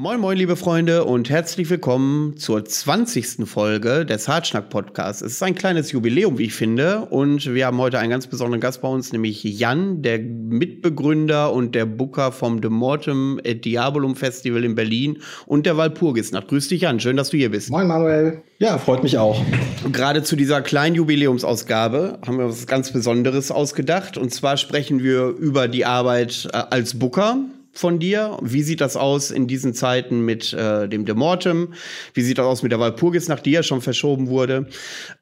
Moin, 0.00 0.20
moin, 0.20 0.38
liebe 0.38 0.54
Freunde, 0.54 1.02
und 1.02 1.28
herzlich 1.28 1.68
willkommen 1.70 2.36
zur 2.36 2.64
20. 2.64 3.48
Folge 3.48 4.06
des 4.06 4.28
Hartschnack 4.28 4.70
Podcasts. 4.70 5.22
Es 5.22 5.32
ist 5.32 5.42
ein 5.42 5.56
kleines 5.56 5.90
Jubiläum, 5.90 6.38
wie 6.38 6.44
ich 6.44 6.54
finde, 6.54 7.00
und 7.06 7.52
wir 7.52 7.66
haben 7.66 7.78
heute 7.78 7.98
einen 7.98 8.10
ganz 8.10 8.28
besonderen 8.28 8.60
Gast 8.60 8.80
bei 8.80 8.86
uns, 8.86 9.10
nämlich 9.12 9.42
Jan, 9.42 10.00
der 10.00 10.20
Mitbegründer 10.20 11.52
und 11.52 11.74
der 11.74 11.84
Booker 11.84 12.30
vom 12.30 12.62
The 12.62 12.68
Mortem 12.68 13.40
et 13.42 13.64
Diabolum 13.64 14.14
Festival 14.14 14.62
in 14.62 14.76
Berlin 14.76 15.18
und 15.46 15.66
der 15.66 15.76
Walpurgisnacht. 15.76 16.46
Grüß 16.46 16.68
dich, 16.68 16.82
Jan, 16.82 17.00
schön, 17.00 17.16
dass 17.16 17.30
du 17.30 17.36
hier 17.36 17.50
bist. 17.50 17.68
Moin, 17.68 17.88
Manuel. 17.88 18.42
Ja, 18.60 18.78
freut 18.78 19.02
mich 19.02 19.18
auch. 19.18 19.44
gerade 19.90 20.22
zu 20.22 20.36
dieser 20.36 20.62
kleinen 20.62 20.94
Jubiläumsausgabe 20.94 22.20
haben 22.24 22.38
wir 22.38 22.48
was 22.48 22.68
ganz 22.68 22.92
Besonderes 22.92 23.50
ausgedacht, 23.50 24.16
und 24.16 24.32
zwar 24.32 24.58
sprechen 24.58 25.02
wir 25.02 25.26
über 25.26 25.66
die 25.66 25.84
Arbeit 25.84 26.48
äh, 26.52 26.56
als 26.56 26.96
Booker 27.00 27.38
von 27.78 27.98
dir? 27.98 28.38
Wie 28.42 28.62
sieht 28.62 28.80
das 28.80 28.96
aus 28.96 29.30
in 29.30 29.46
diesen 29.46 29.72
Zeiten 29.72 30.24
mit 30.24 30.52
äh, 30.52 30.88
dem 30.88 31.04
Demortem? 31.04 31.74
Wie 32.12 32.22
sieht 32.22 32.38
das 32.38 32.46
aus 32.46 32.62
mit 32.62 32.72
der 32.72 32.80
Walpurgisnacht, 32.80 33.46
die 33.46 33.52
ja 33.52 33.62
schon 33.62 33.80
verschoben 33.80 34.28
wurde? 34.28 34.66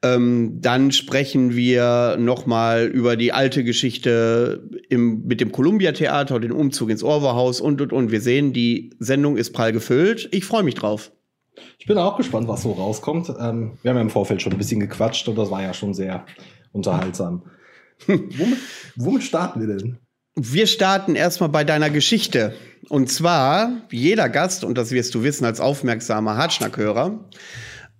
Ähm, 0.01 0.57
dann 0.59 0.91
sprechen 0.91 1.55
wir 1.55 2.17
noch 2.19 2.45
mal 2.45 2.85
über 2.85 3.15
die 3.15 3.31
alte 3.31 3.63
Geschichte 3.63 4.67
im, 4.89 5.25
mit 5.25 5.39
dem 5.39 5.51
Columbia 5.51 5.91
Theater, 5.91 6.39
den 6.39 6.51
Umzug 6.51 6.89
ins 6.89 7.03
Orwerhaus 7.03 7.61
und 7.61 7.79
und 7.81 7.93
und. 7.93 8.11
Wir 8.11 8.21
sehen, 8.21 8.53
die 8.53 8.89
Sendung 8.99 9.37
ist 9.37 9.53
prall 9.53 9.71
gefüllt. 9.71 10.27
Ich 10.31 10.45
freue 10.45 10.63
mich 10.63 10.75
drauf. 10.75 11.11
Ich 11.77 11.85
bin 11.85 11.97
auch 11.97 12.17
gespannt, 12.17 12.47
was 12.47 12.63
so 12.63 12.71
rauskommt. 12.71 13.29
Ähm, 13.29 13.77
wir 13.81 13.89
haben 13.89 13.97
ja 13.97 14.01
im 14.01 14.09
Vorfeld 14.09 14.41
schon 14.41 14.51
ein 14.51 14.57
bisschen 14.57 14.79
gequatscht 14.79 15.27
und 15.27 15.37
das 15.37 15.51
war 15.51 15.61
ja 15.61 15.73
schon 15.73 15.93
sehr 15.93 16.25
unterhaltsam. 16.71 17.43
womit, 18.07 18.57
womit 18.95 19.23
starten 19.23 19.59
wir 19.59 19.67
denn? 19.67 19.97
Wir 20.39 20.67
starten 20.67 21.15
erstmal 21.15 21.49
bei 21.49 21.63
deiner 21.63 21.89
Geschichte. 21.89 22.53
Und 22.89 23.11
zwar, 23.11 23.81
jeder 23.91 24.29
Gast, 24.29 24.63
und 24.63 24.77
das 24.77 24.91
wirst 24.91 25.15
du 25.15 25.23
wissen 25.23 25.45
als 25.45 25.59
aufmerksamer 25.59 26.37
Hartschnackhörer, 26.37 27.19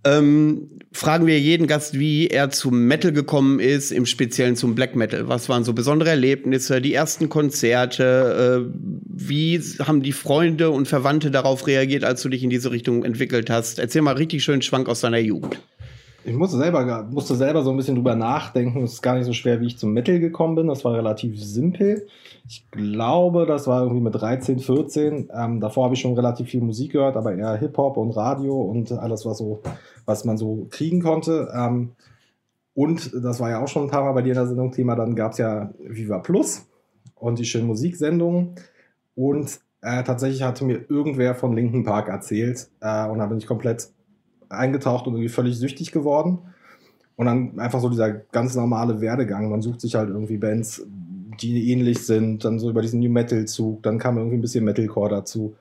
ähm, 0.04 0.70
fragen 0.92 1.26
wir 1.26 1.40
jeden 1.40 1.66
Gast, 1.66 1.98
wie 1.98 2.28
er 2.28 2.52
zum 2.52 2.86
Metal 2.86 3.12
gekommen 3.12 3.60
ist, 3.60 3.92
im 3.92 4.06
Speziellen 4.06 4.56
zum 4.56 4.76
Black 4.76 4.96
Metal. 4.96 5.28
Was 5.28 5.50
waren 5.50 5.64
so 5.64 5.74
besondere 5.74 6.12
Erlebnisse, 6.12 6.80
die 6.80 6.94
ersten 6.94 7.28
Konzerte? 7.28 8.68
Äh, 8.68 8.80
wie 9.04 9.60
haben 9.80 10.04
die 10.04 10.14
Freunde 10.14 10.70
und 10.70 10.88
Verwandte 10.88 11.32
darauf 11.32 11.66
reagiert, 11.66 12.04
als 12.04 12.22
du 12.22 12.30
dich 12.30 12.44
in 12.44 12.52
diese 12.52 12.70
Richtung 12.70 13.04
entwickelt 13.04 13.50
hast? 13.50 13.80
Erzähl 13.80 14.04
mal 14.04 14.16
richtig 14.16 14.44
schön 14.44 14.62
Schwank 14.62 14.90
aus 14.90 15.02
deiner 15.02 15.18
Jugend. 15.18 15.60
Ich 16.28 16.36
musste 16.36 16.58
selber, 16.58 17.04
musste 17.10 17.36
selber 17.36 17.64
so 17.64 17.72
ein 17.72 17.78
bisschen 17.78 17.96
drüber 17.96 18.14
nachdenken. 18.14 18.84
Es 18.84 18.94
ist 18.94 19.02
gar 19.02 19.16
nicht 19.16 19.24
so 19.24 19.32
schwer, 19.32 19.62
wie 19.62 19.68
ich 19.68 19.78
zum 19.78 19.94
Metal 19.94 20.20
gekommen 20.20 20.56
bin. 20.56 20.68
Das 20.68 20.84
war 20.84 20.94
relativ 20.94 21.42
simpel. 21.42 22.06
Ich 22.46 22.70
glaube, 22.70 23.46
das 23.46 23.66
war 23.66 23.84
irgendwie 23.84 24.02
mit 24.02 24.14
13, 24.14 24.60
14. 24.60 25.30
Ähm, 25.34 25.62
davor 25.62 25.86
habe 25.86 25.94
ich 25.94 26.02
schon 26.02 26.16
relativ 26.16 26.50
viel 26.50 26.60
Musik 26.60 26.92
gehört, 26.92 27.16
aber 27.16 27.34
eher 27.34 27.56
Hip-Hop 27.56 27.96
und 27.96 28.12
Radio 28.12 28.62
und 28.62 28.92
alles, 28.92 29.26
was, 29.26 29.38
so, 29.38 29.62
was 30.06 30.26
man 30.26 30.36
so 30.36 30.68
kriegen 30.70 31.02
konnte. 31.02 31.50
Ähm, 31.56 31.92
und 32.74 33.10
das 33.24 33.40
war 33.40 33.50
ja 33.50 33.64
auch 33.64 33.70
schon 33.70 33.84
ein 33.84 33.90
paar 33.90 34.04
Mal 34.04 34.12
bei 34.12 34.22
dir 34.22 34.34
in 34.34 34.40
der 34.40 34.48
Sendung 34.48 34.74
Thema. 34.74 34.98
Dann 34.98 35.16
gab 35.16 35.32
es 35.32 35.38
ja 35.38 35.72
Viva 35.80 36.20
Plus 36.20 36.68
und 37.16 37.40
die 37.40 37.46
schönen 37.46 37.68
Musiksendungen. 37.68 38.56
Und 39.16 39.62
äh, 39.82 40.04
tatsächlich 40.04 40.44
hatte 40.44 40.66
mir 40.66 40.84
irgendwer 40.90 41.36
von 41.36 41.56
Linken 41.56 41.86
Park 41.86 42.10
erzählt. 42.10 42.70
Äh, 42.82 43.08
und 43.08 43.20
da 43.20 43.28
bin 43.28 43.38
ich 43.38 43.48
komplett 43.48 43.92
eingetaucht 44.50 45.08
und 45.08 45.14
irgendwie 45.14 45.30
völlig 45.30 45.58
süchtig 45.58 45.92
geworden. 45.92 46.40
Und 47.16 47.26
dann 47.26 47.60
einfach 47.60 47.80
so 47.80 47.90
dieser 47.90 48.12
ganz 48.12 48.56
normale 48.56 49.02
Werdegang. 49.02 49.50
Man 49.50 49.62
sucht 49.62 49.82
sich 49.82 49.96
halt 49.96 50.10
irgendwie 50.10 50.38
Bands, 50.38 50.86
die 51.42 51.72
ähnlich 51.72 52.06
sind, 52.06 52.46
dann 52.46 52.60
so 52.60 52.70
über 52.70 52.82
diesen 52.82 53.00
New 53.00 53.10
Metal-Zug, 53.10 53.84
dann 53.84 54.00
kam 54.00 54.18
irgendwie 54.18 54.38
ein 54.38 54.42
bisschen 54.42 54.66
Metalcore 54.66 55.10
dazu. 55.10 55.56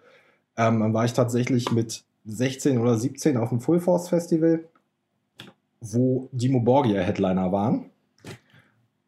Ähm, 0.57 0.81
dann 0.81 0.95
war 0.95 1.05
ich 1.05 1.13
tatsächlich 1.13 1.71
mit 1.73 2.05
16 2.27 2.79
oder 2.79 2.97
17 2.97 3.37
auf 3.37 3.51
dem 3.51 3.61
Full 3.61 3.81
Force 3.81 4.09
Festival, 4.09 4.65
wo 5.81 6.29
Dimo 6.33 6.61
Borgia 6.61 7.01
Headliner 7.01 7.53
waren. 7.53 7.91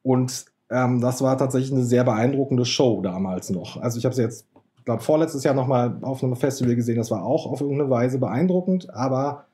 Und 0.03 0.47
ähm, 0.71 1.01
das 1.01 1.23
war 1.23 1.37
tatsächlich 1.37 1.73
eine 1.73 1.85
sehr 1.85 2.05
beeindruckende 2.05 2.65
Show 2.65 3.01
damals 3.03 3.51
noch. 3.51 3.81
Also 3.81 3.99
ich 3.99 4.05
habe 4.05 4.15
sie 4.15 4.23
jetzt, 4.23 4.47
glaube 4.85 5.03
vorletztes 5.03 5.45
Jahr 5.45 5.55
nochmal 5.55 5.99
auf 6.03 6.23
einem 6.23 6.37
Festival 6.37 6.77
gesehen, 6.77 6.97
das 6.97 7.11
war 7.11 7.25
auch 7.25 7.47
auf 7.47 7.61
irgendeine 7.61 7.91
Weise 7.91 8.19
beeindruckend, 8.19 8.93
aber 8.95 9.48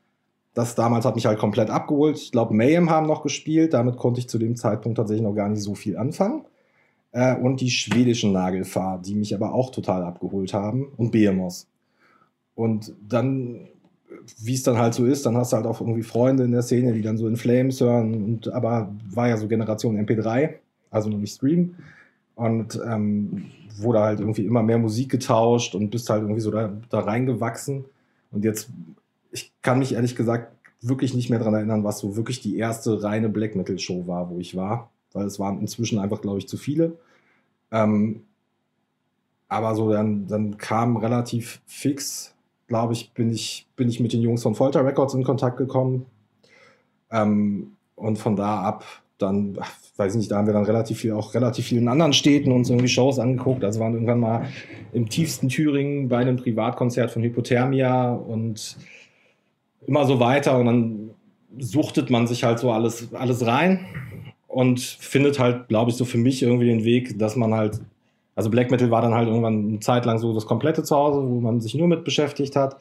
das 0.54 0.76
damals 0.76 1.04
hat 1.04 1.16
mich 1.16 1.26
halt 1.26 1.38
komplett 1.38 1.68
abgeholt. 1.68 2.16
Ich 2.16 2.30
glaube, 2.30 2.54
Mayhem 2.54 2.88
haben 2.88 3.06
noch 3.06 3.22
gespielt. 3.22 3.74
Damit 3.74 3.96
konnte 3.96 4.20
ich 4.20 4.28
zu 4.28 4.38
dem 4.38 4.54
Zeitpunkt 4.54 4.96
tatsächlich 4.96 5.24
noch 5.24 5.34
gar 5.34 5.48
nicht 5.48 5.62
so 5.62 5.74
viel 5.74 5.96
anfangen. 5.96 6.44
Äh, 7.10 7.36
und 7.36 7.60
die 7.60 7.70
schwedischen 7.70 8.32
Nagelfahr, 8.32 9.02
die 9.02 9.16
mich 9.16 9.34
aber 9.34 9.52
auch 9.52 9.70
total 9.70 10.04
abgeholt 10.04 10.54
haben. 10.54 10.92
Und 10.96 11.10
Behemoth. 11.10 11.66
Und 12.54 12.92
dann, 13.08 13.66
wie 14.38 14.54
es 14.54 14.62
dann 14.62 14.78
halt 14.78 14.94
so 14.94 15.04
ist, 15.04 15.26
dann 15.26 15.36
hast 15.36 15.52
du 15.52 15.56
halt 15.56 15.66
auch 15.66 15.80
irgendwie 15.80 16.04
Freunde 16.04 16.44
in 16.44 16.52
der 16.52 16.62
Szene, 16.62 16.92
die 16.92 17.02
dann 17.02 17.18
so 17.18 17.26
in 17.26 17.36
Flames 17.36 17.80
hören. 17.80 18.14
Und 18.14 18.52
aber 18.52 18.94
war 19.10 19.28
ja 19.28 19.36
so 19.36 19.48
Generation 19.48 19.98
MP3, 19.98 20.54
also 20.90 21.10
noch 21.10 21.18
nicht 21.18 21.34
Stream. 21.34 21.74
Und 22.36 22.80
ähm, 22.86 23.46
wurde 23.76 24.00
halt 24.00 24.20
irgendwie 24.20 24.46
immer 24.46 24.62
mehr 24.62 24.78
Musik 24.78 25.10
getauscht 25.10 25.74
und 25.74 25.90
bist 25.90 26.08
halt 26.10 26.22
irgendwie 26.22 26.40
so 26.40 26.52
da, 26.52 26.72
da 26.90 27.00
reingewachsen. 27.00 27.86
Und 28.30 28.44
jetzt 28.44 28.70
ich 29.34 29.52
kann 29.62 29.80
mich 29.80 29.94
ehrlich 29.94 30.14
gesagt 30.14 30.52
wirklich 30.80 31.12
nicht 31.12 31.28
mehr 31.28 31.38
daran 31.38 31.54
erinnern, 31.54 31.84
was 31.84 31.98
so 31.98 32.16
wirklich 32.16 32.40
die 32.40 32.56
erste 32.56 33.02
reine 33.02 33.28
Black 33.28 33.56
Metal 33.56 33.78
Show 33.78 34.06
war, 34.06 34.30
wo 34.30 34.38
ich 34.38 34.54
war, 34.56 34.90
weil 35.12 35.26
es 35.26 35.38
waren 35.40 35.58
inzwischen 35.60 35.98
einfach, 35.98 36.20
glaube 36.20 36.38
ich, 36.38 36.48
zu 36.48 36.56
viele. 36.56 36.96
Ähm, 37.72 38.22
aber 39.48 39.74
so 39.74 39.90
dann, 39.90 40.26
dann 40.28 40.56
kam 40.56 40.96
relativ 40.96 41.60
fix, 41.66 42.34
glaube 42.68 42.92
ich, 42.92 43.12
bin 43.12 43.30
ich, 43.30 43.66
bin 43.76 43.88
ich 43.88 43.98
mit 44.00 44.12
den 44.12 44.22
Jungs 44.22 44.42
von 44.42 44.54
Folter 44.54 44.84
Records 44.84 45.14
in 45.14 45.24
Kontakt 45.24 45.56
gekommen. 45.56 46.06
Ähm, 47.10 47.72
und 47.96 48.18
von 48.18 48.36
da 48.36 48.62
ab 48.62 48.84
dann, 49.18 49.56
ach, 49.60 49.72
weiß 49.96 50.14
ich 50.14 50.18
nicht, 50.18 50.30
da 50.30 50.36
haben 50.36 50.46
wir 50.46 50.54
dann 50.54 50.64
relativ 50.64 50.98
viel, 50.98 51.12
auch 51.12 51.34
relativ 51.34 51.66
vielen 51.66 51.88
anderen 51.88 52.12
Städten 52.12 52.52
uns 52.52 52.68
irgendwie 52.68 52.88
Shows 52.88 53.18
angeguckt. 53.18 53.64
Also 53.64 53.80
waren 53.80 53.94
irgendwann 53.94 54.20
mal 54.20 54.48
im 54.92 55.08
tiefsten 55.08 55.48
Thüringen 55.48 56.08
bei 56.08 56.18
einem 56.18 56.36
Privatkonzert 56.36 57.10
von 57.10 57.22
Hypothermia 57.22 58.12
und 58.12 58.76
immer 59.86 60.04
so 60.06 60.20
weiter 60.20 60.58
und 60.58 60.66
dann 60.66 61.10
suchtet 61.58 62.10
man 62.10 62.26
sich 62.26 62.44
halt 62.44 62.58
so 62.58 62.70
alles, 62.72 63.14
alles 63.14 63.46
rein 63.46 63.86
und 64.48 64.80
findet 64.80 65.38
halt, 65.38 65.68
glaube 65.68 65.90
ich, 65.90 65.96
so 65.96 66.04
für 66.04 66.18
mich 66.18 66.42
irgendwie 66.42 66.66
den 66.66 66.84
Weg, 66.84 67.18
dass 67.18 67.36
man 67.36 67.54
halt, 67.54 67.80
also 68.34 68.50
Black 68.50 68.70
Metal 68.70 68.90
war 68.90 69.02
dann 69.02 69.14
halt 69.14 69.28
irgendwann 69.28 69.68
eine 69.68 69.80
Zeit 69.80 70.04
lang 70.04 70.18
so 70.18 70.32
das 70.32 70.46
komplette 70.46 70.82
Zuhause, 70.82 71.28
wo 71.28 71.40
man 71.40 71.60
sich 71.60 71.74
nur 71.74 71.88
mit 71.88 72.04
beschäftigt 72.04 72.56
hat. 72.56 72.76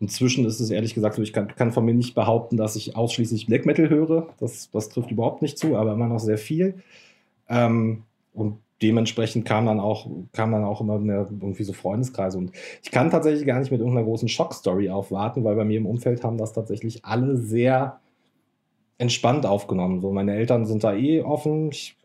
Inzwischen 0.00 0.44
ist 0.44 0.58
es 0.58 0.70
ehrlich 0.70 0.94
gesagt 0.94 1.14
so, 1.14 1.22
ich 1.22 1.32
kann, 1.32 1.48
kann 1.48 1.70
von 1.70 1.84
mir 1.84 1.94
nicht 1.94 2.14
behaupten, 2.14 2.56
dass 2.56 2.74
ich 2.74 2.96
ausschließlich 2.96 3.46
Black 3.46 3.66
Metal 3.66 3.88
höre. 3.88 4.28
Das, 4.40 4.70
das 4.70 4.88
trifft 4.88 5.10
überhaupt 5.10 5.42
nicht 5.42 5.58
zu, 5.58 5.76
aber 5.76 5.92
immer 5.92 6.08
noch 6.08 6.18
sehr 6.18 6.38
viel. 6.38 6.82
Ähm, 7.48 8.02
und 8.34 8.58
dementsprechend 8.82 9.44
kam 9.44 9.66
dann 9.66 9.80
auch, 9.80 10.08
kam 10.32 10.52
dann 10.52 10.64
auch 10.64 10.80
immer 10.80 10.98
mehr 10.98 11.28
irgendwie 11.30 11.64
so 11.64 11.72
Freundeskreise. 11.72 12.38
Und 12.38 12.52
ich 12.82 12.90
kann 12.90 13.10
tatsächlich 13.10 13.46
gar 13.46 13.60
nicht 13.60 13.70
mit 13.70 13.80
irgendeiner 13.80 14.06
großen 14.06 14.28
Schockstory 14.28 14.90
aufwarten, 14.90 15.44
weil 15.44 15.54
bei 15.54 15.64
mir 15.64 15.78
im 15.78 15.86
Umfeld 15.86 16.24
haben 16.24 16.38
das 16.38 16.52
tatsächlich 16.52 17.04
alle 17.04 17.36
sehr 17.36 18.00
entspannt 18.98 19.46
aufgenommen. 19.46 20.00
So, 20.00 20.12
meine 20.12 20.34
Eltern 20.34 20.66
sind 20.66 20.84
da 20.84 20.94
eh 20.94 21.22
offen. 21.22 21.70
Ich 21.70 21.96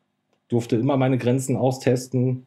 durfte 0.48 0.76
immer 0.78 0.98
meine 0.98 1.18
Grenzen 1.18 1.56
austesten. 1.56 2.46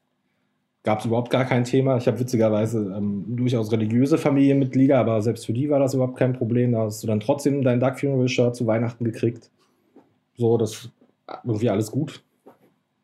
Gab 0.83 1.01
es 1.01 1.05
überhaupt 1.05 1.31
gar 1.31 1.45
kein 1.45 1.65
Thema. 1.65 1.99
Ich 1.99 2.07
habe 2.07 2.19
witzigerweise 2.21 2.95
ähm, 2.97 3.25
durchaus 3.37 3.71
religiöse 3.71 4.17
Familienmitglieder, 4.17 4.99
aber 4.99 5.21
selbst 5.21 5.45
für 5.45 5.53
die 5.53 5.69
war 5.69 5.79
das 5.79 5.93
überhaupt 5.93 6.17
kein 6.17 6.33
Problem. 6.33 6.73
Da 6.73 6.85
hast 6.85 7.03
du 7.03 7.07
dann 7.07 7.21
trotzdem 7.21 7.63
dein 7.63 7.81
Duck 7.81 8.01
Funeral 8.01 8.29
Shirt 8.29 8.57
zu 8.57 8.67
Weihnachten 8.67 9.05
gekriegt. 9.05 9.51
So, 10.37 10.57
das 10.57 10.91
irgendwie 11.45 11.69
alles 11.69 11.91
gut. 11.91 12.23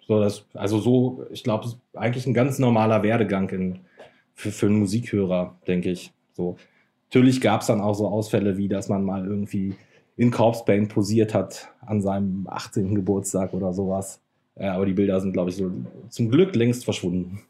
So, 0.07 0.21
das, 0.21 0.45
also 0.55 0.79
so, 0.79 1.27
ich 1.31 1.43
glaube, 1.43 1.69
eigentlich 1.95 2.27
ein 2.27 2.35
ganz 2.35 2.59
normaler 2.59 3.03
Werdegang 3.03 3.49
in, 3.51 3.81
für, 4.35 4.53
für 4.53 4.67
einen 4.67 4.79
Musikhörer, 4.79 5.57
denke 5.67 5.91
ich. 5.91 6.13
So. 6.35 6.57
Natürlich 7.09 7.41
gab 7.41 7.63
es 7.63 7.67
dann 7.67 7.81
auch 7.81 7.95
so 7.95 8.07
Ausfälle, 8.07 8.57
wie 8.57 8.69
dass 8.69 8.89
man 8.89 9.05
mal 9.05 9.27
irgendwie 9.27 9.75
in 10.17 10.31
Corpse 10.31 10.65
Paint 10.65 10.89
posiert 10.89 11.35
hat 11.35 11.69
an 11.85 12.01
seinem 12.01 12.47
18. 12.49 12.95
Geburtstag 12.95 13.53
oder 13.53 13.73
sowas. 13.73 14.21
Ja, 14.59 14.75
aber 14.75 14.87
die 14.87 14.95
Bilder 14.95 15.21
sind, 15.21 15.33
glaube 15.33 15.51
ich, 15.51 15.57
so 15.57 15.71
zum 16.09 16.31
Glück 16.31 16.55
längst 16.57 16.85
verschwunden. 16.85 17.43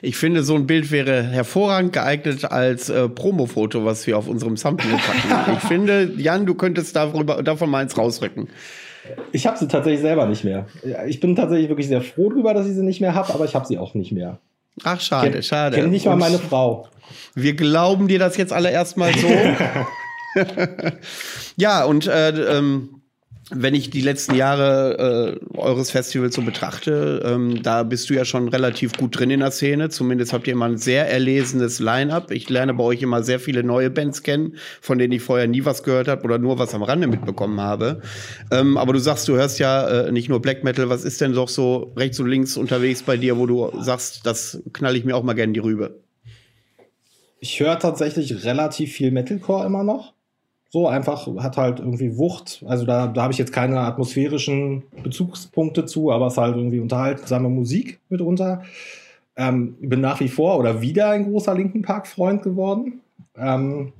Ich 0.00 0.16
finde, 0.16 0.42
so 0.42 0.54
ein 0.54 0.66
Bild 0.66 0.90
wäre 0.90 1.22
hervorragend 1.22 1.92
geeignet 1.92 2.44
als 2.46 2.88
äh, 2.88 3.08
Promo-Foto, 3.08 3.84
was 3.84 4.06
wir 4.06 4.16
auf 4.16 4.26
unserem 4.26 4.56
Thumbnail 4.56 4.98
packen. 4.98 5.52
ich 5.56 5.68
finde, 5.68 6.12
Jan, 6.16 6.46
du 6.46 6.54
könntest 6.54 6.96
darüber, 6.96 7.42
davon 7.42 7.70
mal 7.70 7.82
eins 7.82 7.96
rausrücken. 7.96 8.48
Ich 9.32 9.46
habe 9.46 9.58
sie 9.58 9.68
tatsächlich 9.68 10.00
selber 10.00 10.26
nicht 10.26 10.44
mehr. 10.44 10.66
Ich 11.06 11.20
bin 11.20 11.36
tatsächlich 11.36 11.68
wirklich 11.68 11.88
sehr 11.88 12.02
froh 12.02 12.30
darüber, 12.30 12.54
dass 12.54 12.66
ich 12.66 12.74
sie 12.74 12.82
nicht 12.82 13.00
mehr 13.00 13.14
habe, 13.14 13.32
aber 13.34 13.44
ich 13.44 13.54
habe 13.54 13.66
sie 13.66 13.78
auch 13.78 13.94
nicht 13.94 14.12
mehr. 14.12 14.38
Ach, 14.84 15.00
schade, 15.00 15.30
Ken, 15.30 15.42
schade. 15.42 15.76
Kenne 15.76 15.88
nicht 15.88 16.06
mal 16.06 16.16
meine 16.16 16.38
Frau. 16.38 16.88
Wir 17.34 17.54
glauben 17.54 18.08
dir 18.08 18.18
das 18.18 18.36
jetzt 18.36 18.52
alle 18.52 18.70
erstmal 18.70 19.12
so. 19.14 19.28
ja, 21.56 21.84
und 21.84 22.06
äh, 22.06 22.30
ähm, 22.30 22.97
wenn 23.50 23.74
ich 23.74 23.88
die 23.88 24.02
letzten 24.02 24.34
Jahre 24.34 25.38
äh, 25.54 25.56
eures 25.56 25.90
Festivals 25.90 26.34
so 26.34 26.42
betrachte, 26.42 27.22
ähm, 27.24 27.62
da 27.62 27.82
bist 27.82 28.10
du 28.10 28.14
ja 28.14 28.24
schon 28.24 28.48
relativ 28.48 28.92
gut 28.92 29.18
drin 29.18 29.30
in 29.30 29.40
der 29.40 29.50
Szene. 29.50 29.88
Zumindest 29.88 30.32
habt 30.32 30.46
ihr 30.46 30.52
immer 30.52 30.66
ein 30.66 30.76
sehr 30.76 31.10
erlesenes 31.10 31.78
Line-up. 31.80 32.30
Ich 32.30 32.50
lerne 32.50 32.74
bei 32.74 32.84
euch 32.84 33.02
immer 33.02 33.22
sehr 33.22 33.40
viele 33.40 33.62
neue 33.62 33.88
Bands 33.88 34.22
kennen, 34.22 34.56
von 34.82 34.98
denen 34.98 35.12
ich 35.14 35.22
vorher 35.22 35.46
nie 35.46 35.64
was 35.64 35.82
gehört 35.82 36.08
habe 36.08 36.24
oder 36.24 36.38
nur 36.38 36.58
was 36.58 36.74
am 36.74 36.82
Rande 36.82 37.06
mitbekommen 37.06 37.60
habe. 37.60 38.02
Ähm, 38.50 38.76
aber 38.76 38.92
du 38.92 38.98
sagst, 38.98 39.26
du 39.28 39.36
hörst 39.36 39.58
ja 39.58 39.88
äh, 39.88 40.12
nicht 40.12 40.28
nur 40.28 40.42
Black 40.42 40.62
Metal. 40.62 40.90
Was 40.90 41.04
ist 41.04 41.20
denn 41.20 41.32
doch 41.32 41.48
so 41.48 41.92
rechts 41.96 42.20
und 42.20 42.28
links 42.28 42.56
unterwegs 42.56 43.02
bei 43.02 43.16
dir, 43.16 43.38
wo 43.38 43.46
du 43.46 43.72
sagst, 43.80 44.26
das 44.26 44.62
knall 44.74 44.94
ich 44.94 45.04
mir 45.04 45.16
auch 45.16 45.22
mal 45.22 45.34
gerne 45.34 45.54
die 45.54 45.60
Rübe? 45.60 46.02
Ich 47.40 47.60
höre 47.60 47.78
tatsächlich 47.78 48.44
relativ 48.44 48.92
viel 48.92 49.10
Metalcore 49.10 49.64
immer 49.64 49.84
noch. 49.84 50.17
So 50.70 50.86
einfach 50.86 51.26
hat 51.38 51.56
halt 51.56 51.80
irgendwie 51.80 52.18
Wucht. 52.18 52.62
Also 52.66 52.84
da, 52.84 53.06
da 53.06 53.22
habe 53.22 53.32
ich 53.32 53.38
jetzt 53.38 53.52
keine 53.52 53.80
atmosphärischen 53.80 54.82
Bezugspunkte 55.02 55.86
zu, 55.86 56.10
aber 56.10 56.26
es 56.26 56.34
ist 56.34 56.38
halt 56.38 56.56
irgendwie 56.56 56.80
unterhaltsame 56.80 57.48
Musik 57.48 58.00
mitunter. 58.10 58.62
Ähm, 59.36 59.76
bin 59.80 60.00
nach 60.00 60.20
wie 60.20 60.28
vor 60.28 60.58
oder 60.58 60.82
wieder 60.82 61.10
ein 61.10 61.24
großer 61.24 61.54
Linken 61.54 61.82
Park-Freund 61.82 62.42
geworden. 62.42 63.00
Ähm, 63.36 63.92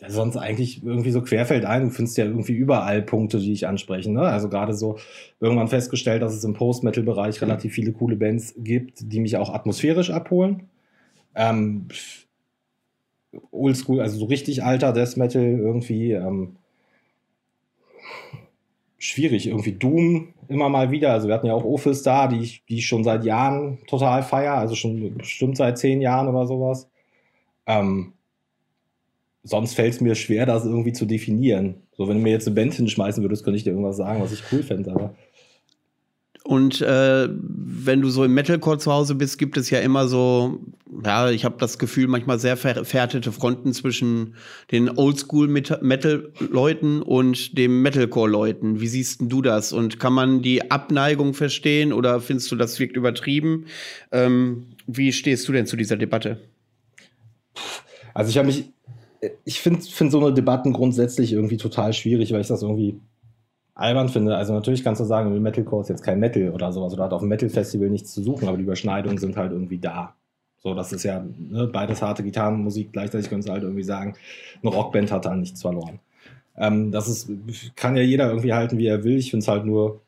ja, 0.00 0.08
sonst 0.08 0.36
eigentlich 0.38 0.82
irgendwie 0.82 1.10
so 1.10 1.20
querfeld 1.20 1.66
ein. 1.66 1.84
Du 1.84 1.90
findest 1.90 2.16
ja 2.16 2.24
irgendwie 2.24 2.54
überall 2.54 3.02
Punkte, 3.02 3.38
die 3.38 3.52
ich 3.52 3.66
anspreche. 3.66 4.10
Ne? 4.10 4.22
Also 4.22 4.48
gerade 4.48 4.72
so 4.72 4.96
irgendwann 5.40 5.68
festgestellt, 5.68 6.22
dass 6.22 6.34
es 6.34 6.44
im 6.44 6.54
Post-Metal-Bereich 6.54 7.42
relativ 7.42 7.74
viele 7.74 7.92
coole 7.92 8.16
Bands 8.16 8.54
gibt, 8.56 9.12
die 9.12 9.20
mich 9.20 9.36
auch 9.36 9.52
atmosphärisch 9.52 10.10
abholen. 10.10 10.70
Ähm, 11.34 11.88
Oldschool, 13.50 14.00
also 14.00 14.18
so 14.18 14.24
richtig 14.26 14.64
alter 14.64 14.92
Death 14.92 15.16
Metal 15.16 15.42
irgendwie 15.42 16.12
ähm, 16.12 16.56
schwierig. 18.98 19.46
Irgendwie 19.46 19.72
Doom 19.72 20.34
immer 20.48 20.68
mal 20.68 20.90
wieder. 20.90 21.12
Also 21.12 21.28
wir 21.28 21.34
hatten 21.34 21.46
ja 21.46 21.54
auch 21.54 21.64
Office 21.64 22.02
da, 22.02 22.28
die 22.28 22.40
ich, 22.40 22.64
die 22.68 22.78
ich 22.78 22.86
schon 22.86 23.04
seit 23.04 23.24
Jahren 23.24 23.78
total 23.86 24.22
feier, 24.22 24.54
also 24.54 24.74
schon 24.74 25.16
bestimmt 25.16 25.56
seit 25.56 25.78
zehn 25.78 26.00
Jahren 26.00 26.28
oder 26.28 26.46
sowas. 26.46 26.88
Ähm, 27.66 28.12
sonst 29.42 29.74
fällt 29.74 29.94
es 29.94 30.00
mir 30.00 30.14
schwer, 30.14 30.46
das 30.46 30.64
irgendwie 30.64 30.92
zu 30.92 31.06
definieren. 31.06 31.82
So, 31.92 32.08
wenn 32.08 32.16
du 32.16 32.22
mir 32.22 32.32
jetzt 32.32 32.46
eine 32.46 32.54
Band 32.54 32.74
hinschmeißen 32.74 33.22
würdest, 33.22 33.44
könnte 33.44 33.56
ich 33.56 33.64
dir 33.64 33.70
irgendwas 33.70 33.96
sagen, 33.96 34.22
was 34.22 34.32
ich 34.32 34.42
cool 34.52 34.62
fände, 34.62 34.90
aber 34.90 35.14
und 36.44 36.80
äh, 36.80 37.28
wenn 37.30 38.00
du 38.00 38.08
so 38.08 38.24
im 38.24 38.32
Metalcore 38.34 38.78
zu 38.78 38.90
Hause 38.90 39.14
bist, 39.14 39.38
gibt 39.38 39.58
es 39.58 39.70
ja 39.70 39.78
immer 39.80 40.08
so, 40.08 40.58
ja, 41.04 41.30
ich 41.30 41.44
habe 41.44 41.56
das 41.58 41.78
Gefühl, 41.78 42.08
manchmal 42.08 42.38
sehr 42.38 42.56
verhärtete 42.56 43.30
Fronten 43.30 43.74
zwischen 43.74 44.36
den 44.70 44.96
Oldschool-Metal-Leuten 44.96 47.02
und 47.02 47.58
dem 47.58 47.82
Metalcore-Leuten. 47.82 48.80
Wie 48.80 48.88
siehst 48.88 49.20
du 49.22 49.42
das? 49.42 49.74
Und 49.74 50.00
kann 50.00 50.14
man 50.14 50.40
die 50.40 50.70
Abneigung 50.70 51.34
verstehen 51.34 51.92
oder 51.92 52.20
findest 52.20 52.50
du, 52.50 52.56
das 52.56 52.80
wirkt 52.80 52.96
übertrieben? 52.96 53.66
Ähm, 54.10 54.68
wie 54.86 55.12
stehst 55.12 55.46
du 55.46 55.52
denn 55.52 55.66
zu 55.66 55.76
dieser 55.76 55.96
Debatte? 55.96 56.40
Also 58.14 58.30
ich 58.30 58.38
habe 58.38 58.46
mich, 58.46 58.64
ich 59.44 59.60
finde 59.60 59.82
find 59.82 60.10
so 60.10 60.24
eine 60.24 60.32
Debatten 60.32 60.72
grundsätzlich 60.72 61.34
irgendwie 61.34 61.58
total 61.58 61.92
schwierig, 61.92 62.32
weil 62.32 62.40
ich 62.40 62.48
das 62.48 62.62
irgendwie 62.62 62.98
albern 63.80 64.08
finde. 64.08 64.36
Also 64.36 64.52
natürlich 64.52 64.84
kannst 64.84 65.00
du 65.00 65.04
sagen, 65.04 65.40
Metalcore 65.42 65.82
ist 65.82 65.88
jetzt 65.88 66.04
kein 66.04 66.20
Metal 66.20 66.50
oder 66.50 66.72
sowas 66.72 66.92
oder 66.92 67.04
hat 67.04 67.12
auf 67.12 67.20
dem 67.20 67.28
Metal-Festival 67.30 67.88
nichts 67.88 68.12
zu 68.12 68.22
suchen, 68.22 68.46
aber 68.46 68.58
die 68.58 68.64
Überschneidungen 68.64 69.18
sind 69.18 69.36
halt 69.36 69.52
irgendwie 69.52 69.78
da. 69.78 70.14
So, 70.58 70.74
das 70.74 70.92
ist 70.92 71.04
ja 71.04 71.24
ne, 71.38 71.66
beides 71.66 72.02
harte 72.02 72.22
Gitarrenmusik. 72.22 72.92
Gleichzeitig 72.92 73.30
kannst 73.30 73.48
du 73.48 73.52
halt 73.52 73.62
irgendwie 73.62 73.82
sagen, 73.82 74.14
eine 74.62 74.70
Rockband 74.70 75.10
hat 75.10 75.24
da 75.24 75.34
nichts 75.34 75.62
verloren. 75.62 75.98
Ähm, 76.58 76.92
das 76.92 77.08
ist, 77.08 77.30
kann 77.76 77.96
ja 77.96 78.02
jeder 78.02 78.28
irgendwie 78.28 78.52
halten, 78.52 78.76
wie 78.76 78.86
er 78.86 79.02
will. 79.02 79.16
Ich 79.16 79.30
finde 79.30 79.44
es 79.44 79.48
halt 79.48 79.64
nur 79.64 80.02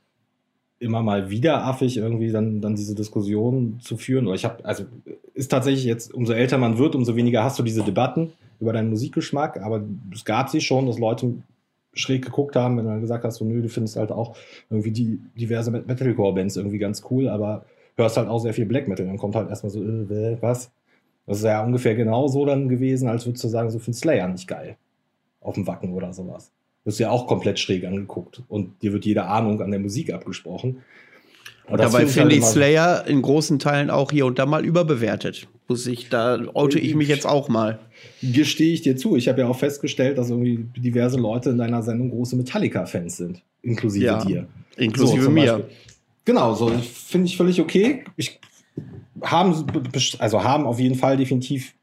immer 0.79 1.01
mal 1.01 1.31
wieder 1.31 1.65
affig, 1.65 1.97
irgendwie 1.97 2.31
dann, 2.31 2.61
dann 2.61 2.75
diese 2.75 2.95
Diskussion 2.95 3.79
zu 3.81 3.97
führen. 3.97 4.27
Oder 4.27 4.35
ich 4.35 4.45
habe, 4.45 4.63
also 4.65 4.85
ist 5.33 5.51
tatsächlich 5.51 5.85
jetzt, 5.85 6.13
umso 6.13 6.35
älter 6.35 6.59
man 6.59 6.77
wird, 6.77 6.95
umso 6.95 7.17
weniger 7.17 7.43
hast 7.43 7.59
du 7.59 7.63
diese 7.63 7.83
Debatten 7.83 8.33
über 8.61 8.75
deinen 8.75 8.91
Musikgeschmack. 8.91 9.63
Aber 9.63 9.83
es 10.13 10.27
gab 10.27 10.51
sie 10.51 10.61
schon, 10.61 10.87
dass 10.87 10.99
Leute 10.99 11.37
schräg 11.95 12.25
geguckt 12.25 12.57
haben, 12.57 12.77
wenn 12.77 12.85
du 12.85 12.91
dann 12.91 13.01
gesagt 13.01 13.25
hast, 13.25 13.37
so 13.37 13.45
nö, 13.45 13.63
du 13.63 13.69
findest 13.69 13.97
halt 13.97 14.11
auch 14.11 14.37
irgendwie 14.71 14.91
die 14.91 15.21
diverse 15.39 15.71
Metalcore-Bands 15.71 16.57
irgendwie 16.57 16.79
ganz 16.79 17.03
cool, 17.11 17.29
aber 17.29 17.65
hörst 17.97 18.17
halt 18.17 18.29
auch 18.29 18.39
sehr 18.39 18.55
viel 18.55 18.67
Black 18.67 18.89
Metal. 18.89 19.07
Dann 19.07 19.19
kommt 19.19 19.35
halt 19.35 19.49
erstmal 19.49 19.71
so, 19.71 19.83
äh, 19.83 20.41
was? 20.41 20.73
Das 21.27 21.39
ist 21.39 21.45
ja 21.45 21.65
ungefähr 21.65 21.95
genauso 21.95 22.45
dann 22.45 22.69
gewesen, 22.69 23.09
als 23.09 23.27
würdest 23.27 23.45
du 23.45 23.49
sagen, 23.49 23.71
so 23.71 23.79
findest 23.79 24.03
Slayer 24.03 24.29
nicht 24.29 24.49
geil. 24.49 24.77
Auf 25.41 25.55
dem 25.55 25.67
Wacken 25.67 25.93
oder 25.93 26.13
sowas. 26.13 26.53
Du 26.83 26.89
wirst 26.89 27.01
ja 27.01 27.11
auch 27.11 27.27
komplett 27.27 27.59
schräg 27.59 27.85
angeguckt 27.85 28.43
und 28.49 28.83
dir 28.83 28.93
wird 28.93 29.05
jede 29.05 29.25
Ahnung 29.25 29.61
an 29.61 29.71
der 29.71 29.81
Musik 29.81 30.13
abgesprochen. 30.13 30.83
Und 31.69 31.81
dabei 31.81 32.07
finde 32.07 32.35
ich, 32.35 32.43
halt 32.43 32.53
Slayer 32.53 33.07
in 33.07 33.23
großen 33.23 33.59
Teilen 33.59 33.91
auch 33.91 34.11
hier 34.11 34.27
und 34.27 34.39
da 34.39 34.47
mal 34.47 34.65
überbewertet. 34.65 35.47
Muss 35.69 35.87
ich, 35.87 36.09
da 36.09 36.41
oute 36.55 36.79
ich 36.79 36.95
mich 36.95 37.09
jetzt 37.09 37.27
auch 37.27 37.49
mal. 37.49 37.79
Gestehe 38.21 38.75
ich 38.75 38.83
dir 38.83 38.97
zu. 38.97 39.17
Ich 39.17 39.29
habe 39.29 39.43
ja 39.43 39.49
auch 39.49 39.59
festgestellt, 39.59 40.19
dass 40.19 40.31
irgendwie 40.31 40.67
diverse 40.77 41.19
Leute 41.19 41.51
in 41.51 41.59
deiner 41.59 41.83
Sendung 41.83 42.11
große 42.11 42.37
Metallica-Fans 42.37 43.17
sind. 43.17 43.43
Inklusive 43.63 44.05
ja, 44.05 44.25
dir. 44.25 44.47
Inklusive 44.77 45.23
so, 45.23 45.31
mir. 45.31 45.53
Beispiel. 45.59 45.77
Genau, 46.25 46.55
so 46.55 46.69
finde 46.69 47.27
ich 47.27 47.37
völlig 47.37 47.61
okay. 47.61 48.05
Ich 48.17 48.41
haben, 49.23 49.67
also 50.19 50.43
haben 50.43 50.67
auf 50.67 50.81
jeden 50.81 50.97
Fall 50.97 51.17
definitiv, 51.17 51.75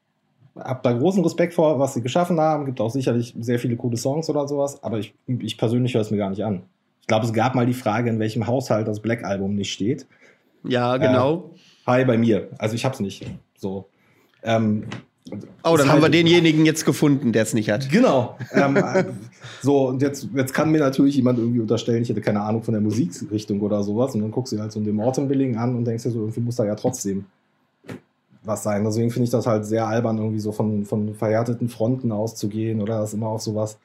habe 0.57 0.81
da 0.83 0.91
großen 0.91 1.23
Respekt 1.23 1.53
vor, 1.53 1.79
was 1.79 1.93
sie 1.93 2.01
geschaffen 2.01 2.39
haben. 2.39 2.65
Gibt 2.65 2.81
auch 2.81 2.91
sicherlich 2.91 3.33
sehr 3.39 3.59
viele 3.59 3.77
coole 3.77 3.97
Songs 3.97 4.29
oder 4.29 4.47
sowas, 4.47 4.83
aber 4.83 4.99
ich, 4.99 5.13
ich 5.27 5.57
persönlich 5.57 5.93
höre 5.93 6.01
es 6.01 6.11
mir 6.11 6.17
gar 6.17 6.29
nicht 6.29 6.43
an 6.43 6.63
glaube, 7.09 7.25
es 7.25 7.33
gab 7.33 7.55
mal 7.55 7.65
die 7.65 7.73
Frage, 7.73 8.09
in 8.09 8.19
welchem 8.19 8.47
Haushalt 8.47 8.87
das 8.87 9.01
Black 9.01 9.25
Album 9.25 9.55
nicht 9.55 9.73
steht. 9.73 10.07
Ja, 10.63 10.95
genau. 10.95 11.51
Äh, 11.85 11.91
hi, 11.91 12.05
bei 12.05 12.17
mir. 12.17 12.47
Also 12.57 12.75
ich 12.75 12.85
habe 12.85 12.93
es 12.93 13.01
nicht. 13.01 13.25
So. 13.57 13.89
Ähm, 14.43 14.85
oh, 15.63 15.75
dann 15.75 15.89
haben 15.89 16.01
wir 16.01 16.09
denjenigen 16.09 16.65
jetzt 16.65 16.85
gefunden, 16.85 17.33
der 17.33 17.43
es 17.43 17.53
nicht 17.53 17.69
hat. 17.69 17.89
Genau. 17.89 18.37
Ähm, 18.53 18.77
so, 19.61 19.89
und 19.89 20.01
jetzt, 20.01 20.29
jetzt 20.33 20.53
kann 20.53 20.71
mir 20.71 20.79
natürlich 20.79 21.15
jemand 21.15 21.39
irgendwie 21.39 21.59
unterstellen, 21.59 22.01
ich 22.01 22.09
hätte 22.09 22.21
keine 22.21 22.41
Ahnung 22.41 22.63
von 22.63 22.73
der 22.73 22.81
Musikrichtung 22.81 23.59
oder 23.61 23.83
sowas. 23.83 24.15
Und 24.15 24.21
dann 24.21 24.31
guckst 24.31 24.53
du 24.53 24.59
halt 24.59 24.71
so 24.71 24.79
den 24.79 24.95
Morton-Billing 24.95 25.57
an 25.57 25.75
und 25.75 25.85
denkst 25.85 26.03
dir 26.03 26.11
so, 26.11 26.19
irgendwie 26.19 26.41
muss 26.41 26.55
da 26.55 26.65
ja 26.65 26.75
trotzdem 26.75 27.25
was 28.43 28.63
sein. 28.63 28.83
Deswegen 28.83 29.11
finde 29.11 29.25
ich 29.25 29.31
das 29.31 29.47
halt 29.47 29.65
sehr 29.65 29.87
albern, 29.87 30.17
irgendwie 30.17 30.39
so 30.39 30.51
von, 30.51 30.85
von 30.85 31.13
verhärteten 31.15 31.69
Fronten 31.69 32.11
auszugehen 32.11 32.81
oder 32.81 32.99
das 32.99 33.13
immer 33.13 33.27
auf 33.27 33.41
sowas 33.41 33.77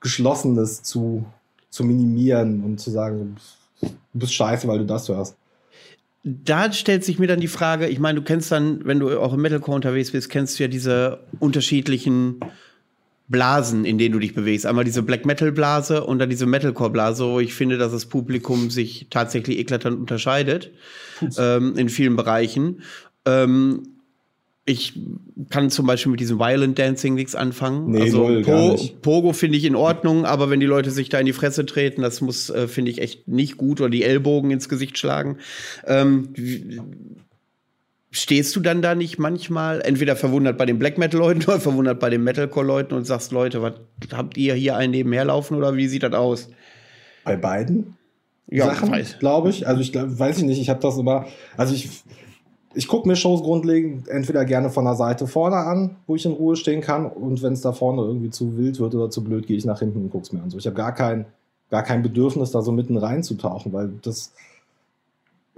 Geschlossenes 0.00 0.82
zu, 0.82 1.24
zu 1.70 1.84
minimieren 1.84 2.62
und 2.62 2.78
zu 2.78 2.90
sagen, 2.90 3.36
du 3.80 3.88
bist 4.12 4.34
scheiße, 4.34 4.68
weil 4.68 4.78
du 4.78 4.86
das 4.86 5.08
hörst. 5.08 5.36
Da 6.22 6.70
stellt 6.72 7.02
sich 7.02 7.18
mir 7.18 7.28
dann 7.28 7.40
die 7.40 7.48
Frage, 7.48 7.88
ich 7.88 7.98
meine, 7.98 8.18
du 8.18 8.24
kennst 8.24 8.52
dann, 8.52 8.84
wenn 8.84 9.00
du 9.00 9.18
auch 9.18 9.32
im 9.32 9.40
Metalcore 9.40 9.76
unterwegs 9.76 10.10
bist, 10.10 10.28
kennst 10.28 10.58
du 10.58 10.64
ja 10.64 10.68
diese 10.68 11.20
unterschiedlichen 11.38 12.40
Blasen, 13.28 13.84
in 13.84 13.96
denen 13.96 14.12
du 14.12 14.18
dich 14.18 14.34
bewegst. 14.34 14.66
Einmal 14.66 14.84
diese 14.84 15.02
Black 15.02 15.24
Metal 15.24 15.52
Blase 15.52 16.04
und 16.04 16.18
dann 16.18 16.28
diese 16.28 16.46
Metalcore 16.46 16.90
Blase, 16.90 17.24
wo 17.24 17.40
ich 17.40 17.54
finde, 17.54 17.78
dass 17.78 17.92
das 17.92 18.06
Publikum 18.06 18.70
sich 18.70 19.06
tatsächlich 19.08 19.58
eklatant 19.58 19.98
unterscheidet 19.98 20.72
ähm, 21.38 21.76
in 21.76 21.88
vielen 21.88 22.16
Bereichen. 22.16 22.82
Ähm, 23.24 23.99
ich 24.66 24.98
kann 25.48 25.70
zum 25.70 25.86
Beispiel 25.86 26.10
mit 26.10 26.20
diesem 26.20 26.38
Violent 26.38 26.78
Dancing 26.78 27.14
nichts 27.14 27.34
anfangen. 27.34 27.90
Nee, 27.90 28.02
also 28.02 28.28
null, 28.28 28.42
po 28.42 28.76
Pogo 29.02 29.32
finde 29.32 29.58
ich 29.58 29.64
in 29.64 29.74
Ordnung, 29.74 30.26
aber 30.26 30.50
wenn 30.50 30.60
die 30.60 30.66
Leute 30.66 30.90
sich 30.90 31.08
da 31.08 31.18
in 31.18 31.26
die 31.26 31.32
Fresse 31.32 31.66
treten, 31.66 32.02
das 32.02 32.20
muss, 32.20 32.50
äh, 32.50 32.68
finde 32.68 32.90
ich, 32.90 33.00
echt 33.00 33.26
nicht 33.26 33.56
gut 33.56 33.80
oder 33.80 33.90
die 33.90 34.04
Ellbogen 34.04 34.50
ins 34.50 34.68
Gesicht 34.68 34.98
schlagen. 34.98 35.38
Ähm, 35.86 36.28
stehst 38.10 38.54
du 38.54 38.60
dann 38.60 38.82
da 38.82 38.94
nicht 38.94 39.18
manchmal 39.18 39.80
entweder 39.82 40.14
verwundert 40.14 40.58
bei 40.58 40.66
den 40.66 40.78
Black 40.78 40.98
Metal-Leuten 40.98 41.44
oder 41.48 41.60
verwundert 41.60 41.98
bei 41.98 42.10
den 42.10 42.22
Metalcore-Leuten 42.22 42.94
und 42.94 43.06
sagst, 43.06 43.32
Leute, 43.32 43.62
was 43.62 43.74
habt 44.12 44.36
ihr 44.36 44.54
hier 44.54 44.76
einen 44.76 44.92
nebenher 44.92 45.24
laufen 45.24 45.56
oder 45.56 45.76
wie 45.76 45.88
sieht 45.88 46.02
das 46.02 46.12
aus? 46.12 46.48
Bei 47.24 47.36
beiden? 47.36 47.96
Ja, 48.48 48.74
glaube 49.20 49.50
ich. 49.50 49.66
Also 49.66 49.80
ich 49.80 49.92
glaub, 49.92 50.18
weiß 50.18 50.38
ich 50.38 50.44
nicht, 50.44 50.60
ich 50.60 50.68
habe 50.68 50.80
das 50.80 50.98
immer, 50.98 51.26
also 51.56 51.72
ich 51.72 51.88
ich 52.74 52.86
gucke 52.86 53.08
mir 53.08 53.16
Shows 53.16 53.42
grundlegend 53.42 54.08
entweder 54.08 54.44
gerne 54.44 54.70
von 54.70 54.84
der 54.84 54.94
Seite 54.94 55.26
vorne 55.26 55.56
an, 55.56 55.96
wo 56.06 56.14
ich 56.14 56.24
in 56.24 56.32
Ruhe 56.32 56.56
stehen 56.56 56.80
kann, 56.80 57.06
und 57.06 57.42
wenn 57.42 57.52
es 57.52 57.62
da 57.62 57.72
vorne 57.72 58.02
irgendwie 58.02 58.30
zu 58.30 58.56
wild 58.56 58.78
wird 58.78 58.94
oder 58.94 59.10
zu 59.10 59.24
blöd, 59.24 59.46
gehe 59.46 59.56
ich 59.56 59.64
nach 59.64 59.80
hinten 59.80 60.02
und 60.02 60.10
gucke 60.10 60.24
es 60.24 60.32
mir 60.32 60.42
an. 60.42 60.50
So, 60.50 60.58
ich 60.58 60.66
habe 60.66 60.76
gar 60.76 60.94
kein, 60.94 61.26
gar 61.68 61.82
kein 61.82 62.02
Bedürfnis, 62.02 62.52
da 62.52 62.62
so 62.62 62.72
mitten 62.72 62.96
reinzutauchen, 62.96 63.72
weil 63.72 63.90
das. 64.02 64.32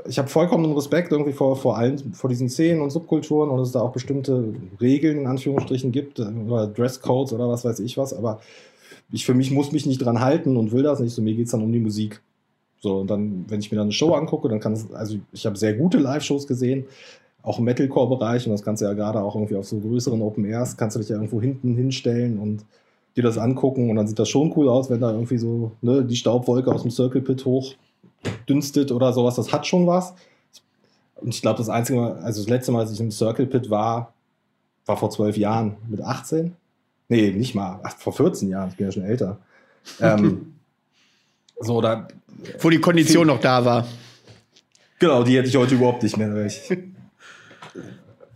Ich 0.09 0.19
habe 0.19 0.29
vollkommenen 0.29 0.73
Respekt 0.73 1.13
irgendwie 1.13 1.33
vor, 1.33 1.55
vor 1.55 1.77
allen, 1.77 2.15
vor 2.15 2.29
diesen 2.29 2.49
Szenen 2.49 2.81
und 2.81 2.91
Subkulturen 2.91 3.51
und 3.51 3.61
es 3.61 3.71
da 3.71 3.83
auch 3.83 3.93
bestimmte 3.93 4.53
Regeln 4.81 5.19
in 5.19 5.27
Anführungsstrichen 5.29 5.93
gibt, 5.93 6.19
oder 6.19 6.67
Dresscodes 6.67 7.33
oder 7.33 7.49
was 7.49 7.65
weiß 7.65 7.79
ich 7.81 7.99
was, 7.99 8.13
aber 8.13 8.41
ich 9.13 9.25
für 9.27 9.35
mich 9.35 9.53
muss 9.53 9.71
mich 9.71 9.87
nicht 9.87 9.99
dran 9.99 10.21
halten 10.21 10.57
und 10.57 10.73
will 10.73 10.83
das 10.83 10.99
nicht. 10.99 11.15
So, 11.15 11.23
mir 11.23 11.35
geht 11.35 11.45
es 11.47 11.53
dann 11.53 11.63
um 11.63 11.73
die 11.73 11.79
Musik. 11.79 12.21
So, 12.83 12.99
und 12.99 13.09
dann, 13.09 13.45
wenn 13.49 13.61
ich 13.61 13.71
mir 13.71 13.77
dann 13.77 13.87
eine 13.87 13.93
Show 13.93 14.13
angucke, 14.15 14.49
dann 14.49 14.59
kann 14.59 14.73
es, 14.73 14.93
also 14.93 15.17
ich 15.33 15.47
habe 15.47 15.57
sehr 15.57 15.75
gute 15.75 15.99
Live-Shows 15.99 16.49
gesehen, 16.49 16.85
auch 17.43 17.61
im 17.61 17.65
Metalcore-Bereich, 17.65 18.47
und 18.47 18.53
das 18.53 18.63
kannst 18.63 18.83
du 18.83 18.87
ja 18.87 18.93
gerade 18.93 19.23
auch 19.23 19.37
irgendwie 19.37 19.55
auf 19.55 19.67
so 19.67 19.79
größeren 19.79 20.21
Open 20.21 20.45
Airs, 20.45 20.77
kannst 20.77 20.97
du 20.97 21.01
dich 21.01 21.09
ja 21.09 21.15
irgendwo 21.15 21.41
hinten 21.41 21.77
hinstellen 21.77 22.41
und 22.41 22.65
dir 23.17 23.23
das 23.23 23.39
angucken 23.39 23.89
und 23.89 23.97
dann 23.97 24.09
sieht 24.09 24.19
das 24.19 24.29
schon 24.29 24.53
cool 24.57 24.69
aus, 24.69 24.91
wenn 24.91 25.01
da 25.01 25.13
irgendwie 25.13 25.39
so 25.39 25.71
ne, 25.81 26.05
die 26.05 26.17
Staubwolke 26.17 26.73
aus 26.73 26.83
dem 26.83 26.91
Circle 26.91 27.21
Pit 27.21 27.45
hoch 27.45 27.75
dünstet 28.49 28.91
oder 28.91 29.13
sowas. 29.13 29.37
Das 29.37 29.53
hat 29.53 29.67
schon 29.67 29.87
was. 29.87 30.15
Und 31.17 31.35
ich 31.35 31.43
glaube, 31.43 31.59
das 31.59 31.69
einzige 31.69 32.01
Mal, 32.01 32.17
also 32.19 32.41
das 32.41 32.49
letzte 32.49 32.73
Mal, 32.73 32.81
als 32.81 32.93
ich 32.93 33.01
im 33.01 33.11
Circle 33.11 33.47
Pit 33.47 33.71
war, 33.71 34.13
war 34.87 34.97
vor 34.97 35.11
zwölf 35.11 35.37
Jahren 35.37 35.77
mit 35.89 36.01
18. 36.01 36.57
Nee, 37.09 37.31
nicht 37.31 37.55
mal. 37.55 37.81
Ach, 37.83 37.97
vor 37.97 38.13
14 38.13 38.49
Jahren. 38.49 38.71
Ich 38.71 38.77
bin 38.77 38.87
ja 38.87 38.93
schon 38.93 39.05
älter. 39.05 39.39
ähm, 40.01 40.55
so, 41.61 41.81
da. 41.81 42.09
Wo 42.61 42.71
die 42.71 42.81
Kondition 42.81 43.27
noch 43.27 43.41
da 43.41 43.65
war. 43.65 43.87
Genau, 44.99 45.23
die 45.23 45.37
hätte 45.37 45.49
ich 45.49 45.57
heute 45.57 45.75
überhaupt 45.75 46.03
nicht 46.03 46.17
mehr. 46.17 46.31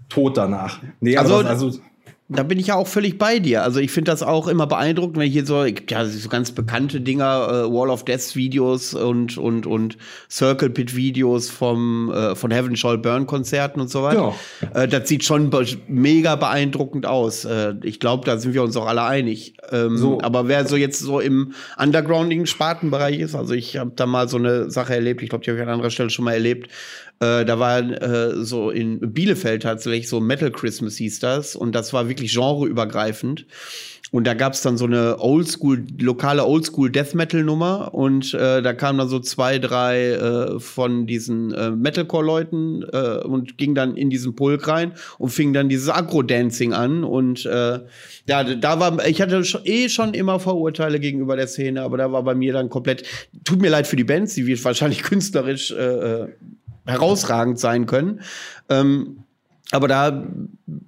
Tot 0.08 0.36
danach. 0.36 0.80
Nee, 1.00 1.16
also, 1.16 1.42
das, 1.42 1.50
also 1.50 1.78
da 2.28 2.42
bin 2.42 2.58
ich 2.58 2.68
ja 2.68 2.74
auch 2.74 2.88
völlig 2.88 3.18
bei 3.18 3.38
dir. 3.38 3.62
Also 3.62 3.78
ich 3.78 3.92
finde 3.92 4.10
das 4.10 4.24
auch 4.24 4.48
immer 4.48 4.66
beeindruckend, 4.66 5.16
wenn 5.16 5.28
ich 5.28 5.32
hier 5.32 5.46
so, 5.46 5.64
ja, 5.64 6.04
so 6.04 6.28
ganz 6.28 6.50
bekannte 6.50 7.00
Dinger, 7.00 7.48
äh, 7.48 7.72
Wall 7.72 7.88
of 7.88 8.04
Death 8.04 8.34
Videos 8.34 8.94
und, 8.94 9.38
und, 9.38 9.64
und 9.66 9.96
Circle 10.28 10.70
Pit 10.70 10.96
Videos 10.96 11.48
vom, 11.50 12.10
äh, 12.10 12.34
von 12.34 12.50
Heaven 12.50 12.74
Shall 12.74 12.98
Burn 12.98 13.26
Konzerten 13.26 13.80
und 13.80 13.90
so 13.90 14.02
weiter. 14.02 14.34
Ja. 14.60 14.82
Äh, 14.82 14.88
das 14.88 15.08
sieht 15.08 15.22
schon 15.22 15.50
be 15.50 15.64
mega 15.86 16.34
beeindruckend 16.34 17.06
aus. 17.06 17.44
Äh, 17.44 17.74
ich 17.84 18.00
glaube, 18.00 18.24
da 18.24 18.38
sind 18.38 18.54
wir 18.54 18.64
uns 18.64 18.76
auch 18.76 18.86
alle 18.86 19.04
einig. 19.04 19.54
Ähm, 19.70 19.96
so. 19.96 20.20
Aber 20.20 20.48
wer 20.48 20.66
so 20.66 20.74
jetzt 20.74 20.98
so 20.98 21.20
im 21.20 21.52
undergroundigen 21.78 22.46
Spartenbereich 22.46 23.20
ist, 23.20 23.36
also 23.36 23.54
ich 23.54 23.76
habe 23.76 23.92
da 23.94 24.06
mal 24.06 24.28
so 24.28 24.36
eine 24.36 24.68
Sache 24.68 24.94
erlebt, 24.94 25.22
ich 25.22 25.28
glaube, 25.28 25.44
die 25.44 25.50
habe 25.50 25.60
ich 25.60 25.66
an 25.66 25.72
anderer 25.72 25.90
Stelle 25.90 26.10
schon 26.10 26.24
mal 26.24 26.32
erlebt, 26.32 26.70
äh, 27.20 27.44
da 27.44 27.58
war 27.58 27.80
äh, 27.80 28.44
so 28.44 28.70
in 28.70 29.12
Bielefeld 29.12 29.62
tatsächlich 29.62 30.08
so 30.08 30.20
Metal 30.20 30.50
Christmas 30.50 30.96
hieß 30.96 31.20
das 31.20 31.56
und 31.56 31.74
das 31.74 31.92
war 31.92 32.08
wirklich 32.08 32.34
genreübergreifend. 32.34 33.46
Und 34.12 34.24
da 34.24 34.34
gab 34.34 34.52
es 34.52 34.62
dann 34.62 34.76
so 34.76 34.84
eine 34.84 35.18
Oldschool, 35.18 35.84
lokale 35.98 36.46
Oldschool 36.46 36.90
Death 36.90 37.14
Metal 37.14 37.42
Nummer 37.42 37.92
und 37.92 38.34
äh, 38.34 38.62
da 38.62 38.72
kamen 38.72 38.98
dann 38.98 39.08
so 39.08 39.18
zwei, 39.18 39.58
drei 39.58 40.12
äh, 40.12 40.60
von 40.60 41.06
diesen 41.06 41.52
äh, 41.52 41.70
Metalcore-Leuten 41.72 42.84
äh, 42.84 43.24
und 43.24 43.58
ging 43.58 43.74
dann 43.74 43.96
in 43.96 44.08
diesen 44.08 44.36
Pulk 44.36 44.68
rein 44.68 44.92
und 45.18 45.30
fing 45.30 45.52
dann 45.52 45.68
dieses 45.68 45.88
Agro-Dancing 45.88 46.72
an. 46.72 47.02
Und 47.02 47.46
äh, 47.46 47.80
ja, 48.28 48.44
da 48.44 48.78
war, 48.78 49.04
ich 49.06 49.20
hatte 49.20 49.42
schon, 49.44 49.62
eh 49.64 49.88
schon 49.88 50.14
immer 50.14 50.38
Vorurteile 50.38 51.00
gegenüber 51.00 51.34
der 51.34 51.48
Szene, 51.48 51.82
aber 51.82 51.96
da 51.96 52.12
war 52.12 52.22
bei 52.22 52.36
mir 52.36 52.52
dann 52.52 52.68
komplett, 52.68 53.02
tut 53.44 53.60
mir 53.60 53.70
leid 53.70 53.88
für 53.88 53.96
die 53.96 54.04
Bands, 54.04 54.34
die 54.34 54.46
wird 54.46 54.64
wahrscheinlich 54.64 55.02
künstlerisch 55.02 55.72
äh, 55.72 56.22
äh 56.22 56.28
herausragend 56.86 57.58
sein 57.58 57.86
können. 57.86 58.20
Ähm, 58.68 59.24
aber 59.72 59.88
da 59.88 60.24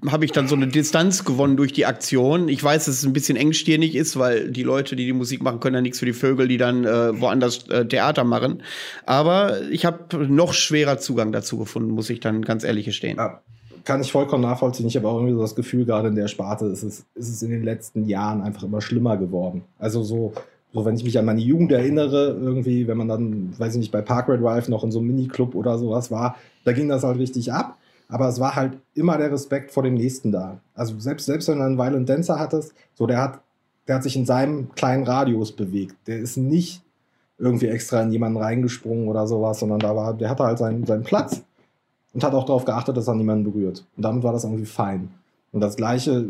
habe 0.08 0.24
ich 0.24 0.30
dann 0.30 0.46
so 0.46 0.54
eine 0.54 0.68
Distanz 0.68 1.24
gewonnen 1.24 1.56
durch 1.56 1.72
die 1.72 1.84
Aktion. 1.84 2.48
Ich 2.48 2.62
weiß, 2.62 2.84
dass 2.84 2.98
es 2.98 3.04
ein 3.04 3.12
bisschen 3.12 3.36
engstirnig 3.36 3.96
ist, 3.96 4.16
weil 4.18 4.52
die 4.52 4.62
Leute, 4.62 4.94
die 4.94 5.04
die 5.04 5.12
Musik 5.12 5.42
machen, 5.42 5.58
können 5.58 5.74
ja 5.74 5.80
nichts 5.80 5.98
für 5.98 6.06
die 6.06 6.12
Vögel, 6.12 6.46
die 6.46 6.58
dann 6.58 6.84
äh, 6.84 7.20
woanders 7.20 7.68
äh, 7.68 7.86
Theater 7.86 8.22
machen. 8.22 8.62
Aber 9.04 9.62
ich 9.70 9.84
habe 9.84 10.28
noch 10.28 10.52
schwerer 10.52 10.98
Zugang 10.98 11.32
dazu 11.32 11.58
gefunden, 11.58 11.90
muss 11.90 12.08
ich 12.08 12.20
dann 12.20 12.42
ganz 12.42 12.62
ehrlich 12.62 12.84
gestehen. 12.84 13.16
Ja, 13.16 13.40
kann 13.84 14.00
ich 14.00 14.12
vollkommen 14.12 14.42
nachvollziehen. 14.42 14.86
Ich 14.86 14.96
habe 14.96 15.08
auch 15.08 15.16
irgendwie 15.16 15.34
so 15.34 15.40
das 15.40 15.56
Gefühl, 15.56 15.84
gerade 15.84 16.08
in 16.08 16.14
der 16.14 16.28
Sparte 16.28 16.66
ist 16.66 16.84
es, 16.84 17.04
ist 17.14 17.28
es 17.28 17.42
in 17.42 17.50
den 17.50 17.64
letzten 17.64 18.06
Jahren 18.06 18.42
einfach 18.42 18.62
immer 18.62 18.80
schlimmer 18.80 19.16
geworden. 19.16 19.64
Also 19.78 20.04
so 20.04 20.34
so, 20.78 20.84
wenn 20.84 20.96
ich 20.96 21.04
mich 21.04 21.18
an 21.18 21.24
meine 21.24 21.40
Jugend 21.40 21.72
erinnere, 21.72 22.36
irgendwie, 22.40 22.86
wenn 22.86 22.96
man 22.96 23.08
dann, 23.08 23.58
weiß 23.58 23.74
ich 23.74 23.80
nicht, 23.80 23.92
bei 23.92 24.02
Parkway 24.02 24.38
Drive 24.38 24.68
noch 24.68 24.84
in 24.84 24.92
so 24.92 24.98
einem 24.98 25.08
Miniclub 25.08 25.54
oder 25.54 25.78
sowas 25.78 26.10
war, 26.10 26.36
da 26.64 26.72
ging 26.72 26.88
das 26.88 27.02
halt 27.04 27.18
richtig 27.18 27.52
ab. 27.52 27.76
Aber 28.08 28.28
es 28.28 28.40
war 28.40 28.56
halt 28.56 28.78
immer 28.94 29.18
der 29.18 29.30
Respekt 29.30 29.70
vor 29.70 29.82
dem 29.82 29.94
Nächsten 29.94 30.32
da. 30.32 30.60
Also 30.74 30.98
selbst, 30.98 31.26
selbst 31.26 31.48
wenn 31.48 31.58
du 31.58 31.64
einen 31.64 31.78
Violent 31.78 32.08
Dancer 32.08 32.38
hattest, 32.38 32.72
so 32.94 33.06
der 33.06 33.20
hat, 33.20 33.40
der 33.86 33.96
hat 33.96 34.02
sich 34.02 34.16
in 34.16 34.24
seinem 34.24 34.70
kleinen 34.74 35.04
Radius 35.04 35.52
bewegt. 35.52 35.94
Der 36.06 36.18
ist 36.18 36.36
nicht 36.36 36.82
irgendwie 37.38 37.66
extra 37.66 38.02
in 38.02 38.10
jemanden 38.10 38.38
reingesprungen 38.38 39.08
oder 39.08 39.26
sowas, 39.26 39.60
sondern 39.60 39.78
da 39.78 39.94
war, 39.94 40.14
der 40.14 40.30
hatte 40.30 40.44
halt 40.44 40.58
seinen, 40.58 40.86
seinen 40.86 41.02
Platz 41.02 41.42
und 42.14 42.24
hat 42.24 42.34
auch 42.34 42.44
darauf 42.44 42.64
geachtet, 42.64 42.96
dass 42.96 43.08
er 43.08 43.14
niemanden 43.14 43.44
berührt. 43.44 43.84
Und 43.96 44.02
damit 44.02 44.24
war 44.24 44.32
das 44.32 44.44
irgendwie 44.44 44.64
fein. 44.64 45.10
Und 45.52 45.60
das 45.60 45.76
Gleiche 45.76 46.26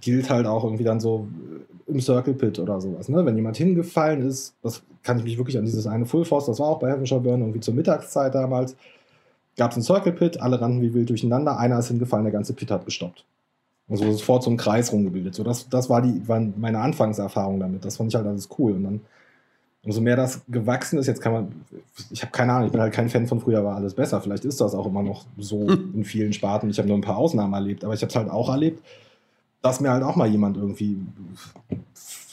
gilt 0.00 0.30
halt 0.30 0.46
auch 0.46 0.64
irgendwie 0.64 0.84
dann 0.84 1.00
so 1.00 1.28
im 1.86 2.00
Circle 2.00 2.34
Pit 2.34 2.58
oder 2.58 2.80
sowas. 2.80 3.08
Ne? 3.08 3.24
Wenn 3.24 3.36
jemand 3.36 3.56
hingefallen 3.56 4.22
ist, 4.22 4.54
das 4.62 4.82
kann 5.02 5.18
ich 5.18 5.24
mich 5.24 5.38
wirklich 5.38 5.58
an 5.58 5.64
dieses 5.64 5.86
eine 5.86 6.06
Full 6.06 6.24
Force, 6.24 6.46
das 6.46 6.60
war 6.60 6.68
auch 6.68 6.78
bei 6.78 6.90
Heaven 6.90 7.22
Burn 7.22 7.40
irgendwie 7.40 7.60
zur 7.60 7.74
Mittagszeit 7.74 8.34
damals, 8.34 8.76
gab 9.56 9.70
es 9.70 9.76
einen 9.76 9.84
Circle 9.84 10.12
Pit, 10.12 10.40
alle 10.40 10.60
rannten 10.60 10.82
wie 10.82 10.94
wild 10.94 11.08
durcheinander, 11.08 11.58
einer 11.58 11.78
ist 11.78 11.88
hingefallen, 11.88 12.24
der 12.24 12.32
ganze 12.32 12.52
Pit 12.52 12.70
hat 12.70 12.84
gestoppt. 12.84 13.24
Und 13.88 13.96
so 13.96 14.12
sofort 14.12 14.42
so 14.42 14.50
ein 14.50 14.58
Kreis 14.58 14.92
rumgebildet. 14.92 15.34
So, 15.34 15.42
das, 15.42 15.68
das 15.68 15.88
war 15.88 16.02
die, 16.02 16.26
waren 16.28 16.52
meine 16.58 16.78
Anfangserfahrung 16.80 17.58
damit. 17.58 17.84
Das 17.84 17.96
fand 17.96 18.10
ich 18.10 18.16
halt 18.16 18.26
alles 18.26 18.48
cool. 18.58 18.72
Und 18.72 18.84
dann, 18.84 19.00
umso 19.82 20.02
mehr 20.02 20.14
das 20.14 20.42
gewachsen 20.46 20.98
ist, 20.98 21.06
jetzt 21.06 21.22
kann 21.22 21.32
man, 21.32 21.52
ich 22.10 22.20
habe 22.20 22.30
keine 22.30 22.52
Ahnung, 22.52 22.66
ich 22.66 22.72
bin 22.72 22.82
halt 22.82 22.92
kein 22.92 23.08
Fan 23.08 23.26
von 23.26 23.40
früher 23.40 23.64
war 23.64 23.76
alles 23.76 23.94
besser. 23.94 24.20
Vielleicht 24.20 24.44
ist 24.44 24.60
das 24.60 24.74
auch 24.74 24.86
immer 24.86 25.02
noch 25.02 25.24
so 25.38 25.66
in 25.68 26.04
vielen 26.04 26.34
Sparten. 26.34 26.68
Ich 26.68 26.78
habe 26.78 26.86
nur 26.86 26.98
ein 26.98 27.02
paar 27.02 27.16
Ausnahmen 27.16 27.54
erlebt, 27.54 27.82
aber 27.82 27.94
ich 27.94 28.02
habe 28.02 28.10
es 28.10 28.16
halt 28.16 28.28
auch 28.28 28.50
erlebt, 28.50 28.82
dass 29.62 29.80
mir 29.80 29.90
halt 29.90 30.02
auch 30.02 30.16
mal 30.16 30.28
jemand 30.28 30.56
irgendwie 30.56 30.98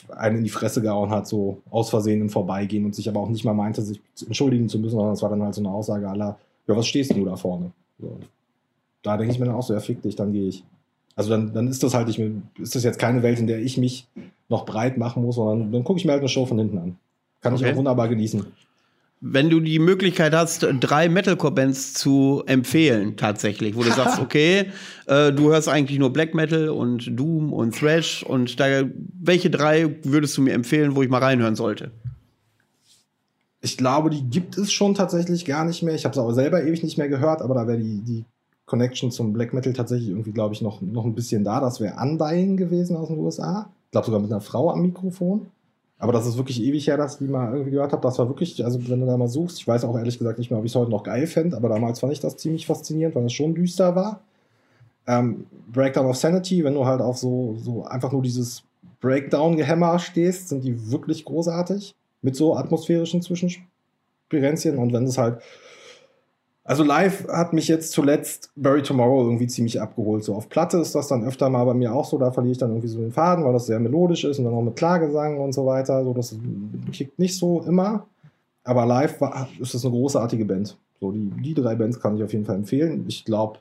einen 0.10 0.38
in 0.38 0.44
die 0.44 0.50
Fresse 0.50 0.82
gehauen 0.82 1.10
hat, 1.10 1.28
so 1.28 1.62
aus 1.70 1.90
Versehen 1.90 2.22
im 2.22 2.30
Vorbeigehen 2.30 2.86
und 2.86 2.96
sich 2.96 3.10
aber 3.10 3.20
auch 3.20 3.30
nicht 3.30 3.44
mal 3.44 3.54
meinte, 3.54 3.82
sich 3.82 4.00
entschuldigen 4.26 4.70
zu 4.70 4.80
müssen, 4.80 4.96
sondern 4.96 5.14
es 5.14 5.22
war 5.22 5.30
dann 5.30 5.42
halt 5.42 5.56
so 5.56 5.62
eine 5.62 5.70
Aussage 5.70 6.08
aller, 6.08 6.38
ja, 6.68 6.78
was 6.78 6.88
stehst 6.88 7.16
du 7.16 7.26
da 7.26 7.36
vorne? 7.36 7.72
So. 8.00 8.18
Da 9.02 9.18
denke 9.18 9.34
ich 9.34 9.40
mir 9.40 9.46
dann 9.46 9.56
auch 9.56 9.64
so, 9.64 9.74
ja, 9.74 9.80
fick 9.80 10.02
dich, 10.02 10.16
dann 10.16 10.32
gehe 10.32 10.48
ich. 10.48 10.64
Also 11.16 11.30
dann, 11.30 11.54
dann 11.54 11.68
ist 11.68 11.82
das 11.82 11.94
halt 11.94 12.16
mehr, 12.18 12.32
ist 12.60 12.76
das 12.76 12.84
jetzt 12.84 13.00
keine 13.00 13.24
Welt, 13.24 13.40
in 13.40 13.48
der 13.48 13.60
ich 13.60 13.78
mich 13.78 14.08
noch 14.50 14.66
breit 14.66 14.98
machen 14.98 15.24
muss, 15.24 15.36
sondern 15.36 15.72
dann 15.72 15.84
gucke 15.84 16.00
ich 16.00 16.06
mir 16.06 16.12
halt 16.12 16.22
eine 16.22 16.30
Show 16.30 16.46
von 16.46 16.60
hinten 16.60 16.78
an. 16.78 16.98
Kann 17.42 17.54
okay. 17.54 17.66
ich 17.66 17.72
auch 17.72 17.78
wunderbar 17.78 18.08
genießen 18.08 18.46
wenn 19.22 19.50
du 19.50 19.60
die 19.60 19.80
Möglichkeit 19.80 20.34
hast, 20.34 20.68
drei 20.80 21.10
Metalcore-Bands 21.10 21.94
zu 21.94 22.44
empfehlen, 22.46 23.18
tatsächlich, 23.18 23.76
wo 23.76 23.84
du 23.84 23.92
sagst, 23.96 24.20
okay, 24.20 24.72
äh, 25.08 25.32
du 25.32 25.52
hörst 25.52 25.70
eigentlich 25.70 26.00
nur 26.00 26.12
Black 26.14 26.34
Metal 26.34 26.70
und 26.70 27.18
Doom 27.18 27.54
und 27.54 27.76
Thrash 27.76 28.24
und 28.24 28.60
da, 28.60 28.84
welche 29.20 29.50
drei 29.50 29.96
würdest 30.04 30.38
du 30.38 30.42
mir 30.42 30.54
empfehlen, 30.54 30.96
wo 30.96 31.02
ich 31.02 31.10
mal 31.10 31.24
reinhören 31.24 31.56
sollte? 31.56 31.92
Ich 33.62 33.78
glaube, 33.78 34.12
die 34.12 34.30
gibt 34.30 34.58
es 34.60 34.72
schon 34.72 34.94
tatsächlich 34.94 35.44
gar 35.44 35.66
nicht 35.66 35.82
mehr. 35.82 35.96
Ich 35.96 36.06
habe 36.06 36.14
es 36.14 36.20
aber 36.20 36.36
selber 36.36 36.64
ewig 36.64 36.84
nicht 36.84 37.00
mehr 37.00 37.10
gehört, 37.10 37.42
aber 37.42 37.56
da 37.56 37.68
wäre 37.68 37.80
die, 37.80 38.02
die 38.02 38.26
Connection 38.68 39.10
zum 39.10 39.34
Black 39.34 39.54
Metal 39.54 39.74
tatsächlich 39.74 40.10
irgendwie, 40.10 40.34
glaube 40.34 40.54
ich, 40.54 40.62
noch, 40.62 40.82
noch 40.82 41.06
ein 41.06 41.16
bisschen 41.16 41.44
da. 41.44 41.60
Das 41.60 41.80
wäre 41.80 41.96
Undying 42.00 42.58
gewesen 42.58 42.96
aus 42.96 43.08
den 43.08 43.18
USA. 43.18 43.70
Ich 43.86 43.92
glaube 43.92 44.06
sogar 44.06 44.20
mit 44.20 44.32
einer 44.32 44.42
Frau 44.42 44.72
am 44.72 44.82
Mikrofon. 44.82 45.48
Aber 45.98 46.12
das 46.12 46.28
ist 46.28 46.38
wirklich 46.38 46.62
ewig 46.62 46.88
her, 46.88 46.98
dass 46.98 47.22
ich 47.22 47.30
mal 47.30 47.52
irgendwie 47.52 47.72
gehört 47.72 47.94
habe. 47.94 48.02
Das 48.02 48.20
war 48.20 48.28
wirklich, 48.28 48.64
also 48.66 48.80
wenn 48.90 49.00
du 49.00 49.06
da 49.06 49.18
mal 49.18 49.30
suchst, 49.30 49.60
ich 49.60 49.68
weiß 49.68 49.86
auch 49.86 49.98
ehrlich 49.98 50.18
gesagt 50.18 50.40
nicht 50.40 50.52
mehr, 50.52 50.60
ob 50.60 50.66
ich 50.66 50.72
es 50.72 50.76
heute 50.76 50.92
noch 50.92 51.04
geil 51.04 51.26
fände, 51.26 51.56
aber 51.56 51.70
damals 51.70 52.00
fand 52.00 52.12
ich 52.12 52.20
das 52.20 52.38
ziemlich 52.38 52.66
faszinierend, 52.66 53.16
weil 53.16 53.26
es 53.26 53.34
schon 53.34 53.56
düster 53.56 53.96
war. 53.96 54.22
Ähm, 55.08 55.46
Breakdown 55.72 56.08
of 56.08 56.18
Sanity, 56.18 56.64
wenn 56.64 56.74
du 56.74 56.86
halt 56.86 57.02
auf 57.02 57.18
so, 57.18 57.56
so 57.60 57.86
einfach 57.86 58.12
nur 58.12 58.22
dieses 58.22 58.64
Breakdown-Gehämmer 59.00 60.00
stehst, 60.00 60.50
sind 60.50 60.64
die 60.64 60.92
wirklich 60.92 61.26
großartig. 61.26 61.94
Mit 62.22 62.36
so 62.36 62.56
atmosphärischen 62.56 63.22
Zwischenspirenzien. 63.22 64.78
Und 64.78 64.94
wenn 64.94 65.04
es 65.04 65.18
halt 65.18 65.42
also 66.68 66.84
live 66.84 67.28
hat 67.28 67.54
mich 67.54 67.68
jetzt 67.68 67.92
zuletzt 67.92 68.52
Bury 68.56 68.82
Tomorrow 68.82 69.24
irgendwie 69.24 69.46
ziemlich 69.46 69.80
abgeholt. 69.80 70.24
So 70.24 70.34
auf 70.34 70.50
Platte 70.50 70.80
ist 70.80 70.96
das 70.96 71.08
dann 71.08 71.24
öfter 71.24 71.48
mal 71.48 71.64
bei 71.64 71.76
mir 71.76 71.94
auch 71.94 72.06
so, 72.06 72.18
da 72.18 72.32
verliere 72.32 72.54
ich 72.54 72.58
dann 72.58 72.72
irgendwie 72.72 72.88
so 72.88 73.00
den 73.00 73.12
Faden, 73.12 73.46
weil 73.46 73.54
das 73.54 73.68
sehr 73.68 73.80
melodisch 73.80 74.24
ist 74.24 74.40
und 74.40 74.46
dann 74.46 74.54
auch 74.56 74.64
mit 74.64 74.76
Klagesang 74.76 75.40
und 75.40 75.54
so 75.54 75.68
weiter. 75.68 76.04
So, 76.04 76.14
das 76.14 76.36
kickt 76.92 77.20
nicht 77.20 77.38
so 77.38 77.62
immer. 77.62 78.08
Aber 78.64 78.88
live 78.88 79.22
war, 79.22 79.48
ist 79.60 79.76
das 79.76 79.86
eine 79.86 79.94
großartige 79.94 80.44
Band. 80.44 80.76
So, 81.00 81.12
die, 81.12 81.30
die 81.40 81.54
drei 81.54 81.76
Bands 81.76 82.00
kann 82.00 82.18
ich 82.18 82.24
auf 82.24 82.34
jeden 82.34 82.46
Fall 82.46 82.56
empfehlen. 82.56 83.06
Ich 83.08 83.24
glaube, 83.26 83.60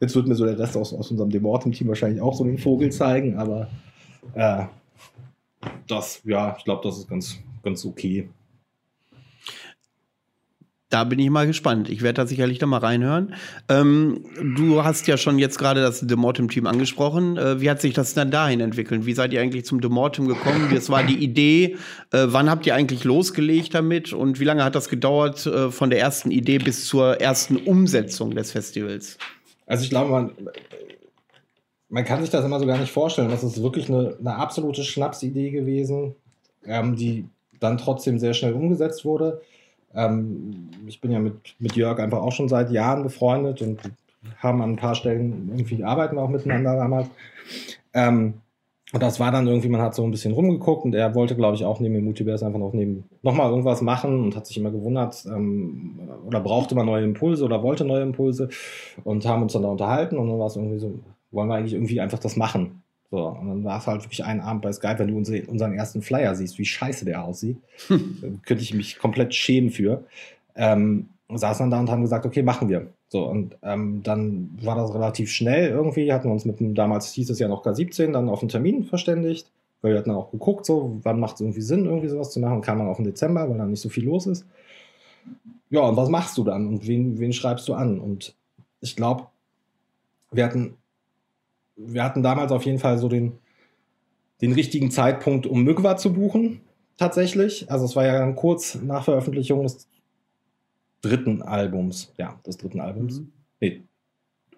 jetzt 0.00 0.16
wird 0.16 0.26
mir 0.26 0.34
so 0.34 0.46
der 0.46 0.58
Rest 0.58 0.78
aus, 0.78 0.94
aus 0.94 1.10
unserem 1.10 1.28
Demortem-Team 1.28 1.88
wahrscheinlich 1.88 2.22
auch 2.22 2.32
so 2.32 2.44
den 2.44 2.56
Vogel 2.56 2.90
zeigen, 2.90 3.36
aber 3.36 3.68
äh, 4.32 4.64
das, 5.86 6.22
ja, 6.24 6.54
ich 6.56 6.64
glaube, 6.64 6.80
das 6.88 6.96
ist 6.96 7.08
ganz, 7.08 7.36
ganz 7.62 7.84
okay 7.84 8.30
da 10.88 11.02
bin 11.02 11.18
ich 11.18 11.30
mal 11.30 11.46
gespannt. 11.46 11.90
Ich 11.90 12.02
werde 12.02 12.22
da 12.22 12.26
sicherlich 12.26 12.58
da 12.58 12.66
mal 12.66 12.78
reinhören. 12.78 13.34
Ähm, 13.68 14.24
du 14.56 14.84
hast 14.84 15.08
ja 15.08 15.16
schon 15.16 15.38
jetzt 15.38 15.58
gerade 15.58 15.80
das 15.80 16.00
Demortem-Team 16.00 16.66
angesprochen. 16.66 17.36
Äh, 17.36 17.60
wie 17.60 17.68
hat 17.68 17.80
sich 17.80 17.92
das 17.92 18.14
dann 18.14 18.30
dahin 18.30 18.60
entwickelt? 18.60 19.04
Wie 19.04 19.12
seid 19.12 19.32
ihr 19.32 19.40
eigentlich 19.40 19.64
zum 19.64 19.80
Demortem 19.80 20.28
gekommen? 20.28 20.68
Was 20.70 20.88
war 20.88 21.02
die 21.02 21.16
Idee? 21.16 21.76
Äh, 22.12 22.26
wann 22.28 22.48
habt 22.48 22.66
ihr 22.66 22.76
eigentlich 22.76 23.02
losgelegt 23.02 23.74
damit? 23.74 24.12
Und 24.12 24.38
wie 24.38 24.44
lange 24.44 24.62
hat 24.62 24.76
das 24.76 24.88
gedauert 24.88 25.44
äh, 25.46 25.72
von 25.72 25.90
der 25.90 25.98
ersten 25.98 26.30
Idee 26.30 26.58
bis 26.58 26.86
zur 26.86 27.20
ersten 27.20 27.56
Umsetzung 27.56 28.36
des 28.36 28.52
Festivals? 28.52 29.18
Also 29.66 29.82
ich 29.82 29.90
glaube, 29.90 30.12
man, 30.12 30.30
man 31.88 32.04
kann 32.04 32.20
sich 32.20 32.30
das 32.30 32.44
immer 32.44 32.60
so 32.60 32.66
gar 32.66 32.78
nicht 32.78 32.92
vorstellen. 32.92 33.28
Das 33.28 33.42
ist 33.42 33.60
wirklich 33.60 33.88
eine, 33.88 34.16
eine 34.20 34.36
absolute 34.36 34.84
Schnapsidee 34.84 35.50
gewesen, 35.50 36.14
ähm, 36.64 36.94
die 36.94 37.24
dann 37.58 37.76
trotzdem 37.76 38.20
sehr 38.20 38.34
schnell 38.34 38.52
umgesetzt 38.52 39.04
wurde. 39.04 39.40
Ähm, 39.96 40.68
ich 40.86 41.00
bin 41.00 41.10
ja 41.10 41.18
mit, 41.18 41.56
mit 41.58 41.74
Jörg 41.74 41.98
einfach 41.98 42.18
auch 42.18 42.32
schon 42.32 42.48
seit 42.48 42.70
Jahren 42.70 43.02
befreundet 43.02 43.62
und 43.62 43.80
haben 44.38 44.62
an 44.62 44.72
ein 44.72 44.76
paar 44.76 44.94
Stellen 44.94 45.50
irgendwie 45.52 45.82
arbeiten 45.82 46.18
auch 46.18 46.28
miteinander 46.28 46.76
damals. 46.76 47.08
Ähm, 47.94 48.34
und 48.92 49.02
das 49.02 49.18
war 49.18 49.32
dann 49.32 49.48
irgendwie, 49.48 49.68
man 49.68 49.80
hat 49.80 49.96
so 49.96 50.04
ein 50.04 50.12
bisschen 50.12 50.32
rumgeguckt 50.32 50.84
und 50.84 50.94
er 50.94 51.14
wollte, 51.14 51.34
glaube 51.34 51.56
ich, 51.56 51.64
auch 51.64 51.80
neben 51.80 51.94
dem 51.94 52.04
Multiverse 52.04 52.46
einfach 52.46 52.60
noch 52.60 52.72
neben 52.72 53.04
nochmal 53.22 53.50
irgendwas 53.50 53.82
machen 53.82 54.22
und 54.22 54.36
hat 54.36 54.46
sich 54.46 54.56
immer 54.58 54.70
gewundert, 54.70 55.24
ähm, 55.26 55.98
oder 56.24 56.40
brauchte 56.40 56.76
man 56.76 56.86
neue 56.86 57.02
Impulse 57.02 57.44
oder 57.44 57.62
wollte 57.64 57.84
neue 57.84 58.02
Impulse 58.02 58.48
und 59.02 59.26
haben 59.26 59.42
uns 59.42 59.54
dann 59.54 59.62
da 59.62 59.68
unterhalten 59.68 60.18
und 60.18 60.28
dann 60.28 60.38
war 60.38 60.46
es 60.46 60.56
irgendwie 60.56 60.78
so, 60.78 61.00
wollen 61.32 61.48
wir 61.48 61.56
eigentlich 61.56 61.72
irgendwie 61.72 62.00
einfach 62.00 62.20
das 62.20 62.36
machen. 62.36 62.82
So, 63.10 63.26
und 63.28 63.48
dann 63.48 63.64
war 63.64 63.78
es 63.78 63.86
halt 63.86 64.02
wirklich 64.02 64.24
ein 64.24 64.40
Abend 64.40 64.62
bei 64.62 64.72
Skype, 64.72 64.98
wenn 64.98 65.08
du 65.08 65.16
unseren 65.16 65.74
ersten 65.74 66.02
Flyer 66.02 66.34
siehst, 66.34 66.58
wie 66.58 66.64
scheiße 66.64 67.04
der 67.04 67.24
aussieht, 67.24 67.58
könnte 67.88 68.62
ich 68.62 68.74
mich 68.74 68.98
komplett 68.98 69.34
schämen 69.34 69.70
für. 69.70 70.04
Ähm, 70.56 71.08
saßen 71.32 71.64
dann 71.64 71.70
da 71.70 71.80
und 71.80 71.90
haben 71.90 72.02
gesagt, 72.02 72.26
okay, 72.26 72.42
machen 72.42 72.68
wir. 72.68 72.88
So, 73.08 73.28
und 73.28 73.56
ähm, 73.62 74.02
dann 74.02 74.50
war 74.62 74.74
das 74.76 74.92
relativ 74.94 75.30
schnell 75.30 75.70
irgendwie, 75.70 76.12
hatten 76.12 76.28
wir 76.28 76.32
uns 76.32 76.44
mit 76.44 76.58
dem, 76.58 76.74
damals 76.74 77.12
hieß 77.12 77.30
es 77.30 77.38
ja 77.38 77.48
noch 77.48 77.64
K17, 77.64 78.12
dann 78.12 78.28
auf 78.28 78.40
einen 78.40 78.48
Termin 78.48 78.84
verständigt, 78.84 79.50
weil 79.80 79.92
wir 79.92 79.98
hatten 79.98 80.10
dann 80.10 80.18
auch 80.18 80.32
geguckt, 80.32 80.66
so, 80.66 80.98
wann 81.02 81.20
macht 81.20 81.36
es 81.36 81.40
irgendwie 81.40 81.60
Sinn, 81.60 81.84
irgendwie 81.84 82.08
sowas 82.08 82.32
zu 82.32 82.40
machen, 82.40 82.62
kam 82.62 82.78
dann 82.78 82.88
auch 82.88 82.98
im 82.98 83.04
Dezember, 83.04 83.48
weil 83.48 83.58
dann 83.58 83.70
nicht 83.70 83.80
so 83.80 83.88
viel 83.88 84.04
los 84.04 84.26
ist. 84.26 84.44
Ja, 85.70 85.80
und 85.80 85.96
was 85.96 86.08
machst 86.08 86.36
du 86.38 86.44
dann 86.44 86.66
und 86.66 86.86
wen, 86.86 87.18
wen 87.18 87.32
schreibst 87.32 87.68
du 87.68 87.74
an? 87.74 88.00
Und 88.00 88.34
ich 88.80 88.96
glaube, 88.96 89.26
wir 90.32 90.44
hatten, 90.44 90.74
wir 91.76 92.02
hatten 92.02 92.22
damals 92.22 92.52
auf 92.52 92.64
jeden 92.64 92.78
Fall 92.78 92.98
so 92.98 93.08
den, 93.08 93.38
den 94.40 94.52
richtigen 94.52 94.90
Zeitpunkt, 94.90 95.46
um 95.46 95.62
Mygwa 95.62 95.96
zu 95.96 96.12
buchen, 96.12 96.60
tatsächlich. 96.96 97.70
Also 97.70 97.84
es 97.84 97.96
war 97.96 98.06
ja 98.06 98.18
dann 98.18 98.34
kurz 98.36 98.76
nach 98.76 99.04
Veröffentlichung 99.04 99.62
des 99.62 99.88
dritten 101.02 101.42
Albums. 101.42 102.12
Ja, 102.18 102.38
des 102.46 102.56
dritten 102.56 102.80
Albums. 102.80 103.20
Mhm. 103.20 103.32
Nee. 103.60 103.82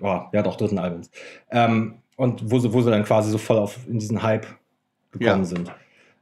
Oh, 0.01 0.21
ja, 0.33 0.43
doch, 0.43 0.57
dritten 0.57 0.79
Albums. 0.79 1.11
Ähm, 1.51 1.99
und 2.17 2.51
wo 2.51 2.59
sie, 2.59 2.73
wo 2.73 2.81
sie 2.83 2.91
dann 2.91 3.05
quasi 3.05 3.31
so 3.31 3.39
voll 3.39 3.59
auf, 3.59 3.79
in 3.89 3.99
diesen 3.99 4.23
Hype 4.23 4.47
gekommen 5.11 5.43
ja. 5.43 5.45
sind. 5.45 5.73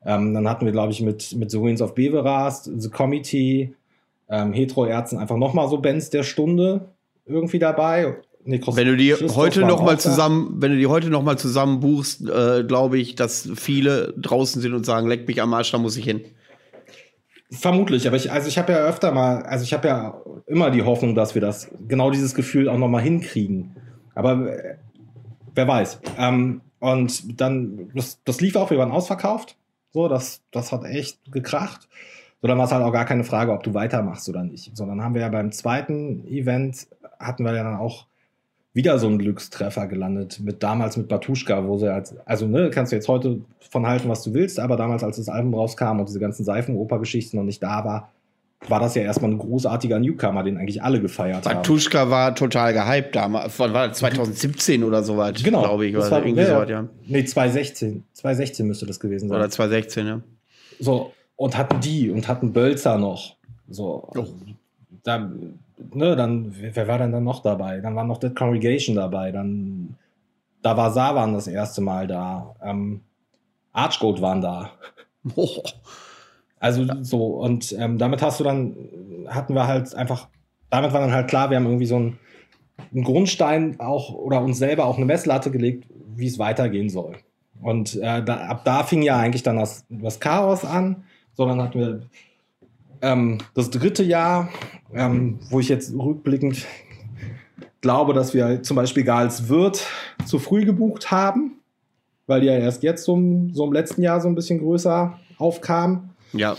Ähm, 0.05 0.35
dann 0.35 0.49
hatten 0.49 0.65
wir, 0.65 0.73
glaube 0.73 0.93
ich, 0.93 1.03
mit, 1.03 1.35
mit 1.35 1.50
The 1.50 1.61
Winds 1.61 1.83
of 1.83 1.95
Beverast, 1.95 2.71
The 2.75 2.91
Committee, 2.91 3.75
ähm, 4.29 4.53
Hetero-Ärzten 4.53 5.19
einfach 5.19 5.37
nochmal 5.37 5.69
so 5.69 5.79
Bands 5.79 6.11
der 6.11 6.23
Stunde 6.23 6.88
irgendwie 7.25 7.59
dabei. 7.59 8.17
Nee, 8.49 8.61
wenn 8.65 8.87
du 8.87 8.97
die 8.97 9.12
heute 9.12 9.62
noch 9.62 9.83
mal 9.83 9.99
zusammen, 9.99 10.55
wenn 10.59 10.71
du 10.71 10.79
die 10.79 10.87
heute 10.87 11.11
noch 11.11 11.25
mal 11.25 11.37
zusammen 11.37 11.81
buchst, 11.81 12.29
äh, 12.29 12.62
glaube 12.62 12.97
ich, 12.97 13.17
dass 13.17 13.49
viele 13.57 14.15
draußen 14.17 14.62
sind 14.62 14.73
und 14.73 14.87
sagen, 14.87 15.09
leck 15.09 15.26
mich 15.26 15.43
am 15.43 15.53
Arsch, 15.53 15.73
da 15.73 15.79
muss 15.79 15.97
ich 15.97 16.05
hin. 16.05 16.25
Vermutlich, 17.50 18.07
aber 18.07 18.17
ich, 18.17 18.31
also 18.31 18.47
ich 18.47 18.57
habe 18.57 18.73
ja 18.73 18.79
öfter 18.79 19.11
mal, 19.11 19.43
also 19.43 19.65
ich 19.65 19.73
habe 19.73 19.88
ja 19.88 20.21
immer 20.47 20.71
die 20.71 20.83
Hoffnung, 20.83 21.17
dass 21.17 21.35
wir 21.35 21.43
das, 21.43 21.71
genau 21.88 22.12
dieses 22.12 22.35
Gefühl 22.35 22.69
auch 22.69 22.79
nochmal 22.79 23.03
hinkriegen. 23.03 23.75
Aber 24.15 24.49
äh, 24.49 24.76
wer 25.55 25.67
weiß. 25.67 26.00
Ähm, 26.17 26.61
und 26.79 27.41
dann, 27.41 27.91
das, 27.95 28.23
das 28.25 28.41
lief 28.41 28.55
auch, 28.55 28.71
wir 28.71 28.79
waren 28.79 28.93
ausverkauft. 28.93 29.57
So, 29.91 30.07
das, 30.07 30.43
das 30.53 30.71
hat 30.71 30.85
echt 30.85 31.33
gekracht. 31.33 31.88
So, 32.43 32.47
dann 32.47 32.59
war 32.59 32.67
es 32.67 32.73
halt 32.73 32.85
auch 32.85 32.93
gar 32.93 33.07
keine 33.07 33.25
Frage, 33.25 33.53
ob 33.53 33.65
du 33.65 33.75
weitermachst 33.75 34.29
oder 34.29 34.45
nicht. 34.45 34.76
Sondern 34.76 35.03
haben 35.03 35.15
wir 35.15 35.23
ja 35.23 35.29
beim 35.31 35.50
zweiten 35.50 36.25
Event, 36.29 36.87
hatten 37.19 37.45
wir 37.45 37.55
ja 37.55 37.65
dann 37.65 37.76
auch 37.76 38.07
wieder 38.76 38.99
so 38.99 39.06
ein 39.09 39.18
Glückstreffer 39.18 39.87
gelandet, 39.87 40.38
mit 40.40 40.62
damals 40.62 40.99
mit 40.99 41.09
Batuschka, 41.09 41.66
wo 41.66 41.78
sie 41.78 41.90
als, 41.90 42.14
also 42.26 42.47
ne, 42.47 42.68
kannst 42.68 42.92
du 42.92 42.97
jetzt 42.97 43.09
heute 43.09 43.40
von 43.71 43.87
halten, 43.87 44.11
was 44.11 44.23
du 44.23 44.35
willst, 44.35 44.61
aber 44.61 44.76
damals, 44.76 45.02
als 45.02 45.16
das 45.16 45.30
Album 45.30 45.54
rauskam 45.54 45.99
und 45.99 46.06
diese 46.11 46.21
ganzen 46.21 46.45
Seifenoper-Geschichten 46.45 47.38
noch 47.38 47.45
nicht 47.45 47.62
da 47.62 47.87
war, 47.87 48.12
war 48.68 48.78
das 48.78 48.95
ja 48.95 49.00
erstmal 49.00 49.30
ein 49.30 49.38
großartiger 49.38 49.99
Newcomer, 49.99 50.42
den 50.42 50.59
eigentlich 50.59 50.83
alle 50.83 51.00
gefeiert 51.00 51.45
Batuschka 51.45 52.00
haben. 52.00 52.11
Batuschka 52.11 52.11
war 52.11 52.35
total 52.35 52.75
gehypt 52.75 53.16
damals. 53.16 53.59
War 53.59 53.92
2017 53.92 54.85
oder 54.85 55.02
so 55.02 55.16
weit, 55.16 55.42
genau, 55.42 55.62
glaube 55.62 55.87
ich. 55.87 55.95
Das 55.95 56.11
war, 56.11 56.18
irgendwie 56.18 56.42
ja, 56.42 56.49
so 56.49 56.54
weit, 56.56 56.68
ja. 56.68 56.87
Nee, 57.06 57.25
2016. 57.25 58.04
2016 58.12 58.66
müsste 58.66 58.85
das 58.85 59.00
gewesen 59.00 59.30
sein. 59.30 59.38
Oder 59.38 59.49
2016, 59.49 60.06
ja. 60.06 60.21
So, 60.80 61.12
und 61.37 61.56
hatten 61.56 61.80
die 61.80 62.11
und 62.11 62.28
hatten 62.28 62.52
Bölzer 62.52 62.99
noch. 62.99 63.37
So. 63.71 64.06
Oh. 64.14 64.26
Da, 65.02 65.30
ne, 65.78 66.16
dann, 66.16 66.54
wer 66.59 66.88
war 66.88 66.99
denn 66.99 67.12
dann 67.12 67.25
noch 67.25 67.42
dabei? 67.42 67.80
Dann 67.80 67.97
war 67.97 68.04
noch 68.04 68.18
Dead 68.18 68.35
Congregation 68.35 68.97
dabei, 68.97 69.33
dann, 69.33 69.97
da 70.62 70.76
war 70.76 70.90
Savan 70.90 71.35
das 71.35 71.47
erste 71.47 71.80
Mal 71.80 72.06
da, 72.06 72.54
ähm, 72.62 73.00
Archgold 73.73 74.21
waren 74.21 74.40
da. 74.40 74.71
Oh. 75.35 75.62
Also 76.58 76.84
ja. 76.84 76.97
so, 77.02 77.26
und 77.26 77.76
ähm, 77.78 77.99
damit 77.99 78.23
hast 78.23 78.41
du 78.41 78.45
dann, 78.45 78.75
hatten 79.28 79.52
wir 79.52 79.67
halt 79.67 79.95
einfach, 79.95 80.28
damit 80.71 80.95
war 80.95 81.02
dann 81.02 81.12
halt 81.12 81.28
klar, 81.28 81.50
wir 81.50 81.58
haben 81.58 81.67
irgendwie 81.67 81.84
so 81.84 81.97
einen, 81.97 82.19
einen 82.93 83.04
Grundstein 83.04 83.78
auch 83.78 84.15
oder 84.15 84.41
uns 84.41 84.56
selber 84.56 84.86
auch 84.86 84.97
eine 84.97 85.04
Messlatte 85.04 85.50
gelegt, 85.50 85.86
wie 86.17 86.26
es 86.26 86.39
weitergehen 86.39 86.89
soll. 86.89 87.17
Und 87.60 87.97
äh, 87.97 88.25
da, 88.25 88.49
ab 88.49 88.62
da 88.65 88.84
fing 88.84 89.02
ja 89.02 89.19
eigentlich 89.19 89.43
dann 89.43 89.56
das, 89.56 89.84
das 89.91 90.19
Chaos 90.19 90.65
an, 90.65 91.04
sondern 91.34 91.62
hatten 91.62 91.78
wir 91.78 92.00
ähm, 93.02 93.39
das 93.54 93.71
dritte 93.71 94.02
Jahr, 94.02 94.49
ähm, 94.93 95.39
wo 95.50 95.61
ich 95.61 95.69
jetzt 95.69 95.93
rückblickend 95.95 96.67
glaube, 97.80 98.15
dass 98.15 98.35
wir 98.35 98.63
zum 98.63 98.76
Beispiel 98.76 99.04
Gals 99.04 99.49
Wirt 99.49 99.87
zu 100.25 100.39
früh 100.39 100.65
gebucht 100.65 101.11
haben, 101.11 101.61
weil 102.26 102.41
die 102.41 102.49
ja 102.49 102.54
erst 102.54 102.82
jetzt 102.82 103.04
so, 103.04 103.17
so 103.52 103.65
im 103.65 103.73
letzten 103.73 104.02
Jahr 104.02 104.21
so 104.21 104.28
ein 104.28 104.35
bisschen 104.35 104.59
größer 104.59 105.19
aufkam. 105.39 106.11
Ja. 106.32 106.56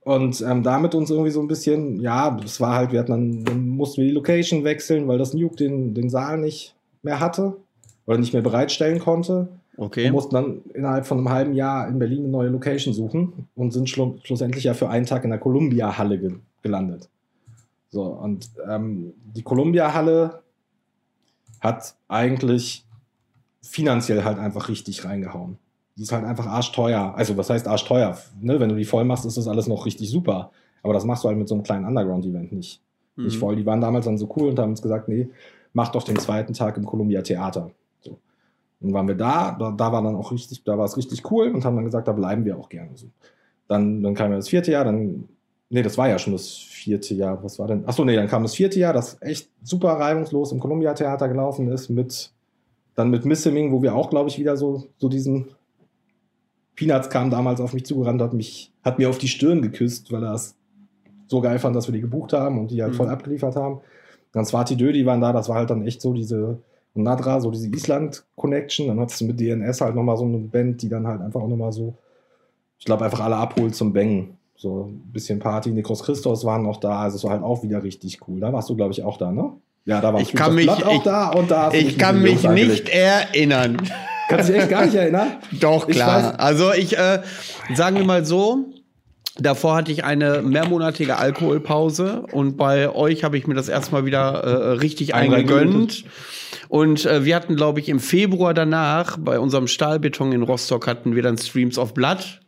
Und 0.00 0.40
ähm, 0.42 0.62
damit 0.62 0.94
uns 0.94 1.10
irgendwie 1.10 1.32
so 1.32 1.40
ein 1.40 1.48
bisschen, 1.48 2.00
ja, 2.00 2.30
das 2.30 2.60
war 2.60 2.76
halt, 2.76 2.92
wir 2.92 3.00
hatten 3.00 3.10
dann, 3.10 3.44
dann 3.44 3.68
mussten 3.68 4.02
wir 4.02 4.08
die 4.08 4.14
Location 4.14 4.62
wechseln, 4.62 5.08
weil 5.08 5.18
das 5.18 5.34
Nuke 5.34 5.56
den, 5.56 5.94
den 5.94 6.10
Saal 6.10 6.38
nicht 6.38 6.76
mehr 7.02 7.18
hatte 7.18 7.56
oder 8.06 8.18
nicht 8.18 8.32
mehr 8.32 8.42
bereitstellen 8.42 9.00
konnte. 9.00 9.48
Okay. 9.78 10.04
Wir 10.04 10.12
mussten 10.12 10.34
dann 10.34 10.62
innerhalb 10.74 11.06
von 11.06 11.18
einem 11.18 11.28
halben 11.28 11.54
Jahr 11.54 11.88
in 11.88 11.98
Berlin 11.98 12.20
eine 12.20 12.28
neue 12.28 12.48
Location 12.48 12.94
suchen 12.94 13.48
und 13.54 13.72
sind 13.72 13.90
schlu 13.90 14.16
schlussendlich 14.22 14.64
ja 14.64 14.74
für 14.74 14.88
einen 14.88 15.06
Tag 15.06 15.24
in 15.24 15.30
der 15.30 15.38
Columbia-Halle 15.38 16.18
ge 16.18 16.32
gelandet. 16.62 17.08
So, 17.90 18.02
und 18.02 18.50
ähm, 18.68 19.12
die 19.34 19.42
Columbia-Halle 19.42 20.42
hat 21.60 21.94
eigentlich 22.08 22.84
finanziell 23.62 24.24
halt 24.24 24.38
einfach 24.38 24.68
richtig 24.68 25.04
reingehauen. 25.04 25.58
Die 25.96 26.02
ist 26.02 26.12
halt 26.12 26.24
einfach 26.24 26.46
arschteuer. 26.46 27.14
Also, 27.16 27.36
was 27.36 27.50
heißt 27.50 27.68
arschteuer? 27.68 28.18
Ne? 28.40 28.60
Wenn 28.60 28.68
du 28.68 28.76
die 28.76 28.84
voll 28.84 29.04
machst, 29.04 29.24
ist 29.24 29.36
das 29.36 29.48
alles 29.48 29.66
noch 29.66 29.86
richtig 29.86 30.10
super. 30.10 30.50
Aber 30.82 30.92
das 30.92 31.04
machst 31.04 31.24
du 31.24 31.28
halt 31.28 31.38
mit 31.38 31.48
so 31.48 31.54
einem 31.54 31.64
kleinen 31.64 31.84
Underground-Event 31.84 32.52
nicht. 32.52 32.82
Mhm. 33.16 33.24
Nicht 33.24 33.38
voll. 33.38 33.56
Die 33.56 33.66
waren 33.66 33.80
damals 33.80 34.04
dann 34.04 34.18
so 34.18 34.32
cool 34.36 34.50
und 34.50 34.58
haben 34.58 34.70
uns 34.70 34.82
gesagt, 34.82 35.08
nee, 35.08 35.28
mach 35.72 35.88
doch 35.88 36.02
den 36.02 36.18
zweiten 36.18 36.52
Tag 36.52 36.76
im 36.76 36.84
Columbia 36.84 37.22
Theater. 37.22 37.70
Dann 38.80 38.92
waren 38.92 39.08
wir 39.08 39.14
da, 39.14 39.56
da, 39.58 39.70
da 39.70 39.92
war 39.92 40.02
dann 40.02 40.16
auch 40.16 40.32
richtig, 40.32 40.64
da 40.64 40.76
war 40.76 40.84
es 40.84 40.96
richtig 40.96 41.30
cool 41.30 41.48
und 41.48 41.64
haben 41.64 41.76
dann 41.76 41.84
gesagt, 41.84 42.08
da 42.08 42.12
bleiben 42.12 42.44
wir 42.44 42.58
auch 42.58 42.68
gerne 42.68 42.90
so. 42.94 43.06
Dann, 43.68 44.02
dann 44.02 44.14
kam 44.14 44.30
ja 44.30 44.36
das 44.36 44.48
vierte 44.48 44.70
Jahr, 44.70 44.84
dann, 44.84 45.28
nee, 45.70 45.82
das 45.82 45.98
war 45.98 46.08
ja 46.08 46.18
schon 46.18 46.34
das 46.34 46.50
vierte 46.50 47.14
Jahr, 47.14 47.42
was 47.42 47.58
war 47.58 47.66
denn? 47.66 47.86
Achso, 47.86 48.04
nee, 48.04 48.14
dann 48.14 48.28
kam 48.28 48.42
das 48.42 48.54
vierte 48.54 48.78
Jahr, 48.78 48.92
das 48.92 49.20
echt 49.22 49.50
super 49.62 49.92
reibungslos 49.94 50.52
im 50.52 50.60
Columbia 50.60 50.94
Theater 50.94 51.28
gelaufen 51.28 51.68
ist, 51.68 51.88
mit, 51.88 52.32
dann 52.94 53.10
mit 53.10 53.24
Missing, 53.24 53.72
wo 53.72 53.82
wir 53.82 53.94
auch, 53.94 54.10
glaube 54.10 54.28
ich, 54.28 54.38
wieder 54.38 54.56
so, 54.56 54.84
so 54.98 55.08
diesen 55.08 55.46
Peanuts 56.76 57.08
kam 57.08 57.30
damals 57.30 57.60
auf 57.60 57.72
mich 57.72 57.86
zugerannt, 57.86 58.20
hat 58.20 58.34
mich, 58.34 58.72
hat 58.84 58.98
mir 58.98 59.08
auf 59.08 59.18
die 59.18 59.28
Stirn 59.28 59.62
geküsst, 59.62 60.12
weil 60.12 60.22
er 60.22 60.34
es 60.34 60.54
so 61.26 61.40
geil 61.40 61.58
fand, 61.58 61.74
dass 61.74 61.88
wir 61.88 61.92
die 61.92 62.00
gebucht 62.00 62.34
haben 62.34 62.58
und 62.58 62.70
die 62.70 62.82
halt 62.82 62.92
mhm. 62.92 62.96
voll 62.96 63.08
abgeliefert 63.08 63.56
haben. 63.56 63.80
Dann 64.32 64.44
Swati 64.44 64.76
Dö, 64.76 64.92
die 64.92 65.06
waren 65.06 65.20
da, 65.20 65.32
das 65.32 65.48
war 65.48 65.56
halt 65.56 65.70
dann 65.70 65.86
echt 65.86 66.00
so 66.02 66.12
diese, 66.12 66.58
und 66.96 67.02
Nadra, 67.02 67.40
so 67.40 67.50
diese 67.50 67.68
Island-Connection. 67.68 68.88
Dann 68.88 69.00
hattest 69.00 69.20
du 69.20 69.26
mit 69.26 69.38
DNS 69.38 69.80
halt 69.80 69.94
nochmal 69.94 70.16
so 70.16 70.24
eine 70.24 70.38
Band, 70.38 70.82
die 70.82 70.88
dann 70.88 71.06
halt 71.06 71.20
einfach 71.20 71.40
auch 71.40 71.48
nochmal 71.48 71.72
so, 71.72 71.94
ich 72.78 72.84
glaube, 72.84 73.04
einfach 73.04 73.20
alle 73.20 73.36
abholt 73.36 73.74
zum 73.74 73.92
Bangen. 73.92 74.36
So 74.56 74.84
ein 74.84 75.12
bisschen 75.12 75.38
Party. 75.38 75.70
Nikos 75.70 76.02
Christos 76.02 76.44
waren 76.44 76.62
noch 76.62 76.78
da, 76.78 77.00
also 77.00 77.16
es 77.16 77.24
war 77.24 77.32
halt 77.32 77.42
auch 77.42 77.62
wieder 77.62 77.82
richtig 77.82 78.20
cool. 78.26 78.40
Da 78.40 78.52
warst 78.52 78.70
du, 78.70 78.76
glaube 78.76 78.92
ich, 78.92 79.02
auch 79.02 79.18
da, 79.18 79.30
ne? 79.30 79.52
Ja, 79.84 80.00
da 80.00 80.12
war 80.12 80.20
ich 80.20 80.32
kann 80.32 80.54
mich, 80.54 80.68
auch 80.68 80.96
ich, 80.96 81.02
da 81.02 81.28
und 81.28 81.50
da. 81.50 81.72
Ich 81.72 81.96
kann 81.96 82.20
mich 82.20 82.42
nicht 82.48 82.88
erinnern. 82.88 83.76
Kannst 84.28 84.48
du 84.48 84.54
dich 84.54 84.62
echt 84.62 84.70
gar 84.70 84.86
nicht 84.86 84.94
erinnern? 84.96 85.34
Doch, 85.60 85.86
klar. 85.86 86.34
also 86.40 86.72
ich, 86.72 86.98
äh, 86.98 87.20
sagen 87.74 87.96
wir 87.96 88.04
mal 88.04 88.24
so, 88.24 88.64
Davor 89.38 89.76
hatte 89.76 89.92
ich 89.92 90.02
eine 90.02 90.40
mehrmonatige 90.40 91.18
Alkoholpause 91.18 92.24
und 92.32 92.56
bei 92.56 92.88
euch 92.88 93.22
habe 93.22 93.36
ich 93.36 93.46
mir 93.46 93.54
das 93.54 93.68
erstmal 93.68 94.06
wieder 94.06 94.42
äh, 94.42 94.72
richtig 94.72 95.14
eingegönnt. 95.14 96.04
Und 96.68 97.06
äh, 97.06 97.24
wir 97.24 97.36
hatten, 97.36 97.56
glaube 97.56 97.80
ich, 97.80 97.88
im 97.88 98.00
Februar 98.00 98.54
danach 98.54 99.16
bei 99.18 99.38
unserem 99.38 99.66
Stahlbeton 99.66 100.32
in 100.32 100.42
Rostock 100.42 100.86
hatten 100.86 101.14
wir 101.14 101.22
dann 101.22 101.38
Streams 101.38 101.78
of 101.78 101.94
Blood. 101.94 102.40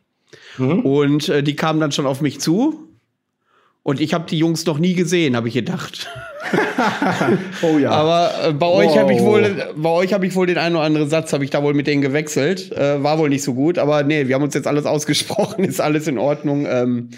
Mhm. 0.59 0.81
Und 0.81 1.28
äh, 1.28 1.42
die 1.42 1.57
kamen 1.57 1.81
dann 1.81 1.92
schon 1.92 2.07
auf 2.07 2.20
mich 2.20 2.40
zu. 2.40 2.88
Und 3.88 4.02
ich 4.02 4.12
habe 4.12 4.26
die 4.28 4.38
Jungs 4.38 4.66
noch 4.66 4.78
nie 4.78 4.92
gesehen, 4.92 5.35
habe 5.35 5.48
ich 5.48 5.54
gedacht. 5.54 6.11
oh 7.62 7.78
ja. 7.78 7.90
Aber 7.90 8.48
äh, 8.48 8.52
bei 8.52 8.66
euch 8.66 8.88
wow. 8.88 8.98
habe 8.98 9.14
ich 9.14 9.20
wohl, 9.20 9.72
bei 9.76 9.88
euch 9.88 10.12
habe 10.12 10.26
ich 10.26 10.35
wohl 10.35 10.46
den 10.46 10.59
einen 10.59 10.76
oder 10.76 10.85
anderen 10.85 11.09
Satz, 11.09 11.33
habe 11.33 11.42
ich 11.42 11.50
da 11.50 11.62
wohl 11.62 11.72
mit 11.72 11.87
denen 11.87 12.02
gewechselt. 12.02 12.70
Äh, 12.72 13.02
war 13.02 13.18
wohl 13.18 13.31
nicht 13.31 13.42
so 13.42 13.54
gut, 13.54 13.78
aber 13.78 14.02
nee, 14.02 14.28
wir 14.28 14.35
haben 14.35 14.42
uns 14.42 14.52
jetzt 14.52 14.66
alles 14.66 14.85
ausgesprochen, 14.85 15.64
ist 15.64 15.81
alles 15.81 16.07
in 16.07 16.18
Ordnung. 16.18 16.66
Ähm, 16.68 17.09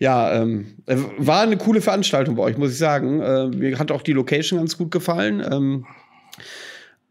ja, 0.00 0.42
ähm, 0.42 0.74
äh, 0.86 0.96
war 1.16 1.42
eine 1.42 1.58
coole 1.58 1.80
Veranstaltung 1.80 2.34
bei 2.34 2.42
euch, 2.42 2.58
muss 2.58 2.72
ich 2.72 2.78
sagen. 2.78 3.20
Äh, 3.20 3.46
mir 3.46 3.78
hat 3.78 3.92
auch 3.92 4.02
die 4.02 4.12
Location 4.12 4.58
ganz 4.58 4.76
gut 4.76 4.90
gefallen. 4.90 5.44
Ähm, 5.48 5.86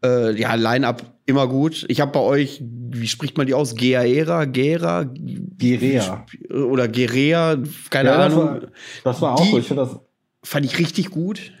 äh, 0.04 0.38
ja, 0.38 0.54
Line-Up 0.54 1.02
immer 1.26 1.48
gut. 1.48 1.84
Ich 1.88 2.00
habe 2.00 2.12
bei 2.12 2.20
euch 2.20 2.62
wie 2.88 3.08
spricht 3.08 3.36
man 3.36 3.46
die 3.46 3.54
aus? 3.54 3.74
Geaera, 3.74 4.44
Gera, 4.44 5.04
Gerea 5.04 6.24
oder 6.50 6.88
Gerea, 6.88 7.58
keine 7.90 8.10
ja, 8.10 8.16
Ahnung. 8.16 8.46
Das 8.46 8.62
war, 8.62 8.70
das 9.04 9.22
war 9.22 9.34
auch 9.34 9.44
so. 9.44 9.58
Ich 9.58 9.66
finde 9.66 9.82
das, 9.82 9.98
Fand 10.46 10.64
ich 10.64 10.78
richtig 10.78 11.10
gut. 11.10 11.52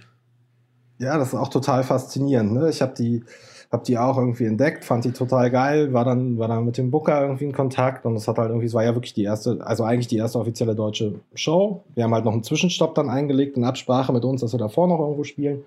ja, 0.98 1.18
das 1.18 1.28
ist 1.28 1.34
auch 1.34 1.48
total 1.48 1.82
faszinierend. 1.82 2.52
Ne? 2.52 2.70
Ich 2.70 2.80
habe 2.82 2.94
die, 2.96 3.24
hab 3.72 3.82
die 3.82 3.98
auch 3.98 4.16
irgendwie 4.16 4.44
entdeckt, 4.44 4.84
fand 4.84 5.04
die 5.04 5.10
total 5.10 5.50
geil, 5.50 5.92
war 5.92 6.04
dann, 6.04 6.38
war 6.38 6.46
dann 6.46 6.64
mit 6.64 6.78
dem 6.78 6.92
Booker 6.92 7.20
irgendwie 7.20 7.46
in 7.46 7.52
Kontakt 7.52 8.06
und 8.06 8.14
es 8.14 8.28
hat 8.28 8.38
halt 8.38 8.50
irgendwie, 8.50 8.66
es 8.66 8.74
war 8.74 8.84
ja 8.84 8.94
wirklich 8.94 9.12
die 9.12 9.24
erste, 9.24 9.58
also 9.66 9.82
eigentlich 9.82 10.06
die 10.06 10.18
erste 10.18 10.38
offizielle 10.38 10.76
deutsche 10.76 11.18
Show. 11.34 11.82
Wir 11.96 12.04
haben 12.04 12.14
halt 12.14 12.24
noch 12.24 12.32
einen 12.32 12.44
Zwischenstopp 12.44 12.94
dann 12.94 13.10
eingelegt 13.10 13.56
in 13.56 13.64
Absprache 13.64 14.12
mit 14.12 14.24
uns, 14.24 14.40
dass 14.42 14.52
wir 14.52 14.58
davor 14.60 14.86
noch 14.86 15.00
irgendwo 15.00 15.24
spielen. 15.24 15.64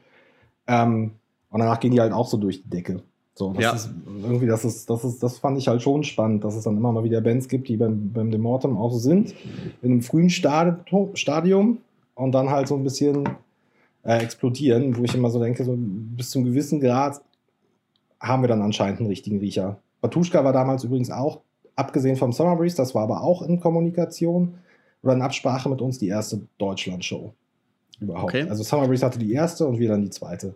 Ähm, 0.65 1.12
und 1.52 1.60
danach 1.60 1.80
gehen 1.80 1.92
die 1.92 2.00
halt 2.02 2.14
auch 2.14 2.28
so 2.28 2.38
durch 2.38 2.64
die 2.64 2.70
Decke. 2.70 3.02
So, 3.36 3.54
das 3.54 3.64
Ja. 3.64 3.72
ist 3.74 3.90
irgendwie, 4.22 4.48
das 4.48 4.66
ist, 4.66 4.90
das 4.90 5.04
ist, 5.06 5.24
das 5.24 5.38
fand 5.40 5.58
ich 5.58 5.68
halt 5.68 5.82
schon 5.82 6.04
spannend, 6.04 6.44
dass 6.44 6.56
es 6.56 6.64
dann 6.66 6.76
immer 6.76 6.92
mal 6.92 7.04
wieder 7.06 7.22
Bands 7.22 7.48
gibt, 7.48 7.70
die 7.70 7.78
beim, 7.78 8.12
beim 8.12 8.32
Demortem 8.32 8.76
auch 8.78 8.92
so 8.92 9.00
sind, 9.00 9.34
in 9.82 9.92
einem 9.92 10.02
frühen 10.02 10.30
Stadium, 10.30 11.78
und 12.16 12.34
dann 12.34 12.50
halt 12.50 12.68
so 12.68 12.76
ein 12.76 12.84
bisschen 12.84 13.30
äh, 14.04 14.18
explodieren, 14.22 14.98
wo 14.98 15.04
ich 15.06 15.16
immer 15.16 15.30
so 15.30 15.40
denke, 15.40 15.64
so 15.64 15.74
bis 15.78 16.32
zum 16.32 16.44
gewissen 16.44 16.82
Grad 16.82 17.22
haben 18.20 18.44
wir 18.44 18.50
dann 18.50 18.62
anscheinend 18.62 19.00
einen 19.00 19.08
richtigen 19.08 19.40
Riecher. 19.40 19.78
Batuschka 20.02 20.44
war 20.44 20.52
damals 20.52 20.84
übrigens 20.84 21.12
auch, 21.12 21.40
abgesehen 21.78 22.18
vom 22.18 22.34
Summer 22.34 22.58
Breeze, 22.58 22.76
das 22.76 22.94
war 22.94 23.04
aber 23.04 23.24
auch 23.24 23.42
in 23.42 23.62
Kommunikation 23.62 24.56
oder 25.02 25.14
in 25.14 25.22
Absprache 25.22 25.70
mit 25.70 25.82
uns 25.82 25.98
die 25.98 26.10
erste 26.10 26.42
Deutschland-Show. 26.58 27.32
Überhaupt. 28.02 28.24
Okay. 28.26 28.50
Also 28.50 28.64
Summer 28.64 28.86
Breeze 28.88 29.06
hatte 29.06 29.20
die 29.20 29.32
erste 29.32 29.66
und 29.66 29.80
wir 29.80 29.88
dann 29.88 30.02
die 30.02 30.10
zweite. 30.10 30.56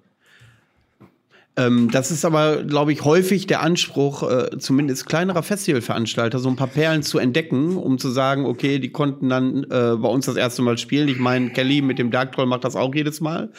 Ähm, 1.55 1.91
das 1.91 2.09
ist 2.09 2.25
aber, 2.25 2.63
glaube 2.63 2.93
ich, 2.93 3.03
häufig 3.05 3.45
der 3.45 3.61
Anspruch, 3.61 4.23
äh, 4.23 4.57
zumindest 4.57 5.05
kleinerer 5.05 5.43
Festivalveranstalter, 5.43 6.39
so 6.39 6.49
ein 6.49 6.55
paar 6.55 6.67
Perlen 6.67 7.03
zu 7.03 7.19
entdecken, 7.19 7.77
um 7.77 7.99
zu 7.99 8.09
sagen, 8.09 8.45
okay, 8.45 8.79
die 8.79 8.91
konnten 8.91 9.29
dann 9.29 9.63
äh, 9.65 9.95
bei 9.97 10.07
uns 10.07 10.25
das 10.25 10.35
erste 10.35 10.63
Mal 10.63 10.79
spielen. 10.79 11.07
Ich 11.09 11.19
meine, 11.19 11.51
Kelly 11.51 11.83
mit 11.83 11.99
dem 11.99 12.09
Dark 12.09 12.31
Troll 12.31 12.47
macht 12.47 12.63
das 12.63 12.75
auch 12.75 12.95
jedes 12.95 13.21
Mal. 13.21 13.49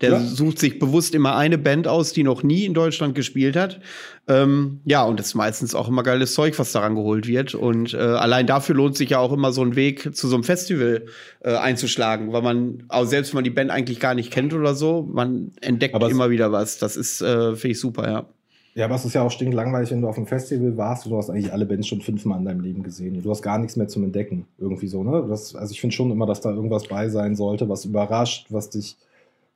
Der 0.00 0.12
Ja. 0.12 0.20
sucht 0.20 0.58
sich 0.60 0.78
bewusst 0.78 1.14
immer 1.14 1.36
eine 1.36 1.58
Band 1.58 1.86
aus, 1.86 2.14
die 2.14 2.22
noch 2.22 2.42
nie 2.42 2.64
in 2.64 2.72
Deutschland 2.72 3.14
gespielt 3.14 3.54
hat. 3.54 3.80
Ähm, 4.28 4.80
ja, 4.84 5.02
und 5.02 5.18
das 5.18 5.28
ist 5.28 5.34
meistens 5.34 5.74
auch 5.74 5.88
immer 5.88 6.04
geiles 6.04 6.34
Zeug, 6.34 6.56
was 6.58 6.70
daran 6.70 6.94
geholt 6.94 7.26
wird. 7.26 7.54
Und 7.54 7.92
äh, 7.92 7.98
allein 7.98 8.46
dafür 8.46 8.76
lohnt 8.76 8.96
sich 8.96 9.10
ja 9.10 9.18
auch 9.18 9.32
immer 9.32 9.52
so 9.52 9.62
ein 9.62 9.74
Weg 9.74 10.14
zu 10.14 10.28
so 10.28 10.36
einem 10.36 10.44
Festival 10.44 11.06
äh, 11.40 11.56
einzuschlagen, 11.56 12.32
weil 12.32 12.42
man, 12.42 12.84
auch 12.88 13.04
selbst 13.04 13.32
wenn 13.32 13.38
man 13.38 13.44
die 13.44 13.50
Band 13.50 13.70
eigentlich 13.70 13.98
gar 13.98 14.14
nicht 14.14 14.30
kennt 14.30 14.54
oder 14.54 14.74
so, 14.74 15.08
man 15.10 15.50
entdeckt 15.60 15.94
Aber 15.94 16.08
immer 16.08 16.30
wieder 16.30 16.52
was. 16.52 16.78
Das 16.78 16.96
ist, 16.96 17.20
äh, 17.20 17.56
finde 17.56 17.72
ich 17.72 17.80
super, 17.80 18.08
ja. 18.08 18.26
Ja, 18.74 18.86
aber 18.86 18.94
es 18.94 19.04
ist 19.04 19.12
ja 19.12 19.22
auch 19.22 19.30
stinklangweilig, 19.30 19.90
wenn 19.90 20.00
du 20.00 20.08
auf 20.08 20.16
einem 20.16 20.26
Festival 20.26 20.76
warst 20.78 21.04
und 21.04 21.12
du 21.12 21.18
hast 21.18 21.28
eigentlich 21.28 21.52
alle 21.52 21.66
Bands 21.66 21.88
schon 21.88 22.00
fünfmal 22.00 22.38
in 22.38 22.46
deinem 22.46 22.60
Leben 22.60 22.82
gesehen. 22.82 23.22
Du 23.22 23.30
hast 23.30 23.42
gar 23.42 23.58
nichts 23.58 23.76
mehr 23.76 23.88
zum 23.88 24.02
Entdecken. 24.04 24.46
Irgendwie 24.56 24.86
so, 24.86 25.02
ne? 25.02 25.26
Das, 25.28 25.54
also 25.54 25.72
ich 25.72 25.80
finde 25.80 25.94
schon 25.94 26.10
immer, 26.10 26.24
dass 26.24 26.40
da 26.40 26.50
irgendwas 26.50 26.84
bei 26.84 27.10
sein 27.10 27.36
sollte, 27.36 27.68
was 27.68 27.84
überrascht, 27.84 28.46
was 28.48 28.70
dich. 28.70 28.96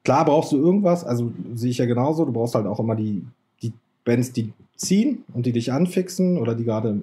Klar 0.05 0.27
brauchst 0.27 0.53
du 0.53 0.59
irgendwas, 0.59 1.03
also 1.03 1.33
sehe 1.55 1.71
ich 1.71 1.79
ja 1.79 1.87
genauso. 1.87 2.27
Du 2.27 2.33
brauchst 2.33 2.55
halt 2.55 2.67
auch 2.67 2.79
immer 2.79 2.95
die 2.95 3.25
Bands, 4.07 4.33
die 4.33 4.55
ziehen 4.77 5.25
und 5.35 5.45
die 5.45 5.53
dich 5.53 5.73
anfixen 5.73 6.39
oder 6.39 6.55
die 6.55 6.65
gerade 6.65 7.01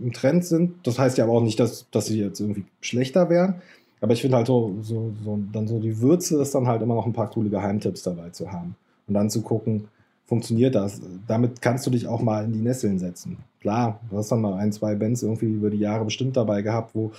im, 0.00 0.12
Trend 0.12 0.44
sind. 0.44 0.74
Das 0.86 0.98
heißt 0.98 1.18
ja 1.18 1.24
aber 1.24 1.32
auch 1.32 1.42
nicht, 1.42 1.58
dass, 1.58 1.90
dass 1.90 2.06
sie 2.06 2.20
jetzt 2.20 2.38
irgendwie 2.38 2.64
schlechter 2.80 3.28
wären. 3.30 3.56
Aber 4.00 4.12
ich 4.12 4.20
finde 4.20 4.36
halt 4.36 4.46
so, 4.46 4.76
so, 4.82 5.12
so, 5.24 5.38
dann 5.52 5.66
so 5.66 5.80
die 5.80 6.00
Würze 6.00 6.40
ist 6.40 6.54
dann 6.54 6.68
halt 6.68 6.82
immer 6.82 6.94
noch 6.94 7.06
ein 7.06 7.12
paar 7.12 7.30
coole 7.30 7.48
Geheimtipps 7.48 8.02
dabei 8.02 8.30
zu 8.30 8.52
haben. 8.52 8.76
Und 9.08 9.14
dann 9.14 9.30
zu 9.30 9.42
gucken, 9.42 9.88
funktioniert 10.26 10.74
das? 10.74 11.00
Damit 11.26 11.62
kannst 11.62 11.86
du 11.86 11.90
dich 11.90 12.06
auch 12.06 12.20
mal 12.20 12.44
in 12.44 12.52
die 12.52 12.60
Nesseln 12.60 12.98
setzen. 12.98 13.38
Klar, 13.60 14.00
du 14.10 14.18
hast 14.18 14.30
dann 14.30 14.42
mal 14.42 14.54
ein, 14.54 14.72
zwei 14.72 14.94
Bands 14.94 15.22
irgendwie 15.22 15.46
über 15.46 15.70
die 15.70 15.78
Jahre 15.78 16.04
bestimmt 16.04 16.36
dabei 16.36 16.60
gehabt, 16.60 16.94
wo, 16.94 17.12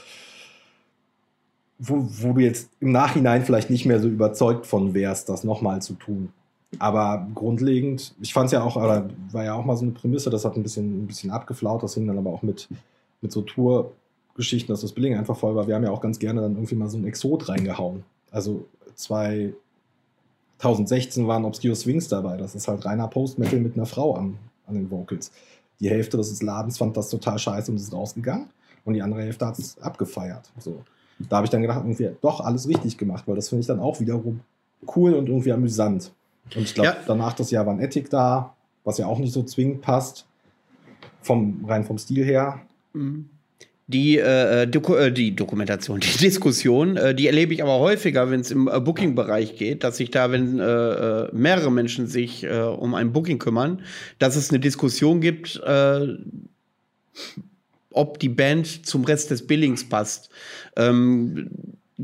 wo, 1.80 2.06
wo 2.08 2.34
du 2.34 2.42
jetzt 2.42 2.70
im 2.80 2.92
Nachhinein 2.92 3.44
vielleicht 3.44 3.72
nicht 3.72 3.86
mehr 3.86 4.00
so 4.00 4.08
überzeugt 4.08 4.68
von 4.68 4.94
wärst, 4.94 5.30
das 5.30 5.44
nochmal 5.44 5.82
zu 5.82 5.94
tun. 5.96 6.30
Aber 6.80 7.28
grundlegend, 7.34 8.16
ich 8.22 8.34
fand 8.34 8.48
es 8.48 8.52
ja 8.52 8.64
auch, 8.64 8.76
oder 8.76 9.10
war 9.32 9.44
ja 9.44 9.54
auch 9.54 9.66
mal 9.66 9.78
so 9.78 9.84
eine 9.84 9.94
Prämisse, 9.94 10.30
das 10.30 10.46
hat 10.46 10.56
ein 10.56 10.64
bisschen, 10.64 11.04
ein 11.04 11.08
bisschen 11.08 11.32
abgeflaut, 11.32 11.84
das 11.84 11.94
hing 11.94 12.08
dann 12.08 12.18
aber 12.18 12.32
auch 12.32 12.42
mit, 12.42 12.68
mit 13.22 13.32
so 13.32 13.42
Tour-Geschichten, 13.42 14.72
dass 14.72 14.82
das 14.82 14.92
Billing 14.92 15.16
einfach 15.16 15.38
voll 15.38 15.56
war. 15.56 15.68
Wir 15.68 15.76
haben 15.76 15.84
ja 15.84 15.92
auch 15.92 16.02
ganz 16.02 16.20
gerne 16.20 16.42
dann 16.42 16.56
irgendwie 16.56 16.76
mal 16.76 16.90
so 16.90 16.98
ein 16.98 17.06
Exot 17.06 17.48
reingehauen. 17.48 18.04
Also 18.32 18.66
2016 18.96 21.28
waren 21.28 21.46
Obscure 21.46 21.76
Swings 21.76 22.10
dabei. 22.10 22.38
Das 22.38 22.56
ist 22.56 22.68
halt 22.68 22.84
reiner 22.86 23.08
Post-Metal 23.08 23.60
mit 23.60 23.76
einer 23.76 23.86
Frau 23.86 24.16
an, 24.16 24.38
an 24.68 24.76
den 24.76 24.92
Vocals. 24.92 25.32
Die 25.80 25.90
Hälfte 25.90 26.18
des 26.18 26.42
Ladens 26.42 26.78
fand 26.78 26.98
das 26.98 27.10
total 27.10 27.40
scheiße 27.40 27.72
und 27.72 27.78
ist 27.78 27.94
rausgegangen. 27.94 28.48
Und 28.84 28.94
die 28.94 29.02
andere 29.02 29.22
Hälfte 29.22 29.46
hat 29.46 29.58
es 29.60 29.78
abgefeiert. 29.80 30.52
So. 30.60 30.84
Da 31.30 31.38
habe 31.38 31.46
ich 31.46 31.52
dann 31.52 31.62
gedacht, 31.62 31.80
irgendwie 31.80 32.10
doch 32.22 32.42
alles 32.42 32.68
richtig 32.68 32.98
gemacht, 32.98 33.24
weil 33.28 33.36
das 33.36 33.50
finde 33.50 33.62
ich 33.62 33.68
dann 33.68 33.80
auch 33.80 34.00
wiederum 34.00 34.42
cool 34.96 35.14
und 35.14 35.30
irgendwie 35.30 35.52
amüsant. 35.52 36.12
Und 36.56 36.62
ich 36.64 36.74
glaube, 36.74 36.90
Ja. 36.90 36.98
danach 37.08 37.34
das 37.34 37.52
Jahr 37.52 37.66
war 37.66 37.74
ein 37.74 37.80
Ethik 37.80 38.10
da, 38.10 38.54
was 38.84 38.98
ja 38.98 39.08
auch 39.08 39.20
nicht 39.20 39.34
so 39.34 39.44
zwingend 39.44 39.82
passt. 39.82 40.26
Vom, 41.22 41.66
rein 41.68 41.84
vom 41.84 41.98
Stil 41.98 42.24
her. 42.24 42.62
Die, 43.88 44.18
äh, 44.18 44.68
Doku 44.68 44.94
äh, 44.96 45.12
die 45.12 45.36
Dokumentation, 45.36 46.00
die 46.02 46.18
Diskussion, 46.20 46.98
äh, 46.98 47.16
die 47.16 47.26
erlebe 47.28 47.54
ich 47.54 47.64
aber 47.64 47.80
häufiger, 47.80 48.30
wenn 48.30 48.42
es 48.42 48.52
im 48.52 48.68
äh, 48.68 48.80
Booking-Bereich 48.80 49.58
geht, 49.58 49.84
dass 49.84 49.98
sich 49.98 50.12
da, 50.12 50.32
wenn 50.32 50.60
äh, 50.60 50.64
äh, 50.64 51.30
mehrere 51.34 51.72
Menschen 51.72 52.06
sich 52.08 52.44
äh, 52.44 52.60
um 52.62 52.94
ein 52.94 53.12
Booking 53.12 53.40
kümmern, 53.40 53.82
dass 54.20 54.36
es 54.36 54.50
eine 54.52 54.60
Diskussion 54.60 55.20
gibt, 55.20 55.60
äh, 55.66 56.08
ob 57.92 58.20
die 58.20 58.30
Band 58.30 58.86
zum 58.86 59.04
Rest 59.06 59.32
des 59.32 59.48
Billings 59.48 59.88
passt. 59.88 60.30
Ähm, 60.76 61.50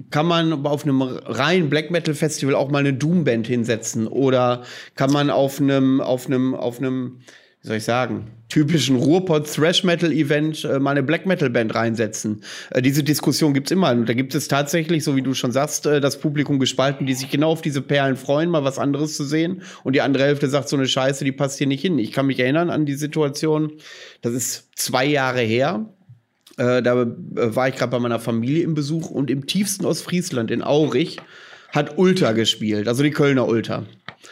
kann 0.09 0.25
man 0.25 0.65
auf 0.65 0.83
einem 0.83 1.01
reinen 1.01 1.69
Black 1.69 1.91
Metal 1.91 2.13
Festival 2.13 2.55
auch 2.55 2.69
mal 2.69 2.79
eine 2.79 2.93
Doom 2.93 3.23
Band 3.23 3.47
hinsetzen 3.47 4.07
oder 4.07 4.63
kann 4.95 5.11
man 5.11 5.29
auf 5.29 5.59
einem 5.59 5.99
auf 6.01 6.27
einem 6.27 6.55
auf 6.55 6.79
einem 6.79 7.19
wie 7.61 7.67
soll 7.67 7.77
ich 7.77 7.83
sagen 7.83 8.31
typischen 8.51 8.97
Ruhrpott 8.97 9.51
Thrash 9.51 9.83
Metal 9.83 10.11
Event 10.11 10.65
äh, 10.65 10.77
mal 10.77 10.91
eine 10.91 11.03
Black 11.03 11.25
Metal 11.25 11.49
Band 11.49 11.73
reinsetzen. 11.73 12.43
Äh, 12.71 12.81
diese 12.81 13.01
Diskussion 13.01 13.53
gibt's 13.53 13.71
immer 13.71 13.91
und 13.91 14.09
da 14.09 14.13
gibt 14.13 14.35
es 14.35 14.49
tatsächlich, 14.49 15.05
so 15.05 15.15
wie 15.15 15.21
du 15.21 15.33
schon 15.33 15.53
sagst, 15.53 15.85
äh, 15.85 16.01
das 16.01 16.19
Publikum 16.19 16.59
gespalten, 16.59 17.07
die 17.07 17.13
sich 17.13 17.29
genau 17.29 17.51
auf 17.51 17.61
diese 17.61 17.81
Perlen 17.81 18.17
freuen, 18.17 18.49
mal 18.49 18.65
was 18.65 18.77
anderes 18.77 19.15
zu 19.15 19.23
sehen 19.23 19.61
und 19.83 19.93
die 19.93 20.01
andere 20.01 20.25
Hälfte 20.25 20.49
sagt 20.49 20.67
so 20.67 20.75
eine 20.75 20.87
Scheiße, 20.87 21.23
die 21.23 21.31
passt 21.31 21.59
hier 21.59 21.67
nicht 21.67 21.81
hin. 21.81 21.97
Ich 21.97 22.11
kann 22.11 22.25
mich 22.25 22.39
erinnern 22.39 22.69
an 22.69 22.85
die 22.85 22.95
Situation, 22.95 23.71
das 24.21 24.33
ist 24.33 24.69
zwei 24.75 25.05
Jahre 25.05 25.41
her. 25.41 25.85
Äh, 26.61 26.83
da 26.83 27.01
äh, 27.01 27.07
war 27.55 27.69
ich 27.69 27.75
gerade 27.75 27.89
bei 27.89 27.99
meiner 27.99 28.19
Familie 28.19 28.63
im 28.63 28.75
Besuch 28.75 29.09
und 29.09 29.31
im 29.31 29.47
tiefsten 29.47 29.83
Ostfriesland 29.83 30.51
in 30.51 30.61
Aurich 30.61 31.17
hat 31.71 31.97
Ulta 31.97 32.33
gespielt, 32.33 32.87
also 32.87 33.01
die 33.01 33.09
Kölner 33.09 33.47
Ulta. 33.47 33.83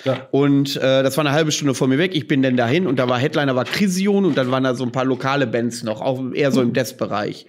Ja. 0.05 0.27
Und 0.29 0.75
äh, 0.75 1.01
das 1.01 1.17
war 1.17 1.25
eine 1.25 1.33
halbe 1.33 1.51
Stunde 1.51 1.73
von 1.73 1.89
mir 1.89 1.97
weg. 1.97 2.11
Ich 2.13 2.27
bin 2.27 2.43
dann 2.43 2.55
dahin 2.55 2.85
und 2.85 2.97
da 2.97 3.09
war 3.09 3.17
Headliner 3.17 3.55
war 3.55 3.65
Crision 3.65 4.25
und 4.25 4.37
dann 4.37 4.51
waren 4.51 4.63
da 4.63 4.75
so 4.75 4.83
ein 4.83 4.91
paar 4.91 5.05
lokale 5.05 5.47
Bands 5.47 5.81
noch, 5.81 6.01
auch 6.01 6.21
eher 6.33 6.51
so 6.51 6.61
im 6.61 6.73
Death-Bereich. 6.73 7.47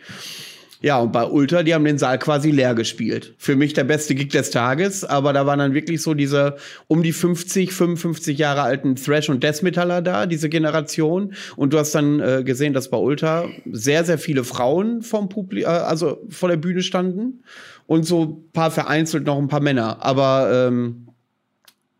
Ja, 0.82 0.98
und 0.98 1.12
bei 1.12 1.24
Ultra, 1.24 1.62
die 1.62 1.74
haben 1.74 1.84
den 1.84 1.98
Saal 1.98 2.18
quasi 2.18 2.50
leer 2.50 2.74
gespielt. 2.74 3.34
Für 3.36 3.54
mich 3.54 3.74
der 3.74 3.84
beste 3.84 4.14
Gig 4.14 4.30
des 4.30 4.50
Tages, 4.50 5.04
aber 5.04 5.34
da 5.34 5.44
waren 5.44 5.58
dann 5.58 5.74
wirklich 5.74 6.00
so 6.00 6.14
diese 6.14 6.56
um 6.88 7.02
die 7.02 7.12
50, 7.12 7.72
55 7.72 8.38
Jahre 8.38 8.62
alten 8.62 8.96
Thrash- 8.96 9.28
und 9.28 9.42
Death-Metaller 9.42 10.00
da, 10.00 10.24
diese 10.24 10.48
Generation. 10.48 11.34
Und 11.56 11.74
du 11.74 11.78
hast 11.78 11.94
dann 11.94 12.20
äh, 12.20 12.42
gesehen, 12.44 12.72
dass 12.72 12.88
bei 12.88 12.96
Ultra 12.96 13.48
sehr, 13.70 14.04
sehr 14.04 14.18
viele 14.18 14.42
Frauen 14.42 15.02
vom 15.02 15.28
Publi 15.28 15.62
äh, 15.62 15.66
also 15.66 16.24
vor 16.30 16.48
der 16.48 16.56
Bühne 16.56 16.82
standen 16.82 17.42
und 17.86 18.04
so 18.04 18.24
ein 18.24 18.52
paar 18.52 18.70
vereinzelt 18.70 19.26
noch 19.26 19.36
ein 19.36 19.48
paar 19.48 19.60
Männer. 19.60 20.02
Aber 20.02 20.68
ähm, 20.68 21.08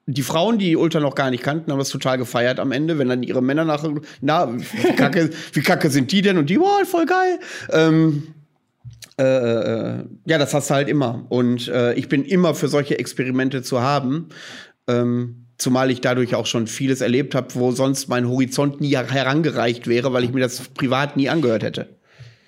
die 0.07 0.23
Frauen, 0.23 0.59
die 0.59 0.77
Ultra 0.77 1.01
noch 1.01 1.15
gar 1.15 1.31
nicht 1.31 1.43
kannten, 1.43 1.71
haben 1.71 1.79
das 1.79 1.91
total 1.91 2.17
gefeiert 2.17 2.59
am 2.59 2.73
Ende, 2.73 2.99
wenn 2.99 3.11
dann 3.11 3.23
ihre 3.23 3.43
Männer 3.43 3.67
nach, 3.67 3.85
na, 4.23 4.51
wie 4.57 4.97
kacke, 4.97 5.31
wie 5.53 5.61
kacke 5.61 5.91
sind 5.91 6.13
die 6.13 6.23
denn? 6.23 6.39
Und 6.39 6.49
die, 6.49 6.59
wow, 6.59 6.89
voll 6.89 7.05
geil. 7.05 7.39
Ähm, 7.73 8.23
äh, 9.21 10.01
äh, 10.01 10.05
ja, 10.27 10.39
das 10.39 10.55
hast 10.55 10.71
du 10.71 10.75
halt 10.75 10.89
immer. 10.89 11.27
Und 11.29 11.69
äh, 11.69 11.95
ich 11.95 12.09
bin 12.09 12.25
immer 12.25 12.55
für 12.55 12.69
solche 12.69 12.99
Experimente 12.99 13.63
zu 13.63 13.81
haben. 13.81 14.29
Ähm, 14.89 15.47
zumal 15.59 15.91
ich 15.91 16.01
dadurch 16.01 16.35
auch 16.35 16.47
schon 16.47 16.67
vieles 16.67 17.01
erlebt 17.01 17.35
habe, 17.35 17.49
wo 17.55 17.71
sonst 17.71 18.09
mein 18.09 18.29
Horizont 18.29 18.81
nie 18.81 18.97
herangereicht 18.97 19.87
wäre, 19.87 20.13
weil 20.13 20.25
ich 20.25 20.33
mir 20.33 20.41
das 20.41 20.69
privat 20.69 21.17
nie 21.17 21.29
angehört 21.29 21.63
hätte. 21.63 21.89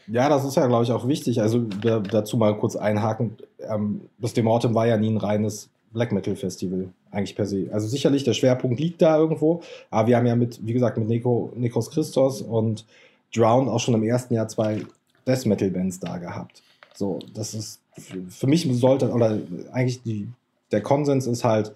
Ja, 0.09 0.29
das 0.29 0.45
ist 0.45 0.57
ja, 0.57 0.67
glaube 0.67 0.85
ich, 0.85 0.91
auch 0.91 1.07
wichtig. 1.07 1.41
Also 1.41 1.61
da, 1.61 2.01
dazu 2.01 2.37
mal 2.37 2.57
kurz 2.59 2.75
einhaken. 2.75 3.37
Ähm, 3.61 4.01
das 4.19 4.33
Demortem 4.33 4.75
war 4.75 4.87
ja 4.87 4.97
nie 4.97 5.11
ein 5.11 5.19
reines 5.19 5.69
Black 5.93 6.11
Metal 6.13 6.35
Festival, 6.37 6.89
eigentlich 7.11 7.37
per 7.37 7.47
se. 7.47 7.69
Also 7.71 7.87
sicherlich, 7.87 8.25
der 8.25 8.33
Schwerpunkt 8.33 8.81
liegt 8.81 9.03
da 9.03 9.19
irgendwo, 9.19 9.63
aber 9.91 10.09
wir 10.09 10.17
haben 10.17 10.27
ja 10.27 10.37
mit, 10.37 10.67
wie 10.67 10.73
gesagt, 10.73 10.97
mit 10.97 11.09
Nico, 11.09 11.53
Nikos 11.55 11.91
Christos 11.91 12.41
und 12.41 12.87
Drown 13.35 13.69
auch 13.69 13.81
schon 13.81 13.95
im 13.95 14.03
ersten 14.03 14.35
Jahr 14.35 14.49
zwei 14.49 14.83
Death 15.27 15.47
Metal 15.47 15.71
Bands 15.71 16.01
da 16.01 16.19
gehabt. 16.19 16.63
So, 16.95 17.19
das 17.35 17.55
ist 17.55 17.81
für, 18.29 18.47
mich 18.47 18.67
sollte, 18.73 19.11
oder 19.11 19.39
eigentlich 19.73 20.03
die, 20.03 20.29
der 20.71 20.81
Konsens 20.81 21.27
ist 21.27 21.45
halt, 21.45 21.73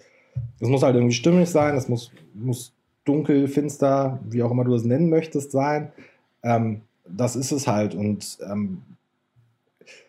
es 0.61 0.69
muss 0.69 0.83
halt 0.83 0.95
irgendwie 0.95 1.15
stimmig 1.15 1.49
sein, 1.49 1.77
es 1.77 1.89
muss, 1.89 2.11
muss 2.35 2.73
dunkel, 3.05 3.49
finster, 3.49 4.19
wie 4.29 4.43
auch 4.43 4.51
immer 4.51 4.65
du 4.65 4.73
das 4.73 4.85
nennen 4.85 5.09
möchtest, 5.09 5.53
sein. 5.53 5.93
Ähm, 6.43 6.83
das 7.09 7.37
ist 7.37 7.53
es 7.53 7.67
halt. 7.67 7.95
Und 7.95 8.39
ähm, 8.51 8.83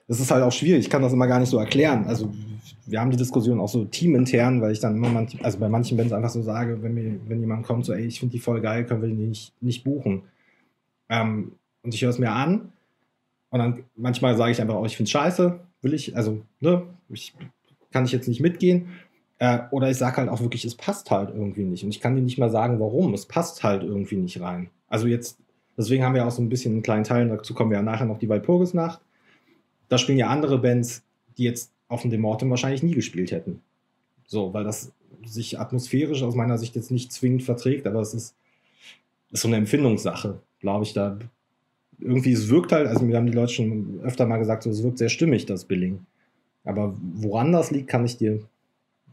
das 0.07 0.19
ist 0.19 0.31
halt 0.31 0.43
auch 0.43 0.51
schwierig. 0.51 0.85
Ich 0.85 0.89
kann 0.89 1.01
das 1.01 1.13
immer 1.13 1.27
gar 1.27 1.39
nicht 1.39 1.49
so 1.49 1.59
erklären. 1.59 2.05
Also 2.05 2.33
wir 2.85 3.01
haben 3.01 3.11
die 3.11 3.17
Diskussion 3.17 3.59
auch 3.59 3.67
so 3.67 3.85
teamintern, 3.85 4.61
weil 4.61 4.71
ich 4.71 4.79
dann 4.79 4.95
immer 4.95 5.09
manch, 5.09 5.37
also 5.43 5.59
bei 5.59 5.69
manchen 5.69 5.97
Bands 5.97 6.13
einfach 6.13 6.29
so 6.29 6.41
sage, 6.41 6.81
wenn 6.81 6.93
mir, 6.93 7.19
wenn 7.27 7.39
jemand 7.39 7.65
kommt, 7.65 7.85
so, 7.85 7.93
ey, 7.93 8.05
ich 8.05 8.19
finde 8.19 8.33
die 8.33 8.39
voll 8.39 8.61
geil, 8.61 8.85
können 8.85 9.01
wir 9.01 9.09
die 9.09 9.15
nicht, 9.15 9.53
nicht 9.61 9.83
buchen. 9.83 10.23
Ähm, 11.09 11.51
und 11.83 11.93
ich 11.93 12.01
höre 12.01 12.09
es 12.09 12.19
mir 12.19 12.31
an 12.31 12.71
und 13.49 13.59
dann 13.59 13.83
manchmal 13.95 14.35
sage 14.35 14.51
ich 14.51 14.61
einfach 14.61 14.75
auch, 14.75 14.85
ich 14.85 14.97
finde 14.97 15.07
es 15.07 15.11
scheiße, 15.11 15.59
will 15.81 15.93
ich, 15.93 16.15
also, 16.15 16.41
ne, 16.59 16.83
ich, 17.09 17.33
kann 17.91 18.05
ich 18.05 18.11
jetzt 18.11 18.27
nicht 18.27 18.41
mitgehen. 18.41 18.89
Äh, 19.39 19.59
oder 19.71 19.89
ich 19.89 19.97
sage 19.97 20.17
halt 20.17 20.29
auch 20.29 20.41
wirklich, 20.41 20.65
es 20.65 20.75
passt 20.75 21.11
halt 21.11 21.29
irgendwie 21.29 21.63
nicht. 21.63 21.83
Und 21.83 21.89
ich 21.89 21.99
kann 21.99 22.15
dir 22.15 22.21
nicht 22.21 22.37
mal 22.37 22.49
sagen, 22.49 22.79
warum. 22.79 23.13
Es 23.13 23.25
passt 23.25 23.63
halt 23.63 23.83
irgendwie 23.83 24.17
nicht 24.17 24.41
rein. 24.41 24.69
Also 24.87 25.07
jetzt, 25.07 25.39
deswegen 25.77 26.03
haben 26.03 26.15
wir 26.15 26.25
auch 26.25 26.31
so 26.31 26.41
ein 26.41 26.49
bisschen 26.49 26.73
einen 26.73 26.83
kleinen 26.83 27.03
Teil, 27.03 27.27
dazu 27.29 27.53
kommen 27.53 27.71
wir 27.71 27.77
ja 27.77 27.83
nachher 27.83 28.05
noch 28.05 28.19
die 28.19 28.29
Walpurgisnacht. 28.29 29.01
Da 29.89 29.97
spielen 29.97 30.17
ja 30.17 30.27
andere 30.27 30.57
Bands, 30.57 31.03
die 31.37 31.43
jetzt 31.43 31.71
auf 31.87 32.01
dem 32.01 32.11
Demortem 32.11 32.49
wahrscheinlich 32.49 32.83
nie 32.83 32.95
gespielt 32.95 33.31
hätten. 33.31 33.61
So, 34.25 34.53
weil 34.53 34.63
das 34.63 34.91
sich 35.25 35.59
atmosphärisch 35.59 36.23
aus 36.23 36.35
meiner 36.35 36.57
Sicht 36.57 36.75
jetzt 36.75 36.91
nicht 36.91 37.11
zwingend 37.11 37.43
verträgt, 37.43 37.87
aber 37.87 38.01
es 38.01 38.13
ist, 38.13 38.35
ist 39.31 39.41
so 39.41 39.47
eine 39.47 39.57
Empfindungssache, 39.57 40.41
glaube 40.59 40.83
ich. 40.83 40.93
Da 40.93 41.17
irgendwie, 41.99 42.33
es 42.33 42.49
wirkt 42.49 42.71
halt, 42.71 42.87
also 42.87 43.03
mir 43.03 43.17
haben 43.17 43.25
die 43.25 43.33
Leute 43.33 43.53
schon 43.53 43.99
öfter 44.03 44.25
mal 44.25 44.37
gesagt, 44.37 44.63
so, 44.63 44.69
es 44.69 44.83
wirkt 44.83 44.97
sehr 44.97 45.09
stimmig, 45.09 45.45
das 45.45 45.65
Billing. 45.65 46.05
Aber 46.63 46.95
woran 47.13 47.51
das 47.51 47.71
liegt, 47.71 47.87
kann 47.87 48.05
ich 48.05 48.17
dir 48.17 48.41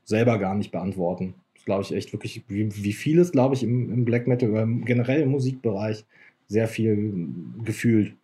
selber 0.04 0.38
gar 0.38 0.54
nicht 0.54 0.70
beantworten. 0.70 1.34
Das 1.54 1.64
glaube 1.64 1.82
ich 1.82 1.94
echt 1.94 2.12
wirklich, 2.12 2.42
wie, 2.48 2.84
wie 2.84 2.92
vieles, 2.92 3.32
glaube 3.32 3.54
ich, 3.54 3.62
im, 3.62 3.90
im 3.92 4.04
Black 4.04 4.26
Metal 4.26 4.50
oder 4.50 4.66
generell 4.66 5.22
im 5.22 5.30
Musikbereich 5.30 6.04
sehr 6.46 6.68
viel 6.68 7.28
gefühlt. 7.64 8.14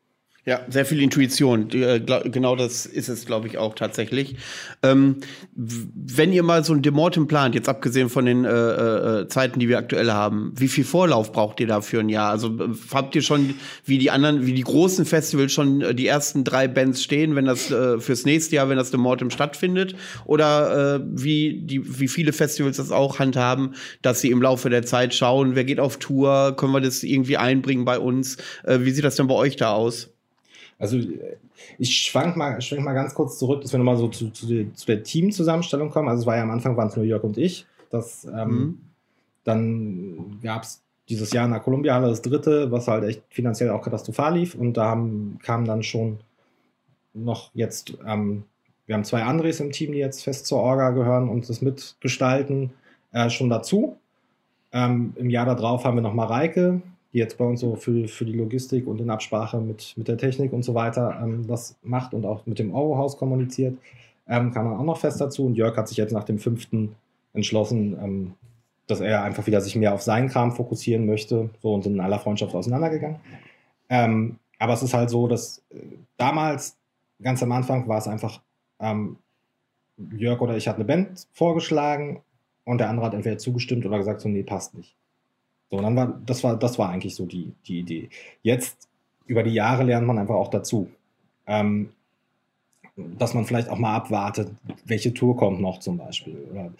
Ja, 0.46 0.62
sehr 0.68 0.86
viel 0.86 1.02
Intuition. 1.02 1.70
Äh, 1.70 2.00
genau 2.00 2.56
das 2.56 2.86
ist 2.86 3.08
es, 3.08 3.26
glaube 3.26 3.46
ich, 3.46 3.58
auch 3.58 3.74
tatsächlich. 3.74 4.36
Ähm, 4.82 5.16
wenn 5.54 6.32
ihr 6.32 6.42
mal 6.42 6.64
so 6.64 6.72
ein 6.72 6.80
Demortem 6.80 7.26
plant, 7.26 7.54
jetzt 7.54 7.68
abgesehen 7.68 8.08
von 8.08 8.24
den 8.24 8.46
äh, 8.46 8.50
äh, 8.50 9.28
Zeiten, 9.28 9.60
die 9.60 9.68
wir 9.68 9.76
aktuell 9.76 10.10
haben, 10.10 10.54
wie 10.56 10.68
viel 10.68 10.84
Vorlauf 10.84 11.32
braucht 11.32 11.60
ihr 11.60 11.66
da 11.66 11.82
für 11.82 12.00
ein 12.00 12.08
Jahr? 12.08 12.30
Also 12.30 12.48
äh, 12.48 12.70
habt 12.90 13.14
ihr 13.14 13.20
schon, 13.20 13.54
wie 13.84 13.98
die 13.98 14.10
anderen, 14.10 14.46
wie 14.46 14.54
die 14.54 14.62
großen 14.62 15.04
Festivals 15.04 15.52
schon 15.52 15.82
äh, 15.82 15.94
die 15.94 16.06
ersten 16.06 16.42
drei 16.42 16.68
Bands 16.68 17.02
stehen, 17.02 17.36
wenn 17.36 17.44
das 17.44 17.70
äh, 17.70 18.00
fürs 18.00 18.24
nächste 18.24 18.56
Jahr, 18.56 18.70
wenn 18.70 18.78
das 18.78 18.90
Demortem 18.90 19.30
stattfindet? 19.30 19.94
Oder 20.24 21.00
wie, 21.04 21.60
die, 21.62 22.00
wie 22.00 22.08
viele 22.08 22.32
Festivals 22.32 22.78
das 22.78 22.90
auch 22.90 23.18
handhaben, 23.18 23.74
dass 24.02 24.20
sie 24.20 24.30
im 24.30 24.40
Laufe 24.40 24.70
der 24.70 24.84
Zeit 24.84 25.14
schauen, 25.14 25.54
wer 25.54 25.64
geht 25.64 25.80
auf 25.80 25.98
Tour, 25.98 26.54
können 26.56 26.72
wir 26.72 26.80
das 26.80 27.02
irgendwie 27.02 27.36
einbringen 27.36 27.84
bei 27.84 27.98
uns? 27.98 28.36
wie 28.64 28.90
sieht 28.90 29.04
das 29.04 29.16
denn 29.16 29.26
bei 29.26 29.34
euch 29.34 29.56
da 29.56 29.72
aus? 29.72 30.10
Also 30.80 30.98
ich 31.78 31.96
schwank 31.98 32.36
mal, 32.36 32.60
schwank 32.60 32.82
mal 32.82 32.94
ganz 32.94 33.14
kurz 33.14 33.38
zurück, 33.38 33.60
dass 33.60 33.72
wir 33.72 33.78
nochmal 33.78 33.98
so 33.98 34.08
zu, 34.08 34.30
zu, 34.30 34.46
der, 34.46 34.74
zu 34.74 34.86
der 34.86 35.02
Teamzusammenstellung 35.02 35.90
kommen. 35.90 36.08
Also 36.08 36.22
es 36.22 36.26
war 36.26 36.36
ja 36.36 36.42
am 36.42 36.50
Anfang 36.50 36.76
waren 36.76 36.88
es 36.88 36.96
nur 36.96 37.04
Jörg 37.04 37.22
und 37.22 37.36
ich. 37.36 37.66
Das, 37.90 38.24
ähm, 38.24 38.48
mhm. 38.48 38.78
Dann 39.44 40.38
gab 40.42 40.62
es 40.62 40.82
dieses 41.08 41.32
Jahr 41.32 41.44
in 41.44 41.50
der 41.50 41.60
Columbia 41.60 42.00
das 42.00 42.22
dritte, 42.22 42.70
was 42.70 42.88
halt 42.88 43.04
echt 43.04 43.22
finanziell 43.30 43.70
auch 43.70 43.82
katastrophal 43.82 44.38
lief. 44.38 44.54
Und 44.54 44.74
da 44.74 44.86
haben, 44.86 45.38
kamen 45.42 45.66
dann 45.66 45.82
schon 45.82 46.18
noch 47.12 47.50
jetzt, 47.54 47.98
ähm, 48.06 48.44
wir 48.86 48.94
haben 48.94 49.04
zwei 49.04 49.24
Andres 49.24 49.60
im 49.60 49.72
Team, 49.72 49.92
die 49.92 49.98
jetzt 49.98 50.22
fest 50.22 50.46
zur 50.46 50.58
Orga 50.58 50.90
gehören 50.90 51.28
und 51.28 51.48
das 51.48 51.60
mitgestalten, 51.60 52.70
äh, 53.12 53.28
schon 53.28 53.50
dazu. 53.50 53.96
Ähm, 54.72 55.12
Im 55.16 55.30
Jahr 55.30 55.46
darauf 55.46 55.84
haben 55.84 55.96
wir 55.96 56.02
noch 56.02 56.14
Mareike, 56.14 56.80
die 57.12 57.18
jetzt 57.18 57.38
bei 57.38 57.44
uns 57.44 57.60
so 57.60 57.74
für, 57.76 58.06
für 58.08 58.24
die 58.24 58.32
Logistik 58.32 58.86
und 58.86 59.00
in 59.00 59.10
Absprache 59.10 59.60
mit, 59.60 59.94
mit 59.96 60.08
der 60.08 60.18
Technik 60.18 60.52
und 60.52 60.64
so 60.64 60.74
weiter 60.74 61.20
ähm, 61.22 61.46
das 61.46 61.76
macht 61.82 62.14
und 62.14 62.24
auch 62.24 62.46
mit 62.46 62.58
dem 62.58 62.74
Eurohaus 62.74 63.16
kommuniziert, 63.16 63.76
ähm, 64.28 64.52
kam 64.52 64.66
man 64.66 64.78
auch 64.78 64.84
noch 64.84 64.98
fest 64.98 65.20
dazu. 65.20 65.46
Und 65.46 65.56
Jörg 65.56 65.76
hat 65.76 65.88
sich 65.88 65.96
jetzt 65.96 66.12
nach 66.12 66.24
dem 66.24 66.38
fünften 66.38 66.94
entschlossen, 67.32 67.98
ähm, 68.00 68.34
dass 68.86 69.00
er 69.00 69.22
einfach 69.22 69.46
wieder 69.46 69.60
sich 69.60 69.76
mehr 69.76 69.94
auf 69.94 70.02
seinen 70.02 70.28
Kram 70.28 70.52
fokussieren 70.52 71.06
möchte, 71.06 71.50
so 71.62 71.74
und 71.74 71.82
sind 71.82 71.94
in 71.94 72.00
aller 72.00 72.18
Freundschaft 72.18 72.54
auseinandergegangen. 72.54 73.20
Ähm, 73.88 74.38
aber 74.58 74.74
es 74.74 74.82
ist 74.82 74.94
halt 74.94 75.10
so, 75.10 75.26
dass 75.26 75.62
äh, 75.70 75.78
damals, 76.16 76.76
ganz 77.22 77.42
am 77.42 77.52
Anfang, 77.52 77.88
war 77.88 77.98
es 77.98 78.06
einfach, 78.06 78.40
ähm, 78.78 79.16
Jörg 80.16 80.40
oder 80.40 80.56
ich 80.56 80.66
hat 80.66 80.76
eine 80.76 80.84
Band 80.84 81.26
vorgeschlagen 81.32 82.22
und 82.64 82.78
der 82.78 82.88
andere 82.88 83.06
hat 83.06 83.14
entweder 83.14 83.38
zugestimmt 83.38 83.84
oder 83.84 83.98
gesagt, 83.98 84.20
so, 84.20 84.28
nee, 84.28 84.42
passt 84.42 84.74
nicht. 84.74 84.94
So, 85.70 85.76
und 85.76 85.84
dann 85.84 85.96
war, 85.96 86.20
das 86.26 86.42
war, 86.42 86.56
das 86.56 86.78
war 86.78 86.90
eigentlich 86.90 87.14
so 87.14 87.26
die, 87.26 87.52
die 87.66 87.80
Idee. 87.80 88.08
Jetzt, 88.42 88.88
über 89.26 89.42
die 89.42 89.54
Jahre 89.54 89.84
lernt 89.84 90.06
man 90.06 90.18
einfach 90.18 90.34
auch 90.34 90.48
dazu. 90.48 90.90
Ähm, 91.46 91.90
dass 92.96 93.34
man 93.34 93.44
vielleicht 93.44 93.68
auch 93.68 93.78
mal 93.78 93.94
abwartet, 93.94 94.50
welche 94.84 95.14
Tour 95.14 95.36
kommt 95.36 95.60
noch 95.60 95.78
zum 95.78 95.96
Beispiel. 95.96 96.36
Oder 96.50 96.72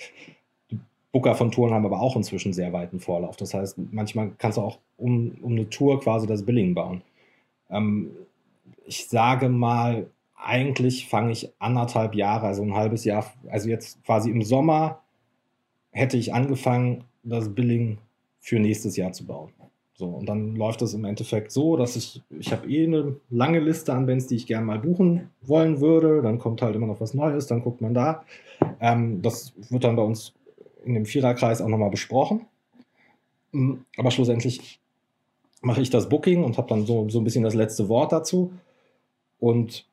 Booker 1.13 1.35
von 1.35 1.51
Touren 1.51 1.73
haben 1.73 1.87
aber 1.87 2.01
auch 2.01 2.17
inzwischen 2.17 2.53
sehr 2.53 2.73
weiten 2.73 3.01
Vorlauf. 3.01 3.37
Das 3.37 3.55
heißt, 3.55 3.79
manchmal 3.91 4.33
kannst 4.39 4.59
du 4.59 4.63
auch 4.63 4.79
um, 4.97 5.37
um 5.43 5.53
eine 5.53 5.69
Tour 5.69 6.01
quasi 6.01 6.27
das 6.27 6.45
Billing 6.45 6.75
bauen. 6.75 7.03
Ähm, 7.69 8.11
ich 8.85 9.09
sage 9.09 9.49
mal, 9.49 10.09
eigentlich 10.37 11.09
fange 11.09 11.33
ich 11.33 11.51
anderthalb 11.59 12.15
Jahre, 12.15 12.47
also 12.47 12.63
ein 12.63 12.75
halbes 12.75 13.05
Jahr, 13.05 13.33
also 13.49 13.69
jetzt 13.69 14.03
quasi 14.05 14.31
im 14.31 14.43
Sommer 14.43 15.01
hätte 15.91 16.17
ich 16.17 16.33
angefangen, 16.33 17.05
das 17.23 17.55
Billing 17.55 17.99
für 18.41 18.59
nächstes 18.59 18.97
Jahr 18.97 19.13
zu 19.13 19.27
bauen. 19.27 19.53
So, 20.01 20.07
und 20.07 20.27
dann 20.27 20.57
läuft 20.57 20.81
das 20.81 20.95
im 20.95 21.05
Endeffekt 21.05 21.53
so, 21.53 21.77
dass 21.77 21.95
ich, 21.95 22.23
ich 22.31 22.53
habe 22.53 22.67
eh 22.71 22.85
eine 22.85 23.17
lange 23.29 23.61
Liste 23.61 23.93
an 23.93 24.07
Bands, 24.07 24.29
die 24.29 24.37
ich 24.37 24.47
gerne 24.47 24.65
mal 24.65 24.79
buchen 24.79 25.29
wollen 25.43 25.83
würde. 25.83 26.23
Dann 26.23 26.39
kommt 26.39 26.63
halt 26.63 26.75
immer 26.75 26.87
noch 26.87 27.03
was 27.03 27.13
Neues, 27.13 27.47
dann 27.49 27.61
guckt 27.61 27.83
man 27.83 27.93
da. 27.93 28.25
Ähm, 28.81 29.21
das 29.21 29.53
wird 29.69 29.85
dann 29.85 29.97
bei 29.97 30.03
uns 30.03 30.33
in 30.87 30.95
dem 30.95 31.05
Viererkreis 31.05 31.61
auch 31.61 31.69
nochmal 31.69 31.91
besprochen. 31.91 32.47
Mm, 33.53 33.75
aber 33.99 34.11
schlussendlich 34.11 34.81
mache 35.61 35.83
ich 35.83 35.91
das 35.91 36.09
Booking 36.09 36.45
und 36.45 36.57
habe 36.57 36.69
dann 36.69 36.87
so, 36.87 37.07
so 37.11 37.21
ein 37.21 37.25
bisschen 37.25 37.45
das 37.45 37.55
letzte 37.55 37.91
Wort 37.91 38.11
dazu. 38.11 38.53
Und 39.39 39.87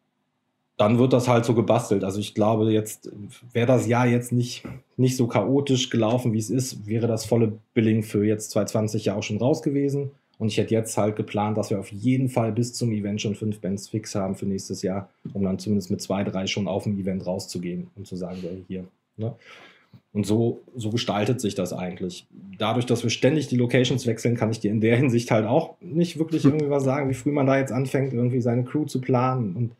dann 0.77 0.99
wird 0.99 1.11
das 1.11 1.27
halt 1.27 1.43
so 1.43 1.55
gebastelt. 1.55 2.03
Also 2.03 2.19
ich 2.19 2.35
glaube, 2.35 2.71
jetzt 2.71 3.11
wäre 3.51 3.65
das 3.65 3.87
Jahr 3.87 4.07
jetzt 4.07 4.31
nicht, 4.31 4.63
nicht 4.95 5.17
so 5.17 5.27
chaotisch 5.27 5.89
gelaufen, 5.89 6.33
wie 6.33 6.37
es 6.37 6.51
ist, 6.51 6.87
wäre 6.87 7.07
das 7.07 7.25
volle 7.25 7.53
Billing 7.73 8.03
für 8.03 8.23
jetzt 8.23 8.51
2020 8.51 9.05
ja 9.05 9.15
auch 9.15 9.23
schon 9.23 9.37
raus 9.37 9.63
gewesen. 9.63 10.11
Und 10.39 10.49
ich 10.49 10.57
hätte 10.59 10.75
jetzt 10.75 10.95
halt 10.95 11.15
geplant, 11.15 11.57
dass 11.57 11.71
wir 11.71 11.79
auf 11.79 11.91
jeden 11.91 12.29
Fall 12.29 12.51
bis 12.51 12.73
zum 12.73 12.91
Event 12.91 13.21
schon 13.21 13.33
fünf 13.33 13.59
Bands 13.59 13.89
fix 13.89 14.13
haben 14.13 14.35
für 14.35 14.45
nächstes 14.45 14.83
Jahr, 14.83 15.09
um 15.33 15.43
dann 15.43 15.57
zumindest 15.57 15.89
mit 15.89 15.99
zwei, 15.99 16.23
drei 16.23 16.45
schon 16.45 16.67
auf 16.67 16.83
dem 16.83 16.99
Event 16.99 17.25
rauszugehen 17.25 17.87
und 17.95 18.05
zu 18.05 18.15
sagen, 18.15 18.37
so 18.41 18.49
hier. 18.67 18.85
Ne? 19.17 19.33
Und 20.13 20.27
so, 20.27 20.61
so 20.75 20.91
gestaltet 20.91 21.41
sich 21.41 21.55
das 21.55 21.73
eigentlich. 21.73 22.27
Dadurch, 22.59 22.85
dass 22.85 23.01
wir 23.01 23.09
ständig 23.09 23.47
die 23.47 23.57
Locations 23.57 24.05
wechseln, 24.05 24.35
kann 24.35 24.51
ich 24.51 24.59
dir 24.59 24.69
in 24.69 24.81
der 24.81 24.95
Hinsicht 24.95 25.31
halt 25.31 25.47
auch 25.47 25.75
nicht 25.81 26.19
wirklich 26.19 26.45
irgendwie 26.45 26.69
was 26.69 26.83
sagen, 26.83 27.09
wie 27.09 27.15
früh 27.15 27.31
man 27.31 27.47
da 27.47 27.57
jetzt 27.57 27.71
anfängt, 27.71 28.13
irgendwie 28.13 28.41
seine 28.41 28.63
Crew 28.63 28.85
zu 28.85 29.01
planen. 29.01 29.55
Und 29.55 29.71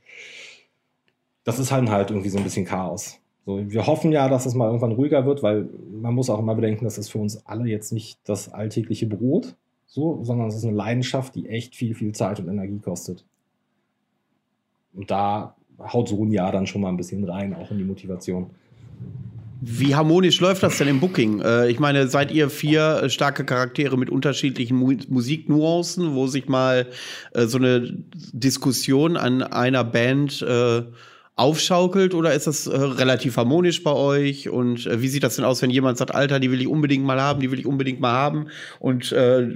das 1.48 1.60
ist 1.60 1.72
halt 1.72 1.90
halt 1.90 2.12
irgendwie 2.12 2.28
so 2.28 2.38
ein 2.38 2.44
bisschen 2.44 2.66
Chaos. 2.66 3.22
So, 3.46 3.62
wir 3.72 3.88
hoffen 3.88 4.12
ja, 4.12 4.28
dass 4.28 4.46
es 4.46 4.54
mal 4.54 4.66
irgendwann 4.66 4.92
ruhiger 4.92 5.26
wird, 5.26 5.42
weil 5.44 5.70
man 5.90 6.14
muss 6.14 6.30
auch 6.30 6.40
immer 6.40 6.56
bedenken, 6.56 6.84
dass 6.84 6.98
es 6.98 7.08
für 7.08 7.20
uns 7.20 7.46
alle 7.46 7.70
jetzt 7.70 7.94
nicht 7.94 8.20
das 8.26 8.52
alltägliche 8.52 9.08
Brot, 9.08 9.56
so, 9.86 10.22
sondern 10.26 10.50
es 10.50 10.56
ist 10.56 10.66
eine 10.66 10.76
Leidenschaft, 10.76 11.36
die 11.36 11.48
echt 11.48 11.74
viel, 11.74 11.96
viel 11.96 12.12
Zeit 12.12 12.42
und 12.42 12.50
Energie 12.50 12.80
kostet. 12.80 13.24
Und 14.94 15.10
da 15.10 15.56
haut 15.80 16.10
so 16.10 16.22
ein 16.22 16.32
Jahr 16.32 16.52
dann 16.52 16.68
schon 16.68 16.82
mal 16.82 16.90
ein 16.90 16.98
bisschen 16.98 17.24
rein, 17.24 17.56
auch 17.56 17.72
in 17.72 17.78
die 17.78 17.86
Motivation. 17.86 18.50
Wie 19.62 19.96
harmonisch 19.96 20.42
läuft 20.42 20.64
das 20.64 20.78
denn 20.78 20.90
im 20.90 21.00
Booking? 21.00 21.40
Äh, 21.40 21.70
ich 21.70 21.80
meine, 21.80 22.10
seid 22.10 22.30
ihr 22.34 22.50
vier 22.50 23.08
starke 23.08 23.46
Charaktere 23.46 23.98
mit 23.98 24.10
unterschiedlichen 24.10 24.76
Mu 24.76 24.96
Musiknuancen, 25.08 26.14
wo 26.14 26.28
sich 26.28 26.50
mal 26.50 26.88
äh, 27.34 27.46
so 27.46 27.58
eine 27.58 28.04
Diskussion 28.34 29.16
an 29.16 29.44
einer 29.44 29.86
Band 29.86 30.42
äh, 30.42 30.84
aufschaukelt 31.38 32.16
oder 32.16 32.34
ist 32.34 32.48
das 32.48 32.66
äh, 32.66 32.76
relativ 32.76 33.38
harmonisch 33.38 33.84
bei 33.84 33.94
euch? 33.94 34.50
Und 34.50 34.88
äh, 34.88 35.02
wie 35.02 35.08
sieht 35.08 35.24
das 35.24 35.36
denn 35.36 35.46
aus, 35.46 35.62
wenn 35.62 35.70
jemand 35.70 35.98
sagt, 36.00 36.14
Alter, 36.14 36.40
die 36.40 36.52
will 36.52 36.60
ich 36.60 36.68
unbedingt 36.68 37.06
mal 37.06 37.22
haben, 37.22 37.40
die 37.40 37.52
will 37.52 37.60
ich 37.60 37.68
unbedingt 37.68 38.02
mal 38.02 38.12
haben 38.12 38.48
und 38.80 39.12
äh, 39.12 39.48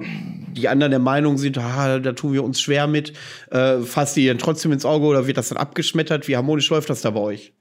die 0.55 0.69
anderen 0.69 0.91
der 0.91 0.99
Meinung 0.99 1.39
sind, 1.39 1.57
ah, 1.57 1.99
da 1.99 2.13
tun 2.13 2.33
wir 2.33 2.43
uns 2.43 2.61
schwer 2.61 2.85
mit, 2.85 3.13
äh, 3.49 3.79
fasst 3.79 4.15
ihr 4.17 4.31
dann 4.31 4.37
trotzdem 4.37 4.71
ins 4.71 4.85
Auge 4.85 5.07
oder 5.07 5.25
wird 5.25 5.37
das 5.37 5.49
dann 5.49 5.57
abgeschmettert? 5.57 6.27
Wie 6.27 6.37
harmonisch 6.37 6.69
läuft 6.69 6.89
das 6.89 7.01
da 7.01 7.09
bei 7.09 7.19
euch? 7.19 7.53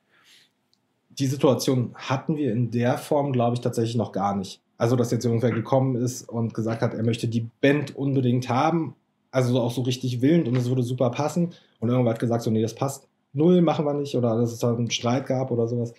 Die 1.09 1.27
Situation 1.27 1.95
hatten 1.95 2.37
wir 2.37 2.53
in 2.53 2.71
der 2.71 2.99
Form, 2.99 3.33
glaube 3.33 3.55
ich, 3.55 3.63
tatsächlich 3.63 3.97
noch 3.97 4.13
gar 4.13 4.37
nicht. 4.37 4.61
Also, 4.77 4.97
dass 4.97 5.11
jetzt 5.11 5.25
irgendwer 5.25 5.51
gekommen 5.51 5.97
ist 5.97 6.29
und 6.29 6.55
gesagt 6.55 6.83
hat, 6.83 6.95
er 6.95 7.03
möchte 7.03 7.27
die 7.27 7.49
Band 7.61 7.97
unbedingt 7.97 8.49
haben, 8.49 8.95
also 9.31 9.61
auch 9.61 9.71
so 9.71 9.83
richtig 9.83 10.23
willend 10.23 10.49
und 10.49 10.57
es 10.57 10.69
würde 10.69 10.83
super 10.83 11.11
passen. 11.11 11.51
Und 11.81 11.89
irgendwer 11.89 12.13
hat 12.13 12.21
gesagt, 12.21 12.43
so, 12.43 12.51
nee, 12.51 12.63
das 12.63 12.75
passt 12.75 13.10
null 13.33 13.63
machen 13.63 13.85
wir 13.85 13.95
nicht 13.95 14.15
oder 14.17 14.37
dass 14.39 14.53
es 14.53 14.59
da 14.59 14.75
einen 14.75 14.91
Streit 14.91 15.27
gab 15.27 15.51
oder 15.51 15.69
sowas. 15.69 15.93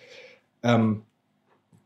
Ähm, 0.62 1.02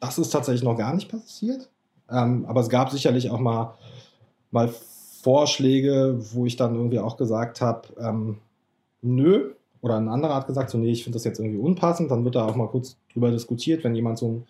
das 0.01 0.19
ist 0.19 0.31
tatsächlich 0.31 0.65
noch 0.65 0.77
gar 0.77 0.95
nicht 0.95 1.11
passiert. 1.11 1.69
Ähm, 2.11 2.45
aber 2.47 2.61
es 2.61 2.69
gab 2.69 2.91
sicherlich 2.91 3.31
auch 3.31 3.41
mal, 3.41 3.75
mal 4.51 4.69
Vorschläge, 5.23 6.19
wo 6.33 6.47
ich 6.47 6.57
dann 6.57 6.75
irgendwie 6.75 7.01
auch 7.01 7.17
gesagt 7.17 7.61
habe, 7.61 7.89
ähm, 7.99 8.39
nö, 9.03 9.53
oder 9.81 9.97
ein 9.97 10.09
anderer 10.09 10.37
hat 10.37 10.47
gesagt, 10.47 10.71
so, 10.71 10.79
nee, 10.79 10.91
ich 10.91 11.05
finde 11.05 11.17
das 11.17 11.25
jetzt 11.25 11.39
irgendwie 11.39 11.59
unpassend, 11.59 12.11
dann 12.11 12.25
wird 12.25 12.35
da 12.35 12.47
auch 12.47 12.57
mal 12.57 12.69
kurz 12.69 12.97
drüber 13.13 13.31
diskutiert, 13.31 13.85
wenn 13.85 13.95
jemand 13.95 14.19
so, 14.19 14.29
ein, 14.29 14.47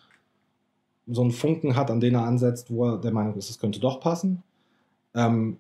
so 1.07 1.23
einen 1.23 1.31
Funken 1.31 1.77
hat, 1.77 1.91
an 1.91 2.01
den 2.01 2.15
er 2.15 2.25
ansetzt, 2.25 2.71
wo 2.71 2.87
er 2.87 2.99
der 2.99 3.13
Meinung 3.13 3.35
ist, 3.37 3.51
es 3.51 3.59
könnte 3.59 3.81
doch 3.81 4.01
passen. 4.01 4.43
Ähm, 5.15 5.59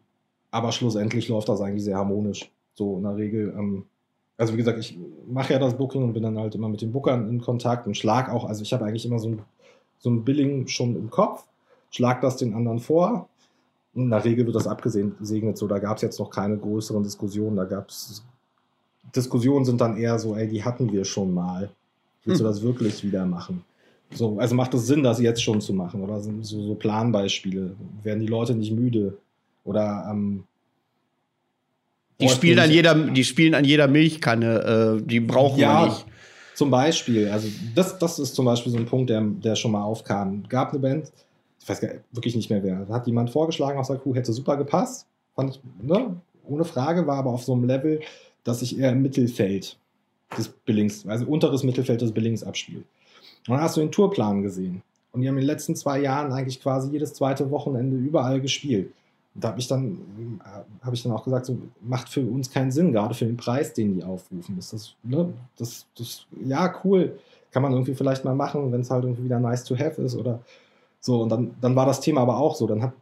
aber 0.51 0.72
schlussendlich 0.72 1.29
läuft 1.29 1.49
das 1.49 1.61
eigentlich 1.61 1.85
sehr 1.85 1.96
harmonisch. 1.96 2.51
So 2.75 2.96
in 2.96 3.03
der 3.03 3.16
Regel. 3.16 3.55
Also 4.38 4.53
wie 4.53 4.59
gesagt, 4.59 4.79
ich 4.79 4.99
mache 5.27 5.55
ja 5.55 5.59
das 5.59 5.77
Booking 5.77 6.03
und 6.03 6.12
bin 6.12 6.22
dann 6.22 6.38
halt 6.38 6.55
immer 6.55 6.68
mit 6.68 6.83
den 6.83 6.92
Bookern 6.92 7.29
in 7.29 7.40
Kontakt 7.40 7.87
und 7.87 7.96
schlag 7.96 8.31
auch, 8.31 8.44
also 8.44 8.62
ich 8.62 8.72
habe 8.72 8.85
eigentlich 8.85 9.07
immer 9.07 9.18
so 9.18 9.29
ein, 9.29 9.42
so 9.99 10.11
ein 10.11 10.25
Billing 10.25 10.66
schon 10.68 10.94
im 10.94 11.11
Kopf, 11.11 11.44
schlag 11.90 12.20
das 12.20 12.37
den 12.37 12.55
anderen 12.55 12.79
vor. 12.79 13.29
In 13.94 14.11
der 14.11 14.25
Regel 14.25 14.44
wird 14.44 14.57
das 14.57 14.66
abgesegnet, 14.66 15.57
so 15.57 15.66
da 15.66 15.79
gab 15.79 15.96
es 15.96 16.03
jetzt 16.03 16.18
noch 16.18 16.29
keine 16.29 16.59
größeren 16.59 17.03
Diskussionen, 17.03 17.57
da 17.57 17.64
gab 17.64 17.88
es 17.88 18.22
Diskussionen 19.14 19.64
sind 19.64 19.81
dann 19.81 19.96
eher 19.96 20.18
so, 20.18 20.35
ey, 20.35 20.49
die 20.49 20.64
hatten 20.64 20.90
wir 20.92 21.05
schon 21.05 21.33
mal. 21.33 21.70
Willst 22.25 22.40
hm. 22.40 22.44
du 22.44 22.51
das 22.51 22.62
wirklich 22.62 23.05
wieder 23.05 23.25
machen? 23.25 23.64
So, 24.12 24.38
also 24.38 24.55
macht 24.55 24.75
es 24.75 24.87
Sinn, 24.87 25.03
das 25.03 25.20
jetzt 25.20 25.42
schon 25.42 25.61
zu 25.61 25.72
machen? 25.72 26.03
Oder 26.03 26.20
sind 26.20 26.44
so, 26.44 26.61
so 26.61 26.75
Planbeispiele? 26.75 27.75
Werden 28.03 28.20
die 28.20 28.27
Leute 28.27 28.55
nicht 28.55 28.72
müde? 28.72 29.16
Oder 29.64 30.09
ähm, 30.11 30.44
die 32.20 32.29
spielen 32.29 32.59
an 32.59 32.70
jeder, 32.70 32.94
die 32.94 33.24
spielen 33.24 33.55
an 33.55 33.64
jeder 33.64 33.88
Milchkanne, 33.88 34.98
äh, 34.98 35.02
die 35.02 35.20
brauchen 35.20 35.59
ja, 35.59 35.83
wir 35.83 35.87
nicht. 35.88 36.07
Zum 36.55 36.70
Beispiel, 36.70 37.29
also 37.29 37.48
das, 37.74 37.98
das 37.98 38.18
ist 38.18 38.35
zum 38.35 38.46
Beispiel 38.46 38.72
so 38.72 38.79
ein 38.79 38.87
Punkt, 38.87 39.11
der, 39.11 39.20
der 39.20 39.57
schon 39.57 39.72
mal 39.72 39.83
aufkam. 39.83 40.44
Gab 40.48 40.70
eine 40.70 40.79
Band, 40.79 41.12
ich 41.61 41.68
weiß 41.68 41.81
gar, 41.81 41.90
wirklich 42.12 42.35
nicht 42.35 42.48
mehr 42.48 42.62
wer, 42.62 42.87
hat 42.88 43.07
jemand 43.07 43.31
vorgeschlagen 43.31 43.79
aus 43.79 43.88
der 43.88 43.96
Crew, 43.96 44.14
hätte 44.14 44.33
super 44.33 44.57
gepasst, 44.57 45.07
fand 45.35 45.50
ich, 45.50 45.61
ne, 45.83 46.16
ohne 46.44 46.64
Frage, 46.64 47.07
war 47.07 47.18
aber 47.18 47.31
auf 47.31 47.44
so 47.44 47.52
einem 47.52 47.64
Level, 47.64 48.00
dass 48.44 48.62
ich 48.62 48.79
eher 48.79 48.92
im 48.92 49.02
Mittelfeld 49.02 49.76
des 50.38 50.48
Billings, 50.48 51.07
also 51.07 51.26
unteres 51.26 51.62
Mittelfeld 51.62 52.00
des 52.00 52.12
Billings 52.12 52.42
abspiele. 52.42 52.85
Und 53.48 53.55
dann 53.55 53.61
hast 53.61 53.76
du 53.76 53.81
den 53.81 53.92
Tourplan 53.92 54.42
gesehen. 54.42 54.83
Und 55.12 55.22
die 55.22 55.29
haben 55.29 55.37
in 55.37 55.42
den 55.42 55.46
letzten 55.46 55.76
zwei 55.76 56.00
Jahren 56.00 56.33
eigentlich 56.33 56.61
quasi 56.61 56.90
jedes 56.90 57.14
zweite 57.14 57.50
Wochenende 57.50 57.96
überall 57.96 58.40
gespielt. 58.40 58.92
Da 59.38 59.49
habe 59.49 59.61
ich 59.61 59.68
dann, 59.68 60.40
habe 60.83 60.94
ich 60.94 61.03
dann 61.03 61.12
auch 61.12 61.25
gesagt, 61.25 61.46
so 61.46 61.59
macht 61.83 62.09
für 62.09 62.22
uns 62.22 62.51
keinen 62.51 62.70
Sinn, 62.70 62.92
gerade 62.92 63.14
für 63.14 63.27
den 63.27 63.37
Preis, 63.37 63.75
den 63.75 63.94
die 63.94 64.03
aufrufen. 64.03 64.57
Ist 64.59 64.72
das, 64.72 64.94
ne, 65.03 65.33
das, 65.59 65.87
das, 65.96 66.27
ja, 66.44 66.75
cool, 66.85 67.18
kann 67.51 67.62
man 67.62 67.72
irgendwie 67.72 67.94
vielleicht 67.94 68.25
mal 68.25 68.35
machen, 68.35 68.72
wenn 68.72 68.81
es 68.81 68.90
halt 68.90 69.05
irgendwie 69.05 69.25
wieder 69.25 69.40
nice 69.40 69.64
to 69.64 69.77
have 69.77 70.01
ist 70.03 70.14
oder 70.14 70.40
so. 71.01 71.22
Und 71.22 71.31
dann, 71.31 71.55
dann 71.61 71.77
war 71.77 71.87
das 71.87 72.01
Thema 72.01 72.22
aber 72.22 72.38
auch 72.38 72.55
so. 72.55 72.66
Dann 72.66 72.83
hat, 72.83 72.92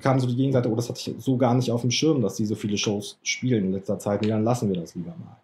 kam 0.00 0.18
so 0.18 0.26
die 0.26 0.36
Gegenseite, 0.36 0.70
oh, 0.70 0.74
das 0.74 0.88
hatte 0.88 0.98
ich 0.98 1.14
so 1.22 1.36
gar 1.36 1.54
nicht 1.54 1.70
auf 1.70 1.82
dem 1.82 1.90
Schirm, 1.90 2.22
dass 2.22 2.36
die 2.36 2.46
so 2.46 2.54
viele 2.54 2.76
Shows 2.76 3.18
spielen 3.22 3.66
in 3.66 3.72
letzter 3.72 3.98
Zeit. 3.98 4.22
Nee, 4.22 4.28
dann 4.28 4.44
lassen 4.44 4.68
wir 4.68 4.80
das 4.80 4.94
lieber 4.94 5.10
mal. 5.10 5.36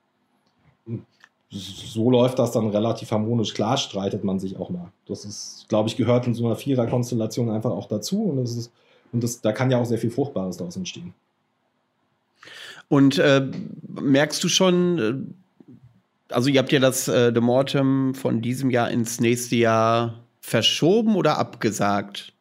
Und 0.87 1.05
so 1.51 2.11
läuft 2.11 2.39
das 2.39 2.53
dann 2.53 2.69
relativ 2.69 3.11
harmonisch. 3.11 3.55
Klar 3.55 3.77
streitet 3.77 4.25
man 4.25 4.39
sich 4.39 4.57
auch 4.57 4.71
mal. 4.71 4.91
Das 5.07 5.25
ist, 5.25 5.67
glaube 5.69 5.89
ich, 5.89 5.97
gehört 5.97 6.27
in 6.27 6.35
so 6.35 6.47
einer 6.47 6.57
Vierer-Konstellation 6.57 7.51
einfach 7.51 7.71
auch 7.71 7.87
dazu. 7.87 8.25
Und 8.25 8.39
das 8.39 8.57
ist 8.57 8.73
und 9.13 9.23
das, 9.23 9.41
da 9.41 9.53
kann 9.53 9.71
ja 9.71 9.79
auch 9.79 9.87
sehr 9.87 9.99
viel 9.99 10.11
Fruchtbares 10.11 10.57
daraus 10.57 10.77
entstehen. 10.77 11.15
Und 12.89 13.19
äh, 13.19 13.47
merkst 13.89 14.43
du 14.43 14.49
schon, 14.49 14.99
äh, 14.99 16.35
also 16.35 16.49
ihr 16.49 16.59
habt 16.59 16.73
ja 16.73 16.81
das 16.81 17.09
äh, 17.09 17.33
The 17.35 17.41
Mortem 17.41 18.15
von 18.15 18.41
diesem 18.41 18.71
Jahr 18.71 18.91
ins 18.91 19.21
nächste 19.21 19.57
Jahr 19.57 20.21
verschoben 20.41 21.15
oder 21.15 21.39
abgesagt? 21.39 22.33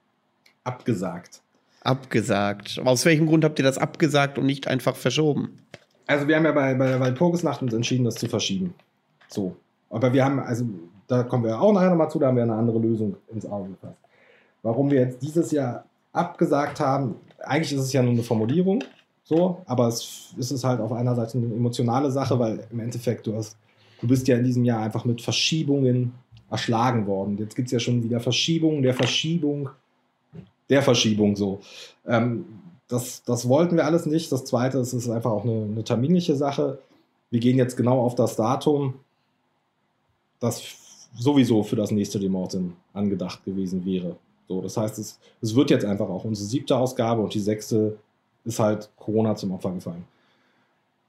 Abgesagt. 0.64 1.42
Abgesagt. 1.82 2.80
Aus 2.84 3.06
welchem 3.06 3.28
Grund 3.28 3.44
habt 3.44 3.60
ihr 3.60 3.64
das 3.64 3.78
abgesagt 3.78 4.38
und 4.38 4.46
nicht 4.46 4.68
einfach 4.68 4.96
verschoben? 4.96 5.60
Also 6.06 6.28
wir 6.28 6.38
haben 6.38 6.46
ja 6.46 6.54
bei, 6.54 6.74
bei 6.74 6.88
der 6.88 7.00
Walpurgisnacht 7.00 7.62
uns 7.62 7.74
entschieden, 7.74 8.06
das 8.06 8.16
zu 8.16 8.28
verschieben. 8.28 8.74
So. 9.28 9.56
Aber 9.90 10.12
wir 10.12 10.24
haben, 10.24 10.40
also 10.40 10.66
da 11.08 11.24
kommen 11.24 11.44
wir 11.44 11.60
auch 11.60 11.74
nachher 11.74 11.90
nochmal 11.90 12.10
zu, 12.10 12.20
da 12.20 12.28
haben 12.28 12.36
wir 12.36 12.44
eine 12.44 12.56
andere 12.56 12.80
Lösung 12.80 13.16
ins 13.34 13.46
Auge 13.46 13.70
gefasst. 13.70 13.98
Warum 14.64 14.90
wir 14.92 15.02
jetzt 15.02 15.22
dieses 15.22 15.52
Jahr 15.52 15.86
abgesagt 16.18 16.80
haben. 16.80 17.16
Eigentlich 17.40 17.74
ist 17.74 17.86
es 17.86 17.94
ja 17.94 18.02
nur 18.02 18.14
eine 18.14 18.24
Formulierung, 18.24 18.84
so, 19.24 19.62
aber 19.66 19.88
es 19.88 20.34
ist 20.38 20.64
halt 20.64 20.82
auf 20.82 20.92
einer 20.92 21.16
Seite 21.16 21.38
eine 21.38 21.48
emotionale 21.48 22.12
Sache, 22.12 22.38
weil 22.40 22.68
im 22.72 22.80
Endeffekt 22.80 23.28
du 23.28 23.36
hast, 23.36 23.58
du 24.02 24.08
bist 24.08 24.28
ja 24.28 24.38
in 24.38 24.44
diesem 24.44 24.66
Jahr 24.66 24.82
einfach 24.82 25.06
mit 25.06 25.22
Verschiebungen 25.22 26.14
erschlagen 26.50 27.08
worden. 27.08 27.38
Jetzt 27.38 27.56
gibt 27.56 27.68
es 27.68 27.72
ja 27.74 27.80
schon 27.80 28.04
wieder 28.04 28.20
Verschiebungen 28.20 28.82
der 28.82 28.94
Verschiebung 28.94 29.70
der 30.70 30.82
Verschiebung 30.82 31.36
so. 31.36 31.62
Ähm, 32.06 32.46
das, 32.88 33.24
das 33.24 33.48
wollten 33.48 33.76
wir 33.76 33.86
alles 33.86 34.06
nicht. 34.06 34.32
Das 34.32 34.46
zweite 34.46 34.78
ist, 34.78 34.94
es 34.94 35.06
ist 35.06 35.10
einfach 35.10 35.32
auch 35.32 35.44
eine, 35.44 35.64
eine 35.64 35.84
terminliche 35.84 36.36
Sache. 36.36 36.80
Wir 37.30 37.40
gehen 37.40 37.58
jetzt 37.58 37.76
genau 37.76 38.02
auf 38.02 38.16
das 38.16 38.36
Datum, 38.36 38.96
das 40.40 40.64
sowieso 41.16 41.64
für 41.64 41.76
das 41.76 41.92
nächste 41.92 42.20
Demorten 42.20 42.74
angedacht 42.94 43.44
gewesen 43.44 43.86
wäre. 43.86 44.18
So, 44.48 44.62
das 44.62 44.78
heißt, 44.78 44.98
es, 45.00 45.20
es 45.42 45.56
wird 45.56 45.70
jetzt 45.70 45.86
einfach 45.86 46.10
auch 46.10 46.24
unsere 46.24 46.48
siebte 46.48 46.78
Ausgabe 46.78 47.22
und 47.22 47.34
die 47.34 47.40
sechste 47.40 47.98
ist 48.46 48.60
halt 48.60 48.90
Corona 48.96 49.36
zum 49.36 49.52
Opfer 49.52 49.72
gefallen. 49.72 50.06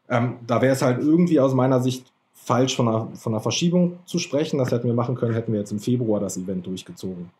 Ähm, 0.08 0.36
da 0.46 0.60
wäre 0.60 0.72
es 0.72 0.82
halt 0.82 1.00
irgendwie 1.00 1.38
aus 1.38 1.54
meiner 1.54 1.80
Sicht 1.80 2.12
falsch 2.32 2.76
von 2.76 2.88
einer, 2.88 3.08
von 3.14 3.32
einer 3.32 3.40
Verschiebung 3.40 3.98
zu 4.06 4.18
sprechen. 4.18 4.58
Das 4.58 4.72
hätten 4.72 4.86
wir 4.86 4.94
machen 4.94 5.14
können, 5.14 5.34
hätten 5.34 5.52
wir 5.52 5.60
jetzt 5.60 5.72
im 5.72 5.78
Februar 5.78 6.18
das 6.18 6.36
Event 6.36 6.66
durchgezogen, 6.66 7.30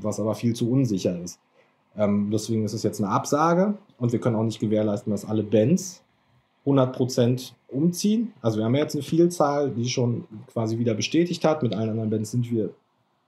was 0.00 0.20
aber 0.20 0.34
viel 0.34 0.54
zu 0.54 0.70
unsicher 0.70 1.18
ist. 1.22 1.38
Ähm, 1.96 2.30
deswegen 2.30 2.64
ist 2.64 2.74
es 2.74 2.82
jetzt 2.82 3.00
eine 3.00 3.10
Absage 3.10 3.74
und 3.98 4.12
wir 4.12 4.20
können 4.20 4.36
auch 4.36 4.42
nicht 4.44 4.60
gewährleisten, 4.60 5.10
dass 5.10 5.24
alle 5.24 5.42
Bands 5.42 6.02
100% 6.66 7.52
umziehen. 7.68 8.32
Also 8.42 8.58
wir 8.58 8.64
haben 8.64 8.74
jetzt 8.74 8.94
eine 8.94 9.02
Vielzahl, 9.02 9.70
die 9.70 9.88
schon 9.88 10.24
quasi 10.52 10.78
wieder 10.78 10.94
bestätigt 10.94 11.44
hat. 11.44 11.62
Mit 11.62 11.74
allen 11.74 11.90
anderen 11.90 12.10
Bands 12.10 12.32
sind 12.32 12.50
wir 12.50 12.70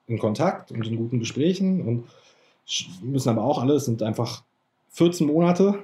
in 0.08 0.18
Kontakt 0.18 0.72
und 0.72 0.86
in 0.86 0.96
guten 0.96 1.20
Gesprächen 1.20 1.82
und 1.82 2.04
müssen 3.02 3.28
aber 3.28 3.44
auch 3.44 3.60
alles, 3.60 3.84
sind 3.84 4.02
einfach 4.02 4.42
14 4.90 5.26
Monate 5.26 5.78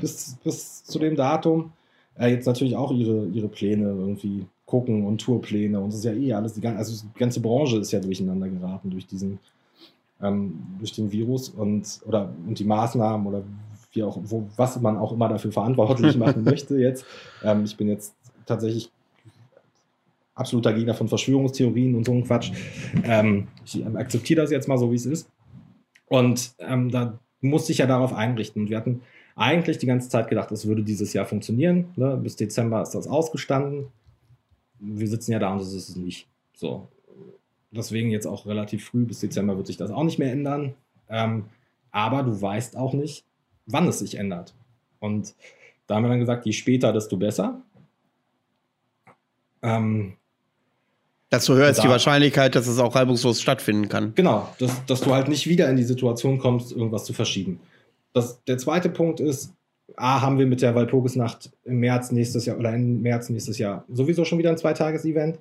bis, 0.00 0.36
bis 0.44 0.84
zu 0.84 0.98
dem 0.98 1.16
Datum. 1.16 1.72
Äh, 2.18 2.30
jetzt 2.30 2.46
natürlich 2.46 2.76
auch 2.76 2.92
ihre, 2.92 3.26
ihre 3.26 3.48
Pläne 3.48 3.84
irgendwie 3.84 4.46
gucken 4.66 5.06
und 5.06 5.20
Tourpläne 5.20 5.78
und 5.78 5.88
das 5.88 5.96
ist 5.96 6.04
ja 6.04 6.12
eh 6.12 6.32
alles, 6.32 6.54
die, 6.54 6.60
ganze, 6.60 6.78
also 6.78 7.06
die 7.14 7.18
ganze 7.18 7.40
Branche 7.40 7.78
ist 7.78 7.92
ja 7.92 8.00
durcheinander 8.00 8.48
geraten 8.48 8.90
durch 8.90 9.06
diesen, 9.06 9.38
ähm, 10.22 10.58
durch 10.78 10.92
den 10.92 11.12
Virus 11.12 11.48
und, 11.48 12.00
oder, 12.06 12.32
und 12.46 12.58
die 12.58 12.64
Maßnahmen 12.64 13.26
oder 13.26 13.42
wie 13.92 14.02
auch, 14.02 14.18
wo, 14.24 14.48
was 14.56 14.80
man 14.80 14.96
auch 14.96 15.12
immer 15.12 15.28
dafür 15.28 15.52
verantwortlich 15.52 16.16
machen 16.16 16.44
möchte 16.44 16.76
jetzt. 16.76 17.04
Ähm, 17.42 17.64
ich 17.64 17.76
bin 17.76 17.88
jetzt 17.88 18.14
tatsächlich 18.46 18.90
absoluter 20.34 20.72
Gegner 20.72 20.94
von 20.94 21.08
Verschwörungstheorien 21.08 21.94
und 21.94 22.04
so 22.04 22.12
ein 22.12 22.24
Quatsch. 22.24 22.52
Ähm, 23.04 23.48
ich 23.64 23.80
ähm, 23.80 23.96
akzeptiere 23.96 24.42
das 24.42 24.50
jetzt 24.50 24.68
mal 24.68 24.78
so, 24.78 24.90
wie 24.90 24.96
es 24.96 25.06
ist. 25.06 25.30
Und 26.06 26.54
ähm, 26.58 26.90
da 26.90 27.18
musste 27.40 27.72
ich 27.72 27.78
ja 27.78 27.86
darauf 27.86 28.12
einrichten. 28.12 28.62
Und 28.62 28.70
wir 28.70 28.76
hatten 28.76 29.02
eigentlich 29.36 29.78
die 29.78 29.86
ganze 29.86 30.08
Zeit 30.08 30.28
gedacht, 30.28 30.50
es 30.52 30.66
würde 30.66 30.82
dieses 30.82 31.12
Jahr 31.12 31.26
funktionieren. 31.26 31.86
Ne? 31.96 32.16
Bis 32.16 32.36
Dezember 32.36 32.82
ist 32.82 32.90
das 32.90 33.06
ausgestanden. 33.06 33.86
Wir 34.78 35.08
sitzen 35.08 35.32
ja 35.32 35.38
da 35.38 35.52
und 35.52 35.60
das 35.60 35.72
ist 35.72 35.88
es 35.88 35.96
nicht. 35.96 36.28
So. 36.54 36.88
Deswegen 37.70 38.10
jetzt 38.10 38.26
auch 38.26 38.46
relativ 38.46 38.84
früh, 38.84 39.04
bis 39.04 39.20
Dezember 39.20 39.56
wird 39.56 39.66
sich 39.66 39.76
das 39.76 39.90
auch 39.90 40.04
nicht 40.04 40.18
mehr 40.18 40.30
ändern. 40.30 40.74
Ähm, 41.08 41.46
aber 41.90 42.22
du 42.22 42.40
weißt 42.40 42.76
auch 42.76 42.92
nicht, 42.92 43.24
wann 43.66 43.88
es 43.88 43.98
sich 43.98 44.16
ändert. 44.16 44.54
Und 45.00 45.34
da 45.86 45.96
haben 45.96 46.04
wir 46.04 46.08
dann 46.08 46.20
gesagt, 46.20 46.46
je 46.46 46.52
später, 46.52 46.92
desto 46.92 47.16
besser. 47.16 47.62
Ähm, 49.62 50.14
Desto 51.34 51.54
höher 51.54 51.68
ist 51.68 51.82
die 51.82 51.88
Wahrscheinlichkeit, 51.88 52.54
dass 52.54 52.66
es 52.66 52.78
auch 52.78 52.94
reibungslos 52.94 53.40
stattfinden 53.40 53.88
kann. 53.88 54.12
Genau, 54.14 54.48
dass, 54.58 54.84
dass 54.86 55.00
du 55.00 55.12
halt 55.12 55.28
nicht 55.28 55.48
wieder 55.48 55.68
in 55.68 55.76
die 55.76 55.84
Situation 55.84 56.38
kommst, 56.38 56.72
irgendwas 56.72 57.04
zu 57.04 57.12
verschieben. 57.12 57.60
Das, 58.12 58.42
der 58.44 58.58
zweite 58.58 58.88
Punkt 58.88 59.20
ist, 59.20 59.52
A, 59.96 60.20
haben 60.20 60.38
wir 60.38 60.46
mit 60.46 60.62
der 60.62 60.74
Walpurgisnacht 60.74 61.50
im 61.64 61.78
März 61.78 62.10
nächstes 62.10 62.46
Jahr 62.46 62.58
oder 62.58 62.74
im 62.74 63.02
März 63.02 63.28
nächstes 63.28 63.58
Jahr 63.58 63.84
sowieso 63.88 64.24
schon 64.24 64.38
wieder 64.38 64.50
ein 64.50 64.56
Zweitages-Event. 64.56 65.38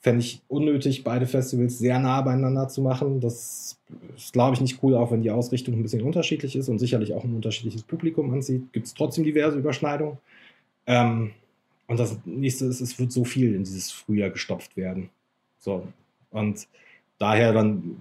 Fände 0.00 0.20
ich 0.20 0.42
unnötig, 0.48 1.02
beide 1.02 1.26
Festivals 1.26 1.78
sehr 1.78 1.98
nah 1.98 2.20
beieinander 2.20 2.68
zu 2.68 2.82
machen. 2.82 3.20
Das 3.20 3.78
ist, 4.16 4.32
glaube 4.32 4.54
ich, 4.54 4.60
nicht 4.60 4.82
cool, 4.82 4.94
auch 4.94 5.12
wenn 5.12 5.22
die 5.22 5.30
Ausrichtung 5.30 5.74
ein 5.74 5.82
bisschen 5.82 6.02
unterschiedlich 6.02 6.56
ist 6.56 6.68
und 6.68 6.78
sicherlich 6.78 7.14
auch 7.14 7.24
ein 7.24 7.34
unterschiedliches 7.34 7.84
Publikum 7.84 8.30
anzieht. 8.32 8.70
Gibt 8.72 8.86
es 8.86 8.94
trotzdem 8.94 9.24
diverse 9.24 9.58
Überschneidungen. 9.58 10.18
Ähm, 10.86 11.30
und 11.86 11.98
das 11.98 12.18
nächste 12.24 12.64
ist, 12.66 12.80
es 12.80 12.98
wird 12.98 13.12
so 13.12 13.24
viel 13.24 13.54
in 13.54 13.64
dieses 13.64 13.90
Frühjahr 13.90 14.30
gestopft 14.30 14.76
werden. 14.76 15.10
So. 15.58 15.86
Und 16.30 16.66
daher 17.18 17.52
dann 17.52 17.96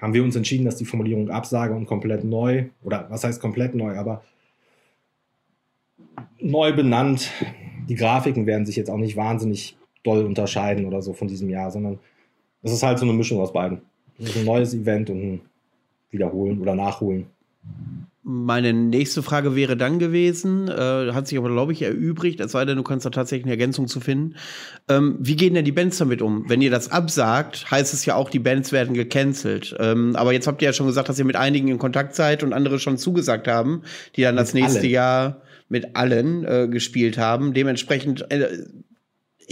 haben 0.00 0.14
wir 0.14 0.22
uns 0.22 0.36
entschieden, 0.36 0.64
dass 0.64 0.76
die 0.76 0.84
Formulierung 0.84 1.30
Absage 1.30 1.74
und 1.74 1.86
komplett 1.86 2.24
neu, 2.24 2.66
oder 2.82 3.06
was 3.10 3.24
heißt 3.24 3.40
komplett 3.40 3.74
neu, 3.74 3.96
aber 3.96 4.22
neu 6.40 6.72
benannt. 6.72 7.30
Die 7.88 7.94
Grafiken 7.94 8.46
werden 8.46 8.66
sich 8.66 8.76
jetzt 8.76 8.90
auch 8.90 8.98
nicht 8.98 9.16
wahnsinnig 9.16 9.76
doll 10.02 10.24
unterscheiden 10.24 10.86
oder 10.86 11.02
so 11.02 11.12
von 11.12 11.28
diesem 11.28 11.50
Jahr, 11.50 11.70
sondern 11.70 11.98
es 12.62 12.72
ist 12.72 12.82
halt 12.82 12.98
so 12.98 13.04
eine 13.04 13.14
Mischung 13.14 13.40
aus 13.40 13.52
beiden. 13.52 13.82
Ein 14.18 14.44
neues 14.44 14.74
Event 14.74 15.10
und 15.10 15.20
ein 15.20 15.40
Wiederholen 16.10 16.60
oder 16.60 16.74
Nachholen. 16.74 17.26
Meine 18.24 18.72
nächste 18.72 19.20
Frage 19.20 19.56
wäre 19.56 19.76
dann 19.76 19.98
gewesen, 19.98 20.68
äh, 20.68 21.12
hat 21.12 21.26
sich 21.26 21.36
aber, 21.36 21.50
glaube 21.50 21.72
ich, 21.72 21.82
erübrigt, 21.82 22.38
es 22.38 22.52
sei 22.52 22.64
denn, 22.64 22.76
du 22.76 22.84
kannst 22.84 23.04
da 23.04 23.10
tatsächlich 23.10 23.46
eine 23.46 23.54
Ergänzung 23.54 23.88
zu 23.88 23.98
finden. 23.98 24.36
Ähm, 24.88 25.16
wie 25.18 25.34
gehen 25.34 25.54
denn 25.54 25.64
die 25.64 25.72
Bands 25.72 25.98
damit 25.98 26.22
um? 26.22 26.48
Wenn 26.48 26.62
ihr 26.62 26.70
das 26.70 26.92
absagt, 26.92 27.68
heißt 27.72 27.92
es 27.92 28.04
ja 28.04 28.14
auch, 28.14 28.30
die 28.30 28.38
Bands 28.38 28.70
werden 28.70 28.94
gecancelt. 28.94 29.74
Ähm, 29.80 30.14
aber 30.14 30.32
jetzt 30.32 30.46
habt 30.46 30.62
ihr 30.62 30.66
ja 30.66 30.72
schon 30.72 30.86
gesagt, 30.86 31.08
dass 31.08 31.18
ihr 31.18 31.24
mit 31.24 31.34
einigen 31.34 31.66
in 31.66 31.78
Kontakt 31.78 32.14
seid 32.14 32.44
und 32.44 32.52
andere 32.52 32.78
schon 32.78 32.96
zugesagt 32.96 33.48
haben, 33.48 33.82
die 34.14 34.22
dann 34.22 34.36
mit 34.36 34.42
das 34.42 34.54
nächste 34.54 34.80
allen. 34.80 34.90
Jahr 34.90 35.42
mit 35.68 35.96
allen 35.96 36.44
äh, 36.44 36.68
gespielt 36.70 37.18
haben. 37.18 37.54
Dementsprechend 37.54 38.30
äh, 38.30 38.66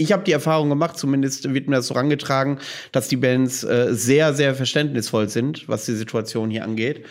ich 0.01 0.11
habe 0.11 0.23
die 0.23 0.31
Erfahrung 0.31 0.69
gemacht, 0.69 0.97
zumindest 0.97 1.53
wird 1.53 1.67
mir 1.67 1.75
das 1.75 1.87
so 1.87 1.93
rangetragen, 1.93 2.59
dass 2.91 3.07
die 3.07 3.17
Bands 3.17 3.63
äh, 3.63 3.89
sehr, 3.91 4.33
sehr 4.33 4.55
verständnisvoll 4.55 5.29
sind, 5.29 5.67
was 5.67 5.85
die 5.85 5.93
Situation 5.93 6.49
hier 6.49 6.63
angeht. 6.63 7.05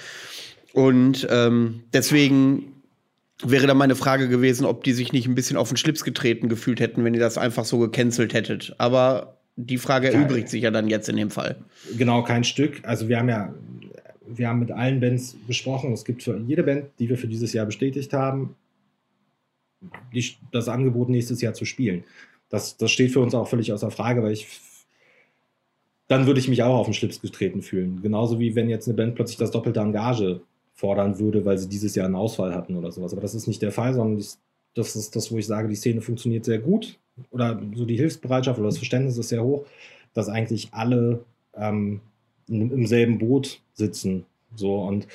Und 0.73 1.27
ähm, 1.31 1.83
deswegen 1.93 2.81
wäre 3.43 3.67
da 3.67 3.75
meine 3.75 3.97
Frage 3.97 4.29
gewesen, 4.29 4.67
ob 4.67 4.85
die 4.85 4.93
sich 4.93 5.13
nicht 5.13 5.27
ein 5.27 5.35
bisschen 5.35 5.57
auf 5.57 5.69
den 5.69 5.77
Schlips 5.77 6.05
getreten 6.05 6.49
gefühlt 6.49 6.81
hätten, 6.81 7.05
wenn 7.05 7.15
ihr 7.15 7.21
das 7.21 7.39
einfach 7.39 7.65
so 7.65 7.79
gecancelt 7.79 8.35
hättet. 8.35 8.75
Aber 8.79 9.39
die 9.57 9.79
Frage 9.79 10.13
erübrigt 10.13 10.49
sich 10.49 10.63
ja 10.63 10.71
dann 10.71 10.89
jetzt 10.89 11.09
in 11.09 11.17
dem 11.17 11.31
Fall. 11.31 11.57
Genau, 11.97 12.23
kein 12.23 12.45
Stück. 12.45 12.81
Also 12.85 13.09
wir 13.09 13.19
haben 13.19 13.29
ja, 13.29 13.55
wir 14.27 14.49
haben 14.49 14.61
mit 14.61 14.71
allen 14.71 15.01
Bands 15.01 15.37
besprochen. 15.47 15.93
Es 15.93 16.05
gibt 16.05 16.23
für 16.23 16.39
jede 16.39 16.63
Band, 16.63 16.87
die 16.99 17.09
wir 17.09 17.19
für 17.19 17.29
dieses 17.29 17.53
Jahr 17.53 17.67
bestätigt 17.67 18.13
haben, 18.13 18.55
die, 20.15 20.25
das 20.53 20.69
Angebot 20.69 21.09
nächstes 21.09 21.41
Jahr 21.41 21.55
zu 21.55 21.65
spielen. 21.65 22.05
Das, 22.49 22.77
das 22.77 22.91
steht 22.91 23.13
für 23.13 23.21
uns 23.21 23.35
auch 23.35 23.49
völlig 23.49 23.73
außer 23.73 23.91
Frage, 23.91 24.23
weil 24.23 24.33
ich 24.33 24.47
dann 26.09 26.27
würde 26.27 26.41
ich 26.41 26.49
mich 26.49 26.65
auch 26.65 26.77
auf 26.77 26.89
den 26.89 26.95
Schlips 26.95 27.21
getreten 27.21 27.63
fühlen. 27.63 28.03
Genauso 28.03 28.41
wie 28.41 28.57
wenn 28.57 28.69
jetzt 28.69 28.89
eine 28.89 28.97
Band 28.97 29.15
plötzlich 29.15 29.39
das 29.39 29.53
doppelte 29.53 29.79
Engage 29.79 30.41
fordern 30.81 31.19
würde, 31.19 31.45
weil 31.45 31.59
sie 31.59 31.69
dieses 31.69 31.95
Jahr 31.95 32.07
einen 32.07 32.17
Ausfall 32.17 32.55
hatten 32.55 32.75
oder 32.75 32.91
sowas. 32.91 33.13
Aber 33.13 33.21
das 33.21 33.35
ist 33.35 33.47
nicht 33.47 33.61
der 33.61 33.71
Fall, 33.71 33.93
sondern 33.93 34.25
das 34.75 34.97
ist 34.97 35.15
das, 35.15 35.31
wo 35.31 35.37
ich 35.37 35.47
sage, 35.47 35.69
die 35.69 35.77
Szene 35.77 36.01
funktioniert 36.01 36.47
sehr 36.47 36.59
gut 36.59 36.99
oder 37.31 37.61
so 37.75 37.85
die 37.85 37.97
Hilfsbereitschaft 37.97 38.59
oder 38.59 38.69
das 38.69 38.79
Verständnis 38.79 39.19
ist 39.19 39.29
sehr 39.29 39.45
hoch, 39.45 39.67
dass 40.15 40.31
eigentlich 40.31 40.69
alle 40.73 41.23
ähm, 41.55 42.01
im 42.49 42.87
selben 42.87 43.19
Boot 43.19 43.61
sitzen. 43.75 44.25
So 44.57 44.81
und 44.81 45.07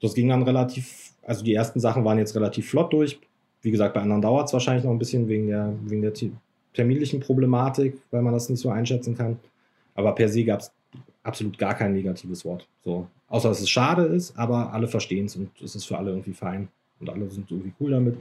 das 0.00 0.14
ging 0.14 0.28
dann 0.28 0.42
relativ, 0.42 1.12
also 1.22 1.44
die 1.44 1.54
ersten 1.54 1.80
Sachen 1.80 2.04
waren 2.04 2.18
jetzt 2.18 2.34
relativ 2.34 2.70
flott 2.70 2.92
durch. 2.92 3.20
Wie 3.60 3.70
gesagt, 3.70 3.92
bei 3.92 4.00
anderen 4.00 4.22
dauert 4.22 4.46
es 4.46 4.54
wahrscheinlich 4.54 4.84
noch 4.84 4.92
ein 4.92 4.98
bisschen 4.98 5.28
wegen 5.28 5.48
der, 5.48 5.74
wegen 5.84 6.00
der 6.00 6.14
terminlichen 6.72 7.20
Problematik, 7.20 7.98
weil 8.10 8.22
man 8.22 8.32
das 8.32 8.48
nicht 8.48 8.60
so 8.60 8.70
einschätzen 8.70 9.18
kann. 9.18 9.38
Aber 9.94 10.14
per 10.14 10.30
se 10.30 10.44
gab 10.44 10.60
es 10.60 10.72
absolut 11.22 11.58
gar 11.58 11.74
kein 11.74 11.92
negatives 11.92 12.42
Wort. 12.46 12.66
So. 12.82 13.06
Außer 13.30 13.48
dass 13.48 13.60
es 13.60 13.70
schade 13.70 14.02
ist, 14.02 14.36
aber 14.36 14.74
alle 14.74 14.88
verstehen 14.88 15.26
es 15.26 15.36
und 15.36 15.48
es 15.62 15.74
ist 15.74 15.86
für 15.86 15.96
alle 15.96 16.10
irgendwie 16.10 16.34
fein. 16.34 16.68
Und 16.98 17.08
alle 17.08 17.30
sind 17.30 17.50
irgendwie 17.50 17.72
cool 17.80 17.92
damit. 17.92 18.18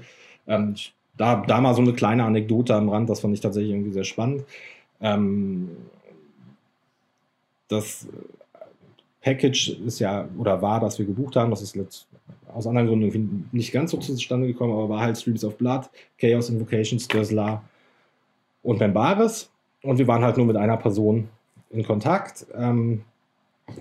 Ähm, 0.47 0.75
da, 1.17 1.43
da 1.45 1.59
mal 1.59 1.73
so 1.73 1.81
eine 1.81 1.93
kleine 1.93 2.23
Anekdote 2.23 2.73
am 2.73 2.87
Rand, 2.87 3.09
das 3.09 3.19
fand 3.19 3.33
ich 3.33 3.41
tatsächlich 3.41 3.71
irgendwie 3.71 3.91
sehr 3.91 4.05
spannend. 4.05 4.45
Ähm, 5.01 5.69
das 7.67 8.07
Package 9.21 9.69
ist 9.85 9.99
ja, 9.99 10.29
oder 10.37 10.61
war, 10.61 10.79
das 10.79 10.97
wir 10.97 11.05
gebucht 11.05 11.35
haben, 11.35 11.51
das 11.51 11.61
ist 11.61 11.75
letzt, 11.75 12.07
aus 12.53 12.67
anderen 12.67 12.87
Gründen 12.87 13.49
nicht 13.51 13.71
ganz 13.71 13.91
so 13.91 13.97
zustande 13.97 14.47
gekommen, 14.47 14.73
aber 14.73 14.89
war 14.89 15.01
halt 15.01 15.17
Streams 15.17 15.43
of 15.43 15.57
Blood, 15.57 15.89
Chaos 16.17 16.49
Invocations, 16.49 17.07
Dösla 17.07 17.63
und 18.63 18.79
Membaris. 18.79 19.49
Und 19.83 19.97
wir 19.97 20.07
waren 20.07 20.23
halt 20.23 20.37
nur 20.37 20.45
mit 20.45 20.55
einer 20.55 20.77
Person 20.77 21.29
in 21.69 21.83
Kontakt, 21.83 22.45
ähm, 22.55 23.03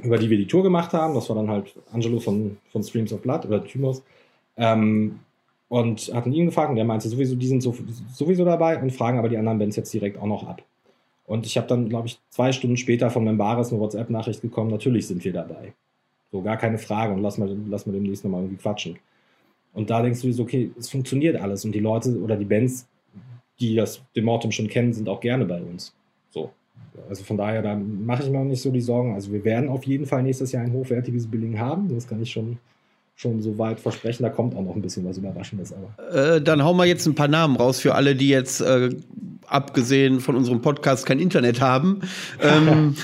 über 0.02 0.18
die 0.18 0.30
wir 0.30 0.36
die 0.36 0.46
Tour 0.46 0.62
gemacht 0.62 0.92
haben. 0.92 1.14
Das 1.14 1.28
war 1.28 1.36
dann 1.36 1.50
halt 1.50 1.74
Angelo 1.92 2.18
von, 2.20 2.56
von 2.70 2.82
Streams 2.82 3.12
of 3.12 3.22
Blood 3.22 3.46
oder 3.46 3.64
Thymos. 3.64 4.02
Ähm, 4.56 5.20
und 5.68 6.10
hatten 6.14 6.32
ihn 6.32 6.46
gefragt 6.46 6.70
und 6.70 6.76
der 6.76 6.84
meinte 6.84 7.08
sowieso, 7.08 7.36
die 7.36 7.46
sind 7.46 7.62
so, 7.62 7.74
sowieso 8.12 8.44
dabei 8.44 8.80
und 8.80 8.90
fragen 8.90 9.18
aber 9.18 9.28
die 9.28 9.36
anderen 9.36 9.58
Bands 9.58 9.76
jetzt 9.76 9.92
direkt 9.92 10.18
auch 10.18 10.26
noch 10.26 10.46
ab. 10.46 10.62
Und 11.26 11.44
ich 11.44 11.58
habe 11.58 11.66
dann, 11.66 11.90
glaube 11.90 12.08
ich, 12.08 12.18
zwei 12.30 12.52
Stunden 12.52 12.78
später 12.78 13.10
von 13.10 13.22
Membaris 13.22 13.70
eine 13.70 13.80
WhatsApp-Nachricht 13.80 14.40
bekommen, 14.40 14.70
natürlich 14.70 15.06
sind 15.06 15.22
wir 15.24 15.32
dabei. 15.32 15.74
So, 16.32 16.40
gar 16.40 16.56
keine 16.56 16.78
Frage 16.78 17.12
und 17.12 17.20
lass 17.22 17.36
mal, 17.36 17.54
lass 17.68 17.86
mal 17.86 17.92
demnächst 17.92 18.24
nochmal 18.24 18.42
irgendwie 18.42 18.62
quatschen. 18.62 18.98
Und 19.74 19.90
da 19.90 20.02
denkst 20.02 20.22
du 20.22 20.32
so, 20.32 20.42
okay, 20.42 20.70
es 20.78 20.88
funktioniert 20.88 21.36
alles 21.36 21.64
und 21.66 21.72
die 21.72 21.80
Leute 21.80 22.18
oder 22.18 22.36
die 22.36 22.46
Bands, 22.46 22.88
die 23.60 23.74
das 23.74 24.02
Demortem 24.16 24.52
schon 24.52 24.68
kennen, 24.68 24.94
sind 24.94 25.08
auch 25.08 25.20
gerne 25.20 25.44
bei 25.44 25.60
uns. 25.60 25.94
So. 26.30 26.50
Also 27.08 27.24
von 27.24 27.36
daher, 27.36 27.62
da 27.62 27.74
mache 27.74 28.24
ich 28.24 28.30
mir 28.30 28.38
auch 28.38 28.44
nicht 28.44 28.60
so 28.60 28.70
die 28.70 28.80
Sorgen. 28.80 29.14
Also 29.14 29.32
wir 29.32 29.44
werden 29.44 29.68
auf 29.68 29.84
jeden 29.84 30.06
Fall 30.06 30.22
nächstes 30.22 30.52
Jahr 30.52 30.62
ein 30.62 30.72
hochwertiges 30.72 31.26
Billing 31.26 31.58
haben. 31.58 31.88
Das 31.94 32.06
kann 32.06 32.20
ich 32.20 32.30
schon, 32.30 32.58
schon 33.16 33.40
so 33.40 33.56
weit 33.58 33.80
versprechen. 33.80 34.24
Da 34.24 34.30
kommt 34.30 34.54
auch 34.54 34.62
noch 34.62 34.76
ein 34.76 34.82
bisschen 34.82 35.06
was 35.06 35.16
Überraschendes. 35.16 35.72
Aber. 35.72 36.36
Äh, 36.36 36.42
dann 36.42 36.62
hauen 36.62 36.76
wir 36.76 36.84
jetzt 36.84 37.06
ein 37.06 37.14
paar 37.14 37.28
Namen 37.28 37.56
raus 37.56 37.80
für 37.80 37.94
alle, 37.94 38.14
die 38.14 38.28
jetzt 38.28 38.60
äh, 38.60 38.90
abgesehen 39.46 40.20
von 40.20 40.36
unserem 40.36 40.60
Podcast 40.60 41.06
kein 41.06 41.18
Internet 41.18 41.60
haben. 41.60 42.00
ähm, 42.42 42.94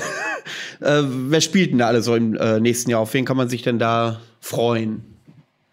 äh, 0.81 1.03
wer 1.05 1.41
spielt 1.41 1.71
denn 1.73 1.79
da 1.79 1.87
alle 1.87 2.03
so 2.03 2.15
im 2.15 2.35
äh, 2.35 2.61
nächsten 2.61 2.91
Jahr? 2.91 3.01
Auf 3.01 3.15
wen 3.15 3.25
kann 3.25 3.37
man 3.37 3.49
sich 3.49 3.63
denn 3.63 3.79
da 3.79 4.21
freuen? 4.41 5.03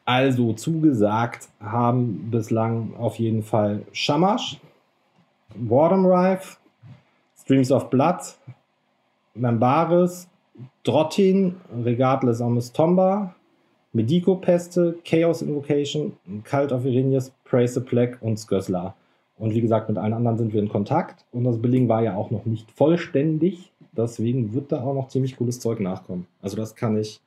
Also 0.05 0.53
zugesagt 0.53 1.47
haben 1.59 2.29
bislang 2.31 2.93
auf 2.97 3.17
jeden 3.17 3.43
Fall 3.43 3.83
Shamash, 3.91 4.59
Boredom 5.55 6.05
Rife, 6.05 6.57
Streams 7.51 7.69
of 7.69 7.89
Blood, 7.89 8.21
Membaris, 9.35 10.25
Drottin, 10.83 11.57
Regardless 11.83 12.39
Omis 12.39 12.71
Tomba, 12.71 13.35
Medico 13.91 14.35
Peste, 14.35 14.97
Chaos 15.03 15.41
Invocation, 15.41 16.13
Cult 16.45 16.71
of 16.71 16.85
Irenius, 16.85 17.33
Praise 17.43 17.73
the 17.73 17.81
Plague 17.81 18.17
und 18.21 18.37
Sközla. 18.37 18.95
Und 19.37 19.53
wie 19.53 19.59
gesagt, 19.59 19.89
mit 19.89 19.97
allen 19.97 20.13
anderen 20.13 20.37
sind 20.37 20.53
wir 20.53 20.61
in 20.61 20.69
Kontakt 20.69 21.25
und 21.33 21.43
das 21.43 21.61
Billing 21.61 21.89
war 21.89 22.01
ja 22.01 22.15
auch 22.15 22.31
noch 22.31 22.45
nicht 22.45 22.71
vollständig. 22.71 23.73
Deswegen 23.91 24.53
wird 24.53 24.71
da 24.71 24.81
auch 24.81 24.93
noch 24.93 25.09
ziemlich 25.09 25.35
cooles 25.35 25.59
Zeug 25.59 25.81
nachkommen. 25.81 26.27
Also 26.41 26.55
das 26.55 26.73
kann 26.73 26.95
ich, 26.95 27.19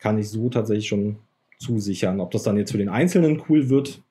kann 0.00 0.18
ich 0.18 0.28
so 0.28 0.48
tatsächlich 0.48 0.88
schon 0.88 1.18
zusichern. 1.60 2.18
Ob 2.18 2.32
das 2.32 2.42
dann 2.42 2.56
jetzt 2.56 2.72
für 2.72 2.78
den 2.78 2.88
Einzelnen 2.88 3.40
cool 3.48 3.68
wird, 3.68 4.02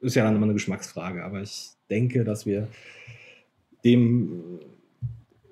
ist 0.00 0.16
ja 0.16 0.24
dann 0.24 0.36
immer 0.36 0.44
eine 0.44 0.52
Geschmacksfrage. 0.52 1.24
Aber 1.24 1.40
ich 1.40 1.70
denke, 1.88 2.24
dass 2.24 2.44
wir 2.44 2.68
dem 3.84 4.42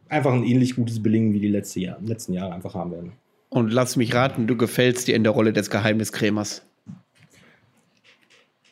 einfach 0.09 0.33
ein 0.33 0.45
ähnlich 0.45 0.77
gutes 0.77 1.03
Belingen 1.03 1.33
wie 1.33 1.41
die 1.41 1.49
letzte 1.49 1.81
Jahr, 1.81 1.99
letzten 2.05 2.33
Jahre 2.33 2.53
einfach 2.53 2.75
haben 2.75 2.93
werden. 2.93 3.13
Und 3.49 3.73
lass 3.73 3.97
mich 3.97 4.15
raten, 4.15 4.47
du 4.47 4.57
gefällst 4.57 5.09
dir 5.09 5.17
in 5.17 5.25
der 5.25 5.33
Rolle 5.33 5.53
des 5.53 5.71
Geheimniskrämers. 5.71 6.63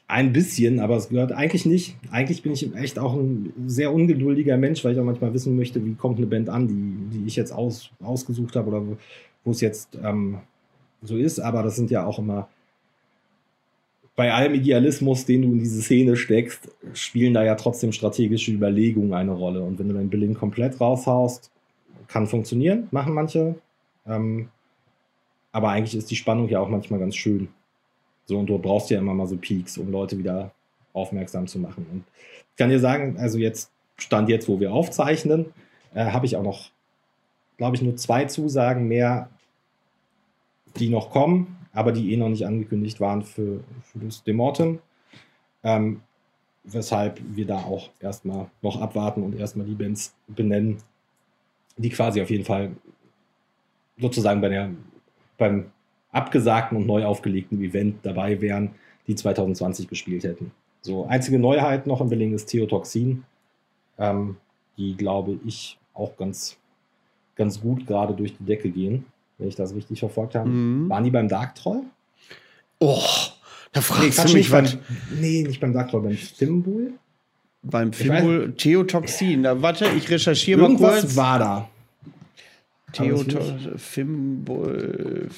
Ein 0.06 0.32
bisschen, 0.32 0.80
aber 0.80 0.96
es 0.96 1.10
gehört 1.10 1.32
eigentlich 1.32 1.66
nicht. 1.66 1.96
Eigentlich 2.10 2.42
bin 2.42 2.52
ich 2.52 2.74
echt 2.74 2.98
auch 2.98 3.14
ein 3.14 3.52
sehr 3.66 3.92
ungeduldiger 3.92 4.56
Mensch, 4.56 4.82
weil 4.82 4.94
ich 4.94 5.00
auch 5.00 5.04
manchmal 5.04 5.34
wissen 5.34 5.54
möchte, 5.56 5.84
wie 5.84 5.94
kommt 5.94 6.16
eine 6.16 6.26
Band 6.26 6.48
an, 6.48 6.66
die, 6.66 7.18
die 7.18 7.26
ich 7.26 7.36
jetzt 7.36 7.52
aus, 7.52 7.90
ausgesucht 8.00 8.56
habe 8.56 8.68
oder 8.68 8.86
wo, 8.86 8.96
wo 9.44 9.50
es 9.50 9.60
jetzt 9.60 9.98
ähm, 10.02 10.38
so 11.02 11.16
ist. 11.16 11.40
Aber 11.40 11.62
das 11.62 11.76
sind 11.76 11.90
ja 11.90 12.06
auch 12.06 12.18
immer 12.18 12.48
bei 14.18 14.34
allem 14.34 14.54
Idealismus, 14.54 15.26
den 15.26 15.42
du 15.42 15.52
in 15.52 15.60
diese 15.60 15.80
Szene 15.80 16.16
steckst, 16.16 16.68
spielen 16.92 17.34
da 17.34 17.44
ja 17.44 17.54
trotzdem 17.54 17.92
strategische 17.92 18.50
Überlegungen 18.50 19.14
eine 19.14 19.30
Rolle. 19.30 19.62
Und 19.62 19.78
wenn 19.78 19.86
du 19.86 19.94
dein 19.94 20.10
Billing 20.10 20.34
komplett 20.34 20.80
raushaust, 20.80 21.52
kann 22.08 22.26
funktionieren, 22.26 22.88
machen 22.90 23.14
manche. 23.14 23.54
Ähm, 24.08 24.48
aber 25.52 25.68
eigentlich 25.68 25.94
ist 25.94 26.10
die 26.10 26.16
Spannung 26.16 26.48
ja 26.48 26.58
auch 26.58 26.68
manchmal 26.68 26.98
ganz 26.98 27.14
schön. 27.14 27.46
So, 28.24 28.40
und 28.40 28.48
du 28.48 28.58
brauchst 28.58 28.90
ja 28.90 28.98
immer 28.98 29.14
mal 29.14 29.28
so 29.28 29.36
Peaks, 29.36 29.78
um 29.78 29.92
Leute 29.92 30.18
wieder 30.18 30.50
aufmerksam 30.94 31.46
zu 31.46 31.60
machen. 31.60 31.86
Und 31.92 32.02
ich 32.50 32.56
kann 32.56 32.70
dir 32.70 32.80
sagen, 32.80 33.18
also 33.20 33.38
jetzt, 33.38 33.70
Stand 33.98 34.28
jetzt, 34.28 34.48
wo 34.48 34.58
wir 34.58 34.72
aufzeichnen, 34.72 35.46
äh, 35.94 36.06
habe 36.06 36.26
ich 36.26 36.34
auch 36.34 36.42
noch, 36.42 36.70
glaube 37.56 37.76
ich, 37.76 37.82
nur 37.82 37.94
zwei 37.94 38.24
Zusagen 38.24 38.88
mehr, 38.88 39.30
die 40.76 40.88
noch 40.88 41.10
kommen 41.10 41.57
aber 41.72 41.92
die 41.92 42.12
eh 42.12 42.16
noch 42.16 42.28
nicht 42.28 42.46
angekündigt 42.46 43.00
waren 43.00 43.22
für, 43.22 43.60
für 43.82 43.98
das 43.98 44.22
Demortem. 44.24 44.78
Ähm, 45.62 46.00
weshalb 46.64 47.20
wir 47.34 47.46
da 47.46 47.58
auch 47.58 47.90
erstmal 48.00 48.50
noch 48.62 48.80
abwarten 48.80 49.22
und 49.22 49.34
erstmal 49.34 49.66
die 49.66 49.74
Bands 49.74 50.14
benennen, 50.26 50.78
die 51.76 51.88
quasi 51.88 52.20
auf 52.20 52.30
jeden 52.30 52.44
Fall 52.44 52.72
sozusagen 53.98 54.40
bei 54.40 54.48
der, 54.48 54.70
beim 55.38 55.70
abgesagten 56.12 56.76
und 56.76 56.86
neu 56.86 57.04
aufgelegten 57.04 57.60
Event 57.62 58.04
dabei 58.04 58.40
wären, 58.40 58.70
die 59.06 59.14
2020 59.14 59.88
gespielt 59.88 60.24
hätten. 60.24 60.52
So, 60.82 61.06
einzige 61.06 61.38
Neuheit 61.38 61.86
noch 61.86 62.00
im 62.00 62.08
Billing 62.08 62.34
ist 62.34 62.46
Theotoxin, 62.46 63.24
ähm, 63.98 64.36
die 64.76 64.96
glaube 64.96 65.38
ich 65.44 65.78
auch 65.94 66.16
ganz, 66.16 66.58
ganz 67.34 67.60
gut 67.60 67.86
gerade 67.86 68.14
durch 68.14 68.36
die 68.36 68.44
Decke 68.44 68.70
gehen 68.70 69.04
wenn 69.38 69.48
ich 69.48 69.54
das 69.56 69.74
richtig 69.74 70.00
verfolgt 70.00 70.34
habe. 70.34 70.48
Mhm. 70.48 70.88
Waren 70.88 71.04
die 71.04 71.10
beim 71.10 71.28
Dark 71.28 71.54
Troll? 71.54 71.82
Oh, 72.80 73.02
da 73.72 73.80
fragst 73.80 74.18
nee, 74.18 74.30
du 74.30 74.36
mich 74.36 74.50
was. 74.50 74.76
Nee, 75.18 75.42
nicht 75.42 75.60
beim 75.60 75.72
Dark 75.72 75.90
Troll, 75.90 76.02
beim 76.02 76.16
Fimbul. 76.16 76.92
Beim 77.62 77.92
Fimbul, 77.92 78.54
Theotoxin. 78.56 79.42
Da, 79.42 79.62
warte, 79.62 79.86
ich 79.96 80.10
recherchiere 80.10 80.60
mal 80.60 80.76
kurz. 80.76 81.04
Was 81.04 81.16
war 81.16 81.38
da? 81.38 81.68
Theotoxin, 82.92 83.78
Fimbul. 83.78 85.28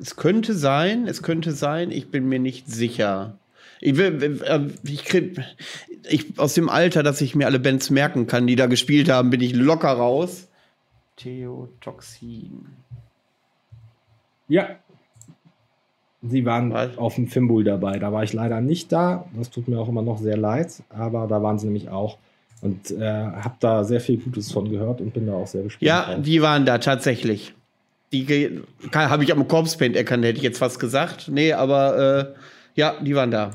Es 0.00 0.16
könnte 0.16 0.54
sein, 0.54 1.06
es 1.06 1.22
könnte 1.22 1.52
sein, 1.52 1.90
ich 1.90 2.10
bin 2.10 2.28
mir 2.28 2.38
nicht 2.38 2.68
sicher. 2.68 3.38
Ich, 3.80 3.98
äh, 3.98 4.60
ich 4.82 5.04
krieg, 5.04 5.40
ich, 6.08 6.38
aus 6.38 6.54
dem 6.54 6.68
Alter, 6.68 7.02
dass 7.02 7.20
ich 7.20 7.34
mir 7.34 7.46
alle 7.46 7.58
Bands 7.58 7.90
merken 7.90 8.26
kann, 8.26 8.46
die 8.46 8.56
da 8.56 8.66
gespielt 8.66 9.08
haben, 9.08 9.30
bin 9.30 9.40
ich 9.40 9.54
locker 9.54 9.90
raus. 9.90 10.48
Theotoxin. 11.20 12.66
Ja. 14.48 14.68
Sie 16.22 16.44
waren 16.44 16.72
Was? 16.72 16.98
auf 16.98 17.14
dem 17.14 17.28
Fimbul 17.28 17.64
dabei. 17.64 17.98
Da 17.98 18.12
war 18.12 18.22
ich 18.22 18.32
leider 18.32 18.60
nicht 18.60 18.92
da. 18.92 19.26
Das 19.34 19.50
tut 19.50 19.68
mir 19.68 19.78
auch 19.78 19.88
immer 19.88 20.02
noch 20.02 20.18
sehr 20.18 20.36
leid. 20.36 20.82
Aber 20.90 21.26
da 21.26 21.42
waren 21.42 21.58
sie 21.58 21.66
nämlich 21.66 21.88
auch. 21.88 22.18
Und 22.60 22.90
äh, 22.90 23.00
habe 23.00 23.54
da 23.60 23.84
sehr 23.84 24.00
viel 24.00 24.18
Gutes 24.18 24.52
von 24.52 24.70
gehört 24.70 25.00
und 25.00 25.14
bin 25.14 25.26
da 25.26 25.32
auch 25.32 25.46
sehr 25.46 25.62
gespannt. 25.62 25.82
Ja, 25.82 26.14
drauf. 26.14 26.22
die 26.22 26.42
waren 26.42 26.66
da 26.66 26.76
tatsächlich. 26.78 27.54
Die 28.12 28.60
habe 28.92 29.24
ich 29.24 29.32
am 29.32 29.46
Corpse 29.48 29.78
Paint 29.78 29.96
erkannt, 29.96 30.24
hätte 30.24 30.38
ich 30.38 30.42
jetzt 30.42 30.58
fast 30.58 30.80
gesagt. 30.80 31.28
Nee, 31.28 31.52
aber 31.52 32.34
äh, 32.34 32.34
ja, 32.74 33.00
die 33.00 33.14
waren 33.14 33.30
da. 33.30 33.52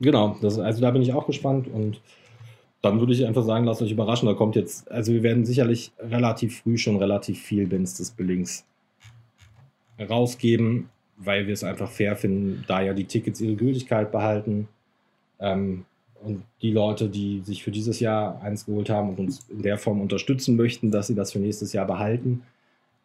Genau, 0.00 0.36
das, 0.40 0.58
also 0.58 0.80
da 0.80 0.90
bin 0.90 1.02
ich 1.02 1.12
auch 1.12 1.26
gespannt 1.26 1.68
und 1.68 2.00
dann 2.84 3.00
würde 3.00 3.12
ich 3.12 3.24
einfach 3.26 3.44
sagen, 3.44 3.64
lasst 3.64 3.82
euch 3.82 3.92
überraschen. 3.92 4.26
Da 4.26 4.34
kommt 4.34 4.56
jetzt, 4.56 4.90
also 4.90 5.12
wir 5.12 5.22
werden 5.22 5.44
sicherlich 5.44 5.92
relativ 5.98 6.60
früh 6.60 6.76
schon 6.76 6.96
relativ 6.96 7.40
viel 7.40 7.66
Bands 7.66 7.96
des 7.96 8.10
Billings 8.10 8.64
rausgeben, 9.98 10.90
weil 11.16 11.46
wir 11.46 11.54
es 11.54 11.64
einfach 11.64 11.90
fair 11.90 12.16
finden, 12.16 12.64
da 12.66 12.82
ja 12.82 12.92
die 12.92 13.04
Tickets 13.04 13.40
ihre 13.40 13.54
Gültigkeit 13.54 14.12
behalten. 14.12 14.68
Ähm, 15.40 15.84
und 16.22 16.42
die 16.62 16.72
Leute, 16.72 17.08
die 17.08 17.40
sich 17.40 17.62
für 17.62 17.70
dieses 17.70 18.00
Jahr 18.00 18.40
eins 18.42 18.66
geholt 18.66 18.88
haben 18.88 19.10
und 19.10 19.18
uns 19.18 19.46
in 19.50 19.62
der 19.62 19.76
Form 19.76 20.00
unterstützen 20.00 20.56
möchten, 20.56 20.90
dass 20.90 21.06
sie 21.06 21.14
das 21.14 21.32
für 21.32 21.38
nächstes 21.38 21.72
Jahr 21.72 21.86
behalten, 21.86 22.42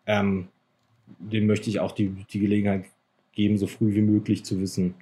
ähm, 0.05 0.47
dem 1.19 1.45
möchte 1.47 1.69
ich 1.69 1.79
auch 1.79 1.91
die, 1.91 2.09
die 2.31 2.39
Gelegenheit 2.39 2.85
geben, 3.33 3.57
so 3.57 3.67
früh 3.67 3.93
wie 3.93 4.01
möglich 4.01 4.45
zu 4.45 4.59
wissen, 4.61 4.95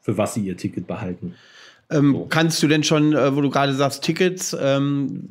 für 0.00 0.16
was 0.16 0.34
sie 0.34 0.42
ihr 0.42 0.56
Ticket 0.56 0.86
behalten. 0.86 1.34
Ähm, 1.90 2.12
so. 2.12 2.26
Kannst 2.28 2.62
du 2.62 2.68
denn 2.68 2.84
schon, 2.84 3.12
äh, 3.12 3.34
wo 3.36 3.40
du 3.40 3.50
gerade 3.50 3.74
sagst, 3.74 4.02
Tickets, 4.02 4.56
ähm, 4.60 5.28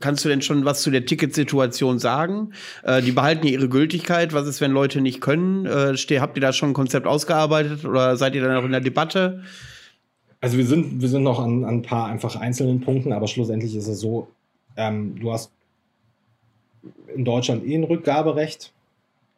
kannst 0.00 0.24
du 0.24 0.28
denn 0.28 0.42
schon 0.42 0.64
was 0.64 0.82
zu 0.82 0.90
der 0.90 1.06
Ticketsituation 1.06 1.98
sagen? 1.98 2.52
Äh, 2.82 3.02
die 3.02 3.12
behalten 3.12 3.46
ja 3.46 3.52
ihre 3.52 3.68
Gültigkeit. 3.68 4.32
Was 4.32 4.46
ist, 4.46 4.60
wenn 4.60 4.72
Leute 4.72 5.00
nicht 5.00 5.20
können? 5.20 5.66
Äh, 5.66 5.96
steh, 5.96 6.20
habt 6.20 6.36
ihr 6.36 6.40
da 6.40 6.52
schon 6.52 6.70
ein 6.70 6.74
Konzept 6.74 7.06
ausgearbeitet 7.06 7.84
oder 7.84 8.16
seid 8.16 8.34
ihr 8.34 8.42
da 8.42 8.52
noch 8.52 8.64
in 8.64 8.72
der 8.72 8.80
Debatte? 8.80 9.42
Also 10.40 10.58
wir 10.58 10.66
sind, 10.66 11.00
wir 11.00 11.08
sind 11.08 11.22
noch 11.22 11.40
an, 11.40 11.64
an 11.64 11.76
ein 11.76 11.82
paar 11.82 12.06
einfach 12.08 12.36
einzelnen 12.36 12.80
Punkten, 12.80 13.12
aber 13.12 13.26
schlussendlich 13.26 13.74
ist 13.74 13.88
es 13.88 14.00
so, 14.00 14.28
ähm, 14.76 15.18
du 15.18 15.32
hast 15.32 15.50
in 17.14 17.24
Deutschland 17.24 17.66
eh 17.66 17.74
ein 17.74 17.84
Rückgaberecht. 17.84 18.72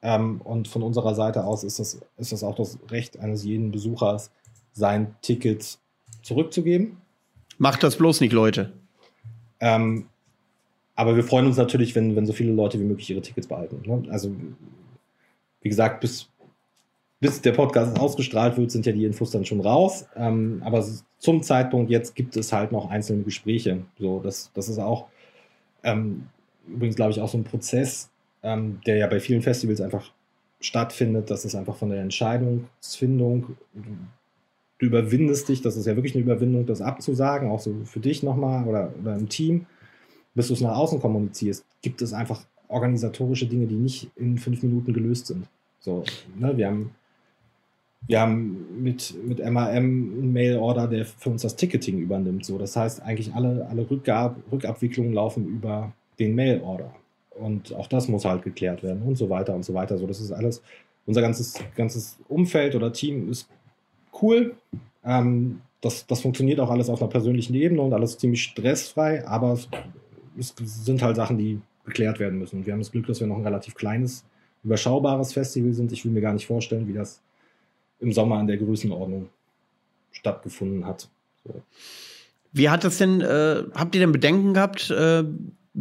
Ähm, 0.01 0.41
und 0.43 0.69
von 0.69 0.83
unserer 0.83 1.15
Seite 1.15 1.45
aus 1.45 1.65
ist 1.65 1.81
das, 1.81 2.01
ist 2.19 2.33
das 2.33 2.45
auch 2.45 2.55
das 2.55 2.79
Recht 2.91 3.19
eines 3.19 3.45
jeden 3.45 3.73
Besuchers, 3.73 4.31
sein 4.73 5.17
Ticket 5.23 5.79
zurückzugeben. 6.23 6.99
Macht 7.59 7.83
das 7.83 7.97
bloß 7.97 8.21
nicht, 8.21 8.33
Leute. 8.33 8.73
Ähm, 9.61 10.07
aber 10.95 11.17
wir 11.17 11.25
freuen 11.25 11.47
uns 11.47 11.57
natürlich, 11.57 11.95
wenn, 11.95 12.17
wenn 12.17 12.27
so 12.27 12.33
viele 12.33 12.53
Leute 12.53 12.79
wie 12.81 12.85
möglich 12.85 13.11
ihre 13.11 13.23
Tickets 13.23 13.47
behalten. 13.47 13.83
Ne? 13.85 14.11
Also, 14.11 14.35
wie 15.61 15.69
gesagt, 15.69 16.01
bis, 16.01 16.29
bis 17.21 17.41
der 17.41 17.53
Podcast 17.53 17.99
ausgestrahlt 17.99 18.57
wird, 18.57 18.71
sind 18.71 18.87
ja 18.87 18.93
die 18.93 19.05
Infos 19.05 19.31
dann 19.31 19.45
schon 19.45 19.61
raus. 19.61 20.07
Ähm, 20.17 20.63
aber 20.65 20.85
zum 21.19 21.43
Zeitpunkt 21.43 21.91
jetzt 21.91 22.15
gibt 22.15 22.37
es 22.37 22.53
halt 22.53 22.73
noch 22.73 22.91
einzelne 22.91 23.23
Gespräche. 23.23 23.83
So, 23.99 24.21
das, 24.21 24.51
das 24.55 24.69
ist 24.69 24.79
auch 24.79 25.07
ähm, 25.83 26.29
übrigens, 26.67 26.97
glaube 26.97 27.13
ich, 27.13 27.21
auch 27.21 27.29
so 27.29 27.39
ein 27.39 27.45
Prozess, 27.45 28.11
ähm, 28.43 28.81
der 28.87 28.97
ja 28.97 29.07
bei 29.07 29.21
vielen 29.21 29.43
Festivals 29.43 29.81
einfach 29.81 30.13
stattfindet. 30.61 31.31
Das 31.31 31.45
ist 31.45 31.55
einfach 31.55 31.77
von 31.77 31.91
der 31.91 32.01
Entscheidungsfindung 32.01 33.57
du 34.79 34.87
überwindest 34.87 35.49
dich, 35.49 35.61
das 35.63 35.77
ist 35.77 35.87
ja 35.87 35.97
wirklich 35.97 36.15
eine 36.15 36.25
Überwindung, 36.25 36.67
das 36.67 36.81
abzusagen, 36.81 37.51
auch 37.51 37.61
so 37.61 37.75
für 37.85 38.01
dich 38.01 38.23
nochmal 38.23 38.67
oder, 38.67 38.93
oder 39.01 39.17
im 39.17 39.29
Team, 39.29 39.67
bis 40.35 40.49
du 40.49 40.55
es 40.55 40.61
nach 40.61 40.77
außen 40.77 41.01
kommunizierst, 41.01 41.65
gibt 41.83 42.01
es 42.01 42.13
einfach 42.13 42.45
organisatorische 42.69 43.47
Dinge, 43.47 43.67
die 43.67 43.75
nicht 43.75 44.11
in 44.17 44.39
fünf 44.39 44.63
Minuten 44.63 44.93
gelöst 44.93 45.27
sind. 45.27 45.47
So, 45.81 46.05
ne, 46.37 46.57
wir 46.57 46.69
haben, 46.69 46.91
wir 48.07 48.21
haben 48.21 48.83
mit, 48.83 49.15
mit 49.27 49.39
MAM 49.39 49.57
einen 49.57 50.33
Mail-Order, 50.33 50.87
der 50.87 51.05
für 51.07 51.31
uns 51.31 51.43
das 51.43 51.57
Ticketing 51.57 51.99
übernimmt. 51.99 52.45
So, 52.45 52.59
das 52.59 52.77
heißt, 52.77 53.03
eigentlich 53.03 53.35
alle, 53.35 53.67
alle 53.69 53.91
Rückgab, 53.91 54.37
Rückabwicklungen 54.53 55.13
laufen 55.13 55.47
über 55.47 55.93
den 56.19 56.35
Mail-Order. 56.35 56.95
Und 57.39 57.75
auch 57.75 57.87
das 57.87 58.09
muss 58.09 58.25
halt 58.25 58.43
geklärt 58.43 58.83
werden 58.83 59.03
und 59.03 59.17
so 59.17 59.31
weiter 59.31 59.55
und 59.55 59.65
so 59.65 59.75
weiter. 59.75 59.97
So, 59.99 60.07
das 60.07 60.21
ist 60.21 60.33
alles, 60.33 60.63
unser 61.07 61.23
ganzes, 61.23 61.55
ganzes 61.75 62.19
Umfeld 62.29 62.75
oder 62.75 62.93
Team 62.93 63.31
ist 63.31 63.49
cool. 64.21 64.55
Ähm, 65.05 65.61
das, 65.81 66.07
das 66.07 66.21
funktioniert 66.21 66.61
auch 66.61 66.71
alles 66.71 66.89
auf 66.89 67.01
einer 67.01 67.11
persönlichen 67.11 67.55
Ebene 67.55 67.83
und 67.83 67.93
alles 67.93 68.19
ziemlich 68.19 68.43
stressfrei, 68.43 69.27
aber 69.27 69.53
es, 69.53 69.69
es 70.39 70.85
sind 70.85 71.03
halt 71.03 71.17
Sachen, 71.17 71.39
die 71.39 71.61
geklärt 71.85 72.19
werden 72.19 72.39
müssen. 72.39 72.59
Und 72.59 72.67
wir 72.67 72.73
haben 72.73 72.81
das 72.81 72.93
Glück, 72.93 73.07
dass 73.07 73.21
wir 73.21 73.27
noch 73.27 73.37
ein 73.37 73.45
relativ 73.45 73.75
kleines, 73.75 74.25
überschaubares 74.65 75.33
Festival 75.33 75.73
sind. 75.73 75.93
Ich 75.93 76.05
will 76.05 76.13
mir 76.13 76.21
gar 76.21 76.33
nicht 76.33 76.47
vorstellen, 76.47 76.89
wie 76.89 76.93
das 76.93 77.21
im 78.01 78.13
Sommer 78.13 78.41
in 78.41 78.47
der 78.47 78.57
Größenordnung 78.57 79.29
stattgefunden 80.13 80.85
hat. 80.87 81.09
So. 81.45 81.63
Wie 82.53 82.69
hat 82.69 82.85
das 82.85 82.99
denn, 82.99 83.21
äh, 83.21 83.65
habt 83.75 83.95
ihr 83.95 84.01
denn 84.01 84.13
Bedenken 84.13 84.55
gehabt, 84.55 84.91
äh, 84.91 85.25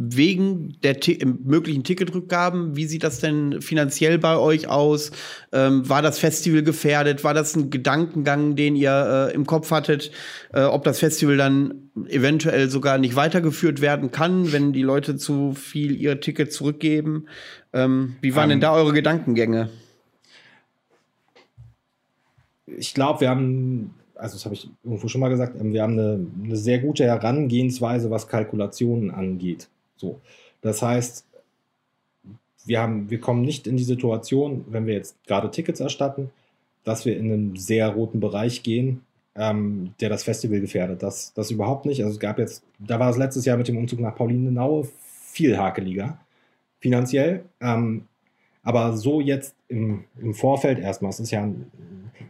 wegen 0.00 0.78
der 0.84 0.96
möglichen 1.24 1.82
Ticketrückgaben. 1.82 2.76
Wie 2.76 2.84
sieht 2.84 3.02
das 3.02 3.18
denn 3.18 3.60
finanziell 3.60 4.18
bei 4.18 4.36
euch 4.36 4.68
aus? 4.68 5.10
Ähm, 5.50 5.88
war 5.88 6.02
das 6.02 6.20
Festival 6.20 6.62
gefährdet? 6.62 7.24
War 7.24 7.34
das 7.34 7.56
ein 7.56 7.68
Gedankengang, 7.68 8.54
den 8.54 8.76
ihr 8.76 9.30
äh, 9.32 9.34
im 9.34 9.44
Kopf 9.44 9.72
hattet, 9.72 10.12
äh, 10.52 10.62
ob 10.62 10.84
das 10.84 11.00
Festival 11.00 11.36
dann 11.36 11.90
eventuell 12.08 12.70
sogar 12.70 12.98
nicht 12.98 13.16
weitergeführt 13.16 13.80
werden 13.80 14.12
kann, 14.12 14.52
wenn 14.52 14.72
die 14.72 14.82
Leute 14.82 15.16
zu 15.16 15.52
viel 15.52 15.96
ihr 15.96 16.20
Ticket 16.20 16.52
zurückgeben? 16.52 17.26
Ähm, 17.72 18.14
wie 18.20 18.36
waren 18.36 18.44
um, 18.44 18.50
denn 18.50 18.58
ähm. 18.58 18.62
da 18.62 18.74
eure 18.74 18.92
Gedankengänge? 18.92 19.68
Ich 22.66 22.94
glaube, 22.94 23.22
wir 23.22 23.30
haben 23.30 23.94
also 24.14 24.34
das 24.34 24.44
habe 24.44 24.54
ich 24.54 24.68
irgendwo 24.84 25.08
schon 25.08 25.20
mal 25.20 25.28
gesagt, 25.28 25.60
ähm, 25.60 25.72
wir 25.72 25.82
haben 25.82 25.94
eine, 25.94 26.26
eine, 26.44 26.56
sehr 26.56 26.78
gute 26.78 27.04
Herangehensweise, 27.04 28.10
was 28.10 28.28
Kalkulationen 28.28 29.10
angeht. 29.10 29.68
So. 29.98 30.20
Das 30.60 30.82
heißt, 30.82 31.26
wir, 32.64 32.80
haben, 32.80 33.10
wir 33.10 33.20
kommen 33.20 33.42
nicht 33.42 33.66
in 33.66 33.76
die 33.76 33.84
Situation, 33.84 34.64
wenn 34.68 34.86
wir 34.86 34.94
jetzt 34.94 35.16
gerade 35.26 35.50
Tickets 35.50 35.80
erstatten, 35.80 36.30
dass 36.84 37.04
wir 37.04 37.16
in 37.16 37.32
einen 37.32 37.56
sehr 37.56 37.88
roten 37.88 38.20
Bereich 38.20 38.62
gehen, 38.62 39.02
ähm, 39.34 39.94
der 40.00 40.08
das 40.08 40.24
Festival 40.24 40.60
gefährdet. 40.60 41.02
Das, 41.02 41.32
das 41.34 41.50
überhaupt 41.50 41.86
nicht. 41.86 42.02
Also 42.02 42.14
es 42.14 42.20
gab 42.20 42.38
jetzt, 42.38 42.62
da 42.78 42.98
war 42.98 43.10
es 43.10 43.16
letztes 43.16 43.44
Jahr 43.44 43.56
mit 43.56 43.68
dem 43.68 43.76
Umzug 43.76 44.00
nach 44.00 44.14
Paulinenaue 44.14 44.88
viel 45.30 45.56
hakeliger, 45.58 46.18
finanziell. 46.80 47.44
Ähm, 47.60 48.06
aber 48.62 48.96
so 48.96 49.20
jetzt 49.20 49.54
im, 49.68 50.04
im 50.20 50.34
Vorfeld 50.34 50.78
erstmal, 50.78 51.10
es 51.10 51.20
ist 51.20 51.30
ja, 51.30 51.48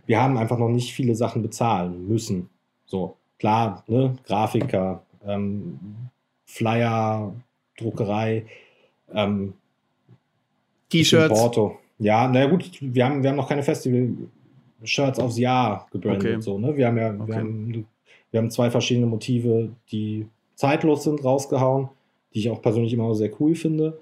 wir 0.07 0.21
haben 0.21 0.37
einfach 0.37 0.59
noch 0.59 0.69
nicht 0.69 0.93
viele 0.93 1.15
Sachen 1.15 1.43
bezahlen 1.43 2.07
müssen. 2.07 2.49
So, 2.87 3.17
klar, 3.39 3.83
ne, 3.87 4.17
Grafiker, 4.25 5.03
ähm, 5.27 5.79
Flyer, 6.45 7.35
Druckerei, 7.79 8.47
ähm, 9.13 9.55
T-Shirts. 10.91 11.39
Porto. 11.39 11.79
Ja, 11.99 12.29
naja 12.29 12.47
gut, 12.47 12.71
wir 12.81 13.05
haben, 13.05 13.23
wir 13.23 13.31
haben 13.31 13.37
noch 13.37 13.49
keine 13.49 13.63
Festival-Shirts 13.63 15.19
aufs 15.19 15.39
Jahr 15.39 15.87
gebrandet. 15.91 16.35
Okay. 16.35 16.41
So, 16.41 16.59
ne? 16.59 16.77
Wir 16.77 16.87
haben 16.87 16.99
ja 16.99 17.11
okay. 17.11 17.27
wir 17.27 17.37
haben, 17.37 17.87
wir 18.31 18.41
haben 18.41 18.51
zwei 18.51 18.71
verschiedene 18.71 19.07
Motive, 19.07 19.71
die 19.91 20.27
zeitlos 20.55 21.05
sind, 21.05 21.25
rausgehauen, 21.25 21.89
die 22.35 22.41
ich 22.41 22.51
auch 22.51 22.63
persönlich 22.63 22.93
immer 22.93 23.15
sehr 23.15 23.31
cool 23.41 23.55
finde. 23.55 23.99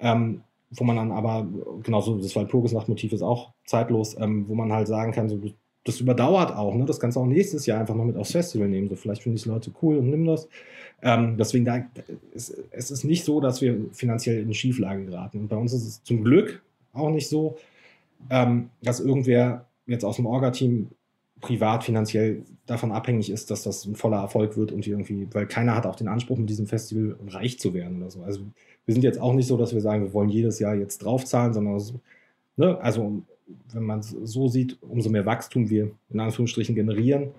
Ähm, 0.00 0.42
wo 0.74 0.84
man 0.84 0.96
dann 0.96 1.12
aber, 1.12 1.46
genauso 1.82 2.16
das 2.18 2.34
Walpurgisnacht-Motiv 2.34 3.12
ist 3.12 3.22
auch 3.22 3.50
zeitlos, 3.66 4.16
ähm, 4.18 4.46
wo 4.48 4.54
man 4.54 4.72
halt 4.72 4.88
sagen 4.88 5.12
kann, 5.12 5.28
so, 5.28 5.38
das 5.84 6.00
überdauert 6.00 6.54
auch, 6.54 6.74
ne? 6.74 6.84
Das 6.84 7.00
kannst 7.00 7.16
du 7.16 7.20
auch 7.20 7.26
nächstes 7.26 7.66
Jahr 7.66 7.80
einfach 7.80 7.94
noch 7.94 8.04
mit 8.04 8.16
aufs 8.16 8.32
Festival 8.32 8.68
nehmen. 8.68 8.88
So, 8.88 8.94
vielleicht 8.94 9.22
finde 9.22 9.36
ich 9.36 9.42
die 9.42 9.48
Leute 9.48 9.72
cool 9.82 9.96
und 9.96 10.10
nimm 10.10 10.24
das. 10.26 10.48
Ähm, 11.02 11.36
deswegen, 11.36 11.64
da, 11.64 11.84
es, 12.34 12.56
es 12.70 12.90
ist 12.90 13.04
nicht 13.04 13.24
so, 13.24 13.40
dass 13.40 13.60
wir 13.60 13.86
finanziell 13.92 14.40
in 14.42 14.54
Schieflage 14.54 15.04
geraten. 15.04 15.40
Und 15.40 15.48
bei 15.48 15.56
uns 15.56 15.72
ist 15.72 15.86
es 15.86 16.02
zum 16.04 16.22
Glück 16.22 16.62
auch 16.92 17.10
nicht 17.10 17.28
so, 17.28 17.56
ähm, 18.30 18.70
dass 18.82 19.00
irgendwer 19.00 19.66
jetzt 19.86 20.04
aus 20.04 20.16
dem 20.16 20.26
Orga-Team 20.26 20.90
privat 21.40 21.82
finanziell 21.82 22.44
davon 22.66 22.92
abhängig 22.92 23.28
ist, 23.28 23.50
dass 23.50 23.64
das 23.64 23.84
ein 23.84 23.96
voller 23.96 24.18
Erfolg 24.18 24.56
wird 24.56 24.70
und 24.70 24.86
irgendwie, 24.86 25.26
weil 25.32 25.46
keiner 25.46 25.74
hat 25.74 25.86
auch 25.86 25.96
den 25.96 26.06
Anspruch, 26.06 26.38
mit 26.38 26.48
diesem 26.48 26.68
Festival 26.68 27.16
reich 27.28 27.58
zu 27.58 27.74
werden 27.74 27.96
oder 28.00 28.10
so. 28.10 28.22
Also 28.22 28.42
wir 28.86 28.94
sind 28.94 29.02
jetzt 29.02 29.20
auch 29.20 29.32
nicht 29.32 29.48
so, 29.48 29.56
dass 29.56 29.74
wir 29.74 29.80
sagen, 29.80 30.04
wir 30.04 30.14
wollen 30.14 30.28
jedes 30.28 30.60
Jahr 30.60 30.76
jetzt 30.76 30.98
draufzahlen, 30.98 31.52
sondern 31.52 31.82
ne, 32.56 32.78
also 32.80 33.22
wenn 33.72 33.84
man 33.84 34.00
es 34.00 34.10
so 34.10 34.48
sieht, 34.48 34.78
umso 34.82 35.10
mehr 35.10 35.26
Wachstum 35.26 35.70
wir 35.70 35.90
in 36.10 36.20
Anführungsstrichen 36.20 36.74
generieren, 36.74 37.30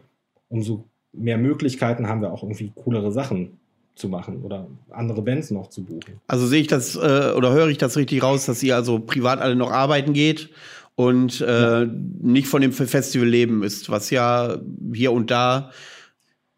umso 0.50 0.86
mehr 1.12 1.38
Möglichkeiten 1.38 2.08
haben 2.08 2.22
wir 2.22 2.32
auch 2.32 2.44
irgendwie 2.44 2.72
coolere 2.76 3.12
Sachen 3.12 3.58
zu 3.96 4.10
machen 4.10 4.42
oder 4.42 4.68
andere 4.90 5.22
Bands 5.22 5.52
noch 5.52 5.70
zu 5.70 5.84
buchen. 5.84 6.20
Also 6.28 6.48
sehe 6.48 6.62
ich 6.62 6.68
das 6.68 6.96
äh, 6.96 7.34
oder 7.36 7.54
höre 7.54 7.68
ich 7.68 7.78
das 7.78 7.96
richtig 7.96 8.24
raus, 8.24 8.46
dass 8.46 8.64
ihr 8.64 8.76
also 8.76 9.00
privat 9.00 9.40
alle 9.40 9.56
noch 9.56 9.72
arbeiten 9.72 10.14
geht 10.14 10.50
und 10.96 11.42
äh, 11.42 11.84
ja. 11.84 11.90
nicht 12.22 12.48
von 12.48 12.62
dem 12.62 12.72
Festival 12.72 13.28
leben 13.28 13.64
ist, 13.64 13.90
was 13.90 14.10
ja 14.10 14.58
hier 14.94 15.12
und 15.12 15.30
da 15.32 15.72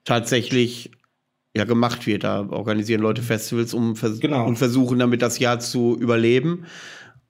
tatsächlich 0.05 0.91
ja 1.55 1.65
gemacht 1.65 2.05
wird. 2.07 2.23
Da 2.23 2.47
organisieren 2.49 3.01
Leute 3.01 3.21
Festivals 3.21 3.73
um 3.73 3.95
vers 3.95 4.19
genau. 4.19 4.45
und 4.45 4.57
versuchen 4.57 4.99
damit 4.99 5.21
das 5.21 5.39
Jahr 5.39 5.59
zu 5.59 5.97
überleben. 5.99 6.65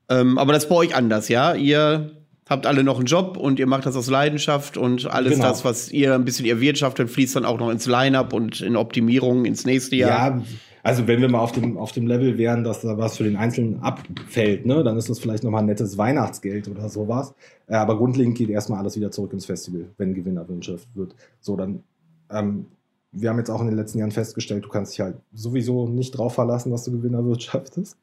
Ähm, 0.10 0.38
aber 0.38 0.54
das 0.54 0.64
ist 0.64 0.70
bei 0.70 0.76
euch 0.76 0.96
anders, 0.96 1.30
ja? 1.30 1.54
Ihr 1.56 2.12
habt 2.48 2.68
alle 2.68 2.84
noch 2.84 2.98
einen 2.98 3.08
Job 3.08 3.38
und 3.38 3.60
ihr 3.60 3.68
macht 3.68 3.86
das 3.86 3.96
aus 3.96 4.10
Leidenschaft 4.10 4.78
und 4.78 5.10
alles 5.10 5.34
genau. 5.34 5.46
das, 5.46 5.66
was 5.66 5.92
ihr 5.92 6.14
ein 6.14 6.26
bisschen 6.26 6.46
erwirtschaftet, 6.46 7.10
fließt 7.10 7.36
dann 7.36 7.46
auch 7.46 7.60
noch 7.60 7.70
ins 7.70 7.88
Line-up 7.88 8.34
und 8.34 8.62
in 8.62 8.76
Optimierung 8.76 9.46
ins 9.46 9.66
nächste 9.66 9.96
Jahr. 9.96 10.38
Ja, 10.38 10.44
also 10.84 11.08
wenn 11.08 11.20
wir 11.22 11.30
mal 11.30 11.40
auf 11.40 11.52
dem, 11.52 11.78
auf 11.78 11.92
dem 11.94 12.06
Level 12.06 12.38
wären, 12.38 12.64
dass 12.64 12.82
da 12.82 12.98
was 13.00 13.18
für 13.18 13.24
den 13.24 13.36
Einzelnen 13.36 13.82
abfällt, 13.82 14.68
ne, 14.68 14.84
dann 14.84 14.96
ist 14.98 15.10
das 15.10 15.18
vielleicht 15.18 15.44
nochmal 15.44 15.64
ein 15.64 15.66
nettes 15.66 15.98
Weihnachtsgeld 15.98 16.68
oder 16.68 16.88
sowas. 16.90 17.34
Äh, 17.66 17.76
aber 17.76 17.98
grundlegend 17.98 18.38
geht 18.38 18.50
erstmal 18.50 18.80
alles 18.80 18.96
wieder 18.96 19.10
zurück 19.10 19.34
ins 19.34 19.48
Festival, 19.48 19.86
wenn 19.98 20.14
Gewinn 20.14 20.38
erwirtschaftet 20.38 20.96
wird. 20.96 21.16
So, 21.42 21.56
dann 21.56 21.82
ähm, 22.30 22.68
wir 23.16 23.30
haben 23.30 23.38
jetzt 23.38 23.50
auch 23.50 23.62
in 23.62 23.68
den 23.68 23.78
letzten 23.78 24.00
Jahren 24.00 24.12
festgestellt, 24.12 24.66
du 24.66 24.70
kannst 24.70 24.94
dich 24.94 25.00
halt 25.00 25.16
sowieso 25.34 25.88
nicht 25.88 26.12
drauf 26.12 26.36
verlassen, 26.36 26.70
dass 26.70 26.84
du 26.84 26.92
Gewinner 26.92 27.26
wirtschaftest. 27.26 27.98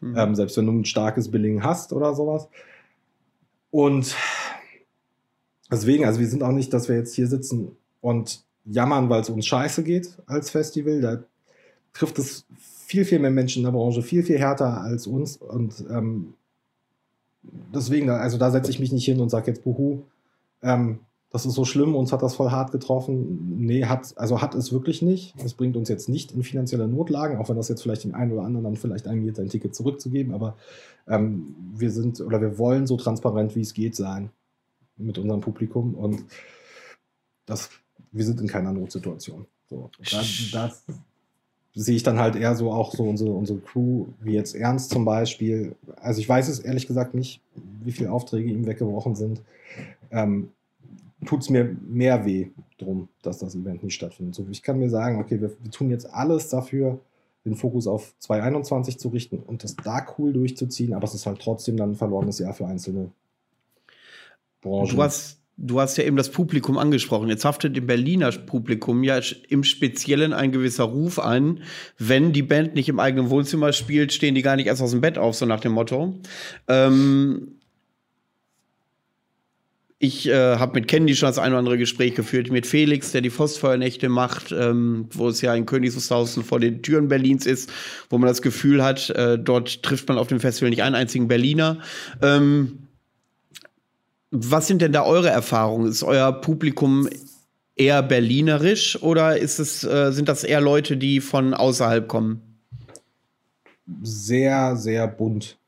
Mhm. 0.00 0.16
Ähm, 0.16 0.34
selbst 0.34 0.56
wenn 0.56 0.66
du 0.66 0.72
ein 0.72 0.84
starkes 0.84 1.30
Billing 1.30 1.62
hast 1.62 1.92
oder 1.92 2.14
sowas. 2.14 2.48
Und 3.70 4.14
deswegen, 5.70 6.04
also 6.04 6.20
wir 6.20 6.28
sind 6.28 6.42
auch 6.42 6.52
nicht, 6.52 6.72
dass 6.72 6.88
wir 6.88 6.96
jetzt 6.96 7.14
hier 7.14 7.26
sitzen 7.26 7.76
und 8.00 8.44
jammern, 8.64 9.08
weil 9.08 9.20
es 9.20 9.30
uns 9.30 9.46
scheiße 9.46 9.82
geht 9.82 10.16
als 10.26 10.50
Festival. 10.50 11.00
Da 11.00 11.22
trifft 11.92 12.18
es 12.18 12.46
viel, 12.58 13.04
viel 13.04 13.18
mehr 13.18 13.30
Menschen 13.30 13.60
in 13.60 13.64
der 13.64 13.72
Branche, 13.72 14.02
viel, 14.02 14.22
viel 14.22 14.38
härter 14.38 14.80
als 14.80 15.06
uns. 15.06 15.36
Und 15.36 15.84
ähm, 15.90 16.34
deswegen, 17.74 18.10
also 18.10 18.38
da 18.38 18.50
setze 18.50 18.70
ich 18.70 18.80
mich 18.80 18.92
nicht 18.92 19.04
hin 19.04 19.20
und 19.20 19.28
sage 19.28 19.48
jetzt, 19.48 19.64
buhu, 19.64 20.02
ähm, 20.62 21.00
das 21.30 21.44
ist 21.44 21.54
so 21.54 21.64
schlimm, 21.66 21.94
uns 21.94 22.10
hat 22.12 22.22
das 22.22 22.36
voll 22.36 22.50
hart 22.50 22.72
getroffen. 22.72 23.58
Nee, 23.58 23.84
hat, 23.84 24.16
also 24.16 24.40
hat 24.40 24.54
es 24.54 24.72
wirklich 24.72 25.02
nicht. 25.02 25.34
Es 25.44 25.54
bringt 25.54 25.76
uns 25.76 25.90
jetzt 25.90 26.08
nicht 26.08 26.32
in 26.32 26.42
finanzielle 26.42 26.88
Notlagen, 26.88 27.36
auch 27.36 27.50
wenn 27.50 27.56
das 27.56 27.68
jetzt 27.68 27.82
vielleicht 27.82 28.04
den 28.04 28.14
einen 28.14 28.32
oder 28.32 28.42
anderen 28.42 28.64
dann 28.64 28.76
vielleicht 28.76 29.06
angeht, 29.06 29.36
sein 29.36 29.50
Ticket 29.50 29.74
zurückzugeben. 29.74 30.32
Aber 30.32 30.56
ähm, 31.06 31.54
wir 31.74 31.90
sind 31.90 32.20
oder 32.22 32.40
wir 32.40 32.58
wollen 32.58 32.86
so 32.86 32.96
transparent 32.96 33.54
wie 33.56 33.60
es 33.60 33.74
geht 33.74 33.94
sein 33.94 34.30
mit 34.96 35.18
unserem 35.18 35.40
Publikum 35.40 35.94
und 35.94 36.24
das, 37.46 37.70
wir 38.10 38.24
sind 38.24 38.40
in 38.40 38.46
keiner 38.46 38.72
Notsituation. 38.72 39.46
So, 39.68 39.90
da 40.52 40.72
sehe 41.74 41.94
ich 41.94 42.02
dann 42.02 42.18
halt 42.18 42.36
eher 42.36 42.56
so 42.56 42.72
auch 42.72 42.94
so 42.94 43.04
unsere, 43.04 43.30
unsere 43.30 43.58
Crew, 43.58 44.06
wie 44.20 44.32
jetzt 44.32 44.54
Ernst 44.54 44.90
zum 44.90 45.04
Beispiel. 45.04 45.76
Also 45.96 46.20
ich 46.20 46.28
weiß 46.28 46.48
es 46.48 46.58
ehrlich 46.58 46.86
gesagt 46.86 47.14
nicht, 47.14 47.40
wie 47.84 47.92
viele 47.92 48.10
Aufträge 48.10 48.50
ihm 48.50 48.66
weggebrochen 48.66 49.14
sind. 49.14 49.42
Ähm, 50.10 50.50
tut 51.26 51.42
es 51.42 51.50
mir 51.50 51.76
mehr 51.86 52.24
weh 52.24 52.48
drum, 52.78 53.08
dass 53.22 53.38
das 53.38 53.54
Event 53.54 53.82
nicht 53.82 53.94
stattfindet. 53.94 54.34
So, 54.34 54.46
ich 54.50 54.62
kann 54.62 54.78
mir 54.78 54.90
sagen, 54.90 55.20
okay, 55.20 55.40
wir, 55.40 55.50
wir 55.62 55.70
tun 55.70 55.90
jetzt 55.90 56.12
alles 56.12 56.48
dafür, 56.48 57.00
den 57.44 57.56
Fokus 57.56 57.86
auf 57.86 58.14
2021 58.18 58.98
zu 58.98 59.08
richten 59.08 59.38
und 59.38 59.64
das 59.64 59.76
da 59.76 60.06
cool 60.18 60.32
durchzuziehen, 60.32 60.94
aber 60.94 61.04
es 61.04 61.14
ist 61.14 61.26
halt 61.26 61.40
trotzdem 61.40 61.76
dann 61.76 61.92
ein 61.92 61.96
verlorenes 61.96 62.38
Jahr 62.38 62.54
für 62.54 62.66
einzelne 62.66 63.10
Branchen. 64.60 64.96
Du 64.96 65.02
hast, 65.02 65.40
du 65.56 65.80
hast 65.80 65.96
ja 65.96 66.04
eben 66.04 66.16
das 66.16 66.30
Publikum 66.30 66.78
angesprochen. 66.78 67.28
Jetzt 67.28 67.44
haftet 67.44 67.76
dem 67.76 67.86
Berliner 67.86 68.30
Publikum 68.32 69.02
ja 69.02 69.20
im 69.48 69.64
Speziellen 69.64 70.32
ein 70.32 70.52
gewisser 70.52 70.84
Ruf 70.84 71.18
an. 71.18 71.60
Wenn 71.96 72.32
die 72.32 72.42
Band 72.42 72.74
nicht 72.74 72.88
im 72.88 73.00
eigenen 73.00 73.30
Wohnzimmer 73.30 73.72
spielt, 73.72 74.12
stehen 74.12 74.34
die 74.34 74.42
gar 74.42 74.56
nicht 74.56 74.66
erst 74.66 74.82
aus 74.82 74.90
dem 74.90 75.00
Bett 75.00 75.18
auf, 75.18 75.34
so 75.34 75.46
nach 75.46 75.60
dem 75.60 75.72
Motto. 75.72 76.14
Ähm, 76.68 77.57
ich 80.00 80.28
äh, 80.28 80.56
habe 80.56 80.74
mit 80.74 80.86
Candy 80.86 81.16
schon 81.16 81.28
das 81.28 81.38
ein 81.38 81.50
oder 81.50 81.58
andere 81.58 81.78
Gespräch 81.78 82.14
geführt, 82.14 82.52
mit 82.52 82.66
Felix, 82.66 83.10
der 83.10 83.20
die 83.20 83.30
Phosphornächte 83.30 84.08
macht, 84.08 84.52
ähm, 84.52 85.08
wo 85.10 85.28
es 85.28 85.40
ja 85.40 85.54
in 85.54 85.66
Königswusterhausen 85.66 86.44
vor 86.44 86.60
den 86.60 86.82
Türen 86.82 87.08
Berlins 87.08 87.46
ist, 87.46 87.70
wo 88.08 88.18
man 88.18 88.28
das 88.28 88.40
Gefühl 88.40 88.84
hat, 88.84 89.10
äh, 89.10 89.38
dort 89.38 89.82
trifft 89.82 90.08
man 90.08 90.18
auf 90.18 90.28
dem 90.28 90.38
Festival 90.38 90.70
nicht 90.70 90.84
einen 90.84 90.94
einzigen 90.94 91.26
Berliner. 91.26 91.80
Ähm, 92.22 92.86
was 94.30 94.68
sind 94.68 94.82
denn 94.82 94.92
da 94.92 95.02
eure 95.02 95.30
Erfahrungen? 95.30 95.88
Ist 95.88 96.04
euer 96.04 96.32
Publikum 96.32 97.08
eher 97.74 98.02
berlinerisch 98.02 99.02
oder 99.02 99.36
ist 99.36 99.58
es, 99.58 99.82
äh, 99.82 100.12
sind 100.12 100.28
das 100.28 100.44
eher 100.44 100.60
Leute, 100.60 100.96
die 100.96 101.20
von 101.20 101.54
außerhalb 101.54 102.06
kommen? 102.06 102.42
Sehr, 104.02 104.76
sehr 104.76 105.08
bunt. 105.08 105.58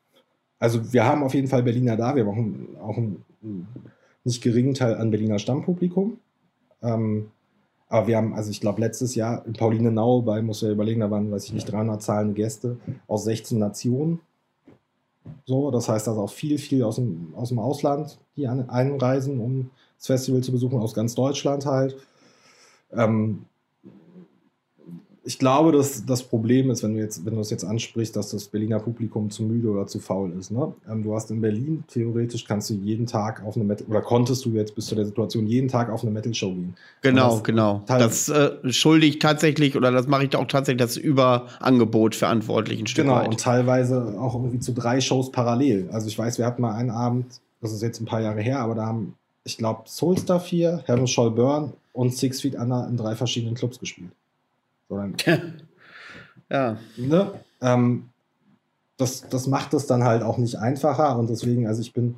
Also 0.57 0.93
wir 0.93 1.03
haben 1.03 1.23
auf 1.23 1.33
jeden 1.33 1.47
Fall 1.47 1.63
Berliner 1.63 1.97
da, 1.97 2.15
wir 2.15 2.25
haben 2.25 2.77
auch 2.79 2.97
ein 2.97 3.25
nicht 4.23 4.41
geringen 4.41 4.73
Teil 4.73 4.95
an 4.95 5.11
Berliner 5.11 5.39
Stammpublikum. 5.39 6.17
Ähm, 6.81 7.31
aber 7.87 8.07
wir 8.07 8.17
haben, 8.17 8.33
also 8.33 8.51
ich 8.51 8.61
glaube, 8.61 8.79
letztes 8.79 9.15
Jahr 9.15 9.45
in 9.45 9.53
Paulinenau, 9.53 10.21
bei, 10.21 10.41
muss 10.41 10.61
ja 10.61 10.69
überlegen, 10.69 11.01
da 11.01 11.11
waren, 11.11 11.29
weiß 11.29 11.45
ich 11.45 11.53
nicht, 11.53 11.69
300 11.69 12.01
zahlende 12.01 12.35
Gäste 12.35 12.77
aus 13.07 13.25
16 13.25 13.59
Nationen. 13.59 14.21
So, 15.45 15.71
das 15.71 15.89
heißt 15.89 16.07
also 16.07 16.21
auch 16.21 16.31
viel, 16.31 16.57
viel 16.57 16.83
aus 16.83 16.95
dem, 16.95 17.33
aus 17.35 17.49
dem 17.49 17.59
Ausland, 17.59 18.17
die 18.37 18.47
an, 18.47 18.69
einreisen, 18.69 19.39
um 19.39 19.71
das 19.97 20.07
Festival 20.07 20.41
zu 20.41 20.51
besuchen, 20.51 20.79
aus 20.79 20.93
ganz 20.93 21.15
Deutschland 21.15 21.65
halt. 21.65 21.97
Ähm, 22.93 23.45
ich 25.23 25.37
glaube, 25.37 25.71
dass 25.71 26.03
das 26.03 26.23
Problem 26.23 26.71
ist, 26.71 26.81
wenn 26.81 26.95
du 26.95 26.99
jetzt, 26.99 27.23
wenn 27.25 27.35
du 27.35 27.41
es 27.41 27.51
jetzt 27.51 27.63
ansprichst, 27.63 28.15
dass 28.15 28.31
das 28.31 28.45
Berliner 28.45 28.79
Publikum 28.79 29.29
zu 29.29 29.43
müde 29.43 29.69
oder 29.69 29.85
zu 29.85 29.99
faul 29.99 30.31
ist. 30.31 30.49
Ne? 30.49 30.73
Ähm, 30.89 31.03
du 31.03 31.13
hast 31.13 31.29
in 31.29 31.41
Berlin 31.41 31.83
theoretisch 31.87 32.43
kannst 32.45 32.71
du 32.71 32.73
jeden 32.73 33.05
Tag 33.05 33.43
auf 33.45 33.55
eine 33.55 33.63
Metal 33.63 33.85
oder 33.87 34.01
konntest 34.01 34.45
du 34.45 34.49
jetzt 34.49 34.73
bis 34.73 34.87
zu 34.87 34.95
der 34.95 35.05
Situation 35.05 35.45
jeden 35.45 35.67
Tag 35.67 35.91
auf 35.91 36.01
eine 36.01 36.09
Metal 36.09 36.33
Show 36.33 36.51
gehen. 36.51 36.75
Genau, 37.01 37.39
genau. 37.41 37.83
Das 37.85 38.29
äh, 38.29 38.51
schulde 38.71 39.05
ich 39.05 39.19
tatsächlich 39.19 39.75
oder 39.75 39.91
das 39.91 40.07
mache 40.07 40.25
ich 40.25 40.35
auch 40.35 40.47
tatsächlich 40.47 40.81
das 40.81 40.97
Überangebot 40.97 42.15
verantwortlich 42.15 42.79
ein 42.79 42.87
Stück 42.87 43.05
genau, 43.05 43.17
weit. 43.17 43.27
und 43.27 43.39
teilweise 43.39 44.19
auch 44.19 44.33
irgendwie 44.33 44.59
zu 44.59 44.73
drei 44.73 45.01
Shows 45.01 45.31
parallel. 45.31 45.89
Also 45.91 46.07
ich 46.07 46.17
weiß, 46.17 46.39
wir 46.39 46.47
hatten 46.47 46.63
mal 46.63 46.73
einen 46.73 46.89
Abend, 46.89 47.41
das 47.61 47.71
ist 47.71 47.83
jetzt 47.83 48.01
ein 48.01 48.05
paar 48.05 48.21
Jahre 48.21 48.41
her, 48.41 48.59
aber 48.59 48.73
da 48.73 48.87
haben 48.87 49.13
ich 49.43 49.57
glaube 49.57 49.83
Soulstar 49.85 50.39
4, 50.39 50.83
Heaven 50.85 51.07
Shall 51.07 51.31
Burn 51.31 51.73
und 51.93 52.15
Six 52.15 52.41
Feet 52.41 52.55
Under 52.55 52.87
in 52.87 52.97
drei 52.97 53.15
verschiedenen 53.15 53.53
Clubs 53.53 53.79
gespielt. 53.79 54.11
Sondern, 54.91 55.15
ja. 56.49 56.77
Ne? 56.97 57.31
Ähm, 57.61 58.09
das, 58.97 59.27
das 59.29 59.47
macht 59.47 59.73
es 59.73 59.87
dann 59.87 60.03
halt 60.03 60.21
auch 60.21 60.37
nicht 60.37 60.57
einfacher 60.57 61.17
und 61.17 61.29
deswegen, 61.29 61.65
also 61.65 61.81
ich 61.81 61.93
bin, 61.93 62.15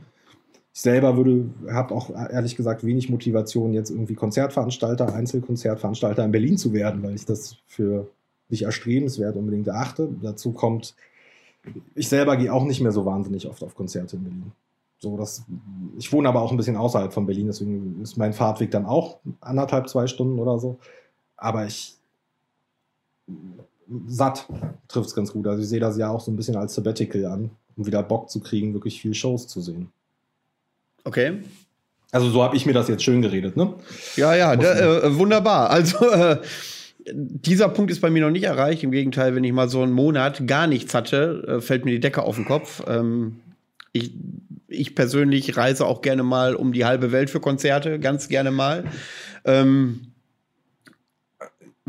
ich 0.73 0.81
selber 0.81 1.15
würde, 1.15 1.45
habe 1.71 1.93
auch 1.93 2.09
ehrlich 2.09 2.55
gesagt 2.55 2.83
wenig 2.83 3.09
Motivation, 3.09 3.73
jetzt 3.73 3.91
irgendwie 3.91 4.15
Konzertveranstalter, 4.15 5.13
Einzelkonzertveranstalter 5.13 6.25
in 6.25 6.31
Berlin 6.31 6.57
zu 6.57 6.73
werden, 6.73 7.03
weil 7.03 7.13
ich 7.13 7.25
das 7.25 7.57
für 7.67 8.09
nicht 8.49 8.63
erstrebenswert 8.63 9.35
unbedingt 9.35 9.67
erachte. 9.67 10.09
Dazu 10.23 10.51
kommt, 10.51 10.95
ich 11.93 12.09
selber 12.09 12.35
gehe 12.37 12.51
auch 12.51 12.65
nicht 12.65 12.81
mehr 12.81 12.91
so 12.91 13.05
wahnsinnig 13.05 13.47
oft 13.47 13.63
auf 13.63 13.75
Konzerte 13.75 14.15
in 14.15 14.23
Berlin. 14.23 14.51
So, 14.97 15.15
das, 15.15 15.43
ich 15.99 16.11
wohne 16.11 16.27
aber 16.27 16.41
auch 16.41 16.49
ein 16.49 16.57
bisschen 16.57 16.75
außerhalb 16.75 17.13
von 17.13 17.27
Berlin, 17.27 17.47
deswegen 17.47 18.01
ist 18.01 18.17
mein 18.17 18.33
Fahrtweg 18.33 18.71
dann 18.71 18.87
auch 18.87 19.19
anderthalb, 19.41 19.89
zwei 19.89 20.07
Stunden 20.07 20.39
oder 20.39 20.57
so. 20.57 20.79
Aber 21.37 21.67
ich, 21.67 21.97
satt 24.07 24.47
trifft 24.87 25.09
es 25.09 25.15
ganz 25.15 25.31
gut. 25.33 25.47
Also 25.47 25.61
ich 25.61 25.69
sehe 25.69 25.79
das 25.79 25.97
ja 25.97 26.09
auch 26.09 26.21
so 26.21 26.31
ein 26.31 26.35
bisschen 26.35 26.55
als 26.55 26.75
Sabbatical 26.75 27.25
an, 27.25 27.51
um 27.75 27.85
wieder 27.85 28.03
Bock 28.03 28.29
zu 28.29 28.39
kriegen, 28.39 28.73
wirklich 28.73 29.01
viel 29.01 29.13
Shows 29.13 29.47
zu 29.47 29.61
sehen. 29.61 29.89
Okay. 31.03 31.43
Also 32.11 32.29
so 32.29 32.43
habe 32.43 32.55
ich 32.55 32.65
mir 32.65 32.73
das 32.73 32.87
jetzt 32.87 33.03
schön 33.03 33.21
geredet, 33.21 33.57
ne? 33.57 33.73
Ja, 34.15 34.35
ja, 34.35 34.55
der, 34.55 35.03
äh, 35.03 35.17
wunderbar. 35.17 35.69
Also 35.71 36.09
äh, 36.11 36.37
dieser 37.07 37.69
Punkt 37.69 37.91
ist 37.91 38.01
bei 38.01 38.09
mir 38.09 38.21
noch 38.21 38.31
nicht 38.31 38.43
erreicht. 38.43 38.83
Im 38.83 38.91
Gegenteil, 38.91 39.35
wenn 39.35 39.43
ich 39.43 39.51
mal 39.51 39.67
so 39.67 39.81
einen 39.81 39.93
Monat 39.93 40.45
gar 40.47 40.67
nichts 40.67 40.93
hatte, 40.93 41.43
äh, 41.47 41.61
fällt 41.61 41.85
mir 41.85 41.91
die 41.91 41.99
Decke 41.99 42.21
auf 42.21 42.35
den 42.35 42.45
Kopf. 42.45 42.83
Ähm, 42.87 43.39
ich, 43.93 44.13
ich 44.67 44.95
persönlich 44.95 45.57
reise 45.57 45.85
auch 45.85 46.01
gerne 46.01 46.23
mal 46.23 46.55
um 46.55 46.71
die 46.71 46.85
halbe 46.85 47.11
Welt 47.11 47.29
für 47.29 47.39
Konzerte, 47.39 47.99
ganz 47.99 48.27
gerne 48.27 48.51
mal. 48.51 48.85
Ähm, 49.43 50.13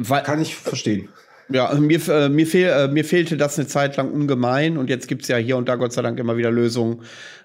Kann 0.09 0.41
ich 0.41 0.57
verstehen. 0.57 1.09
Ja, 1.51 1.75
mir, 1.75 2.09
äh, 2.09 2.29
mir, 2.29 2.47
fehl, 2.47 2.69
äh, 2.69 2.89
mir 2.89 3.05
fehlte 3.05 3.37
das 3.37 3.59
eine 3.59 3.69
Zeit 3.69 3.97
lang 3.97 4.11
ungemein 4.11 4.79
und 4.79 4.89
jetzt 4.89 5.09
gibt 5.09 5.23
es 5.23 5.29
ja 5.29 5.37
hier 5.37 5.57
und 5.57 5.69
da 5.69 5.77
Gott 5.77 5.93
sei 5.93 6.03
Dank 6.03 6.19
immer 6.19 6.37
wieder 6.37 6.51
Lösungen, 6.51 7.03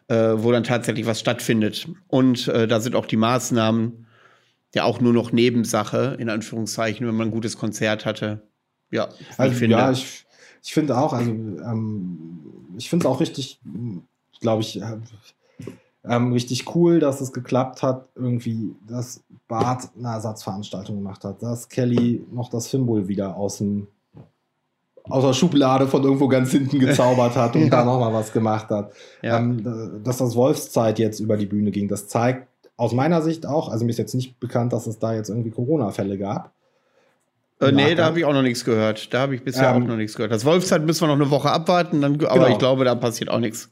äh, 0.08 0.16
wo 0.36 0.52
dann 0.52 0.64
tatsächlich 0.64 1.06
was 1.06 1.20
stattfindet. 1.20 1.88
Und 2.08 2.48
äh, 2.48 2.68
da 2.68 2.80
sind 2.80 2.96
auch 2.96 3.06
die 3.06 3.18
Maßnahmen 3.18 4.06
ja 4.74 4.84
auch 4.84 5.02
nur 5.02 5.14
noch 5.14 5.32
Nebensache, 5.32 6.16
in 6.20 6.30
Anführungszeichen, 6.30 7.08
wenn 7.08 7.16
man 7.16 7.30
ein 7.30 7.32
gutes 7.32 7.58
Konzert 7.58 8.06
hatte. 8.06 8.48
Ja, 8.92 9.10
also, 9.38 9.52
ich 9.52 9.60
finde. 9.60 9.76
Ja, 9.76 9.92
ich, 9.92 10.26
ich 10.64 10.74
finde 10.74 10.98
auch, 10.98 11.14
also 11.14 11.32
ähm, 11.32 12.40
ich 12.78 12.90
finde 12.90 13.06
es 13.06 13.12
auch 13.12 13.20
richtig, 13.20 13.60
glaube 14.42 14.62
ich, 14.62 14.82
äh, 14.82 14.98
ähm, 16.10 16.34
richtig 16.34 16.76
cool, 16.76 17.00
dass 17.00 17.22
es 17.22 17.32
geklappt 17.32 17.84
hat, 17.84 18.06
irgendwie, 18.16 18.76
dass 18.88 19.24
Bart 19.48 19.90
eine 19.98 20.08
Ersatzveranstaltung 20.08 20.96
gemacht 20.96 21.24
hat, 21.24 21.44
dass 21.44 21.70
Kelly 21.70 22.26
noch 22.32 22.50
das 22.50 22.68
Fimbul 22.68 23.08
wieder 23.08 23.38
aus 23.38 23.60
dem 23.60 23.88
aus 25.04 25.24
der 25.24 25.34
Schublade 25.34 25.88
von 25.88 26.04
irgendwo 26.04 26.28
ganz 26.28 26.52
hinten 26.52 26.80
gezaubert 26.80 27.36
hat 27.36 27.56
und 27.56 27.62
ja. 27.64 27.70
da 27.70 27.84
nochmal 27.84 28.14
was 28.14 28.32
gemacht 28.32 28.70
hat. 28.70 28.92
Ja. 29.24 29.38
Ähm, 29.38 30.02
dass 30.04 30.18
das 30.18 30.36
Wolfszeit 30.36 31.00
jetzt 31.00 31.20
über 31.20 31.38
die 31.38 31.48
Bühne 31.48 31.72
ging, 31.72 31.88
das 31.88 32.08
zeigt 32.08 32.48
aus 32.76 32.94
meiner 32.94 33.22
Sicht 33.22 33.46
auch, 33.46 33.70
also 33.70 33.86
mir 33.86 33.92
ist 33.92 33.98
jetzt 33.98 34.16
nicht 34.16 34.40
bekannt, 34.40 34.72
dass 34.72 34.88
es 34.88 35.00
da 35.00 35.14
jetzt 35.14 35.30
irgendwie 35.30 35.52
Corona-Fälle 35.52 36.18
gab. 36.18 36.54
Äh, 37.60 37.72
nee, 37.72 37.94
da 37.94 38.06
habe 38.06 38.20
ich 38.20 38.26
auch 38.26 38.34
noch 38.34 38.42
nichts 38.42 38.64
gehört. 38.64 39.14
Da 39.14 39.22
habe 39.22 39.36
ich 39.36 39.44
bisher 39.44 39.70
ähm, 39.70 39.84
auch 39.84 39.88
noch 39.88 39.98
nichts 39.98 40.16
gehört. 40.16 40.32
Das 40.32 40.46
Wolfszeit 40.46 40.86
müssen 40.86 41.02
wir 41.02 41.08
noch 41.08 41.22
eine 41.22 41.30
Woche 41.30 41.52
abwarten, 41.52 42.02
dann, 42.02 42.14
aber 42.26 42.34
genau. 42.34 42.48
ich 42.48 42.58
glaube, 42.58 42.86
da 42.86 42.96
passiert 42.96 43.30
auch 43.30 43.40
nichts. 43.40 43.70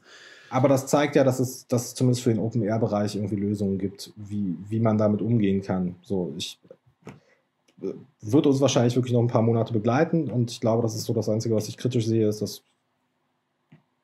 Aber 0.50 0.68
das 0.68 0.86
zeigt 0.86 1.16
ja, 1.16 1.24
dass 1.24 1.40
es, 1.40 1.66
dass 1.66 1.86
es 1.86 1.94
zumindest 1.94 2.22
für 2.22 2.30
den 2.30 2.38
Open-Air-Bereich 2.38 3.16
irgendwie 3.16 3.36
Lösungen 3.36 3.78
gibt, 3.78 4.12
wie, 4.16 4.56
wie 4.68 4.80
man 4.80 4.98
damit 4.98 5.20
umgehen 5.20 5.62
kann. 5.62 5.96
So, 6.02 6.32
ich 6.36 6.58
äh, 7.82 7.92
wird 8.20 8.46
uns 8.46 8.60
wahrscheinlich 8.60 8.96
wirklich 8.96 9.12
noch 9.12 9.20
ein 9.20 9.28
paar 9.28 9.42
Monate 9.42 9.72
begleiten 9.72 10.30
und 10.30 10.50
ich 10.50 10.60
glaube, 10.60 10.82
das 10.82 10.94
ist 10.94 11.04
so 11.04 11.12
das 11.12 11.28
Einzige, 11.28 11.54
was 11.54 11.68
ich 11.68 11.76
kritisch 11.76 12.06
sehe, 12.06 12.28
ist, 12.28 12.40
dass, 12.40 12.62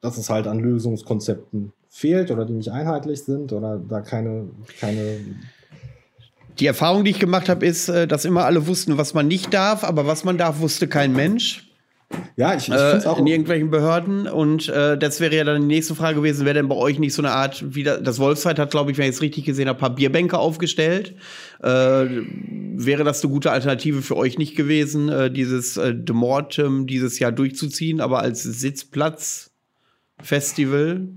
dass 0.00 0.18
es 0.18 0.28
halt 0.28 0.46
an 0.46 0.60
Lösungskonzepten 0.60 1.72
fehlt 1.88 2.30
oder 2.30 2.44
die 2.44 2.52
nicht 2.52 2.70
einheitlich 2.70 3.22
sind 3.22 3.52
oder 3.52 3.78
da 3.78 4.00
keine, 4.00 4.48
keine 4.80 5.20
die 6.58 6.66
Erfahrung, 6.66 7.04
die 7.04 7.10
ich 7.10 7.18
gemacht 7.18 7.48
habe, 7.48 7.66
ist, 7.66 7.88
äh, 7.88 8.06
dass 8.06 8.24
immer 8.24 8.44
alle 8.44 8.66
wussten, 8.66 8.96
was 8.98 9.14
man 9.14 9.26
nicht 9.26 9.52
darf, 9.52 9.82
aber 9.82 10.06
was 10.06 10.24
man 10.24 10.38
darf, 10.38 10.60
wusste 10.60 10.88
kein 10.88 11.12
Mensch. 11.12 11.73
Ja, 12.36 12.54
ich, 12.54 12.68
ich 12.68 12.74
äh, 12.74 13.00
auch. 13.06 13.18
In 13.18 13.26
irgendwelchen 13.26 13.70
Behörden. 13.70 14.26
Und 14.26 14.68
äh, 14.68 14.98
das 14.98 15.20
wäre 15.20 15.36
ja 15.36 15.44
dann 15.44 15.62
die 15.62 15.68
nächste 15.68 15.94
Frage 15.94 16.16
gewesen, 16.16 16.44
wäre 16.44 16.54
denn 16.54 16.68
bei 16.68 16.74
euch 16.74 16.98
nicht 16.98 17.14
so 17.14 17.22
eine 17.22 17.30
Art, 17.30 17.64
wie 17.74 17.84
das, 17.84 18.18
Wolfsheit 18.18 18.58
hat, 18.58 18.70
glaube 18.70 18.90
ich, 18.90 18.98
wenn 18.98 19.08
ich 19.08 19.16
es 19.16 19.22
richtig 19.22 19.44
gesehen 19.44 19.68
habe, 19.68 19.78
ein 19.78 19.80
paar 19.80 19.94
Bierbänke 19.94 20.38
aufgestellt. 20.38 21.14
Äh, 21.62 21.66
wäre 21.66 23.04
das 23.04 23.22
eine 23.22 23.32
gute 23.32 23.52
Alternative 23.52 24.02
für 24.02 24.16
euch 24.16 24.36
nicht 24.38 24.56
gewesen, 24.56 25.08
äh, 25.08 25.30
dieses 25.30 25.76
äh, 25.76 25.94
De 25.94 26.14
Mortem 26.14 26.86
dieses 26.86 27.18
Jahr 27.18 27.32
durchzuziehen, 27.32 28.00
aber 28.00 28.20
als 28.20 28.42
Sitzplatz-Festival? 28.42 31.08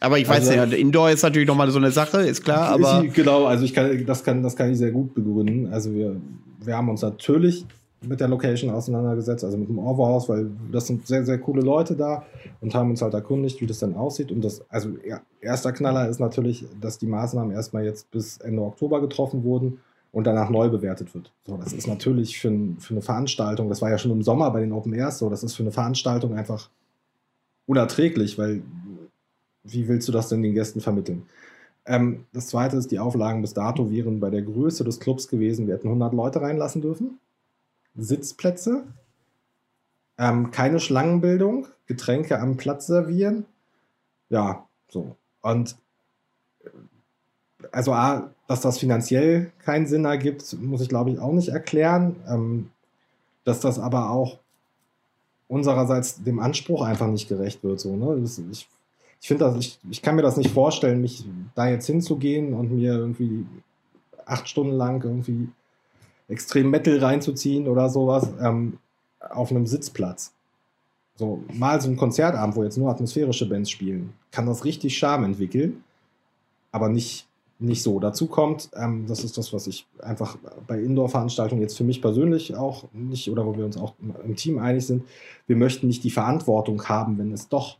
Aber 0.00 0.18
ich 0.18 0.26
weiß 0.28 0.48
also, 0.48 0.52
ja, 0.52 0.64
Indoor 0.64 1.10
ist 1.10 1.22
natürlich 1.22 1.48
nochmal 1.48 1.70
so 1.70 1.78
eine 1.78 1.90
Sache, 1.90 2.20
ist 2.22 2.44
klar, 2.44 2.68
aber. 2.68 3.04
Genau, 3.14 3.46
also 3.46 3.64
ich 3.64 3.72
kann, 3.72 4.04
das 4.04 4.22
kann, 4.22 4.42
das 4.42 4.54
kann 4.54 4.70
ich 4.70 4.76
sehr 4.76 4.90
gut 4.90 5.14
begründen. 5.14 5.72
Also 5.72 5.94
wir, 5.94 6.16
wir 6.62 6.76
haben 6.76 6.90
uns 6.90 7.00
natürlich 7.00 7.64
mit 8.08 8.20
der 8.20 8.28
Location 8.28 8.70
auseinandergesetzt, 8.70 9.44
also 9.44 9.56
mit 9.56 9.68
dem 9.68 9.78
Overhaus, 9.78 10.28
weil 10.28 10.50
das 10.72 10.86
sind 10.86 11.06
sehr, 11.06 11.24
sehr 11.24 11.38
coole 11.38 11.62
Leute 11.62 11.94
da 11.94 12.24
und 12.60 12.74
haben 12.74 12.90
uns 12.90 13.02
halt 13.02 13.14
erkundigt, 13.14 13.60
wie 13.60 13.66
das 13.66 13.78
dann 13.78 13.94
aussieht. 13.94 14.32
Und 14.32 14.44
das, 14.44 14.62
also 14.70 14.90
ja, 15.06 15.20
erster 15.40 15.72
Knaller 15.72 16.08
ist 16.08 16.20
natürlich, 16.20 16.66
dass 16.80 16.98
die 16.98 17.06
Maßnahmen 17.06 17.54
erstmal 17.54 17.84
jetzt 17.84 18.10
bis 18.10 18.38
Ende 18.38 18.62
Oktober 18.62 19.00
getroffen 19.00 19.44
wurden 19.44 19.80
und 20.12 20.26
danach 20.26 20.48
neu 20.48 20.68
bewertet 20.68 21.14
wird. 21.14 21.32
So, 21.44 21.56
das 21.56 21.72
ist 21.72 21.88
natürlich 21.88 22.38
für, 22.38 22.52
für 22.78 22.94
eine 22.94 23.02
Veranstaltung, 23.02 23.68
das 23.68 23.82
war 23.82 23.90
ja 23.90 23.98
schon 23.98 24.12
im 24.12 24.22
Sommer 24.22 24.50
bei 24.50 24.60
den 24.60 24.72
Open 24.72 24.94
Airs 24.94 25.18
so, 25.18 25.28
das 25.28 25.42
ist 25.42 25.54
für 25.54 25.64
eine 25.64 25.72
Veranstaltung 25.72 26.34
einfach 26.34 26.70
unerträglich, 27.66 28.38
weil 28.38 28.62
wie 29.64 29.88
willst 29.88 30.06
du 30.06 30.12
das 30.12 30.28
denn 30.28 30.42
den 30.42 30.54
Gästen 30.54 30.80
vermitteln? 30.80 31.22
Ähm, 31.86 32.24
das 32.32 32.48
zweite 32.48 32.76
ist, 32.76 32.90
die 32.90 32.98
Auflagen 32.98 33.42
bis 33.42 33.54
dato 33.54 33.90
wären 33.90 34.20
bei 34.20 34.30
der 34.30 34.42
Größe 34.42 34.84
des 34.84 35.00
Clubs 35.00 35.28
gewesen, 35.28 35.66
wir 35.66 35.74
hätten 35.74 35.88
100 35.88 36.14
Leute 36.14 36.40
reinlassen 36.40 36.80
dürfen. 36.80 37.18
Sitzplätze, 37.96 38.84
ähm, 40.18 40.50
keine 40.50 40.80
Schlangenbildung, 40.80 41.68
Getränke 41.86 42.40
am 42.40 42.56
Platz 42.56 42.86
servieren. 42.86 43.44
Ja, 44.30 44.66
so. 44.88 45.16
Und 45.42 45.76
also 47.72 47.92
A, 47.92 48.30
dass 48.46 48.60
das 48.60 48.78
finanziell 48.78 49.52
keinen 49.64 49.86
Sinn 49.86 50.04
ergibt, 50.04 50.56
muss 50.60 50.80
ich 50.80 50.88
glaube 50.88 51.10
ich 51.10 51.18
auch 51.18 51.32
nicht 51.32 51.48
erklären. 51.48 52.16
Ähm, 52.28 52.70
dass 53.44 53.60
das 53.60 53.78
aber 53.78 54.10
auch 54.10 54.38
unsererseits 55.48 56.22
dem 56.22 56.40
Anspruch 56.40 56.82
einfach 56.82 57.08
nicht 57.08 57.28
gerecht 57.28 57.62
wird. 57.62 57.78
So, 57.78 57.94
ne? 57.94 58.20
Das, 58.20 58.38
ich 58.38 58.66
ich 59.24 59.28
finde 59.28 59.44
das, 59.46 59.56
ich, 59.56 59.78
ich 59.90 60.02
kann 60.02 60.16
mir 60.16 60.22
das 60.22 60.36
nicht 60.36 60.50
vorstellen, 60.50 61.00
mich 61.00 61.24
da 61.54 61.66
jetzt 61.66 61.86
hinzugehen 61.86 62.52
und 62.52 62.72
mir 62.72 62.92
irgendwie 62.92 63.46
acht 64.26 64.46
Stunden 64.50 64.74
lang 64.74 65.02
irgendwie 65.02 65.48
extrem 66.28 66.70
Metal 66.70 66.98
reinzuziehen 66.98 67.68
oder 67.68 67.88
sowas 67.88 68.28
ähm, 68.40 68.78
auf 69.20 69.50
einem 69.50 69.66
Sitzplatz. 69.66 70.32
So, 71.16 71.42
mal 71.52 71.80
so 71.80 71.88
ein 71.88 71.96
Konzertabend, 71.96 72.56
wo 72.56 72.64
jetzt 72.64 72.76
nur 72.76 72.90
atmosphärische 72.90 73.48
Bands 73.48 73.70
spielen, 73.70 74.12
kann 74.32 74.46
das 74.46 74.64
richtig 74.64 74.98
Charme 74.98 75.24
entwickeln, 75.24 75.84
aber 76.72 76.88
nicht, 76.88 77.28
nicht 77.60 77.82
so. 77.82 78.00
Dazu 78.00 78.26
kommt, 78.26 78.70
ähm, 78.74 79.06
das 79.06 79.22
ist 79.22 79.38
das, 79.38 79.52
was 79.52 79.68
ich 79.68 79.86
einfach 80.00 80.36
bei 80.66 80.80
Indoor-Veranstaltungen 80.80 81.62
jetzt 81.62 81.76
für 81.76 81.84
mich 81.84 82.02
persönlich 82.02 82.56
auch 82.56 82.84
nicht, 82.92 83.30
oder 83.30 83.46
wo 83.46 83.56
wir 83.56 83.64
uns 83.64 83.76
auch 83.76 83.94
im 84.24 84.34
Team 84.34 84.58
einig 84.58 84.86
sind, 84.86 85.04
wir 85.46 85.56
möchten 85.56 85.86
nicht 85.86 86.02
die 86.02 86.10
Verantwortung 86.10 86.82
haben, 86.88 87.16
wenn 87.18 87.32
es 87.32 87.48
doch 87.48 87.78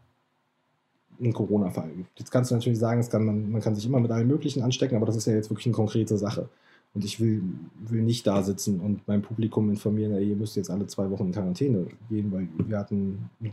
einen 1.18 1.32
Corona-Fall 1.32 1.90
gibt. 1.96 2.20
Jetzt 2.20 2.30
kannst 2.30 2.50
du 2.50 2.54
natürlich 2.54 2.78
sagen, 2.78 3.06
kann 3.08 3.24
man, 3.24 3.50
man 3.50 3.60
kann 3.60 3.74
sich 3.74 3.86
immer 3.86 4.00
mit 4.00 4.10
allem 4.10 4.28
Möglichen 4.28 4.62
anstecken, 4.62 4.96
aber 4.96 5.06
das 5.06 5.16
ist 5.16 5.26
ja 5.26 5.34
jetzt 5.34 5.50
wirklich 5.50 5.66
eine 5.66 5.74
konkrete 5.74 6.18
Sache. 6.18 6.48
Und 6.94 7.04
ich 7.04 7.18
will, 7.18 7.42
will 7.86 8.02
nicht 8.02 8.26
da 8.26 8.42
sitzen 8.42 8.80
und 8.80 9.06
mein 9.08 9.20
Publikum 9.20 9.68
informieren, 9.68 10.12
ey, 10.12 10.28
ihr 10.28 10.36
müsst 10.36 10.56
jetzt 10.56 10.70
alle 10.70 10.86
zwei 10.86 11.10
Wochen 11.10 11.26
in 11.26 11.32
Quarantäne 11.32 11.86
gehen, 12.08 12.30
weil 12.30 12.48
wir 12.68 12.78
hatten 12.78 13.30
einen 13.40 13.52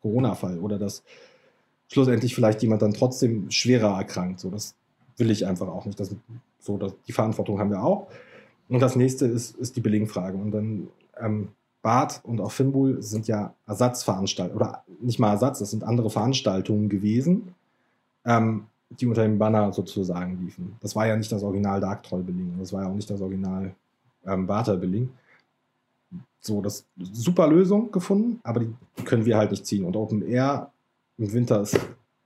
Corona-Fall 0.00 0.58
oder 0.58 0.78
dass 0.78 1.02
schlussendlich 1.88 2.34
vielleicht 2.34 2.62
jemand 2.62 2.82
dann 2.82 2.94
trotzdem 2.94 3.50
schwerer 3.50 3.98
erkrankt. 3.98 4.40
So, 4.40 4.50
das 4.50 4.74
will 5.18 5.30
ich 5.30 5.46
einfach 5.46 5.68
auch 5.68 5.84
nicht. 5.84 6.00
Das, 6.00 6.14
so, 6.60 6.78
das, 6.78 6.94
die 7.06 7.12
Verantwortung 7.12 7.58
haben 7.58 7.70
wir 7.70 7.82
auch. 7.82 8.08
Und 8.68 8.80
das 8.80 8.96
nächste 8.96 9.26
ist, 9.26 9.56
ist 9.56 9.76
die 9.76 9.80
Billing-Frage. 9.80 10.38
Und 10.38 10.50
dann, 10.52 10.88
ähm, 11.18 11.48
Bad 11.82 12.20
und 12.24 12.40
auch 12.40 12.50
Fimbul 12.50 13.02
sind 13.02 13.28
ja 13.28 13.54
Ersatzveranstaltungen, 13.66 14.60
oder 14.60 14.84
nicht 15.00 15.18
mal 15.18 15.30
Ersatz, 15.30 15.60
das 15.60 15.70
sind 15.70 15.84
andere 15.84 16.10
Veranstaltungen 16.10 16.88
gewesen, 16.88 17.54
ähm, 18.24 18.66
die 18.90 19.06
unter 19.06 19.22
dem 19.22 19.38
Banner 19.38 19.72
sozusagen 19.72 20.42
liefen. 20.44 20.76
Das 20.80 20.96
war 20.96 21.06
ja 21.06 21.16
nicht 21.16 21.30
das 21.30 21.42
Original 21.42 21.80
Dark 21.80 22.02
Troll 22.02 22.22
Billing, 22.22 22.54
das 22.58 22.72
war 22.72 22.82
ja 22.82 22.88
auch 22.88 22.94
nicht 22.94 23.08
das 23.10 23.20
Original 23.20 23.74
ähm, 24.26 24.46
Barter 24.46 24.76
Billing. 24.76 25.10
So, 26.40 26.62
das 26.62 26.86
super 26.96 27.48
Lösung 27.48 27.90
gefunden, 27.90 28.40
aber 28.44 28.60
die 28.60 28.74
können 29.04 29.24
wir 29.26 29.36
halt 29.36 29.50
nicht 29.50 29.66
ziehen. 29.66 29.84
Und 29.84 29.96
Open 29.96 30.22
Air 30.22 30.70
im 31.18 31.32
Winter 31.32 31.62
ist 31.62 31.78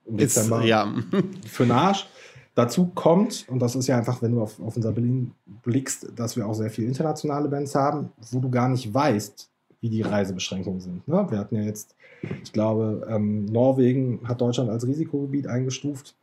im 0.06 0.16
Dezember 0.16 0.60
ist, 0.60 0.68
ja. 0.68 0.92
für 1.46 1.64
den 1.64 1.72
Arsch. 1.72 2.06
Dazu 2.54 2.90
kommt, 2.94 3.46
und 3.48 3.60
das 3.60 3.74
ist 3.74 3.86
ja 3.86 3.96
einfach, 3.96 4.20
wenn 4.20 4.34
du 4.34 4.42
auf, 4.42 4.60
auf 4.60 4.76
unser 4.76 4.92
Berlin 4.92 5.32
blickst, 5.62 6.12
dass 6.14 6.36
wir 6.36 6.46
auch 6.46 6.52
sehr 6.52 6.68
viele 6.68 6.88
internationale 6.88 7.48
Bands 7.48 7.74
haben, 7.74 8.12
wo 8.30 8.40
du 8.40 8.50
gar 8.50 8.68
nicht 8.68 8.92
weißt, 8.92 9.48
wie 9.80 9.88
die 9.88 10.02
Reisebeschränkungen 10.02 10.80
sind. 10.80 11.08
Ne? 11.08 11.26
Wir 11.30 11.38
hatten 11.38 11.56
ja 11.56 11.62
jetzt, 11.62 11.96
ich 12.44 12.52
glaube, 12.52 13.06
ähm, 13.08 13.46
Norwegen 13.46 14.20
hat 14.28 14.42
Deutschland 14.42 14.68
als 14.68 14.86
Risikogebiet 14.86 15.46
eingestuft, 15.46 16.14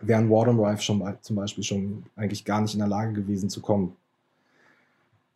während 0.00 0.30
Warden 0.30 0.58
Drive 0.58 0.82
schon 0.82 1.02
zum 1.20 1.36
Beispiel 1.36 1.64
schon 1.64 2.04
eigentlich 2.16 2.44
gar 2.44 2.60
nicht 2.60 2.74
in 2.74 2.80
der 2.80 2.88
Lage 2.88 3.12
gewesen 3.12 3.48
zu 3.48 3.60
kommen. 3.60 3.96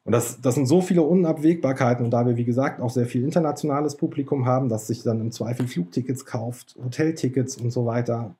Und 0.05 0.13
das, 0.13 0.41
das 0.41 0.55
sind 0.55 0.67
so 0.67 0.81
viele 0.81 1.03
Unabwägbarkeiten 1.03 2.05
und 2.05 2.11
da 2.11 2.27
wir, 2.27 2.37
wie 2.37 2.45
gesagt, 2.45 2.81
auch 2.81 2.91
sehr 2.91 3.07
viel 3.07 3.23
internationales 3.23 3.97
Publikum 3.97 4.47
haben, 4.47 4.69
das 4.69 4.87
sich 4.87 5.03
dann 5.03 5.21
im 5.21 5.31
Zweifel 5.31 5.69
Flugtickets 5.69 6.25
kauft, 6.25 6.77
Hoteltickets 6.83 7.59
und 7.59 7.71
so 7.71 7.85
weiter, 7.87 8.35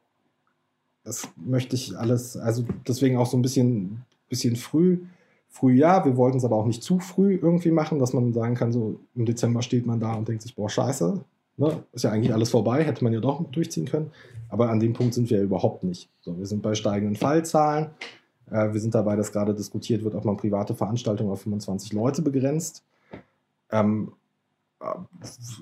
das 1.05 1.29
möchte 1.37 1.77
ich 1.77 1.97
alles, 1.99 2.37
also 2.37 2.65
deswegen 2.87 3.17
auch 3.17 3.27
so 3.27 3.37
ein 3.37 3.43
bisschen, 3.43 4.05
bisschen 4.29 4.57
früh. 4.57 5.01
Früh 5.49 5.75
ja, 5.75 6.05
wir 6.05 6.17
wollten 6.17 6.39
es 6.39 6.45
aber 6.45 6.57
auch 6.57 6.67
nicht 6.67 6.83
zu 6.83 6.99
früh 6.99 7.35
irgendwie 7.35 7.73
machen, 7.73 7.99
dass 7.99 8.13
man 8.13 8.33
sagen 8.33 8.55
kann, 8.55 8.73
so 8.73 9.01
im 9.15 9.25
Dezember 9.27 9.63
steht 9.63 9.87
man 9.87 10.01
da 10.01 10.15
und 10.15 10.29
denkt 10.29 10.43
sich, 10.43 10.55
boah, 10.55 10.71
scheiße, 10.71 11.25
ne? 11.61 11.85
ist 11.93 12.05
ja 12.05 12.11
eigentlich 12.11 12.33
alles 12.33 12.51
vorbei, 12.51 12.83
hätte 12.83 13.05
man 13.05 13.13
ja 13.13 13.21
doch 13.21 13.45
durchziehen 13.51 13.87
können. 13.87 14.11
Aber 14.49 14.71
an 14.71 14.81
dem 14.81 14.93
Punkt 14.93 15.15
sind 15.15 15.31
wir 15.31 15.39
ja 15.39 15.45
überhaupt 15.45 15.85
nicht. 15.85 16.09
So, 16.21 16.37
wir 16.37 16.47
sind 16.47 16.63
bei 16.63 16.75
steigenden 16.75 17.17
Fallzahlen. 17.17 17.91
Äh, 18.51 18.73
wir 18.73 18.81
sind 18.81 18.95
dabei, 18.95 19.17
dass 19.17 19.33
gerade 19.33 19.55
diskutiert 19.55 20.03
wird, 20.03 20.15
ob 20.15 20.25
man 20.25 20.37
private 20.37 20.75
Veranstaltungen 20.75 21.31
auf 21.31 21.43
25 21.43 21.93
Leute 21.93 22.23
begrenzt. 22.23 22.83
Ähm, 23.71 24.13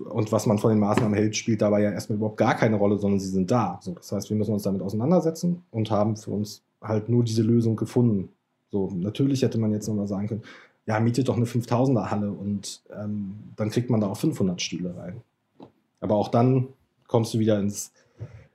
und 0.09 0.31
was 0.31 0.47
man 0.47 0.59
von 0.59 0.71
den 0.71 0.79
Maßnahmen 0.79 1.15
hält, 1.15 1.37
spielt 1.37 1.61
dabei 1.61 1.83
ja 1.83 1.91
erstmal 1.91 2.17
überhaupt 2.17 2.37
gar 2.37 2.55
keine 2.55 2.77
Rolle, 2.77 2.99
sondern 2.99 3.19
sie 3.19 3.29
sind 3.29 3.51
da. 3.51 3.79
So, 3.83 3.93
das 3.93 4.13
heißt, 4.13 4.31
wir 4.31 4.37
müssen 4.37 4.53
uns 4.53 4.63
damit 4.63 4.81
auseinandersetzen 4.81 5.65
und 5.71 5.91
haben 5.91 6.17
für 6.17 6.31
uns 6.31 6.63
halt 6.81 7.09
nur 7.09 7.25
diese 7.25 7.43
Lösung 7.43 7.75
gefunden. 7.75 8.29
So, 8.71 8.91
natürlich 8.95 9.43
hätte 9.43 9.59
man 9.59 9.73
jetzt 9.73 9.89
nochmal 9.89 10.07
sagen 10.07 10.29
können, 10.29 10.43
ja, 10.87 11.01
mietet 11.01 11.29
doch 11.29 11.37
eine 11.37 11.47
5000er 11.47 12.11
Halle 12.11 12.31
und 12.31 12.83
ähm, 12.97 13.35
dann 13.57 13.71
kriegt 13.71 13.91
man 13.91 14.01
da 14.01 14.07
auch 14.07 14.17
500 14.17 14.63
Stühle 14.63 14.97
rein. 14.97 15.21
Aber 16.01 16.17
auch 16.17 16.29
dann 16.29 16.69
kommst 17.07 17.35
du 17.35 17.39
wieder 17.39 17.59
ins, 17.59 17.93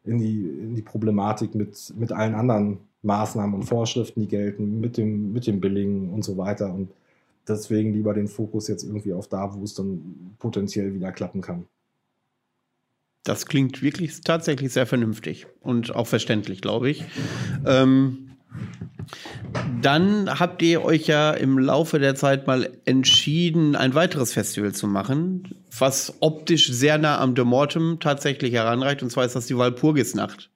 in, 0.06 0.20
die, 0.20 0.42
in 0.42 0.76
die 0.76 0.82
Problematik 0.82 1.56
mit, 1.56 1.94
mit 1.98 2.12
allen 2.12 2.36
anderen 2.36 2.80
Maßnahmen 3.02 3.56
und 3.56 3.64
Vorschriften, 3.64 4.22
die 4.22 4.28
gelten, 4.28 4.80
mit 4.80 4.98
dem, 4.98 5.34
mit 5.34 5.46
dem 5.46 5.60
Billing 5.60 6.10
und 6.14 6.24
so 6.24 6.38
weiter. 6.38 6.74
Und 6.74 6.90
deswegen 7.48 7.94
lieber 7.94 8.14
den 8.14 8.28
Fokus 8.28 8.68
jetzt 8.68 8.84
irgendwie 8.84 9.14
auf 9.14 9.28
da, 9.28 9.54
wo 9.54 9.64
es 9.64 9.74
dann 9.74 10.36
potenziell 10.40 10.94
wieder 10.94 11.12
klappen 11.12 11.42
kann. 11.42 11.66
Das 13.24 13.46
klingt 13.46 13.82
wirklich 13.82 14.20
tatsächlich 14.22 14.74
sehr 14.74 14.86
vernünftig 14.86 15.48
und 15.62 15.96
auch 15.96 16.08
verständlich, 16.08 16.62
glaube 16.62 16.90
ich. 16.90 17.06
Ähm, 17.66 18.32
Dann 19.82 20.40
habt 20.40 20.62
ihr 20.62 20.84
euch 20.84 21.08
ja 21.08 21.32
im 21.32 21.60
Laufe 21.60 22.00
der 22.00 22.16
Zeit 22.16 22.48
mal 22.48 22.70
entschieden, 22.86 23.76
ein 23.76 23.96
weiteres 23.96 24.34
Festival 24.34 24.74
zu 24.74 24.88
machen, 24.88 25.56
was 25.78 26.16
optisch 26.20 26.72
sehr 26.72 26.98
nah 26.98 27.20
am 27.20 27.36
De 27.36 27.46
Mortem 27.46 28.00
tatsächlich 28.00 28.54
heranreicht. 28.54 29.04
Und 29.04 29.10
zwar 29.10 29.26
ist 29.26 29.36
das 29.36 29.48
die 29.48 29.58
Walpurgisnacht. 29.58 30.50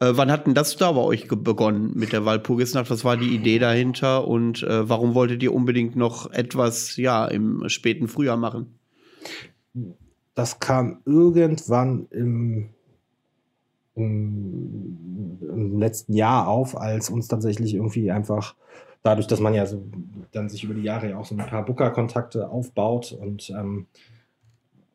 Äh, 0.00 0.16
wann 0.16 0.32
hat 0.32 0.46
denn 0.46 0.54
das 0.54 0.76
da 0.76 0.90
bei 0.92 1.00
euch 1.00 1.28
begonnen 1.28 1.92
mit 1.94 2.12
der 2.12 2.24
Walpurgisnacht? 2.24 2.90
Was 2.90 3.04
war 3.04 3.16
die 3.16 3.34
Idee 3.34 3.60
dahinter 3.60 4.26
und 4.26 4.62
äh, 4.64 4.88
warum 4.88 5.14
wolltet 5.14 5.42
ihr 5.42 5.54
unbedingt 5.54 5.94
noch 5.94 6.30
etwas 6.32 6.96
ja, 6.96 7.26
im 7.26 7.68
späten 7.68 8.08
Frühjahr 8.08 8.36
machen? 8.36 8.78
Das 10.34 10.58
kam 10.58 11.02
irgendwann 11.04 12.06
im 12.10 12.70
im, 13.94 15.38
im, 15.40 15.78
letzten 15.78 16.14
Jahr 16.14 16.48
auf, 16.48 16.76
als 16.76 17.10
uns 17.10 17.28
tatsächlich 17.28 17.74
irgendwie 17.74 18.10
einfach 18.10 18.54
dadurch, 19.02 19.26
dass 19.26 19.40
man 19.40 19.54
ja 19.54 19.66
so 19.66 19.82
dann 20.30 20.48
sich 20.48 20.64
über 20.64 20.74
die 20.74 20.82
Jahre 20.82 21.10
ja 21.10 21.18
auch 21.18 21.24
so 21.24 21.34
ein 21.34 21.46
paar 21.46 21.64
Booker-Kontakte 21.64 22.48
aufbaut 22.48 23.12
und 23.12 23.50
ähm, 23.50 23.86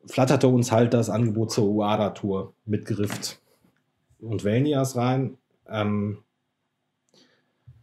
flatterte 0.06 0.48
uns 0.48 0.72
halt 0.72 0.93
das 0.93 1.10
Angebot 1.10 1.52
zur 1.52 1.70
UADA-Tour 1.70 2.54
mit 2.66 2.86
Grift 2.86 3.41
und 4.20 4.43
Velnias 4.43 4.95
rein. 4.95 5.38
Ähm, 5.70 6.20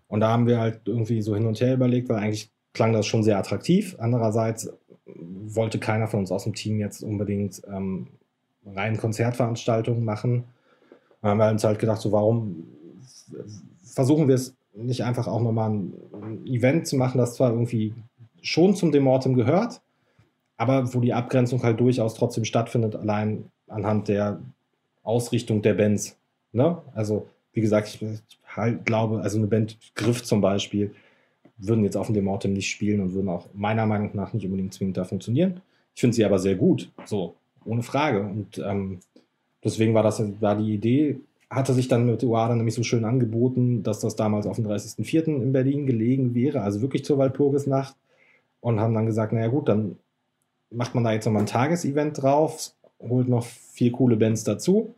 und 0.09 0.21
da 0.21 0.29
haben 0.29 0.47
wir 0.47 0.59
halt 0.59 0.83
irgendwie 0.87 1.23
so 1.23 1.35
hin 1.35 1.47
und 1.47 1.61
her 1.61 1.75
überlegt, 1.75 2.09
weil 2.09 2.19
eigentlich 2.19 2.51
klang 2.73 2.93
das 2.93 3.07
schon 3.07 3.23
sehr 3.23 3.39
attraktiv. 3.39 3.97
Andererseits 3.99 4.73
wollte 5.07 5.79
keiner 5.79 6.09
von 6.09 6.21
uns 6.21 6.33
aus 6.33 6.45
dem 6.45 6.55
Team 6.55 6.81
jetzt 6.81 7.03
unbedingt 7.03 7.63
ähm, 7.71 8.09
rein 8.67 8.97
Konzertveranstaltungen 8.97 10.05
machen 10.05 10.45
dann 11.25 11.31
haben 11.31 11.39
wir 11.39 11.51
uns 11.51 11.65
halt 11.65 11.79
gedacht, 11.79 12.03
so 12.03 12.13
warum 12.13 12.67
versuchen 13.83 14.29
wir 14.29 14.35
es 14.35 14.55
nicht 14.75 15.05
einfach 15.05 15.27
auch 15.27 15.41
nochmal 15.41 15.71
ein 15.71 16.45
Event 16.45 16.87
zu 16.87 16.97
machen, 16.97 17.17
das 17.17 17.35
zwar 17.35 17.51
irgendwie 17.51 17.95
schon 18.43 18.77
zum 18.77 18.93
Demortem 18.93 19.33
gehört, 19.33 19.81
aber 20.59 20.93
wo 20.93 21.01
die 21.01 21.15
Abgrenzung 21.15 21.63
halt 21.63 21.81
durchaus 21.81 22.13
trotzdem 22.13 22.45
stattfindet, 22.45 22.95
allein 22.95 23.47
anhand 23.69 24.09
der 24.09 24.39
Ausrichtung 25.03 25.63
der 25.63 25.73
Bands. 25.73 26.19
Ne? 26.53 26.77
Also, 26.95 27.27
wie 27.55 27.63
gesagt, 27.63 27.89
ich 27.89 28.21
halt 28.47 28.85
glaube, 28.85 29.23
also 29.23 29.39
eine 29.39 29.47
Band 29.47 29.79
Griff 29.95 30.25
zum 30.25 30.43
Beispiel, 30.43 30.95
würden 31.57 31.85
jetzt 31.85 31.97
auf 31.97 32.09
dem 32.09 32.15
Demortem 32.15 32.53
nicht 32.53 32.69
spielen 32.69 33.01
und 33.01 33.15
würden 33.15 33.31
auch 33.31 33.47
meiner 33.55 33.87
Meinung 33.87 34.11
nach 34.13 34.35
nicht 34.35 34.45
unbedingt 34.45 34.75
zwingend 34.75 34.99
da 34.99 35.05
funktionieren. 35.05 35.63
Ich 35.95 36.03
finde 36.03 36.17
sie 36.17 36.25
aber 36.27 36.39
sehr 36.39 36.57
gut, 36.57 36.91
so, 37.07 37.35
ohne 37.65 37.83
Frage. 37.83 38.21
Und 38.21 38.59
ähm, 38.59 39.01
Deswegen 39.65 39.95
war 39.95 40.03
das 40.03 40.23
war 40.41 40.57
die 40.57 40.75
Idee, 40.75 41.21
hatte 41.51 41.73
sich 41.73 41.89
dann 41.89 42.07
mit 42.07 42.23
UADA 42.23 42.55
nämlich 42.55 42.75
so 42.75 42.83
schön 42.83 43.05
angeboten, 43.05 43.83
dass 43.83 44.01
das 44.01 44.17
damals 44.17 44.47
auf 44.47 44.57
dem 44.57 44.67
30.04. 44.67 45.43
in 45.43 45.53
Berlin 45.53 45.87
gelegen 45.87 46.35
wäre, 46.35 46.61
also 46.61 46.83
wirklich 46.83 47.05
zur 47.05 47.19
Walpurgisnacht. 47.19 47.97
Und 48.61 48.81
haben 48.81 48.95
dann 48.95 49.05
gesagt, 49.05 49.33
naja 49.33 49.49
gut, 49.49 49.69
dann 49.69 49.97
macht 50.71 50.95
man 50.95 51.05
da 51.05 51.13
jetzt 51.13 51.27
nochmal 51.27 51.43
ein 51.43 51.47
Tagesevent 51.47 52.23
drauf, 52.23 52.73
holt 52.99 53.29
noch 53.29 53.45
vier 53.45 53.93
coole 53.93 54.17
Bands 54.17 54.43
dazu 54.45 54.95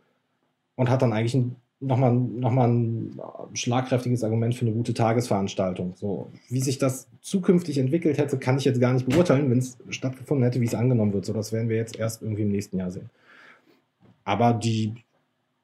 und 0.75 0.89
hat 0.89 1.01
dann 1.01 1.11
eigentlich 1.11 1.37
nochmal 1.79 2.13
noch 2.13 2.51
mal 2.51 2.69
ein 2.69 3.19
schlagkräftiges 3.53 4.23
Argument 4.23 4.55
für 4.55 4.65
eine 4.65 4.73
gute 4.73 4.93
Tagesveranstaltung. 4.93 5.93
So, 5.95 6.27
wie 6.49 6.61
sich 6.61 6.77
das 6.77 7.07
zukünftig 7.21 7.77
entwickelt 7.77 8.17
hätte, 8.17 8.37
kann 8.37 8.57
ich 8.57 8.65
jetzt 8.65 8.79
gar 8.79 8.93
nicht 8.93 9.07
beurteilen, 9.07 9.49
wenn 9.49 9.59
es 9.59 9.77
stattgefunden 9.89 10.45
hätte, 10.45 10.61
wie 10.61 10.65
es 10.65 10.75
angenommen 10.75 11.13
wird. 11.13 11.25
So, 11.25 11.33
das 11.33 11.51
werden 11.51 11.69
wir 11.69 11.75
jetzt 11.75 11.99
erst 11.99 12.21
irgendwie 12.21 12.43
im 12.43 12.51
nächsten 12.51 12.77
Jahr 12.77 12.89
sehen. 12.89 13.09
Aber 14.27 14.51
die, 14.51 14.93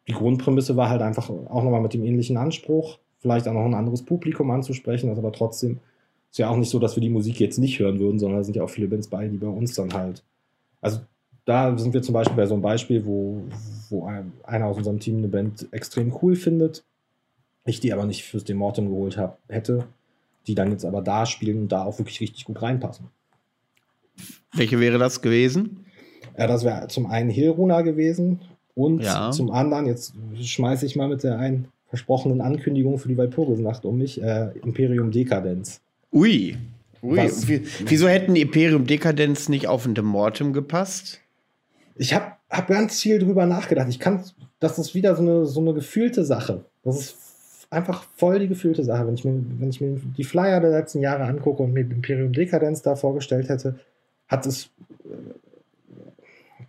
die 0.08 0.14
Grundprämisse 0.14 0.78
war 0.78 0.88
halt 0.88 1.02
einfach 1.02 1.30
auch 1.30 1.64
nochmal 1.64 1.82
mit 1.82 1.94
dem 1.94 2.06
ähnlichen 2.06 2.38
Anspruch, 2.38 2.98
vielleicht 3.20 3.46
auch 3.46 3.54
noch 3.54 3.66
ein 3.66 3.74
anderes 3.74 4.04
Publikum 4.04 4.52
anzusprechen, 4.52 5.10
das 5.10 5.18
aber 5.18 5.34
trotzdem 5.34 5.82
ist 6.32 6.38
ja 6.38 6.48
auch 6.48 6.56
nicht 6.56 6.70
so, 6.70 6.80
dass 6.80 6.96
wir 6.96 7.02
die 7.02 7.10
Musik 7.10 7.42
jetzt 7.42 7.60
nicht 7.60 7.78
hören 7.80 8.00
würden, 8.00 8.20
sondern 8.20 8.40
da 8.40 8.44
sind 8.46 8.56
ja 8.56 8.64
auch 8.64 8.70
viele 8.70 8.88
Bands 8.88 9.10
bei, 9.10 9.28
die 9.28 9.36
bei 9.36 9.48
uns 9.48 9.74
dann 9.76 9.94
halt. 9.94 10.24
Also 10.80 11.02
da 11.44 11.78
sind 11.78 11.94
wir 11.94 12.02
zum 12.02 12.14
Beispiel 12.14 12.38
bei 12.38 12.46
so 12.46 12.54
einem 12.54 12.64
Beispiel, 12.64 13.06
wo, 13.06 13.42
wo 13.90 14.10
einer 14.44 14.68
aus 14.68 14.78
unserem 14.78 15.02
Team 15.02 15.18
eine 15.18 15.28
Band 15.28 15.68
extrem 15.72 16.16
cool 16.22 16.38
findet, 16.38 16.86
ich 17.66 17.82
die 17.82 17.92
aber 17.92 18.06
nicht 18.06 18.24
fürs 18.24 18.46
Demortem 18.46 18.88
geholt 18.88 19.18
hab, 19.18 19.40
hätte, 19.50 19.88
die 20.48 20.56
dann 20.56 20.72
jetzt 20.72 20.86
aber 20.86 21.02
da 21.02 21.26
spielen 21.26 21.64
und 21.64 21.72
da 21.74 21.84
auch 21.84 22.00
wirklich 22.00 22.22
richtig 22.22 22.46
gut 22.46 22.62
reinpassen. 22.62 23.08
Welche 24.54 24.80
wäre 24.80 25.00
das 25.00 25.22
gewesen? 25.22 25.84
Ja, 26.38 26.48
das 26.48 26.64
wäre 26.64 26.88
zum 26.88 27.06
einen 27.06 27.30
Hilruna 27.30 27.82
gewesen, 27.82 28.42
und 28.76 29.02
ja. 29.02 29.32
zum 29.32 29.52
anderen, 29.52 29.86
jetzt 29.86 30.14
schmeiße 30.42 30.86
ich 30.86 30.96
mal 30.96 31.08
mit 31.08 31.24
der 31.24 31.38
einen 31.38 31.68
versprochenen 31.88 32.42
Ankündigung 32.42 32.98
für 32.98 33.08
die 33.08 33.18
Walpurgisnacht 33.18 33.86
um 33.86 34.00
mich, 34.00 34.22
äh, 34.22 34.50
Imperium 34.64 35.12
Dekadenz. 35.12 35.80
Ui. 36.12 36.58
Ui. 37.04 37.18
Was, 37.18 37.48
wieso 37.48 38.08
hätten 38.08 38.36
Imperium 38.36 38.88
Dekadenz 38.88 39.50
nicht 39.50 39.68
auf 39.68 39.86
ein 39.86 39.94
Demortem 39.94 40.54
gepasst? 40.54 41.20
Ich 41.96 42.14
habe 42.14 42.32
hab 42.50 42.68
ganz 42.68 43.00
viel 43.02 43.20
drüber 43.20 43.46
nachgedacht. 43.46 43.90
Ich 43.90 44.00
kann, 44.00 44.24
das 44.60 44.80
ist 44.80 44.96
wieder 44.96 45.16
so 45.16 45.22
eine, 45.22 45.46
so 45.46 45.60
eine 45.60 45.74
gefühlte 45.74 46.24
Sache. 46.24 46.66
Das 46.84 46.98
ist 46.98 47.18
einfach 47.70 48.06
voll 48.16 48.40
die 48.40 48.48
gefühlte 48.48 48.84
Sache. 48.84 49.06
Wenn 49.06 49.16
ich, 49.16 49.26
mir, 49.26 49.44
wenn 49.60 49.70
ich 49.70 49.82
mir 49.82 50.00
die 50.18 50.24
Flyer 50.24 50.62
der 50.62 50.72
letzten 50.72 51.00
Jahre 51.00 51.26
angucke 51.26 51.62
und 51.62 51.74
mir 51.74 51.82
Imperium 51.82 52.32
Dekadenz 52.32 52.82
da 52.82 52.96
vorgestellt 52.96 53.50
hätte, 53.50 53.80
hat 54.28 54.46
es 54.46 54.70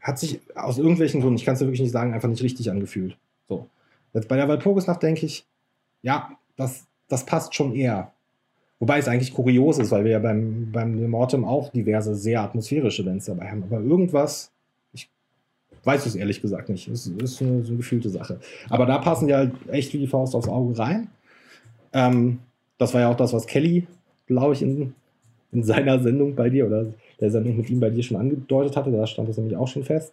hat 0.04 0.18
sich 0.18 0.40
aus 0.54 0.78
irgendwelchen 0.78 1.22
Gründen, 1.22 1.38
ich 1.38 1.46
kann 1.46 1.54
es 1.54 1.60
wirklich 1.60 1.80
nicht 1.80 1.90
sagen, 1.90 2.12
einfach 2.12 2.28
nicht 2.28 2.42
richtig 2.42 2.70
angefühlt. 2.70 3.16
So. 3.48 3.66
Jetzt 4.12 4.28
bei 4.28 4.36
der 4.36 4.46
Walpurgisnacht 4.46 5.02
denke 5.02 5.24
ich, 5.24 5.46
ja, 6.02 6.38
das, 6.56 6.86
das 7.08 7.24
passt 7.24 7.54
schon 7.54 7.74
eher. 7.74 8.12
Wobei 8.78 8.98
es 8.98 9.08
eigentlich 9.08 9.32
kurios 9.32 9.78
ist, 9.78 9.90
weil 9.90 10.04
wir 10.04 10.12
ja 10.12 10.18
beim, 10.18 10.70
beim 10.70 11.08
Mortem 11.08 11.44
auch 11.46 11.70
diverse 11.70 12.14
sehr 12.14 12.42
atmosphärische 12.42 13.02
Bands 13.02 13.24
dabei 13.24 13.50
haben. 13.50 13.62
Aber 13.62 13.80
irgendwas, 13.80 14.52
ich 14.92 15.08
weiß 15.84 16.04
es 16.04 16.16
ehrlich 16.16 16.42
gesagt 16.42 16.68
nicht. 16.68 16.86
Es 16.88 17.06
ist 17.06 17.40
eine, 17.40 17.62
so 17.62 17.68
eine 17.68 17.78
gefühlte 17.78 18.10
Sache. 18.10 18.40
Aber 18.68 18.84
da 18.84 18.98
passen 18.98 19.26
die 19.26 19.34
halt 19.34 19.52
echt 19.68 19.94
wie 19.94 19.98
die 19.98 20.06
Faust 20.06 20.34
aufs 20.34 20.48
Auge 20.48 20.78
rein. 20.78 21.08
Ähm, 21.94 22.40
das 22.76 22.92
war 22.92 23.00
ja 23.00 23.10
auch 23.10 23.16
das, 23.16 23.32
was 23.32 23.46
Kelly, 23.46 23.86
glaube 24.26 24.52
ich, 24.52 24.60
in, 24.60 24.94
in 25.52 25.62
seiner 25.62 25.98
Sendung 26.00 26.34
bei 26.34 26.50
dir 26.50 26.66
oder 26.66 26.92
der 27.20 27.30
Sendung 27.30 27.56
mit 27.56 27.70
ihm 27.70 27.80
bei 27.80 27.90
dir 27.90 28.02
schon 28.02 28.16
angedeutet 28.16 28.76
hatte. 28.76 28.90
Da 28.90 29.06
stand 29.06 29.28
das 29.28 29.36
nämlich 29.36 29.56
auch 29.56 29.68
schon 29.68 29.84
fest. 29.84 30.12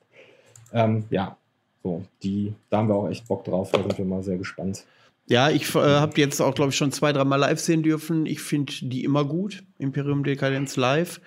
Ähm, 0.74 1.04
ja, 1.10 1.38
so, 1.84 2.04
die, 2.24 2.54
da 2.70 2.78
haben 2.78 2.90
wir 2.90 2.96
auch 2.96 3.10
echt 3.10 3.28
Bock 3.28 3.44
drauf. 3.44 3.72
Da 3.72 3.80
sind 3.80 3.98
wir 3.98 4.06
mal 4.06 4.24
sehr 4.24 4.38
gespannt. 4.38 4.86
Ja, 5.28 5.50
ich 5.50 5.74
äh, 5.76 5.80
habe 5.80 6.20
jetzt 6.20 6.42
auch, 6.42 6.54
glaube 6.54 6.72
ich, 6.72 6.76
schon 6.76 6.92
zwei, 6.92 7.14
dreimal 7.14 7.40
live 7.40 7.60
sehen 7.60 7.84
dürfen. 7.84 8.26
Ich 8.26 8.42
finde 8.42 8.74
die 8.82 9.04
immer 9.04 9.24
gut, 9.24 9.64
Imperium 9.78 10.24
Dekadenz 10.24 10.76
live. 10.76 11.22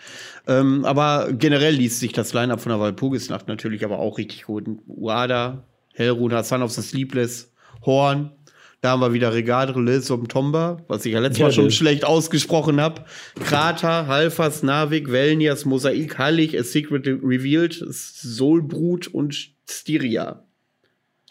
Ähm, 0.46 0.84
aber 0.84 1.32
generell 1.32 1.74
liest 1.74 2.00
sich 2.00 2.12
das 2.12 2.34
Line-Up 2.34 2.60
von 2.60 2.70
der 2.70 2.80
Walpurgisnacht 2.80 3.48
natürlich 3.48 3.84
aber 3.84 3.98
auch 3.98 4.18
richtig 4.18 4.44
gut. 4.44 4.64
Uada, 4.86 5.64
Hellruna, 5.94 6.42
Son 6.42 6.62
of 6.62 6.72
the 6.72 6.82
Sleepless, 6.82 7.52
Horn, 7.86 8.30
da 8.84 8.90
haben 8.90 9.00
wir 9.00 9.14
wieder 9.14 9.32
Regadre, 9.32 9.80
Lilsum, 9.80 10.28
Tomba, 10.28 10.76
was 10.88 11.06
ich 11.06 11.14
ja 11.14 11.20
letztes 11.20 11.40
Mal 11.40 11.52
schon 11.52 11.70
schlecht 11.70 12.04
ausgesprochen 12.04 12.82
habe. 12.82 13.04
Krater, 13.40 14.08
Halfas, 14.08 14.62
Navik, 14.62 15.10
Velnias, 15.10 15.64
Mosaik, 15.64 16.18
Hallig, 16.18 16.58
A 16.58 16.62
Secret 16.62 17.06
Revealed, 17.06 17.72
Soulbrut 17.72 19.06
und 19.06 19.52
Styria. 19.66 20.44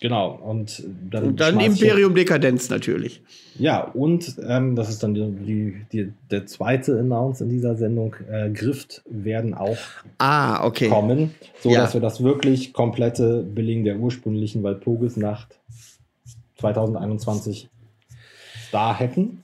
Genau, 0.02 0.32
und 0.32 0.84
dann, 1.12 1.24
und 1.24 1.40
dann 1.40 1.60
Imperium 1.60 2.16
Dekadenz 2.16 2.72
natürlich. 2.72 3.22
Ja, 3.60 3.84
und 3.84 4.36
ähm, 4.46 4.76
das 4.76 4.90
ist 4.90 5.04
dann 5.04 5.14
die, 5.14 5.32
die, 5.32 5.76
die, 5.94 6.14
der 6.32 6.48
zweite 6.48 7.00
Announce 7.00 7.44
in 7.44 7.52
dieser 7.52 7.76
Sendung. 7.76 8.16
Äh, 8.30 8.50
Grift 8.50 9.04
werden 9.08 9.54
auch 9.54 9.78
ah, 10.18 10.66
okay. 10.66 10.90
kommen, 10.90 11.36
so 11.62 11.70
ja. 11.70 11.82
dass 11.82 11.94
wir 11.94 12.02
das 12.02 12.24
wirklich 12.24 12.74
komplette 12.74 13.44
Billing 13.44 13.84
der 13.84 13.98
ursprünglichen 13.98 14.64
Walpurgisnacht 14.64 15.60
2021 16.64 17.70
da 18.72 18.96
hätten 18.96 19.44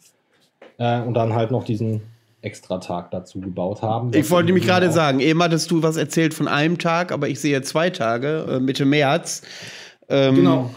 äh, 0.78 1.02
und 1.02 1.14
dann 1.16 1.34
halt 1.34 1.52
noch 1.52 1.66
diesen 1.66 2.02
Extra-Tag 2.42 3.12
dazu 3.12 3.42
gebaut 3.42 3.82
haben. 3.82 4.14
Ich 4.14 4.30
wollte 4.32 4.46
nämlich 4.46 4.66
gerade 4.66 4.90
sagen, 4.92 5.20
eben 5.20 5.44
hattest 5.44 5.70
du 5.70 5.84
was 5.84 5.98
erzählt 5.98 6.34
von 6.34 6.48
einem 6.48 6.78
Tag, 6.78 7.12
aber 7.12 7.28
ich 7.28 7.42
sehe 7.42 7.62
zwei 7.62 7.90
Tage, 7.90 8.46
äh, 8.50 8.60
Mitte 8.62 8.86
März. 8.86 9.42
Ähm, 10.08 10.36
genau. 10.36 10.70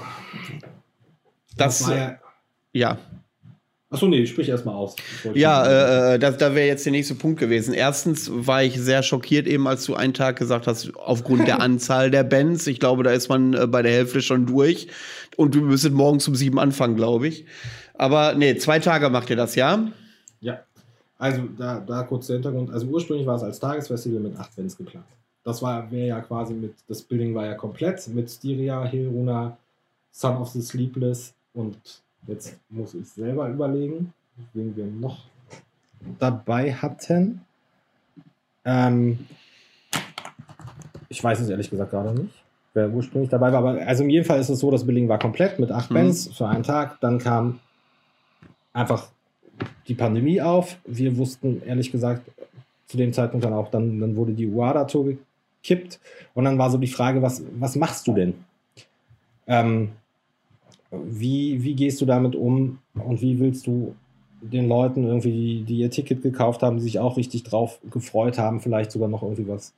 Das, 1.57 1.79
das 1.79 1.89
ja, 1.91 2.17
ja. 2.73 2.99
Achso, 3.93 4.09
nee, 4.09 4.25
sprich 4.25 4.49
erstmal 4.49 4.75
aus. 4.75 4.97
Ja, 5.35 5.67
äh, 5.67 6.15
äh, 6.15 6.19
das, 6.19 6.39
da 6.39 6.55
wäre 6.55 6.67
jetzt 6.67 6.87
der 6.87 6.93
nächste 6.93 7.15
Punkt 7.15 7.39
gewesen. 7.39 7.75
Erstens 7.75 8.31
war 8.33 8.63
ich 8.63 8.81
sehr 8.81 9.03
schockiert, 9.03 9.47
eben 9.47 9.69
als 9.69 9.85
du 9.85 9.95
einen 9.95 10.15
Tag 10.15 10.39
gesagt 10.39 10.67
hast, 10.67 10.97
aufgrund 10.97 11.47
der 11.47 11.61
Anzahl 11.61 12.11
der 12.11 12.25
Bands. 12.25 12.67
Ich 12.67 12.81
glaube, 12.81 13.03
da 13.03 13.11
ist 13.11 13.29
man 13.29 13.53
äh, 13.53 13.67
bei 13.67 13.83
der 13.83 13.93
Hälfte 13.93 14.23
schon 14.23 14.47
durch. 14.47 14.89
Und 15.37 15.55
wir 15.55 15.61
müssen 15.61 15.93
morgens 15.93 16.27
um 16.27 16.35
sieben 16.35 16.59
anfangen, 16.59 16.97
glaube 16.97 17.29
ich. 17.29 17.45
Aber 17.93 18.35
nee, 18.35 18.57
zwei 18.57 18.79
Tage 18.79 19.11
macht 19.11 19.29
ihr 19.29 19.37
das, 19.37 19.57
ja? 19.57 19.87
Ja. 20.41 20.61
Also 21.19 21.43
da, 21.59 21.79
da 21.81 22.03
kurz 22.05 22.29
der 22.29 22.37
Hintergrund. 22.37 22.71
Also 22.71 22.87
ursprünglich 22.87 23.27
war 23.27 23.37
es 23.37 23.43
als 23.43 23.61
Tagesfestival 23.61 24.21
mit 24.21 24.39
acht 24.39 24.57
Bands 24.57 24.75
geplant. 24.75 25.05
Das 25.45 25.61
war 25.61 25.91
wäre 25.91 26.07
ja 26.07 26.21
quasi 26.21 26.55
mit, 26.55 26.75
das 26.89 27.03
Building 27.03 27.35
war 27.35 27.45
ja 27.45 27.55
komplett 27.55 28.09
mit 28.09 28.31
Styria, 28.31 28.85
Helruna, 28.85 29.59
Son 30.11 30.39
of 30.39 30.49
the 30.49 30.63
Sleepless 30.63 31.35
und 31.53 31.77
Jetzt 32.27 32.59
muss 32.69 32.95
ich 32.95 33.09
selber 33.09 33.49
überlegen. 33.49 34.13
wen 34.55 34.75
wir 34.77 34.87
noch 34.87 35.25
dabei 36.19 36.73
hatten. 36.73 37.43
Ähm, 38.65 39.27
ich 41.09 41.23
weiß 41.23 41.41
es 41.41 41.49
ehrlich 41.49 41.71
gesagt 41.71 41.91
gerade 41.91 42.13
nicht, 42.13 42.45
wer 42.75 42.91
ursprünglich 42.91 43.31
dabei 43.31 43.53
war. 43.53 43.59
Aber 43.59 43.87
also 43.87 44.05
in 44.05 44.11
jedem 44.11 44.25
Fall 44.25 44.41
ist 44.41 44.49
es 44.49 44.61
so, 44.61 44.71
das 44.71 44.87
Billing 44.87 45.09
war 45.09 45.19
komplett 45.19 45.59
mit 45.59 45.71
acht 45.71 45.91
mhm. 45.91 45.95
Bands 45.95 46.31
für 46.35 46.49
einen 46.49 46.63
Tag. 46.63 47.01
Dann 47.01 47.19
kam 47.19 47.61
einfach 48.73 49.09
die 49.89 49.95
Pandemie 49.95 50.41
auf. 50.41 50.79
Wir 50.87 51.17
wussten 51.17 51.63
ehrlich 51.63 51.93
gesagt 51.93 52.31
zu 52.87 52.97
dem 52.97 53.13
Zeitpunkt 53.13 53.45
dann 53.45 53.53
auch, 53.53 53.71
dann, 53.71 54.01
dann 54.01 54.17
wurde 54.17 54.33
die 54.33 54.47
UADA-Tour 54.47 55.17
gekippt. 55.63 56.01
Und 56.35 56.45
dann 56.45 56.59
war 56.59 56.71
so 56.71 56.79
die 56.79 56.89
Frage, 56.89 57.23
was, 57.23 57.43
was 57.59 57.77
machst 57.77 58.07
du 58.07 58.15
denn? 58.15 58.35
Ähm, 59.47 59.93
wie, 60.93 61.63
wie 61.63 61.75
gehst 61.75 62.01
du 62.01 62.07
damit 62.07 62.37
um 62.37 62.79
und 62.95 63.21
wie 63.23 63.39
willst 63.41 63.67
du 63.67 63.95
den 64.43 64.69
Leuten 64.69 65.05
irgendwie, 65.05 65.31
die, 65.31 65.63
die 65.63 65.77
ihr 65.79 65.91
Ticket 65.91 66.23
gekauft 66.23 66.63
haben, 66.63 66.77
die 66.77 66.83
sich 66.83 66.99
auch 66.99 67.17
richtig 67.17 67.45
drauf 67.45 67.81
gefreut 67.91 68.39
haben, 68.39 68.61
vielleicht 68.61 68.91
sogar 68.91 69.09
noch 69.09 69.23
irgendwie 69.23 69.49
was 69.49 69.73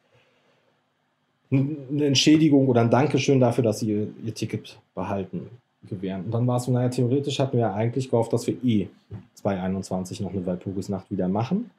eine 1.50 2.06
Entschädigung 2.06 2.68
oder 2.68 2.80
ein 2.80 2.90
Dankeschön 2.90 3.38
dafür, 3.38 3.62
dass 3.62 3.80
sie 3.80 3.90
ihr, 3.90 4.08
ihr 4.24 4.34
Ticket 4.34 4.80
behalten 4.94 5.50
gewähren. 5.88 6.24
Und 6.24 6.32
dann 6.32 6.46
war 6.46 6.56
es 6.56 6.64
so, 6.64 6.72
naja, 6.72 6.88
theoretisch 6.88 7.38
hatten 7.38 7.58
wir 7.58 7.60
ja 7.60 7.74
eigentlich 7.74 8.10
gehofft, 8.10 8.32
dass 8.32 8.46
wir 8.46 8.56
eh 8.64 8.88
2021 9.34 10.20
noch 10.20 10.32
eine 10.32 10.44
Walpurgisnacht 10.46 11.10
wieder 11.10 11.28
machen. 11.28 11.70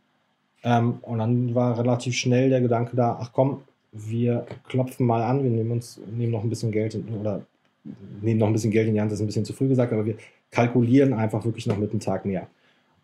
Ähm, 0.63 0.99
und 1.01 1.17
dann 1.17 1.55
war 1.55 1.77
relativ 1.77 2.15
schnell 2.15 2.49
der 2.49 2.61
Gedanke 2.61 2.95
da, 2.95 3.17
ach 3.19 3.31
komm, 3.33 3.61
wir 3.91 4.45
klopfen 4.67 5.05
mal 5.05 5.23
an, 5.23 5.43
wir 5.43 5.49
nehmen 5.49 5.71
uns, 5.71 5.99
nehmen 6.15 6.31
noch 6.31 6.43
ein 6.43 6.49
bisschen 6.49 6.71
Geld 6.71 6.95
in, 6.95 7.07
oder 7.19 7.41
nehmen 8.21 8.39
noch 8.39 8.47
ein 8.47 8.53
bisschen 8.53 8.71
Geld 8.71 8.87
in 8.87 8.95
die 8.95 9.01
Hand, 9.01 9.11
das 9.11 9.19
ist 9.19 9.23
ein 9.23 9.27
bisschen 9.27 9.45
zu 9.45 9.53
früh 9.53 9.67
gesagt, 9.67 9.93
aber 9.93 10.05
wir 10.05 10.15
kalkulieren 10.51 11.13
einfach 11.13 11.45
wirklich 11.45 11.67
noch 11.67 11.77
mit 11.77 11.91
einem 11.91 11.99
Tag 11.99 12.25
mehr. 12.25 12.47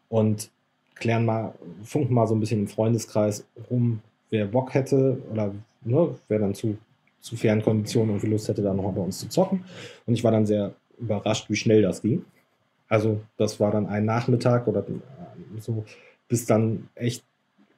Und 0.09 0.49
klären 0.95 1.25
mal, 1.25 1.53
funken 1.83 2.13
mal 2.13 2.27
so 2.27 2.35
ein 2.35 2.39
bisschen 2.39 2.61
im 2.61 2.67
Freundeskreis 2.67 3.45
rum, 3.69 4.01
wer 4.29 4.45
Bock 4.45 4.73
hätte 4.73 5.21
oder 5.31 5.53
ne, 5.83 6.15
wer 6.27 6.39
dann 6.39 6.53
zu, 6.53 6.77
zu 7.19 7.35
fairen 7.35 7.61
Konditionen 7.61 8.15
und 8.15 8.23
Lust 8.23 8.47
hätte, 8.47 8.61
da 8.61 8.73
nochmal 8.73 8.93
bei 8.93 9.01
uns 9.01 9.19
zu 9.19 9.29
zocken. 9.29 9.63
Und 10.05 10.13
ich 10.13 10.23
war 10.23 10.31
dann 10.31 10.45
sehr 10.45 10.73
überrascht, 10.99 11.49
wie 11.49 11.55
schnell 11.55 11.81
das 11.81 12.01
ging. 12.01 12.25
Also 12.87 13.21
das 13.37 13.59
war 13.59 13.71
dann 13.71 13.87
ein 13.87 14.05
Nachmittag 14.05 14.67
oder 14.67 14.85
so, 15.59 15.85
bis 16.27 16.45
dann 16.45 16.89
echt 16.95 17.23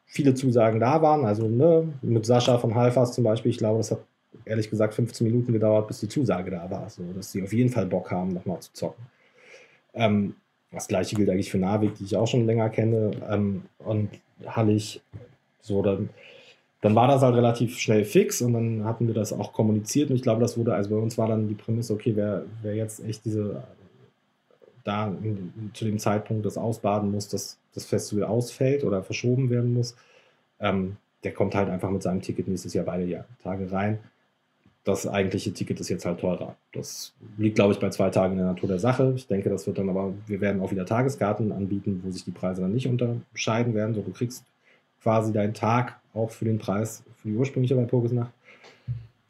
viele 0.05 0.33
Zusagen 0.33 0.79
da 0.79 1.01
waren. 1.01 1.25
Also 1.25 1.47
ne, 1.47 1.93
mit 2.01 2.25
Sascha 2.25 2.57
von 2.57 2.75
Halfas 2.75 3.13
zum 3.13 3.23
Beispiel, 3.23 3.51
ich 3.51 3.57
glaube, 3.57 3.77
das 3.77 3.91
hat 3.91 3.99
ehrlich 4.45 4.69
gesagt 4.69 4.93
15 4.93 5.27
Minuten 5.27 5.53
gedauert, 5.53 5.87
bis 5.87 5.99
die 5.99 6.09
Zusage 6.09 6.51
da 6.51 6.69
war. 6.69 6.89
So, 6.89 7.03
dass 7.15 7.31
sie 7.31 7.43
auf 7.43 7.53
jeden 7.53 7.69
Fall 7.69 7.85
Bock 7.85 8.11
haben, 8.11 8.33
nochmal 8.33 8.59
zu 8.59 8.73
zocken. 8.73 9.05
Ähm, 9.93 10.35
das 10.71 10.87
gleiche 10.87 11.15
gilt 11.15 11.29
eigentlich 11.29 11.51
für 11.51 11.59
Navik, 11.59 11.95
die 11.95 12.05
ich 12.05 12.17
auch 12.17 12.27
schon 12.27 12.45
länger 12.45 12.69
kenne. 12.69 13.11
Ähm, 13.29 13.63
und 13.79 14.09
Hallig, 14.45 15.01
so, 15.61 15.81
dann 15.81 16.09
dann 16.83 16.95
war 16.95 17.07
das 17.07 17.21
halt 17.21 17.35
relativ 17.35 17.79
schnell 17.79 18.03
fix 18.03 18.41
und 18.41 18.51
dann 18.51 18.83
hatten 18.83 19.07
wir 19.07 19.13
das 19.13 19.31
auch 19.31 19.53
kommuniziert 19.53 20.09
und 20.09 20.17
ich 20.17 20.21
glaube, 20.21 20.41
das 20.41 20.57
wurde, 20.57 20.75
also 20.75 20.89
bei 20.89 20.97
uns 20.97 21.17
war 21.17 21.29
dann 21.29 21.47
die 21.47 21.55
Prämisse, 21.55 21.93
okay, 21.93 22.11
wer, 22.13 22.43
wer 22.61 22.75
jetzt 22.75 23.01
echt 23.05 23.23
diese, 23.23 23.63
da 24.83 25.07
in, 25.07 25.71
zu 25.73 25.85
dem 25.85 25.97
Zeitpunkt 25.97 26.45
das 26.45 26.57
ausbaden 26.57 27.09
muss, 27.09 27.29
dass 27.29 27.57
das 27.73 27.85
Festival 27.85 28.25
ausfällt 28.25 28.83
oder 28.83 29.01
verschoben 29.01 29.49
werden 29.49 29.73
muss, 29.73 29.95
ähm, 30.59 30.97
der 31.23 31.33
kommt 31.33 31.55
halt 31.55 31.69
einfach 31.69 31.89
mit 31.89 32.03
seinem 32.03 32.21
Ticket 32.21 32.49
nächstes 32.49 32.73
Jahr 32.73 32.83
beide 32.83 33.23
Tage 33.41 33.71
rein. 33.71 33.99
Das 34.85 35.07
eigentliche 35.07 35.53
Ticket 35.53 35.79
ist 35.79 35.89
jetzt 35.89 36.05
halt 36.05 36.19
teurer. 36.19 36.55
Das 36.73 37.13
liegt, 37.37 37.55
glaube 37.55 37.73
ich, 37.73 37.79
bei 37.79 37.89
zwei 37.89 38.09
Tagen 38.09 38.33
in 38.33 38.39
der 38.39 38.47
Natur 38.47 38.67
der 38.67 38.79
Sache. 38.79 39.13
Ich 39.15 39.27
denke, 39.27 39.49
das 39.49 39.65
wird 39.65 39.77
dann 39.77 39.89
aber, 39.89 40.13
wir 40.27 40.41
werden 40.41 40.61
auch 40.61 40.71
wieder 40.71 40.85
Tageskarten 40.85 41.53
anbieten, 41.53 42.01
wo 42.03 42.11
sich 42.11 42.25
die 42.25 42.31
Preise 42.31 42.61
dann 42.61 42.73
nicht 42.73 42.87
unterscheiden 42.87 43.73
werden. 43.73 43.95
So, 43.95 44.01
du 44.01 44.11
kriegst 44.11 44.43
quasi 45.01 45.31
deinen 45.31 45.53
Tag 45.53 45.99
auch 46.13 46.31
für 46.31 46.45
den 46.45 46.57
Preis 46.57 47.03
für 47.15 47.29
die 47.29 47.35
ursprüngliche 47.35 47.77
Walpurgisnacht. 47.77 48.31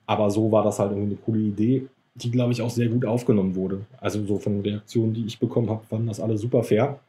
Aber 0.06 0.32
so 0.32 0.52
war 0.52 0.64
das 0.64 0.80
halt 0.80 0.92
irgendwie 0.92 1.14
eine 1.14 1.22
coole 1.24 1.40
Idee, 1.40 1.88
die, 2.16 2.32
glaube 2.32 2.52
ich, 2.52 2.62
auch 2.62 2.70
sehr 2.70 2.88
gut 2.90 3.06
aufgenommen 3.06 3.56
wurde. 3.56 3.86
Also 4.00 4.24
so 4.26 4.38
von 4.40 4.54
den 4.54 4.62
Reaktionen, 4.62 5.14
die 5.14 5.26
ich 5.26 5.40
bekommen 5.40 5.70
habe, 5.70 5.86
fanden 5.86 6.08
das 6.08 6.20
alle 6.20 6.38
super 6.38 6.64
fair. 6.64 7.00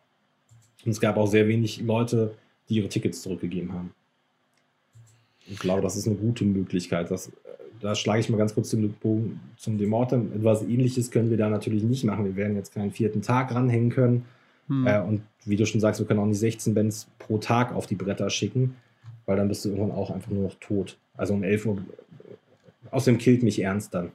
Und 0.85 0.93
es 0.93 1.01
gab 1.01 1.17
auch 1.17 1.27
sehr 1.27 1.49
wenig 1.49 1.81
Leute, 1.81 2.35
die 2.69 2.77
ihre 2.77 2.89
Tickets 2.89 3.23
zurückgegeben 3.23 3.73
haben. 3.73 3.93
Ich 5.47 5.59
glaube, 5.59 5.83
das 5.83 5.97
ist 5.97 6.07
eine 6.07 6.17
gute 6.17 6.45
Möglichkeit. 6.45 7.11
Das, 7.11 7.31
da 7.85 7.95
schlage 7.95 8.21
ich 8.21 8.29
mal 8.29 8.37
ganz 8.39 8.55
kurz 8.55 8.71
den 8.71 8.93
Bogen 8.95 9.41
zum 9.57 9.79
Demortem. 9.79 10.33
Etwas 10.35 10.63
ähnliches 10.63 11.11
können 11.11 11.31
wir 11.31 11.37
da 11.37 11.49
natürlich 11.49 11.83
nicht 11.83 12.05
machen. 12.05 12.25
Wir 12.25 12.37
werden 12.37 12.57
jetzt 12.57 12.75
keinen 12.75 12.93
vierten 12.93 13.23
Tag 13.23 13.55
ranhängen 13.55 13.91
können. 13.91 14.25
Hm. 14.69 14.87
Äh, 14.87 15.01
und 15.01 15.23
wie 15.45 15.57
du 15.57 15.67
schon 15.67 15.81
sagst, 15.81 16.01
wir 16.01 16.07
können 16.07 16.21
auch 16.21 16.27
nicht 16.27 16.39
16 16.39 16.75
Bands 16.75 17.07
pro 17.19 17.39
Tag 17.39 17.75
auf 17.75 17.87
die 17.87 17.95
Bretter 17.95 18.31
schicken 18.31 18.75
weil 19.27 19.37
dann 19.37 19.49
bist 19.49 19.65
du 19.65 19.71
irgendwann 19.71 19.97
auch 19.97 20.11
einfach 20.11 20.31
nur 20.31 20.45
noch 20.45 20.55
tot. 20.61 20.97
Also 21.17 21.35
um 21.35 21.43
11 21.43 21.67
Uhr. 21.67 21.79
Außerdem 22.91 23.19
killt 23.19 23.43
mich 23.43 23.61
ernst 23.61 23.95
dann. 23.95 24.13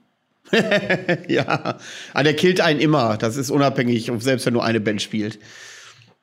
ja, 1.27 1.47
aber 1.47 1.79
ah, 2.13 2.23
der 2.23 2.35
killt 2.35 2.61
einen 2.61 2.79
immer. 2.79 3.17
Das 3.17 3.37
ist 3.37 3.49
unabhängig, 3.49 4.11
selbst 4.19 4.45
wenn 4.45 4.53
nur 4.53 4.63
eine 4.63 4.79
Band 4.79 5.01
spielt. 5.01 5.39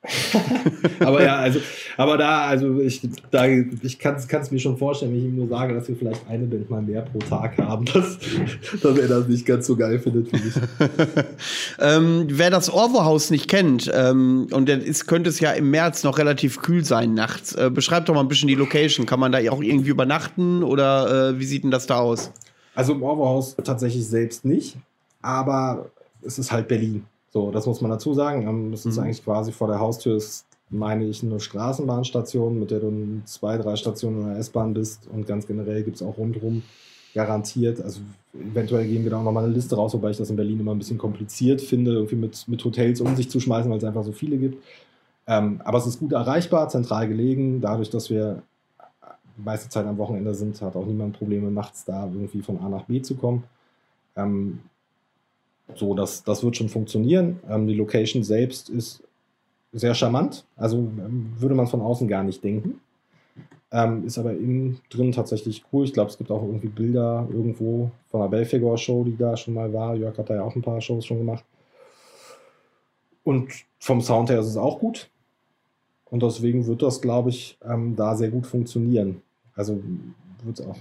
aber 0.99 1.23
ja, 1.23 1.37
also, 1.37 1.59
aber 1.97 2.17
da, 2.17 2.45
also 2.45 2.79
ich, 2.79 3.01
da, 3.31 3.47
ich 3.47 3.97
kann 3.99 4.15
es 4.15 4.51
mir 4.51 4.59
schon 4.59 4.77
vorstellen, 4.77 5.11
wenn 5.11 5.19
ich 5.19 5.25
ihm 5.25 5.35
nur 5.35 5.47
sage, 5.47 5.73
dass 5.73 5.87
wir 5.87 5.95
vielleicht 5.95 6.27
eine 6.29 6.45
Band 6.45 6.69
mal 6.69 6.81
mehr 6.81 7.01
pro 7.01 7.17
Tag 7.19 7.57
haben, 7.57 7.85
dass, 7.93 8.19
dass 8.81 8.97
er 8.97 9.07
das 9.07 9.27
nicht 9.27 9.45
ganz 9.45 9.65
so 9.65 9.75
geil 9.75 9.99
findet, 9.99 10.29
finde 10.29 10.47
ich. 10.47 11.25
ähm, 11.79 12.27
wer 12.29 12.51
das 12.51 12.69
Orwo-Haus 12.69 13.31
nicht 13.31 13.49
kennt, 13.49 13.91
ähm, 13.93 14.47
und 14.51 14.69
dann 14.69 14.81
ist, 14.81 15.07
könnte 15.07 15.29
es 15.29 15.39
ja 15.39 15.51
im 15.51 15.71
März 15.71 16.03
noch 16.03 16.19
relativ 16.19 16.61
kühl 16.61 16.85
sein 16.85 17.15
nachts, 17.15 17.53
äh, 17.55 17.71
beschreibt 17.73 18.07
doch 18.09 18.13
mal 18.13 18.21
ein 18.21 18.27
bisschen 18.27 18.47
die 18.47 18.55
Location. 18.55 19.05
Kann 19.05 19.19
man 19.19 19.31
da 19.31 19.39
auch 19.51 19.61
irgendwie 19.61 19.89
übernachten 19.89 20.63
oder 20.63 21.29
äh, 21.29 21.39
wie 21.39 21.45
sieht 21.45 21.63
denn 21.63 21.71
das 21.71 21.87
da 21.87 21.99
aus? 21.99 22.31
Also 22.75 22.93
im 22.93 23.01
Orwo-Haus 23.01 23.55
tatsächlich 23.63 24.07
selbst 24.07 24.45
nicht, 24.45 24.77
aber 25.23 25.89
es 26.21 26.37
ist 26.37 26.51
halt 26.51 26.67
Berlin. 26.67 27.05
So, 27.31 27.51
das 27.51 27.65
muss 27.65 27.81
man 27.81 27.91
dazu 27.91 28.13
sagen. 28.13 28.47
Ähm, 28.47 28.71
das 28.71 28.85
ist 28.85 28.97
mhm. 28.97 29.03
eigentlich 29.03 29.23
quasi 29.23 29.51
vor 29.51 29.67
der 29.67 29.79
Haustür 29.79 30.17
ist, 30.17 30.45
meine 30.69 31.05
ich, 31.05 31.23
eine 31.23 31.39
Straßenbahnstation, 31.39 32.59
mit 32.59 32.71
der 32.71 32.79
du 32.79 32.87
in 32.87 33.21
zwei, 33.25 33.57
drei 33.57 33.75
Stationen 33.75 34.21
in 34.21 34.27
der 34.27 34.37
S-Bahn 34.37 34.73
bist 34.73 35.07
und 35.11 35.25
ganz 35.25 35.47
generell 35.47 35.83
gibt 35.83 35.97
es 35.97 36.01
auch 36.01 36.17
rundherum 36.17 36.63
garantiert. 37.13 37.81
Also 37.81 38.01
eventuell 38.33 38.85
gehen 38.87 39.03
wir 39.03 39.11
da 39.11 39.19
auch 39.19 39.23
nochmal 39.23 39.45
eine 39.45 39.53
Liste 39.53 39.75
raus, 39.75 39.93
wobei 39.93 40.11
ich 40.11 40.17
das 40.17 40.29
in 40.29 40.35
Berlin 40.35 40.59
immer 40.59 40.73
ein 40.73 40.77
bisschen 40.77 40.97
kompliziert 40.97 41.61
finde, 41.61 41.93
irgendwie 41.93 42.15
mit, 42.15 42.47
mit 42.47 42.63
Hotels 42.63 43.01
um 43.01 43.15
sich 43.15 43.29
zu 43.29 43.39
schmeißen, 43.39 43.71
weil 43.71 43.77
es 43.77 43.83
einfach 43.83 44.03
so 44.03 44.11
viele 44.11 44.37
gibt. 44.37 44.63
Ähm, 45.25 45.61
aber 45.63 45.77
es 45.77 45.87
ist 45.87 45.99
gut 45.99 46.13
erreichbar, 46.13 46.69
zentral 46.69 47.07
gelegen, 47.07 47.59
dadurch, 47.59 47.89
dass 47.89 48.09
wir 48.09 48.43
meiste 49.37 49.69
Zeit 49.69 49.85
am 49.85 49.97
Wochenende 49.97 50.33
sind, 50.33 50.61
hat 50.61 50.75
auch 50.75 50.85
niemand 50.85 51.17
Probleme, 51.17 51.51
nachts 51.51 51.85
da 51.85 52.05
irgendwie 52.05 52.41
von 52.41 52.59
A 52.59 52.69
nach 52.69 52.85
B 52.85 53.01
zu 53.01 53.15
kommen. 53.15 53.43
Ähm, 54.15 54.59
so, 55.75 55.93
das, 55.93 56.23
das 56.23 56.43
wird 56.43 56.57
schon 56.57 56.69
funktionieren. 56.69 57.39
Ähm, 57.49 57.67
die 57.67 57.75
Location 57.75 58.23
selbst 58.23 58.69
ist 58.69 59.03
sehr 59.71 59.93
charmant. 59.93 60.45
Also 60.55 60.77
ähm, 60.77 61.33
würde 61.37 61.55
man 61.55 61.67
von 61.67 61.81
außen 61.81 62.07
gar 62.07 62.23
nicht 62.23 62.43
denken. 62.43 62.79
Ähm, 63.71 64.05
ist 64.05 64.17
aber 64.17 64.31
innen 64.31 64.79
drin 64.89 65.11
tatsächlich 65.11 65.63
cool. 65.71 65.83
Ich 65.83 65.93
glaube, 65.93 66.09
es 66.09 66.17
gibt 66.17 66.31
auch 66.31 66.41
irgendwie 66.41 66.67
Bilder 66.67 67.27
irgendwo 67.29 67.91
von 68.09 68.21
der 68.21 68.29
Belfegor 68.29 68.77
Show, 68.77 69.03
die 69.03 69.17
da 69.17 69.35
schon 69.35 69.53
mal 69.53 69.71
war. 69.73 69.95
Jörg 69.95 70.17
hat 70.17 70.29
da 70.29 70.35
ja 70.35 70.43
auch 70.43 70.55
ein 70.55 70.61
paar 70.61 70.79
Shows 70.79 71.05
schon 71.05 71.17
gemacht. 71.17 71.43
Und 73.23 73.51
vom 73.79 74.01
Sound 74.01 74.29
her 74.29 74.39
ist 74.39 74.47
es 74.47 74.57
auch 74.57 74.79
gut. 74.79 75.09
Und 76.05 76.23
deswegen 76.23 76.65
wird 76.65 76.81
das, 76.81 77.01
glaube 77.01 77.29
ich, 77.29 77.57
ähm, 77.61 77.95
da 77.97 78.15
sehr 78.15 78.29
gut 78.29 78.47
funktionieren. 78.47 79.21
Also 79.53 79.83
wird 80.43 80.59
es 80.59 80.65
auch 80.65 80.77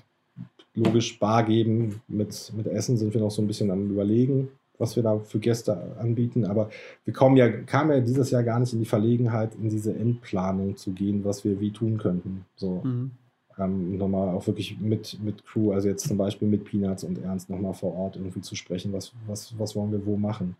logisch 0.74 1.18
Bar 1.18 1.42
geben. 1.42 2.00
Mit, 2.06 2.52
mit 2.56 2.68
Essen 2.68 2.96
sind 2.96 3.12
wir 3.12 3.20
noch 3.20 3.32
so 3.32 3.42
ein 3.42 3.48
bisschen 3.48 3.72
am 3.72 3.90
Überlegen 3.90 4.48
was 4.78 4.96
wir 4.96 5.02
da 5.02 5.18
für 5.18 5.38
Gäste 5.38 5.96
anbieten. 5.98 6.44
Aber 6.44 6.70
wir 7.04 7.14
kommen 7.14 7.36
ja, 7.36 7.48
kamen 7.48 7.92
ja 7.92 8.00
dieses 8.00 8.30
Jahr 8.30 8.42
gar 8.42 8.60
nicht 8.60 8.72
in 8.72 8.78
die 8.78 8.86
Verlegenheit, 8.86 9.54
in 9.54 9.68
diese 9.68 9.94
Endplanung 9.94 10.76
zu 10.76 10.92
gehen, 10.92 11.24
was 11.24 11.44
wir 11.44 11.60
wie 11.60 11.72
tun 11.72 11.98
könnten. 11.98 12.44
So. 12.56 12.82
Mhm. 12.84 13.12
Ähm, 13.58 13.96
nochmal 13.96 14.28
auch 14.28 14.46
wirklich 14.46 14.78
mit, 14.80 15.18
mit 15.22 15.46
Crew, 15.46 15.72
also 15.72 15.88
jetzt 15.88 16.06
zum 16.06 16.18
Beispiel 16.18 16.46
mit 16.46 16.64
Peanuts 16.64 17.04
und 17.04 17.22
Ernst 17.22 17.48
nochmal 17.48 17.72
vor 17.72 17.94
Ort 17.94 18.16
irgendwie 18.16 18.42
zu 18.42 18.54
sprechen, 18.54 18.92
was, 18.92 19.12
was, 19.26 19.58
was 19.58 19.74
wollen 19.74 19.92
wir 19.92 20.04
wo 20.04 20.18
machen. 20.18 20.56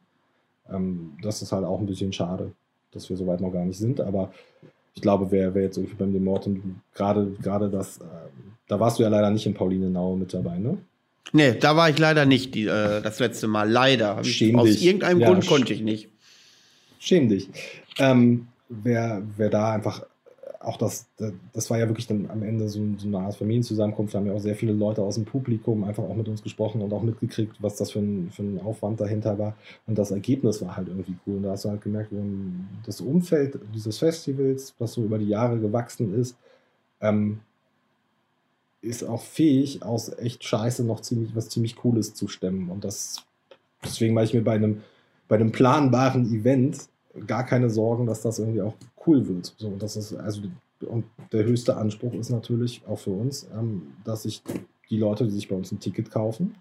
Ähm, 0.71 1.13
das 1.23 1.43
ist 1.43 1.53
halt 1.53 1.65
auch 1.65 1.79
ein 1.79 1.87
bisschen 1.87 2.15
schade, 2.15 2.53
dass 2.93 3.11
wir 3.11 3.19
so 3.19 3.27
weit 3.27 3.43
noch 3.43 3.53
gar 3.53 3.67
nicht 3.67 3.77
sind, 3.77 4.01
aber 4.01 4.33
ich 4.95 5.03
glaube, 5.03 5.31
wer, 5.31 5.55
wer 5.55 5.65
jetzt 5.65 5.77
irgendwie 5.77 5.97
beim 5.97 6.13
Demortem, 6.15 6.77
gerade 6.95 7.33
gerade 7.43 7.69
das, 7.69 7.99
äh, 7.99 8.05
da 8.67 8.81
warst 8.81 8.99
du 8.99 9.03
ja 9.03 9.11
leider 9.11 9.31
nicht 9.31 9.45
in 9.45 9.53
Paulinenau 9.53 10.17
mit 10.17 10.33
dabei, 10.33 10.59
ne? 10.59 10.79
Nee, 11.33 11.55
da 11.55 11.77
war 11.77 11.91
ich 11.91 11.99
leider 11.99 12.25
nicht 12.25 12.55
die, 12.55 12.67
äh, 12.67 13.03
das 13.03 13.19
letzte 13.19 13.49
Mal. 13.49 13.71
Leider. 13.71 14.23
Schäm 14.25 14.59
Aus 14.59 14.69
dich. 14.69 14.85
irgendeinem 14.85 15.21
ja, 15.21 15.29
Grund 15.29 15.47
konnte 15.47 15.73
ich 15.73 15.83
nicht. 15.83 16.09
Schäm 16.99 17.29
dich. 17.29 17.49
Ähm, 17.99 18.49
wer, 18.69 19.23
wer 19.37 19.51
da 19.51 19.73
einfach 19.73 20.03
auch 20.67 20.77
das, 20.77 21.07
das 21.53 21.71
war 21.71 21.79
ja 21.79 21.87
wirklich 21.87 22.09
dann 22.09 22.29
am 22.29 22.43
Ende 22.43 22.69
so, 22.69 22.81
so 22.99 23.07
eine 23.07 23.21
Art 23.21 23.37
Familienzusammenkunft. 23.37 24.15
Da 24.15 24.19
haben 24.19 24.27
ja 24.27 24.33
auch 24.33 24.41
sehr 24.41 24.57
viele 24.57 24.73
Leute 24.73 25.01
aus 25.01 25.15
dem 25.15 25.25
Publikum 25.25 25.85
einfach 25.85 26.03
auch 26.03 26.17
mit 26.17 26.29
uns 26.29 26.43
gesprochen 26.43 26.83
und 26.83 26.93
auch 26.93 27.03
mitgekriegt, 27.03 27.55
was 27.61 27.77
das 27.77 27.93
für 27.93 28.01
ein, 28.01 28.31
für 28.33 28.43
ein 28.43 28.61
Aufwand 28.61 29.01
dahinter 29.01 29.39
war. 29.39 29.55
Und 29.87 29.97
das 29.97 30.11
Ergebnis 30.11 30.61
war 30.63 30.77
halt 30.77 30.89
irgendwie 30.89 31.15
cool. 31.27 31.37
Und 31.37 31.45
da 31.45 31.51
hast 31.51 31.67
du 31.67 31.71
halt 31.71 31.83
gemerkt, 31.83 32.11
das 32.85 33.01
Umfeld 33.01 33.61
dieses 33.75 33.99
Festivals, 33.99 34.75
was 34.79 34.95
so 34.95 35.05
über 35.05 35.19
die 35.19 35.29
Jahre 35.29 35.59
gewachsen 35.61 36.19
ist, 36.19 36.37
ähm, 37.01 37.41
ist 38.81 39.05
auch 39.05 39.23
fähig, 39.23 39.83
aus 39.83 40.17
echt 40.19 40.45
Scheiße 40.45 40.85
noch 40.85 41.01
ziemlich 41.01 41.35
was 41.35 41.49
ziemlich 41.49 41.77
Cooles 41.77 42.15
zu 42.15 42.29
stemmen. 42.29 42.71
Und 42.71 42.85
das, 42.85 43.25
deswegen 43.85 44.15
mache 44.15 44.27
ich 44.27 44.35
mir 44.35 44.43
bei 44.45 44.55
einem, 44.55 44.83
bei 45.29 45.37
einem 45.37 45.53
planbaren 45.53 46.27
Event 46.33 46.89
gar 47.27 47.45
keine 47.45 47.71
Sorgen, 47.71 48.07
dass 48.07 48.23
das 48.23 48.39
irgendwie 48.39 48.63
auch 48.63 48.75
cool 49.07 49.27
wird. 49.27 49.55
So, 49.59 49.77
das 49.77 49.97
ist 49.97 50.15
also 50.15 50.43
und 50.83 51.07
der 51.33 51.45
höchste 51.45 51.77
Anspruch 51.77 52.13
ist 52.15 52.31
natürlich 52.31 52.83
auch 52.87 52.99
für 52.99 53.11
uns, 53.11 53.47
ähm, 53.57 53.95
dass 54.05 54.25
sich 54.25 54.43
die 54.91 54.99
Leute, 54.99 55.25
die 55.25 55.31
sich 55.31 55.49
bei 55.49 55.57
uns 55.57 55.73
ein 55.73 55.81
Ticket 55.81 56.11
kaufen, 56.11 56.55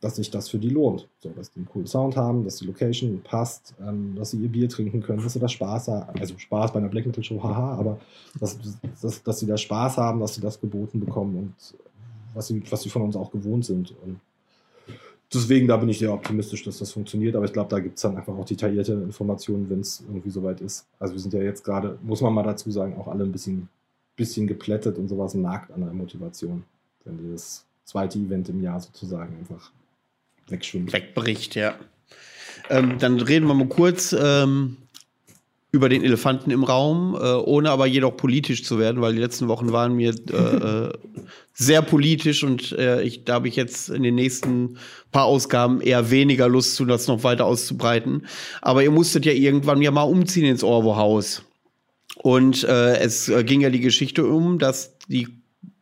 dass 0.00 0.16
sich 0.16 0.30
das 0.30 0.48
für 0.48 0.58
die 0.58 0.70
lohnt. 0.70 1.08
So, 1.18 1.30
dass 1.30 1.50
die 1.50 1.58
einen 1.58 1.68
coolen 1.68 1.86
Sound 1.86 2.16
haben, 2.16 2.44
dass 2.44 2.56
die 2.56 2.66
Location 2.66 3.20
passt, 3.22 3.74
ähm, 3.80 4.14
dass 4.16 4.30
sie 4.30 4.38
ihr 4.38 4.48
Bier 4.48 4.68
trinken 4.68 5.02
können, 5.02 5.22
dass 5.22 5.34
sie 5.34 5.40
da 5.40 5.48
Spaß 5.48 5.88
haben. 5.88 6.18
Also 6.18 6.38
Spaß 6.38 6.72
bei 6.72 6.78
einer 6.78 6.88
Black 6.88 7.06
Metal 7.06 7.22
Show, 7.22 7.42
haha, 7.42 7.74
aber 7.74 8.00
dass, 8.38 8.58
dass, 9.02 9.22
dass 9.22 9.38
sie 9.38 9.46
da 9.46 9.56
Spaß 9.56 9.98
haben, 9.98 10.20
dass 10.20 10.34
sie 10.34 10.40
das 10.40 10.60
geboten 10.60 11.00
bekommen 11.00 11.36
und 11.36 11.54
was 12.34 12.46
sie, 12.46 12.62
was 12.70 12.82
sie 12.82 12.88
von 12.88 13.02
uns 13.02 13.16
auch 13.16 13.30
gewohnt 13.30 13.66
sind. 13.66 13.94
Und 14.04 14.20
deswegen, 15.32 15.68
da 15.68 15.76
bin 15.76 15.88
ich 15.88 15.98
sehr 15.98 16.14
optimistisch, 16.14 16.64
dass 16.64 16.78
das 16.78 16.92
funktioniert. 16.92 17.36
Aber 17.36 17.44
ich 17.44 17.52
glaube, 17.52 17.68
da 17.68 17.80
gibt 17.80 17.96
es 17.96 18.02
dann 18.02 18.16
einfach 18.16 18.34
auch 18.34 18.44
detaillierte 18.46 18.92
Informationen, 18.92 19.68
wenn 19.68 19.80
es 19.80 20.02
irgendwie 20.08 20.30
soweit 20.30 20.62
ist. 20.62 20.86
Also 20.98 21.14
wir 21.14 21.20
sind 21.20 21.34
ja 21.34 21.42
jetzt 21.42 21.62
gerade, 21.62 21.98
muss 22.02 22.22
man 22.22 22.32
mal 22.32 22.42
dazu 22.42 22.70
sagen, 22.70 22.96
auch 22.96 23.08
alle 23.08 23.24
ein 23.24 23.32
bisschen, 23.32 23.68
bisschen 24.16 24.46
geplättet 24.46 24.96
und 24.96 25.08
sowas 25.08 25.34
nagt 25.34 25.70
an 25.72 25.80
der 25.80 25.92
Motivation. 25.92 26.64
Wenn 27.04 27.18
dieses 27.18 27.64
zweite 27.84 28.18
Event 28.18 28.48
im 28.48 28.62
Jahr 28.62 28.80
sozusagen 28.80 29.36
einfach 29.36 29.72
wegschwimmt. 30.50 30.92
Wegbricht, 30.92 31.54
ja. 31.54 31.74
Ähm, 32.68 32.98
dann 32.98 33.20
reden 33.20 33.46
wir 33.46 33.54
mal 33.54 33.68
kurz 33.68 34.12
ähm, 34.12 34.76
über 35.72 35.88
den 35.88 36.02
Elefanten 36.02 36.50
im 36.50 36.64
Raum, 36.64 37.14
äh, 37.14 37.34
ohne 37.34 37.70
aber 37.70 37.86
jedoch 37.86 38.16
politisch 38.16 38.64
zu 38.64 38.78
werden, 38.78 39.00
weil 39.00 39.14
die 39.14 39.20
letzten 39.20 39.48
Wochen 39.48 39.72
waren 39.72 39.94
mir 39.94 40.14
äh, 40.32 40.36
äh, 40.36 40.92
sehr 41.54 41.82
politisch 41.82 42.42
und 42.42 42.72
äh, 42.72 43.02
ich, 43.02 43.24
da 43.24 43.34
habe 43.34 43.48
ich 43.48 43.56
jetzt 43.56 43.88
in 43.88 44.02
den 44.02 44.16
nächsten 44.16 44.78
paar 45.12 45.26
Ausgaben 45.26 45.80
eher 45.80 46.10
weniger 46.10 46.48
Lust 46.48 46.74
zu, 46.74 46.84
das 46.84 47.06
noch 47.06 47.22
weiter 47.22 47.46
auszubreiten. 47.46 48.26
Aber 48.62 48.82
ihr 48.82 48.90
musstet 48.90 49.26
ja 49.26 49.32
irgendwann 49.32 49.82
ja 49.82 49.90
mal 49.90 50.02
umziehen 50.02 50.46
ins 50.46 50.64
Orwo-Haus. 50.64 51.42
Und 52.16 52.64
äh, 52.64 52.96
es 52.98 53.28
äh, 53.28 53.44
ging 53.44 53.60
ja 53.60 53.70
die 53.70 53.80
Geschichte 53.80 54.26
um, 54.26 54.58
dass 54.58 54.98
die 55.08 55.28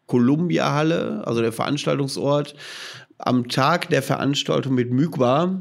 Columbia-Halle, 0.07 1.23
also 1.27 1.41
der 1.41 1.53
Veranstaltungsort, 1.53 2.55
am 3.19 3.49
Tag 3.49 3.89
der 3.91 4.03
Veranstaltung 4.03 4.75
mit 4.75 4.91
Mygwa 4.91 5.61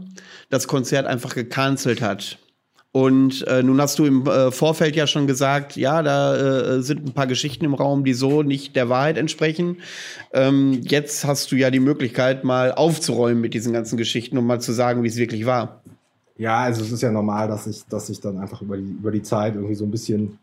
das 0.50 0.68
Konzert 0.68 1.08
einfach 1.08 1.36
gecancelt 1.36 2.02
hat. 2.02 2.38
Und 2.92 3.46
äh, 3.48 3.62
nun 3.62 3.80
hast 3.80 4.00
du 4.00 4.06
im 4.06 4.26
äh, 4.26 4.50
Vorfeld 4.50 4.96
ja 4.96 5.06
schon 5.06 5.28
gesagt, 5.28 5.76
ja, 5.76 6.02
da 6.02 6.36
äh, 6.36 6.82
sind 6.82 7.06
ein 7.06 7.14
paar 7.14 7.28
Geschichten 7.28 7.66
im 7.66 7.76
Raum, 7.76 8.04
die 8.04 8.14
so 8.14 8.42
nicht 8.42 8.76
der 8.76 8.90
Wahrheit 8.90 9.18
entsprechen. 9.18 9.78
Ähm, 10.34 10.82
jetzt 10.84 11.26
hast 11.26 11.52
du 11.52 11.58
ja 11.58 11.70
die 11.70 11.80
Möglichkeit, 11.80 12.44
mal 12.44 12.72
aufzuräumen 12.72 13.40
mit 13.42 13.54
diesen 13.54 13.74
ganzen 13.74 13.98
Geschichten 13.98 14.38
und 14.38 14.48
mal 14.48 14.62
zu 14.62 14.72
sagen, 14.72 15.04
wie 15.04 15.08
es 15.10 15.18
wirklich 15.18 15.46
war. 15.46 15.82
Ja, 16.38 16.60
also 16.60 16.82
es 16.82 16.92
ist 16.92 17.02
ja 17.02 17.12
normal, 17.12 17.48
dass 17.48 17.68
ich, 17.68 17.84
dass 17.86 18.10
ich 18.10 18.20
dann 18.20 18.40
einfach 18.40 18.62
über 18.62 18.78
die, 18.78 18.84
über 18.84 19.12
die 19.12 19.22
Zeit 19.22 19.56
irgendwie 19.56 19.76
so 19.76 19.86
ein 19.86 19.92
bisschen 19.92 20.40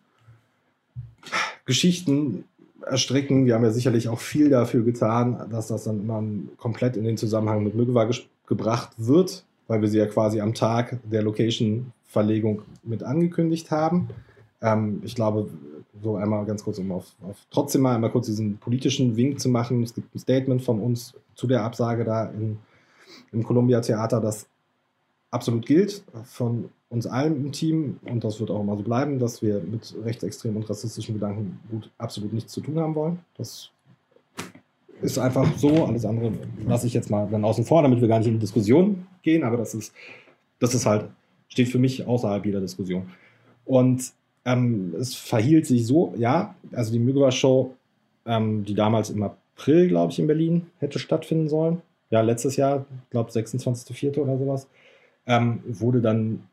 Geschichten 1.64 2.44
erstricken. 2.86 3.46
Wir 3.46 3.54
haben 3.54 3.64
ja 3.64 3.70
sicherlich 3.70 4.08
auch 4.08 4.20
viel 4.20 4.50
dafür 4.50 4.84
getan, 4.84 5.46
dass 5.50 5.68
das 5.68 5.84
dann 5.84 6.00
immer 6.00 6.22
komplett 6.56 6.96
in 6.96 7.04
den 7.04 7.16
Zusammenhang 7.16 7.64
mit 7.64 7.74
Müggewa 7.74 8.08
gebracht 8.46 8.90
wird, 8.96 9.44
weil 9.68 9.80
wir 9.80 9.88
sie 9.88 9.98
ja 9.98 10.06
quasi 10.06 10.40
am 10.40 10.54
Tag 10.54 10.98
der 11.04 11.22
Location-Verlegung 11.22 12.62
mit 12.82 13.02
angekündigt 13.02 13.70
haben. 13.70 14.08
Ähm, 14.60 15.00
ich 15.04 15.14
glaube, 15.14 15.48
so 16.02 16.16
einmal 16.16 16.44
ganz 16.44 16.64
kurz, 16.64 16.78
um 16.78 16.92
auf, 16.92 17.06
auf, 17.22 17.36
trotzdem 17.50 17.82
mal 17.82 17.94
einmal 17.94 18.10
kurz 18.10 18.26
diesen 18.26 18.58
politischen 18.58 19.16
Wink 19.16 19.40
zu 19.40 19.48
machen. 19.48 19.82
Es 19.82 19.94
gibt 19.94 20.14
ein 20.14 20.18
Statement 20.18 20.62
von 20.62 20.80
uns 20.80 21.14
zu 21.34 21.46
der 21.46 21.62
Absage 21.62 22.04
da 22.04 22.26
in, 22.26 22.58
im 23.32 23.42
Columbia 23.42 23.80
Theater, 23.80 24.20
das 24.20 24.46
absolut 25.30 25.66
gilt, 25.66 26.04
von 26.24 26.70
uns 26.94 27.06
allen 27.06 27.36
im 27.36 27.52
Team, 27.52 27.98
und 28.04 28.24
das 28.24 28.40
wird 28.40 28.50
auch 28.50 28.60
immer 28.60 28.76
so 28.76 28.82
bleiben, 28.82 29.18
dass 29.18 29.42
wir 29.42 29.60
mit 29.60 29.94
rechtsextremen 30.04 30.56
und 30.56 30.70
rassistischen 30.70 31.14
Gedanken 31.14 31.58
gut 31.70 31.90
absolut 31.98 32.32
nichts 32.32 32.52
zu 32.52 32.60
tun 32.60 32.78
haben 32.78 32.94
wollen. 32.94 33.18
Das 33.36 33.70
ist 35.02 35.18
einfach 35.18 35.46
so. 35.58 35.84
Alles 35.84 36.04
andere 36.04 36.32
lasse 36.66 36.86
ich 36.86 36.94
jetzt 36.94 37.10
mal 37.10 37.28
dann 37.30 37.44
außen 37.44 37.64
vor, 37.64 37.82
damit 37.82 38.00
wir 38.00 38.08
gar 38.08 38.18
nicht 38.18 38.28
in 38.28 38.34
die 38.34 38.40
Diskussion 38.40 39.06
gehen, 39.22 39.42
aber 39.42 39.56
das 39.56 39.74
ist, 39.74 39.92
das 40.60 40.74
ist 40.74 40.86
halt, 40.86 41.06
steht 41.48 41.68
für 41.68 41.78
mich 41.78 42.06
außerhalb 42.06 42.46
jeder 42.46 42.60
Diskussion. 42.60 43.08
Und 43.64 44.12
ähm, 44.44 44.94
es 44.98 45.14
verhielt 45.14 45.66
sich 45.66 45.86
so, 45.86 46.14
ja, 46.16 46.54
also 46.72 46.92
die 46.92 46.98
Mügewa-Show, 46.98 47.74
ähm, 48.26 48.64
die 48.64 48.74
damals 48.74 49.10
im 49.10 49.22
April, 49.22 49.88
glaube 49.88 50.12
ich, 50.12 50.18
in 50.18 50.26
Berlin 50.26 50.66
hätte 50.78 50.98
stattfinden 50.98 51.48
sollen. 51.48 51.82
Ja, 52.10 52.20
letztes 52.20 52.56
Jahr, 52.56 52.86
glaube 53.10 53.30
26.04. 53.30 54.18
oder 54.18 54.38
sowas, 54.38 54.68
ähm, 55.26 55.60
wurde 55.66 56.00
dann 56.00 56.44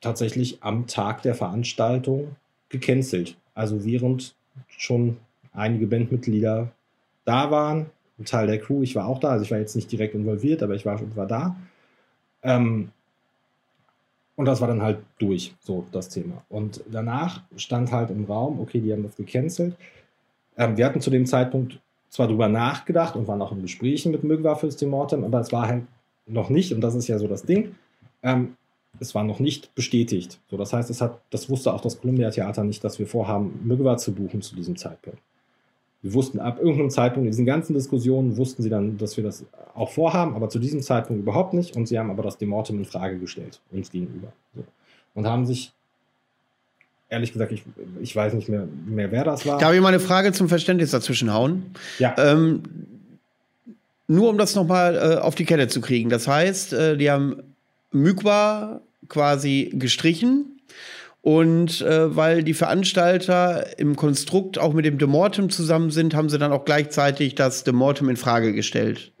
tatsächlich 0.00 0.62
am 0.62 0.86
Tag 0.86 1.22
der 1.22 1.34
Veranstaltung 1.34 2.36
gecancelt. 2.68 3.36
Also 3.54 3.84
während 3.84 4.34
schon 4.68 5.16
einige 5.52 5.86
Bandmitglieder 5.86 6.70
da 7.24 7.50
waren, 7.50 7.86
ein 8.18 8.24
Teil 8.24 8.46
der 8.46 8.58
Crew, 8.58 8.82
ich 8.82 8.94
war 8.94 9.06
auch 9.06 9.20
da, 9.20 9.28
also 9.28 9.44
ich 9.44 9.50
war 9.50 9.58
jetzt 9.58 9.76
nicht 9.76 9.90
direkt 9.92 10.14
involviert, 10.14 10.62
aber 10.62 10.74
ich 10.74 10.84
war, 10.84 11.00
war 11.16 11.26
da. 11.26 11.56
Ähm, 12.42 12.90
und 14.36 14.44
das 14.44 14.60
war 14.60 14.68
dann 14.68 14.82
halt 14.82 14.98
durch, 15.18 15.54
so 15.60 15.84
das 15.90 16.08
Thema. 16.08 16.44
Und 16.48 16.82
danach 16.90 17.42
stand 17.56 17.90
halt 17.90 18.10
im 18.10 18.24
Raum, 18.24 18.60
okay, 18.60 18.80
die 18.80 18.92
haben 18.92 19.02
das 19.02 19.16
gecancelt. 19.16 19.76
Ähm, 20.56 20.76
wir 20.76 20.86
hatten 20.86 21.00
zu 21.00 21.10
dem 21.10 21.26
Zeitpunkt 21.26 21.80
zwar 22.08 22.28
drüber 22.28 22.48
nachgedacht 22.48 23.16
und 23.16 23.28
waren 23.28 23.42
auch 23.42 23.52
in 23.52 23.62
Gesprächen 23.62 24.12
mit 24.12 24.24
Mögwa 24.24 24.54
fürs 24.54 24.76
Demortem, 24.76 25.24
aber 25.24 25.40
es 25.40 25.52
war 25.52 25.66
halt 25.66 25.84
noch 26.26 26.50
nicht, 26.50 26.72
und 26.72 26.80
das 26.80 26.94
ist 26.94 27.08
ja 27.08 27.18
so 27.18 27.26
das 27.26 27.42
Ding, 27.42 27.74
ähm, 28.22 28.56
es 29.00 29.14
war 29.14 29.24
noch 29.24 29.40
nicht 29.40 29.74
bestätigt. 29.74 30.38
So, 30.50 30.56
das 30.56 30.72
heißt, 30.72 30.90
es 30.90 31.00
hat, 31.00 31.20
das 31.30 31.48
wusste 31.48 31.72
auch 31.72 31.80
das 31.80 32.00
Columbia 32.00 32.30
Theater 32.30 32.64
nicht, 32.64 32.82
dass 32.84 32.98
wir 32.98 33.06
vorhaben, 33.06 33.60
Müggewa 33.64 33.96
zu 33.96 34.12
buchen 34.12 34.42
zu 34.42 34.56
diesem 34.56 34.76
Zeitpunkt. 34.76 35.20
Wir 36.02 36.14
wussten 36.14 36.38
ab 36.38 36.58
irgendeinem 36.58 36.90
Zeitpunkt, 36.90 37.26
in 37.26 37.32
diesen 37.32 37.46
ganzen 37.46 37.74
Diskussionen 37.74 38.36
wussten 38.36 38.62
sie 38.62 38.70
dann, 38.70 38.98
dass 38.98 39.16
wir 39.16 39.24
das 39.24 39.44
auch 39.74 39.90
vorhaben, 39.90 40.34
aber 40.34 40.48
zu 40.48 40.58
diesem 40.58 40.80
Zeitpunkt 40.80 41.22
überhaupt 41.22 41.54
nicht. 41.54 41.76
Und 41.76 41.86
sie 41.86 41.98
haben 41.98 42.10
aber 42.10 42.22
das 42.22 42.38
Demortem 42.38 42.78
in 42.78 42.84
Frage 42.84 43.18
gestellt, 43.18 43.60
uns 43.72 43.90
gegenüber. 43.90 44.32
So. 44.54 44.64
Und 45.14 45.26
haben 45.26 45.44
sich, 45.44 45.72
ehrlich 47.08 47.32
gesagt, 47.32 47.50
ich, 47.50 47.64
ich 48.00 48.14
weiß 48.14 48.34
nicht 48.34 48.48
mehr, 48.48 48.68
mehr, 48.86 49.10
wer 49.10 49.24
das 49.24 49.44
war. 49.44 49.58
Darf 49.58 49.74
ich 49.74 49.80
mal 49.80 49.88
eine 49.88 50.00
Frage 50.00 50.32
zum 50.32 50.48
Verständnis 50.48 50.92
dazwischen 50.92 51.32
hauen? 51.32 51.74
Ja. 51.98 52.14
Ähm, 52.16 52.62
nur 54.06 54.30
um 54.30 54.38
das 54.38 54.54
nochmal 54.54 54.94
äh, 54.96 55.16
auf 55.20 55.34
die 55.34 55.44
Kette 55.44 55.66
zu 55.66 55.80
kriegen. 55.80 56.10
Das 56.10 56.28
heißt, 56.28 56.72
äh, 56.72 56.96
die 56.96 57.10
haben 57.10 57.42
Mykwa 57.92 58.80
quasi 59.08 59.70
gestrichen. 59.74 60.60
Und 61.20 61.82
äh, 61.82 62.14
weil 62.16 62.42
die 62.42 62.54
Veranstalter 62.54 63.78
im 63.78 63.96
Konstrukt 63.96 64.58
auch 64.58 64.72
mit 64.72 64.84
dem 64.84 64.98
Demortem 64.98 65.50
zusammen 65.50 65.90
sind, 65.90 66.14
haben 66.14 66.28
sie 66.28 66.38
dann 66.38 66.52
auch 66.52 66.64
gleichzeitig 66.64 67.34
das 67.34 67.64
Demortem 67.64 68.08
in 68.08 68.16
Frage 68.16 68.52
gestellt. 68.52 69.12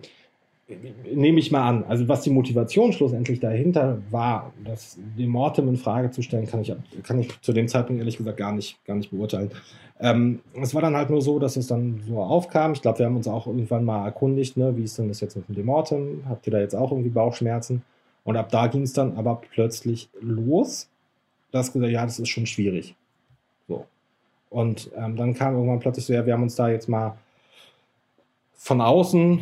Nehme 1.12 1.40
ich 1.40 1.50
mal 1.50 1.66
an. 1.66 1.84
Also 1.88 2.08
was 2.08 2.22
die 2.22 2.30
Motivation 2.30 2.92
schlussendlich 2.92 3.40
dahinter 3.40 3.98
war, 4.10 4.52
das 4.64 4.98
Demortem 5.18 5.66
in 5.68 5.76
Frage 5.76 6.10
zu 6.10 6.22
stellen, 6.22 6.46
kann 6.46 6.60
ich, 6.60 6.72
kann 7.02 7.18
ich 7.18 7.40
zu 7.40 7.52
dem 7.52 7.68
Zeitpunkt 7.68 8.00
ehrlich 8.00 8.18
gesagt 8.18 8.36
gar 8.36 8.52
nicht, 8.52 8.82
gar 8.86 8.94
nicht 8.94 9.10
beurteilen. 9.10 9.50
Ähm, 9.98 10.40
es 10.62 10.74
war 10.74 10.82
dann 10.82 10.94
halt 10.94 11.10
nur 11.10 11.22
so, 11.22 11.38
dass 11.38 11.56
es 11.56 11.66
dann 11.66 12.02
so 12.06 12.18
aufkam. 12.18 12.72
Ich 12.72 12.82
glaube, 12.82 13.00
wir 13.00 13.06
haben 13.06 13.16
uns 13.16 13.26
auch 13.26 13.46
irgendwann 13.46 13.84
mal 13.84 14.04
erkundigt, 14.04 14.56
ne, 14.56 14.76
wie 14.76 14.84
ist 14.84 14.98
denn 14.98 15.08
das 15.08 15.20
jetzt 15.20 15.36
mit 15.36 15.48
dem 15.48 15.56
Demortem? 15.56 16.22
Habt 16.28 16.46
ihr 16.46 16.52
da 16.52 16.60
jetzt 16.60 16.74
auch 16.74 16.92
irgendwie 16.92 17.10
Bauchschmerzen? 17.10 17.82
Und 18.28 18.36
ab 18.36 18.50
da 18.50 18.66
ging 18.66 18.82
es 18.82 18.92
dann 18.92 19.16
aber 19.16 19.36
plötzlich 19.36 20.10
los, 20.20 20.90
dass 21.50 21.72
gesagt, 21.72 21.90
ja, 21.90 22.04
das 22.04 22.18
ist 22.18 22.28
schon 22.28 22.44
schwierig. 22.44 22.94
So. 23.66 23.86
Und 24.50 24.90
ähm, 24.98 25.16
dann 25.16 25.32
kam 25.32 25.54
irgendwann 25.54 25.78
plötzlich 25.78 26.04
so, 26.04 26.12
ja, 26.12 26.26
wir 26.26 26.34
haben 26.34 26.42
uns 26.42 26.54
da 26.54 26.68
jetzt 26.68 26.90
mal 26.90 27.16
von 28.52 28.82
außen, 28.82 29.40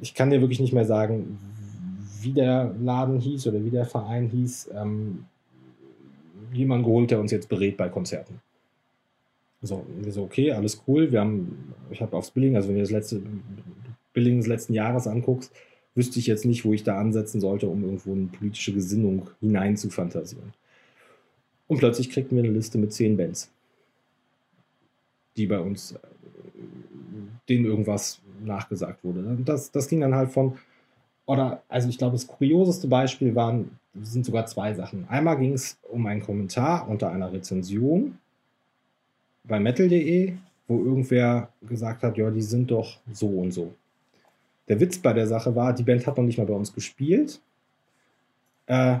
ich 0.00 0.14
kann 0.14 0.30
dir 0.30 0.40
wirklich 0.40 0.60
nicht 0.60 0.72
mehr 0.72 0.86
sagen, 0.86 1.38
wie 2.22 2.32
der 2.32 2.74
Laden 2.80 3.20
hieß 3.20 3.48
oder 3.48 3.62
wie 3.62 3.68
der 3.68 3.84
Verein 3.84 4.30
hieß, 4.30 4.70
ähm, 4.74 5.26
jemand 6.54 6.86
geholt, 6.86 7.10
der 7.10 7.20
uns 7.20 7.32
jetzt 7.32 7.50
berät 7.50 7.76
bei 7.76 7.90
Konzerten. 7.90 8.40
So, 9.60 9.84
wir 9.98 10.10
so, 10.10 10.22
okay, 10.22 10.52
alles 10.52 10.82
cool. 10.88 11.12
Wir 11.12 11.20
haben, 11.20 11.74
ich 11.90 12.00
habe 12.00 12.16
aufs 12.16 12.30
Billing, 12.30 12.56
also 12.56 12.70
wenn 12.70 12.76
du 12.76 12.80
das 12.80 12.90
letzte 12.90 13.20
Billing 14.14 14.38
des 14.38 14.46
letzten 14.46 14.72
Jahres 14.72 15.06
anguckst, 15.06 15.52
wüsste 15.96 16.20
ich 16.20 16.26
jetzt 16.28 16.44
nicht, 16.44 16.64
wo 16.64 16.72
ich 16.72 16.84
da 16.84 16.98
ansetzen 16.98 17.40
sollte, 17.40 17.68
um 17.68 17.82
irgendwo 17.82 18.12
eine 18.12 18.26
politische 18.26 18.72
Gesinnung 18.72 19.30
hinein 19.40 19.76
zu 19.76 19.90
fantasieren. 19.90 20.52
Und 21.66 21.78
plötzlich 21.78 22.10
kriegten 22.10 22.36
wir 22.36 22.44
eine 22.44 22.52
Liste 22.52 22.78
mit 22.78 22.92
zehn 22.92 23.16
Bands. 23.16 23.50
die 25.36 25.46
bei 25.46 25.58
uns, 25.58 25.92
äh, 25.92 25.98
denen 27.48 27.64
irgendwas 27.66 28.20
nachgesagt 28.44 29.04
wurde. 29.04 29.36
Das, 29.44 29.70
das 29.70 29.88
ging 29.88 30.00
dann 30.00 30.14
halt 30.14 30.30
von, 30.30 30.58
oder, 31.26 31.62
also 31.68 31.88
ich 31.88 31.98
glaube, 31.98 32.12
das 32.12 32.26
kurioseste 32.26 32.88
Beispiel 32.88 33.34
waren, 33.34 33.78
sind 34.02 34.24
sogar 34.24 34.46
zwei 34.46 34.74
Sachen. 34.74 35.06
Einmal 35.08 35.38
ging 35.38 35.52
es 35.52 35.78
um 35.90 36.06
einen 36.06 36.22
Kommentar 36.22 36.88
unter 36.88 37.10
einer 37.10 37.32
Rezension 37.32 38.18
bei 39.44 39.60
metal.de, 39.60 40.34
wo 40.68 40.84
irgendwer 40.84 41.50
gesagt 41.62 42.02
hat, 42.02 42.16
ja, 42.18 42.30
die 42.30 42.42
sind 42.42 42.70
doch 42.70 42.98
so 43.12 43.28
und 43.28 43.52
so. 43.52 43.74
Der 44.68 44.80
Witz 44.80 44.98
bei 44.98 45.12
der 45.12 45.26
Sache 45.26 45.54
war, 45.54 45.72
die 45.72 45.82
Band 45.82 46.06
hat 46.06 46.16
noch 46.16 46.24
nicht 46.24 46.38
mal 46.38 46.46
bei 46.46 46.54
uns 46.54 46.72
gespielt, 46.72 47.40
äh, 48.66 48.98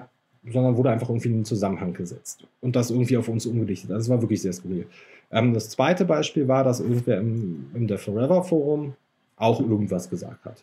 sondern 0.48 0.76
wurde 0.76 0.90
einfach 0.90 1.08
irgendwie 1.08 1.28
in 1.28 1.34
einen 1.34 1.44
Zusammenhang 1.44 1.92
gesetzt 1.92 2.46
und 2.60 2.76
das 2.76 2.90
irgendwie 2.90 3.16
auf 3.16 3.28
uns 3.28 3.46
umgedichtet. 3.46 3.90
Also 3.90 4.04
es 4.04 4.08
war 4.08 4.22
wirklich 4.22 4.42
sehr 4.42 4.52
skurril. 4.52 4.86
Ähm, 5.30 5.54
das 5.54 5.70
zweite 5.70 6.04
Beispiel 6.04 6.46
war, 6.46 6.62
dass 6.62 6.80
irgendwer 6.80 7.18
im, 7.18 7.66
im 7.74 7.88
The 7.88 7.96
Forever 7.96 8.44
Forum 8.44 8.94
auch 9.36 9.60
irgendwas 9.60 10.08
gesagt 10.08 10.44
hat. 10.44 10.62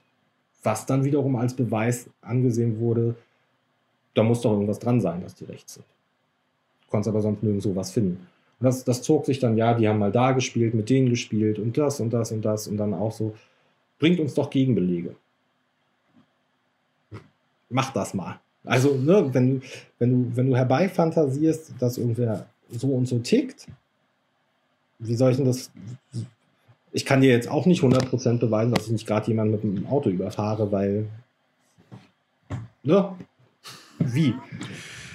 Was 0.63 0.85
dann 0.85 1.03
wiederum 1.03 1.35
als 1.35 1.53
Beweis 1.53 2.09
angesehen 2.21 2.79
wurde, 2.79 3.15
da 4.13 4.23
muss 4.23 4.41
doch 4.41 4.53
irgendwas 4.53 4.79
dran 4.79 5.01
sein, 5.01 5.21
dass 5.21 5.35
die 5.35 5.45
rechts 5.45 5.75
sind. 5.75 5.85
Du 6.83 6.91
konntest 6.91 7.09
aber 7.09 7.21
sonst 7.21 7.43
nirgendwo 7.43 7.75
was 7.75 7.91
finden. 7.91 8.25
Und 8.59 8.65
das, 8.65 8.83
das 8.85 9.01
zog 9.01 9.25
sich 9.25 9.39
dann, 9.39 9.57
ja, 9.57 9.73
die 9.73 9.87
haben 9.87 9.99
mal 9.99 10.11
da 10.11 10.31
gespielt, 10.31 10.73
mit 10.73 10.89
denen 10.89 11.09
gespielt 11.09 11.59
und 11.59 11.77
das 11.77 11.99
und 11.99 12.13
das 12.13 12.31
und 12.31 12.45
das 12.45 12.67
und 12.67 12.77
dann 12.77 12.93
auch 12.93 13.11
so, 13.11 13.33
bringt 13.99 14.19
uns 14.19 14.33
doch 14.33 14.49
Gegenbelege. 14.49 15.15
Mach 17.69 17.91
das 17.93 18.13
mal. 18.13 18.39
Also, 18.65 18.95
ne, 18.95 19.33
wenn, 19.33 19.61
wenn, 19.99 20.11
du, 20.11 20.37
wenn 20.37 20.49
du 20.49 20.55
herbeifantasierst, 20.55 21.73
dass 21.79 21.97
irgendwer 21.97 22.45
so 22.69 22.87
und 22.87 23.07
so 23.07 23.19
tickt, 23.19 23.67
wie 24.99 25.15
soll 25.15 25.31
ich 25.31 25.37
denn 25.37 25.45
das? 25.45 25.71
Ich 26.91 27.05
kann 27.05 27.21
dir 27.21 27.31
jetzt 27.31 27.49
auch 27.49 27.65
nicht 27.65 27.81
100% 27.81 28.37
beweisen, 28.39 28.73
dass 28.73 28.85
ich 28.85 28.91
nicht 28.91 29.07
gerade 29.07 29.27
jemanden 29.27 29.51
mit 29.51 29.63
dem 29.63 29.87
Auto 29.87 30.09
überfahre, 30.09 30.71
weil. 30.71 31.07
Ne? 32.83 33.15
Wie? 33.99 34.33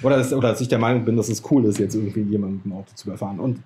Oder, 0.01 0.17
dass, 0.17 0.33
oder 0.33 0.49
dass 0.49 0.61
ich 0.61 0.67
der 0.67 0.79
Meinung 0.79 1.05
bin, 1.05 1.17
dass 1.17 1.29
es 1.29 1.43
cool 1.49 1.65
ist, 1.65 1.79
jetzt 1.79 1.95
irgendwie 1.95 2.21
jemanden 2.21 2.55
mit 2.57 2.65
dem 2.65 2.73
Auto 2.73 2.91
zu 2.95 3.07
überfahren. 3.07 3.39
Und 3.39 3.61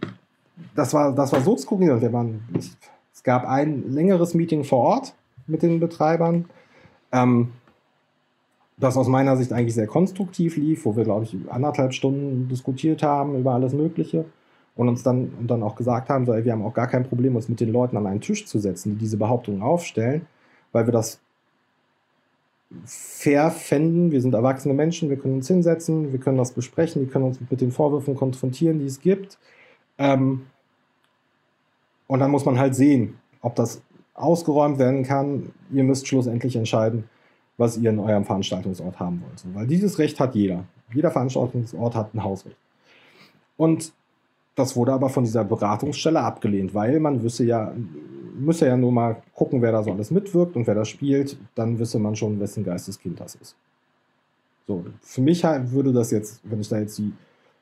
das 0.76 0.94
war, 0.94 1.14
das 1.14 1.32
war 1.32 1.42
so 1.42 1.58
skurril. 1.58 1.92
Und 1.92 2.02
wir 2.02 2.14
waren, 2.14 2.42
es 3.24 3.26
gab 3.26 3.48
ein 3.48 3.90
längeres 3.90 4.34
Meeting 4.34 4.66
vor 4.66 4.80
Ort 4.80 5.14
mit 5.48 5.64
den 5.64 5.80
Betreibern. 5.80 6.44
Ähm, 7.14 7.54
das 8.76 8.98
aus 8.98 9.08
meiner 9.08 9.38
Sicht 9.38 9.54
eigentlich 9.54 9.76
sehr 9.76 9.88
konstruktiv 9.88 10.58
lief, 10.58 10.84
wo 10.84 10.98
wir, 10.98 11.06
glaube 11.06 11.24
ich, 11.24 11.38
anderthalb 11.50 11.94
Stunden 11.94 12.50
diskutiert 12.50 13.02
haben 13.02 13.40
über 13.40 13.54
alles 13.54 13.72
Mögliche 13.72 14.26
und 14.76 14.90
uns 14.90 15.04
dann, 15.04 15.32
und 15.40 15.48
dann 15.48 15.64
auch 15.64 15.78
gesagt 15.78 16.10
haben, 16.10 16.26
so, 16.26 16.34
ey, 16.34 16.44
wir 16.44 16.52
haben 16.52 16.66
auch 16.66 16.74
gar 16.74 16.88
kein 16.88 17.06
Problem, 17.06 17.38
uns 17.38 17.48
mit 17.48 17.62
den 17.62 17.72
Leuten 17.72 17.96
an 17.96 18.08
einen 18.08 18.20
Tisch 18.20 18.46
zu 18.46 18.60
setzen, 18.60 18.92
die 18.92 18.98
diese 18.98 19.16
Behauptungen 19.16 19.62
aufstellen, 19.62 20.26
weil 20.74 20.86
wir 20.86 20.92
das 20.92 21.22
fair 22.84 23.52
fänden. 23.52 24.12
Wir 24.12 24.20
sind 24.20 24.34
erwachsene 24.34 24.74
Menschen, 24.74 25.10
wir 25.10 25.16
können 25.16 25.36
uns 25.36 25.48
hinsetzen, 25.48 26.12
wir 26.12 26.20
können 26.20 26.40
das 26.40 26.52
besprechen, 26.52 27.04
wir 27.04 27.10
können 27.10 27.24
uns 27.24 27.40
mit 27.40 27.62
den 27.62 27.72
Vorwürfen 27.72 28.16
konfrontieren, 28.16 28.80
die 28.80 28.86
es 28.88 29.00
gibt. 29.00 29.38
Ähm, 29.98 30.48
und 32.08 32.20
dann 32.20 32.32
muss 32.32 32.46
man 32.46 32.60
halt 32.60 32.76
sehen, 32.76 33.18
ob 33.42 33.56
das 33.56 33.82
ausgeräumt 34.14 34.80
werden 34.80 35.04
kann. 35.04 35.52
Ihr 35.72 35.84
müsst 35.84 36.08
schlussendlich 36.08 36.56
entscheiden, 36.56 37.06
was 37.58 37.78
ihr 37.78 37.90
in 37.90 38.00
eurem 38.00 38.26
Veranstaltungsort 38.26 39.00
haben 39.00 39.22
wollt. 39.22 39.56
Weil 39.56 39.68
dieses 39.68 40.00
Recht 40.00 40.20
hat 40.20 40.36
jeder. 40.36 40.66
Jeder 40.94 41.12
Veranstaltungsort 41.12 41.96
hat 41.96 42.14
ein 42.14 42.24
Hausrecht. 42.24 42.58
Und 43.58 43.94
das 44.56 44.76
wurde 44.76 44.94
aber 44.94 45.10
von 45.10 45.24
dieser 45.24 45.44
Beratungsstelle 45.44 46.20
abgelehnt, 46.20 46.76
weil 46.76 47.00
man 47.00 47.24
wüsste 47.24 47.44
ja, 47.44 47.74
müsse 48.38 48.68
ja 48.68 48.78
nur 48.78 48.92
mal 48.92 49.22
gucken, 49.34 49.62
wer 49.62 49.72
da 49.72 49.84
so 49.84 49.92
alles 49.92 50.12
mitwirkt 50.12 50.56
und 50.56 50.68
wer 50.68 50.76
das 50.76 50.90
spielt, 50.90 51.38
dann 51.56 51.80
wüsste 51.80 52.00
man 52.00 52.16
schon, 52.16 52.40
wessen 52.40 52.64
Geisteskind 52.64 53.20
das 53.20 53.36
ist. 53.36 53.56
So, 54.68 54.86
für 55.02 55.22
mich 55.22 55.44
würde 55.44 55.92
das 55.92 56.12
jetzt, 56.12 56.40
wenn 56.44 56.62
ich 56.62 56.70
da 56.70 56.80
jetzt 56.80 56.98
die, 56.98 57.12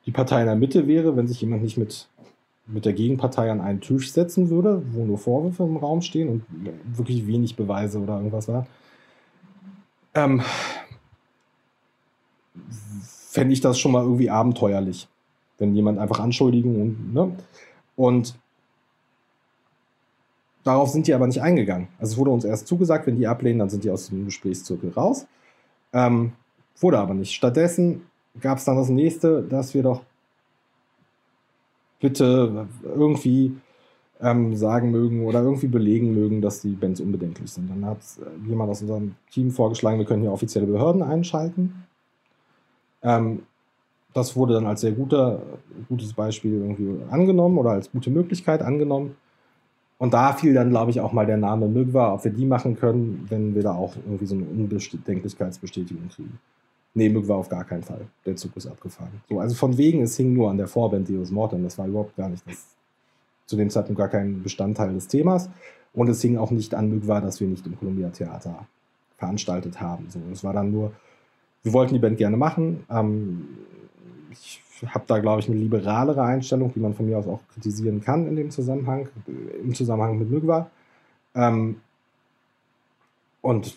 die 0.06 0.12
Partei 0.12 0.40
in 0.40 0.46
der 0.46 0.56
Mitte 0.56 0.86
wäre, 0.86 1.16
wenn 1.16 1.26
sich 1.26 1.40
jemand 1.40 1.62
nicht 1.62 1.78
mit, 1.78 2.08
mit 2.66 2.84
der 2.84 2.92
Gegenpartei 2.92 3.50
an 3.50 3.60
einen 3.60 3.80
Tisch 3.80 4.12
setzen 4.12 4.50
würde, 4.50 4.82
wo 4.92 5.04
nur 5.04 5.18
Vorwürfe 5.18 5.64
im 5.64 5.76
Raum 5.76 6.00
stehen 6.00 6.28
und 6.28 6.44
wirklich 6.96 7.26
wenig 7.26 7.56
Beweise 7.56 7.98
oder 7.98 8.16
irgendwas 8.16 8.48
war, 8.48 8.66
ähm, 10.14 10.42
fände 13.02 13.52
ich 13.52 13.60
das 13.60 13.78
schon 13.78 13.92
mal 13.92 14.02
irgendwie 14.02 14.30
abenteuerlich 14.30 15.08
wenn 15.62 15.76
jemand 15.76 16.00
einfach 16.00 16.18
anschuldigen 16.18 16.80
und, 16.80 17.14
ne? 17.14 17.36
und 17.94 18.34
darauf 20.64 20.88
sind 20.90 21.06
die 21.06 21.14
aber 21.14 21.28
nicht 21.28 21.40
eingegangen. 21.40 21.86
Also 22.00 22.12
es 22.12 22.18
wurde 22.18 22.32
uns 22.32 22.44
erst 22.44 22.66
zugesagt, 22.66 23.06
wenn 23.06 23.16
die 23.16 23.28
ablehnen, 23.28 23.60
dann 23.60 23.70
sind 23.70 23.84
die 23.84 23.90
aus 23.90 24.08
dem 24.08 24.24
Gesprächszirkel 24.24 24.90
raus. 24.90 25.26
Ähm, 25.92 26.32
wurde 26.80 26.98
aber 26.98 27.14
nicht. 27.14 27.32
Stattdessen 27.32 28.02
gab 28.40 28.58
es 28.58 28.64
dann 28.64 28.76
das 28.76 28.88
nächste, 28.88 29.42
dass 29.42 29.72
wir 29.72 29.84
doch 29.84 30.02
bitte 32.02 32.66
irgendwie 32.84 33.56
ähm, 34.20 34.54
sagen 34.54 34.90
mögen 34.90 35.24
oder 35.24 35.42
irgendwie 35.42 35.68
belegen 35.68 36.14
mögen, 36.14 36.42
dass 36.42 36.60
die 36.60 36.72
Bands 36.72 37.00
unbedenklich 37.00 37.50
sind. 37.50 37.70
Dann 37.70 37.86
hat 37.86 37.98
äh, 38.20 38.48
jemand 38.48 38.70
aus 38.70 38.82
unserem 38.82 39.14
Team 39.30 39.50
vorgeschlagen, 39.50 39.98
wir 39.98 40.04
können 40.04 40.22
hier 40.22 40.32
offizielle 40.32 40.66
Behörden 40.66 41.02
einschalten. 41.02 41.86
Ähm, 43.02 43.44
das 44.12 44.36
wurde 44.36 44.54
dann 44.54 44.66
als 44.66 44.82
sehr 44.82 44.92
guter, 44.92 45.40
gutes 45.88 46.12
Beispiel 46.12 46.52
irgendwie 46.52 47.02
angenommen 47.10 47.56
oder 47.56 47.70
als 47.70 47.90
gute 47.90 48.10
Möglichkeit 48.10 48.62
angenommen. 48.62 49.16
Und 49.98 50.12
da 50.12 50.32
fiel 50.32 50.52
dann, 50.52 50.70
glaube 50.70 50.90
ich, 50.90 51.00
auch 51.00 51.12
mal 51.12 51.26
der 51.26 51.36
Name 51.36 51.68
Mygwa, 51.68 52.12
ob 52.12 52.24
wir 52.24 52.32
die 52.32 52.44
machen 52.44 52.76
können, 52.76 53.26
wenn 53.28 53.54
wir 53.54 53.62
da 53.62 53.74
auch 53.74 53.94
irgendwie 54.04 54.26
so 54.26 54.34
eine 54.34 54.44
Unbedenklichkeitsbestätigung 54.44 56.08
kriegen. 56.08 56.38
Nee, 56.94 57.08
Mygwa 57.08 57.36
auf 57.36 57.48
gar 57.48 57.64
keinen 57.64 57.82
Fall. 57.82 58.06
Der 58.26 58.36
Zug 58.36 58.56
ist 58.56 58.66
abgefahren. 58.66 59.22
So, 59.28 59.40
also 59.40 59.54
von 59.54 59.78
wegen, 59.78 60.02
es 60.02 60.16
hing 60.16 60.34
nur 60.34 60.50
an 60.50 60.58
der 60.58 60.68
Vorband 60.68 61.08
Deus 61.08 61.30
Mortem. 61.30 61.62
Das 61.62 61.78
war 61.78 61.86
überhaupt 61.86 62.16
gar 62.16 62.28
nicht 62.28 62.46
das, 62.46 62.66
zu 63.46 63.56
dem 63.56 63.70
Zeitpunkt 63.70 63.98
gar 63.98 64.08
kein 64.08 64.42
Bestandteil 64.42 64.92
des 64.92 65.08
Themas. 65.08 65.48
Und 65.94 66.08
es 66.08 66.20
hing 66.20 66.36
auch 66.36 66.50
nicht 66.50 66.74
an 66.74 66.90
Mygwa, 66.90 67.20
dass 67.20 67.40
wir 67.40 67.48
nicht 67.48 67.66
im 67.66 67.78
Columbia 67.78 68.10
Theater 68.10 68.66
veranstaltet 69.16 69.80
haben. 69.80 70.06
So, 70.10 70.20
es 70.32 70.44
war 70.44 70.52
dann 70.52 70.70
nur, 70.70 70.92
wir 71.62 71.72
wollten 71.72 71.94
die 71.94 72.00
Band 72.00 72.18
gerne 72.18 72.36
machen. 72.36 72.84
Ähm, 72.90 73.48
ich 74.30 74.60
habe 74.86 75.04
da, 75.06 75.18
glaube 75.18 75.40
ich, 75.40 75.48
eine 75.48 75.56
liberalere 75.56 76.22
Einstellung, 76.22 76.72
die 76.74 76.80
man 76.80 76.94
von 76.94 77.06
mir 77.06 77.18
aus 77.18 77.26
auch 77.26 77.40
kritisieren 77.52 78.00
kann 78.00 78.26
in 78.26 78.36
dem 78.36 78.50
Zusammenhang, 78.50 79.08
im 79.62 79.74
Zusammenhang 79.74 80.18
mit 80.18 80.30
Mygwa. 80.30 80.70
Ähm, 81.34 81.76
und 83.40 83.76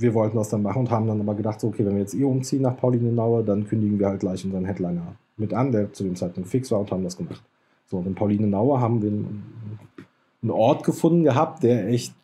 wir 0.00 0.14
wollten 0.14 0.36
das 0.36 0.48
dann 0.48 0.62
machen 0.62 0.80
und 0.80 0.90
haben 0.90 1.06
dann 1.06 1.20
aber 1.20 1.34
gedacht, 1.34 1.60
so, 1.60 1.68
okay, 1.68 1.84
wenn 1.84 1.94
wir 1.94 2.00
jetzt 2.00 2.14
eh 2.14 2.24
umziehen 2.24 2.62
nach 2.62 2.76
Paulinenaue, 2.76 3.44
dann 3.44 3.66
kündigen 3.66 3.98
wir 3.98 4.08
halt 4.08 4.20
gleich 4.20 4.44
unseren 4.44 4.64
Headliner 4.64 5.14
mit 5.36 5.52
an, 5.52 5.72
der 5.72 5.92
zu 5.92 6.04
dem 6.04 6.16
Zeitpunkt 6.16 6.48
fix 6.48 6.70
war 6.70 6.80
und 6.80 6.90
haben 6.90 7.04
das 7.04 7.16
gemacht. 7.16 7.42
So, 7.86 7.98
und 7.98 8.06
in 8.06 8.14
Paulinenaue 8.14 8.80
haben 8.80 9.02
wir 9.02 9.10
einen 9.10 10.50
Ort 10.50 10.84
gefunden 10.84 11.24
gehabt, 11.24 11.62
der 11.62 11.88
echt 11.88 12.14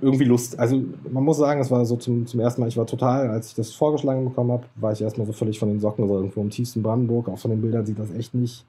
irgendwie 0.00 0.24
Lust. 0.24 0.58
Also 0.58 0.82
man 1.10 1.24
muss 1.24 1.38
sagen, 1.38 1.60
es 1.60 1.70
war 1.70 1.84
so 1.84 1.96
zum, 1.96 2.26
zum 2.26 2.40
ersten 2.40 2.60
Mal, 2.60 2.68
ich 2.68 2.76
war 2.76 2.86
total, 2.86 3.28
als 3.28 3.48
ich 3.48 3.54
das 3.54 3.72
vorgeschlagen 3.72 4.24
bekommen 4.24 4.52
habe, 4.52 4.64
war 4.76 4.92
ich 4.92 5.02
erstmal 5.02 5.26
so 5.26 5.32
völlig 5.32 5.58
von 5.58 5.68
den 5.68 5.80
Socken, 5.80 6.04
also 6.04 6.16
irgendwo 6.16 6.40
im 6.40 6.50
tiefsten 6.50 6.82
Brandenburg, 6.82 7.28
auch 7.28 7.38
von 7.38 7.50
den 7.50 7.60
Bildern 7.60 7.86
sieht 7.86 7.98
das 7.98 8.12
echt 8.12 8.34
nicht, 8.34 8.64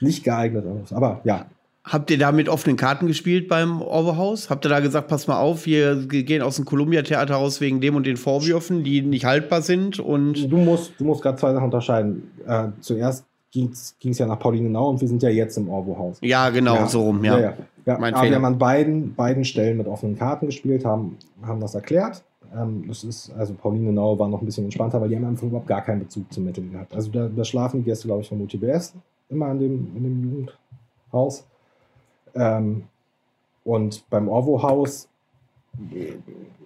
nicht 0.00 0.24
geeignet 0.24 0.66
aus. 0.66 0.92
Aber 0.92 1.20
ja. 1.24 1.46
Habt 1.84 2.10
ihr 2.10 2.16
da 2.16 2.32
mit 2.32 2.48
offenen 2.48 2.78
Karten 2.78 3.06
gespielt 3.06 3.46
beim 3.46 3.82
Orwehaus? 3.82 4.48
Habt 4.48 4.64
ihr 4.64 4.70
da 4.70 4.80
gesagt, 4.80 5.08
pass 5.08 5.26
mal 5.26 5.38
auf, 5.38 5.66
wir 5.66 6.06
gehen 6.06 6.40
aus 6.40 6.56
dem 6.56 6.64
Columbia-Theater 6.64 7.34
raus 7.34 7.60
wegen 7.60 7.82
dem 7.82 7.94
und 7.94 8.06
den 8.06 8.16
Vorwürfen, 8.16 8.84
die 8.84 9.02
nicht 9.02 9.26
haltbar 9.26 9.60
sind? 9.60 10.00
Und 10.00 10.50
du 10.50 10.56
musst, 10.56 10.98
du 10.98 11.04
musst 11.04 11.20
gerade 11.20 11.36
zwei 11.36 11.52
Sachen 11.52 11.64
unterscheiden. 11.64 12.30
Äh, 12.46 12.68
zuerst 12.80 13.26
ging 13.50 13.70
es 13.70 14.18
ja 14.18 14.26
nach 14.26 14.38
Paulinenau 14.38 14.88
und 14.88 15.00
wir 15.02 15.08
sind 15.08 15.22
ja 15.22 15.28
jetzt 15.28 15.58
im 15.58 15.68
Orwo-Haus. 15.68 16.18
Ja, 16.22 16.48
genau, 16.48 16.74
ja. 16.76 16.86
so 16.86 17.02
rum, 17.02 17.22
ja. 17.22 17.38
ja, 17.38 17.42
ja. 17.42 17.54
ja. 17.84 17.98
Mein 17.98 18.14
aber 18.14 18.28
wir 18.28 18.34
haben 18.34 18.44
an 18.46 18.58
beiden, 18.58 19.14
beiden 19.14 19.44
Stellen 19.44 19.76
mit 19.76 19.86
offenen 19.86 20.18
Karten 20.18 20.46
gespielt, 20.46 20.86
haben, 20.86 21.18
haben 21.42 21.60
das 21.60 21.74
erklärt. 21.74 22.24
Ähm, 22.56 22.84
das 22.88 23.04
ist, 23.04 23.30
also 23.36 23.52
Paulinenau 23.52 24.18
war 24.18 24.28
noch 24.28 24.40
ein 24.40 24.46
bisschen 24.46 24.64
entspannter, 24.64 25.00
weil 25.02 25.10
die 25.10 25.16
haben 25.16 25.26
einfach 25.26 25.46
überhaupt 25.46 25.68
gar 25.68 25.82
keinen 25.82 26.00
Bezug 26.00 26.32
zum 26.32 26.44
Mittel 26.44 26.66
gehabt. 26.68 26.94
Also 26.94 27.10
da, 27.10 27.28
da 27.28 27.44
schlafen 27.44 27.80
die 27.80 27.84
Gäste, 27.84 28.08
glaube 28.08 28.22
ich, 28.22 28.28
von 28.28 28.40
UTBS 28.40 28.94
immer 29.28 29.50
in 29.50 29.58
dem, 29.58 29.96
in 29.96 30.02
dem 30.02 30.22
Jugendhaus. 30.24 31.44
Ähm, 32.34 32.84
und 33.64 34.04
beim 34.10 34.28
Orwo-Haus 34.28 35.08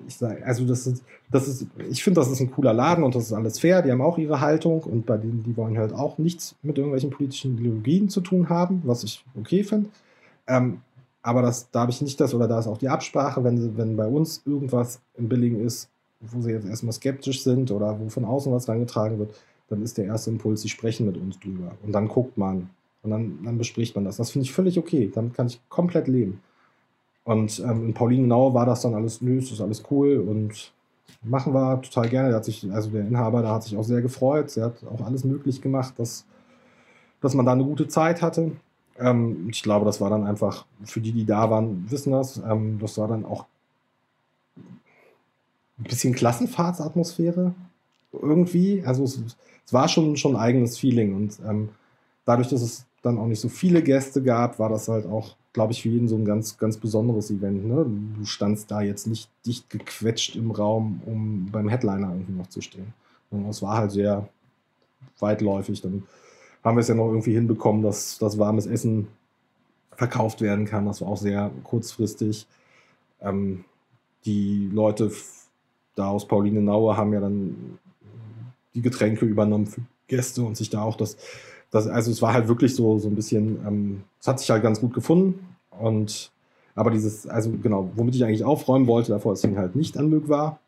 ich 0.07 0.16
sage, 0.16 0.45
also 0.45 0.65
das 0.65 0.86
ist, 0.86 1.05
das 1.31 1.49
ist, 1.49 1.66
ich 1.90 2.03
finde, 2.03 2.20
das 2.20 2.31
ist 2.31 2.40
ein 2.40 2.51
cooler 2.51 2.73
Laden 2.73 3.05
und 3.05 3.15
das 3.15 3.24
ist 3.24 3.32
alles 3.32 3.59
fair. 3.59 3.82
Die 3.82 3.90
haben 3.90 4.01
auch 4.01 4.19
ihre 4.19 4.40
Haltung 4.40 4.82
und 4.82 5.07
bei 5.07 5.16
denen, 5.16 5.43
die 5.43 5.57
wollen 5.57 5.78
halt 5.78 5.93
auch 5.93 6.19
nichts 6.19 6.55
mit 6.62 6.78
irgendwelchen 6.78 7.11
politischen 7.11 7.59
Ideologien 7.59 8.09
zu 8.09 8.20
tun 8.20 8.49
haben, 8.49 8.82
was 8.85 9.05
ich 9.05 9.24
okay 9.39 9.62
finde. 9.65 9.90
Ähm, 10.47 10.81
aber 11.23 11.43
das, 11.43 11.70
da 11.70 11.81
habe 11.81 11.90
ich 11.90 12.01
nicht 12.01 12.19
das, 12.20 12.35
oder 12.35 12.49
da 12.49 12.59
ist 12.59 12.66
auch 12.66 12.78
die 12.78 12.89
Absprache, 12.89 13.45
wenn, 13.45 13.77
wenn 13.77 13.97
bei 13.97 14.07
uns 14.07 14.43
irgendwas 14.47 15.01
im 15.16 15.28
Billigen 15.28 15.65
ist, 15.65 15.90
wo 16.20 16.40
sie 16.40 16.53
jetzt 16.53 16.66
erstmal 16.66 16.93
skeptisch 16.93 17.43
sind 17.43 17.70
oder 17.70 17.99
wo 18.01 18.09
von 18.09 18.24
außen 18.24 18.53
was 18.53 18.69
reingetragen 18.69 19.19
wird, 19.19 19.35
dann 19.69 19.82
ist 19.82 19.99
der 19.99 20.07
erste 20.07 20.31
Impuls, 20.31 20.62
sie 20.62 20.70
sprechen 20.70 21.07
mit 21.07 21.19
uns 21.19 21.39
drüber. 21.39 21.73
Und 21.85 21.93
dann 21.93 22.09
guckt 22.09 22.39
man, 22.39 22.70
Und 23.02 23.10
dann, 23.10 23.38
dann 23.44 23.58
bespricht 23.58 23.94
man 23.94 24.04
das. 24.04 24.16
Das 24.16 24.30
finde 24.30 24.44
ich 24.44 24.52
völlig 24.52 24.78
okay. 24.78 25.10
Damit 25.14 25.34
kann 25.34 25.46
ich 25.46 25.60
komplett 25.68 26.08
leben. 26.08 26.40
Und 27.24 27.60
ähm, 27.60 27.86
in 27.86 27.94
Paulinenau 27.94 28.54
war 28.54 28.66
das 28.66 28.82
dann 28.82 28.94
alles, 28.94 29.20
nö, 29.20 29.38
ist 29.38 29.60
alles 29.60 29.82
cool 29.90 30.18
und 30.18 30.72
machen 31.22 31.52
wir 31.52 31.80
total 31.82 32.08
gerne. 32.08 32.28
Der 32.28 32.36
hat 32.36 32.44
sich, 32.44 32.70
also 32.72 32.90
der 32.90 33.06
Inhaber, 33.06 33.42
da 33.42 33.54
hat 33.54 33.64
sich 33.64 33.76
auch 33.76 33.84
sehr 33.84 34.00
gefreut. 34.00 34.56
Er 34.56 34.66
hat 34.66 34.84
auch 34.84 35.04
alles 35.04 35.24
möglich 35.24 35.60
gemacht, 35.60 35.94
dass, 35.98 36.24
dass 37.20 37.34
man 37.34 37.46
da 37.46 37.52
eine 37.52 37.64
gute 37.64 37.86
Zeit 37.88 38.22
hatte. 38.22 38.52
Ähm, 38.98 39.48
ich 39.50 39.62
glaube, 39.62 39.84
das 39.84 40.00
war 40.00 40.10
dann 40.10 40.24
einfach, 40.24 40.66
für 40.84 41.00
die, 41.00 41.12
die 41.12 41.26
da 41.26 41.50
waren, 41.50 41.90
wissen 41.90 42.12
das, 42.12 42.38
ähm, 42.38 42.78
das 42.80 42.98
war 42.98 43.08
dann 43.08 43.24
auch 43.24 43.46
ein 44.56 45.84
bisschen 45.84 46.14
Klassenfahrtsatmosphäre 46.14 47.54
irgendwie. 48.12 48.82
Also 48.84 49.04
es, 49.04 49.20
es, 49.66 49.72
war 49.72 49.88
schon, 49.88 50.16
schon 50.16 50.34
ein 50.34 50.40
eigenes 50.40 50.78
Feeling 50.78 51.14
und 51.14 51.38
ähm, 51.46 51.68
dadurch, 52.28 52.48
dass 52.48 52.60
es 52.60 52.84
dann 53.00 53.18
auch 53.18 53.26
nicht 53.26 53.40
so 53.40 53.48
viele 53.48 53.82
Gäste 53.82 54.22
gab, 54.22 54.59
war 54.59 54.68
das 54.68 54.88
halt 54.88 55.06
auch, 55.06 55.34
glaube 55.55 55.72
ich, 55.72 55.80
für 55.80 55.88
jeden 55.88 56.09
so 56.09 56.16
ein 56.16 56.26
ganz, 56.26 56.59
ganz 56.59 56.76
besonderes 56.76 57.30
Event. 57.30 57.64
Ne? 57.66 57.86
Du 58.18 58.24
standst 58.26 58.70
da 58.70 58.82
jetzt 58.82 59.06
nicht 59.06 59.30
dicht 59.46 59.70
gequetscht 59.70 60.36
im 60.36 60.50
Raum, 60.50 61.00
um 61.06 61.48
beim 61.50 61.68
Headliner 61.68 62.12
irgendwie 62.12 62.34
noch 62.34 62.48
zu 62.48 62.60
stehen. 62.60 62.92
Und 63.30 63.48
es 63.48 63.62
war 63.62 63.78
halt 63.78 63.92
sehr 63.92 64.28
weitläufig. 65.20 65.80
Dann 65.80 66.02
haben 66.62 66.76
wir 66.76 66.82
es 66.82 66.88
ja 66.88 66.94
noch 66.94 67.09
irgendwie 67.09 67.32
hinbekommen, 67.32 67.82
dass 67.82 68.18
das 68.18 68.38
warmes 68.38 68.66
Essen 68.66 69.09
verkauft 69.96 70.42
werden 70.42 70.66
kann. 70.66 70.84
Das 70.84 71.00
war 71.00 71.09
auch 71.09 71.16
sehr 71.16 71.50
kurzfristig. 71.64 72.46
Ähm, 73.22 73.64
die 74.26 74.68
Leute 74.70 75.10
da 75.94 76.09
aus 76.10 76.28
Pauline 76.28 76.60
Naue 76.60 76.96
haben 76.96 77.12
ja 77.14 77.20
dann 77.20 77.78
die 78.74 78.82
Getränke 78.82 79.24
übernommen 79.24 79.66
für 79.66 79.80
Gäste 80.09 80.42
und 80.42 80.56
sich 80.56 80.68
da 80.68 80.82
auch 80.82 80.96
das, 80.96 81.16
das 81.70 81.86
also 81.86 82.11
es 82.11 82.23
war 82.23 82.32
halt 82.32 82.49
wirklich 82.49 82.74
so, 82.74 82.99
so 82.99 83.09
ein 83.09 83.15
bisschen, 83.15 83.59
ähm, 83.66 84.03
es 84.20 84.27
hat 84.27 84.40
sich 84.40 84.51
halt 84.51 84.62
ganz 84.62 84.81
gut 84.81 84.95
gefunden 84.95 85.47
und 85.70 86.31
aber 86.74 86.93
dieses, 86.93 87.27
also 87.27 87.51
genau, 87.61 87.90
womit 87.97 88.15
ich 88.15 88.24
eigentlich 88.24 88.45
aufräumen 88.45 88.86
wollte, 88.86 89.11
davor 89.11 89.32
es 89.32 89.43
hing 89.43 89.59
halt 89.59 89.74
nicht 89.74 89.97
an 89.99 90.09
Mög 90.09 90.28
war, 90.28 90.61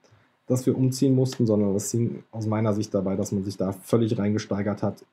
dass 0.49 0.67
wir 0.67 0.77
umziehen 0.77 1.15
mussten, 1.15 1.47
sondern 1.47 1.77
es 1.77 1.93
hing 1.93 2.25
aus 2.33 2.47
meiner 2.47 2.75
Sicht 2.75 2.93
dabei, 2.93 3.15
dass 3.15 3.31
man 3.31 3.45
sich 3.45 3.57
da 3.57 3.71
völlig 3.73 4.19
reingesteigert 4.19 4.83
hat. 4.83 5.05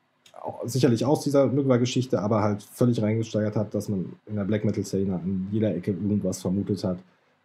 Auch, 0.42 0.66
sicherlich 0.66 1.04
aus 1.04 1.22
dieser 1.22 1.46
Mögwa-Geschichte, 1.46 2.20
aber 2.20 2.42
halt 2.42 2.64
völlig 2.64 3.00
reingesteigert 3.00 3.54
hat, 3.54 3.74
dass 3.74 3.88
man 3.88 4.16
in 4.26 4.34
der 4.34 4.44
Black 4.44 4.64
Metal-Szene 4.64 5.14
an 5.14 5.46
jeder 5.52 5.72
Ecke 5.74 5.92
irgendwas 5.92 6.42
vermutet 6.42 6.82
hat. 6.82 6.98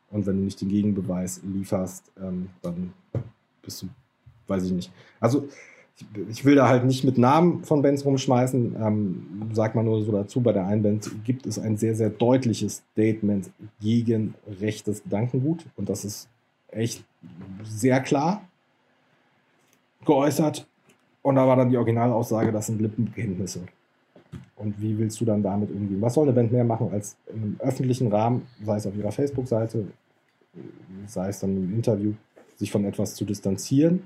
Und 0.09 0.25
wenn 0.25 0.37
du 0.37 0.43
nicht 0.43 0.59
den 0.59 0.69
Gegenbeweis 0.69 1.41
lieferst, 1.43 2.11
ähm, 2.19 2.49
dann 2.63 2.93
bist 3.61 3.83
du, 3.83 3.87
weiß 4.47 4.63
ich 4.63 4.71
nicht. 4.71 4.91
Also 5.19 5.47
ich 6.29 6.43
will 6.43 6.55
da 6.55 6.67
halt 6.67 6.85
nicht 6.85 7.03
mit 7.03 7.17
Namen 7.17 7.63
von 7.63 7.81
Bands 7.81 8.05
rumschmeißen. 8.05 8.75
Ähm, 8.79 9.49
sag 9.53 9.75
mal 9.75 9.83
nur 9.83 10.03
so 10.03 10.11
dazu, 10.11 10.41
bei 10.41 10.51
der 10.51 10.65
einen 10.65 10.83
Band 10.83 11.09
gibt 11.23 11.45
es 11.45 11.59
ein 11.59 11.77
sehr, 11.77 11.95
sehr 11.95 12.09
deutliches 12.09 12.83
Statement 12.91 13.51
gegen 13.79 14.33
rechtes 14.59 15.03
Gedankengut. 15.03 15.65
Und 15.75 15.89
das 15.89 16.05
ist 16.05 16.27
echt 16.69 17.03
sehr 17.63 17.99
klar 18.01 18.41
geäußert. 20.05 20.67
Und 21.21 21.35
da 21.35 21.47
war 21.47 21.55
dann 21.55 21.69
die 21.69 21.77
Originalaussage, 21.77 22.51
das 22.51 22.65
sind 22.67 22.81
Lippenbekenntnisse. 22.81 23.61
Und 24.55 24.81
wie 24.81 24.97
willst 24.97 25.21
du 25.21 25.25
dann 25.25 25.43
damit 25.43 25.71
umgehen? 25.71 26.01
Was 26.01 26.15
soll 26.15 26.23
eine 26.23 26.33
Band 26.33 26.51
mehr 26.51 26.63
machen, 26.63 26.89
als 26.91 27.15
einem 27.31 27.55
öffentlichen 27.59 28.11
Rahmen, 28.11 28.47
sei 28.63 28.77
es 28.77 28.87
auf 28.87 28.95
ihrer 28.95 29.11
Facebook-Seite, 29.11 29.87
sei 31.07 31.29
es 31.29 31.39
dann 31.39 31.55
im 31.55 31.73
Interview, 31.73 32.13
sich 32.57 32.71
von 32.71 32.83
etwas 32.83 33.15
zu 33.15 33.25
distanzieren 33.25 34.01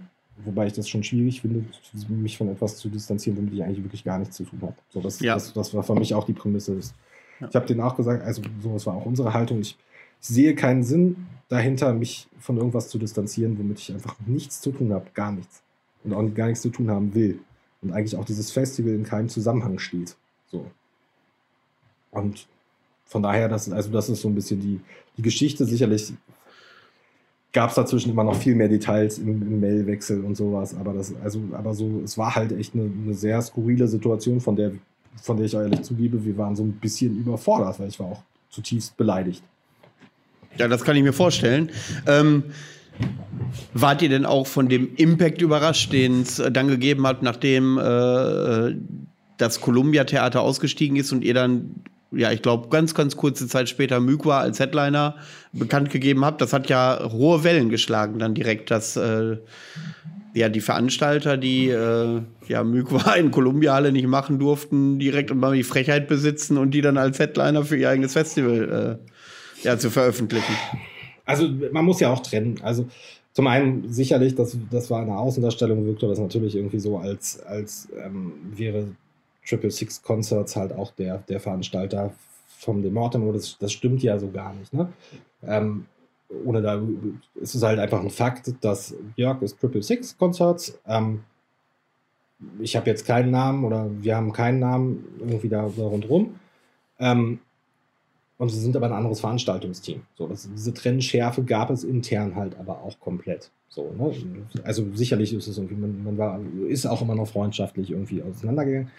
Wobei 0.46 0.68
ich 0.68 0.74
das 0.74 0.88
schon 0.88 1.04
schwierig 1.04 1.42
finde, 1.42 1.66
mich 2.10 2.38
von 2.38 2.50
etwas 2.50 2.78
zu 2.78 2.90
distanzieren, 2.90 3.38
womit 3.38 3.54
ich 3.54 3.64
eigentlich 3.64 3.84
wirklich 3.84 4.04
gar 4.04 4.20
nichts 4.20 4.36
zu 4.36 4.44
tun 4.44 4.60
habe. 4.62 4.76
So, 4.90 5.02
das, 5.02 5.20
ja. 5.20 5.34
das, 5.34 5.54
das 5.54 5.74
war 5.74 5.84
für 5.84 5.96
mich 5.96 6.14
auch 6.14 6.26
die 6.26 6.34
Prämisse. 6.34 6.78
Ich 6.78 7.56
habe 7.56 7.66
denen 7.66 7.82
auch 7.82 7.96
gesagt, 7.96 8.24
also 8.24 8.42
so, 8.62 8.74
das 8.74 8.86
war 8.86 8.96
auch 8.96 9.06
unsere 9.06 9.34
Haltung. 9.34 9.62
Ich, 9.62 9.78
ich 10.22 10.28
sehe 10.28 10.56
keinen 10.56 10.84
Sinn 10.84 11.28
dahinter, 11.50 11.94
mich 11.94 12.28
von 12.40 12.58
irgendwas 12.58 12.90
zu 12.90 13.00
distanzieren, 13.00 13.58
womit 13.58 13.80
ich 13.80 13.94
einfach 13.94 14.16
nichts 14.26 14.62
zu 14.62 14.72
tun 14.72 14.94
habe, 14.94 15.08
gar 15.14 15.32
nichts. 15.32 15.62
Und 16.04 16.14
auch 16.14 16.24
gar 16.34 16.48
nichts 16.48 16.62
zu 16.62 16.70
tun 16.70 16.90
haben 16.90 17.14
will. 17.16 17.40
Und 17.82 17.92
eigentlich 17.92 18.16
auch 18.16 18.26
dieses 18.26 18.52
Festival 18.52 18.94
in 18.94 19.04
keinem 19.04 19.30
Zusammenhang 19.30 19.80
steht. 19.80 20.16
So. 20.52 20.66
Und 22.12 22.48
von 23.06 23.24
daher, 23.24 23.50
das, 23.50 23.72
also 23.72 23.90
das 23.90 24.10
ist 24.10 24.22
so 24.22 24.28
ein 24.28 24.36
bisschen 24.36 24.60
die, 24.60 24.82
die 25.18 25.22
Geschichte. 25.22 25.66
Sicherlich 25.66 26.14
gab 27.58 27.72
es 27.72 27.76
dazwischen 27.76 28.12
immer 28.12 28.24
noch 28.24 28.36
viel 28.36 28.54
mehr 28.54 28.68
Details 28.68 29.18
im, 29.18 29.42
im 29.42 29.60
Mailwechsel 29.60 30.24
und 30.24 30.38
sowas. 30.38 30.76
Aber 30.80 30.94
das, 30.94 31.12
also, 31.24 31.42
aber 31.54 31.74
so, 31.74 32.02
es 32.04 32.16
war 32.16 32.36
halt 32.36 32.52
echt 32.52 32.76
eine, 32.76 32.84
eine, 32.84 33.16
sehr 33.16 33.42
skurrile 33.42 33.88
Situation, 33.88 34.40
von 34.40 34.56
der, 34.56 34.74
von 35.24 35.38
der 35.38 35.48
ich 35.48 35.56
ehrlich 35.56 35.82
zugebe, 35.82 36.24
wir 36.24 36.38
waren 36.38 36.56
so 36.56 36.62
ein 36.62 36.74
bisschen 36.74 37.18
überfordert, 37.18 37.80
weil 37.80 37.88
ich 37.88 38.00
war 38.00 38.06
auch 38.06 38.22
zutiefst 38.52 38.96
beleidigt. 38.96 39.42
Ja, 40.60 40.68
das 40.68 40.84
kann 40.84 40.96
ich 40.98 41.02
mir 41.02 41.14
vorstellen. 41.14 41.72
Ähm, 42.06 42.44
wart 43.74 44.04
ihr 44.04 44.10
denn 44.10 44.28
auch 44.28 44.46
von 44.46 44.70
dem 44.70 44.94
Impact 44.96 45.42
überrascht, 45.42 45.92
den 45.92 46.22
es 46.22 46.38
äh, 46.38 46.52
dann 46.52 46.68
gegeben 46.68 47.08
hat, 47.08 47.24
nachdem 47.24 47.80
äh, 47.80 48.76
das 49.40 49.62
Columbia 49.62 50.04
Theater 50.04 50.42
ausgestiegen 50.42 50.96
ist 50.96 51.12
und 51.12 51.24
ihr 51.24 51.34
dann 51.34 51.72
ja, 52.12 52.32
ich 52.32 52.42
glaube, 52.42 52.70
ganz, 52.70 52.94
ganz 52.94 53.18
kurze 53.18 53.48
Zeit 53.48 53.70
später 53.70 54.00
Mykwa 54.00 54.40
als 54.40 54.60
Headliner 54.60 55.16
bekannt 55.52 55.90
gegeben 55.90 56.24
habt. 56.24 56.42
Das 56.42 56.54
hat 56.54 56.70
ja 56.70 57.10
hohe 57.12 57.44
Wellen 57.44 57.70
geschlagen 57.70 58.20
dann 58.20 58.34
direkt, 58.34 58.72
dass 58.72 58.96
äh, 58.96 59.38
ja 60.34 60.50
die 60.50 60.62
Veranstalter, 60.62 61.36
die 61.38 61.70
äh, 61.70 62.22
ja 62.48 62.64
Mykwa 62.64 63.14
in 63.14 63.32
Columbia 63.32 63.74
Halle 63.74 63.92
nicht 63.92 64.08
machen 64.08 64.40
durften, 64.40 65.00
direkt 65.00 65.32
immer 65.32 65.52
die 65.52 65.64
Frechheit 65.64 66.08
besitzen 66.08 66.58
und 66.58 66.72
die 66.72 66.82
dann 66.82 66.98
als 66.98 67.20
Headliner 67.20 67.66
für 67.66 67.76
ihr 67.76 67.90
eigenes 67.90 68.14
Festival 68.14 69.00
äh, 69.64 69.66
ja, 69.66 69.78
zu 69.78 69.90
veröffentlichen. 69.90 70.54
Also 71.26 71.50
man 71.72 71.84
muss 71.84 72.00
ja 72.00 72.12
auch 72.12 72.22
trennen. 72.22 72.60
Also 72.62 72.88
zum 73.34 73.48
einen 73.48 73.92
sicherlich, 73.92 74.34
das, 74.36 74.58
das 74.72 74.90
war 74.90 75.02
eine 75.02 75.18
Außendarstellung, 75.18 75.86
wirkte 75.86 76.08
das 76.08 76.20
natürlich 76.20 76.56
irgendwie 76.56 76.80
so, 76.80 76.98
als, 76.98 77.40
als 77.42 77.90
ähm, 78.04 78.34
wäre 78.56 78.88
Triple 79.48 79.72
Six 79.72 80.02
Concerts 80.02 80.56
halt 80.56 80.74
auch 80.74 80.91
der, 80.91 81.19
der 81.30 81.40
Veranstalter 81.40 82.14
vom 82.57 82.82
Demortem, 82.82 83.32
das, 83.34 83.57
das 83.60 83.72
stimmt 83.72 84.02
ja 84.03 84.18
so 84.19 84.30
gar 84.30 84.53
nicht. 84.53 84.74
Ne? 84.74 84.91
Ähm, 85.44 85.86
ohne 86.45 86.61
da 86.61 86.82
ist 87.36 87.56
es 87.56 87.64
halt 87.64 87.80
einfach 87.80 88.02
ein 88.02 88.10
Fakt, 88.10 88.53
dass 88.61 88.94
Jörg 89.15 89.41
ist 89.41 89.60
Triple 89.60 89.84
Six 89.84 90.18
Concerts. 90.18 90.78
Ähm, 90.86 91.24
ich 92.60 92.76
habe 92.76 92.90
jetzt 92.90 93.06
keinen 93.06 93.32
Namen 93.32 93.64
oder 93.64 93.90
wir 94.02 94.15
haben 94.15 94.34
keinen 94.34 94.60
Namen 94.60 95.06
irgendwie 95.19 95.49
da, 95.49 95.69
da 95.76 95.84
rundherum. 95.84 96.40
Ähm, 96.99 97.40
und 98.38 98.49
sie 98.49 98.60
sind 98.60 98.76
aber 98.76 98.88
ein 98.88 98.94
anderes 98.94 99.19
Veranstaltungsteam. 99.19 100.02
So, 100.15 100.28
das, 100.28 100.48
diese 100.52 100.74
Trennschärfe 100.74 101.44
gab 101.44 101.69
es 101.69 101.84
intern 101.84 102.36
halt 102.36 102.57
aber 102.60 102.84
auch 102.84 102.99
komplett. 102.99 103.49
So, 103.69 103.94
ne? 103.98 104.11
Also 104.64 104.86
sicherlich 104.94 105.34
ist 105.34 105.48
es 105.48 105.57
irgendwie, 105.57 105.76
man, 105.76 106.03
man 106.03 106.18
war, 106.18 106.40
ist 106.68 106.86
auch 106.86 107.02
immer 107.02 107.15
noch 107.15 107.28
freundschaftlich 107.28 107.91
irgendwie 107.91 108.22
auseinandergegangen. 108.22 108.91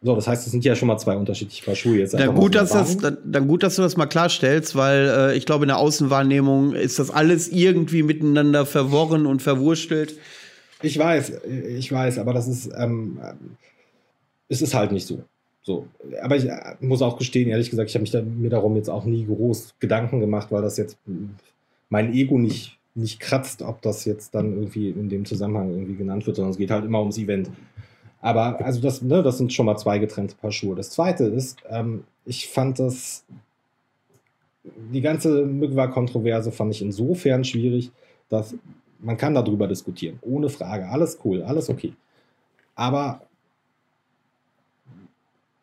So, 0.00 0.14
das 0.14 0.28
heißt, 0.28 0.46
es 0.46 0.52
sind 0.52 0.64
ja 0.64 0.76
schon 0.76 0.86
mal 0.86 0.98
zwei 0.98 1.16
unterschiedliche 1.16 1.64
Paar 1.64 1.74
Schuhe 1.74 1.98
jetzt. 1.98 2.14
Dann 2.14 2.34
gut, 2.36 2.54
dass 2.54 2.70
das, 2.70 2.98
dann, 2.98 3.18
dann, 3.24 3.48
gut, 3.48 3.64
dass 3.64 3.74
du 3.74 3.82
das 3.82 3.96
mal 3.96 4.06
klarstellst, 4.06 4.76
weil 4.76 5.08
äh, 5.08 5.36
ich 5.36 5.44
glaube, 5.44 5.64
in 5.64 5.68
der 5.68 5.78
Außenwahrnehmung 5.78 6.72
ist 6.74 7.00
das 7.00 7.10
alles 7.10 7.48
irgendwie 7.48 8.04
miteinander 8.04 8.64
verworren 8.64 9.26
und 9.26 9.42
verwurstelt. 9.42 10.16
Ich 10.82 10.96
weiß, 10.96 11.32
ich 11.68 11.90
weiß, 11.90 12.18
aber 12.18 12.32
das 12.32 12.46
ist, 12.46 12.70
ähm, 12.78 13.18
es 14.48 14.62
ist 14.62 14.74
halt 14.74 14.92
nicht 14.92 15.06
so. 15.06 15.24
So, 15.62 15.86
aber 16.22 16.36
ich 16.36 16.46
äh, 16.46 16.76
muss 16.80 17.02
auch 17.02 17.18
gestehen, 17.18 17.48
ehrlich 17.48 17.68
gesagt, 17.68 17.90
ich 17.90 17.94
habe 17.96 18.02
mich 18.02 18.12
da, 18.12 18.22
mir 18.22 18.50
darum 18.50 18.76
jetzt 18.76 18.88
auch 18.88 19.04
nie 19.04 19.26
groß 19.26 19.74
Gedanken 19.80 20.20
gemacht, 20.20 20.48
weil 20.50 20.62
das 20.62 20.76
jetzt 20.76 20.96
mein 21.90 22.14
Ego 22.14 22.38
nicht, 22.38 22.78
nicht 22.94 23.18
kratzt, 23.18 23.62
ob 23.62 23.82
das 23.82 24.04
jetzt 24.04 24.34
dann 24.34 24.52
irgendwie 24.52 24.90
in 24.90 25.08
dem 25.08 25.24
Zusammenhang 25.24 25.70
irgendwie 25.72 25.96
genannt 25.96 26.24
wird, 26.26 26.36
sondern 26.36 26.52
es 26.52 26.58
geht 26.58 26.70
halt 26.70 26.84
immer 26.84 27.00
ums 27.00 27.18
Event. 27.18 27.50
Aber 28.20 28.64
also 28.64 28.80
das, 28.80 29.02
ne, 29.02 29.22
das 29.22 29.38
sind 29.38 29.52
schon 29.52 29.66
mal 29.66 29.76
zwei 29.76 29.98
getrennte 29.98 30.34
Paar 30.34 30.52
Schuhe. 30.52 30.74
Das 30.74 30.90
zweite 30.90 31.24
ist, 31.24 31.58
ähm, 31.68 32.04
ich 32.24 32.48
fand 32.48 32.78
das, 32.78 33.24
die 34.64 35.00
ganze 35.00 35.44
Mygwa-Kontroverse 35.44 36.52
fand 36.52 36.74
ich 36.74 36.82
insofern 36.82 37.44
schwierig, 37.44 37.90
dass 38.28 38.54
man 38.98 39.16
kann 39.16 39.34
darüber 39.34 39.68
diskutieren, 39.68 40.18
ohne 40.22 40.48
Frage. 40.48 40.88
Alles 40.88 41.18
cool, 41.24 41.42
alles 41.42 41.70
okay. 41.70 41.94
Aber 42.74 43.20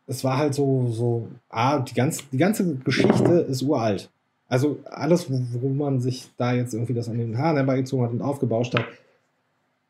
es 0.07 0.23
war 0.23 0.38
halt 0.38 0.53
so, 0.53 0.88
so 0.88 1.27
ah, 1.49 1.80
die, 1.80 1.94
ganz, 1.94 2.30
die 2.30 2.38
ganze 2.38 2.76
Geschichte 2.76 3.34
ist 3.49 3.61
uralt. 3.64 4.10
Also 4.48 4.80
alles, 4.86 5.27
wo, 5.30 5.69
man 5.69 5.99
sich 5.99 6.30
da 6.38 6.53
jetzt 6.53 6.73
irgendwie 6.73 6.94
das 6.94 7.10
an 7.10 7.18
den 7.18 7.38
Haaren 7.38 7.57
herbeigezogen 7.57 8.06
hat 8.06 8.14
und 8.14 8.22
aufgebauscht 8.22 8.76
hat, 8.76 8.86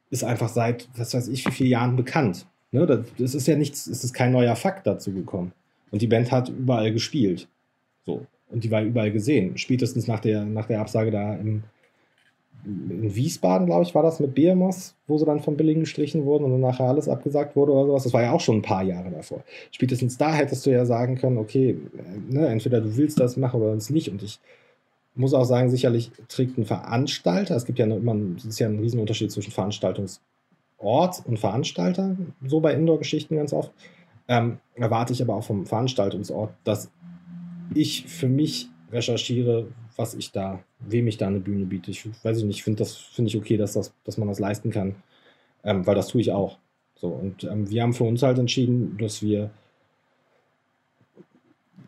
ist 0.09 0.23
einfach 0.23 0.49
seit, 0.49 0.87
was 0.95 1.13
weiß 1.13 1.27
ich, 1.27 1.45
wie 1.45 1.51
vielen 1.51 1.69
Jahren 1.69 1.95
bekannt. 1.95 2.45
Ne, 2.71 2.85
das 3.17 3.35
ist 3.35 3.47
ja 3.47 3.55
nichts, 3.55 3.87
es 3.87 4.03
ist 4.03 4.13
kein 4.13 4.31
neuer 4.31 4.55
Fakt 4.55 4.85
dazu 4.85 5.11
gekommen. 5.11 5.53
Und 5.91 6.01
die 6.01 6.07
Band 6.07 6.31
hat 6.31 6.49
überall 6.49 6.91
gespielt. 6.91 7.47
So. 8.05 8.25
Und 8.49 8.63
die 8.63 8.71
war 8.71 8.83
überall 8.83 9.11
gesehen. 9.11 9.57
Spätestens 9.57 10.07
nach 10.07 10.19
der, 10.19 10.45
nach 10.45 10.65
der 10.67 10.81
Absage 10.81 11.11
da 11.11 11.35
im, 11.35 11.63
in 12.65 13.15
Wiesbaden, 13.15 13.67
glaube 13.67 13.83
ich, 13.83 13.93
war 13.93 14.03
das 14.03 14.19
mit 14.19 14.35
BMOS, 14.35 14.95
wo 15.07 15.17
sie 15.17 15.25
dann 15.25 15.39
von 15.39 15.55
Billing 15.55 15.81
gestrichen 15.81 16.25
wurden 16.25 16.45
und 16.45 16.51
dann 16.51 16.61
nachher 16.61 16.85
alles 16.85 17.07
abgesagt 17.07 17.55
wurde 17.55 17.71
oder 17.71 17.87
sowas. 17.87 18.03
Das 18.03 18.13
war 18.13 18.23
ja 18.23 18.31
auch 18.31 18.41
schon 18.41 18.57
ein 18.57 18.61
paar 18.61 18.83
Jahre 18.83 19.11
davor. 19.11 19.43
Spätestens 19.71 20.17
da 20.17 20.33
hättest 20.33 20.65
du 20.65 20.71
ja 20.71 20.85
sagen 20.85 21.15
können, 21.15 21.37
okay, 21.37 21.77
ne, 22.29 22.47
entweder 22.47 22.81
du 22.81 22.97
willst 22.97 23.19
das 23.19 23.37
machen 23.37 23.61
oder 23.61 23.73
es 23.73 23.89
nicht. 23.89 24.09
Und 24.09 24.23
ich 24.23 24.39
muss 25.15 25.33
auch 25.33 25.45
sagen, 25.45 25.69
sicherlich 25.69 26.11
trägt 26.27 26.57
ein 26.57 26.65
Veranstalter, 26.65 27.55
es 27.55 27.65
gibt 27.65 27.79
ja 27.79 27.85
immer, 27.85 28.15
es 28.37 28.45
ist 28.45 28.59
ja 28.59 28.67
ein 28.67 28.79
Riesenunterschied 28.79 29.31
zwischen 29.31 29.51
Veranstaltungsort 30.77 31.25
und 31.25 31.37
Veranstalter, 31.37 32.15
so 32.45 32.59
bei 32.59 32.73
Indoor-Geschichten 32.73 33.35
ganz 33.35 33.53
oft. 33.53 33.71
Ähm, 34.27 34.57
erwarte 34.75 35.13
ich 35.13 35.21
aber 35.21 35.35
auch 35.35 35.43
vom 35.43 35.65
Veranstaltungsort, 35.65 36.53
dass 36.63 36.89
ich 37.73 38.07
für 38.07 38.27
mich 38.27 38.69
recherchiere, 38.91 39.67
was 39.95 40.13
ich 40.15 40.31
da, 40.31 40.59
wem 40.79 41.07
ich 41.07 41.17
da 41.17 41.27
eine 41.27 41.39
Bühne 41.39 41.65
biete. 41.65 41.91
Ich 41.91 42.07
weiß 42.23 42.43
nicht, 42.43 42.63
finde 42.63 42.79
das 42.79 42.95
finde 42.95 43.29
ich 43.29 43.37
okay, 43.37 43.57
dass, 43.57 43.73
das, 43.73 43.93
dass 44.03 44.17
man 44.17 44.27
das 44.27 44.39
leisten 44.39 44.71
kann, 44.71 44.95
ähm, 45.63 45.85
weil 45.85 45.95
das 45.95 46.07
tue 46.07 46.21
ich 46.21 46.31
auch. 46.31 46.57
So, 46.95 47.07
und 47.07 47.43
ähm, 47.43 47.69
wir 47.69 47.83
haben 47.83 47.93
für 47.93 48.03
uns 48.03 48.23
halt 48.23 48.39
entschieden, 48.39 48.97
dass 48.99 49.21
wir 49.21 49.51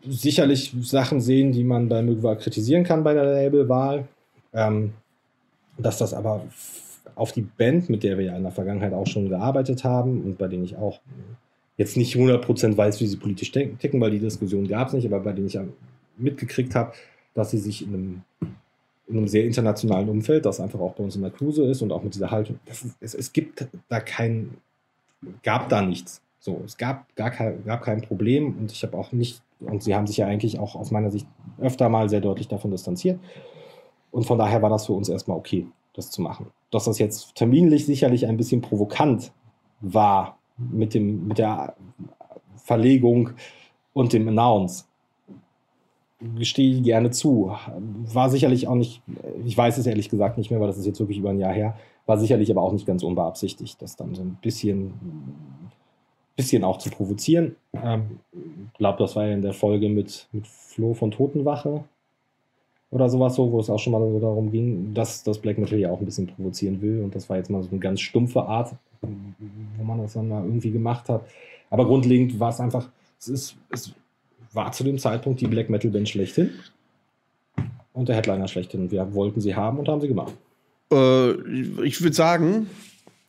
sicherlich 0.06 0.72
Sachen 0.82 1.20
sehen, 1.20 1.52
die 1.52 1.64
man 1.64 1.88
bei 1.88 2.02
Mögwa 2.02 2.36
kritisieren 2.36 2.84
kann 2.84 3.04
bei 3.04 3.14
der 3.14 3.24
Labelwahl. 3.24 4.06
Ähm, 4.52 4.94
dass 5.76 5.98
das 5.98 6.12
aber 6.12 6.44
auf 7.18 7.32
die 7.32 7.42
Band, 7.42 7.90
mit 7.90 8.02
der 8.02 8.16
wir 8.16 8.26
ja 8.26 8.36
in 8.36 8.42
der 8.42 8.52
Vergangenheit 8.52 8.92
auch 8.92 9.06
schon 9.06 9.28
gearbeitet 9.28 9.84
haben 9.84 10.22
und 10.22 10.38
bei 10.38 10.48
denen 10.48 10.64
ich 10.64 10.76
auch 10.76 11.00
jetzt 11.76 11.96
nicht 11.96 12.16
100% 12.16 12.76
weiß, 12.76 13.00
wie 13.00 13.06
sie 13.06 13.16
politisch 13.16 13.52
ticken, 13.52 14.00
weil 14.00 14.10
die 14.10 14.18
Diskussion 14.18 14.66
gab 14.66 14.88
es 14.88 14.94
nicht, 14.94 15.06
aber 15.06 15.20
bei 15.20 15.32
denen 15.32 15.46
ich 15.46 15.58
mitgekriegt 16.16 16.74
habe, 16.74 16.92
dass 17.34 17.50
sie 17.50 17.58
sich 17.58 17.82
in 17.82 17.94
einem, 17.94 18.22
in 19.06 19.16
einem 19.16 19.28
sehr 19.28 19.44
internationalen 19.44 20.08
Umfeld, 20.08 20.44
das 20.44 20.60
einfach 20.60 20.80
auch 20.80 20.94
bei 20.94 21.04
uns 21.04 21.16
in 21.16 21.22
der 21.22 21.30
Kruse 21.30 21.64
ist 21.64 21.82
und 21.82 21.92
auch 21.92 22.02
mit 22.02 22.14
dieser 22.14 22.30
Haltung, 22.30 22.58
ist, 22.66 22.86
es, 23.00 23.14
es 23.14 23.32
gibt 23.32 23.66
da 23.88 24.00
kein, 24.00 24.56
gab 25.42 25.68
da 25.68 25.82
nichts. 25.82 26.20
So, 26.40 26.62
es 26.64 26.76
gab 26.76 27.14
gar 27.16 27.30
kein, 27.30 27.64
gab 27.64 27.82
kein 27.82 28.00
Problem 28.00 28.56
und 28.58 28.72
ich 28.72 28.82
habe 28.82 28.96
auch 28.96 29.12
nicht, 29.12 29.42
und 29.60 29.82
sie 29.82 29.94
haben 29.94 30.06
sich 30.06 30.16
ja 30.16 30.26
eigentlich 30.26 30.58
auch 30.58 30.74
aus 30.74 30.90
meiner 30.90 31.10
Sicht 31.10 31.26
öfter 31.60 31.88
mal 31.88 32.08
sehr 32.08 32.20
deutlich 32.20 32.48
davon 32.48 32.70
distanziert. 32.70 33.18
Und 34.10 34.24
von 34.24 34.38
daher 34.38 34.62
war 34.62 34.70
das 34.70 34.86
für 34.86 34.94
uns 34.94 35.08
erstmal 35.08 35.36
okay, 35.36 35.66
das 35.98 36.10
zu 36.10 36.22
machen. 36.22 36.46
Dass 36.70 36.84
das 36.84 36.98
jetzt 36.98 37.34
terminlich 37.34 37.84
sicherlich 37.84 38.26
ein 38.26 38.36
bisschen 38.36 38.62
provokant 38.62 39.32
war 39.80 40.38
mit, 40.56 40.94
dem, 40.94 41.26
mit 41.28 41.38
der 41.38 41.74
Verlegung 42.56 43.30
und 43.92 44.12
dem 44.12 44.28
Announce, 44.28 44.84
gestehe 46.36 46.74
ich 46.74 46.82
gerne 46.82 47.10
zu. 47.10 47.52
War 48.12 48.30
sicherlich 48.30 48.66
auch 48.66 48.74
nicht, 48.74 49.02
ich 49.44 49.56
weiß 49.56 49.78
es 49.78 49.86
ehrlich 49.86 50.08
gesagt 50.08 50.38
nicht 50.38 50.50
mehr, 50.50 50.60
weil 50.60 50.66
das 50.66 50.78
ist 50.78 50.86
jetzt 50.86 50.98
wirklich 51.00 51.18
über 51.18 51.30
ein 51.30 51.38
Jahr 51.38 51.52
her, 51.52 51.76
war 52.06 52.18
sicherlich 52.18 52.50
aber 52.50 52.62
auch 52.62 52.72
nicht 52.72 52.86
ganz 52.86 53.02
unbeabsichtigt, 53.02 53.80
das 53.82 53.96
dann 53.96 54.14
so 54.14 54.22
ein 54.22 54.38
bisschen, 54.40 54.94
bisschen 56.36 56.64
auch 56.64 56.78
zu 56.78 56.90
provozieren. 56.90 57.56
Ich 57.72 57.80
ähm, 57.82 58.20
glaube, 58.78 58.98
das 58.98 59.14
war 59.14 59.26
ja 59.26 59.34
in 59.34 59.42
der 59.42 59.52
Folge 59.52 59.88
mit, 59.88 60.28
mit 60.32 60.46
Flo 60.46 60.94
von 60.94 61.10
Totenwache 61.10 61.84
oder 62.90 63.08
sowas 63.08 63.34
so, 63.34 63.50
wo 63.52 63.60
es 63.60 63.70
auch 63.70 63.78
schon 63.78 63.92
mal 63.92 64.00
so 64.00 64.18
darum 64.18 64.50
ging, 64.50 64.94
dass 64.94 65.22
das 65.22 65.38
Black 65.38 65.58
Metal 65.58 65.78
ja 65.78 65.90
auch 65.90 66.00
ein 66.00 66.06
bisschen 66.06 66.26
provozieren 66.26 66.80
will 66.80 67.02
und 67.02 67.14
das 67.14 67.28
war 67.28 67.36
jetzt 67.36 67.50
mal 67.50 67.62
so 67.62 67.70
eine 67.70 67.80
ganz 67.80 68.00
stumpfe 68.00 68.42
Art, 68.42 68.74
wo 69.00 69.84
man 69.84 69.98
das 69.98 70.14
dann 70.14 70.28
mal 70.28 70.44
irgendwie 70.44 70.70
gemacht 70.70 71.08
hat. 71.08 71.24
Aber 71.70 71.86
grundlegend 71.86 72.40
war 72.40 72.50
es 72.50 72.60
einfach, 72.60 72.88
es 73.18 73.28
ist, 73.28 73.56
es 73.70 73.92
war 74.52 74.72
zu 74.72 74.84
dem 74.84 74.98
Zeitpunkt 74.98 75.40
die 75.40 75.46
Black 75.46 75.68
Metal 75.68 75.90
Band 75.90 76.08
schlechthin 76.08 76.50
und 77.92 78.08
der 78.08 78.16
Headliner 78.16 78.48
schlechthin. 78.48 78.90
Wir 78.90 79.12
wollten 79.14 79.40
sie 79.40 79.54
haben 79.54 79.78
und 79.78 79.88
haben 79.88 80.00
sie 80.00 80.08
gemacht. 80.08 80.34
Äh, 80.90 81.32
ich 81.82 82.00
würde 82.00 82.14
sagen, 82.14 82.68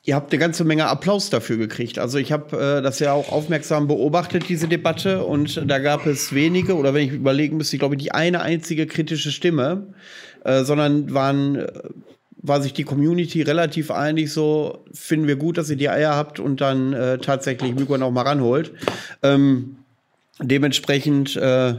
ihr 0.09 0.15
habt 0.15 0.33
eine 0.33 0.39
ganze 0.39 0.63
Menge 0.63 0.87
Applaus 0.87 1.29
dafür 1.29 1.57
gekriegt. 1.57 1.99
Also 1.99 2.17
ich 2.17 2.31
habe 2.31 2.57
äh, 2.57 2.81
das 2.81 2.97
ja 2.97 3.13
auch 3.13 3.31
aufmerksam 3.31 3.87
beobachtet, 3.87 4.49
diese 4.49 4.67
Debatte, 4.67 5.23
und 5.23 5.61
da 5.67 5.77
gab 5.77 6.07
es 6.07 6.33
wenige, 6.33 6.75
oder 6.75 6.95
wenn 6.95 7.07
ich 7.07 7.13
überlegen 7.13 7.57
müsste, 7.57 7.75
ich 7.75 7.79
glaube, 7.79 7.95
die 7.95 8.11
eine 8.11 8.41
einzige 8.41 8.87
kritische 8.87 9.31
Stimme, 9.31 9.93
äh, 10.43 10.63
sondern 10.63 11.13
waren 11.13 11.57
äh, 11.57 11.67
war 12.41 12.61
sich 12.61 12.73
die 12.73 12.85
Community 12.85 13.41
relativ 13.43 13.91
einig, 13.91 14.31
so 14.31 14.85
finden 14.93 15.27
wir 15.27 15.35
gut, 15.35 15.57
dass 15.57 15.69
ihr 15.69 15.75
die 15.75 15.89
Eier 15.89 16.15
habt 16.15 16.39
und 16.39 16.61
dann 16.61 16.93
äh, 16.93 17.17
tatsächlich 17.19 17.75
Mykon 17.75 18.01
auch 18.01 18.11
mal 18.11 18.21
ranholt. 18.21 18.71
Ähm, 19.21 19.75
dementsprechend, 20.41 21.35
äh, 21.35 21.75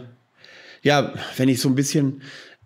ja, 0.82 1.15
wenn 1.36 1.48
ich 1.48 1.61
so 1.62 1.69
ein 1.69 1.74
bisschen 1.74 2.20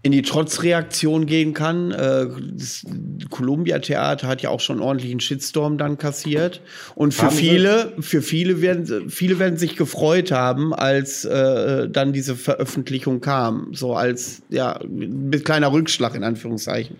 in 0.05 0.13
die 0.13 0.21
Trotzreaktion 0.21 1.25
gehen 1.25 1.55
kann. 1.55 1.91
Äh, 1.91 2.27
das 2.53 2.85
Columbia 3.31 3.79
Theater 3.79 4.29
hat 4.29 4.43
ja 4.43 4.51
auch 4.51 4.61
schon 4.61 4.81
ordentlichen 4.81 5.19
Shitstorm 5.19 5.79
dann 5.79 5.97
kassiert. 5.97 6.61
Und 6.95 7.15
für 7.15 7.27
haben 7.27 7.35
viele, 7.35 7.93
für 8.01 8.21
viele 8.21 8.61
werden, 8.61 9.09
viele 9.09 9.39
werden 9.39 9.57
sich 9.57 9.77
gefreut 9.77 10.31
haben, 10.31 10.75
als 10.75 11.25
äh, 11.25 11.89
dann 11.89 12.13
diese 12.13 12.37
Veröffentlichung 12.37 13.23
kam. 13.23 13.69
So 13.73 13.95
als, 13.95 14.43
ja, 14.51 14.79
mit 14.87 15.47
kleiner 15.47 15.73
Rückschlag 15.73 16.15
in 16.15 16.23
Anführungszeichen. 16.23 16.97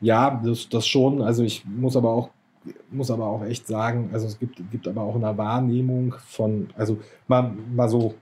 Ja, 0.00 0.40
das, 0.44 0.68
das 0.68 0.86
schon. 0.86 1.22
Also 1.22 1.42
ich 1.42 1.64
muss 1.66 1.96
aber 1.96 2.10
auch 2.10 2.30
muss 2.90 3.12
aber 3.12 3.26
auch 3.26 3.44
echt 3.44 3.68
sagen, 3.68 4.10
also 4.12 4.26
es 4.26 4.40
gibt, 4.40 4.60
gibt 4.72 4.88
aber 4.88 5.02
auch 5.02 5.14
eine 5.14 5.38
Wahrnehmung 5.38 6.16
von, 6.26 6.68
also 6.76 6.98
mal, 7.28 7.52
mal 7.72 7.88
so 7.88 8.14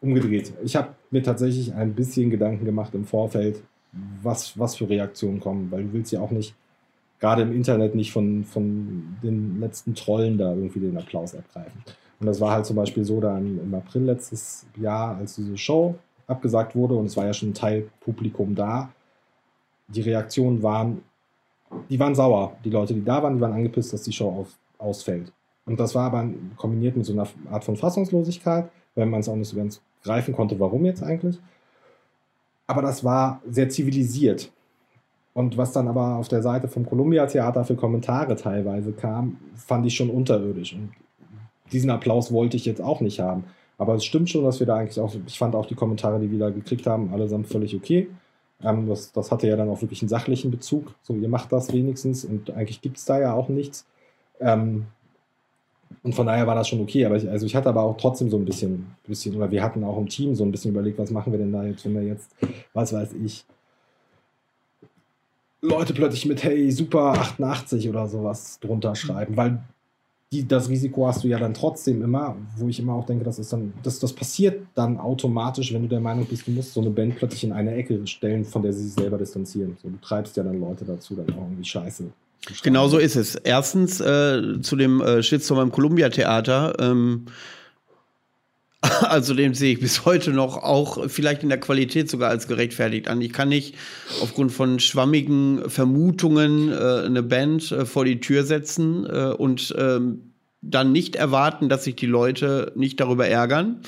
umgedreht. 0.00 0.52
Ich 0.62 0.76
habe 0.76 0.94
mir 1.10 1.22
tatsächlich 1.22 1.74
ein 1.74 1.94
bisschen 1.94 2.30
Gedanken 2.30 2.64
gemacht 2.64 2.94
im 2.94 3.04
Vorfeld, 3.04 3.62
was, 4.22 4.58
was 4.58 4.76
für 4.76 4.88
Reaktionen 4.88 5.40
kommen, 5.40 5.70
weil 5.70 5.84
du 5.84 5.92
willst 5.92 6.12
ja 6.12 6.20
auch 6.20 6.30
nicht, 6.30 6.54
gerade 7.18 7.42
im 7.42 7.52
Internet, 7.52 7.94
nicht 7.94 8.12
von, 8.12 8.44
von 8.44 9.16
den 9.22 9.58
letzten 9.60 9.94
Trollen 9.94 10.36
da 10.36 10.54
irgendwie 10.54 10.80
den 10.80 10.98
Applaus 10.98 11.34
abgreifen. 11.34 11.82
Und 12.20 12.26
das 12.26 12.40
war 12.40 12.52
halt 12.52 12.66
zum 12.66 12.76
Beispiel 12.76 13.04
so 13.04 13.20
dann 13.20 13.58
im 13.58 13.74
April 13.74 14.04
letztes 14.04 14.66
Jahr, 14.76 15.16
als 15.16 15.36
diese 15.36 15.56
Show 15.56 15.94
abgesagt 16.26 16.74
wurde 16.74 16.94
und 16.94 17.06
es 17.06 17.16
war 17.16 17.26
ja 17.26 17.32
schon 17.32 17.50
ein 17.50 17.54
Teil 17.54 17.88
Publikum 18.00 18.54
da. 18.54 18.90
Die 19.88 20.00
Reaktionen 20.00 20.62
waren, 20.62 21.02
die 21.88 21.98
waren 21.98 22.14
sauer. 22.14 22.56
Die 22.64 22.70
Leute, 22.70 22.94
die 22.94 23.04
da 23.04 23.22
waren, 23.22 23.36
die 23.36 23.40
waren 23.40 23.52
angepisst, 23.52 23.92
dass 23.92 24.02
die 24.02 24.12
Show 24.12 24.28
auf, 24.28 24.48
ausfällt. 24.78 25.32
Und 25.66 25.78
das 25.78 25.94
war 25.94 26.06
aber 26.06 26.28
kombiniert 26.56 26.96
mit 26.96 27.06
so 27.06 27.12
einer 27.12 27.26
Art 27.50 27.64
von 27.64 27.76
Fassungslosigkeit, 27.76 28.70
wenn 28.96 29.10
man 29.10 29.20
es 29.20 29.28
auch 29.28 29.36
nicht 29.36 29.48
so 29.48 29.56
ganz 29.56 29.80
greifen 30.02 30.34
konnte, 30.34 30.58
warum 30.58 30.84
jetzt 30.84 31.02
eigentlich. 31.02 31.38
Aber 32.66 32.82
das 32.82 33.04
war 33.04 33.40
sehr 33.48 33.68
zivilisiert. 33.68 34.50
Und 35.34 35.56
was 35.56 35.72
dann 35.72 35.86
aber 35.86 36.16
auf 36.16 36.28
der 36.28 36.42
Seite 36.42 36.66
vom 36.66 36.86
Columbia 36.86 37.26
Theater 37.26 37.64
für 37.64 37.76
Kommentare 37.76 38.36
teilweise 38.36 38.92
kam, 38.92 39.36
fand 39.54 39.86
ich 39.86 39.94
schon 39.94 40.10
unterirdisch. 40.10 40.74
Und 40.74 40.90
diesen 41.72 41.90
Applaus 41.90 42.32
wollte 42.32 42.56
ich 42.56 42.64
jetzt 42.64 42.80
auch 42.80 43.00
nicht 43.00 43.20
haben. 43.20 43.44
Aber 43.78 43.94
es 43.94 44.04
stimmt 44.04 44.30
schon, 44.30 44.44
dass 44.44 44.60
wir 44.60 44.66
da 44.66 44.76
eigentlich 44.76 44.98
auch, 44.98 45.14
ich 45.26 45.38
fand 45.38 45.54
auch 45.54 45.66
die 45.66 45.74
Kommentare, 45.74 46.18
die 46.18 46.30
wir 46.30 46.38
da 46.38 46.50
gekriegt 46.50 46.86
haben, 46.86 47.12
allesamt 47.12 47.48
völlig 47.48 47.76
okay. 47.76 48.08
Ähm, 48.62 48.88
das, 48.88 49.12
das 49.12 49.30
hatte 49.30 49.46
ja 49.46 49.56
dann 49.56 49.68
auch 49.68 49.82
wirklich 49.82 50.00
einen 50.00 50.08
sachlichen 50.08 50.50
Bezug. 50.50 50.94
So, 51.02 51.14
ihr 51.14 51.28
macht 51.28 51.52
das 51.52 51.72
wenigstens 51.72 52.24
und 52.24 52.50
eigentlich 52.50 52.80
gibt 52.80 52.96
es 52.96 53.04
da 53.04 53.20
ja 53.20 53.34
auch 53.34 53.48
nichts. 53.48 53.84
Ähm, 54.40 54.86
und 56.02 56.14
von 56.14 56.26
daher 56.26 56.46
war 56.46 56.54
das 56.54 56.68
schon 56.68 56.80
okay. 56.80 57.04
Aber 57.04 57.16
ich, 57.16 57.28
also 57.28 57.46
ich 57.46 57.56
hatte 57.56 57.68
aber 57.68 57.82
auch 57.82 57.96
trotzdem 57.96 58.30
so 58.30 58.36
ein 58.36 58.44
bisschen, 58.44 58.86
bisschen, 59.06 59.34
oder 59.36 59.50
wir 59.50 59.62
hatten 59.62 59.82
auch 59.84 59.98
im 59.98 60.08
Team 60.08 60.34
so 60.34 60.44
ein 60.44 60.52
bisschen 60.52 60.70
überlegt, 60.70 60.98
was 60.98 61.10
machen 61.10 61.32
wir 61.32 61.38
denn 61.38 61.52
da 61.52 61.64
jetzt, 61.64 61.84
wenn 61.84 61.94
wir 61.94 62.02
jetzt, 62.02 62.30
was 62.72 62.92
weiß 62.92 63.14
ich, 63.24 63.44
Leute 65.62 65.94
plötzlich 65.94 66.26
mit 66.26 66.44
Hey, 66.44 66.70
super 66.70 67.12
88 67.12 67.88
oder 67.88 68.06
sowas 68.06 68.60
drunter 68.60 68.94
schreiben, 68.94 69.36
weil 69.36 69.58
die, 70.36 70.48
das 70.48 70.68
Risiko 70.68 71.06
hast 71.06 71.24
du 71.24 71.28
ja 71.28 71.38
dann 71.38 71.54
trotzdem 71.54 72.02
immer, 72.02 72.36
wo 72.56 72.68
ich 72.68 72.78
immer 72.78 72.94
auch 72.94 73.06
denke, 73.06 73.24
das 73.24 73.38
ist 73.38 73.52
dann, 73.52 73.72
das, 73.82 73.98
das 73.98 74.12
passiert 74.12 74.62
dann 74.74 74.98
automatisch, 74.98 75.72
wenn 75.72 75.82
du 75.82 75.88
der 75.88 76.00
Meinung 76.00 76.26
bist, 76.26 76.46
du 76.46 76.50
musst 76.50 76.74
so 76.74 76.80
eine 76.80 76.90
Band 76.90 77.16
plötzlich 77.16 77.44
in 77.44 77.52
eine 77.52 77.74
Ecke 77.74 78.06
stellen, 78.06 78.44
von 78.44 78.62
der 78.62 78.72
sie 78.72 78.84
sich 78.84 78.94
selber 78.94 79.18
distanzieren. 79.18 79.76
So, 79.82 79.88
du 79.88 79.96
treibst 80.00 80.36
ja 80.36 80.42
dann 80.42 80.60
Leute 80.60 80.84
dazu, 80.84 81.14
dann 81.14 81.28
auch 81.30 81.42
irgendwie 81.42 81.64
Scheiße 81.64 82.04
Genau 82.62 82.86
so 82.86 82.98
ist 82.98 83.16
es. 83.16 83.34
Erstens 83.34 84.00
äh, 84.00 84.60
zu 84.60 84.76
dem 84.76 85.00
äh, 85.00 85.22
Shitstorm 85.22 85.62
im 85.62 85.72
Columbia 85.72 86.08
Theater. 86.10 86.74
Ähm, 86.78 87.26
also 89.02 89.34
den 89.34 89.54
sehe 89.54 89.72
ich 89.72 89.80
bis 89.80 90.04
heute 90.04 90.30
noch 90.30 90.62
auch 90.62 91.08
vielleicht 91.08 91.42
in 91.42 91.48
der 91.48 91.60
Qualität 91.60 92.10
sogar 92.10 92.30
als 92.30 92.46
gerechtfertigt 92.46 93.08
an. 93.08 93.20
Ich 93.20 93.32
kann 93.32 93.48
nicht 93.48 93.74
aufgrund 94.22 94.52
von 94.52 94.80
schwammigen 94.80 95.68
Vermutungen 95.68 96.70
äh, 96.72 97.06
eine 97.06 97.22
Band 97.22 97.72
äh, 97.72 97.86
vor 97.86 98.04
die 98.04 98.20
Tür 98.20 98.44
setzen 98.44 99.06
äh, 99.06 99.32
und 99.36 99.74
ähm, 99.78 100.32
dann 100.62 100.90
nicht 100.92 101.16
erwarten, 101.16 101.68
dass 101.68 101.84
sich 101.84 101.96
die 101.96 102.06
Leute 102.06 102.72
nicht 102.74 102.98
darüber 103.00 103.26
ärgern. 103.26 103.82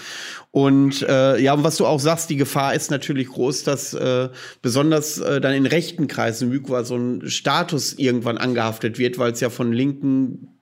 Und 0.50 1.02
äh, 1.02 1.38
ja, 1.38 1.62
was 1.62 1.76
du 1.76 1.86
auch 1.86 1.98
sagst, 1.98 2.30
die 2.30 2.36
Gefahr 2.36 2.74
ist 2.74 2.90
natürlich 2.90 3.28
groß, 3.28 3.64
dass 3.64 3.94
äh, 3.94 4.28
besonders 4.62 5.18
äh, 5.18 5.40
dann 5.40 5.54
in 5.54 5.66
rechten 5.66 6.06
Kreisen 6.06 6.48
Mykwa 6.50 6.84
so 6.84 6.96
ein 6.96 7.28
Status 7.28 7.94
irgendwann 7.94 8.38
angehaftet 8.38 8.98
wird, 8.98 9.18
weil 9.18 9.32
es 9.32 9.40
ja 9.40 9.50
von 9.50 9.72
linken 9.72 10.58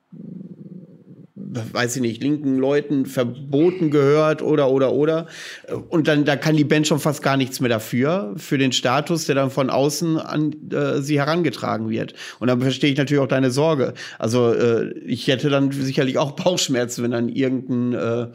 weiß 1.72 1.96
ich 1.96 2.02
nicht, 2.02 2.22
linken 2.22 2.56
Leuten 2.56 3.06
verboten 3.06 3.90
gehört 3.90 4.42
oder, 4.42 4.70
oder, 4.70 4.92
oder. 4.92 5.26
Und 5.88 6.08
dann, 6.08 6.24
da 6.24 6.36
kann 6.36 6.56
die 6.56 6.64
Band 6.64 6.86
schon 6.86 7.00
fast 7.00 7.22
gar 7.22 7.36
nichts 7.36 7.60
mehr 7.60 7.68
dafür, 7.68 8.34
für 8.36 8.58
den 8.58 8.72
Status, 8.72 9.26
der 9.26 9.34
dann 9.34 9.50
von 9.50 9.70
außen 9.70 10.18
an 10.18 10.54
äh, 10.70 11.00
sie 11.00 11.18
herangetragen 11.18 11.90
wird. 11.90 12.14
Und 12.38 12.48
dann 12.48 12.60
verstehe 12.60 12.90
ich 12.90 12.98
natürlich 12.98 13.22
auch 13.22 13.28
deine 13.28 13.50
Sorge. 13.50 13.94
Also 14.18 14.52
äh, 14.52 14.92
ich 15.00 15.26
hätte 15.28 15.50
dann 15.50 15.70
sicherlich 15.72 16.18
auch 16.18 16.32
Bauchschmerzen, 16.36 17.04
wenn 17.04 17.10
dann 17.12 17.28
irgendein 17.28 17.92
äh, 17.94 18.26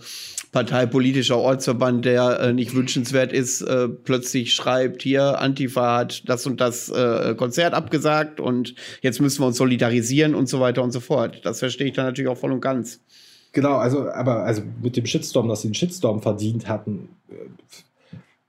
parteipolitischer 0.51 1.37
Ortsverband, 1.37 2.03
der 2.05 2.39
äh, 2.39 2.53
nicht 2.53 2.75
wünschenswert 2.75 3.31
ist, 3.31 3.61
äh, 3.61 3.87
plötzlich 3.87 4.53
schreibt, 4.53 5.01
hier, 5.01 5.39
Antifa 5.39 5.97
hat 5.97 6.27
das 6.27 6.45
und 6.45 6.59
das 6.59 6.89
äh, 6.89 7.35
Konzert 7.35 7.73
abgesagt 7.73 8.39
und 8.39 8.75
jetzt 9.01 9.21
müssen 9.21 9.41
wir 9.41 9.47
uns 9.47 9.57
solidarisieren 9.57 10.35
und 10.35 10.49
so 10.49 10.59
weiter 10.59 10.83
und 10.83 10.91
so 10.91 10.99
fort. 10.99 11.41
Das 11.43 11.59
verstehe 11.59 11.87
ich 11.87 11.93
dann 11.93 12.05
natürlich 12.05 12.29
auch 12.29 12.37
voll 12.37 12.51
und 12.51 12.61
ganz. 12.61 12.99
Genau, 13.53 13.77
also, 13.77 14.09
aber 14.11 14.43
also 14.43 14.61
mit 14.81 14.95
dem 14.95 15.05
Shitstorm, 15.05 15.47
dass 15.47 15.61
sie 15.61 15.67
einen 15.67 15.75
Shitstorm 15.75 16.21
verdient 16.21 16.67
hatten, 16.67 17.09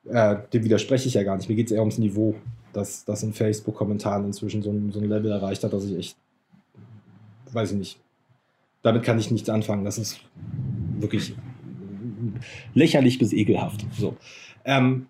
äh, 0.04 0.36
dem 0.52 0.64
widerspreche 0.64 1.08
ich 1.08 1.14
ja 1.14 1.22
gar 1.24 1.36
nicht. 1.36 1.48
Mir 1.48 1.56
geht 1.56 1.66
es 1.66 1.72
eher 1.72 1.80
ums 1.80 1.98
Niveau, 1.98 2.34
dass 2.72 3.04
das 3.04 3.22
in 3.22 3.32
Facebook-Kommentaren 3.32 4.24
inzwischen 4.24 4.62
so 4.62 4.70
ein, 4.70 4.92
so 4.92 5.00
ein 5.00 5.08
Level 5.08 5.30
erreicht 5.32 5.64
hat, 5.64 5.72
dass 5.72 5.84
ich 5.84 5.96
echt, 5.96 6.16
weiß 7.52 7.72
ich 7.72 7.78
nicht, 7.78 7.98
damit 8.82 9.02
kann 9.02 9.18
ich 9.18 9.30
nichts 9.30 9.48
anfangen. 9.48 9.84
Das 9.84 9.98
ist 9.98 10.20
wirklich 10.98 11.34
lächerlich 12.74 13.18
bis 13.18 13.32
ekelhaft. 13.32 13.84
So. 13.98 14.16
Ähm, 14.64 15.06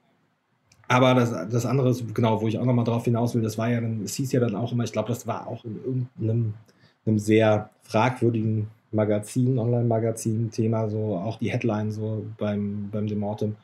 aber 0.88 1.14
das, 1.14 1.30
das 1.50 1.66
andere 1.66 1.90
ist, 1.90 2.14
genau, 2.14 2.40
wo 2.40 2.48
ich 2.48 2.58
auch 2.58 2.64
nochmal 2.64 2.84
drauf 2.84 3.04
hinaus 3.04 3.34
will, 3.34 3.42
das 3.42 3.56
war 3.58 3.70
ja 3.70 3.80
dann, 3.80 4.02
es 4.04 4.14
hieß 4.14 4.32
ja 4.32 4.40
dann 4.40 4.54
auch 4.54 4.72
immer, 4.72 4.84
ich 4.84 4.92
glaube, 4.92 5.08
das 5.08 5.26
war 5.26 5.46
auch 5.46 5.64
in 5.64 5.76
irgendeinem 5.76 6.54
einem 7.04 7.18
sehr 7.18 7.70
fragwürdigen 7.82 8.68
Magazin, 8.92 9.58
Online-Magazin-Thema, 9.58 10.88
so 10.88 11.16
auch 11.16 11.38
die 11.38 11.50
Headline 11.50 11.90
so 11.90 12.24
beim, 12.38 12.90
beim 12.90 13.06
Demortem, 13.06 13.56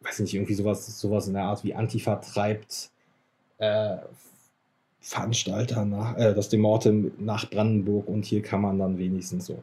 weiß 0.00 0.20
nicht, 0.20 0.34
irgendwie 0.34 0.54
sowas, 0.54 0.98
sowas 0.98 1.28
in 1.28 1.34
der 1.34 1.44
Art 1.44 1.64
wie 1.64 1.74
Antifa 1.74 2.16
treibt 2.16 2.90
äh, 3.58 3.96
Veranstalter 5.00 5.84
nach, 5.84 6.16
äh, 6.16 6.34
das 6.34 6.48
Demortem 6.48 7.12
nach 7.18 7.50
Brandenburg 7.50 8.08
und 8.08 8.24
hier 8.24 8.42
kann 8.42 8.62
man 8.62 8.78
dann 8.78 8.98
wenigstens 8.98 9.46
so. 9.46 9.62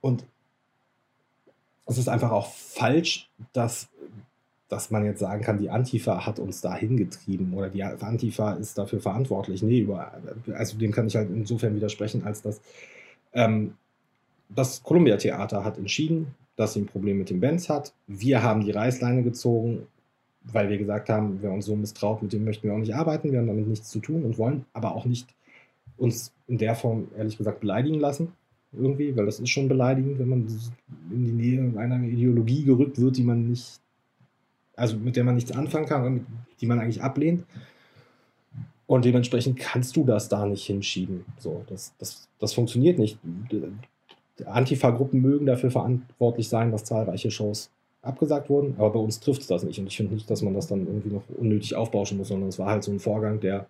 Und 0.00 0.24
es 1.86 1.98
ist 1.98 2.08
einfach 2.08 2.30
auch 2.30 2.52
falsch, 2.52 3.28
dass, 3.52 3.88
dass 4.68 4.90
man 4.90 5.04
jetzt 5.04 5.18
sagen 5.18 5.42
kann, 5.42 5.58
die 5.58 5.70
Antifa 5.70 6.26
hat 6.26 6.38
uns 6.38 6.60
dahin 6.60 6.96
getrieben 6.96 7.54
oder 7.54 7.68
die 7.68 7.82
Antifa 7.82 8.52
ist 8.52 8.78
dafür 8.78 9.00
verantwortlich. 9.00 9.62
Nee, 9.62 9.80
über, 9.80 10.12
also 10.54 10.78
dem 10.78 10.92
kann 10.92 11.08
ich 11.08 11.16
halt 11.16 11.30
insofern 11.30 11.74
widersprechen, 11.74 12.24
als 12.24 12.42
dass 12.42 12.60
ähm, 13.32 13.74
das 14.48 14.82
Columbia 14.82 15.16
Theater 15.16 15.64
hat 15.64 15.78
entschieden, 15.78 16.34
dass 16.56 16.74
sie 16.74 16.80
ein 16.80 16.86
Problem 16.86 17.18
mit 17.18 17.30
den 17.30 17.40
Bands 17.40 17.68
hat. 17.68 17.94
Wir 18.06 18.42
haben 18.42 18.64
die 18.64 18.70
Reißleine 18.70 19.22
gezogen, 19.22 19.86
weil 20.44 20.68
wir 20.68 20.78
gesagt 20.78 21.08
haben, 21.08 21.38
wer 21.40 21.52
uns 21.52 21.66
so 21.66 21.76
misstraut, 21.76 22.22
mit 22.22 22.32
dem 22.32 22.44
möchten 22.44 22.68
wir 22.68 22.74
auch 22.74 22.78
nicht 22.78 22.94
arbeiten, 22.94 23.32
wir 23.32 23.38
haben 23.38 23.46
damit 23.46 23.66
nichts 23.66 23.88
zu 23.88 24.00
tun 24.00 24.24
und 24.24 24.38
wollen 24.38 24.66
aber 24.72 24.94
auch 24.94 25.04
nicht 25.04 25.28
uns 25.96 26.32
in 26.48 26.58
der 26.58 26.74
Form, 26.74 27.08
ehrlich 27.16 27.38
gesagt, 27.38 27.60
beleidigen 27.60 28.00
lassen 28.00 28.32
irgendwie, 28.72 29.14
weil 29.16 29.26
das 29.26 29.40
ist 29.40 29.50
schon 29.50 29.68
beleidigend, 29.68 30.18
wenn 30.18 30.28
man 30.28 30.46
in 31.10 31.24
die 31.24 31.32
Nähe 31.32 31.78
einer 31.78 32.02
Ideologie 32.02 32.64
gerückt 32.64 33.00
wird, 33.00 33.16
die 33.16 33.22
man 33.22 33.48
nicht, 33.48 33.80
also 34.76 34.96
mit 34.96 35.16
der 35.16 35.24
man 35.24 35.34
nichts 35.34 35.52
anfangen 35.52 35.86
kann, 35.86 36.26
die 36.60 36.66
man 36.66 36.78
eigentlich 36.78 37.02
ablehnt. 37.02 37.44
Und 38.86 39.04
dementsprechend 39.04 39.58
kannst 39.58 39.96
du 39.96 40.04
das 40.04 40.28
da 40.28 40.44
nicht 40.46 40.66
hinschieben. 40.66 41.24
So, 41.38 41.64
das, 41.68 41.94
das, 41.98 42.28
das 42.38 42.52
funktioniert 42.52 42.98
nicht. 42.98 43.18
Antifa-Gruppen 44.44 45.20
mögen 45.20 45.46
dafür 45.46 45.70
verantwortlich 45.70 46.48
sein, 46.48 46.72
dass 46.72 46.84
zahlreiche 46.84 47.30
Shows 47.30 47.70
abgesagt 48.02 48.50
wurden, 48.50 48.74
aber 48.78 48.90
bei 48.90 48.98
uns 48.98 49.20
trifft 49.20 49.42
es 49.42 49.46
das 49.46 49.62
nicht. 49.62 49.78
Und 49.78 49.86
ich 49.86 49.96
finde 49.96 50.14
nicht, 50.14 50.28
dass 50.28 50.42
man 50.42 50.54
das 50.54 50.66
dann 50.66 50.86
irgendwie 50.86 51.10
noch 51.10 51.22
unnötig 51.38 51.76
aufbauschen 51.76 52.18
muss, 52.18 52.28
sondern 52.28 52.48
es 52.48 52.58
war 52.58 52.68
halt 52.68 52.82
so 52.82 52.90
ein 52.90 52.98
Vorgang, 52.98 53.40
der 53.40 53.66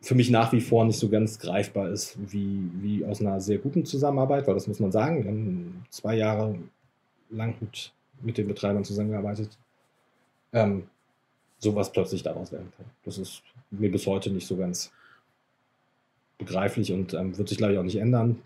für 0.00 0.14
mich 0.14 0.30
nach 0.30 0.52
wie 0.52 0.60
vor 0.60 0.84
nicht 0.84 1.00
so 1.00 1.08
ganz 1.08 1.38
greifbar 1.40 1.90
ist, 1.90 2.16
wie, 2.30 2.70
wie 2.80 3.04
aus 3.04 3.20
einer 3.20 3.40
sehr 3.40 3.58
guten 3.58 3.84
Zusammenarbeit, 3.84 4.46
weil 4.46 4.54
das 4.54 4.68
muss 4.68 4.78
man 4.78 4.92
sagen, 4.92 5.24
wir 5.24 5.30
haben 5.30 5.84
zwei 5.90 6.16
Jahre 6.16 6.56
lang 7.30 7.56
mit, 7.60 7.92
mit 8.22 8.38
den 8.38 8.46
Betreibern 8.46 8.84
zusammengearbeitet, 8.84 9.58
ähm, 10.52 10.84
sowas 11.66 11.92
plötzlich 11.92 12.22
daraus 12.22 12.52
werden 12.52 12.72
kann. 12.76 12.86
Das 13.04 13.18
ist 13.18 13.42
mir 13.70 13.90
bis 13.90 14.06
heute 14.06 14.30
nicht 14.30 14.46
so 14.46 14.56
ganz 14.56 14.92
begreiflich 16.38 16.92
und 16.92 17.14
ähm, 17.14 17.36
wird 17.36 17.48
sich, 17.48 17.58
glaube 17.58 17.72
ich, 17.72 17.78
auch 17.78 17.84
nicht 17.84 17.96
ändern. 17.96 18.38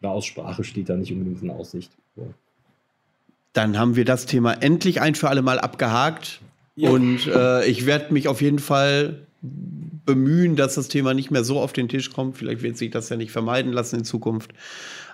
Eine 0.00 0.12
Aussprache 0.12 0.64
steht 0.64 0.88
da 0.88 0.96
nicht 0.96 1.12
unbedingt 1.12 1.42
in 1.42 1.50
Aussicht. 1.50 1.90
So. 2.16 2.32
Dann 3.52 3.78
haben 3.78 3.96
wir 3.96 4.04
das 4.04 4.26
Thema 4.26 4.54
endlich 4.54 5.00
ein 5.00 5.14
für 5.14 5.28
alle 5.28 5.42
Mal 5.42 5.58
abgehakt. 5.58 6.40
Ja. 6.74 6.90
Und 6.90 7.26
äh, 7.26 7.66
ich 7.66 7.84
werde 7.86 8.12
mich 8.12 8.28
auf 8.28 8.40
jeden 8.40 8.58
Fall 8.58 9.26
bemühen, 9.42 10.56
dass 10.56 10.76
das 10.76 10.88
Thema 10.88 11.14
nicht 11.14 11.30
mehr 11.30 11.44
so 11.44 11.60
auf 11.60 11.72
den 11.72 11.88
Tisch 11.88 12.10
kommt. 12.12 12.38
Vielleicht 12.38 12.62
wird 12.62 12.78
sich 12.78 12.90
das 12.90 13.08
ja 13.08 13.16
nicht 13.16 13.32
vermeiden 13.32 13.72
lassen 13.72 13.96
in 13.96 14.04
Zukunft. 14.04 14.52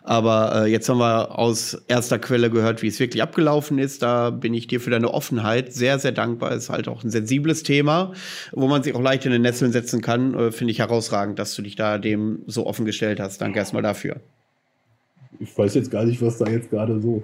Aber 0.09 0.65
äh, 0.65 0.71
jetzt 0.71 0.89
haben 0.89 1.01
wir 1.01 1.39
aus 1.39 1.83
erster 1.87 2.19
Quelle 2.19 2.49
gehört, 2.49 2.81
wie 2.81 2.87
es 2.87 2.99
wirklich 2.99 3.23
abgelaufen 3.23 3.79
ist. 3.79 4.01
Da 4.01 4.31
bin 4.31 4.55
ich 4.55 4.67
dir 4.67 4.81
für 4.81 4.89
deine 4.89 5.13
Offenheit 5.13 5.75
sehr, 5.75 5.99
sehr 5.99 6.13
dankbar. 6.13 6.53
Ist 6.53 6.71
halt 6.71 6.89
auch 6.89 7.05
ein 7.05 7.11
sensibles 7.11 7.63
Thema, 7.63 8.15
wo 8.53 8.69
man 8.69 8.83
sich 8.83 8.95
auch 8.95 9.03
leicht 9.03 9.27
in 9.27 9.33
den 9.33 9.43
Nesseln 9.43 9.71
setzen 9.71 10.01
kann. 10.01 10.33
Äh, 10.33 10.51
Finde 10.51 10.71
ich 10.71 10.79
herausragend, 10.79 11.39
dass 11.39 11.55
du 11.55 11.61
dich 11.61 11.77
da 11.77 11.99
dem 11.99 12.43
so 12.47 12.67
offen 12.67 12.87
gestellt 12.87 13.21
hast. 13.21 13.43
Danke 13.43 13.59
erstmal 13.59 13.83
dafür. 13.83 14.17
Ich 15.41 15.59
weiß 15.59 15.75
jetzt 15.75 15.91
gar 15.91 16.07
nicht, 16.07 16.23
was 16.23 16.39
da 16.39 16.47
jetzt 16.47 16.71
gerade 16.71 16.99
so, 17.03 17.23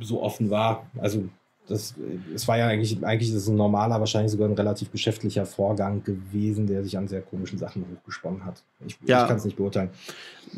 so 0.00 0.20
offen 0.20 0.50
war. 0.50 0.90
Also 0.98 1.28
das, 1.70 1.94
es 2.34 2.48
war 2.48 2.58
ja 2.58 2.66
eigentlich, 2.66 3.04
eigentlich 3.04 3.32
ist 3.32 3.46
ein 3.46 3.56
normaler, 3.56 4.00
wahrscheinlich 4.00 4.32
sogar 4.32 4.48
ein 4.48 4.54
relativ 4.54 4.90
geschäftlicher 4.90 5.46
Vorgang 5.46 6.02
gewesen, 6.02 6.66
der 6.66 6.82
sich 6.82 6.98
an 6.98 7.06
sehr 7.06 7.22
komischen 7.22 7.58
Sachen 7.58 7.84
hochgesponnen 7.94 8.44
hat. 8.44 8.62
Ich, 8.86 8.98
ja. 9.06 9.22
ich 9.22 9.28
kann 9.28 9.36
es 9.36 9.44
nicht 9.44 9.56
beurteilen. 9.56 9.90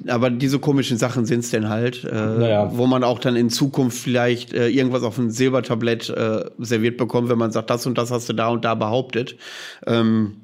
Aber 0.08 0.30
diese 0.30 0.58
komischen 0.58 0.96
Sachen 0.96 1.26
sind 1.26 1.40
es 1.40 1.50
denn 1.50 1.68
halt, 1.68 2.04
äh, 2.04 2.14
naja. 2.14 2.70
wo 2.74 2.86
man 2.86 3.04
auch 3.04 3.18
dann 3.18 3.36
in 3.36 3.50
Zukunft 3.50 3.98
vielleicht 3.98 4.54
äh, 4.54 4.68
irgendwas 4.68 5.02
auf 5.02 5.18
ein 5.18 5.30
Silbertablett 5.30 6.08
äh, 6.08 6.44
serviert 6.58 6.96
bekommt, 6.96 7.28
wenn 7.28 7.38
man 7.38 7.52
sagt, 7.52 7.68
das 7.68 7.86
und 7.86 7.98
das 7.98 8.10
hast 8.10 8.28
du 8.28 8.32
da 8.32 8.48
und 8.48 8.64
da 8.64 8.74
behauptet. 8.74 9.36
Ähm, 9.86 10.36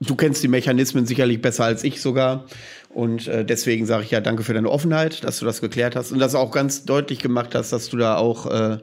du 0.00 0.14
kennst 0.14 0.42
die 0.42 0.48
Mechanismen 0.48 1.04
sicherlich 1.04 1.42
besser 1.42 1.64
als 1.64 1.82
ich 1.84 2.00
sogar. 2.00 2.46
Und 2.92 3.28
äh, 3.28 3.44
deswegen 3.44 3.86
sage 3.86 4.04
ich 4.04 4.10
ja 4.10 4.20
danke 4.20 4.42
für 4.42 4.52
deine 4.52 4.68
Offenheit, 4.68 5.22
dass 5.22 5.38
du 5.38 5.44
das 5.44 5.60
geklärt 5.60 5.94
hast 5.94 6.10
und 6.10 6.18
dass 6.18 6.32
du 6.32 6.38
auch 6.38 6.50
ganz 6.50 6.84
deutlich 6.84 7.20
gemacht 7.20 7.54
hast, 7.54 7.72
dass 7.72 7.88
du 7.88 7.96
da 7.96 8.16
auch 8.16 8.46
äh, 8.46 8.78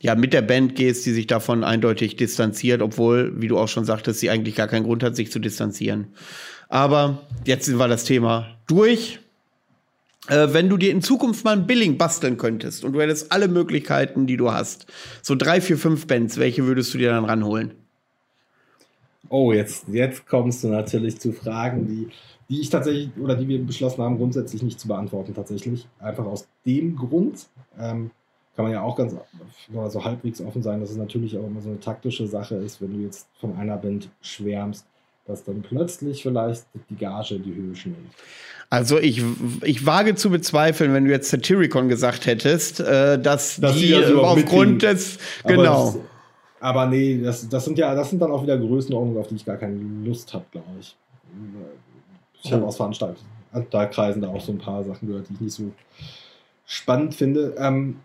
ja 0.00 0.14
mit 0.14 0.32
der 0.32 0.42
Band 0.42 0.76
gehst, 0.76 1.04
die 1.06 1.12
sich 1.12 1.26
davon 1.26 1.64
eindeutig 1.64 2.16
distanziert, 2.16 2.82
obwohl, 2.82 3.32
wie 3.40 3.48
du 3.48 3.58
auch 3.58 3.68
schon 3.68 3.84
sagtest, 3.84 4.20
sie 4.20 4.30
eigentlich 4.30 4.54
gar 4.54 4.68
keinen 4.68 4.84
Grund 4.84 5.02
hat, 5.02 5.16
sich 5.16 5.32
zu 5.32 5.40
distanzieren. 5.40 6.08
Aber 6.68 7.26
jetzt 7.44 7.66
sind 7.66 7.78
wir 7.78 7.88
das 7.88 8.04
Thema 8.04 8.58
durch. 8.68 9.18
Äh, 10.28 10.48
wenn 10.52 10.68
du 10.68 10.76
dir 10.76 10.92
in 10.92 11.02
Zukunft 11.02 11.44
mal 11.44 11.56
ein 11.56 11.66
Billing 11.66 11.98
basteln 11.98 12.36
könntest 12.36 12.84
und 12.84 12.92
du 12.92 13.00
hättest 13.00 13.32
alle 13.32 13.48
Möglichkeiten, 13.48 14.26
die 14.26 14.36
du 14.36 14.52
hast, 14.52 14.86
so 15.22 15.34
drei, 15.34 15.60
vier, 15.60 15.78
fünf 15.78 16.06
Bands, 16.06 16.38
welche 16.38 16.66
würdest 16.66 16.94
du 16.94 16.98
dir 16.98 17.10
dann 17.10 17.24
ranholen? 17.24 17.74
Oh, 19.28 19.52
jetzt, 19.52 19.86
jetzt 19.88 20.26
kommst 20.26 20.64
du 20.64 20.68
natürlich 20.68 21.18
zu 21.18 21.32
Fragen, 21.32 21.86
die 21.86 22.08
die 22.48 22.60
ich 22.60 22.70
tatsächlich 22.70 23.10
oder 23.20 23.34
die 23.34 23.48
wir 23.48 23.64
beschlossen 23.64 24.02
haben, 24.02 24.18
grundsätzlich 24.18 24.62
nicht 24.62 24.78
zu 24.78 24.88
beantworten, 24.88 25.34
tatsächlich. 25.34 25.86
Einfach 25.98 26.24
aus 26.24 26.46
dem 26.64 26.96
Grund, 26.96 27.46
ähm, 27.78 28.10
kann 28.54 28.64
man 28.64 28.72
ja 28.72 28.82
auch 28.82 28.96
ganz 28.96 29.14
so 29.90 30.04
halbwegs 30.04 30.40
offen 30.40 30.62
sein, 30.62 30.80
dass 30.80 30.90
es 30.90 30.96
natürlich 30.96 31.36
auch 31.36 31.44
immer 31.44 31.60
so 31.60 31.68
eine 31.68 31.80
taktische 31.80 32.26
Sache 32.26 32.54
ist, 32.54 32.80
wenn 32.80 32.94
du 32.94 33.04
jetzt 33.04 33.26
von 33.38 33.54
einer 33.56 33.76
Band 33.76 34.08
schwärmst, 34.22 34.86
dass 35.26 35.44
dann 35.44 35.60
plötzlich 35.60 36.22
vielleicht 36.22 36.64
die 36.88 36.96
Gage 36.96 37.34
in 37.34 37.42
die 37.42 37.54
Höhe 37.54 37.76
schnellt. 37.76 37.96
Also 38.70 38.98
ich, 38.98 39.22
ich 39.62 39.84
wage 39.84 40.14
zu 40.14 40.30
bezweifeln, 40.30 40.94
wenn 40.94 41.04
du 41.04 41.10
jetzt 41.10 41.28
Satyricon 41.28 41.88
gesagt 41.88 42.26
hättest, 42.26 42.80
äh, 42.80 43.20
dass, 43.20 43.60
dass 43.60 43.76
die 43.76 43.94
also 43.94 44.22
aufgrund 44.22 44.82
des 44.82 45.18
genau. 45.44 46.00
Aber, 46.60 46.86
nee, 46.86 47.20
das, 47.22 47.48
das 47.48 47.64
sind 47.64 47.78
ja, 47.78 47.94
das 47.94 48.10
sind 48.10 48.20
dann 48.20 48.30
auch 48.30 48.42
wieder 48.42 48.58
Größenordnungen, 48.58 49.20
auf 49.20 49.28
die 49.28 49.36
ich 49.36 49.44
gar 49.44 49.56
keine 49.56 49.78
Lust 50.04 50.32
habe, 50.32 50.44
glaube 50.50 50.66
ich. 50.80 50.96
Ich 52.42 52.52
habe 52.52 52.64
aus 52.64 52.76
Veranstaltungen, 52.76 53.26
da 53.70 53.86
kreisen 53.86 54.22
da 54.22 54.28
auch 54.28 54.40
so 54.40 54.52
ein 54.52 54.58
paar 54.58 54.84
Sachen 54.84 55.08
gehört, 55.08 55.28
die 55.28 55.34
ich 55.34 55.40
nicht 55.40 55.54
so 55.54 55.72
spannend 56.64 57.14
finde. 57.14 57.54
Ähm, 57.58 57.96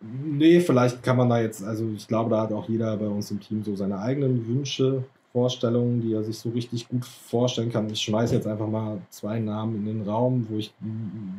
nee, 0.00 0.60
vielleicht 0.60 1.02
kann 1.02 1.16
man 1.16 1.28
da 1.28 1.40
jetzt, 1.40 1.64
also 1.64 1.88
ich 1.94 2.06
glaube, 2.08 2.30
da 2.30 2.42
hat 2.42 2.52
auch 2.52 2.68
jeder 2.68 2.96
bei 2.96 3.06
uns 3.06 3.30
im 3.30 3.40
Team 3.40 3.62
so 3.62 3.76
seine 3.76 3.98
eigenen 3.98 4.46
Wünsche, 4.46 5.04
Vorstellungen, 5.32 6.02
die 6.02 6.12
er 6.12 6.22
sich 6.22 6.38
so 6.38 6.50
richtig 6.50 6.88
gut 6.88 7.04
vorstellen 7.04 7.72
kann. 7.72 7.88
Ich 7.88 8.02
schmeiße 8.02 8.34
jetzt 8.34 8.46
einfach 8.46 8.68
mal 8.68 8.98
zwei 9.08 9.38
Namen 9.38 9.76
in 9.76 9.86
den 9.86 10.08
Raum, 10.08 10.46
wo 10.50 10.58
ich 10.58 10.74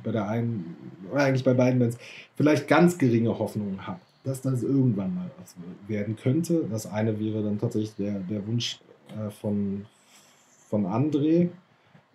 bei 0.03 0.11
der 0.11 0.27
einen, 0.27 0.75
oder 1.11 1.23
eigentlich 1.23 1.43
bei 1.43 1.53
beiden 1.53 1.79
Bands, 1.79 1.97
vielleicht 2.35 2.67
ganz 2.67 2.97
geringe 2.97 3.37
Hoffnungen 3.37 3.85
habe, 3.85 3.99
dass 4.23 4.41
das 4.41 4.63
irgendwann 4.63 5.15
mal 5.15 5.29
was 5.39 5.55
werden 5.87 6.15
könnte. 6.15 6.65
Das 6.69 6.85
eine 6.85 7.19
wäre 7.19 7.43
dann 7.43 7.59
tatsächlich 7.59 7.95
der, 7.95 8.19
der 8.19 8.45
Wunsch 8.47 8.79
äh, 9.09 9.29
von, 9.29 9.85
von 10.69 10.85
André, 10.85 11.49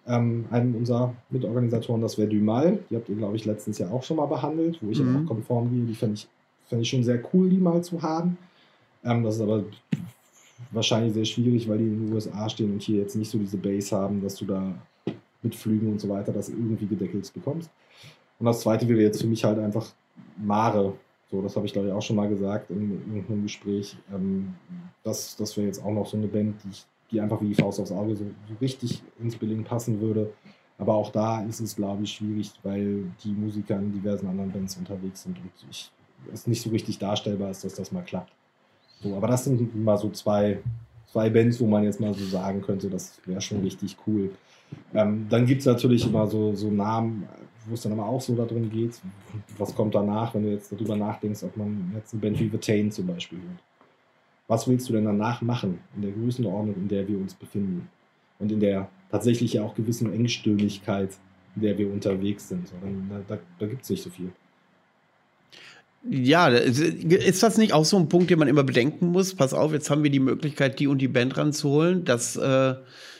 ähm, 0.06 0.47
einem 0.51 0.74
unserer 0.74 1.14
Mitorganisatoren, 1.30 2.01
das 2.01 2.16
wäre 2.16 2.28
Dumal. 2.28 2.78
Die 2.90 2.97
habt 2.97 3.09
ihr, 3.09 3.16
glaube 3.16 3.36
ich, 3.36 3.44
letztens 3.44 3.78
ja 3.78 3.90
auch 3.90 4.02
schon 4.02 4.16
mal 4.16 4.26
behandelt, 4.26 4.78
wo 4.80 4.90
ich 4.90 5.01
mhm. 5.01 5.24
auch 5.24 5.28
konform 5.28 5.70
gehe. 5.70 5.85
Die 5.85 5.94
fände 5.94 6.14
ich, 6.14 6.28
fänd 6.66 6.82
ich 6.82 6.89
schon 6.89 7.05
sehr 7.05 7.22
cool, 7.32 7.51
die 7.51 7.59
mal 7.59 7.82
zu 7.82 8.01
haben. 8.01 8.39
Ähm, 9.05 9.22
das 9.22 9.36
ist 9.36 9.43
aber 9.43 9.64
wahrscheinlich 10.70 11.12
sehr 11.12 11.26
schwierig, 11.26 11.68
weil 11.68 11.78
die 11.78 11.85
in 11.85 12.06
den 12.06 12.14
USA 12.14 12.48
stehen 12.48 12.72
und 12.72 12.82
hier 12.82 13.02
jetzt 13.02 13.16
nicht 13.16 13.30
so 13.30 13.39
diese 13.39 13.59
Base 13.59 13.94
haben, 13.94 14.22
dass 14.22 14.36
du 14.36 14.47
da 14.47 14.74
mit 15.43 15.55
Flügen 15.55 15.93
und 15.93 16.01
so 16.01 16.09
weiter 16.09 16.32
das 16.32 16.48
irgendwie 16.48 16.86
gedeckelt 16.86 17.30
bekommst. 17.32 17.70
Und 18.39 18.47
das 18.47 18.60
zweite 18.60 18.89
wäre 18.89 19.01
jetzt 19.01 19.20
für 19.20 19.26
mich 19.26 19.44
halt 19.44 19.59
einfach 19.59 19.93
Mare. 20.36 20.94
So, 21.30 21.42
das 21.42 21.56
habe 21.56 21.66
ich 21.66 21.72
glaube 21.72 21.88
ich 21.88 21.94
auch 21.94 22.02
schon 22.02 22.16
mal 22.16 22.28
gesagt 22.28 22.70
in 22.70 23.02
irgendeinem 23.14 23.42
Gespräch. 23.42 23.96
Ähm, 24.14 24.55
das 25.05 25.36
das 25.36 25.56
wäre 25.56 25.66
jetzt 25.66 25.82
auch 25.84 25.92
noch 25.92 26.06
so 26.06 26.16
eine 26.16 26.26
Band, 26.26 26.56
die, 26.64 26.70
die 27.10 27.20
einfach 27.20 27.40
wie 27.40 27.48
die 27.48 27.55
Faust 27.55 27.80
aufs 27.80 27.92
Auge 27.92 28.16
so, 28.16 28.24
so 28.24 28.55
richtig 28.60 29.02
ins 29.18 29.36
Billing 29.36 29.64
passen 29.64 30.00
würde. 30.00 30.32
Aber 30.78 30.94
auch 30.94 31.10
da 31.10 31.42
ist 31.42 31.60
es, 31.60 31.74
glaube 31.74 32.05
ich, 32.05 32.12
schwierig, 32.12 32.52
weil 32.62 33.05
die 33.24 33.32
Musiker 33.32 33.76
in 33.76 33.92
diversen 33.92 34.28
anderen 34.28 34.52
Bands 34.52 34.76
unterwegs 34.76 35.24
sind 35.24 35.36
und 35.38 35.50
ich, 35.70 35.90
es 36.32 36.46
nicht 36.46 36.62
so 36.62 36.70
richtig 36.70 36.98
darstellbar 36.98 37.50
ist, 37.50 37.64
dass 37.64 37.74
das 37.74 37.90
mal 37.90 38.02
klappt. 38.02 38.32
So, 39.02 39.16
aber 39.16 39.26
das 39.26 39.44
sind 39.44 39.74
mal 39.76 39.98
so 39.98 40.09
zwei, 40.10 40.60
zwei 41.10 41.30
Bands, 41.30 41.60
wo 41.60 41.66
man 41.66 41.84
jetzt 41.84 42.00
mal 42.00 42.14
so 42.14 42.24
sagen 42.24 42.62
könnte, 42.62 42.88
das 42.88 43.20
wäre 43.26 43.40
schon 43.40 43.60
richtig 43.60 43.96
cool. 44.06 44.30
Ähm, 44.94 45.26
dann 45.28 45.46
gibt 45.46 45.60
es 45.60 45.66
natürlich 45.66 46.06
immer 46.06 46.26
so, 46.26 46.55
so 46.55 46.70
Namen, 46.70 47.28
wo 47.69 47.74
es 47.74 47.82
dann 47.82 47.93
aber 47.93 48.07
auch 48.07 48.20
so 48.20 48.35
darum 48.35 48.70
geht, 48.70 49.01
was 49.57 49.74
kommt 49.74 49.95
danach, 49.95 50.35
wenn 50.35 50.43
du 50.43 50.51
jetzt 50.51 50.73
darüber 50.73 50.97
nachdenkst, 50.97 51.43
ob 51.45 51.57
man 51.57 51.93
jetzt 51.95 52.12
eine 52.12 52.23
Band 52.23 52.40
wie 52.40 52.49
The 52.49 52.59
Tain 52.59 52.90
zum 52.90 53.07
Beispiel 53.07 53.39
hört. 53.39 53.62
Was 54.47 54.66
willst 54.66 54.89
du 54.89 54.95
denn 54.95 55.05
danach 55.05 55.43
machen, 55.43 55.78
in 55.95 56.03
der 56.03 56.12
Größenordnung, 56.12 56.74
in 56.74 56.89
der 56.89 57.07
wir 57.07 57.19
uns 57.19 57.35
befinden? 57.35 57.89
Und 58.39 58.51
in 58.53 58.61
der 58.61 58.89
tatsächlich 59.11 59.55
ja 59.55 59.65
auch 59.65 59.74
gewissen 59.74 60.12
Engstirnigkeit, 60.12 61.11
in 61.57 61.62
der 61.62 61.77
wir 61.77 61.93
unterwegs 61.93 62.49
sind. 62.49 62.69
So, 62.69 62.74
da 63.28 63.39
da 63.59 63.66
gibt 63.66 63.82
es 63.82 63.90
nicht 63.90 64.03
so 64.03 64.11
viel. 64.11 64.32
Ja, 66.04 66.48
ist 66.48 67.42
das 67.42 67.58
nicht 67.58 67.72
auch 67.72 67.84
so 67.84 67.96
ein 67.96 68.08
Punkt, 68.08 68.30
den 68.30 68.38
man 68.38 68.48
immer 68.48 68.62
bedenken 68.62 69.08
muss? 69.08 69.34
Pass 69.34 69.52
auf, 69.52 69.72
jetzt 69.72 69.90
haben 69.90 70.02
wir 70.02 70.10
die 70.10 70.20
Möglichkeit, 70.20 70.78
die 70.78 70.86
und 70.86 70.98
die 70.98 71.08
Band 71.08 71.36
ranzuholen. 71.36 72.04
Das 72.04 72.36
äh, 72.36 72.74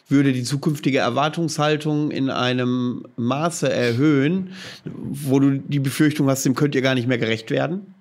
würde 0.09 0.32
die 0.32 0.42
zukünftige 0.42 0.98
Erwartungshaltung 0.98 2.10
in 2.10 2.30
einem 2.30 3.05
Maße 3.16 3.70
erhöhen, 3.70 4.52
wo 4.84 5.38
du 5.38 5.59
die 5.59 5.80
Befürchtung 5.80 6.28
hast, 6.28 6.44
dem 6.44 6.55
könnt 6.55 6.74
ihr 6.74 6.82
gar 6.82 6.94
nicht 6.94 7.09
mehr 7.09 7.18
gerecht 7.18 7.50
werden? 7.50 7.94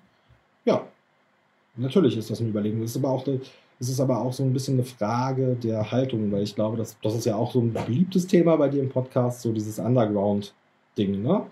Ja, 0.64 0.86
natürlich 1.76 2.16
ist 2.16 2.30
das 2.30 2.40
eine 2.40 2.48
Überlegung. 2.48 2.82
Es 2.82 2.92
ist 2.92 2.96
aber 2.96 3.10
auch, 3.10 3.26
es 3.78 3.88
ist 3.88 4.00
aber 4.00 4.20
auch 4.22 4.32
so 4.32 4.42
ein 4.42 4.52
bisschen 4.52 4.74
eine 4.74 4.84
Frage 4.84 5.56
der 5.62 5.90
Haltung, 5.90 6.32
weil 6.32 6.44
ich 6.44 6.54
glaube, 6.54 6.76
das, 6.76 6.96
das 7.02 7.14
ist 7.14 7.26
ja 7.26 7.36
auch 7.36 7.52
so 7.52 7.60
ein 7.60 7.72
beliebtes 7.72 8.26
Thema 8.26 8.56
bei 8.56 8.68
dir 8.68 8.82
im 8.82 8.88
Podcast, 8.88 9.42
so 9.42 9.52
dieses 9.52 9.78
Underground-Ding, 9.78 11.22
ne? 11.22 11.42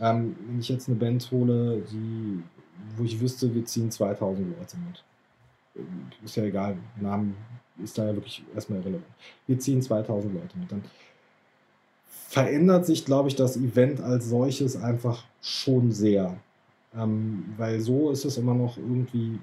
Ähm, 0.00 0.34
wenn 0.48 0.58
ich 0.58 0.68
jetzt 0.68 0.88
eine 0.88 0.98
Band 0.98 1.30
hole, 1.30 1.82
die 1.92 2.42
wo 2.96 3.04
ich 3.04 3.20
wüsste, 3.20 3.54
wir 3.54 3.64
ziehen 3.64 3.90
2000 3.90 4.56
Leute 4.56 4.76
mit. 4.78 5.04
Ist 6.24 6.36
ja 6.36 6.44
egal, 6.44 6.76
Namen 7.00 7.36
ist 7.82 7.98
da 7.98 8.06
ja 8.06 8.14
wirklich 8.14 8.44
erstmal 8.54 8.78
irrelevant. 8.80 9.06
Wir 9.46 9.58
ziehen 9.58 9.82
2000 9.82 10.32
Leute 10.32 10.58
mit. 10.58 10.70
Dann 10.70 10.84
verändert 12.06 12.86
sich, 12.86 13.04
glaube 13.04 13.28
ich, 13.28 13.36
das 13.36 13.56
Event 13.56 14.00
als 14.00 14.28
solches 14.28 14.76
einfach 14.76 15.24
schon 15.40 15.90
sehr. 15.92 16.36
Ähm, 16.96 17.54
weil 17.56 17.80
so 17.80 18.10
ist 18.10 18.24
es 18.24 18.38
immer 18.38 18.54
noch 18.54 18.76
irgendwie 18.76 19.38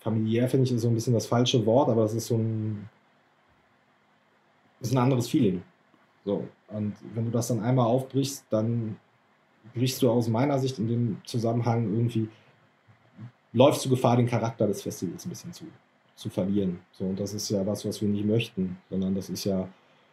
familiär, 0.00 0.48
finde 0.48 0.66
ich, 0.66 0.72
ist 0.72 0.82
so 0.82 0.88
ein 0.88 0.94
bisschen 0.94 1.14
das 1.14 1.26
falsche 1.26 1.64
Wort, 1.66 1.88
aber 1.88 2.04
es 2.04 2.14
ist 2.14 2.26
so 2.26 2.36
ein, 2.36 2.88
ist 4.80 4.92
ein 4.92 4.98
anderes 4.98 5.28
Feeling. 5.28 5.62
So. 6.24 6.46
Und 6.68 6.94
wenn 7.14 7.24
du 7.24 7.30
das 7.30 7.48
dann 7.48 7.60
einmal 7.60 7.86
aufbrichst, 7.86 8.44
dann 8.50 8.96
brichst 9.74 10.02
du 10.02 10.10
aus 10.10 10.28
meiner 10.28 10.58
Sicht 10.58 10.78
in 10.78 10.88
dem 10.88 11.16
Zusammenhang 11.24 11.84
irgendwie, 11.84 12.28
läufst 13.52 13.84
du 13.84 13.90
Gefahr, 13.90 14.16
den 14.16 14.26
Charakter 14.26 14.66
des 14.66 14.82
Festivals 14.82 15.24
ein 15.24 15.30
bisschen 15.30 15.52
zu, 15.52 15.64
zu 16.14 16.28
verlieren. 16.28 16.80
So, 16.92 17.04
und 17.04 17.18
das 17.18 17.34
ist 17.34 17.48
ja 17.50 17.64
was, 17.66 17.84
was 17.84 18.00
wir 18.00 18.08
nicht 18.08 18.26
möchten, 18.26 18.78
sondern 18.90 19.14
das 19.14 19.30
ist 19.30 19.44
ja, 19.44 19.68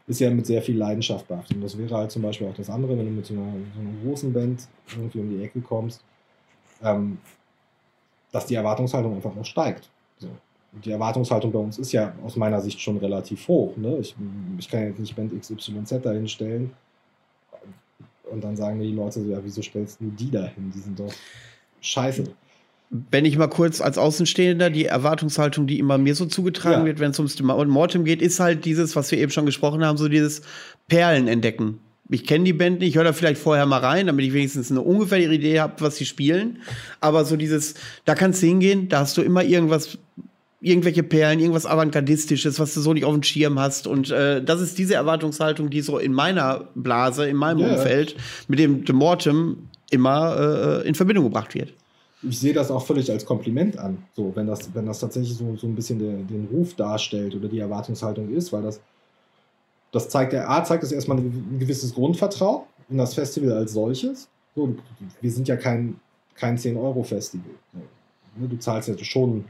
ist 0.08 0.20
ja 0.20 0.30
mit 0.30 0.46
sehr 0.46 0.62
viel 0.62 0.78
Leidenschaft 0.78 1.28
behaftet. 1.28 1.58
Und 1.58 1.64
das 1.64 1.78
wäre 1.78 1.96
halt 1.96 2.12
zum 2.12 2.22
Beispiel 2.22 2.48
auch 2.48 2.56
das 2.56 2.70
andere, 2.70 2.98
wenn 2.98 3.06
du 3.06 3.12
mit 3.12 3.26
so 3.26 3.34
einer, 3.34 3.54
so 3.74 3.82
einer 3.82 4.04
großen 4.04 4.34
Band 4.34 4.68
irgendwie 4.96 5.20
um 5.20 5.30
die 5.30 5.44
Ecke 5.44 5.62
kommst, 5.62 6.04
ähm, 6.82 7.18
dass 8.32 8.46
die 8.46 8.56
Erwartungshaltung 8.56 9.16
einfach 9.16 9.36
noch 9.36 9.46
steigt. 9.46 9.90
So. 10.18 10.30
Die 10.84 10.92
Erwartungshaltung 10.92 11.52
bei 11.52 11.60
uns 11.60 11.78
ist 11.78 11.92
ja 11.92 12.14
aus 12.24 12.36
meiner 12.36 12.60
Sicht 12.60 12.82
schon 12.82 12.98
relativ 12.98 13.48
hoch. 13.48 13.78
Ne? 13.78 13.98
Ich, 14.00 14.16
ich 14.58 14.68
kann 14.68 14.88
jetzt 14.88 15.00
nicht 15.00 15.16
Band 15.16 15.40
XYZ 15.40 16.02
dahin 16.02 16.28
stellen 16.28 16.74
und 18.30 18.44
dann 18.44 18.56
sagen 18.56 18.80
die 18.80 18.92
Leute 18.92 19.22
so, 19.22 19.30
ja, 19.30 19.40
wieso 19.44 19.62
stellst 19.62 20.00
du 20.02 20.06
die 20.06 20.32
da 20.32 20.46
hin? 20.46 20.72
Die 20.74 20.80
sind 20.80 21.00
doch 21.00 21.14
scheiße. 21.82 22.24
Wenn 23.10 23.26
ich 23.26 23.38
mal 23.38 23.48
kurz 23.48 23.82
als 23.82 23.98
Außenstehender 23.98 24.70
die 24.70 24.86
Erwartungshaltung, 24.86 25.66
die 25.66 25.80
immer 25.80 25.98
mir 25.98 26.16
so 26.16 26.26
zugetragen 26.26 26.82
ja. 26.82 26.86
wird, 26.86 27.00
wenn 27.00 27.12
es 27.12 27.20
ums 27.20 27.42
Mortem 27.42 28.06
geht, 28.06 28.22
ist 28.22 28.40
halt 28.40 28.66
dieses, 28.66 28.96
was 28.96 29.10
wir 29.12 29.18
eben 29.18 29.32
schon 29.32 29.48
gesprochen 29.48 29.84
haben, 29.84 29.98
so 29.98 30.08
dieses 30.08 30.44
Perlen 30.88 31.28
entdecken. 31.28 31.80
Ich 32.10 32.26
kenne 32.26 32.44
die 32.44 32.54
Band 32.54 32.80
nicht, 32.80 32.90
ich 32.90 32.96
höre 32.96 33.06
da 33.06 33.14
vielleicht 33.14 33.42
vorher 33.42 33.66
mal 33.66 33.80
rein, 33.80 34.08
damit 34.08 34.26
ich 34.26 34.34
wenigstens 34.34 34.70
eine 34.70 34.82
ungefähre 34.82 35.34
Idee 35.34 35.60
habe, 35.60 35.74
was 35.80 35.96
sie 35.96 36.06
spielen. 36.06 36.60
Aber 37.00 37.26
so 37.26 37.36
dieses, 37.36 37.74
da 38.06 38.14
kannst 38.14 38.44
du 38.44 38.48
hingehen, 38.48 38.90
da 38.90 39.00
hast 39.00 39.18
du 39.18 39.22
immer 39.22 39.44
irgendwas 39.44 39.98
irgendwelche 40.64 41.04
Perlen, 41.04 41.40
irgendwas 41.40 41.66
Avantgardistisches, 41.66 42.58
was 42.58 42.74
du 42.74 42.80
so 42.80 42.94
nicht 42.94 43.04
auf 43.04 43.14
dem 43.14 43.22
Schirm 43.22 43.60
hast. 43.60 43.86
Und 43.86 44.10
äh, 44.12 44.42
das 44.42 44.62
ist 44.62 44.78
diese 44.78 44.96
Erwartungshaltung, 44.96 45.70
die 45.70 45.82
so 45.82 46.00
in 46.00 46.14
meiner 46.14 46.70
Blase, 46.74 47.28
in 47.28 47.36
meinem 47.36 47.60
yeah. 47.60 47.74
Umfeld 47.74 48.16
mit 48.48 48.60
dem 48.60 48.86
The 48.88 48.94
Mortem 48.94 49.68
immer 49.92 50.82
äh, 50.84 50.88
in 50.88 50.96
Verbindung 50.96 51.26
gebracht 51.26 51.54
wird. 51.54 51.74
Ich 52.24 52.40
sehe 52.40 52.54
das 52.54 52.72
auch 52.72 52.86
völlig 52.86 53.12
als 53.12 53.26
Kompliment 53.26 53.78
an, 53.78 53.98
so 54.16 54.32
wenn 54.36 54.48
das, 54.48 54.74
wenn 54.74 54.86
das 54.86 55.00
tatsächlich 55.00 55.36
so, 55.36 55.58
so 55.58 55.68
ein 55.68 55.76
bisschen 55.76 56.00
der, 56.00 56.14
den 56.14 56.48
Ruf 56.50 56.74
darstellt 56.76 57.36
oder 57.36 57.50
die 57.50 57.60
Erwartungshaltung 57.60 58.34
ist, 58.34 58.54
weil 58.54 58.64
das, 58.64 58.80
das 59.92 60.08
zeigt, 60.08 60.32
der 60.32 60.50
A 60.50 60.64
zeigt 60.64 60.84
es 60.84 60.94
erstmal 60.94 61.18
ein 61.18 61.58
gewisses 61.60 61.94
Grundvertrauen 61.94 62.64
in 62.90 62.98
das 62.98 63.14
Festival 63.14 63.52
als 63.52 63.74
solches. 63.74 64.30
So, 64.56 64.74
wir 65.20 65.32
sind 65.32 65.50
ja 65.50 65.58
kein, 65.58 65.98
kein 66.36 66.58
10-Euro-Festival. 66.58 67.52
Ne, 68.38 68.48
du 68.48 68.58
zahlst 68.58 68.88
ja 68.88 68.98
schon 69.04 69.44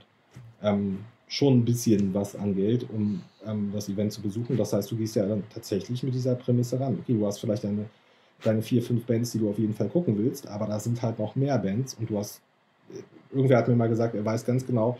ähm, 0.64 1.00
schon 1.28 1.60
ein 1.60 1.66
bisschen 1.66 2.14
was 2.14 2.36
an 2.36 2.56
Geld, 2.56 2.88
um 2.90 3.22
ähm, 3.46 3.72
das 3.74 3.90
Event 3.90 4.12
zu 4.12 4.22
besuchen. 4.22 4.58
Das 4.58 4.74
heißt, 4.74 4.92
du 4.92 4.96
gehst 4.96 5.16
ja 5.16 5.26
dann 5.26 5.44
tatsächlich 5.54 6.04
mit 6.04 6.14
dieser 6.14 6.36
Prämisse 6.36 6.80
ran. 6.80 6.98
Okay, 7.02 7.14
du 7.14 7.26
hast 7.26 7.40
vielleicht 7.40 7.64
deine, 7.64 7.86
deine 8.44 8.62
vier, 8.62 8.82
fünf 8.82 9.06
Bands, 9.06 9.32
die 9.32 9.40
du 9.40 9.50
auf 9.50 9.58
jeden 9.58 9.74
Fall 9.74 9.90
gucken 9.90 10.18
willst, 10.18 10.48
aber 10.48 10.68
da 10.68 10.80
sind 10.80 11.02
halt 11.02 11.20
noch 11.20 11.36
mehr 11.36 11.58
Bands 11.58 11.96
und 11.96 12.10
du 12.10 12.18
hast, 12.18 12.42
äh, 12.92 13.02
irgendwer 13.36 13.58
hat 13.58 13.68
mir 13.68 13.76
mal 13.76 13.90
gesagt, 13.90 14.16
er 14.16 14.26
weiß 14.26 14.46
ganz 14.46 14.66
genau, 14.66 14.98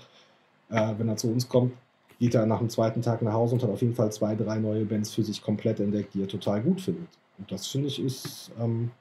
äh, 0.70 0.94
wenn 0.98 1.08
er 1.08 1.18
zu 1.18 1.28
uns 1.28 1.48
kommt, 1.48 1.74
geht 2.20 2.36
er 2.36 2.46
nach 2.46 2.60
dem 2.60 2.70
zweiten 2.70 3.02
Tag 3.02 3.22
nach 3.22 3.34
Hause 3.34 3.56
und 3.56 3.64
hat 3.64 3.70
auf 3.70 3.82
jeden 3.82 3.96
Fall 3.96 4.12
zwei, 4.12 4.36
drei 4.36 4.58
neue 4.58 4.86
Bands 4.86 5.14
für 5.14 5.24
sich 5.24 5.42
komplett 5.42 5.80
entdeckt, 5.80 6.14
die 6.14 6.22
er 6.22 6.28
total 6.28 6.62
gut 6.62 6.82
findet. 6.82 7.08
Und 7.38 7.52
das 7.52 7.68
finde 7.68 7.88
ich 7.88 8.02
ist, 8.02 8.52
ähm, 8.60 8.92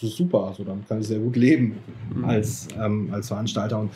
ist 0.00 0.16
super. 0.16 0.44
Also 0.44 0.64
damit 0.64 0.88
kann 0.88 1.00
ich 1.00 1.08
sehr 1.08 1.18
gut 1.18 1.36
leben 1.36 1.78
mhm. 2.14 2.24
als, 2.24 2.68
ähm, 2.78 3.08
als 3.12 3.28
Veranstalter. 3.28 3.80
Und 3.80 3.90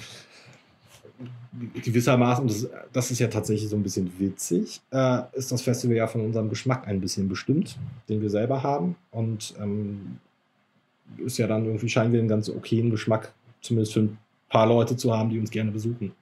gewissermaßen, 1.82 2.46
das, 2.46 2.68
das 2.92 3.10
ist 3.10 3.18
ja 3.18 3.28
tatsächlich 3.28 3.68
so 3.68 3.76
ein 3.76 3.82
bisschen 3.82 4.10
witzig, 4.18 4.80
äh, 4.90 5.22
ist 5.32 5.50
das 5.52 5.62
Festival 5.62 5.96
ja 5.96 6.06
von 6.06 6.20
unserem 6.20 6.48
Geschmack 6.48 6.86
ein 6.86 7.00
bisschen 7.00 7.28
bestimmt, 7.28 7.76
den 8.08 8.20
wir 8.20 8.30
selber 8.30 8.62
haben. 8.62 8.96
Und 9.10 9.54
ähm, 9.60 10.18
ist 11.18 11.38
ja 11.38 11.46
dann 11.46 11.64
irgendwie, 11.64 11.88
scheinen 11.88 12.12
wir 12.12 12.20
einen 12.20 12.28
ganz 12.28 12.48
okayen 12.48 12.90
Geschmack, 12.90 13.32
zumindest 13.62 13.94
für 13.94 14.00
ein 14.00 14.18
paar 14.48 14.66
Leute 14.66 14.96
zu 14.96 15.16
haben, 15.16 15.30
die 15.30 15.38
uns 15.38 15.50
gerne 15.50 15.70
besuchen. 15.70 16.12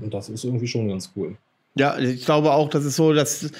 Und 0.00 0.14
das 0.14 0.28
ist 0.28 0.44
irgendwie 0.44 0.68
schon 0.68 0.88
ganz 0.88 1.10
cool. 1.16 1.36
Ja, 1.74 1.98
ich 1.98 2.24
glaube 2.24 2.52
auch, 2.52 2.68
das 2.68 2.84
ist 2.84 2.96
so, 2.96 3.12
dass 3.12 3.50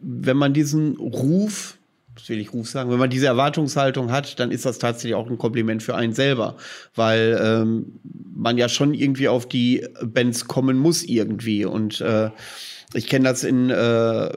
wenn 0.00 0.36
man 0.36 0.52
diesen 0.52 0.96
Ruf 0.96 1.78
das 2.14 2.28
will 2.28 2.38
ich 2.38 2.52
Ruf 2.52 2.68
sagen, 2.68 2.90
wenn 2.90 2.98
man 2.98 3.10
diese 3.10 3.26
Erwartungshaltung 3.26 4.12
hat, 4.12 4.38
dann 4.38 4.50
ist 4.50 4.64
das 4.64 4.78
tatsächlich 4.78 5.14
auch 5.14 5.28
ein 5.28 5.38
Kompliment 5.38 5.82
für 5.82 5.94
einen 5.94 6.12
selber, 6.12 6.56
weil 6.94 7.38
ähm, 7.42 8.00
man 8.34 8.56
ja 8.58 8.68
schon 8.68 8.94
irgendwie 8.94 9.28
auf 9.28 9.48
die 9.48 9.86
Bands 10.02 10.46
kommen 10.46 10.78
muss 10.78 11.02
irgendwie 11.02 11.64
und 11.64 12.00
äh, 12.00 12.30
ich 12.96 13.08
kenne 13.08 13.24
das 13.24 13.42
in 13.42 13.70
äh, 13.70 13.74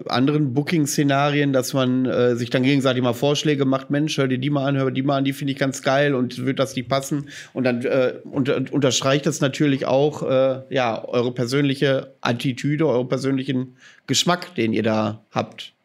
anderen 0.08 0.54
Booking-Szenarien, 0.54 1.54
dass 1.54 1.74
man 1.74 2.06
äh, 2.06 2.36
sich 2.36 2.50
dann 2.50 2.64
gegenseitig 2.64 3.04
mal 3.04 3.14
Vorschläge 3.14 3.66
macht, 3.66 3.92
Mensch, 3.92 4.18
hör 4.18 4.28
dir 4.28 4.40
die 4.40 4.50
mal 4.50 4.66
an, 4.66 4.78
hör 4.78 4.90
die 4.90 5.04
mal 5.04 5.18
an, 5.18 5.26
die 5.26 5.34
finde 5.34 5.54
ich 5.54 5.60
ganz 5.60 5.84
geil 5.84 6.16
und 6.16 6.44
wird 6.44 6.58
das 6.58 6.76
nicht 6.76 6.90
passen. 6.90 7.30
Und 7.54 7.66
dann 7.66 7.84
äh, 7.86 8.16
unter, 8.24 8.60
unterstreicht 8.72 9.28
das 9.28 9.42
natürlich 9.42 9.86
auch 9.86 10.24
äh, 10.24 10.62
ja, 10.74 11.06
eure 11.06 11.34
persönliche 11.34 12.16
Attitüde, 12.22 12.88
euren 12.88 13.08
persönlichen 13.08 13.78
Geschmack, 14.08 14.56
den 14.56 14.74
ihr 14.74 14.84
da 14.84 15.24
habt. 15.30 15.77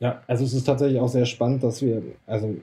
Ja, 0.00 0.22
also 0.26 0.44
es 0.44 0.54
ist 0.54 0.64
tatsächlich 0.64 0.98
auch 0.98 1.08
sehr 1.08 1.26
spannend, 1.26 1.62
dass 1.62 1.82
wir, 1.82 2.02
also 2.26 2.56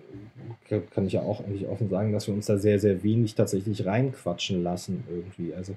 kann 0.93 1.05
ich 1.05 1.13
ja 1.13 1.21
auch 1.21 1.39
eigentlich 1.45 1.67
offen 1.67 1.89
sagen, 1.89 2.11
dass 2.11 2.27
wir 2.27 2.33
uns 2.33 2.47
da 2.47 2.57
sehr, 2.57 2.79
sehr 2.79 3.03
wenig 3.03 3.35
tatsächlich 3.35 3.85
reinquatschen 3.85 4.63
lassen 4.63 5.03
irgendwie. 5.09 5.53
Also 5.53 5.75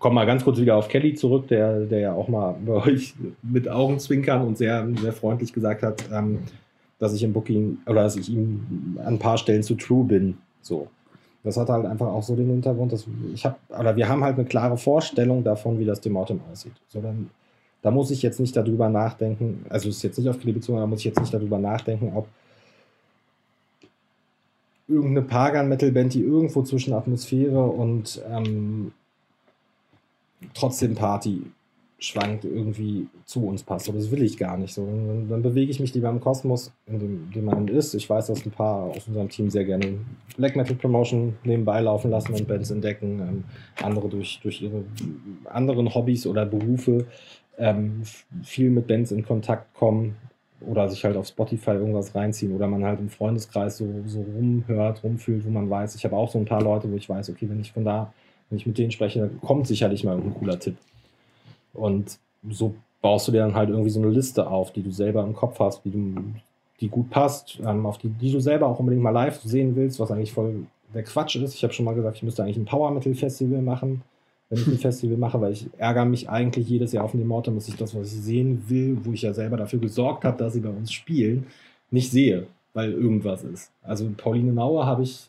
komme 0.00 0.14
mal 0.14 0.26
ganz 0.26 0.42
kurz 0.42 0.58
wieder 0.58 0.76
auf 0.76 0.88
Kelly 0.88 1.14
zurück, 1.14 1.46
der, 1.48 1.80
der 1.80 2.00
ja 2.00 2.12
auch 2.14 2.28
mal 2.28 2.56
bei 2.64 2.72
euch 2.72 3.14
mit 3.42 3.68
Augenzwinkern 3.68 4.42
und 4.42 4.58
sehr, 4.58 4.88
sehr 5.00 5.12
freundlich 5.12 5.52
gesagt 5.52 5.82
hat, 5.82 6.02
ähm, 6.12 6.40
dass 6.98 7.14
ich 7.14 7.22
im 7.22 7.32
Booking 7.32 7.78
oder 7.86 8.02
dass 8.02 8.16
ich 8.16 8.30
ihm 8.30 8.98
an 9.00 9.14
ein 9.14 9.18
paar 9.18 9.38
Stellen 9.38 9.62
zu 9.62 9.74
true 9.74 10.04
bin. 10.04 10.38
So. 10.62 10.88
Das 11.42 11.56
hat 11.56 11.68
halt 11.68 11.86
einfach 11.86 12.08
auch 12.08 12.22
so 12.22 12.36
den 12.36 12.50
Hintergrund, 12.50 12.92
dass 12.92 13.06
ich 13.34 13.44
habe, 13.44 13.56
oder 13.68 13.96
wir 13.96 14.08
haben 14.08 14.24
halt 14.24 14.36
eine 14.36 14.46
klare 14.46 14.76
Vorstellung 14.76 15.44
davon, 15.44 15.78
wie 15.78 15.84
das 15.84 16.00
Demortem 16.00 16.40
aussieht. 16.50 16.74
So, 16.88 17.00
dann, 17.00 17.30
da 17.82 17.90
muss 17.90 18.10
ich 18.10 18.22
jetzt 18.22 18.40
nicht 18.40 18.56
darüber 18.56 18.88
nachdenken, 18.88 19.64
also 19.68 19.88
ist 19.88 20.02
jetzt 20.02 20.18
nicht 20.18 20.28
auf 20.28 20.38
Kelly 20.38 20.52
bezogen, 20.52 20.78
da 20.78 20.86
muss 20.86 21.00
ich 21.00 21.06
jetzt 21.06 21.20
nicht 21.20 21.32
darüber 21.32 21.58
nachdenken, 21.58 22.12
ob 22.14 22.28
irgendeine 24.88 25.22
Pagan-Metal-Band, 25.22 26.14
die 26.14 26.22
irgendwo 26.22 26.62
zwischen 26.62 26.92
Atmosphäre 26.92 27.64
und 27.64 28.20
ähm, 28.28 28.92
trotzdem 30.52 30.94
Party 30.94 31.42
schwankt, 32.00 32.44
irgendwie 32.44 33.06
zu 33.26 33.46
uns 33.46 33.62
passt. 33.62 33.88
Aber 33.88 33.98
das 33.98 34.10
will 34.10 34.22
ich 34.22 34.38
gar 34.38 34.56
nicht 34.56 34.74
so. 34.74 34.84
Dann, 34.84 35.28
dann 35.28 35.42
bewege 35.42 35.70
ich 35.70 35.80
mich 35.80 35.94
lieber 35.94 36.08
im 36.08 36.20
Kosmos, 36.20 36.72
in 36.86 36.98
dem, 36.98 37.30
dem 37.30 37.44
man 37.44 37.68
ist. 37.68 37.94
Ich 37.94 38.08
weiß, 38.08 38.28
dass 38.28 38.44
ein 38.44 38.50
paar 38.50 38.84
aus 38.84 39.06
unserem 39.06 39.28
Team 39.28 39.50
sehr 39.50 39.64
gerne 39.64 39.98
Black 40.36 40.56
Metal 40.56 40.74
Promotion 40.74 41.36
nebenbei 41.44 41.80
laufen 41.80 42.10
lassen 42.10 42.32
und 42.32 42.48
Bands 42.48 42.70
entdecken. 42.70 43.20
Ähm, 43.20 43.44
andere 43.82 44.08
durch, 44.08 44.40
durch 44.42 44.62
ihre 44.62 44.82
anderen 45.44 45.94
Hobbys 45.94 46.26
oder 46.26 46.46
Berufe 46.46 47.06
ähm, 47.60 48.02
viel 48.42 48.70
mit 48.70 48.88
Bands 48.88 49.12
in 49.12 49.24
Kontakt 49.24 49.72
kommen 49.74 50.16
oder 50.60 50.88
sich 50.88 51.04
halt 51.04 51.16
auf 51.16 51.26
Spotify 51.26 51.70
irgendwas 51.70 52.14
reinziehen 52.14 52.54
oder 52.54 52.66
man 52.66 52.84
halt 52.84 53.00
im 53.00 53.08
Freundeskreis 53.08 53.76
so, 53.76 53.86
so 54.06 54.20
rumhört, 54.20 55.04
rumfühlt, 55.04 55.46
wo 55.46 55.50
man 55.50 55.70
weiß, 55.70 55.94
ich 55.94 56.04
habe 56.04 56.16
auch 56.16 56.30
so 56.30 56.38
ein 56.38 56.44
paar 56.44 56.62
Leute, 56.62 56.90
wo 56.90 56.96
ich 56.96 57.08
weiß, 57.08 57.30
okay, 57.30 57.48
wenn 57.48 57.60
ich 57.60 57.72
von 57.72 57.84
da 57.84 58.12
wenn 58.50 58.58
ich 58.58 58.66
mit 58.66 58.76
denen 58.76 58.90
spreche, 58.90 59.20
dann 59.20 59.40
kommt 59.40 59.66
sicherlich 59.66 60.04
mal 60.04 60.16
ein 60.16 60.34
cooler 60.34 60.58
Tipp. 60.58 60.76
Und 61.72 62.18
so 62.50 62.74
baust 63.00 63.28
du 63.28 63.32
dir 63.32 63.38
dann 63.38 63.54
halt 63.54 63.70
irgendwie 63.70 63.90
so 63.90 64.02
eine 64.02 64.10
Liste 64.10 64.48
auf, 64.48 64.72
die 64.72 64.82
du 64.82 64.90
selber 64.90 65.22
im 65.22 65.34
Kopf 65.34 65.58
hast, 65.60 65.84
die, 65.84 65.90
du, 65.90 66.14
die 66.80 66.88
gut 66.88 67.10
passt, 67.10 67.60
ähm, 67.64 67.86
auf 67.86 67.98
die, 67.98 68.08
die 68.08 68.32
du 68.32 68.40
selber 68.40 68.66
auch 68.66 68.80
unbedingt 68.80 69.02
mal 69.02 69.10
live 69.10 69.40
sehen 69.40 69.76
willst, 69.76 70.00
was 70.00 70.10
eigentlich 70.10 70.32
voll 70.32 70.66
der 70.92 71.04
Quatsch 71.04 71.36
ist. 71.36 71.54
Ich 71.54 71.62
habe 71.62 71.72
schon 71.72 71.84
mal 71.84 71.94
gesagt, 71.94 72.16
ich 72.16 72.22
müsste 72.24 72.42
eigentlich 72.42 72.56
ein 72.56 72.64
Power 72.64 72.90
Metal 72.90 73.14
Festival 73.14 73.62
machen, 73.62 74.02
wenn 74.50 74.58
ich 74.58 74.66
ein 74.66 74.78
Festival 74.78 75.16
mache, 75.16 75.40
weil 75.40 75.52
ich 75.52 75.66
ärgere 75.78 76.04
mich 76.04 76.28
eigentlich 76.28 76.68
jedes 76.68 76.92
Jahr 76.92 77.04
auf 77.04 77.12
dem 77.12 77.26
Mortem, 77.26 77.54
dass 77.54 77.68
ich 77.68 77.76
das, 77.76 77.94
was 77.94 78.12
ich 78.12 78.20
sehen 78.20 78.64
will, 78.68 78.98
wo 79.04 79.12
ich 79.12 79.22
ja 79.22 79.32
selber 79.32 79.56
dafür 79.56 79.78
gesorgt 79.78 80.24
habe, 80.24 80.36
dass 80.36 80.52
sie 80.52 80.60
bei 80.60 80.70
uns 80.70 80.92
spielen, 80.92 81.46
nicht 81.90 82.10
sehe, 82.10 82.46
weil 82.74 82.92
irgendwas 82.92 83.44
ist. 83.44 83.70
Also 83.82 84.10
Pauline 84.16 84.52
Nauer 84.52 84.86
habe 84.86 85.04
ich 85.04 85.28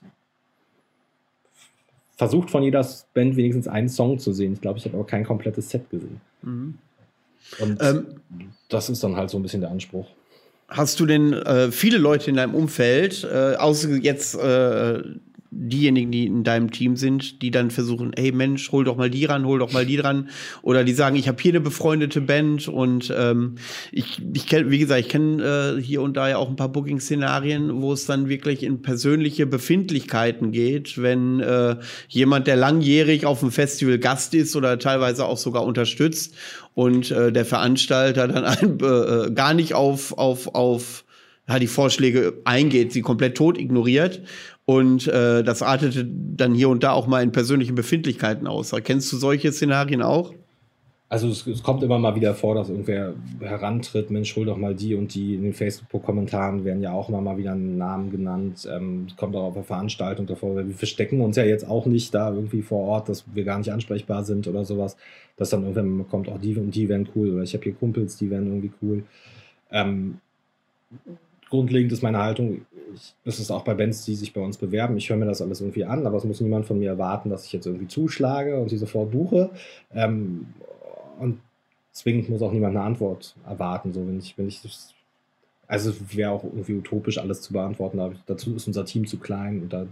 versucht 2.17 2.49
von 2.49 2.63
jeder 2.63 2.85
Band 3.13 3.35
wenigstens 3.35 3.67
einen 3.67 3.89
Song 3.89 4.19
zu 4.19 4.33
sehen. 4.33 4.53
Ich 4.53 4.61
glaube, 4.61 4.79
ich 4.79 4.85
habe 4.85 4.95
aber 4.95 5.05
kein 5.05 5.23
komplettes 5.23 5.69
Set 5.69 5.89
gesehen. 5.89 6.19
Mhm. 6.41 6.77
Und 7.59 7.81
ähm, 7.81 8.05
das 8.69 8.89
ist 8.89 9.03
dann 9.03 9.15
halt 9.15 9.29
so 9.29 9.37
ein 9.37 9.43
bisschen 9.43 9.61
der 9.61 9.71
Anspruch. 9.71 10.07
Hast 10.67 10.99
du 10.99 11.05
denn 11.05 11.33
äh, 11.33 11.71
viele 11.71 11.97
Leute 11.97 12.29
in 12.29 12.37
deinem 12.37 12.55
Umfeld, 12.55 13.23
äh, 13.23 13.55
außer 13.55 13.89
jetzt 13.97 14.35
äh, 14.35 15.03
diejenigen, 15.53 16.11
die 16.11 16.25
in 16.27 16.45
deinem 16.45 16.71
Team 16.71 16.95
sind, 16.95 17.41
die 17.41 17.51
dann 17.51 17.71
versuchen, 17.71 18.13
hey 18.17 18.31
Mensch, 18.31 18.71
hol 18.71 18.85
doch 18.85 18.95
mal 18.95 19.09
die 19.09 19.25
ran, 19.25 19.45
hol 19.45 19.59
doch 19.59 19.73
mal 19.73 19.85
die 19.85 19.99
ran. 19.99 20.29
Oder 20.61 20.85
die 20.85 20.93
sagen, 20.93 21.17
ich 21.17 21.27
habe 21.27 21.41
hier 21.41 21.51
eine 21.51 21.59
befreundete 21.59 22.21
Band 22.21 22.69
und 22.69 23.13
ähm, 23.15 23.55
ich, 23.91 24.21
ich 24.33 24.47
kenne, 24.47 24.71
wie 24.71 24.79
gesagt, 24.79 25.01
ich 25.01 25.09
kenne 25.09 25.77
äh, 25.77 25.81
hier 25.81 26.01
und 26.01 26.15
da 26.15 26.29
ja 26.29 26.37
auch 26.37 26.47
ein 26.47 26.55
paar 26.55 26.69
Booking-Szenarien, 26.69 27.81
wo 27.81 27.91
es 27.91 28.05
dann 28.05 28.29
wirklich 28.29 28.63
in 28.63 28.81
persönliche 28.81 29.45
Befindlichkeiten 29.45 30.53
geht, 30.53 31.01
wenn 31.01 31.41
äh, 31.41 31.75
jemand, 32.07 32.47
der 32.47 32.55
langjährig 32.55 33.25
auf 33.25 33.41
dem 33.41 33.51
Festival 33.51 33.99
Gast 33.99 34.33
ist 34.33 34.55
oder 34.55 34.79
teilweise 34.79 35.25
auch 35.25 35.37
sogar 35.37 35.65
unterstützt 35.65 36.33
und 36.75 37.11
äh, 37.11 37.33
der 37.33 37.43
Veranstalter 37.45 38.29
dann 38.29 38.45
ein, 38.45 38.79
äh, 38.79 38.85
äh 38.85 39.31
gar 39.31 39.53
nicht 39.53 39.73
auf, 39.73 40.17
auf, 40.17 40.55
auf 40.55 41.03
ja, 41.47 41.59
die 41.59 41.67
Vorschläge 41.67 42.39
eingeht, 42.45 42.93
sie 42.93 43.01
komplett 43.01 43.35
tot 43.35 43.57
ignoriert 43.57 44.21
und 44.65 45.07
äh, 45.07 45.43
das 45.43 45.61
artete 45.61 46.05
dann 46.05 46.53
hier 46.53 46.69
und 46.69 46.83
da 46.83 46.91
auch 46.91 47.07
mal 47.07 47.23
in 47.23 47.31
persönlichen 47.31 47.75
Befindlichkeiten 47.75 48.47
aus. 48.47 48.73
Kennst 48.83 49.11
du 49.11 49.17
solche 49.17 49.51
Szenarien 49.51 50.01
auch? 50.01 50.33
Also 51.11 51.27
es, 51.27 51.45
es, 51.45 51.61
kommt 51.61 51.83
immer 51.83 51.99
mal 51.99 52.15
wieder 52.15 52.33
vor, 52.33 52.55
dass 52.55 52.69
irgendwer 52.69 53.13
herantritt, 53.41 54.11
Mensch, 54.11 54.33
hol 54.37 54.45
doch 54.45 54.55
mal 54.55 54.73
die 54.73 54.95
und 54.95 55.13
die. 55.13 55.35
In 55.35 55.43
den 55.43 55.51
Facebook-Kommentaren 55.51 56.63
werden 56.63 56.81
ja 56.81 56.93
auch 56.93 57.09
immer 57.09 57.19
mal 57.19 57.35
wieder 57.35 57.53
Namen 57.53 58.11
genannt. 58.11 58.65
Ähm, 58.71 59.07
kommt 59.17 59.35
auch 59.35 59.47
auf 59.47 59.55
der 59.55 59.65
Veranstaltung 59.65 60.25
davor. 60.25 60.55
Wir 60.55 60.73
verstecken 60.73 61.19
uns 61.19 61.35
ja 61.35 61.43
jetzt 61.43 61.67
auch 61.67 61.85
nicht 61.85 62.13
da 62.15 62.33
irgendwie 62.33 62.61
vor 62.61 62.87
Ort, 62.87 63.09
dass 63.09 63.25
wir 63.33 63.43
gar 63.43 63.57
nicht 63.57 63.73
ansprechbar 63.73 64.23
sind 64.23 64.47
oder 64.47 64.63
sowas. 64.63 64.95
Dass 65.35 65.49
dann 65.49 65.63
irgendwann 65.63 66.07
kommt, 66.07 66.29
auch 66.29 66.39
die 66.39 66.55
und 66.55 66.73
die 66.73 66.87
wären 66.87 67.09
cool. 67.13 67.33
Oder 67.33 67.43
ich 67.43 67.53
habe 67.53 67.65
hier 67.65 67.73
Kumpels, 67.73 68.15
die 68.15 68.29
wären 68.29 68.47
irgendwie 68.47 68.71
cool. 68.81 69.03
Ähm, 69.69 70.19
grundlegend 71.49 71.91
ist 71.91 72.03
meine 72.03 72.19
Haltung, 72.19 72.61
ich, 72.95 73.15
das 73.23 73.39
ist 73.39 73.51
auch 73.51 73.63
bei 73.63 73.73
Bands, 73.73 74.05
die 74.05 74.15
sich 74.15 74.33
bei 74.33 74.41
uns 74.41 74.57
bewerben, 74.57 74.97
ich 74.97 75.09
höre 75.09 75.17
mir 75.17 75.25
das 75.25 75.41
alles 75.41 75.61
irgendwie 75.61 75.85
an, 75.85 76.05
aber 76.05 76.17
es 76.17 76.23
muss 76.23 76.41
niemand 76.41 76.65
von 76.65 76.79
mir 76.79 76.89
erwarten, 76.89 77.29
dass 77.29 77.45
ich 77.45 77.53
jetzt 77.53 77.65
irgendwie 77.65 77.87
zuschlage 77.87 78.57
und 78.59 78.69
sie 78.69 78.77
sofort 78.77 79.11
buche. 79.11 79.49
Ähm, 79.93 80.47
und 81.19 81.39
zwingend 81.91 82.29
muss 82.29 82.41
auch 82.41 82.51
niemand 82.51 82.75
eine 82.75 82.85
Antwort 82.85 83.35
erwarten. 83.45 83.93
So, 83.93 84.07
wenn 84.07 84.19
ich, 84.19 84.37
wenn 84.37 84.47
ich 84.47 84.61
das, 84.61 84.93
also 85.67 85.91
es 85.91 86.17
wäre 86.17 86.31
auch 86.31 86.43
irgendwie 86.43 86.73
utopisch, 86.73 87.17
alles 87.17 87.41
zu 87.41 87.53
beantworten. 87.53 87.99
Aber 87.99 88.15
dazu 88.25 88.55
ist 88.55 88.67
unser 88.67 88.85
Team 88.85 89.05
zu 89.05 89.17
klein 89.17 89.61
und 89.61 89.73
da 89.73 89.87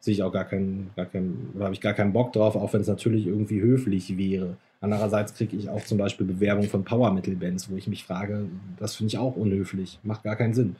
sehe 0.00 0.14
ich 0.14 0.22
auch 0.22 0.32
gar 0.32 0.44
keinen, 0.44 0.90
gar 0.96 1.06
keinen, 1.06 1.54
habe 1.60 1.74
ich 1.74 1.80
gar 1.80 1.94
keinen 1.94 2.12
Bock 2.12 2.32
drauf, 2.32 2.56
auch 2.56 2.72
wenn 2.72 2.80
es 2.80 2.88
natürlich 2.88 3.26
irgendwie 3.26 3.60
höflich 3.60 4.16
wäre. 4.18 4.56
Andererseits 4.80 5.34
kriege 5.34 5.56
ich 5.56 5.68
auch 5.68 5.84
zum 5.84 5.96
Beispiel 5.96 6.26
Bewerbung 6.26 6.64
von 6.64 6.82
Power 6.82 7.12
Metal 7.12 7.36
Bands, 7.36 7.70
wo 7.70 7.76
ich 7.76 7.86
mich 7.86 8.02
frage, 8.02 8.46
das 8.78 8.96
finde 8.96 9.08
ich 9.08 9.18
auch 9.18 9.36
unhöflich, 9.36 10.00
macht 10.02 10.24
gar 10.24 10.34
keinen 10.34 10.54
Sinn. 10.54 10.74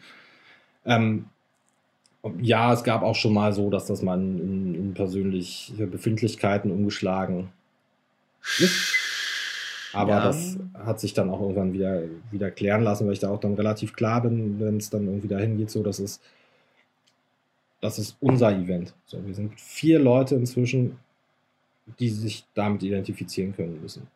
Ähm, 0.85 1.27
ja, 2.41 2.73
es 2.73 2.85
gab 2.85 3.03
auch 3.03 3.17
schon 3.17 3.35
mal 3.35 3.53
so, 3.53 3.71
dass 3.71 3.87
das 3.87 4.03
mal 4.03 4.19
in, 4.19 4.75
in 4.75 4.95
persönliche 4.95 5.87
Befindlichkeiten 5.87 6.71
umgeschlagen 6.71 7.51
ist. 8.59 8.95
Aber 9.93 10.13
ja. 10.13 10.25
das 10.25 10.59
hat 10.75 11.01
sich 11.01 11.15
dann 11.15 11.31
auch 11.31 11.41
irgendwann 11.41 11.73
wieder, 11.73 12.03
wieder 12.31 12.51
klären 12.51 12.83
lassen, 12.83 13.07
weil 13.07 13.13
ich 13.13 13.19
da 13.19 13.29
auch 13.29 13.41
dann 13.41 13.55
relativ 13.55 13.93
klar 13.93 14.23
bin, 14.23 14.59
wenn 14.59 14.79
es 14.79 14.89
dann 14.89 15.07
irgendwie 15.07 15.29
dahin 15.29 15.59
geht, 15.59 15.71
so, 15.71 15.83
dass 15.83 15.99
es 15.99 16.21
das 17.83 17.99
ist 17.99 18.17
unser 18.21 18.57
Event. 18.57 18.95
So, 19.07 19.27
wir 19.27 19.35
sind 19.35 19.61
vier 19.61 19.99
Leute 19.99 20.37
inzwischen, 20.37 20.99
die 21.99 22.09
sich 22.09 22.47
damit 22.55 22.83
identifizieren 22.85 23.55
können 23.55 23.83
müssen. 23.83 24.07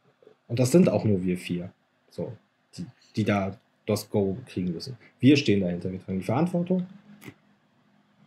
Und 0.47 0.61
das 0.61 0.71
sind 0.71 0.89
auch 0.89 1.05
nur 1.05 1.25
wir 1.25 1.37
vier, 1.37 1.73
so, 2.09 2.33
die, 2.77 2.87
die 3.17 3.25
da 3.25 3.59
das 3.85 4.09
Go 4.09 4.37
kriegen 4.47 4.73
müssen. 4.73 4.97
Wir 5.19 5.37
stehen 5.37 5.61
dahinter, 5.61 5.91
wir 5.91 6.03
tragen 6.03 6.21
die 6.21 6.25
Verantwortung. 6.25 6.87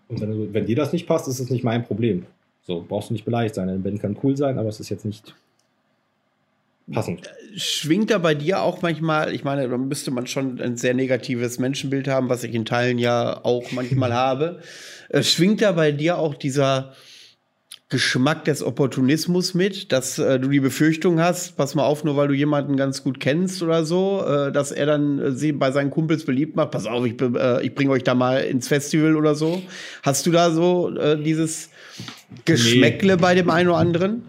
Und 0.09 0.19
wenn, 0.21 0.53
wenn 0.53 0.65
dir 0.65 0.75
das 0.75 0.91
nicht 0.91 1.07
passt, 1.07 1.27
ist 1.27 1.39
es 1.39 1.49
nicht 1.49 1.63
mein 1.63 1.85
Problem. 1.85 2.25
So, 2.63 2.83
brauchst 2.87 3.09
du 3.09 3.13
nicht 3.13 3.25
beleidigt 3.25 3.55
sein. 3.55 3.69
Ein 3.69 3.83
Band 3.83 4.01
kann 4.01 4.17
cool 4.23 4.35
sein, 4.35 4.57
aber 4.57 4.69
es 4.69 4.79
ist 4.79 4.89
jetzt 4.89 5.05
nicht 5.05 5.33
passend. 6.91 7.31
Schwingt 7.55 8.11
da 8.11 8.17
bei 8.17 8.35
dir 8.35 8.61
auch 8.61 8.81
manchmal, 8.81 9.33
ich 9.33 9.43
meine, 9.43 9.67
da 9.67 9.77
müsste 9.77 10.11
man 10.11 10.27
schon 10.27 10.59
ein 10.59 10.77
sehr 10.77 10.93
negatives 10.93 11.59
Menschenbild 11.59 12.07
haben, 12.07 12.29
was 12.29 12.43
ich 12.43 12.53
in 12.53 12.65
Teilen 12.65 12.97
ja 12.97 13.43
auch 13.43 13.71
manchmal 13.71 14.13
habe. 14.25 14.61
Äh, 15.09 15.23
schwingt 15.23 15.61
da 15.61 15.71
bei 15.71 15.91
dir 15.91 16.17
auch 16.17 16.35
dieser 16.35 16.93
Geschmack 17.89 18.45
des 18.45 18.61
Opportunismus 18.61 19.55
mit, 19.55 19.91
dass 19.91 20.19
äh, 20.19 20.39
du 20.39 20.49
die 20.49 20.59
Befürchtung 20.59 21.19
hast, 21.19 21.57
pass 21.57 21.73
mal 21.73 21.83
auf, 21.83 22.03
nur 22.03 22.15
weil 22.15 22.27
du 22.27 22.35
jemanden 22.35 22.77
ganz 22.77 23.03
gut 23.03 23.19
kennst 23.19 23.63
oder 23.63 23.83
so, 23.83 24.23
äh, 24.23 24.51
dass 24.51 24.71
er 24.71 24.85
dann 24.85 25.17
äh, 25.17 25.31
sie 25.31 25.51
bei 25.53 25.71
seinen 25.71 25.89
Kumpels 25.89 26.23
beliebt 26.23 26.55
macht, 26.55 26.69
pass 26.69 26.85
auf, 26.85 27.03
ich, 27.03 27.19
äh, 27.19 27.65
ich 27.65 27.73
bringe 27.73 27.89
euch 27.89 28.03
da 28.03 28.13
mal 28.13 28.41
ins 28.41 28.67
Festival 28.67 29.15
oder 29.15 29.33
so. 29.33 29.63
Hast 30.03 30.27
du 30.27 30.31
da 30.31 30.51
so 30.51 30.95
äh, 30.95 31.21
dieses 31.21 31.71
Geschmäckle 32.45 33.15
nee. 33.15 33.21
bei 33.21 33.33
dem 33.33 33.49
einen 33.49 33.69
oder 33.69 33.79
anderen? 33.79 34.21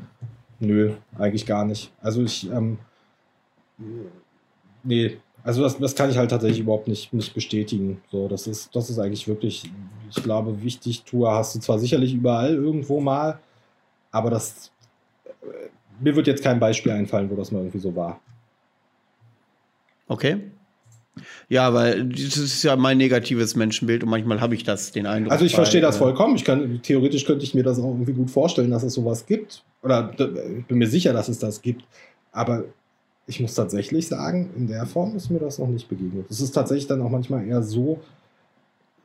Nö, 0.59 0.93
eigentlich 1.19 1.45
gar 1.45 1.67
nicht. 1.67 1.93
Also 2.01 2.23
ich, 2.23 2.51
ähm, 2.51 2.79
nee, 4.83 5.19
also 5.43 5.63
das, 5.63 5.79
das 5.79 5.95
kann 5.95 6.09
ich 6.09 6.17
halt 6.17 6.31
tatsächlich 6.31 6.61
überhaupt 6.61 6.89
nicht, 6.89 7.13
nicht 7.13 7.35
bestätigen. 7.35 8.01
So, 8.11 8.27
das 8.27 8.47
ist, 8.47 8.75
das 8.75 8.89
ist 8.89 8.99
eigentlich 8.99 9.29
wirklich, 9.29 9.71
ich 10.09 10.23
glaube, 10.23 10.63
wichtig. 10.63 11.03
Tour 11.03 11.35
hast 11.35 11.55
du 11.55 11.61
zwar 11.61 11.79
sicherlich 11.79 12.15
überall 12.15 12.55
irgendwo 12.55 13.01
mal, 13.01 13.39
aber 14.11 14.31
das, 14.31 14.71
äh, 15.43 15.69
mir 16.01 16.17
wird 16.17 16.27
jetzt 16.27 16.43
kein 16.43 16.61
Beispiel 16.61 16.93
einfallen, 16.93 17.31
wo 17.31 17.37
das 17.37 17.53
mal 17.53 17.61
irgendwie 17.61 17.79
so 17.79 17.95
war. 17.95 18.21
Okay. 20.09 20.39
Ja, 21.49 21.75
weil 21.75 22.05
das 22.07 22.37
ist 22.37 22.63
ja 22.63 22.77
mein 22.77 22.99
negatives 22.99 23.57
Menschenbild 23.57 24.05
und 24.05 24.11
manchmal 24.11 24.41
habe 24.41 24.55
ich 24.55 24.65
das, 24.65 24.93
den 24.93 25.07
Eindruck. 25.07 25.33
Also 25.33 25.45
ich 25.45 25.55
verstehe 25.55 25.81
das 25.81 25.97
äh, 25.97 25.99
vollkommen. 25.99 26.37
Ich 26.37 26.45
kann, 26.45 26.81
theoretisch 26.83 27.27
könnte 27.27 27.45
ich 27.45 27.55
mir 27.55 27.63
das 27.63 27.79
auch 27.79 27.89
irgendwie 27.89 28.13
gut 28.13 28.31
vorstellen, 28.31 28.71
dass 28.71 28.83
es 28.83 28.95
sowas 28.95 29.27
gibt. 29.27 29.63
Oder 29.83 30.13
ich 30.59 30.67
bin 30.67 30.79
mir 30.79 30.87
sicher, 30.87 31.13
dass 31.13 31.29
es 31.29 31.39
das 31.39 31.61
gibt. 31.61 31.85
Aber 32.33 32.65
ich 33.27 33.41
muss 33.41 33.55
tatsächlich 33.55 34.09
sagen, 34.09 34.51
in 34.57 34.67
der 34.67 34.87
Form 34.87 35.17
ist 35.17 35.31
mir 35.31 35.39
das 35.39 35.59
noch 35.59 35.69
nicht 35.69 35.89
begegnet. 35.89 36.27
Es 36.31 36.41
ist 36.41 36.53
tatsächlich 36.53 36.87
dann 36.87 37.03
auch 37.03 37.11
manchmal 37.11 37.47
eher 37.47 37.63
so, 37.63 38.01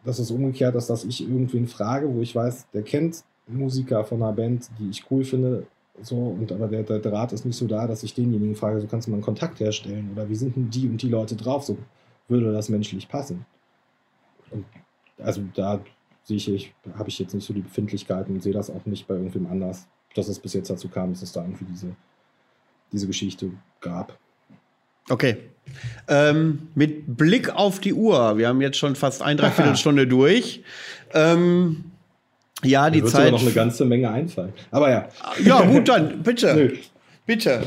dass 0.03 0.19
es 0.19 0.32
umgekehrt 0.32 0.76
ist, 0.76 0.90
dass 0.90 1.03
ich 1.03 1.22
irgendwen 1.22 1.68
frage, 1.68 2.14
wo 2.14 2.22
ich 2.22 2.36
weiß, 2.36 2.68
der 2.73 2.84
kennt 2.84 3.23
Musiker 3.47 4.03
von 4.03 4.22
einer 4.22 4.34
Band, 4.34 4.69
die 4.80 4.89
ich 4.89 5.09
cool 5.11 5.23
finde, 5.23 5.67
So, 6.01 6.15
und 6.15 6.51
aber 6.51 6.67
der, 6.67 6.84
der 6.84 6.99
Draht 6.99 7.31
ist 7.31 7.45
nicht 7.45 7.55
so 7.55 7.67
da, 7.67 7.88
dass 7.88 8.03
ich 8.03 8.13
denjenigen 8.13 8.55
frage, 8.55 8.81
so 8.81 8.88
kannst 8.88 9.07
du 9.07 9.11
mal 9.11 9.17
einen 9.17 9.23
Kontakt 9.23 9.59
herstellen 9.59 10.09
oder 10.11 10.27
wie 10.27 10.35
sind 10.35 10.55
denn 10.55 10.69
die 10.69 10.88
und 10.88 11.01
die 11.01 11.09
Leute 11.09 11.35
drauf? 11.35 11.63
So 11.63 11.77
würde 12.27 12.51
das 12.51 12.69
menschlich 12.69 13.07
passen. 13.07 13.45
Und 14.51 14.65
also 15.17 15.41
da 15.53 15.80
sehe 16.23 16.38
ich, 16.38 16.73
habe 16.97 17.09
ich 17.09 17.19
jetzt 17.19 17.34
nicht 17.34 17.45
so 17.45 17.53
die 17.53 17.61
Befindlichkeiten 17.61 18.35
und 18.35 18.41
sehe 18.41 18.53
das 18.53 18.69
auch 18.69 18.85
nicht 18.85 19.07
bei 19.07 19.13
irgendwem 19.15 19.47
anders, 19.47 19.88
dass 20.15 20.27
es 20.27 20.39
bis 20.39 20.53
jetzt 20.53 20.69
dazu 20.69 20.89
kam, 20.89 21.11
dass 21.11 21.22
es 21.22 21.31
da 21.31 21.41
irgendwie 21.43 21.65
diese, 21.65 21.95
diese 22.91 23.07
Geschichte 23.07 23.51
gab. 23.80 24.17
Okay. 25.09 25.38
Ähm, 26.07 26.69
mit 26.76 27.17
Blick 27.17 27.55
auf 27.55 27.80
die 27.80 27.93
Uhr, 27.93 28.38
wir 28.38 28.47
haben 28.47 28.61
jetzt 28.61 28.77
schon 28.77 28.95
fast 28.95 29.22
ein, 29.22 29.38
dreiviertel 29.38 29.76
Stunde 29.76 30.07
durch. 30.07 30.63
Ähm, 31.13 31.91
ja, 32.65 32.89
die 32.89 33.03
Zeit. 33.03 33.31
noch 33.31 33.41
eine 33.41 33.51
ganze 33.51 33.85
Menge 33.85 34.09
einfallen. 34.09 34.53
Aber 34.71 34.89
ja. 34.89 35.07
Ja, 35.43 35.61
gut, 35.61 35.87
dann, 35.87 36.21
bitte. 36.23 36.53
Nö. 36.55 36.73
bitte. 37.25 37.63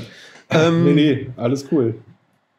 Ähm, 0.51 0.85
nee, 0.85 0.93
nee, 0.93 1.27
alles 1.37 1.67
cool. 1.71 1.95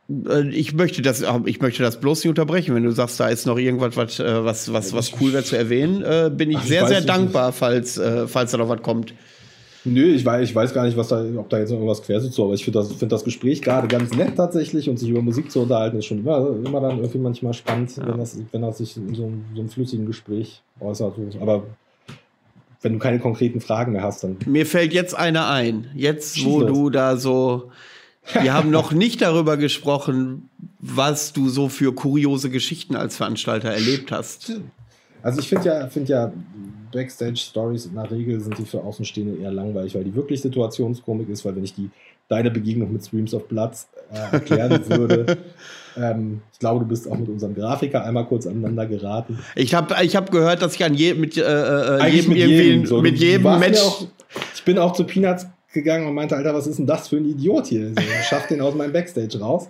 Äh, 0.09 0.49
Ich 0.49 0.73
möchte, 0.73 1.01
das, 1.01 1.23
ich 1.45 1.61
möchte 1.61 1.83
das 1.83 1.99
bloß 1.99 2.23
nicht 2.23 2.29
unterbrechen. 2.29 2.75
Wenn 2.75 2.83
du 2.83 2.91
sagst, 2.91 3.19
da 3.19 3.29
ist 3.29 3.45
noch 3.45 3.57
irgendwas, 3.57 3.95
was, 3.95 4.19
äh, 4.19 4.43
was, 4.43 4.71
was, 4.73 4.93
was 4.93 5.11
cool 5.19 5.33
wäre 5.33 5.43
zu 5.43 5.57
erwähnen, 5.57 6.03
äh, 6.03 6.31
bin 6.33 6.51
ich 6.51 6.57
Ach, 6.57 6.63
ich 6.63 6.69
sehr, 6.69 6.81
weiß 6.83 6.89
sehr 6.89 7.01
dankbar, 7.01 7.51
falls, 7.51 7.97
äh, 7.97 8.27
falls 8.27 8.51
da 8.51 8.57
noch 8.57 8.69
was 8.69 8.81
kommt. 8.81 9.13
Nö, 9.85 10.13
ich 10.13 10.25
weiß, 10.25 10.49
ich 10.49 10.53
weiß 10.53 10.73
gar 10.73 10.83
nicht, 10.85 10.97
was 10.97 11.07
da, 11.07 11.23
ob 11.37 11.49
da 11.49 11.57
jetzt 11.57 11.69
noch 11.69 11.77
irgendwas 11.77 12.01
quer 12.01 12.19
sitzt, 12.19 12.37
aber 12.37 12.53
ich 12.53 12.65
finde 12.65 12.79
das, 12.79 12.91
find 12.91 13.11
das 13.11 13.23
Gespräch 13.23 13.61
gerade 13.61 13.87
ganz 13.87 14.13
nett 14.13 14.35
tatsächlich 14.35 14.89
und 14.89 14.99
sich 14.99 15.09
über 15.09 15.21
Musik 15.21 15.49
zu 15.49 15.61
unterhalten, 15.61 15.97
ist 15.97 16.05
schon 16.05 16.19
immer, 16.19 16.49
immer 16.65 16.81
dann 16.81 16.97
irgendwie 16.97 17.17
manchmal 17.17 17.53
spannend, 17.53 17.95
wenn, 17.97 18.17
das, 18.17 18.37
wenn 18.51 18.61
das 18.61 18.79
sich 18.79 18.97
in 18.97 19.15
so, 19.15 19.31
so 19.55 19.61
einem 19.61 19.69
flüssigen 19.69 20.05
Gespräch 20.05 20.61
äußert. 20.81 21.13
Aber 21.39 21.63
wenn 22.81 22.93
du 22.93 22.99
keine 22.99 23.19
konkreten 23.19 23.61
Fragen 23.61 23.91
mehr 23.93 24.03
hast, 24.03 24.23
dann. 24.23 24.37
Mir 24.45 24.65
fällt 24.65 24.93
jetzt 24.93 25.15
eine 25.15 25.47
ein. 25.47 25.87
Jetzt, 25.95 26.43
wo 26.45 26.63
du 26.63 26.89
da 26.89 27.17
so. 27.17 27.71
Wir 28.41 28.53
haben 28.53 28.69
noch 28.69 28.91
nicht 28.91 29.21
darüber 29.21 29.57
gesprochen, 29.57 30.49
was 30.79 31.33
du 31.33 31.49
so 31.49 31.69
für 31.69 31.93
kuriose 31.93 32.49
Geschichten 32.49 32.95
als 32.95 33.17
Veranstalter 33.17 33.69
erlebt 33.69 34.11
hast. 34.11 34.53
Also 35.21 35.39
ich 35.39 35.49
finde 35.49 35.65
ja, 35.65 35.87
find 35.87 36.07
ja 36.07 36.31
Backstage-Stories 36.93 37.87
in 37.87 37.95
der 37.95 38.09
Regel 38.09 38.39
sind 38.39 38.57
die 38.57 38.65
für 38.65 38.81
Außenstehende 38.81 39.41
eher 39.41 39.51
langweilig, 39.51 39.95
weil 39.95 40.03
die 40.03 40.15
wirklich 40.15 40.41
Situationskomik 40.41 41.29
ist, 41.29 41.43
weil 41.43 41.55
wenn 41.55 41.63
ich 41.63 41.73
die 41.73 41.89
deine 42.29 42.51
Begegnung 42.51 42.93
mit 42.93 43.03
Streams 43.03 43.33
of 43.33 43.47
Blood 43.47 43.71
äh, 44.11 44.33
erklären 44.33 44.87
würde, 44.89 45.37
ähm, 45.99 46.41
ich 46.53 46.59
glaube, 46.59 46.79
du 46.81 46.85
bist 46.87 47.09
auch 47.09 47.17
mit 47.17 47.29
unserem 47.29 47.55
Grafiker 47.55 48.03
einmal 48.03 48.25
kurz 48.25 48.47
aneinander 48.47 48.85
geraten. 48.85 49.39
Ich 49.55 49.73
habe 49.73 49.95
ich 50.03 50.15
hab 50.15 50.31
gehört, 50.31 50.61
dass 50.61 50.75
ich 50.75 50.83
an 50.83 50.93
je, 50.93 51.13
mit, 51.13 51.37
äh, 51.37 51.41
äh, 51.41 51.99
Eigentlich 52.01 52.27
jedem, 52.27 52.51
irgendwie- 52.51 52.87
so. 52.87 53.01
mit 53.01 53.17
jedem 53.17 53.59
Match. 53.59 53.79
Auch, 53.81 54.07
ich 54.55 54.63
bin 54.63 54.77
auch 54.77 54.93
zu 54.93 55.03
Peanuts 55.03 55.47
gegangen 55.73 56.07
und 56.07 56.13
meinte, 56.13 56.35
Alter, 56.35 56.53
was 56.53 56.67
ist 56.67 56.79
denn 56.79 56.87
das 56.87 57.07
für 57.07 57.17
ein 57.17 57.25
Idiot 57.25 57.67
hier? 57.67 57.89
So, 57.89 58.01
schaff 58.29 58.47
den 58.47 58.61
aus 58.61 58.75
meinem 58.75 58.93
Backstage 58.93 59.39
raus. 59.39 59.69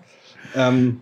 Ähm, 0.55 1.01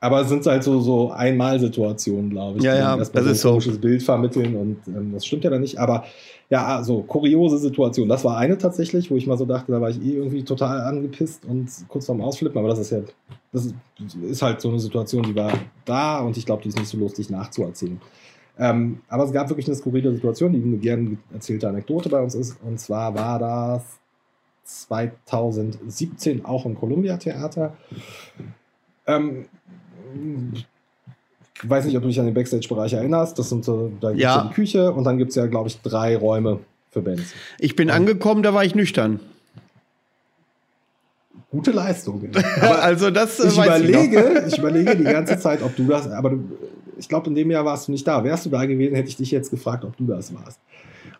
aber 0.00 0.22
es 0.22 0.28
sind 0.28 0.44
halt 0.46 0.64
so, 0.64 0.80
so 0.80 1.12
Einmalsituationen, 1.12 2.30
glaube 2.30 2.58
ich. 2.58 2.64
Ja, 2.64 2.74
ja, 2.74 2.96
das 2.96 3.08
ist 3.10 3.40
so. 3.40 3.48
ein 3.48 3.52
komisches 3.52 3.80
Bild 3.80 4.02
vermitteln 4.02 4.56
und 4.56 4.76
ähm, 4.88 5.12
das 5.12 5.24
stimmt 5.24 5.44
ja 5.44 5.50
dann 5.50 5.60
nicht. 5.60 5.78
Aber 5.78 6.04
ja, 6.52 6.66
also 6.66 7.00
kuriose 7.00 7.56
Situation. 7.56 8.10
Das 8.10 8.26
war 8.26 8.36
eine 8.36 8.58
tatsächlich, 8.58 9.10
wo 9.10 9.16
ich 9.16 9.26
mal 9.26 9.38
so 9.38 9.46
dachte, 9.46 9.72
da 9.72 9.80
war 9.80 9.88
ich 9.88 10.02
eh 10.02 10.16
irgendwie 10.16 10.42
total 10.44 10.82
angepisst 10.82 11.46
und 11.46 11.66
kurz 11.88 12.04
vorm 12.04 12.20
Ausflippen. 12.20 12.58
Aber 12.58 12.68
das 12.68 12.78
ist 12.78 12.90
ja, 12.90 13.00
das 13.52 13.72
ist 14.20 14.42
halt 14.42 14.60
so 14.60 14.68
eine 14.68 14.78
Situation, 14.78 15.22
die 15.22 15.34
war 15.34 15.50
da 15.86 16.20
und 16.20 16.36
ich 16.36 16.44
glaube, 16.44 16.62
die 16.62 16.68
ist 16.68 16.78
nicht 16.78 16.90
so 16.90 16.98
lustig 16.98 17.30
nachzuerzählen. 17.30 17.98
Ähm, 18.58 19.00
aber 19.08 19.24
es 19.24 19.32
gab 19.32 19.48
wirklich 19.48 19.66
eine 19.66 19.76
skurrile 19.76 20.12
Situation, 20.12 20.52
die 20.52 20.62
eine 20.62 20.76
gern 20.76 21.16
erzählte 21.32 21.70
Anekdote 21.70 22.10
bei 22.10 22.20
uns 22.20 22.34
ist. 22.34 22.58
Und 22.62 22.78
zwar 22.78 23.14
war 23.14 23.38
das 23.38 23.84
2017 24.64 26.44
auch 26.44 26.66
im 26.66 26.74
Columbia 26.74 27.16
Theater. 27.16 27.78
Ähm, 29.06 29.46
ich 31.62 31.70
weiß 31.70 31.84
nicht, 31.84 31.96
ob 31.96 32.02
du 32.02 32.08
dich 32.08 32.18
an 32.18 32.26
den 32.26 32.34
Backstage-Bereich 32.34 32.92
erinnerst. 32.94 33.38
Das 33.38 33.48
sind 33.48 33.64
so, 33.64 33.92
da 34.00 34.08
gibt's 34.08 34.22
Ja. 34.22 34.36
ja 34.36 34.44
die 34.48 34.54
Küche 34.54 34.92
und 34.92 35.04
dann 35.04 35.18
gibt 35.18 35.30
es 35.30 35.36
ja, 35.36 35.46
glaube 35.46 35.68
ich, 35.68 35.80
drei 35.80 36.16
Räume 36.16 36.58
für 36.90 37.02
Bands. 37.02 37.32
Ich 37.58 37.76
bin 37.76 37.90
angekommen, 37.90 38.42
da 38.42 38.52
war 38.54 38.64
ich 38.64 38.74
nüchtern. 38.74 39.20
Gute 41.50 41.70
Leistung. 41.70 42.28
also 42.60 43.10
das 43.10 43.38
äh, 43.38 43.48
ich 43.48 43.56
weiß 43.56 43.82
ich 43.82 43.88
überlege, 43.90 44.44
ich 44.48 44.58
überlege 44.58 44.96
die 44.96 45.04
ganze 45.04 45.38
Zeit, 45.38 45.62
ob 45.62 45.76
du 45.76 45.84
das, 45.86 46.10
aber 46.10 46.30
du, 46.30 46.38
ich 46.98 47.08
glaube, 47.08 47.28
in 47.28 47.34
dem 47.34 47.50
Jahr 47.50 47.64
warst 47.64 47.88
du 47.88 47.92
nicht 47.92 48.06
da. 48.06 48.24
Wärst 48.24 48.46
du 48.46 48.50
da 48.50 48.64
gewesen, 48.64 48.94
hätte 48.94 49.08
ich 49.08 49.16
dich 49.16 49.30
jetzt 49.30 49.50
gefragt, 49.50 49.84
ob 49.84 49.96
du 49.96 50.06
das 50.06 50.34
warst. 50.34 50.58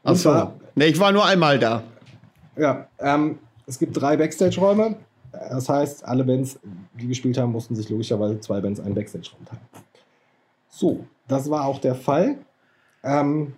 Ach 0.03 0.11
Und 0.11 0.17
so. 0.17 0.23
zwar, 0.31 0.55
Nee, 0.75 0.87
ich 0.87 0.99
war 0.99 1.13
nur 1.13 1.25
einmal 1.27 1.59
da. 1.59 1.83
ja, 2.57 2.87
ähm, 2.99 3.39
es 3.67 3.79
gibt 3.79 3.99
drei 4.01 4.17
Backstage-Räume. 4.17 4.97
Das 5.33 5.69
heißt, 5.69 6.05
alle 6.05 6.25
Bands, 6.25 6.59
die 6.99 7.07
gespielt 7.09 7.37
haben, 7.39 7.53
mussten 7.53 7.75
sich 7.75 7.89
logischerweise 7.91 8.41
zwei 8.41 8.61
Bands 8.61 8.81
einen 8.81 8.95
Backstage-Raum 8.95 9.45
teilen. 9.47 9.61
So, 10.75 11.05
das 11.29 11.51
war 11.51 11.67
auch 11.67 11.79
der 11.81 11.95
Fall. 11.95 12.39
Ähm, 13.05 13.53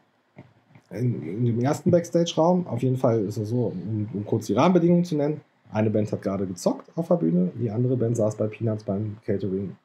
in, 0.91 1.23
in 1.23 1.45
dem 1.45 1.61
ersten 1.61 1.91
Backstage-Raum, 1.91 2.67
auf 2.67 2.83
jeden 2.83 2.97
Fall 2.97 3.25
ist 3.25 3.37
es 3.37 3.51
so, 3.51 3.67
um, 3.67 4.09
um 4.13 4.27
kurz 4.27 4.47
die 4.47 4.55
Rahmenbedingungen 4.55 5.05
zu 5.05 5.17
nennen. 5.17 5.41
Eine 5.73 5.91
Band 5.91 6.11
hat 6.11 6.23
gerade 6.23 6.47
gezockt 6.47 6.91
auf 6.97 7.09
der 7.09 7.17
Bühne, 7.17 7.53
die 7.55 7.71
andere 7.71 7.97
Band 7.97 8.17
saß 8.17 8.37
bei 8.37 8.49
Peanuts 8.49 8.85
beim 8.85 9.17
Catering, 9.25 9.77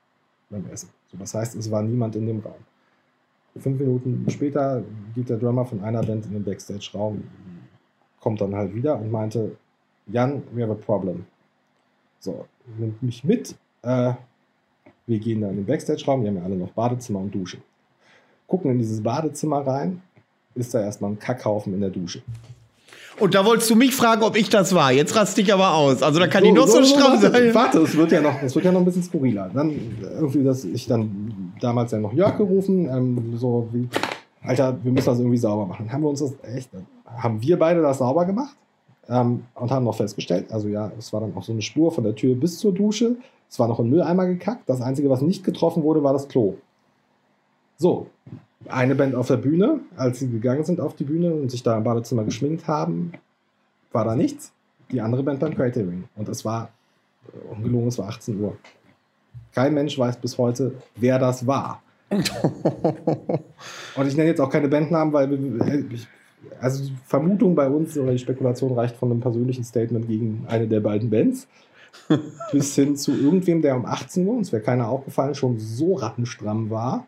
beim 0.50 0.66
Essen. 0.72 0.90
So, 1.12 1.18
das 1.18 1.34
heißt, 1.34 1.56
es 1.56 1.70
war 1.70 1.84
niemand 1.84 2.16
in 2.16 2.26
dem 2.26 2.40
Raum. 2.40 2.54
Fünf 3.58 3.80
Minuten 3.80 4.26
später 4.30 4.84
geht 5.16 5.30
der 5.30 5.38
Drummer 5.38 5.66
von 5.66 5.84
einer 5.84 6.02
Band 6.02 6.26
in 6.26 6.34
den 6.34 6.44
Backstage-Raum, 6.44 7.24
kommt 8.20 8.42
dann 8.42 8.56
halt 8.56 8.74
wieder 8.74 9.00
und 9.00 9.12
meinte, 9.12 9.56
Jan, 10.08 10.42
we 10.52 10.64
have 10.64 10.72
a 10.72 10.76
problem. 10.76 11.26
So, 12.20 12.46
nimmt 12.78 13.02
mich 13.04 13.24
mit. 13.24 13.56
Äh, 13.84 14.14
wir 15.10 15.20
gehen 15.20 15.42
dann 15.42 15.52
in 15.52 15.56
den 15.58 15.66
Backstage-Raum, 15.66 16.22
die 16.22 16.30
haben 16.30 16.38
ja 16.38 16.44
alle 16.44 16.56
noch 16.56 16.70
Badezimmer 16.70 17.20
und 17.20 17.34
Dusche. 17.34 17.58
Gucken 18.48 18.72
in 18.72 18.78
dieses 18.78 19.02
Badezimmer 19.02 19.66
rein, 19.66 20.02
ist 20.56 20.74
da 20.74 20.82
erstmal 20.82 21.12
ein 21.12 21.20
Kackhaufen 21.20 21.74
in 21.74 21.82
der 21.82 21.90
Dusche. 21.90 22.22
Und 23.20 23.36
da 23.36 23.46
wolltest 23.46 23.70
du 23.70 23.76
mich 23.76 23.94
fragen, 23.94 24.24
ob 24.24 24.38
ich 24.38 24.50
das 24.50 24.74
war. 24.74 24.94
Jetzt 24.94 25.14
raste 25.16 25.42
ich 25.42 25.54
aber 25.54 25.74
aus. 25.74 26.02
Also 26.02 26.20
da 26.20 26.28
kann 26.28 26.46
ich 26.46 26.54
noch 26.54 26.68
so, 26.68 26.82
so, 26.82 26.96
stramm 26.96 27.22
warte, 27.22 27.32
sein. 27.32 27.54
Warte, 27.54 27.80
es 27.80 27.98
wird 27.98 28.14
ja 28.14 28.22
noch, 28.22 28.42
es 28.42 28.56
wird 28.56 28.64
ja 28.64 28.72
noch 28.72 28.80
ein 28.80 28.86
bisschen 28.86 29.04
skurriler. 29.04 29.50
Dann 29.54 29.74
irgendwie, 30.02 30.44
dass 30.44 30.64
ich 30.64 30.88
dann 30.88 31.54
damals 31.60 31.92
ja 31.92 32.00
noch 32.00 32.14
Jörg 32.14 32.38
gerufen, 32.38 32.88
ähm, 32.88 33.38
so 33.38 33.68
wie, 33.74 33.90
Alter, 34.42 34.78
wir 34.82 34.92
müssen 34.92 35.08
das 35.08 35.20
irgendwie 35.20 35.38
sauber 35.38 35.66
machen. 35.66 35.92
Haben 35.92 36.04
wir 36.04 36.10
uns 36.10 36.22
das 36.22 36.34
echt, 36.44 36.70
haben 37.06 37.42
wir 37.42 37.60
beide 37.60 37.82
das 37.82 37.98
sauber 37.98 38.26
gemacht 38.26 38.56
ähm, 39.10 39.44
und 39.56 39.72
haben 39.72 39.86
noch 39.86 39.96
festgestellt, 39.96 40.52
also 40.52 40.68
ja, 40.68 40.92
es 40.98 41.12
war 41.14 41.22
dann 41.22 41.36
auch 41.36 41.44
so 41.44 41.52
eine 41.52 41.62
Spur 41.62 41.92
von 41.92 42.04
der 42.04 42.16
Tür 42.16 42.36
bis 42.36 42.60
zur 42.60 42.74
Dusche. 42.74 43.16
Es 43.50 43.58
war 43.60 43.68
noch 43.68 43.80
ein 43.80 43.90
Mülleimer 43.90 44.28
gekackt. 44.28 44.70
Das 44.70 44.82
Einzige, 44.82 45.10
was 45.10 45.22
nicht 45.22 45.44
getroffen 45.44 45.82
wurde, 45.84 46.04
war 46.04 46.14
das 46.14 46.28
Klo. 46.28 46.56
So, 47.78 48.08
eine 48.68 48.94
Band 48.96 49.16
auf 49.16 49.28
der 49.28 49.38
Bühne, 49.38 49.80
als 49.98 50.20
sie 50.20 50.30
gegangen 50.30 50.64
sind 50.64 50.80
auf 50.80 50.96
die 50.96 51.06
Bühne 51.06 51.34
und 51.34 51.50
sich 51.50 51.64
da 51.64 51.78
im 51.78 51.84
Badezimmer 51.84 52.24
geschminkt 52.26 52.68
haben, 52.68 53.14
war 53.92 54.06
da 54.06 54.16
nichts. 54.16 54.52
Die 54.92 55.02
andere 55.02 55.24
Band 55.24 55.40
beim 55.40 55.56
Catering. 55.56 56.04
Und 56.16 56.30
es 56.30 56.44
war, 56.46 56.70
äh, 57.34 57.54
ungelogen, 57.56 57.88
es 57.88 57.98
war 57.98 58.08
18 58.10 58.40
Uhr. 58.40 58.58
Kein 59.54 59.74
Mensch 59.74 59.98
weiß 59.98 60.18
bis 60.18 60.38
heute, 60.38 60.74
wer 60.96 61.18
das 61.20 61.48
war. 61.48 61.82
Und 63.96 64.08
ich 64.08 64.16
nenne 64.18 64.30
jetzt 64.30 64.42
auch 64.42 64.50
keine 64.50 64.68
Bandnamen, 64.68 65.14
weil 65.14 65.30
wir- 65.30 65.86
ich, 65.92 66.08
also 66.60 66.84
die 66.84 66.96
Vermutung 67.06 67.56
bei 67.56 67.70
uns 67.70 67.98
oder 67.98 68.12
die 68.12 68.20
Spekulation 68.20 68.74
reicht 68.74 68.96
von 68.96 69.12
einem 69.12 69.22
persönlichen 69.22 69.64
Statement 69.64 70.08
gegen 70.08 70.46
eine 70.48 70.68
der 70.68 70.80
beiden 70.80 71.10
Bands 71.10 71.48
bis 72.52 72.76
hin 72.76 72.96
zu 72.96 73.12
irgendwem, 73.12 73.62
der 73.62 73.76
um 73.76 73.86
18 73.86 74.26
Uhr, 74.28 74.38
uns 74.38 74.52
wäre 74.52 74.62
keiner 74.62 74.90
aufgefallen, 74.90 75.36
schon 75.36 75.60
so 75.60 75.96
rattenstramm 75.96 76.70
war 76.70 77.08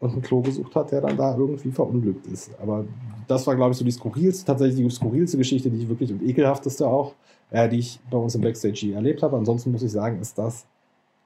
und 0.00 0.16
ein 0.16 0.22
Klo 0.22 0.40
gesucht 0.40 0.74
hat, 0.74 0.90
der 0.90 1.00
dann 1.00 1.16
da 1.16 1.36
irgendwie 1.36 1.70
verunglückt 1.70 2.26
ist. 2.26 2.50
Aber 2.60 2.84
das 3.28 3.46
war, 3.46 3.54
glaube 3.54 3.72
ich, 3.72 3.78
so 3.78 3.84
die 3.84 3.92
skurrilste, 3.92 4.44
tatsächlich 4.44 4.84
die 4.84 4.90
skurrilste 4.90 5.38
Geschichte, 5.38 5.70
die 5.70 5.78
ich 5.78 5.88
wirklich 5.88 6.10
und 6.10 6.22
ekelhafteste 6.22 6.86
auch, 6.86 7.14
äh, 7.50 7.68
die 7.68 7.78
ich 7.78 8.00
bei 8.10 8.18
uns 8.18 8.34
im 8.34 8.40
Backstage 8.40 8.86
je 8.86 8.92
erlebt 8.92 9.22
habe. 9.22 9.36
Ansonsten 9.36 9.70
muss 9.70 9.82
ich 9.82 9.92
sagen, 9.92 10.20
ist 10.20 10.36
das, 10.36 10.66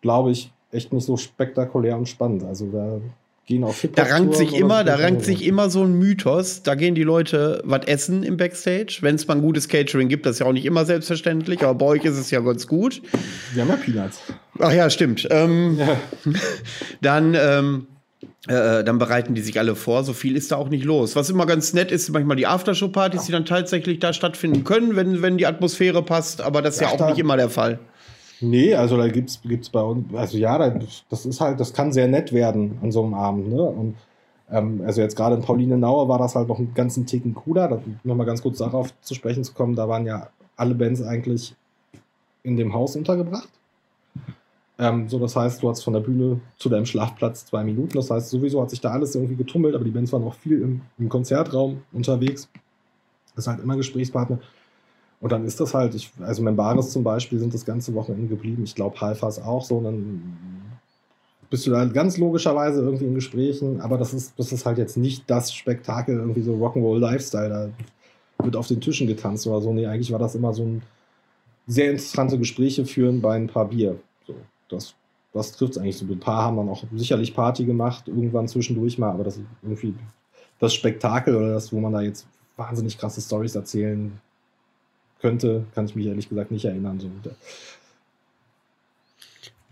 glaube 0.03 0.31
ich, 0.31 0.53
echt 0.71 0.93
nicht 0.93 1.05
so 1.05 1.17
spektakulär 1.17 1.97
und 1.97 2.07
spannend. 2.07 2.45
Also 2.45 2.67
da 2.67 3.01
gehen 3.47 3.63
auf 3.65 3.81
hip 3.81 3.95
Da 3.97 4.03
rankt 4.05 4.35
sich 4.37 4.55
immer, 4.55 4.83
da 4.85 4.97
rankt 4.97 5.25
sich 5.25 5.45
immer 5.47 5.71
so 5.71 5.83
ein 5.85 5.95
Mythos. 5.99 6.63
Da 6.63 6.75
gehen 6.75 6.95
die 6.95 7.05
Leute 7.05 7.63
was 7.65 7.87
essen 7.87 8.23
im 8.25 8.37
Backstage. 8.37 8.99
Wenn 9.01 9.15
es 9.15 9.27
mal 9.29 9.35
ein 9.37 9.43
gutes 9.43 9.69
Catering 9.69 10.09
gibt, 10.09 10.27
das 10.27 10.33
ist 10.37 10.39
ja 10.41 10.47
auch 10.47 10.53
nicht 10.53 10.67
immer 10.67 10.85
selbstverständlich, 10.85 11.63
aber 11.63 11.75
bei 11.75 11.87
euch 11.87 12.05
ist 12.05 12.19
es 12.19 12.31
ja 12.31 12.41
ganz 12.41 12.67
gut. 12.67 13.01
Wir 13.55 13.63
haben 13.63 13.71
ja 13.71 13.77
Peanuts. 13.77 14.19
Ach 14.59 14.73
ja, 14.73 14.91
stimmt. 14.91 15.27
Ähm, 15.31 15.79
Ja. 15.79 15.97
dann, 17.01 17.35
ähm, 17.35 17.87
äh, 18.49 18.83
dann 18.85 18.99
bereiten 18.99 19.35
die 19.35 19.41
sich 19.43 19.59
alle 19.59 19.75
vor. 19.77 20.03
So 20.05 20.13
viel 20.13 20.37
ist 20.37 20.51
da 20.53 20.57
auch 20.57 20.69
nicht 20.69 20.85
los. 20.85 21.15
Was 21.17 21.31
immer 21.31 21.47
ganz 21.47 21.73
nett 21.73 21.91
ist, 21.93 22.09
manchmal 22.11 22.37
die 22.37 22.47
Aftershow-Partys, 22.47 23.25
die 23.27 23.33
dann 23.33 23.45
tatsächlich 23.45 23.99
da 24.01 24.13
stattfinden 24.13 24.65
können, 24.65 24.97
wenn, 24.97 25.23
wenn 25.23 25.37
die 25.39 25.47
Atmosphäre 25.47 26.03
passt. 26.03 26.41
Aber 26.41 26.63
das 26.63 26.75
ist 26.77 26.81
ja 26.81 26.89
Ach, 26.89 26.93
auch 26.95 26.99
da- 26.99 27.11
nicht 27.11 27.19
immer 27.19 27.37
der 27.37 27.51
Fall. 27.51 27.79
Nee, 28.41 28.75
also 28.75 28.97
da 28.97 29.09
gibt's 29.09 29.41
gibt's 29.43 29.71
bei 29.71 29.83
uns, 29.83 30.15
also 30.15 30.37
ja, 30.39 30.59
da, 30.59 30.79
das 31.09 31.27
ist 31.27 31.41
halt, 31.41 31.59
das 31.59 31.73
kann 31.73 31.93
sehr 31.93 32.09
nett 32.09 32.33
werden 32.33 32.79
an 32.83 32.93
so 32.93 33.03
einem 33.03 33.15
Abend, 33.15 33.49
ne? 33.49 33.63
Und 33.63 33.97
Ähm, 34.49 34.83
also 34.87 35.01
jetzt 35.01 35.17
gerade 35.17 35.35
in 35.35 35.43
Pauline 35.43 35.77
Nauer 35.77 36.09
war 36.09 36.19
das 36.19 36.37
halt 36.37 36.47
noch 36.49 36.59
einen 36.61 36.73
ganzen 36.73 37.05
Ticken 37.05 37.35
cooler. 37.35 37.83
Nochmal 38.05 38.27
ganz 38.27 38.43
kurz 38.43 38.59
darauf 38.59 38.93
zu 39.01 39.15
sprechen 39.15 39.43
zu 39.43 39.53
kommen, 39.55 39.75
da 39.75 39.89
waren 39.89 40.07
ja 40.07 40.29
alle 40.57 40.75
Bands 40.77 41.03
eigentlich 41.03 41.57
in 42.45 42.57
dem 42.57 42.73
Haus 42.73 42.95
untergebracht. 42.95 43.49
Ähm, 44.79 45.09
so, 45.09 45.19
das 45.19 45.35
heißt, 45.35 45.63
du 45.63 45.69
hast 45.69 45.83
von 45.83 45.95
der 45.95 46.01
Bühne 46.01 46.41
zu 46.59 46.69
deinem 46.69 46.87
Schlafplatz 46.87 47.47
zwei 47.47 47.65
Minuten. 47.65 47.95
Das 47.95 48.11
heißt, 48.11 48.31
sowieso 48.31 48.63
hat 48.63 48.71
sich 48.71 48.81
da 48.81 48.91
alles 48.91 49.15
irgendwie 49.17 49.35
getummelt, 49.37 49.75
aber 49.75 49.85
die 49.85 49.91
Bands 49.91 50.13
waren 50.13 50.23
auch 50.23 50.35
viel 50.35 50.63
im, 50.63 50.83
im 50.99 51.09
Konzertraum 51.09 51.83
unterwegs. 51.93 52.49
Das 53.35 53.47
ist 53.47 53.49
halt 53.49 53.61
immer 53.61 53.77
Gesprächspartner. 53.77 54.39
Und 55.21 55.33
dann 55.33 55.45
ist 55.45 55.61
das 55.61 55.73
halt, 55.75 55.95
ich, 55.95 56.13
also 56.21 56.43
Membaris 56.43 56.91
zum 56.91 57.03
Beispiel 57.03 57.39
sind 57.39 57.55
das 57.55 57.65
ganze 57.65 57.95
Wochenende 57.95 58.29
geblieben. 58.29 58.65
Ich 58.65 58.75
glaube, 58.75 59.01
Halfas 59.01 59.41
auch 59.41 59.65
so. 59.65 59.77
Und 59.77 59.85
dann 59.85 60.23
bist 61.49 61.67
du 61.67 61.71
da 61.71 61.85
ganz 61.87 62.19
logischerweise 62.19 62.83
irgendwie 62.83 63.07
in 63.07 63.15
Gesprächen, 63.15 63.81
aber 63.81 63.99
das 63.99 64.13
ist, 64.13 64.39
das 64.39 64.53
ist 64.53 64.67
halt 64.67 64.79
jetzt 64.79 64.97
nicht 64.97 65.25
das 65.29 65.53
Spektakel, 65.53 66.17
irgendwie 66.17 66.43
so 66.43 66.55
Rock'n'Roll 66.55 66.99
Lifestyle. 66.99 67.49
Da 67.49 68.45
wird 68.45 68.57
auf 68.57 68.69
den 68.69 68.81
Tischen 68.81 69.07
getanzt 69.07 69.47
oder 69.47 69.61
so. 69.61 69.73
Nee, 69.73 69.87
eigentlich 69.87 70.13
war 70.13 70.19
das 70.19 70.35
immer 70.35 70.53
so 70.53 70.65
ein 70.65 70.83
sehr 71.67 71.91
interessante 71.91 72.39
Gespräche 72.39 72.85
führen 72.85 73.21
bei 73.21 73.37
ein 73.37 73.47
paar 73.47 73.69
Bier. 73.69 73.99
So, 74.27 74.35
das, 74.69 74.95
das 75.33 75.53
trifft 75.53 75.73
es 75.73 75.79
eigentlich 75.79 75.97
so. 75.97 76.05
Ein 76.05 76.21
paar 76.21 76.43
haben 76.43 76.57
dann 76.57 76.69
auch 76.69 76.85
sicherlich 76.95 77.35
Party 77.35 77.65
gemacht, 77.65 78.09
irgendwann 78.09 78.49
zwischendurch 78.49 78.99
mal, 78.99 79.11
aber 79.11 79.25
das 79.25 79.39
ist 79.39 79.47
irgendwie 79.63 79.95
das 80.59 80.75
Spektakel 80.75 81.35
oder 81.35 81.55
das, 81.55 81.73
wo 81.73 81.81
man 81.81 81.93
da 81.93 82.03
jetzt 82.03 82.27
wahnsinnig 82.57 82.99
krasse 82.99 83.21
Stories 83.21 83.55
erzählen 83.55 84.21
könnte, 85.21 85.65
kann 85.75 85.87
ich 85.87 85.97
mich 85.97 86.07
ehrlich 86.07 86.29
gesagt 86.29 86.51
nicht 86.51 86.65
erinnern. 86.65 87.01
So, 87.01 87.11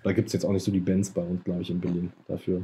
da 0.02 0.12
gibt 0.12 0.28
es 0.28 0.32
jetzt 0.32 0.44
auch 0.44 0.52
nicht 0.52 0.64
so 0.64 0.70
die 0.70 0.80
Bands 0.80 1.10
bei 1.10 1.22
uns, 1.22 1.42
glaube 1.44 1.62
ich, 1.62 1.70
in 1.70 1.80
Berlin 1.80 2.12
dafür. 2.28 2.62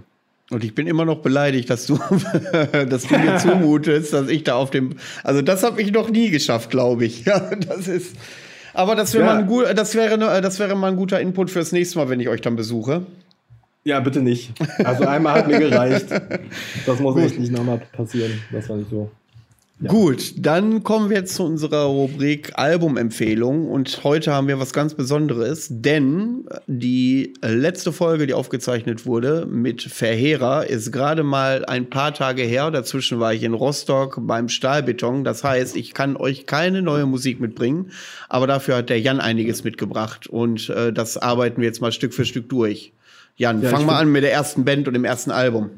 Und 0.51 0.65
ich 0.65 0.75
bin 0.75 0.87
immer 0.89 1.05
noch 1.05 1.19
beleidigt, 1.19 1.71
dass 1.71 1.87
du, 1.87 1.97
dass 2.73 3.05
du 3.05 3.19
mir 3.19 3.39
zumutest, 3.39 4.13
dass 4.13 4.29
ich 4.29 4.45
da 4.45 4.57
auf 4.57 4.71
dem. 4.71 4.97
Also, 5.23 5.43
das 5.43 5.63
habe 5.63 5.81
ich 5.81 5.93
noch 5.93 6.11
nie 6.11 6.31
geschafft, 6.31 6.71
glaube 6.71 7.05
ich. 7.05 7.25
Ja, 7.31 7.55
das 7.55 7.89
ist. 7.89 8.17
Aber 8.75 8.95
das 8.95 9.15
wäre 9.15 9.25
ja. 9.25 9.33
mal, 9.33 9.39
ein 9.41 9.47
gut, 9.47 9.67
das 9.75 9.95
wäre, 9.95 10.19
das 10.19 10.59
wäre 10.59 10.77
mal 10.77 10.89
ein 10.89 10.97
guter 10.97 11.21
Input 11.21 11.51
fürs 11.51 11.73
nächste 11.73 11.99
Mal, 11.99 12.09
wenn 12.09 12.21
ich 12.21 12.29
euch 12.29 12.41
dann 12.41 12.57
besuche. 12.57 13.07
Ja, 13.85 14.01
bitte 14.01 14.21
nicht. 14.21 14.53
Also 14.85 15.07
einmal 15.07 15.35
hat 15.35 15.49
mir 15.49 15.59
gereicht. 15.59 16.07
Das 16.87 17.01
muss 17.01 17.17
echt 17.17 17.39
nicht 17.39 17.53
nochmal 17.53 17.81
passieren. 17.93 18.43
Das 18.53 18.69
war 18.69 18.77
nicht 18.77 18.91
so. 18.91 19.11
Gut, 19.87 20.35
dann 20.37 20.85
kommen 20.85 21.09
wir 21.09 21.17
jetzt 21.19 21.37
zu 21.37 21.43
unserer 21.43 21.85
Rubrik 21.85 22.53
Albumempfehlung 22.55 23.67
und 23.67 24.05
heute 24.05 24.31
haben 24.31 24.47
wir 24.47 24.61
was 24.61 24.75
ganz 24.75 24.93
Besonderes, 24.93 25.69
denn 25.71 26.45
die 26.67 27.33
letzte 27.41 27.91
Folge, 27.91 28.27
die 28.27 28.35
aufgezeichnet 28.35 29.07
wurde 29.07 29.47
mit 29.47 29.81
Verheerer, 29.81 30.67
ist 30.67 30.93
gerade 30.93 31.23
mal 31.23 31.65
ein 31.65 31.89
paar 31.89 32.13
Tage 32.13 32.43
her. 32.43 32.71
Dazwischen 32.71 33.21
war 33.21 33.33
ich 33.33 33.43
in 33.43 33.55
Rostock 33.55 34.19
beim 34.21 34.51
Stahlbeton. 34.51 35.25
Das 35.25 35.45
heißt, 35.45 35.75
ich 35.77 35.95
kann 35.95 36.15
euch 36.17 36.45
keine 36.45 36.83
neue 36.83 37.07
Musik 37.07 37.41
mitbringen, 37.41 37.91
aber 38.29 38.47
dafür 38.47 38.77
hat 38.77 38.91
der 38.91 39.01
Jan 39.01 39.19
einiges 39.19 39.65
mitgebracht 39.65 40.27
und 40.27 40.69
äh, 40.69 40.93
das 40.93 41.17
arbeiten 41.17 41.63
wir 41.63 41.69
jetzt 41.69 41.81
mal 41.81 41.93
Stück 41.93 42.13
für 42.13 42.27
Stück 42.27 42.51
durch. 42.51 42.93
Jan, 43.37 43.63
ja, 43.63 43.71
fang 43.71 43.87
mal 43.87 43.97
an 43.97 44.13
mit 44.13 44.25
der 44.25 44.33
ersten 44.33 44.67
Band 44.67 44.89
und 44.89 44.93
dem 44.93 45.07
ersten 45.07 45.31
Album. 45.31 45.71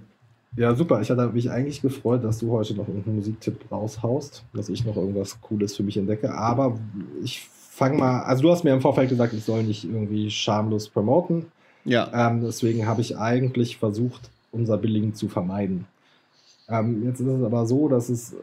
Ja, 0.56 0.74
super. 0.74 1.00
Ich 1.00 1.10
hatte 1.10 1.28
mich 1.28 1.50
eigentlich 1.50 1.80
gefreut, 1.80 2.24
dass 2.24 2.38
du 2.38 2.50
heute 2.52 2.74
noch 2.74 2.86
irgendeinen 2.86 3.16
Musiktipp 3.16 3.58
raushaust, 3.70 4.44
dass 4.52 4.68
ich 4.68 4.84
noch 4.84 4.96
irgendwas 4.96 5.40
Cooles 5.40 5.76
für 5.76 5.82
mich 5.82 5.96
entdecke. 5.96 6.34
Aber 6.34 6.78
ich 7.22 7.48
fange 7.48 7.96
mal, 7.98 8.22
also 8.22 8.42
du 8.42 8.50
hast 8.50 8.64
mir 8.64 8.74
im 8.74 8.82
Vorfeld 8.82 9.08
gesagt, 9.08 9.32
ich 9.32 9.44
soll 9.44 9.62
nicht 9.62 9.84
irgendwie 9.84 10.30
schamlos 10.30 10.88
promoten. 10.88 11.46
Ja. 11.84 12.10
Ähm, 12.12 12.42
deswegen 12.42 12.86
habe 12.86 13.00
ich 13.00 13.16
eigentlich 13.16 13.78
versucht, 13.78 14.30
unser 14.52 14.76
Billing 14.76 15.14
zu 15.14 15.28
vermeiden. 15.28 15.86
Ähm, 16.68 17.02
jetzt 17.04 17.20
ist 17.20 17.26
es 17.26 17.42
aber 17.42 17.66
so, 17.66 17.88
dass 17.88 18.10
es 18.10 18.36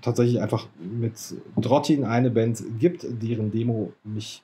tatsächlich 0.00 0.40
einfach 0.40 0.66
mit 0.80 1.14
Drottin 1.56 2.04
eine 2.04 2.30
Band 2.30 2.62
gibt, 2.78 3.06
deren 3.22 3.52
Demo 3.52 3.92
mich 4.04 4.42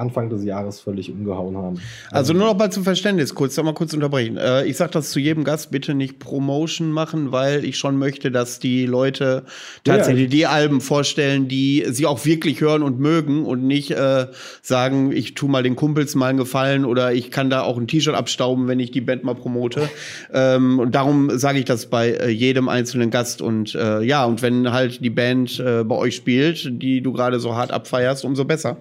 Anfang 0.00 0.30
des 0.30 0.44
Jahres 0.44 0.80
völlig 0.80 1.10
umgehauen 1.10 1.56
haben. 1.56 1.80
Also 2.10 2.32
nur 2.32 2.46
noch 2.46 2.58
mal 2.58 2.70
zum 2.70 2.84
Verständnis, 2.84 3.34
kurz, 3.34 3.54
sag 3.54 3.64
mal 3.64 3.74
kurz 3.74 3.92
unterbrechen. 3.94 4.36
Äh, 4.36 4.64
ich 4.64 4.76
sage 4.76 4.92
das 4.92 5.10
zu 5.10 5.20
jedem 5.20 5.44
Gast, 5.44 5.70
bitte 5.70 5.94
nicht 5.94 6.18
Promotion 6.18 6.90
machen, 6.90 7.32
weil 7.32 7.64
ich 7.64 7.78
schon 7.78 7.96
möchte, 7.98 8.30
dass 8.30 8.58
die 8.58 8.86
Leute 8.86 9.44
tatsächlich 9.84 10.24
ja. 10.24 10.30
die 10.30 10.46
Alben 10.46 10.80
vorstellen, 10.80 11.48
die 11.48 11.84
sie 11.90 12.06
auch 12.06 12.24
wirklich 12.24 12.60
hören 12.60 12.82
und 12.82 12.98
mögen 12.98 13.44
und 13.44 13.66
nicht 13.66 13.90
äh, 13.90 14.26
sagen, 14.62 15.12
ich 15.12 15.34
tu 15.34 15.46
mal 15.48 15.62
den 15.62 15.76
Kumpels 15.76 16.14
mal 16.14 16.28
einen 16.28 16.38
Gefallen 16.38 16.84
oder 16.84 17.12
ich 17.12 17.30
kann 17.30 17.50
da 17.50 17.62
auch 17.62 17.76
ein 17.76 17.86
T-Shirt 17.86 18.14
abstauben, 18.14 18.68
wenn 18.68 18.80
ich 18.80 18.90
die 18.90 19.00
Band 19.00 19.24
mal 19.24 19.34
promote. 19.34 19.88
ähm, 20.32 20.78
und 20.78 20.94
darum 20.94 21.38
sage 21.38 21.58
ich 21.58 21.64
das 21.64 21.86
bei 21.86 22.10
äh, 22.10 22.30
jedem 22.30 22.68
einzelnen 22.68 23.10
Gast. 23.10 23.42
Und 23.42 23.74
äh, 23.74 24.02
ja, 24.02 24.24
und 24.24 24.42
wenn 24.42 24.72
halt 24.72 25.04
die 25.04 25.10
Band 25.10 25.60
äh, 25.60 25.84
bei 25.84 25.96
euch 25.96 26.16
spielt, 26.16 26.82
die 26.82 27.00
du 27.00 27.12
gerade 27.12 27.40
so 27.40 27.54
hart 27.54 27.70
abfeierst, 27.70 28.24
umso 28.24 28.44
besser. 28.44 28.76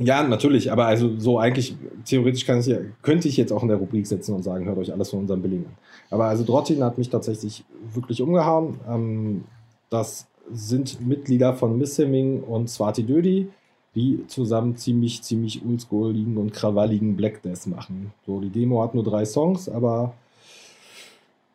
Ja, 0.00 0.22
natürlich, 0.26 0.72
aber 0.72 0.86
also 0.86 1.18
so 1.18 1.38
eigentlich, 1.38 1.76
theoretisch 2.04 2.46
kann 2.46 2.60
ich 2.60 2.66
ja, 2.66 2.78
könnte 3.02 3.28
ich 3.28 3.36
jetzt 3.36 3.52
auch 3.52 3.62
in 3.62 3.68
der 3.68 3.76
Rubrik 3.76 4.06
setzen 4.06 4.34
und 4.34 4.42
sagen, 4.42 4.64
hört 4.64 4.78
euch 4.78 4.92
alles 4.92 5.10
von 5.10 5.20
unserem 5.20 5.42
Billing 5.42 5.66
an. 5.66 5.72
Aber 6.10 6.24
also 6.24 6.44
Drottin 6.44 6.82
hat 6.82 6.98
mich 6.98 7.10
tatsächlich 7.10 7.64
wirklich 7.92 8.22
umgehauen. 8.22 8.80
Ähm, 8.88 9.44
das 9.90 10.26
sind 10.52 11.06
Mitglieder 11.06 11.54
von 11.54 11.78
Missemming 11.78 12.42
und 12.42 12.68
Swati 12.68 13.04
Dödi, 13.04 13.48
die 13.94 14.24
zusammen 14.26 14.76
ziemlich, 14.76 15.22
ziemlich 15.22 15.62
oldschooligen 15.64 16.36
und 16.36 16.52
krawalligen 16.52 17.16
Black 17.16 17.42
Death 17.42 17.66
machen. 17.66 18.12
So, 18.26 18.40
die 18.40 18.50
Demo 18.50 18.82
hat 18.82 18.94
nur 18.94 19.04
drei 19.04 19.24
Songs, 19.24 19.68
aber 19.68 20.14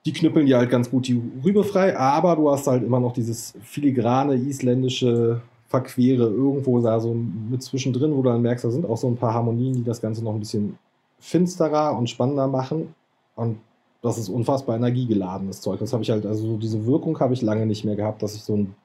die 0.05 0.13
knüppeln 0.13 0.45
dir 0.45 0.57
halt 0.57 0.69
ganz 0.69 0.89
gut 0.89 1.07
die 1.07 1.19
Rübe 1.43 1.63
frei, 1.63 1.97
aber 1.97 2.35
du 2.35 2.51
hast 2.51 2.67
halt 2.67 2.83
immer 2.83 2.99
noch 2.99 3.13
dieses 3.13 3.55
filigrane 3.63 4.35
isländische 4.35 5.41
verquere 5.75 6.27
irgendwo 6.27 6.79
da 6.79 6.99
so 6.99 7.13
mit 7.13 7.61
zwischendrin, 7.61 8.15
wo 8.15 8.21
du 8.21 8.29
dann 8.29 8.41
merkst, 8.41 8.63
da 8.63 8.71
sind 8.71 8.85
auch 8.85 8.97
so 8.97 9.07
ein 9.07 9.17
paar 9.17 9.33
Harmonien, 9.33 9.73
die 9.73 9.83
das 9.83 10.01
Ganze 10.01 10.23
noch 10.23 10.33
ein 10.33 10.39
bisschen 10.39 10.77
finsterer 11.19 11.97
und 11.97 12.09
spannender 12.09 12.47
machen. 12.47 12.93
Und 13.35 13.57
das 14.01 14.17
ist 14.17 14.29
unfassbar 14.29 14.77
energiegeladenes 14.77 15.61
Zeug. 15.61 15.79
Das 15.79 15.91
habe 15.91 16.03
ich 16.03 16.11
halt, 16.11 16.25
also 16.25 16.57
diese 16.57 16.85
Wirkung 16.85 17.19
habe 17.19 17.33
ich 17.33 17.41
lange 17.41 17.65
nicht 17.65 17.83
mehr 17.83 17.95
gehabt, 17.95 18.23
dass 18.23 18.35
ich 18.35 18.43
so 18.43 18.55
ein, 18.55 18.75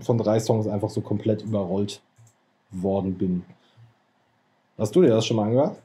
von 0.00 0.16
drei 0.18 0.40
Songs 0.40 0.66
einfach 0.66 0.90
so 0.90 1.00
komplett 1.00 1.42
überrollt 1.42 2.00
worden 2.70 3.14
bin. 3.14 3.42
Hast 4.78 4.94
du 4.96 5.02
dir 5.02 5.08
das 5.08 5.26
schon 5.26 5.36
mal 5.36 5.48
angehört? 5.48 5.76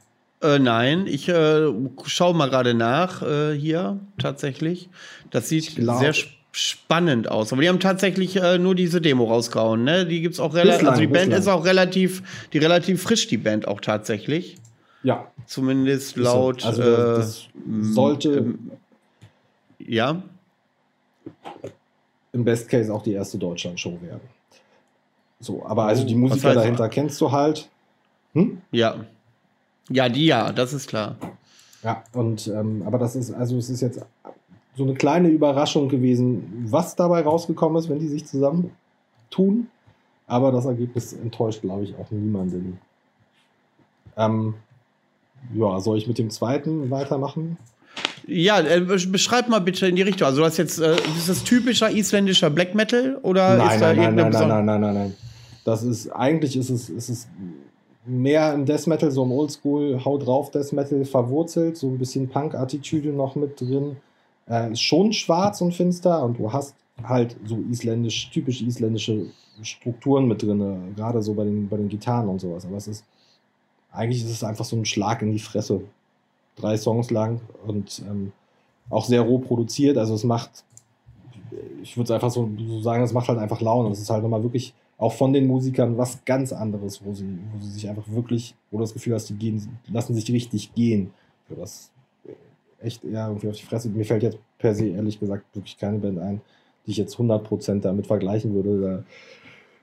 Äh, 0.42 0.60
nein, 0.60 1.08
ich 1.08 1.28
äh, 1.28 1.72
schaue 2.06 2.36
mal 2.36 2.50
gerade 2.50 2.74
nach 2.74 3.22
äh, 3.24 3.58
hier 3.58 4.00
tatsächlich. 4.18 4.90
Das 5.32 5.50
sieht 5.50 5.76
glaub, 5.76 6.00
sehr 6.00 6.14
spannend 6.14 6.45
spannend 6.56 7.30
aus. 7.30 7.52
Aber 7.52 7.62
die 7.62 7.68
haben 7.68 7.82
tatsächlich 7.82 8.38
äh, 8.38 8.58
nur 8.58 8.76
diese 8.76 9.02
Demo 9.02 9.26
rausgehauen, 9.26 9.84
ne? 9.84 10.06
Die 10.06 10.22
gibt's 10.22 10.40
auch 10.40 10.54
relativ, 10.54 10.88
also 10.88 11.02
die 11.02 11.08
Band 11.08 11.26
bislang. 11.26 11.40
ist 11.42 11.48
auch 11.50 11.66
relativ, 11.66 12.48
die 12.54 12.60
relativ 12.60 13.04
frisch, 13.04 13.28
die 13.28 13.38
Band 13.38 13.68
auch 13.68 13.82
tatsächlich. 13.82 14.56
Ja. 15.04 15.28
Zumindest 15.48 16.16
laut. 16.16 16.66
Also 16.66 16.82
äh, 16.82 17.24
sollte. 17.82 18.30
Ähm, 18.30 18.72
ja. 19.80 20.24
Im 22.32 22.46
Best 22.46 22.70
Case 22.70 22.94
auch 22.94 23.04
die 23.04 23.14
erste 23.14 23.38
Deutschland-Show 23.38 24.00
werden. 24.02 24.22
So, 25.42 25.66
aber 25.66 25.86
also 25.86 26.06
die 26.06 26.16
Musiker 26.16 26.54
dahinter 26.54 26.88
kennst 26.88 27.20
du 27.20 27.32
halt. 27.32 27.70
Hm? 28.34 28.62
Ja. 28.72 29.06
Ja, 29.90 30.08
die 30.08 30.26
ja, 30.26 30.54
das 30.54 30.72
ist 30.72 30.88
klar. 30.88 31.18
Ja, 31.84 32.04
und 32.14 32.48
ähm, 32.48 32.82
aber 32.86 32.98
das 32.98 33.16
ist, 33.16 33.32
also 33.32 33.58
es 33.58 33.70
ist 33.70 33.82
jetzt 33.82 34.00
so 34.76 34.84
eine 34.84 34.94
kleine 34.94 35.30
Überraschung 35.30 35.90
gewesen, 35.90 36.66
was 36.70 36.96
dabei 36.96 37.22
rausgekommen 37.22 37.78
ist, 37.78 37.90
wenn 37.90 38.00
die 38.00 38.08
sich 38.08 38.26
zusammen 38.26 38.72
tun. 39.30 39.68
Aber 40.28 40.52
das 40.52 40.66
Ergebnis 40.66 41.14
enttäuscht, 41.14 41.62
glaube 41.62 41.84
ich, 41.84 41.96
auch 41.96 42.10
niemanden. 42.12 42.80
Ähm, 44.18 44.56
ja, 45.54 45.80
soll 45.80 45.98
ich 45.98 46.08
mit 46.08 46.18
dem 46.18 46.30
zweiten 46.30 46.90
weitermachen? 46.90 47.58
Ja, 48.28 48.60
äh, 48.60 48.82
beschreib 48.82 49.50
mal 49.50 49.60
bitte 49.60 49.88
in 49.88 49.96
die 49.96 50.02
Richtung. 50.02 50.28
Also, 50.28 50.42
du 50.42 50.46
hast 50.46 50.58
jetzt, 50.58 50.80
äh, 50.80 50.96
ist 50.96 51.30
das 51.30 51.44
typischer 51.44 51.92
isländischer 51.92 52.50
Black 52.50 52.74
Metal 52.74 53.20
oder 53.22 53.58
nein, 53.58 53.72
ist 53.72 53.82
da 53.82 53.94
nein, 53.94 54.16
nein, 54.16 54.32
nein, 54.32 54.48
nein, 54.48 54.66
nein, 54.66 54.82
nein, 54.82 54.94
nein. 54.94 55.16
Das 55.64 55.84
ist, 55.84 56.10
eigentlich 56.10 56.58
ist 56.58 56.70
es, 56.70 56.90
ist 56.90 57.10
es 57.10 57.28
mehr 58.06 58.54
im 58.54 58.66
Death 58.66 58.88
Metal, 58.88 59.12
so 59.12 59.24
im 59.24 59.32
Oldschool, 59.32 60.04
Haut 60.04 60.26
drauf 60.26 60.50
Death 60.52 60.74
Metal 60.74 61.06
verwurzelt, 61.06 61.78
so 61.78 61.88
ein 61.88 62.00
bisschen 62.00 62.28
Punk-Attitüde 62.30 63.10
noch 63.10 63.36
mit 63.36 63.62
drin 63.62 63.98
äh, 64.50 64.72
ist 64.72 64.82
schon 64.82 65.14
schwarz 65.14 65.62
und 65.62 65.74
finster 65.74 66.24
und 66.24 66.40
du 66.40 66.52
hast 66.52 66.76
halt 67.04 67.36
so 67.46 67.58
isländisch, 67.70 68.30
typisch 68.30 68.62
isländische 68.62 69.28
Strukturen 69.62 70.28
mit 70.28 70.42
drin, 70.42 70.94
gerade 70.96 71.22
so 71.22 71.34
bei 71.34 71.44
den, 71.44 71.68
bei 71.70 71.78
den 71.78 71.90
Gitarren 71.90 72.30
und 72.30 72.42
sowas. 72.42 72.66
Aber 72.66 72.78
es 72.78 72.88
ist, 72.88 73.06
eigentlich 73.92 74.24
ist 74.24 74.32
es 74.32 74.44
einfach 74.44 74.66
so 74.66 74.76
ein 74.76 74.86
Schlag 74.86 75.22
in 75.22 75.32
die 75.32 75.40
Fresse. 75.40 75.82
Drei 76.56 76.78
Songs 76.78 77.12
lang 77.12 77.42
und 77.66 78.02
ähm, 78.08 78.32
auch 78.90 79.06
sehr 79.06 79.22
roh 79.22 79.40
produziert. 79.40 79.98
Also 79.98 80.14
es 80.14 80.24
macht, 80.24 80.64
ich 81.82 81.98
würde 81.98 82.06
es 82.06 82.12
einfach 82.12 82.32
so, 82.32 82.50
so, 82.58 82.82
sagen, 82.82 83.04
es 83.04 83.14
macht 83.14 83.28
halt 83.28 83.40
einfach 83.40 83.62
Laune. 83.62 83.90
Es 83.90 84.00
ist 84.00 84.10
halt 84.10 84.24
nochmal 84.24 84.44
wirklich 84.44 84.74
auch 84.98 85.12
von 85.12 85.34
den 85.34 85.48
Musikern 85.48 85.98
was 85.98 86.24
ganz 86.24 86.54
anderes, 86.54 87.04
wo 87.04 87.14
sie, 87.14 87.38
wo 87.54 87.62
sie 87.62 87.72
sich 87.72 87.90
einfach 87.90 88.08
wirklich, 88.08 88.56
wo 88.72 88.78
du 88.78 88.84
das 88.84 88.94
Gefühl 88.94 89.14
hast, 89.14 89.28
die 89.30 89.36
gehen, 89.36 89.80
lassen 89.88 90.16
sich 90.16 90.32
richtig 90.32 90.74
gehen 90.74 91.12
für 91.48 91.56
das 91.56 91.92
echt 92.86 93.04
eher 93.04 93.28
irgendwie 93.28 93.50
auf 93.50 93.56
die 93.56 93.66
Fresse. 93.66 93.90
Mir 93.90 94.06
fällt 94.06 94.24
jetzt 94.24 94.38
per 94.60 94.74
se 94.76 94.88
ehrlich 94.88 95.20
gesagt 95.20 95.44
wirklich 95.54 95.78
keine 95.78 96.00
Band 96.00 96.20
ein, 96.20 96.42
die 96.86 96.92
ich 96.92 96.98
jetzt 96.98 97.16
100% 97.16 97.82
damit 97.82 98.08
vergleichen 98.08 98.54
würde. 98.54 98.82
Da 98.82 99.04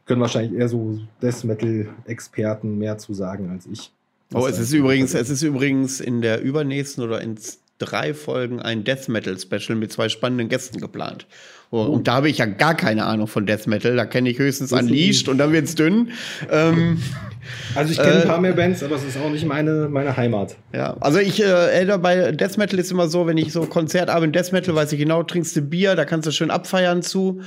können 0.07 0.21
wahrscheinlich 0.21 0.59
eher 0.59 0.69
so 0.69 0.99
Death 1.21 1.45
Metal-Experten 1.45 2.79
mehr 2.79 2.99
zu 2.99 3.15
sagen 3.15 3.51
als 3.51 3.67
ich. 3.67 3.93
Oh, 4.35 4.47
es 4.47 4.59
ist 4.59 4.73
übrigens, 4.73 5.15
es 5.15 5.29
ist 5.29 5.43
übrigens 5.43 6.01
in 6.01 6.23
der 6.23 6.41
übernächsten 6.41 7.05
oder 7.05 7.21
in 7.21 7.37
drei 7.85 8.15
Folgen 8.15 8.61
ein 8.61 8.85
Death 8.85 9.09
Metal 9.09 9.39
Special 9.39 9.77
mit 9.77 9.93
zwei 9.93 10.09
spannenden 10.09 10.49
Gästen 10.49 10.81
geplant. 10.81 11.27
Oh, 11.71 11.85
und 11.85 12.07
da 12.07 12.15
habe 12.15 12.29
ich 12.29 12.39
ja 12.39 12.45
gar 12.45 12.77
keine 12.77 13.07
Ahnung 13.07 13.27
von 13.27 13.47
Death 13.47 13.67
Metal. 13.67 13.97
Da 13.97 14.05
kenne 14.05 14.29
ich 14.29 14.39
höchstens 14.39 14.73
Unleashed 14.73 15.29
und 15.29 15.39
dann 15.39 15.53
wird 15.53 15.65
es 15.65 15.75
dünn. 15.75 16.11
Ähm, 16.51 17.03
also 17.75 17.93
ich 17.93 17.99
kenne 17.99 18.13
äh, 18.13 18.23
ein 18.23 18.29
paar 18.29 18.41
mehr 18.41 18.53
Bands, 18.53 18.83
aber 18.83 18.97
es 18.97 19.05
ist 19.05 19.17
auch 19.17 19.31
nicht 19.31 19.47
meine, 19.47 19.89
meine 19.89 20.17
Heimat. 20.17 20.57
Ja, 20.75 20.97
also 21.01 21.19
ich 21.19 21.43
äh, 21.43 21.99
bei 21.99 22.33
Death 22.33 22.59
Metal 22.59 22.79
ist 22.79 22.93
immer 22.93 23.09
so, 23.09 23.27
wenn 23.27 23.39
ich 23.39 23.53
so 23.53 23.63
Konzertabend 23.63 24.37
Death 24.37 24.53
Metal, 24.53 24.75
weiß 24.75 24.93
ich 24.93 24.99
genau, 24.99 25.23
trinkst 25.23 25.57
du 25.57 25.63
Bier, 25.63 25.97
da 25.97 26.05
kannst 26.05 26.27
du 26.27 26.31
schön 26.31 26.51
abfeiern 26.51 27.03
zu. 27.03 27.41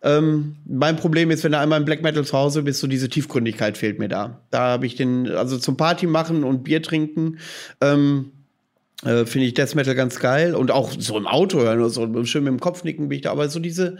Ähm, 0.00 0.56
mein 0.64 0.96
Problem 0.96 1.30
ist, 1.30 1.42
wenn 1.44 1.52
du 1.52 1.58
einmal 1.58 1.80
im 1.80 1.84
Black 1.84 2.02
Metal 2.02 2.24
zu 2.24 2.38
Hause 2.38 2.62
bist, 2.62 2.80
so 2.80 2.86
diese 2.86 3.08
Tiefgründigkeit 3.08 3.76
fehlt 3.76 3.98
mir 3.98 4.08
da. 4.08 4.40
Da 4.50 4.60
habe 4.60 4.86
ich 4.86 4.94
den, 4.94 5.28
also 5.28 5.58
zum 5.58 5.76
Party 5.76 6.06
machen 6.06 6.44
und 6.44 6.62
Bier 6.62 6.82
trinken, 6.82 7.38
ähm, 7.80 8.32
äh, 9.04 9.26
Finde 9.26 9.46
ich 9.46 9.54
Death 9.54 9.74
Metal 9.74 9.94
ganz 9.94 10.18
geil. 10.18 10.54
Und 10.54 10.70
auch 10.70 10.90
so 10.90 11.16
im 11.16 11.26
Auto 11.26 11.60
hören, 11.60 11.88
so 11.88 12.24
schön 12.24 12.44
mit 12.44 12.52
dem 12.52 12.60
Kopf 12.60 12.84
nicken 12.84 13.08
bin 13.08 13.16
ich 13.16 13.22
da. 13.22 13.32
Aber 13.32 13.48
so 13.48 13.60
diese 13.60 13.98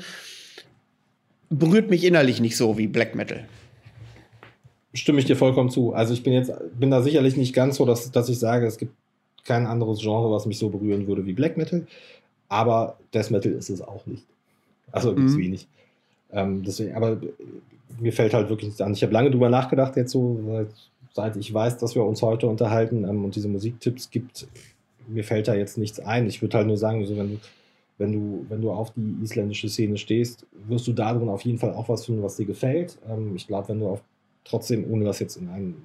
berührt 1.51 1.91
mich 1.91 2.05
innerlich 2.05 2.41
nicht 2.41 2.57
so 2.57 2.77
wie 2.79 2.87
Black 2.87 3.15
Metal. 3.15 3.47
Stimme 4.95 5.21
ich 5.21 5.27
dir 5.27 5.37
vollkommen 5.37 5.71
zu. 5.71 5.93
Also 5.95 6.13
ich 6.15 6.23
bin 6.23 6.33
jetzt, 6.33 6.53
bin 6.79 6.91
da 6.91 7.03
sicherlich 7.03 7.37
nicht 7.37 7.55
ganz 7.55 7.77
so, 7.77 7.85
dass, 7.85 8.11
dass 8.11 8.29
ich 8.29 8.39
sage, 8.39 8.67
es 8.67 8.79
gibt 8.79 8.93
kein 9.45 9.67
anderes 9.67 10.01
Genre, 10.01 10.31
was 10.31 10.47
mich 10.47 10.59
so 10.59 10.69
berühren 10.69 11.07
würde 11.07 11.25
wie 11.27 11.33
Black 11.33 11.57
Metal. 11.57 11.87
Aber 12.49 12.99
Death 13.15 13.31
Metal 13.31 13.53
ist 13.53 13.71
es 13.71 13.81
auch 13.81 14.05
nicht. 14.07 14.25
Also 14.91 15.15
gibt 15.15 15.29
es 15.29 15.37
mhm. 15.37 15.41
wenig. 15.41 15.67
Ähm, 16.33 16.63
deswegen, 16.65 16.95
aber 16.95 17.19
mir 18.01 18.13
fällt 18.13 18.35
halt 18.35 18.49
wirklich 18.49 18.69
nichts 18.69 18.81
an. 18.81 18.93
Ich 18.93 19.03
habe 19.03 19.13
lange 19.13 19.31
drüber 19.31 19.49
nachgedacht, 19.49 19.97
jetzt 19.97 20.13
so, 20.13 20.41
seit, 20.47 20.69
seit, 21.15 21.37
ich 21.37 21.53
weiß, 21.53 21.79
dass 21.79 21.95
wir 21.95 22.05
uns 22.05 22.23
heute 22.23 22.47
unterhalten 22.47 23.05
ähm, 23.05 23.25
und 23.25 23.37
diese 23.37 23.49
Musiktipps 23.49 24.11
gibt, 24.11 24.47
mir 25.09 25.25
fällt 25.25 25.49
da 25.49 25.55
jetzt 25.55 25.79
nichts 25.79 26.01
ein. 26.01 26.27
Ich 26.27 26.43
würde 26.43 26.59
halt 26.59 26.67
nur 26.67 26.77
sagen, 26.77 27.05
so 27.07 27.17
wenn 27.17 27.33
du, 27.33 27.41
wenn 27.99 28.13
du, 28.13 28.47
wenn 28.49 28.61
du 28.61 28.71
auf 28.71 28.93
die 28.95 29.17
isländische 29.23 29.69
Szene 29.69 29.97
stehst, 29.97 30.47
wirst 30.69 30.87
du 30.87 30.93
darin 30.93 31.29
auf 31.29 31.43
jeden 31.43 31.59
Fall 31.59 31.73
auch 31.73 31.89
was 31.89 32.07
finden, 32.07 32.23
was 32.23 32.37
dir 32.37 32.47
gefällt. 32.47 32.99
Ähm, 33.09 33.35
ich 33.35 33.47
glaube, 33.47 33.69
wenn 33.69 33.81
du 33.81 33.89
auf 33.89 34.03
trotzdem, 34.45 34.91
ohne 34.91 35.05
das 35.05 35.19
jetzt 35.19 35.37
in 35.37 35.49
einen 35.49 35.77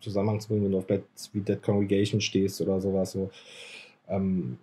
Zusammenhang 0.00 0.40
zu 0.40 0.48
bringen, 0.48 0.64
wenn 0.64 0.72
du 0.72 0.78
auf 0.78 0.86
Beds 0.86 1.30
wie 1.32 1.40
Dead 1.40 1.60
Congregation 1.62 2.20
stehst 2.20 2.60
oder 2.60 2.80
sowas, 2.80 3.12
so, 3.12 3.30
ähm, 4.08 4.58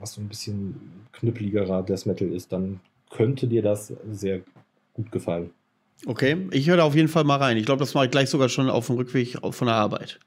was 0.00 0.14
so 0.14 0.20
ein 0.20 0.28
bisschen 0.28 0.74
knüppeligerer 1.12 1.82
Death 1.82 2.06
Metal 2.06 2.28
ist, 2.28 2.52
dann 2.52 2.80
könnte 3.10 3.46
dir 3.46 3.62
das 3.62 3.92
sehr 4.10 4.40
gut 4.94 5.12
gefallen. 5.12 5.50
Okay, 6.06 6.36
ich 6.50 6.68
höre 6.68 6.76
da 6.76 6.84
auf 6.84 6.94
jeden 6.94 7.08
Fall 7.08 7.24
mal 7.24 7.36
rein. 7.36 7.56
Ich 7.56 7.64
glaube, 7.64 7.78
das 7.80 7.94
mache 7.94 8.06
ich 8.06 8.10
gleich 8.10 8.28
sogar 8.28 8.48
schon 8.48 8.68
auf 8.68 8.86
dem 8.86 8.96
Rückweg 8.96 9.38
von 9.50 9.66
der 9.66 9.76
Arbeit. 9.76 10.18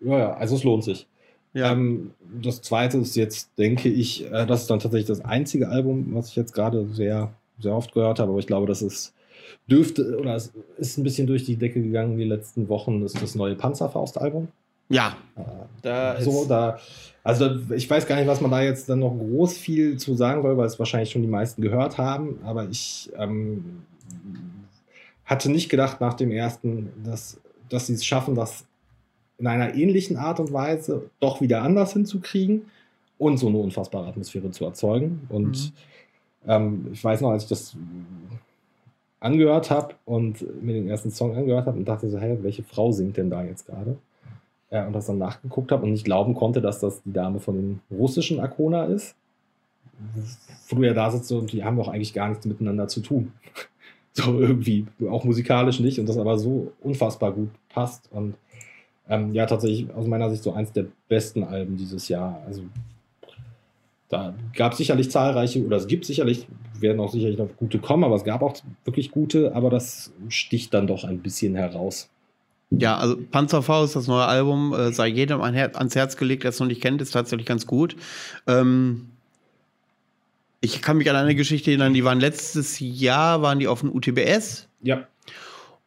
Ja, 0.00 0.18
ja, 0.18 0.32
also 0.34 0.56
es 0.56 0.64
lohnt 0.64 0.82
sich. 0.84 1.06
Ja. 1.54 1.72
Ähm, 1.72 2.12
das 2.40 2.62
zweite 2.62 2.98
ist 2.98 3.14
jetzt, 3.16 3.50
denke 3.58 3.88
ich, 3.88 4.26
äh, 4.30 4.46
das 4.46 4.62
ist 4.62 4.70
dann 4.70 4.78
tatsächlich 4.78 5.08
das 5.08 5.24
einzige 5.24 5.68
Album, 5.68 6.14
was 6.14 6.28
ich 6.28 6.36
jetzt 6.36 6.54
gerade 6.54 6.86
sehr, 6.92 7.32
sehr 7.58 7.74
oft 7.74 7.92
gehört 7.92 8.18
habe, 8.18 8.30
aber 8.30 8.38
ich 8.38 8.46
glaube, 8.46 8.66
das 8.66 8.82
ist, 8.82 9.14
dürfte, 9.68 10.18
oder 10.18 10.34
es 10.34 10.52
ist 10.78 10.98
ein 10.98 11.04
bisschen 11.04 11.26
durch 11.26 11.44
die 11.44 11.56
Decke 11.56 11.82
gegangen 11.82 12.16
die 12.16 12.24
letzten 12.24 12.68
Wochen, 12.68 13.02
ist 13.02 13.20
das 13.20 13.34
neue 13.34 13.54
Panzerfaust-Album. 13.54 14.48
Ja. 14.88 15.16
Äh, 15.36 15.42
da 15.82 16.20
so, 16.20 16.46
da, 16.46 16.78
also 17.22 17.50
ich 17.74 17.88
weiß 17.88 18.06
gar 18.06 18.16
nicht, 18.16 18.26
was 18.26 18.40
man 18.40 18.50
da 18.50 18.62
jetzt 18.62 18.88
dann 18.88 19.00
noch 19.00 19.16
groß 19.16 19.56
viel 19.56 19.98
zu 19.98 20.14
sagen 20.14 20.42
soll, 20.42 20.56
weil 20.56 20.66
es 20.66 20.78
wahrscheinlich 20.78 21.10
schon 21.10 21.22
die 21.22 21.28
meisten 21.28 21.62
gehört 21.62 21.98
haben, 21.98 22.38
aber 22.44 22.68
ich 22.68 23.10
ähm, 23.16 23.82
hatte 25.24 25.50
nicht 25.50 25.68
gedacht 25.68 26.00
nach 26.00 26.14
dem 26.14 26.30
ersten, 26.30 26.90
dass, 27.04 27.40
dass 27.68 27.86
sie 27.86 27.94
es 27.94 28.04
schaffen, 28.04 28.34
das 28.34 28.64
in 29.38 29.46
einer 29.46 29.74
ähnlichen 29.74 30.16
Art 30.16 30.40
und 30.40 30.52
Weise 30.52 31.10
doch 31.20 31.40
wieder 31.40 31.62
anders 31.62 31.92
hinzukriegen 31.92 32.66
und 33.18 33.38
so 33.38 33.48
eine 33.48 33.58
unfassbare 33.58 34.08
Atmosphäre 34.08 34.50
zu 34.50 34.64
erzeugen. 34.64 35.26
Und 35.28 35.72
mhm. 36.44 36.50
ähm, 36.50 36.86
ich 36.92 37.02
weiß 37.02 37.20
noch, 37.20 37.30
als 37.30 37.44
ich 37.44 37.48
das 37.48 37.76
angehört 39.20 39.70
habe 39.70 39.94
und 40.04 40.62
mir 40.62 40.74
den 40.74 40.88
ersten 40.88 41.10
Song 41.10 41.36
angehört 41.36 41.66
habe 41.66 41.78
und 41.78 41.86
dachte 41.86 42.08
so, 42.08 42.18
hey, 42.18 42.38
welche 42.42 42.64
Frau 42.64 42.90
singt 42.90 43.16
denn 43.16 43.30
da 43.30 43.44
jetzt 43.44 43.66
gerade? 43.66 43.96
Ja, 44.70 44.86
und 44.86 44.94
das 44.94 45.06
dann 45.06 45.18
nachgeguckt 45.18 45.70
habe 45.70 45.84
und 45.84 45.92
nicht 45.92 46.04
glauben 46.04 46.34
konnte, 46.34 46.60
dass 46.60 46.80
das 46.80 47.02
die 47.02 47.12
Dame 47.12 47.38
von 47.40 47.56
dem 47.56 47.80
russischen 47.90 48.40
Akona 48.40 48.86
ist. 48.86 49.14
Wo 50.68 50.76
du 50.76 50.82
ja 50.82 50.94
da 50.94 51.10
sitzt 51.10 51.30
und 51.30 51.52
die 51.52 51.62
haben 51.62 51.76
doch 51.76 51.88
eigentlich 51.88 52.14
gar 52.14 52.28
nichts 52.28 52.46
miteinander 52.46 52.88
zu 52.88 53.00
tun. 53.00 53.32
so 54.12 54.40
irgendwie, 54.40 54.86
auch 55.08 55.24
musikalisch 55.24 55.78
nicht 55.78 56.00
und 56.00 56.08
das 56.08 56.18
aber 56.18 56.38
so 56.38 56.72
unfassbar 56.80 57.32
gut 57.32 57.50
passt 57.68 58.10
und 58.10 58.34
ähm, 59.08 59.34
ja, 59.34 59.46
tatsächlich 59.46 59.92
aus 59.94 60.06
meiner 60.06 60.30
Sicht 60.30 60.42
so 60.42 60.52
eins 60.52 60.72
der 60.72 60.86
besten 61.08 61.44
Alben 61.44 61.76
dieses 61.76 62.08
Jahr. 62.08 62.42
Also 62.46 62.62
da 64.08 64.34
gab 64.54 64.72
es 64.72 64.78
sicherlich 64.78 65.10
zahlreiche, 65.10 65.64
oder 65.64 65.76
es 65.76 65.86
gibt 65.86 66.04
sicherlich, 66.04 66.46
werden 66.78 67.00
auch 67.00 67.10
sicherlich 67.10 67.38
noch 67.38 67.48
gute 67.56 67.78
kommen, 67.78 68.04
aber 68.04 68.16
es 68.16 68.24
gab 68.24 68.42
auch 68.42 68.54
wirklich 68.84 69.10
gute, 69.10 69.54
aber 69.54 69.70
das 69.70 70.12
sticht 70.28 70.74
dann 70.74 70.86
doch 70.86 71.04
ein 71.04 71.20
bisschen 71.20 71.54
heraus. 71.54 72.08
Ja, 72.70 72.96
also 72.96 73.16
Panzerfaust, 73.30 73.96
das 73.96 74.06
neue 74.06 74.24
Album, 74.24 74.72
äh, 74.72 74.92
sei 74.92 75.08
jedem 75.08 75.40
ans 75.42 75.94
Herz 75.94 76.16
gelegt, 76.16 76.44
der 76.44 76.50
es 76.50 76.60
noch 76.60 76.66
nicht 76.66 76.80
kennt, 76.80 77.02
ist 77.02 77.10
tatsächlich 77.10 77.46
ganz 77.46 77.66
gut. 77.66 77.96
Ähm, 78.46 79.08
ich 80.60 80.80
kann 80.80 80.96
mich 80.96 81.10
an 81.10 81.16
eine 81.16 81.34
Geschichte 81.34 81.70
erinnern, 81.70 81.92
die 81.92 82.04
waren 82.04 82.20
letztes 82.20 82.78
Jahr, 82.80 83.42
waren 83.42 83.58
die 83.58 83.66
auf 83.66 83.80
dem 83.80 83.94
UTBS. 83.94 84.68
Ja. 84.82 85.06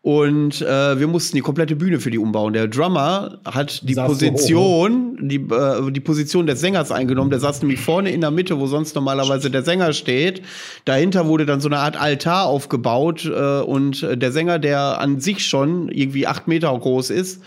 Und 0.05 0.61
äh, 0.61 0.99
wir 0.99 1.07
mussten 1.07 1.35
die 1.35 1.41
komplette 1.41 1.75
Bühne 1.75 1.99
für 1.99 2.11
die 2.11 2.19
umbauen. 2.19 2.53
Der 2.53 2.67
Drummer 2.67 3.39
hat 3.43 3.89
die 3.89 3.95
saß 3.95 4.07
Position, 4.07 5.17
so 5.19 5.25
die, 5.25 5.37
äh, 5.37 5.91
die 5.91 5.99
Position 5.99 6.45
des 6.45 6.61
Sängers 6.61 6.91
eingenommen. 6.91 7.31
Der 7.31 7.39
saß 7.39 7.63
nämlich 7.63 7.79
vorne 7.79 8.11
in 8.11 8.21
der 8.21 8.29
Mitte, 8.29 8.59
wo 8.59 8.67
sonst 8.67 8.93
normalerweise 8.93 9.49
der 9.49 9.63
Sänger 9.63 9.93
steht. 9.93 10.43
Dahinter 10.85 11.25
wurde 11.25 11.47
dann 11.47 11.59
so 11.59 11.69
eine 11.69 11.79
Art 11.79 11.99
Altar 11.99 12.45
aufgebaut 12.45 13.25
äh, 13.25 13.61
und 13.61 14.07
der 14.07 14.31
Sänger, 14.31 14.59
der 14.59 15.01
an 15.01 15.21
sich 15.21 15.43
schon 15.43 15.89
irgendwie 15.89 16.27
acht 16.27 16.47
Meter 16.47 16.77
groß 16.77 17.09
ist, 17.09 17.41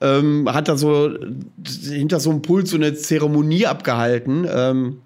ähm, 0.00 0.48
hat 0.48 0.68
da 0.68 0.76
so 0.76 1.10
hinter 1.66 2.20
so 2.20 2.30
einem 2.30 2.42
Pult 2.42 2.68
so 2.68 2.76
eine 2.76 2.94
Zeremonie 2.94 3.66
abgehalten. 3.66 4.46
Ähm, 4.48 4.98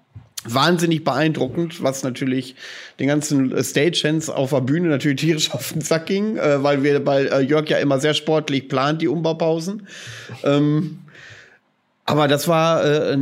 wahnsinnig 0.45 1.03
beeindruckend, 1.03 1.83
was 1.83 2.03
natürlich 2.03 2.55
den 2.99 3.07
ganzen 3.07 3.51
äh, 3.51 3.63
Stagehands 3.63 4.29
auf 4.29 4.51
der 4.51 4.61
Bühne 4.61 4.87
natürlich 4.87 5.21
tierisch 5.21 5.53
auf 5.53 5.73
den 5.73 5.81
Sack 5.81 6.05
ging, 6.05 6.37
äh, 6.37 6.63
weil 6.63 6.83
wir 6.83 7.03
bei 7.03 7.23
äh, 7.25 7.41
Jörg 7.41 7.69
ja 7.69 7.77
immer 7.77 7.99
sehr 7.99 8.13
sportlich 8.13 8.69
plant, 8.69 9.01
die 9.01 9.07
Umbaupausen. 9.07 9.87
Ähm, 10.43 10.99
aber 12.05 12.27
das 12.27 12.47
war, 12.47 12.83
äh, 12.85 13.17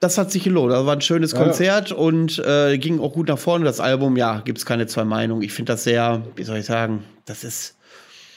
das 0.00 0.16
hat 0.16 0.30
sich 0.30 0.44
gelohnt. 0.44 0.72
Das 0.72 0.86
war 0.86 0.94
ein 0.94 1.00
schönes 1.00 1.34
Konzert 1.34 1.90
ja. 1.90 1.96
und 1.96 2.38
äh, 2.38 2.78
ging 2.78 3.00
auch 3.00 3.12
gut 3.12 3.28
nach 3.28 3.38
vorne. 3.38 3.64
Das 3.64 3.80
Album, 3.80 4.16
ja, 4.16 4.40
gibt 4.40 4.58
es 4.58 4.66
keine 4.66 4.86
zwei 4.86 5.04
Meinungen. 5.04 5.42
Ich 5.42 5.52
finde 5.52 5.72
das 5.72 5.84
sehr, 5.84 6.22
wie 6.36 6.44
soll 6.44 6.58
ich 6.58 6.66
sagen, 6.66 7.04
das 7.24 7.44
ist. 7.44 7.76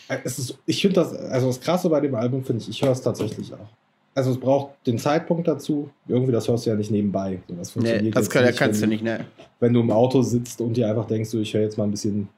Äh, 0.07 0.17
es 0.23 0.39
ist 0.39 0.57
ich 0.65 0.81
finde 0.81 1.01
das, 1.01 1.13
also 1.13 1.47
das 1.47 1.61
Krasse 1.61 1.89
bei 1.89 2.01
dem 2.01 2.15
Album 2.15 2.43
finde 2.43 2.63
ich, 2.63 2.69
ich 2.69 2.81
höre 2.81 2.91
es 2.91 3.01
tatsächlich 3.01 3.53
auch 3.53 3.69
also 4.15 4.31
es 4.31 4.39
braucht 4.39 4.75
den 4.87 4.97
Zeitpunkt 4.97 5.47
dazu. 5.47 5.89
Irgendwie, 6.07 6.31
das 6.31 6.47
hörst 6.47 6.65
du 6.65 6.69
ja 6.69 6.75
nicht 6.77 6.89
nebenbei. 6.89 7.41
So, 7.47 7.53
das 7.53 7.71
funktioniert 7.71 8.03
nee, 8.05 8.11
das 8.11 8.29
kann, 8.29 8.45
nicht, 8.45 8.57
kannst 8.57 8.81
wenn, 8.81 8.89
du 8.89 8.95
nicht, 8.95 9.03
ne? 9.03 9.25
Wenn 9.59 9.73
du 9.73 9.81
im 9.81 9.91
Auto 9.91 10.21
sitzt 10.21 10.61
und 10.61 10.75
dir 10.77 10.89
einfach 10.89 11.05
denkst, 11.05 11.29
so, 11.29 11.39
ich 11.39 11.53
höre 11.53 11.63
jetzt 11.63 11.77
mal 11.77 11.83
ein 11.83 11.91
bisschen 11.91 12.29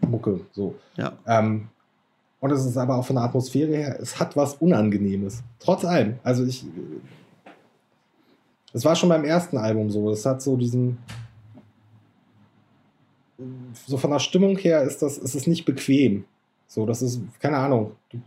Mucke. 0.00 0.40
So. 0.52 0.74
Ja. 0.96 1.12
Ähm, 1.26 1.68
und 2.40 2.50
es 2.50 2.64
ist 2.64 2.78
aber 2.78 2.96
auch 2.96 3.04
von 3.04 3.16
der 3.16 3.24
Atmosphäre 3.24 3.76
her, 3.76 3.98
es 4.00 4.18
hat 4.18 4.34
was 4.34 4.54
Unangenehmes. 4.54 5.42
Trotz 5.58 5.84
allem. 5.84 6.18
Also 6.22 6.44
ich. 6.44 6.64
Es 8.72 8.84
war 8.84 8.96
schon 8.96 9.10
beim 9.10 9.24
ersten 9.24 9.58
Album 9.58 9.90
so. 9.90 10.10
Es 10.10 10.24
hat 10.24 10.40
so 10.40 10.56
diesen. 10.56 10.98
So 13.86 13.98
von 13.98 14.10
der 14.10 14.20
Stimmung 14.20 14.56
her 14.56 14.82
ist 14.82 15.02
das, 15.02 15.18
ist 15.18 15.34
es 15.34 15.46
nicht 15.46 15.64
bequem. 15.64 16.24
So, 16.66 16.86
das 16.86 17.02
ist, 17.02 17.20
keine 17.40 17.58
Ahnung. 17.58 17.92
Du, 18.10 18.18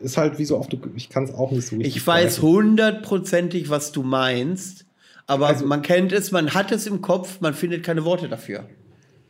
ist 0.00 0.16
halt 0.16 0.38
wie 0.38 0.44
so 0.44 0.58
oft, 0.58 0.76
ich 0.96 1.08
kann 1.08 1.24
es 1.24 1.34
auch 1.34 1.50
nicht 1.50 1.66
so 1.66 1.76
richtig. 1.76 1.96
Ich 1.96 2.06
weiß 2.06 2.42
hundertprozentig, 2.42 3.70
was 3.70 3.92
du 3.92 4.02
meinst, 4.02 4.86
aber 5.26 5.48
also, 5.48 5.66
man 5.66 5.82
kennt 5.82 6.12
es, 6.12 6.32
man 6.32 6.54
hat 6.54 6.72
es 6.72 6.86
im 6.86 7.02
Kopf, 7.02 7.40
man 7.40 7.54
findet 7.54 7.84
keine 7.84 8.04
Worte 8.04 8.28
dafür. 8.28 8.64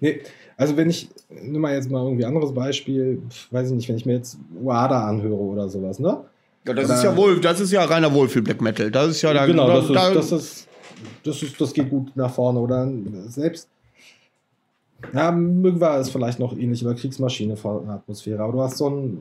Nee, 0.00 0.20
also 0.56 0.76
wenn 0.76 0.88
ich, 0.88 1.08
nimm 1.28 1.60
mal 1.60 1.74
jetzt 1.74 1.90
mal 1.90 2.02
irgendwie 2.02 2.24
ein 2.24 2.34
anderes 2.34 2.54
Beispiel, 2.54 3.22
weiß 3.50 3.68
ich 3.68 3.74
nicht, 3.74 3.88
wenn 3.88 3.96
ich 3.96 4.06
mir 4.06 4.14
jetzt 4.14 4.38
Wada 4.62 5.08
anhöre 5.08 5.34
oder 5.34 5.68
sowas, 5.68 5.98
ne? 5.98 6.24
Ja, 6.66 6.74
das 6.74 6.84
oder, 6.86 6.94
ist 6.94 7.04
ja 7.04 7.16
wohl, 7.16 7.40
das 7.40 7.60
ist 7.60 7.72
ja 7.72 7.84
reiner 7.84 8.12
Wohlfühl 8.12 8.42
Black 8.42 8.60
Metal. 8.60 8.90
Das 8.90 9.08
ist 9.08 9.22
ja 9.22 9.32
da, 9.32 9.46
genau, 9.46 9.68
das, 9.68 9.88
da, 9.88 10.08
ist, 10.08 10.16
das, 10.16 10.32
ist, 10.32 10.68
das 11.24 11.42
ist, 11.42 11.60
das 11.60 11.72
geht 11.72 11.88
gut 11.88 12.14
nach 12.14 12.32
vorne 12.32 12.60
oder 12.60 12.90
selbst. 13.28 13.68
Ja, 15.14 15.32
mögen 15.32 15.80
wir 15.80 15.96
es 15.98 16.10
vielleicht 16.10 16.38
noch 16.38 16.56
ähnlich 16.56 16.82
über 16.82 16.94
Kriegsmaschine 16.94 17.56
Atmosphäre, 17.62 18.42
aber 18.42 18.52
du 18.52 18.60
hast 18.60 18.76
so 18.76 18.90
ein 18.90 19.18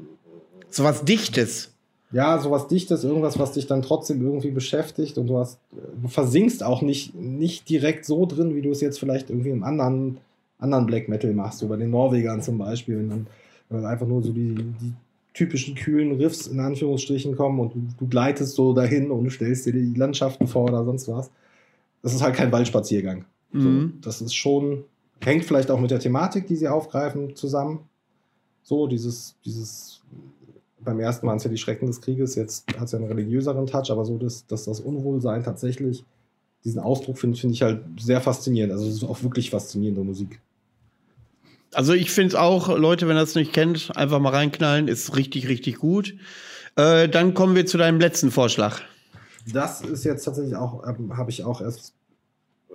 so 0.69 0.83
was 0.83 1.03
Dichtes. 1.05 1.71
ja, 2.11 2.39
sowas 2.39 2.67
Dichtes, 2.67 3.03
irgendwas, 3.03 3.37
was 3.37 3.53
dich 3.53 3.67
dann 3.67 3.81
trotzdem 3.81 4.21
irgendwie 4.21 4.51
beschäftigt 4.51 5.17
und 5.17 5.27
du 5.27 5.37
hast, 5.37 5.59
du 6.01 6.07
versinkst 6.07 6.63
auch 6.63 6.81
nicht, 6.81 7.13
nicht 7.15 7.69
direkt 7.69 8.05
so 8.05 8.25
drin, 8.25 8.55
wie 8.55 8.61
du 8.61 8.71
es 8.71 8.81
jetzt 8.81 8.99
vielleicht 8.99 9.29
irgendwie 9.29 9.51
im 9.51 9.63
anderen, 9.63 10.17
anderen 10.57 10.87
Black 10.87 11.07
Metal 11.07 11.33
machst, 11.33 11.59
so 11.59 11.67
bei 11.67 11.77
den 11.77 11.91
Norwegern 11.91 12.41
zum 12.41 12.57
Beispiel, 12.57 12.97
wenn 12.97 13.09
dann, 13.09 13.27
wenn 13.69 13.81
dann 13.81 13.91
einfach 13.91 14.07
nur 14.07 14.23
so 14.23 14.31
die, 14.31 14.55
die 14.55 14.93
typischen 15.33 15.75
kühlen 15.75 16.13
Riffs 16.13 16.47
in 16.47 16.59
Anführungsstrichen 16.59 17.35
kommen 17.35 17.59
und 17.59 17.75
du, 17.75 17.81
du 17.99 18.07
gleitest 18.07 18.55
so 18.55 18.73
dahin 18.73 19.11
und 19.11 19.29
stellst 19.31 19.67
dir 19.67 19.73
die 19.73 19.93
Landschaften 19.93 20.47
vor 20.47 20.63
oder 20.63 20.83
sonst 20.83 21.07
was. 21.07 21.29
Das 22.01 22.13
ist 22.13 22.21
halt 22.21 22.35
kein 22.35 22.51
Waldspaziergang. 22.51 23.25
Mhm. 23.51 23.61
So, 23.61 23.99
das 24.01 24.21
ist 24.21 24.33
schon, 24.33 24.83
hängt 25.23 25.45
vielleicht 25.45 25.69
auch 25.69 25.79
mit 25.79 25.91
der 25.91 25.99
Thematik, 25.99 26.47
die 26.47 26.55
sie 26.55 26.67
aufgreifen, 26.67 27.35
zusammen. 27.35 27.81
So, 28.63 28.87
dieses, 28.87 29.35
dieses, 29.45 29.98
beim 30.81 30.99
ersten 30.99 31.25
Mal 31.25 31.35
ist 31.35 31.43
ja 31.43 31.49
die 31.49 31.57
Schrecken 31.57 31.87
des 31.87 32.01
Krieges, 32.01 32.35
jetzt 32.35 32.65
hat 32.77 32.85
es 32.85 32.91
ja 32.91 32.99
einen 32.99 33.07
religiöseren 33.07 33.67
Touch, 33.67 33.91
aber 33.91 34.05
so, 34.05 34.17
dass, 34.17 34.45
dass 34.47 34.65
das 34.65 34.79
Unwohlsein 34.79 35.43
tatsächlich 35.43 36.03
diesen 36.63 36.79
Ausdruck 36.81 37.17
finde 37.17 37.37
find 37.37 37.53
ich 37.53 37.61
halt 37.61 37.81
sehr 37.99 38.21
faszinierend. 38.21 38.73
Also, 38.73 38.87
es 38.87 38.95
ist 38.95 39.03
auch 39.03 39.23
wirklich 39.23 39.49
faszinierende 39.49 40.03
Musik. 40.03 40.39
Also 41.73 41.93
ich 41.93 42.09
finde 42.09 42.29
es 42.29 42.35
auch, 42.35 42.75
Leute, 42.77 43.07
wenn 43.07 43.15
ihr 43.15 43.21
es 43.21 43.35
nicht 43.35 43.53
kennt, 43.53 43.95
einfach 43.95 44.19
mal 44.19 44.31
reinknallen, 44.33 44.87
ist 44.87 45.15
richtig, 45.15 45.47
richtig 45.47 45.77
gut. 45.77 46.15
Äh, 46.75 47.07
dann 47.07 47.35
kommen 47.35 47.55
wir 47.55 47.67
zu 47.67 47.77
deinem 47.77 47.99
letzten 47.99 48.31
Vorschlag. 48.31 48.81
Das 49.53 49.81
ist 49.81 50.03
jetzt 50.03 50.23
tatsächlich 50.23 50.55
auch, 50.55 50.83
ähm, 50.87 51.15
habe 51.15 51.29
ich 51.29 51.43
auch 51.43 51.61
erst 51.61 51.93
äh, 52.69 52.73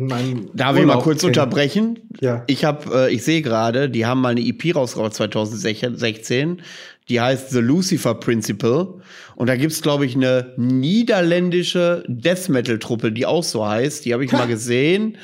in 0.00 0.06
meinem. 0.06 0.50
Darf 0.54 0.76
ich 0.76 0.82
mal 0.84 0.90
Urlaub 0.90 1.02
kurz 1.02 1.20
kennen- 1.20 1.30
unterbrechen? 1.30 1.98
Ja. 2.20 2.44
Ich 2.46 2.64
habe, 2.64 3.08
äh, 3.08 3.12
ich 3.12 3.24
sehe 3.24 3.42
gerade, 3.42 3.90
die 3.90 4.06
haben 4.06 4.20
mal 4.20 4.30
eine 4.30 4.40
EP 4.40 4.72
rausgebracht 4.74 5.14
2016. 5.14 6.62
Die 7.08 7.20
heißt 7.20 7.50
The 7.50 7.60
Lucifer 7.60 8.14
Principle. 8.14 8.94
Und 9.36 9.46
da 9.48 9.56
gibt's, 9.56 9.82
glaube 9.82 10.04
ich, 10.04 10.14
eine 10.14 10.52
niederländische 10.56 12.04
Death 12.08 12.48
Metal 12.48 12.78
Truppe, 12.78 13.12
die 13.12 13.24
auch 13.24 13.44
so 13.44 13.66
heißt. 13.66 14.04
Die 14.04 14.12
habe 14.12 14.24
ich 14.24 14.32
mal 14.32 14.46
gesehen 14.46 15.16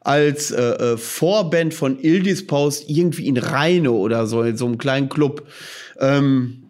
als 0.00 0.50
äh, 0.50 0.62
äh, 0.62 0.96
Vorband 0.96 1.74
von 1.74 1.98
Ildis 2.00 2.46
Post 2.46 2.88
irgendwie 2.88 3.26
in 3.26 3.36
Rheine 3.36 3.92
oder 3.92 4.26
so, 4.26 4.42
in 4.42 4.56
so 4.56 4.66
einem 4.66 4.78
kleinen 4.78 5.08
Club. 5.08 5.46
Ähm, 6.00 6.62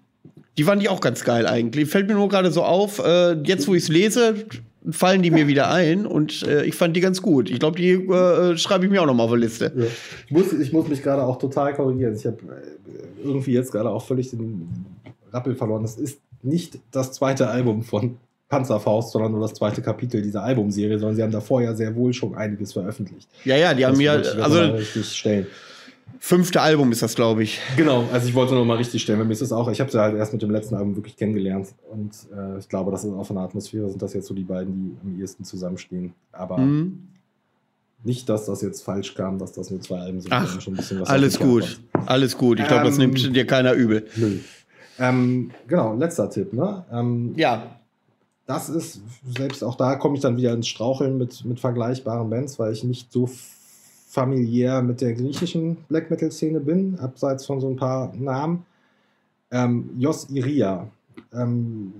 die 0.56 0.64
fand 0.64 0.82
ich 0.82 0.88
auch 0.88 1.00
ganz 1.00 1.24
geil 1.24 1.46
eigentlich. 1.46 1.88
Fällt 1.88 2.08
mir 2.08 2.14
nur 2.14 2.28
gerade 2.28 2.50
so 2.50 2.64
auf, 2.64 2.98
äh, 2.98 3.34
jetzt 3.44 3.68
wo 3.68 3.74
ich 3.74 3.84
es 3.84 3.88
lese, 3.88 4.46
fallen 4.90 5.22
die 5.22 5.30
mir 5.30 5.46
wieder 5.46 5.70
ein 5.70 6.04
und 6.04 6.42
äh, 6.42 6.64
ich 6.64 6.74
fand 6.74 6.96
die 6.96 7.00
ganz 7.00 7.22
gut. 7.22 7.50
Ich 7.50 7.60
glaube, 7.60 7.78
die 7.78 7.92
äh, 7.92 8.56
schreibe 8.56 8.86
ich 8.86 8.90
mir 8.90 9.02
auch 9.02 9.06
noch 9.06 9.14
mal 9.14 9.24
auf 9.24 9.32
die 9.32 9.38
Liste. 9.38 9.72
Ja. 9.76 9.84
Ich, 10.26 10.32
muss, 10.32 10.52
ich 10.52 10.72
muss 10.72 10.88
mich 10.88 11.02
gerade 11.02 11.22
auch 11.22 11.38
total 11.38 11.74
korrigieren. 11.74 12.16
Ich 12.16 12.26
habe 12.26 12.38
äh, 12.38 13.07
irgendwie 13.22 13.52
jetzt 13.52 13.72
gerade 13.72 13.90
auch 13.90 14.04
völlig 14.04 14.30
den 14.30 14.68
Rappel 15.32 15.54
verloren. 15.54 15.82
Das 15.82 15.96
ist 15.96 16.20
nicht 16.42 16.78
das 16.90 17.12
zweite 17.12 17.48
Album 17.48 17.82
von 17.82 18.16
Panzerfaust, 18.48 19.12
sondern 19.12 19.32
nur 19.32 19.40
das 19.42 19.54
zweite 19.54 19.82
Kapitel 19.82 20.22
dieser 20.22 20.42
Albumserie, 20.42 20.98
sondern 20.98 21.16
sie 21.16 21.22
haben 21.22 21.32
davor 21.32 21.60
ja 21.60 21.74
sehr 21.74 21.94
wohl 21.94 22.12
schon 22.14 22.34
einiges 22.34 22.72
veröffentlicht. 22.72 23.28
Ja, 23.44 23.56
ja, 23.56 23.74
die 23.74 23.84
haben 23.84 23.92
Das 23.94 24.02
ja, 24.02 24.16
jetzt 24.16 24.36
mal 24.36 24.42
also 24.44 24.60
richtig 24.74 25.06
stellen. 25.16 25.46
fünfte 26.18 26.62
Album 26.62 26.90
ist 26.90 27.02
das, 27.02 27.14
glaube 27.14 27.42
ich. 27.42 27.60
Genau, 27.76 28.04
also 28.10 28.26
ich 28.26 28.34
wollte 28.34 28.54
noch 28.54 28.64
mal 28.64 28.78
richtig 28.78 29.02
stellen, 29.02 29.18
weil 29.18 29.26
mir 29.26 29.34
ist 29.34 29.42
es 29.42 29.52
auch, 29.52 29.68
ich 29.70 29.80
habe 29.80 29.90
sie 29.90 30.00
halt 30.00 30.16
erst 30.16 30.32
mit 30.32 30.40
dem 30.40 30.50
letzten 30.50 30.76
Album 30.76 30.96
wirklich 30.96 31.16
kennengelernt 31.16 31.68
und 31.90 32.12
äh, 32.34 32.58
ich 32.58 32.68
glaube, 32.70 32.90
das 32.90 33.04
ist 33.04 33.12
auch 33.12 33.26
von 33.26 33.36
der 33.36 33.44
Atmosphäre 33.44 33.88
sind 33.90 34.00
das 34.00 34.14
jetzt 34.14 34.26
so 34.26 34.32
die 34.34 34.44
beiden, 34.44 34.74
die 34.74 34.96
am 35.14 35.20
ehesten 35.20 35.44
zusammenstehen. 35.44 36.14
Aber 36.32 36.56
Mhm. 36.58 37.08
Nicht, 38.04 38.28
dass 38.28 38.46
das 38.46 38.62
jetzt 38.62 38.82
falsch 38.82 39.14
kam, 39.14 39.38
dass 39.38 39.52
das 39.52 39.70
nur 39.70 39.80
zwei 39.80 39.98
Alben 40.00 40.20
sind. 40.20 40.32
Ach, 40.32 40.60
schon 40.60 40.74
ein 40.74 40.76
bisschen 40.76 41.00
was 41.00 41.08
Alles 41.08 41.38
gut, 41.38 41.80
alles 42.06 42.36
gut. 42.36 42.60
Ich 42.60 42.66
glaube, 42.66 42.84
das 42.84 42.94
Ähm, 42.94 43.10
nimmt 43.10 43.36
dir 43.36 43.46
keiner 43.46 43.72
übel. 43.72 44.06
Nö. 44.16 44.38
Ähm, 44.98 45.50
genau, 45.66 45.94
letzter 45.94 46.28
Tipp, 46.30 46.52
ne? 46.52 46.84
Ähm, 46.92 47.32
Ja, 47.36 47.76
das 48.46 48.68
ist, 48.68 49.00
selbst 49.36 49.62
auch 49.62 49.74
da 49.76 49.96
komme 49.96 50.14
ich 50.16 50.22
dann 50.22 50.36
wieder 50.36 50.52
ins 50.54 50.68
Straucheln 50.68 51.18
mit, 51.18 51.44
mit 51.44 51.60
vergleichbaren 51.60 52.30
Bands, 52.30 52.58
weil 52.58 52.72
ich 52.72 52.82
nicht 52.82 53.12
so 53.12 53.28
familiär 54.08 54.80
mit 54.82 55.00
der 55.00 55.12
griechischen 55.12 55.76
Black 55.88 56.10
Metal-Szene 56.10 56.60
bin, 56.60 56.98
abseits 56.98 57.44
von 57.46 57.60
so 57.60 57.68
ein 57.68 57.76
paar 57.76 58.12
Namen. 58.16 58.64
Ähm, 59.50 59.90
Jos 59.98 60.28
Iria 60.30 60.88
ähm, 61.32 61.92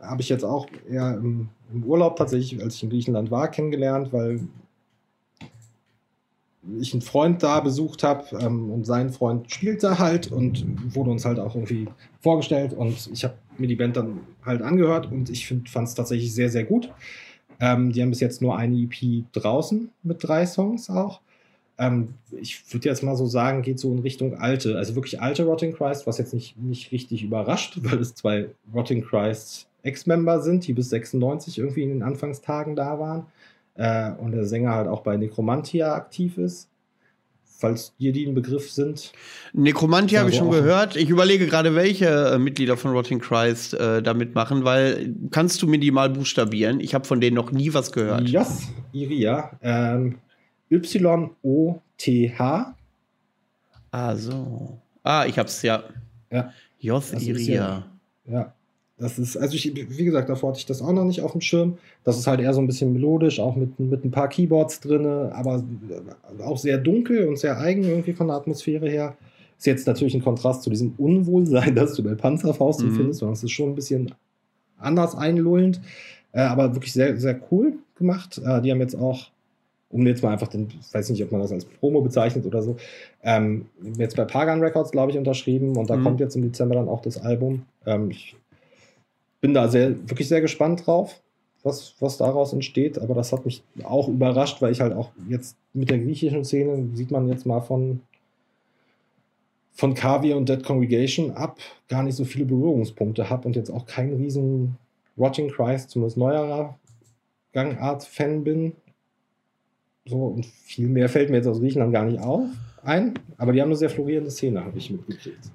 habe 0.00 0.22
ich 0.22 0.28
jetzt 0.28 0.44
auch 0.44 0.66
eher 0.88 1.14
im, 1.16 1.48
im 1.72 1.84
Urlaub 1.84 2.16
tatsächlich, 2.16 2.62
als 2.62 2.76
ich 2.76 2.84
in 2.84 2.90
Griechenland 2.90 3.30
war, 3.30 3.48
kennengelernt, 3.50 4.12
weil 4.12 4.40
ich 6.80 6.92
einen 6.92 7.02
Freund 7.02 7.42
da 7.42 7.60
besucht 7.60 8.02
habe 8.02 8.24
ähm, 8.40 8.70
und 8.70 8.84
sein 8.84 9.10
Freund 9.10 9.50
spielt 9.50 9.82
da 9.82 9.98
halt 9.98 10.30
und 10.30 10.64
wurde 10.94 11.10
uns 11.10 11.24
halt 11.24 11.38
auch 11.38 11.54
irgendwie 11.54 11.88
vorgestellt 12.20 12.72
und 12.72 13.08
ich 13.12 13.24
habe 13.24 13.34
mir 13.58 13.66
die 13.66 13.76
Band 13.76 13.96
dann 13.96 14.20
halt 14.44 14.62
angehört 14.62 15.10
und 15.10 15.30
ich 15.30 15.46
fand 15.46 15.88
es 15.88 15.94
tatsächlich 15.94 16.34
sehr, 16.34 16.50
sehr 16.50 16.64
gut. 16.64 16.90
Ähm, 17.60 17.92
die 17.92 18.02
haben 18.02 18.10
bis 18.10 18.20
jetzt 18.20 18.42
nur 18.42 18.56
eine 18.56 18.76
EP 18.76 19.24
draußen 19.32 19.90
mit 20.02 20.18
drei 20.20 20.44
Songs 20.46 20.90
auch. 20.90 21.20
Ähm, 21.78 22.14
ich 22.32 22.62
würde 22.72 22.88
jetzt 22.88 23.02
mal 23.02 23.16
so 23.16 23.26
sagen, 23.26 23.62
geht 23.62 23.78
so 23.78 23.92
in 23.92 24.00
Richtung 24.00 24.34
alte, 24.34 24.76
also 24.76 24.94
wirklich 24.94 25.20
alte 25.20 25.44
Rotting 25.44 25.74
Christ, 25.74 26.06
was 26.06 26.18
jetzt 26.18 26.34
nicht, 26.34 26.56
nicht 26.58 26.92
richtig 26.92 27.22
überrascht, 27.22 27.78
weil 27.82 27.98
es 27.98 28.14
zwei 28.14 28.48
Rotting 28.74 29.02
Christ 29.02 29.68
Ex-Member 29.82 30.42
sind, 30.42 30.66
die 30.66 30.72
bis 30.72 30.90
96 30.90 31.58
irgendwie 31.58 31.82
in 31.82 31.90
den 31.90 32.02
Anfangstagen 32.02 32.74
da 32.74 32.98
waren. 32.98 33.26
Äh, 33.76 34.12
und 34.12 34.32
der 34.32 34.46
Sänger 34.46 34.74
halt 34.74 34.88
auch 34.88 35.02
bei 35.02 35.16
Necromantia 35.16 35.94
aktiv 35.94 36.38
ist. 36.38 36.68
Falls 37.58 37.96
dir 37.96 38.12
die 38.12 38.26
ein 38.26 38.34
Begriff 38.34 38.70
sind. 38.70 39.12
Necromantia 39.54 40.16
Ja, 40.16 40.20
habe 40.20 40.30
ich 40.30 40.36
schon 40.36 40.50
gehört. 40.50 40.94
Ich 40.94 41.08
überlege 41.08 41.46
gerade, 41.46 41.74
welche 41.74 42.06
äh, 42.06 42.38
Mitglieder 42.38 42.76
von 42.76 42.90
Rotting 42.90 43.18
Christ 43.18 43.72
äh, 43.72 44.02
da 44.02 44.12
mitmachen, 44.12 44.64
weil 44.64 45.14
kannst 45.30 45.62
du 45.62 45.66
mir 45.66 45.78
die 45.78 45.90
mal 45.90 46.10
buchstabieren? 46.10 46.80
Ich 46.80 46.94
habe 46.94 47.06
von 47.06 47.18
denen 47.18 47.34
noch 47.34 47.52
nie 47.52 47.72
was 47.72 47.92
gehört. 47.92 48.28
Jos 48.28 48.64
Iria. 48.92 49.52
Ähm, 49.62 50.18
Y-O-T-H. 50.70 52.74
Ah, 53.90 54.16
so. 54.16 54.78
Ah, 55.02 55.24
ich 55.26 55.38
hab's 55.38 55.62
ja. 55.62 55.82
Ja. 56.30 56.52
Jos 56.78 57.14
Iria. 57.14 57.86
Ja. 58.26 58.52
Das 58.98 59.18
ist, 59.18 59.36
also 59.36 59.54
ich, 59.54 59.74
wie 59.74 60.04
gesagt, 60.06 60.30
davor 60.30 60.50
hatte 60.50 60.58
ich 60.60 60.66
das 60.66 60.80
auch 60.80 60.92
noch 60.92 61.04
nicht 61.04 61.20
auf 61.20 61.32
dem 61.32 61.42
Schirm. 61.42 61.76
Das 62.02 62.18
ist 62.18 62.26
halt 62.26 62.40
eher 62.40 62.54
so 62.54 62.60
ein 62.62 62.66
bisschen 62.66 62.94
melodisch, 62.94 63.40
auch 63.40 63.54
mit, 63.54 63.78
mit 63.78 64.04
ein 64.04 64.10
paar 64.10 64.28
Keyboards 64.28 64.80
drin, 64.80 65.04
aber 65.06 65.62
auch 66.42 66.56
sehr 66.56 66.78
dunkel 66.78 67.28
und 67.28 67.38
sehr 67.38 67.58
eigen 67.58 67.84
irgendwie 67.84 68.14
von 68.14 68.28
der 68.28 68.36
Atmosphäre 68.36 68.88
her. 68.88 69.14
Ist 69.58 69.66
jetzt 69.66 69.86
natürlich 69.86 70.14
ein 70.14 70.22
Kontrast 70.24 70.62
zu 70.62 70.70
diesem 70.70 70.94
Unwohlsein, 70.96 71.74
das 71.74 71.94
du 71.94 72.02
bei 72.02 72.14
Panzerfaust 72.14 72.80
Mhm. 72.82 72.88
empfindest, 72.88 73.20
sondern 73.20 73.34
es 73.34 73.42
ist 73.44 73.50
schon 73.50 73.70
ein 73.70 73.74
bisschen 73.74 74.14
anders 74.78 75.14
einlullend, 75.14 75.80
äh, 76.32 76.40
aber 76.40 76.74
wirklich 76.74 76.92
sehr, 76.94 77.18
sehr 77.18 77.38
cool 77.50 77.74
gemacht. 77.96 78.40
Äh, 78.44 78.62
die 78.62 78.70
haben 78.70 78.80
jetzt 78.80 78.94
auch, 78.96 79.26
um 79.90 80.06
jetzt 80.06 80.22
mal 80.22 80.32
einfach 80.32 80.48
den, 80.48 80.68
ich 80.80 80.94
weiß 80.94 81.10
nicht, 81.10 81.22
ob 81.22 81.32
man 81.32 81.42
das 81.42 81.52
als 81.52 81.66
Promo 81.66 82.00
bezeichnet 82.00 82.46
oder 82.46 82.62
so, 82.62 82.76
ähm, 83.22 83.66
jetzt 83.98 84.16
bei 84.16 84.24
Pagan 84.24 84.60
Records, 84.60 84.90
glaube 84.90 85.12
ich, 85.12 85.18
unterschrieben 85.18 85.76
und 85.76 85.90
da 85.90 85.96
Mhm. 85.96 86.02
kommt 86.02 86.20
jetzt 86.20 86.34
im 86.34 86.42
Dezember 86.42 86.76
dann 86.76 86.88
auch 86.88 87.02
das 87.02 87.18
Album. 87.18 87.62
Ähm, 87.86 88.10
ich 88.10 88.36
bin 89.46 89.54
da 89.54 89.68
sehr, 89.68 89.90
wirklich 90.08 90.26
sehr 90.26 90.40
gespannt 90.40 90.84
drauf, 90.88 91.20
was, 91.62 91.94
was 92.00 92.16
daraus 92.16 92.52
entsteht, 92.52 92.98
aber 92.98 93.14
das 93.14 93.32
hat 93.32 93.44
mich 93.44 93.62
auch 93.84 94.08
überrascht, 94.08 94.60
weil 94.60 94.72
ich 94.72 94.80
halt 94.80 94.92
auch 94.92 95.12
jetzt 95.28 95.56
mit 95.72 95.88
der 95.88 96.00
griechischen 96.00 96.44
Szene, 96.44 96.88
sieht 96.94 97.12
man 97.12 97.28
jetzt 97.28 97.46
mal 97.46 97.60
von, 97.60 98.00
von 99.72 99.94
Kaviar 99.94 100.36
und 100.36 100.48
Dead 100.48 100.64
Congregation 100.64 101.30
ab, 101.30 101.60
gar 101.86 102.02
nicht 102.02 102.16
so 102.16 102.24
viele 102.24 102.44
Berührungspunkte 102.44 103.30
habe 103.30 103.46
und 103.46 103.54
jetzt 103.54 103.70
auch 103.70 103.86
kein 103.86 104.14
riesen 104.14 104.78
Rotting 105.16 105.48
Christ, 105.48 105.90
zumindest 105.90 106.16
neuerer 106.16 106.76
Gangart-Fan 107.52 108.42
bin. 108.42 108.72
So, 110.06 110.16
und 110.16 110.44
viel 110.44 110.88
mehr 110.88 111.08
fällt 111.08 111.30
mir 111.30 111.36
jetzt 111.36 111.46
aus 111.46 111.60
Griechenland 111.60 111.92
gar 111.92 112.04
nicht 112.04 112.18
auf 112.18 112.48
ein, 112.82 113.14
aber 113.38 113.52
die 113.52 113.62
haben 113.62 113.68
eine 113.68 113.76
sehr 113.76 113.90
florierende 113.90 114.32
Szene, 114.32 114.64
habe 114.64 114.76
ich 114.76 114.90
mitgekriegt. 114.90 115.52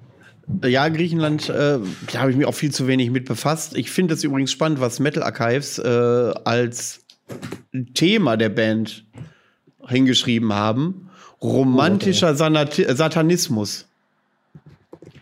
Ja, 0.64 0.88
Griechenland, 0.88 1.48
äh, 1.48 1.78
da 2.12 2.20
habe 2.20 2.30
ich 2.30 2.36
mich 2.36 2.46
auch 2.46 2.54
viel 2.54 2.72
zu 2.72 2.86
wenig 2.86 3.10
mit 3.10 3.24
befasst. 3.26 3.76
Ich 3.76 3.90
finde 3.90 4.14
es 4.14 4.24
übrigens 4.24 4.52
spannend, 4.52 4.80
was 4.80 5.00
Metal 5.00 5.22
Archives 5.22 5.78
äh, 5.78 6.32
als 6.44 7.00
Thema 7.94 8.36
der 8.36 8.48
Band 8.50 9.04
hingeschrieben 9.86 10.52
haben. 10.52 11.08
Romantischer 11.40 12.34
Sanati 12.34 12.86
Satanismus. 12.94 13.86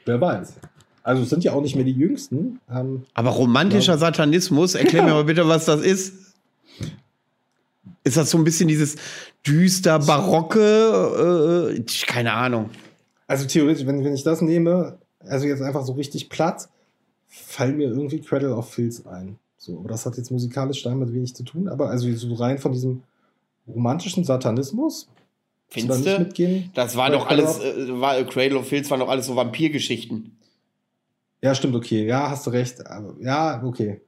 Wer 0.05 0.20
weiß. 0.20 0.55
Also 1.02 1.23
es 1.23 1.31
sind 1.31 1.44
ja 1.44 1.52
auch 1.52 1.62
nicht 1.62 1.74
mehr 1.77 1.85
die 1.85 1.93
Jüngsten. 1.93 2.61
Ähm, 2.70 3.05
Aber 3.15 3.31
romantischer 3.31 3.97
Satanismus, 3.97 4.74
erklär 4.74 5.02
mir 5.02 5.12
mal 5.12 5.24
bitte, 5.24 5.48
was 5.48 5.65
das 5.65 5.81
ist. 5.81 6.15
Ist 8.05 8.16
das 8.16 8.31
so 8.31 8.39
ein 8.39 8.44
bisschen 8.44 8.69
dieses 8.69 8.97
düster 9.47 9.98
barocke? 9.98 11.74
Äh, 11.77 11.82
keine 12.07 12.32
Ahnung. 12.35 12.70
also 13.27 13.47
theoretisch, 13.47 13.86
wenn, 13.86 14.05
wenn 14.05 14.15
ich 14.15 14.23
das 14.24 14.43
nehme, 14.43 14.98
also 15.26 15.47
jetzt 15.47 15.62
einfach 15.62 15.84
so 15.84 15.92
richtig 15.92 16.28
platt, 16.28 16.68
fallen 17.28 17.76
mir 17.76 17.88
irgendwie 17.88 18.20
Cradle 18.20 18.55
of 18.55 18.72
Filth 18.72 19.06
ein. 19.06 19.38
So, 19.56 19.78
aber 19.78 19.90
das 19.90 20.06
hat 20.06 20.16
jetzt 20.16 20.30
musikalisch 20.30 20.82
damit 20.82 21.12
wenig 21.12 21.34
zu 21.34 21.42
tun, 21.42 21.68
aber 21.68 21.90
also 21.90 22.10
so 22.14 22.34
rein 22.34 22.59
von 22.59 22.72
diesem 22.72 23.02
romantischen 23.68 24.24
Satanismus. 24.24 25.09
willst 25.70 25.84
du 25.84 25.88
da 25.88 25.94
Findest 25.94 26.18
mitgehen? 26.18 26.70
Das 26.74 26.97
war 26.97 27.10
doch 27.10 27.28
alles, 27.28 27.59
äh, 27.60 28.01
war, 28.01 28.22
Cradle 28.24 28.59
of 28.59 28.68
Filth 28.68 28.90
waren 28.90 29.01
doch 29.01 29.09
alles 29.09 29.26
so 29.26 29.36
Vampirgeschichten. 29.36 30.36
Ja, 31.42 31.55
stimmt, 31.55 31.74
okay. 31.74 32.06
Ja, 32.06 32.30
hast 32.30 32.47
du 32.47 32.51
recht. 32.51 32.86
Aber, 32.86 33.14
ja, 33.20 33.62
okay. 33.64 34.01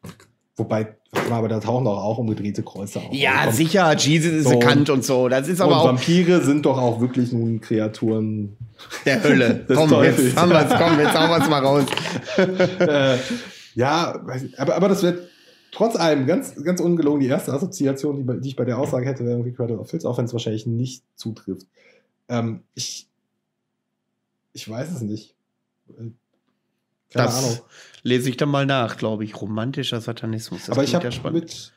Wobei, 0.57 0.97
aber 1.31 1.49
da 1.49 1.61
tauchen 1.61 1.87
doch 1.87 1.97
auch 1.97 2.19
umgedrehte 2.19 2.63
Kreuze 2.63 3.01
auf. 3.01 3.13
Ja, 3.13 3.47
und, 3.47 3.55
sicher, 3.55 3.97
Jesus 3.97 4.33
ist 4.33 4.45
so, 4.45 4.59
bekannt 4.59 4.91
und 4.91 5.03
so. 5.03 5.29
Das 5.29 5.49
ist 5.49 5.63
aber 5.63 5.73
und 5.73 5.79
auch. 5.79 5.85
Vampire 5.87 6.43
sind 6.43 6.67
doch 6.67 6.79
auch 6.79 7.01
wirklich 7.01 7.33
nun 7.33 7.61
Kreaturen 7.61 8.57
der 9.07 9.23
Hölle. 9.23 9.65
komm, 9.75 9.89
Teufels. 9.89 10.27
jetzt 10.27 10.37
haben 10.37 10.51
wir's, 10.51 10.69
komm, 10.69 10.99
jetzt 11.01 11.19
hauen 11.19 11.31
wir 11.31 11.39
es 11.39 11.49
mal 11.49 11.65
raus. 11.65 11.85
äh, 12.81 13.17
ja, 13.75 14.23
aber, 14.59 14.75
aber 14.77 14.89
das 14.91 15.03
wird 15.03 15.27
trotz 15.71 15.97
allem 15.97 16.27
ganz, 16.27 16.55
ganz 16.63 16.81
ungelogen 16.81 17.21
die 17.21 17.29
erste 17.29 17.53
Assoziation, 17.53 18.19
die, 18.19 18.41
die 18.41 18.49
ich 18.49 18.57
bei 18.57 18.67
der 18.67 18.79
Aussage 18.79 19.07
hätte, 19.07 19.25
wäre 19.25 19.39
irgendwie 19.39 19.53
Cradle 19.53 19.79
of 19.79 19.89
Filth, 19.89 20.05
auch 20.05 20.19
wenn 20.19 20.27
es 20.27 20.35
wahrscheinlich 20.35 20.67
nicht 20.67 21.03
zutrifft. 21.17 21.67
Ähm, 22.29 22.63
ich, 22.75 23.09
ich 24.53 24.69
weiß 24.69 24.93
es 24.93 25.01
nicht. 25.01 25.35
Keine 27.13 27.27
das 27.27 27.45
Ahnung. 27.45 27.61
lese 28.03 28.31
ich 28.31 28.37
dann 28.37 28.49
mal 28.49 28.67
nach, 28.67 28.97
glaube 28.97 29.25
ich. 29.25 29.41
Romantischer 29.41 30.01
Satanismus. 30.01 30.67
Das 30.67 30.71
Aber 30.71 30.85
ich 30.85 30.95
habe 30.95 31.09
mit, 31.33 31.73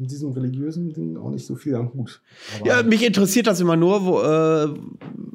mit 0.00 0.10
diesem 0.10 0.32
religiösen 0.32 0.92
Ding 0.92 1.16
auch 1.16 1.30
nicht 1.30 1.46
so 1.46 1.56
viel 1.56 1.74
am 1.74 1.92
Hut. 1.92 2.20
Aber 2.58 2.66
ja, 2.66 2.82
mich 2.82 3.04
interessiert 3.04 3.46
das 3.46 3.60
immer 3.60 3.76
nur, 3.76 4.04
wo, 4.04 4.20
äh, 4.22 4.74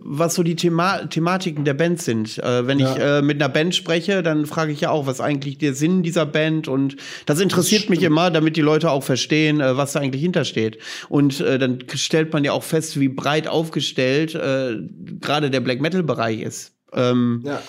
was 0.07 0.35
so 0.35 0.43
die 0.43 0.55
Thema 0.55 1.05
Thematiken 1.07 1.65
der 1.65 1.73
Band 1.73 2.01
sind. 2.01 2.37
Äh, 2.39 2.67
wenn 2.67 2.79
ja. 2.79 2.91
ich 2.91 3.01
äh, 3.01 3.21
mit 3.21 3.41
einer 3.41 3.49
Band 3.49 3.75
spreche, 3.75 4.23
dann 4.23 4.45
frage 4.45 4.71
ich 4.71 4.81
ja 4.81 4.91
auch, 4.91 5.07
was 5.07 5.21
eigentlich 5.21 5.57
der 5.57 5.73
Sinn 5.73 6.03
dieser 6.03 6.25
Band 6.25 6.67
und 6.67 6.95
das 7.25 7.39
interessiert 7.39 7.83
das 7.83 7.89
mich 7.89 8.03
immer, 8.03 8.31
damit 8.31 8.55
die 8.55 8.61
Leute 8.61 8.91
auch 8.91 9.03
verstehen, 9.03 9.61
äh, 9.61 9.77
was 9.77 9.93
da 9.93 9.99
eigentlich 9.99 10.21
hintersteht. 10.21 10.77
Und 11.09 11.39
äh, 11.41 11.57
dann 11.57 11.79
stellt 11.93 12.33
man 12.33 12.43
ja 12.43 12.51
auch 12.51 12.63
fest, 12.63 12.99
wie 12.99 13.09
breit 13.09 13.47
aufgestellt 13.47 14.35
äh, 14.35 14.77
gerade 15.19 15.49
der 15.49 15.59
Black 15.59 15.81
Metal 15.81 16.03
Bereich 16.03 16.41
ist. 16.41 16.73
Ähm, 16.93 17.43
ja. 17.45 17.61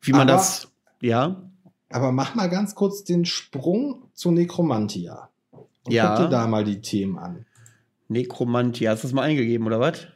Wie 0.00 0.12
man 0.12 0.28
Aber 0.28 0.32
das 0.32 0.68
ja. 1.04 1.50
Aber 1.90 2.12
mach 2.12 2.34
mal 2.34 2.48
ganz 2.48 2.74
kurz 2.74 3.04
den 3.04 3.24
Sprung 3.24 4.04
zu 4.14 4.30
Necromantia. 4.30 5.28
Und 5.52 5.92
ja. 5.92 6.16
guck 6.16 6.24
dir 6.24 6.30
da 6.30 6.46
mal 6.46 6.64
die 6.64 6.80
Themen 6.80 7.18
an. 7.18 7.46
Necromantia, 8.08 8.90
hast 8.90 9.04
du 9.04 9.08
das 9.08 9.14
mal 9.14 9.22
eingegeben, 9.22 9.66
oder 9.66 9.80
was? 9.80 10.06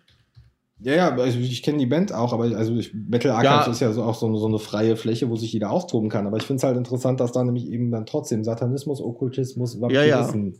Ja, 0.81 0.95
ja, 0.95 1.11
also 1.11 1.39
ich 1.39 1.63
kenne 1.63 1.79
die 1.79 1.87
Band 1.87 2.13
auch, 2.13 2.33
aber 2.33 2.45
also 2.57 2.77
ich, 2.77 2.95
Metal 2.95 3.33
Archives 3.33 3.67
ja. 3.67 3.73
ist 3.73 3.81
ja 3.81 3.93
so, 3.93 4.05
auch 4.05 4.15
so, 4.15 4.35
so, 4.37 4.47
eine 4.47 4.61
freie 4.61 4.97
Fläche, 4.97 5.29
wo 5.29 5.37
sich 5.37 5.53
jeder 5.53 5.71
austoben 5.71 6.09
kann. 6.09 6.27
Aber 6.27 6.37
ich 6.37 6.45
finde 6.45 6.59
es 6.59 6.65
halt 6.65 6.77
interessant, 6.77 7.21
dass 7.21 7.33
da 7.33 7.43
nämlich 7.43 7.69
eben 7.69 7.91
dann 7.91 8.07
trotzdem 8.07 8.45
Satanismus, 8.45 9.01
Okkultismus, 9.01 9.81
Vampirismus 9.81 10.35
ja, 10.35 10.41
ja. 10.41 10.53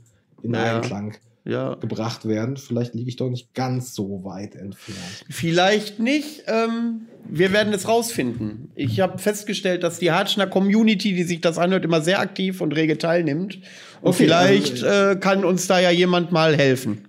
in 0.43 0.55
Einklang 0.55 1.15
ja. 1.49 1.75
gebracht 1.75 2.29
werden. 2.29 2.57
Vielleicht 2.57 2.95
liege 2.95 3.09
ich 3.09 3.17
doch 3.17 3.31
nicht 3.31 3.55
ganz 3.55 3.95
so 3.95 4.23
weit 4.23 4.55
entfernt. 4.55 5.25
Vielleicht 5.31 5.99
nicht. 5.99 6.45
Ähm, 6.47 7.07
wir 7.25 7.53
werden 7.53 7.73
es 7.73 7.89
rausfinden. 7.89 8.71
Ich 8.75 9.01
habe 9.01 9.19
festgestellt, 9.19 9.83
dass 9.83 9.99
die 9.99 10.13
Hartschner 10.13 10.47
Community, 10.47 11.15
die 11.15 11.25
sich 11.25 11.41
das 11.41 11.59
anhört, 11.59 11.85
immer 11.85 12.03
sehr 12.03 12.21
aktiv 12.21 12.61
und 12.61 12.77
rege 12.77 12.99
teilnimmt. 12.99 13.57
Und 14.03 14.11
okay, 14.11 14.25
vielleicht 14.25 14.85
also, 14.85 15.13
äh, 15.13 15.17
kann 15.17 15.45
uns 15.45 15.67
da 15.67 15.81
ja 15.81 15.91
jemand 15.91 16.33
mal 16.33 16.55
helfen. 16.55 17.09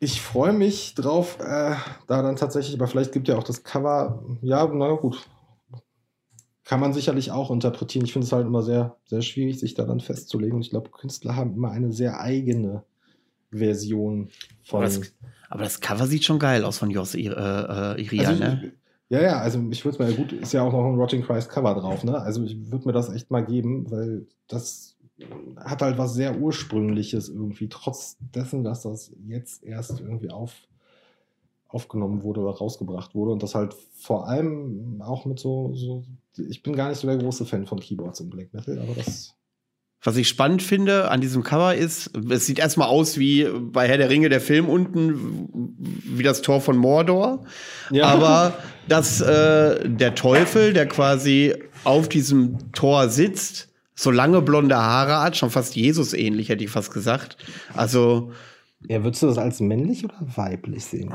Ich 0.00 0.20
freue 0.20 0.52
mich 0.52 0.94
drauf, 0.94 1.38
äh, 1.40 1.74
da 2.06 2.22
dann 2.22 2.36
tatsächlich, 2.36 2.76
aber 2.76 2.86
vielleicht 2.86 3.12
gibt 3.12 3.26
ja 3.26 3.36
auch 3.36 3.42
das 3.42 3.64
Cover. 3.64 4.22
Ja, 4.42 4.70
na 4.72 4.92
gut. 4.92 5.26
Kann 6.64 6.80
man 6.80 6.92
sicherlich 6.92 7.30
auch 7.30 7.50
interpretieren. 7.50 8.04
Ich 8.04 8.12
finde 8.12 8.26
es 8.26 8.32
halt 8.32 8.46
immer 8.46 8.62
sehr, 8.62 8.96
sehr 9.06 9.22
schwierig, 9.22 9.58
sich 9.58 9.72
daran 9.72 10.00
festzulegen. 10.00 10.60
Ich 10.60 10.68
glaube, 10.68 10.90
Künstler 10.90 11.34
haben 11.34 11.54
immer 11.54 11.70
eine 11.70 11.90
sehr 11.90 12.20
eigene 12.20 12.84
Version 13.50 14.28
von. 14.62 14.82
Aber 14.82 14.86
das, 14.86 15.00
aber 15.48 15.62
das 15.64 15.80
Cover 15.80 16.06
sieht 16.06 16.24
schon 16.24 16.38
geil 16.38 16.64
aus 16.64 16.78
von 16.78 16.90
Jos 16.90 17.14
äh, 17.14 17.20
äh, 17.20 18.00
Irian, 18.02 18.26
also, 18.26 18.44
ne? 18.44 18.72
Ja, 19.10 19.22
ja, 19.22 19.38
also 19.38 19.64
ich 19.70 19.84
würde 19.84 19.94
es 19.94 19.98
mal, 19.98 20.12
gut, 20.12 20.32
ist 20.32 20.52
ja 20.52 20.62
auch 20.62 20.72
noch 20.72 20.84
ein 20.84 20.96
Rotting 20.96 21.22
Christ 21.22 21.48
Cover 21.48 21.74
drauf, 21.74 22.04
ne? 22.04 22.20
Also 22.20 22.44
ich 22.44 22.70
würde 22.70 22.86
mir 22.86 22.92
das 22.92 23.10
echt 23.10 23.30
mal 23.30 23.44
geben, 23.44 23.90
weil 23.90 24.26
das 24.48 24.96
hat 25.56 25.82
halt 25.82 25.98
was 25.98 26.14
sehr 26.14 26.38
Ursprüngliches 26.38 27.28
irgendwie, 27.28 27.68
trotz 27.68 28.18
dessen, 28.34 28.64
dass 28.64 28.82
das 28.82 29.12
jetzt 29.26 29.64
erst 29.64 30.00
irgendwie 30.00 30.30
auf, 30.30 30.54
aufgenommen 31.68 32.22
wurde 32.22 32.40
oder 32.40 32.56
rausgebracht 32.56 33.14
wurde 33.14 33.32
und 33.32 33.42
das 33.42 33.54
halt 33.54 33.74
vor 33.94 34.28
allem 34.28 35.00
auch 35.02 35.24
mit 35.24 35.38
so, 35.38 35.74
so, 35.74 36.04
ich 36.36 36.62
bin 36.62 36.76
gar 36.76 36.90
nicht 36.90 36.98
so 36.98 37.08
der 37.08 37.16
große 37.16 37.46
Fan 37.46 37.66
von 37.66 37.80
Keyboards 37.80 38.20
im 38.20 38.30
Black 38.30 38.52
Metal, 38.52 38.78
aber 38.78 38.94
das 38.94 39.34
was 40.02 40.16
ich 40.16 40.28
spannend 40.28 40.62
finde 40.62 41.10
an 41.10 41.20
diesem 41.20 41.42
Cover 41.42 41.74
ist, 41.74 42.10
es 42.30 42.46
sieht 42.46 42.60
erstmal 42.60 42.88
aus 42.88 43.18
wie 43.18 43.48
bei 43.60 43.88
Herr 43.88 43.98
der 43.98 44.10
Ringe 44.10 44.28
der 44.28 44.40
Film 44.40 44.68
unten, 44.68 45.76
wie 46.04 46.22
das 46.22 46.40
Tor 46.40 46.60
von 46.60 46.76
Mordor. 46.76 47.44
Ja. 47.90 48.06
Aber 48.06 48.54
dass 48.88 49.20
äh, 49.20 49.88
der 49.88 50.14
Teufel, 50.14 50.72
der 50.72 50.86
quasi 50.86 51.54
auf 51.84 52.08
diesem 52.08 52.72
Tor 52.72 53.08
sitzt, 53.08 53.68
so 53.94 54.12
lange 54.12 54.40
blonde 54.40 54.76
Haare 54.76 55.20
hat, 55.20 55.36
schon 55.36 55.50
fast 55.50 55.74
Jesus 55.74 56.12
ähnlich, 56.14 56.48
hätte 56.48 56.62
ich 56.62 56.70
fast 56.70 56.92
gesagt. 56.92 57.36
Also. 57.74 58.32
Ja, 58.88 59.02
würdest 59.02 59.24
du 59.24 59.26
das 59.26 59.38
als 59.38 59.58
männlich 59.58 60.04
oder 60.04 60.14
weiblich 60.20 60.84
sehen? 60.84 61.12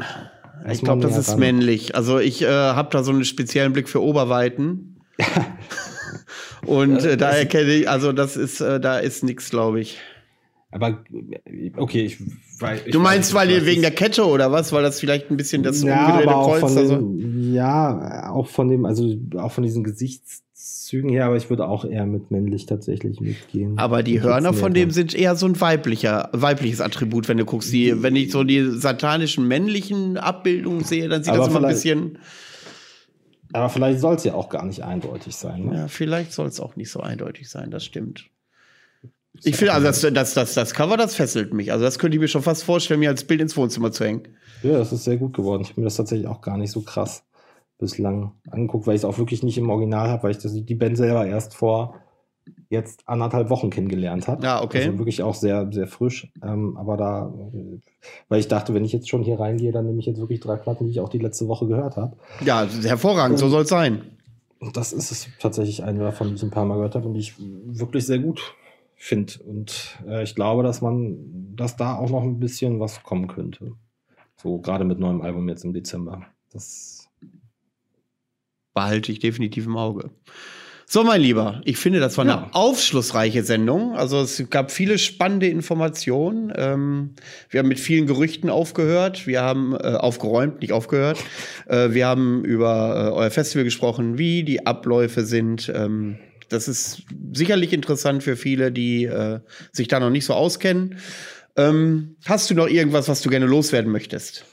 Ich 0.69 0.81
glaube, 0.81 1.01
das 1.01 1.17
ist 1.17 1.37
männlich. 1.37 1.95
Also 1.95 2.19
ich 2.19 2.41
äh, 2.41 2.47
habe 2.47 2.89
da 2.91 3.03
so 3.03 3.11
einen 3.11 3.23
speziellen 3.23 3.71
Blick 3.71 3.87
für 3.87 4.01
Oberweiten. 4.01 5.01
Und 6.65 7.03
äh, 7.03 7.17
da 7.17 7.31
erkenne 7.31 7.71
ich, 7.73 7.89
also 7.89 8.11
das 8.11 8.37
ist, 8.37 8.61
äh, 8.61 8.79
da 8.79 8.99
ist 8.99 9.23
nichts, 9.23 9.49
glaube 9.49 9.81
ich. 9.81 9.99
Aber 10.71 11.03
okay, 11.77 12.05
ich 12.05 12.17
weil 12.59 12.81
ich 12.85 12.91
Du 12.91 12.99
meinst, 12.99 13.33
weiß, 13.33 13.47
weil 13.49 13.65
wegen 13.65 13.81
der 13.81 13.91
Kette 13.91 14.25
oder 14.25 14.51
was? 14.51 14.71
Weil 14.71 14.83
das 14.83 14.99
vielleicht 14.99 15.29
ein 15.29 15.37
bisschen 15.37 15.63
das 15.63 15.83
ja, 15.83 16.05
umgedrehte 16.05 16.33
Kreuz 16.33 16.63
also? 16.63 16.95
Dem, 16.95 17.53
ja, 17.53 18.31
auch 18.31 18.47
von 18.47 18.69
dem, 18.69 18.85
also 18.85 19.15
auch 19.37 19.51
von 19.51 19.63
diesen 19.63 19.83
Gesichtszügen 19.83 21.09
her, 21.09 21.25
aber 21.25 21.35
ich 21.35 21.49
würde 21.49 21.67
auch 21.67 21.85
eher 21.85 22.05
mit 22.05 22.31
männlich 22.31 22.65
tatsächlich 22.65 23.19
mitgehen. 23.19 23.77
Aber 23.77 24.01
die 24.01 24.21
Hörner 24.21 24.53
von 24.53 24.73
dem 24.73 24.91
sind 24.91 25.13
eher 25.13 25.35
so 25.35 25.45
ein 25.45 25.59
weiblicher, 25.59 26.29
weibliches 26.31 26.81
Attribut, 26.81 27.27
wenn 27.27 27.37
du 27.37 27.45
guckst. 27.45 27.71
Die, 27.71 28.01
wenn 28.01 28.15
ich 28.15 28.31
so 28.31 28.43
die 28.43 28.63
satanischen 28.71 29.47
männlichen 29.47 30.17
Abbildungen 30.17 30.83
sehe, 30.83 31.09
dann 31.09 31.23
sieht 31.23 31.33
aber 31.33 31.45
das 31.45 31.49
immer 31.49 31.67
ein 31.67 31.73
bisschen. 31.73 32.17
Aber 33.53 33.69
vielleicht 33.69 33.99
soll 33.99 34.15
es 34.15 34.23
ja 34.23 34.33
auch 34.33 34.49
gar 34.49 34.65
nicht 34.65 34.83
eindeutig 34.83 35.35
sein. 35.35 35.65
Ne? 35.65 35.75
Ja, 35.75 35.87
vielleicht 35.87 36.33
soll 36.33 36.47
es 36.47 36.59
auch 36.59 36.75
nicht 36.75 36.91
so 36.91 36.99
eindeutig 36.99 37.49
sein, 37.49 37.71
das 37.71 37.85
stimmt. 37.85 38.29
Ich 39.43 39.55
finde, 39.55 39.73
also 39.73 39.87
das, 39.87 40.01
das, 40.13 40.33
das, 40.33 40.53
das 40.53 40.73
Cover, 40.73 40.95
das 40.95 41.15
fesselt 41.15 41.53
mich. 41.53 41.71
Also 41.71 41.83
das 41.83 41.97
könnte 41.97 42.15
ich 42.15 42.21
mir 42.21 42.27
schon 42.27 42.43
fast 42.43 42.63
vorstellen, 42.63 42.99
mir 42.99 43.09
als 43.09 43.23
Bild 43.23 43.41
ins 43.41 43.57
Wohnzimmer 43.57 43.91
zu 43.91 44.05
hängen. 44.05 44.27
Ja, 44.61 44.73
das 44.77 44.93
ist 44.93 45.05
sehr 45.05 45.17
gut 45.17 45.33
geworden. 45.33 45.61
Ich 45.63 45.69
habe 45.69 45.81
mir 45.81 45.85
das 45.85 45.95
tatsächlich 45.95 46.27
auch 46.27 46.41
gar 46.41 46.57
nicht 46.57 46.71
so 46.71 46.81
krass 46.81 47.23
bislang 47.79 48.31
angeguckt, 48.49 48.85
weil 48.85 48.95
ich 48.95 49.01
es 49.01 49.05
auch 49.05 49.17
wirklich 49.17 49.43
nicht 49.43 49.57
im 49.57 49.69
Original 49.69 50.09
habe, 50.09 50.23
weil 50.23 50.31
ich 50.31 50.37
das, 50.37 50.53
die 50.53 50.75
Band 50.75 50.97
selber 50.97 51.25
erst 51.25 51.55
vor 51.55 51.99
jetzt 52.69 53.07
anderthalb 53.07 53.49
Wochen 53.49 53.69
kennengelernt 53.69 54.27
habe. 54.27 54.43
Ja, 54.43 54.63
okay. 54.63 54.85
Also 54.85 54.97
wirklich 54.97 55.21
auch 55.21 55.35
sehr, 55.35 55.71
sehr 55.71 55.87
frisch. 55.87 56.31
Ähm, 56.43 56.75
aber 56.77 56.97
da, 56.97 57.33
weil 58.29 58.39
ich 58.39 58.47
dachte, 58.47 58.73
wenn 58.73 58.85
ich 58.85 58.93
jetzt 58.93 59.09
schon 59.09 59.23
hier 59.23 59.39
reingehe, 59.39 59.71
dann 59.71 59.85
nehme 59.85 59.99
ich 59.99 60.05
jetzt 60.05 60.19
wirklich 60.19 60.39
drei 60.39 60.55
Platten, 60.55 60.85
die 60.85 60.91
ich 60.91 60.99
auch 60.99 61.09
die 61.09 61.19
letzte 61.19 61.47
Woche 61.47 61.67
gehört 61.67 61.97
habe. 61.97 62.17
Ja, 62.43 62.67
hervorragend, 62.83 63.39
so 63.39 63.49
soll 63.49 63.63
es 63.63 63.69
sein. 63.69 64.01
Das 64.73 64.93
ist 64.93 65.11
es 65.11 65.27
tatsächlich 65.39 65.83
eine 65.83 65.99
davon, 65.99 66.29
die 66.29 66.35
ich 66.35 66.43
ein 66.43 66.51
paar 66.51 66.65
Mal 66.65 66.75
gehört 66.75 66.95
habe 66.95 67.07
und 67.07 67.13
die 67.13 67.19
ich 67.19 67.35
wirklich 67.37 68.05
sehr 68.05 68.19
gut 68.19 68.55
finde. 68.95 69.33
Und 69.45 69.97
äh, 70.07 70.23
ich 70.23 70.35
glaube, 70.35 70.63
dass 70.63 70.81
man, 70.81 71.55
dass 71.55 71.75
da 71.75 71.97
auch 71.97 72.09
noch 72.09 72.23
ein 72.23 72.39
bisschen 72.39 72.79
was 72.79 73.03
kommen 73.03 73.27
könnte. 73.27 73.73
So 74.37 74.59
gerade 74.59 74.85
mit 74.85 74.99
neuem 74.99 75.21
Album 75.21 75.47
jetzt 75.49 75.65
im 75.65 75.73
Dezember. 75.73 76.23
Das 76.51 77.09
behalte 78.73 79.11
ich 79.11 79.19
definitiv 79.19 79.65
im 79.65 79.77
Auge. 79.77 80.09
So, 80.93 81.03
mein 81.03 81.21
Lieber, 81.21 81.59
ich 81.65 81.77
finde, 81.77 81.99
das 81.99 82.19
war 82.19 82.23
eine 82.23 82.53
aufschlussreiche 82.53 83.41
Sendung. 83.41 83.95
Also 83.95 84.21
es 84.21 84.47
gab 84.51 84.69
viele 84.69 84.99
spannende 84.99 85.47
Informationen. 85.47 86.53
Ähm, 86.55 87.15
wir 87.49 87.61
haben 87.61 87.67
mit 87.67 87.79
vielen 87.79 88.05
Gerüchten 88.05 88.47
aufgehört. 88.51 89.25
Wir 89.25 89.41
haben 89.41 89.73
äh, 89.73 89.95
aufgeräumt, 89.95 90.61
nicht 90.61 90.71
aufgehört. 90.71 91.17
Äh, 91.65 91.93
wir 91.93 92.05
haben 92.05 92.45
über 92.45 93.07
äh, 93.07 93.11
euer 93.11 93.31
Festival 93.31 93.63
gesprochen, 93.63 94.19
wie 94.19 94.43
die 94.43 94.67
Abläufe 94.67 95.25
sind. 95.25 95.67
Ähm, 95.73 96.19
das 96.49 96.67
ist 96.67 97.01
sicherlich 97.33 97.73
interessant 97.73 98.21
für 98.21 98.35
viele, 98.35 98.71
die 98.71 99.05
äh, 99.05 99.39
sich 99.71 99.87
da 99.87 99.99
noch 99.99 100.11
nicht 100.11 100.25
so 100.25 100.35
auskennen. 100.35 100.99
Ähm, 101.57 102.17
hast 102.25 102.51
du 102.51 102.53
noch 102.53 102.67
irgendwas, 102.67 103.09
was 103.09 103.23
du 103.23 103.31
gerne 103.31 103.47
loswerden 103.47 103.91
möchtest? 103.91 104.45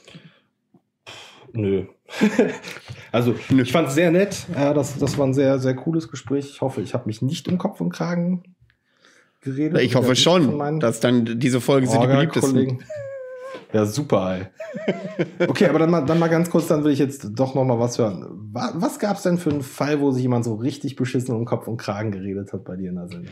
Nö. 1.53 1.85
also, 3.11 3.35
ich 3.49 3.71
fand 3.71 3.89
es 3.89 3.95
sehr 3.95 4.11
nett. 4.11 4.45
Ja, 4.53 4.73
das, 4.73 4.97
das 4.97 5.17
war 5.17 5.27
ein 5.27 5.33
sehr, 5.33 5.59
sehr 5.59 5.75
cooles 5.75 6.09
Gespräch. 6.09 6.49
Ich 6.49 6.61
hoffe, 6.61 6.81
ich 6.81 6.93
habe 6.93 7.05
mich 7.07 7.21
nicht 7.21 7.47
um 7.47 7.57
Kopf 7.57 7.81
und 7.81 7.89
Kragen 7.89 8.43
geredet. 9.41 9.81
Ich 9.81 9.95
hoffe 9.95 10.15
schon, 10.15 10.79
dass 10.79 10.99
dann 10.99 11.39
diese 11.39 11.61
Folgen 11.61 11.87
sind 11.87 12.01
die 12.01 12.07
beliebtesten. 12.07 12.83
Ja, 13.73 13.85
super, 13.85 14.37
ey. 14.37 15.47
Okay, 15.47 15.67
aber 15.67 15.79
dann 15.79 15.89
mal, 15.89 16.01
dann 16.01 16.19
mal 16.19 16.27
ganz 16.27 16.49
kurz, 16.49 16.67
dann 16.67 16.83
will 16.83 16.91
ich 16.91 16.99
jetzt 16.99 17.27
doch 17.31 17.55
noch 17.55 17.63
mal 17.63 17.79
was 17.79 17.97
hören. 17.97 18.25
Was, 18.51 18.71
was 18.75 18.99
gab 18.99 19.15
es 19.15 19.23
denn 19.23 19.37
für 19.37 19.49
einen 19.49 19.61
Fall, 19.61 20.01
wo 20.01 20.11
sich 20.11 20.23
jemand 20.23 20.43
so 20.43 20.55
richtig 20.55 20.97
beschissen 20.97 21.33
um 21.33 21.45
Kopf 21.45 21.67
und 21.67 21.77
Kragen 21.77 22.11
geredet 22.11 22.51
hat 22.51 22.65
bei 22.65 22.75
dir 22.75 22.89
in 22.89 22.95
der 22.95 23.07
Sendung? 23.07 23.31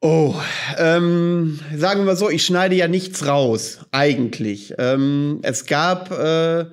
Oh, 0.00 0.34
ähm, 0.78 1.60
sagen 1.76 2.06
wir 2.06 2.16
so, 2.16 2.28
ich 2.28 2.44
schneide 2.44 2.74
ja 2.74 2.88
nichts 2.88 3.26
raus, 3.26 3.86
eigentlich. 3.92 4.74
Ähm, 4.76 5.38
es 5.42 5.64
gab, 5.64 6.10
äh, 6.10 6.66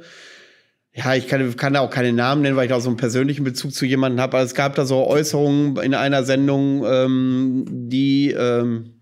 ja, 1.00 1.16
ich 1.16 1.28
kann, 1.28 1.56
kann 1.56 1.74
da 1.74 1.80
auch 1.80 1.90
keine 1.90 2.12
Namen 2.12 2.42
nennen, 2.42 2.58
weil 2.58 2.66
ich 2.66 2.72
da 2.72 2.82
so 2.82 2.90
einen 2.90 2.98
persönlichen 2.98 3.46
Bezug 3.46 3.74
zu 3.74 3.86
jemandem 3.86 4.20
habe. 4.20 4.38
Aber 4.38 4.46
es 4.46 4.54
gab 4.54 4.76
da 4.76 4.86
so 4.86 5.08
Äußerungen 5.08 5.78
in 5.78 5.94
einer 5.94 6.24
Sendung, 6.24 6.84
ähm, 6.86 7.66
die 7.70 8.32
ähm, 8.32 8.96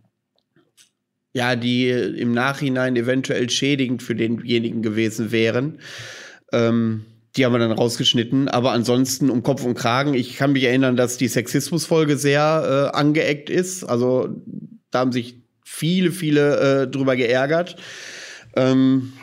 ja, 1.34 1.56
die 1.56 1.90
im 1.90 2.32
Nachhinein 2.32 2.96
eventuell 2.96 3.50
schädigend 3.50 4.04
für 4.04 4.16
denjenigen 4.16 4.82
gewesen 4.82 5.32
wären. 5.32 5.80
Ähm, 6.52 7.06
die 7.36 7.46
haben 7.46 7.54
wir 7.54 7.60
dann 7.60 7.72
rausgeschnitten. 7.72 8.48
Aber 8.48 8.72
ansonsten 8.72 9.30
um 9.30 9.44
Kopf 9.44 9.64
und 9.64 9.76
Kragen. 9.76 10.14
Ich 10.14 10.38
kann 10.38 10.54
mich 10.54 10.64
erinnern, 10.64 10.96
dass 10.96 11.18
die 11.18 11.28
Sexismusfolge 11.28 12.18
sehr 12.18 12.92
äh, 12.94 12.98
angeeckt 12.98 13.50
ist. 13.50 13.84
Also 13.84 14.30
da 14.92 15.00
haben 15.00 15.12
sich 15.12 15.42
viele, 15.64 16.12
viele 16.12 16.84
äh, 16.84 16.88
drüber 16.88 17.16
geärgert. 17.16 17.76
Ähm, 18.56 19.14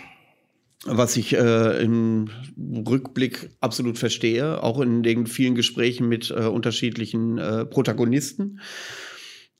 was 0.87 1.17
ich 1.17 1.35
äh, 1.35 1.83
im 1.83 2.29
Rückblick 2.59 3.51
absolut 3.61 3.99
verstehe, 3.99 4.63
auch 4.63 4.81
in 4.81 5.03
den 5.03 5.27
vielen 5.27 5.55
Gesprächen 5.55 6.09
mit 6.09 6.31
äh, 6.31 6.45
unterschiedlichen 6.45 7.39
äh, 7.39 7.65
Protagonisten. 7.65 8.61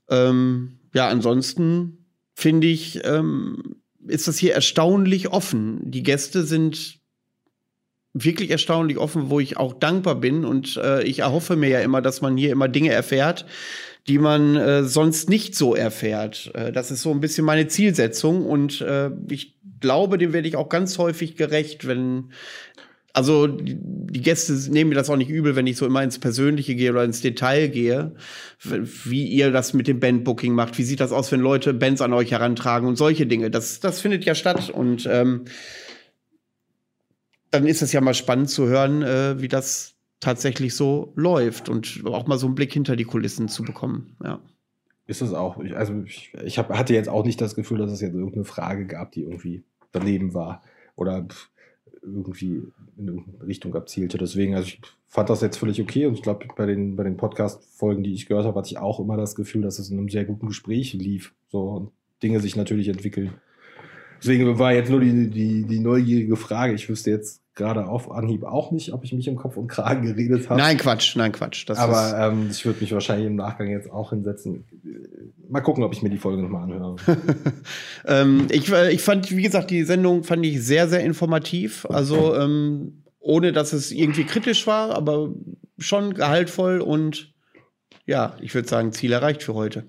Ähm, 0.09 0.79
ja, 0.93 1.09
ansonsten 1.09 2.07
finde 2.35 2.67
ich, 2.67 3.01
ähm, 3.05 3.77
ist 4.07 4.29
das 4.29 4.39
hier 4.39 4.55
erstaunlich 4.55 5.29
offen. 5.29 5.91
Die 5.91 6.03
Gäste 6.03 6.45
sind 6.45 7.01
wirklich 8.13 8.51
erstaunlich 8.51 8.99
offen, 8.99 9.31
wo 9.31 9.41
ich 9.41 9.57
auch 9.57 9.73
dankbar 9.73 10.15
bin 10.17 10.45
und 10.45 10.77
äh, 10.77 11.03
ich 11.03 11.21
erhoffe 11.21 11.57
mir 11.57 11.69
ja 11.69 11.81
immer, 11.81 12.01
dass 12.01 12.21
man 12.21 12.37
hier 12.37 12.53
immer 12.53 12.69
Dinge 12.69 12.93
erfährt, 12.93 13.45
die 14.07 14.19
man 14.19 14.57
äh, 14.57 14.85
sonst 14.85 15.29
nicht 15.29 15.57
so 15.57 15.75
erfährt. 15.75 16.53
Äh, 16.55 16.71
das 16.71 16.91
ist 16.91 17.03
so 17.03 17.11
ein 17.11 17.21
bisschen 17.21 17.45
meine 17.45 17.67
Zielsetzung 17.67 18.47
und 18.47 18.85
ich 19.29 19.54
glaube, 19.85 20.17
dem 20.17 20.33
werde 20.33 20.49
ich 20.49 20.57
auch 20.57 20.71
ganz 20.71 20.97
häufig 20.97 21.37
gerecht, 21.37 21.87
wenn 21.87 22.31
also 23.13 23.47
die, 23.47 24.21
Gäste 24.23 24.55
nehmen 24.73 24.89
mir 24.89 24.97
das 24.97 25.11
auch 25.11 25.17
nicht 25.17 25.31
übel, 25.31 25.55
wenn 25.55 25.67
ich 25.67 25.77
so 25.77 25.87
immer 25.87 26.03
ins 26.03 26.19
Persönliche 26.19 26.75
gehe 26.75 26.91
oder 26.91 27.05
ins 27.05 27.21
Detail 27.21 27.69
gehe, 27.69 28.17
wie 28.63 29.29
ihr 29.29 29.53
das 29.53 29.75
mit 29.75 29.87
dem 29.87 30.01
Bandbooking 30.01 30.55
macht, 30.55 30.79
wie 30.79 30.83
sieht 30.83 31.01
das 31.01 31.13
aus, 31.13 31.31
wenn 31.31 31.41
Leute 31.41 31.75
Bands 31.75 32.01
an 32.01 32.13
euch 32.13 32.33
herantragen 32.33 32.89
und 32.89 32.97
solche 32.97 33.27
Dinge. 33.27 33.51
Das, 33.51 33.79
das 33.79 34.01
findet 34.01 34.25
ja 34.25 34.35
statt 34.35 34.71
und 34.71 35.07
ähm, 35.09 35.45
dann 37.53 37.67
ist 37.67 37.83
es 37.83 37.93
ja 37.93 38.01
mal 38.01 38.15
spannend 38.15 38.51
zu 38.51 38.67
hören, 38.67 39.03
äh, 39.03 39.41
wie 39.41 39.49
das 39.49 39.95
tatsächlich 40.19 40.75
so 40.75 41.13
läuft 41.15 41.69
und 41.69 42.03
auch 42.07 42.27
mal 42.27 42.39
so 42.39 42.47
einen 42.47 42.57
Blick 42.57 42.73
hinter 42.73 42.97
die 42.97 43.05
Kulissen 43.05 43.49
zu 43.49 43.63
bekommen. 43.63 44.17
Ja. 44.25 44.41
Ist 45.07 45.21
es 45.21 45.35
auch. 45.35 45.59
Also 45.75 46.03
ich, 46.05 46.33
ich 46.45 46.59
hab, 46.59 46.71
hatte 46.71 46.95
jetzt 46.95 47.11
auch 47.11 47.25
nicht 47.25 47.41
das 47.41 47.55
Gefühl, 47.55 47.79
dass 47.79 47.93
es 47.93 48.01
jetzt 48.01 48.15
irgendeine 48.15 48.45
Frage 48.45 48.87
gab, 48.87 49.13
die 49.13 49.23
irgendwie 49.23 49.63
daneben 49.95 50.35
war 50.35 50.63
oder 50.97 51.27
irgendwie 52.03 52.63
in 52.97 53.09
irgendeine 53.09 53.47
Richtung 53.47 53.75
abzielte. 53.75 54.19
Deswegen, 54.19 54.55
also 54.55 54.69
ich 54.69 54.81
fand 55.09 55.31
das 55.31 55.41
jetzt 55.41 55.57
völlig 55.57 55.81
okay 55.81 56.07
und 56.07 56.15
ich 56.15 56.23
glaube, 56.23 56.47
bei 56.57 56.67
den, 56.67 56.97
bei 56.97 57.05
den 57.05 57.17
Podcast-Folgen, 57.17 58.03
die 58.03 58.13
ich 58.13 58.27
gehört 58.27 58.45
habe, 58.45 58.59
hatte 58.59 58.69
ich 58.69 58.79
auch 58.79 59.01
immer 59.01 59.17
das 59.17 59.35
Gefühl, 59.35 59.63
dass 59.63 59.79
es 59.79 59.91
in 59.91 59.99
einem 59.99 60.09
sehr 60.09 60.25
guten 60.25 60.49
Gespräch 60.49 60.93
lief. 60.93 61.35
So 61.49 61.63
und 61.63 61.91
Dinge 62.23 62.41
sich 62.41 62.57
natürlich 62.57 62.89
entwickeln. 62.89 63.33
Deswegen 64.19 64.59
war 64.59 64.73
jetzt 64.73 64.91
nur 64.91 65.01
die, 65.01 65.31
die, 65.31 65.65
die 65.65 65.81
neugierige 65.81 66.37
Frage. 66.37 66.75
Ich 66.75 66.89
wüsste 66.89 67.11
jetzt 67.11 67.43
gerade 67.55 67.87
auf 67.87 68.11
Anhieb 68.11 68.45
auch 68.45 68.73
nicht, 68.73 68.93
ob 68.93 69.05
ich 69.05 69.13
mich 69.13 69.29
im 69.29 69.37
Kopf 69.37 69.57
und 69.57 69.69
Kragen 69.69 70.03
geredet 70.03 70.49
habe. 70.49 70.61
Nein, 70.61 70.77
Quatsch, 70.77 71.17
nein, 71.17 71.33
Quatsch. 71.33 71.69
Das 71.69 71.79
Aber 71.79 72.19
ähm, 72.19 72.49
ich 72.51 72.65
würde 72.67 72.81
mich 72.81 72.93
wahrscheinlich 72.93 73.27
im 73.27 73.37
Nachgang 73.37 73.69
jetzt 73.69 73.91
auch 73.91 74.11
hinsetzen. 74.11 74.65
Mal 75.49 75.61
gucken, 75.61 75.85
ob 75.85 75.93
ich 75.93 76.03
mir 76.03 76.11
die 76.11 76.19
Folge 76.19 76.43
nochmal 76.43 76.65
anhöre. 76.65 76.97
ähm, 78.07 78.49
ich, 78.51 78.71
äh, 78.73 78.93
ich 78.93 79.03
fand, 79.03 79.31
wie 79.31 79.43
gesagt, 79.43 79.71
die 79.71 79.85
Sendung 79.85 80.25
fand 80.25 80.45
ich 80.45 80.65
sehr, 80.65 80.89
sehr 80.89 81.01
informativ. 81.01 81.87
Also 81.87 82.35
ähm, 82.35 83.05
ohne, 83.21 83.53
dass 83.53 83.73
es 83.73 83.93
irgendwie 83.93 84.25
kritisch 84.25 84.67
war, 84.67 84.91
aber 84.91 85.31
schon 85.79 86.15
gehaltvoll 86.15 86.81
und 86.81 87.33
ja, 88.07 88.37
ich 88.41 88.55
würde 88.55 88.69
sagen, 88.69 88.93
Ziel 88.93 89.13
erreicht 89.13 89.43
für 89.43 89.55
heute. 89.55 89.85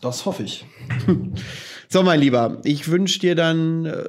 Das 0.00 0.26
hoffe 0.26 0.44
ich. 0.44 0.64
so, 1.88 2.02
mein 2.02 2.20
Lieber, 2.20 2.60
ich 2.64 2.88
wünsche 2.88 3.18
dir 3.18 3.34
dann 3.34 3.86
äh, 3.86 4.08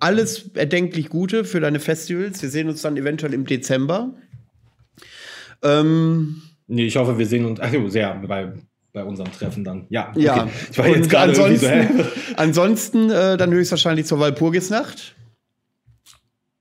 alles 0.00 0.50
erdenklich 0.54 1.08
Gute 1.08 1.44
für 1.44 1.60
deine 1.60 1.80
Festivals. 1.80 2.42
Wir 2.42 2.50
sehen 2.50 2.68
uns 2.68 2.82
dann 2.82 2.96
eventuell 2.96 3.34
im 3.34 3.46
Dezember. 3.46 4.14
Ähm, 5.62 6.42
nee, 6.66 6.86
ich 6.86 6.96
hoffe, 6.96 7.18
wir 7.18 7.26
sehen 7.26 7.44
uns 7.44 7.60
also 7.60 7.88
sehr 7.88 8.14
bei, 8.26 8.52
bei 8.92 9.04
unserem 9.04 9.32
Treffen 9.32 9.64
dann. 9.64 9.86
Ja, 9.90 10.10
okay. 10.10 10.22
ja. 10.22 10.48
Ich 10.70 10.78
war 10.78 10.88
jetzt 10.88 11.10
gerade 11.10 11.30
ansonsten, 11.30 11.98
so, 11.98 12.04
ansonsten 12.36 13.10
äh, 13.10 13.36
dann 13.36 13.52
höchstwahrscheinlich 13.52 14.06
zur 14.06 14.20
Walpurgisnacht. 14.20 15.14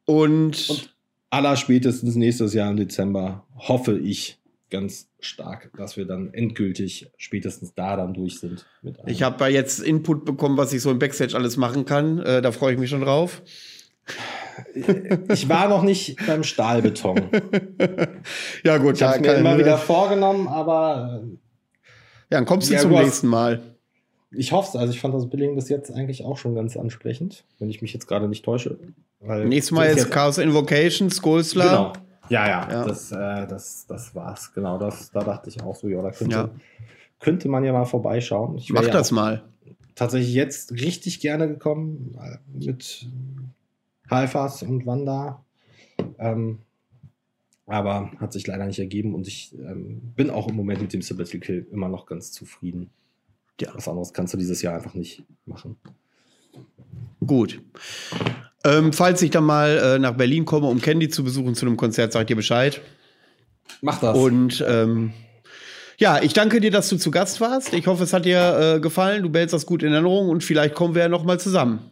Und, 0.06 0.70
Und 0.70 0.96
aller 1.30 1.56
spätestens 1.58 2.16
nächstes 2.16 2.54
Jahr 2.54 2.72
im 2.72 2.78
Dezember 2.78 3.46
hoffe 3.56 3.98
ich 3.98 4.40
ganz 4.70 5.10
stark, 5.28 5.72
dass 5.78 5.98
wir 5.98 6.06
dann 6.06 6.34
endgültig 6.34 7.12
spätestens 7.18 7.74
da 7.74 7.96
dann 7.96 8.14
durch 8.14 8.40
sind. 8.40 8.66
ich 9.06 9.24
habe 9.24 9.46
jetzt 9.48 9.80
Input 9.80 10.26
bekommen, 10.26 10.58
was 10.58 10.74
ich 10.74 10.82
so 10.82 10.92
im 10.92 11.00
Backstage 11.00 11.36
alles 11.36 11.58
machen 11.58 11.86
kann. 11.86 12.20
Äh, 12.20 12.42
da 12.42 12.52
freue 12.52 12.74
ich 12.74 12.80
mich 12.80 12.90
schon 12.90 13.02
drauf. 13.02 13.42
Ich 15.30 15.50
war 15.50 15.68
noch 15.68 15.84
nicht 15.84 16.18
beim 16.26 16.44
Stahlbeton. 16.44 17.30
ja, 18.64 18.78
gut. 18.78 18.96
Ich 18.96 19.04
habe 19.04 19.20
mir 19.20 19.34
immer 19.34 19.58
wieder 19.58 19.78
vorgenommen, 19.78 20.48
aber. 20.48 21.22
Äh, 21.24 21.28
ja, 22.32 22.40
dann 22.40 22.46
kommst 22.46 22.70
du 22.70 22.74
ja, 22.74 22.80
zum 22.80 22.92
du 22.92 22.98
nächsten 22.98 23.28
Mal. 23.28 23.62
Ich 24.32 24.52
hoffe 24.52 24.70
es. 24.70 24.76
Also, 24.76 24.94
ich 24.94 25.00
fand 25.00 25.14
das 25.14 25.30
Billing 25.30 25.56
bis 25.56 25.70
jetzt 25.70 25.92
eigentlich 25.92 26.24
auch 26.24 26.38
schon 26.38 26.56
ganz 26.56 26.76
ansprechend, 26.76 27.46
wenn 27.60 27.70
ich 27.70 27.82
mich 27.82 27.94
jetzt 27.94 28.08
gerade 28.08 28.28
nicht 28.28 28.44
täusche. 28.46 28.78
Nächstes 29.22 29.72
Mal 29.72 29.86
ist 29.86 30.10
Chaos 30.12 30.38
Invocation, 30.38 31.10
Skullslar. 31.10 31.94
Genau. 31.94 32.07
Ja, 32.30 32.48
ja, 32.48 32.72
ja. 32.72 32.86
Das, 32.86 33.12
äh, 33.12 33.48
das, 33.48 33.86
das 33.88 34.16
war's. 34.16 34.54
Genau, 34.54 34.78
das, 34.78 35.12
da 35.12 35.22
dachte 35.22 35.50
ich 35.50 35.62
auch 35.62 35.76
so, 35.76 35.88
ja, 35.88 36.02
da 36.02 36.12
könnte, 36.12 36.36
ja. 36.36 36.50
könnte 37.20 37.50
man 37.50 37.64
ja 37.64 37.74
mal 37.74 37.86
vorbeischauen. 37.86 38.58
Ich 38.58 38.72
Mach 38.72 38.84
ja 38.84 38.92
das 38.92 39.12
mal. 39.12 39.44
Tatsächlich 39.96 40.34
jetzt 40.34 40.72
richtig 40.74 41.20
gerne 41.20 41.48
gekommen 41.48 42.18
äh, 42.22 42.38
mit 42.54 43.08
Halfas 44.10 44.64
und 44.64 44.86
Wanda. 44.86 45.44
Ähm, 46.20 46.60
aber 47.66 48.12
hat 48.20 48.32
sich 48.32 48.48
leider 48.48 48.66
nicht 48.66 48.80
ergeben 48.80 49.14
und 49.14 49.28
ich 49.28 49.54
ähm, 49.56 50.14
bin 50.16 50.30
auch 50.30 50.48
im 50.48 50.56
Moment 50.56 50.82
mit 50.82 50.94
dem 50.94 51.02
Sabbatical 51.02 51.42
Kill 51.42 51.68
immer 51.72 51.90
noch 51.90 52.06
ganz 52.06 52.32
zufrieden. 52.32 52.90
Ja. 53.60 53.74
Was 53.74 53.88
anderes 53.88 54.14
kannst 54.14 54.34
du 54.34 54.38
dieses 54.38 54.62
Jahr 54.62 54.76
einfach 54.76 54.94
nicht 54.94 55.24
machen. 55.46 55.78
Gut. 57.26 57.62
Ähm, 58.68 58.92
falls 58.92 59.22
ich 59.22 59.32
dann 59.32 59.46
mal 59.46 59.78
äh, 59.78 60.00
nach 60.00 60.14
Berlin 60.14 60.44
komme, 60.44 60.68
um 60.68 60.82
Candy 60.82 61.08
zu 61.08 61.24
besuchen 61.24 61.56
zu 61.56 61.66
einem 61.66 61.78
Konzert, 61.78 62.12
sag 62.12 62.22
ich 62.22 62.28
dir 62.28 62.36
Bescheid. 62.36 62.82
Mach 63.82 64.00
das. 64.00 64.18
Und 64.18 64.66
ähm, 64.68 65.14
ja, 65.98 66.22
ich 66.22 66.34
danke 66.34 66.60
dir, 66.60 66.70
dass 66.70 66.90
du 66.90 66.98
zu 66.98 67.10
Gast 67.10 67.40
warst. 67.40 67.74
Ich 67.74 67.88
hoffe, 67.88 68.04
es 68.04 68.14
hat 68.14 68.26
dir 68.26 68.76
äh, 68.76 68.80
gefallen. 68.80 69.24
Du 69.24 69.30
behältst 69.30 69.54
das 69.54 69.66
gut 69.66 69.84
in 69.84 69.94
Erinnerung 69.94 70.30
und 70.30 70.44
vielleicht 70.44 70.76
kommen 70.76 70.96
wir 70.96 71.04
ja 71.04 71.10
noch 71.10 71.24
mal 71.24 71.40
zusammen. 71.40 71.92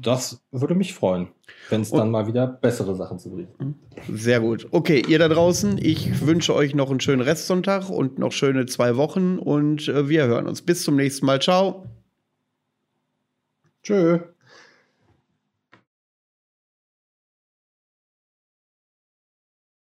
Das 0.00 0.42
würde 0.50 0.74
mich 0.74 0.94
freuen, 0.94 1.28
wenn 1.70 1.82
es 1.82 1.90
dann 1.90 2.10
mal 2.10 2.26
wieder 2.26 2.46
bessere 2.46 2.94
Sachen 2.96 3.18
zu 3.18 3.30
bringen. 3.30 3.78
Sehr 4.12 4.40
gut. 4.40 4.66
Okay, 4.70 5.02
ihr 5.06 5.18
da 5.18 5.28
draußen, 5.28 5.78
ich 5.78 6.26
wünsche 6.26 6.54
euch 6.54 6.74
noch 6.74 6.90
einen 6.90 7.00
schönen 7.00 7.22
Restsonntag 7.22 7.88
und 7.88 8.18
noch 8.18 8.32
schöne 8.32 8.66
zwei 8.66 8.96
Wochen 8.96 9.38
und 9.38 9.88
äh, 9.88 10.08
wir 10.08 10.26
hören 10.26 10.46
uns. 10.46 10.62
Bis 10.62 10.82
zum 10.82 10.96
nächsten 10.96 11.26
Mal. 11.26 11.40
Ciao. 11.40 11.86
Tschö. 13.82 14.20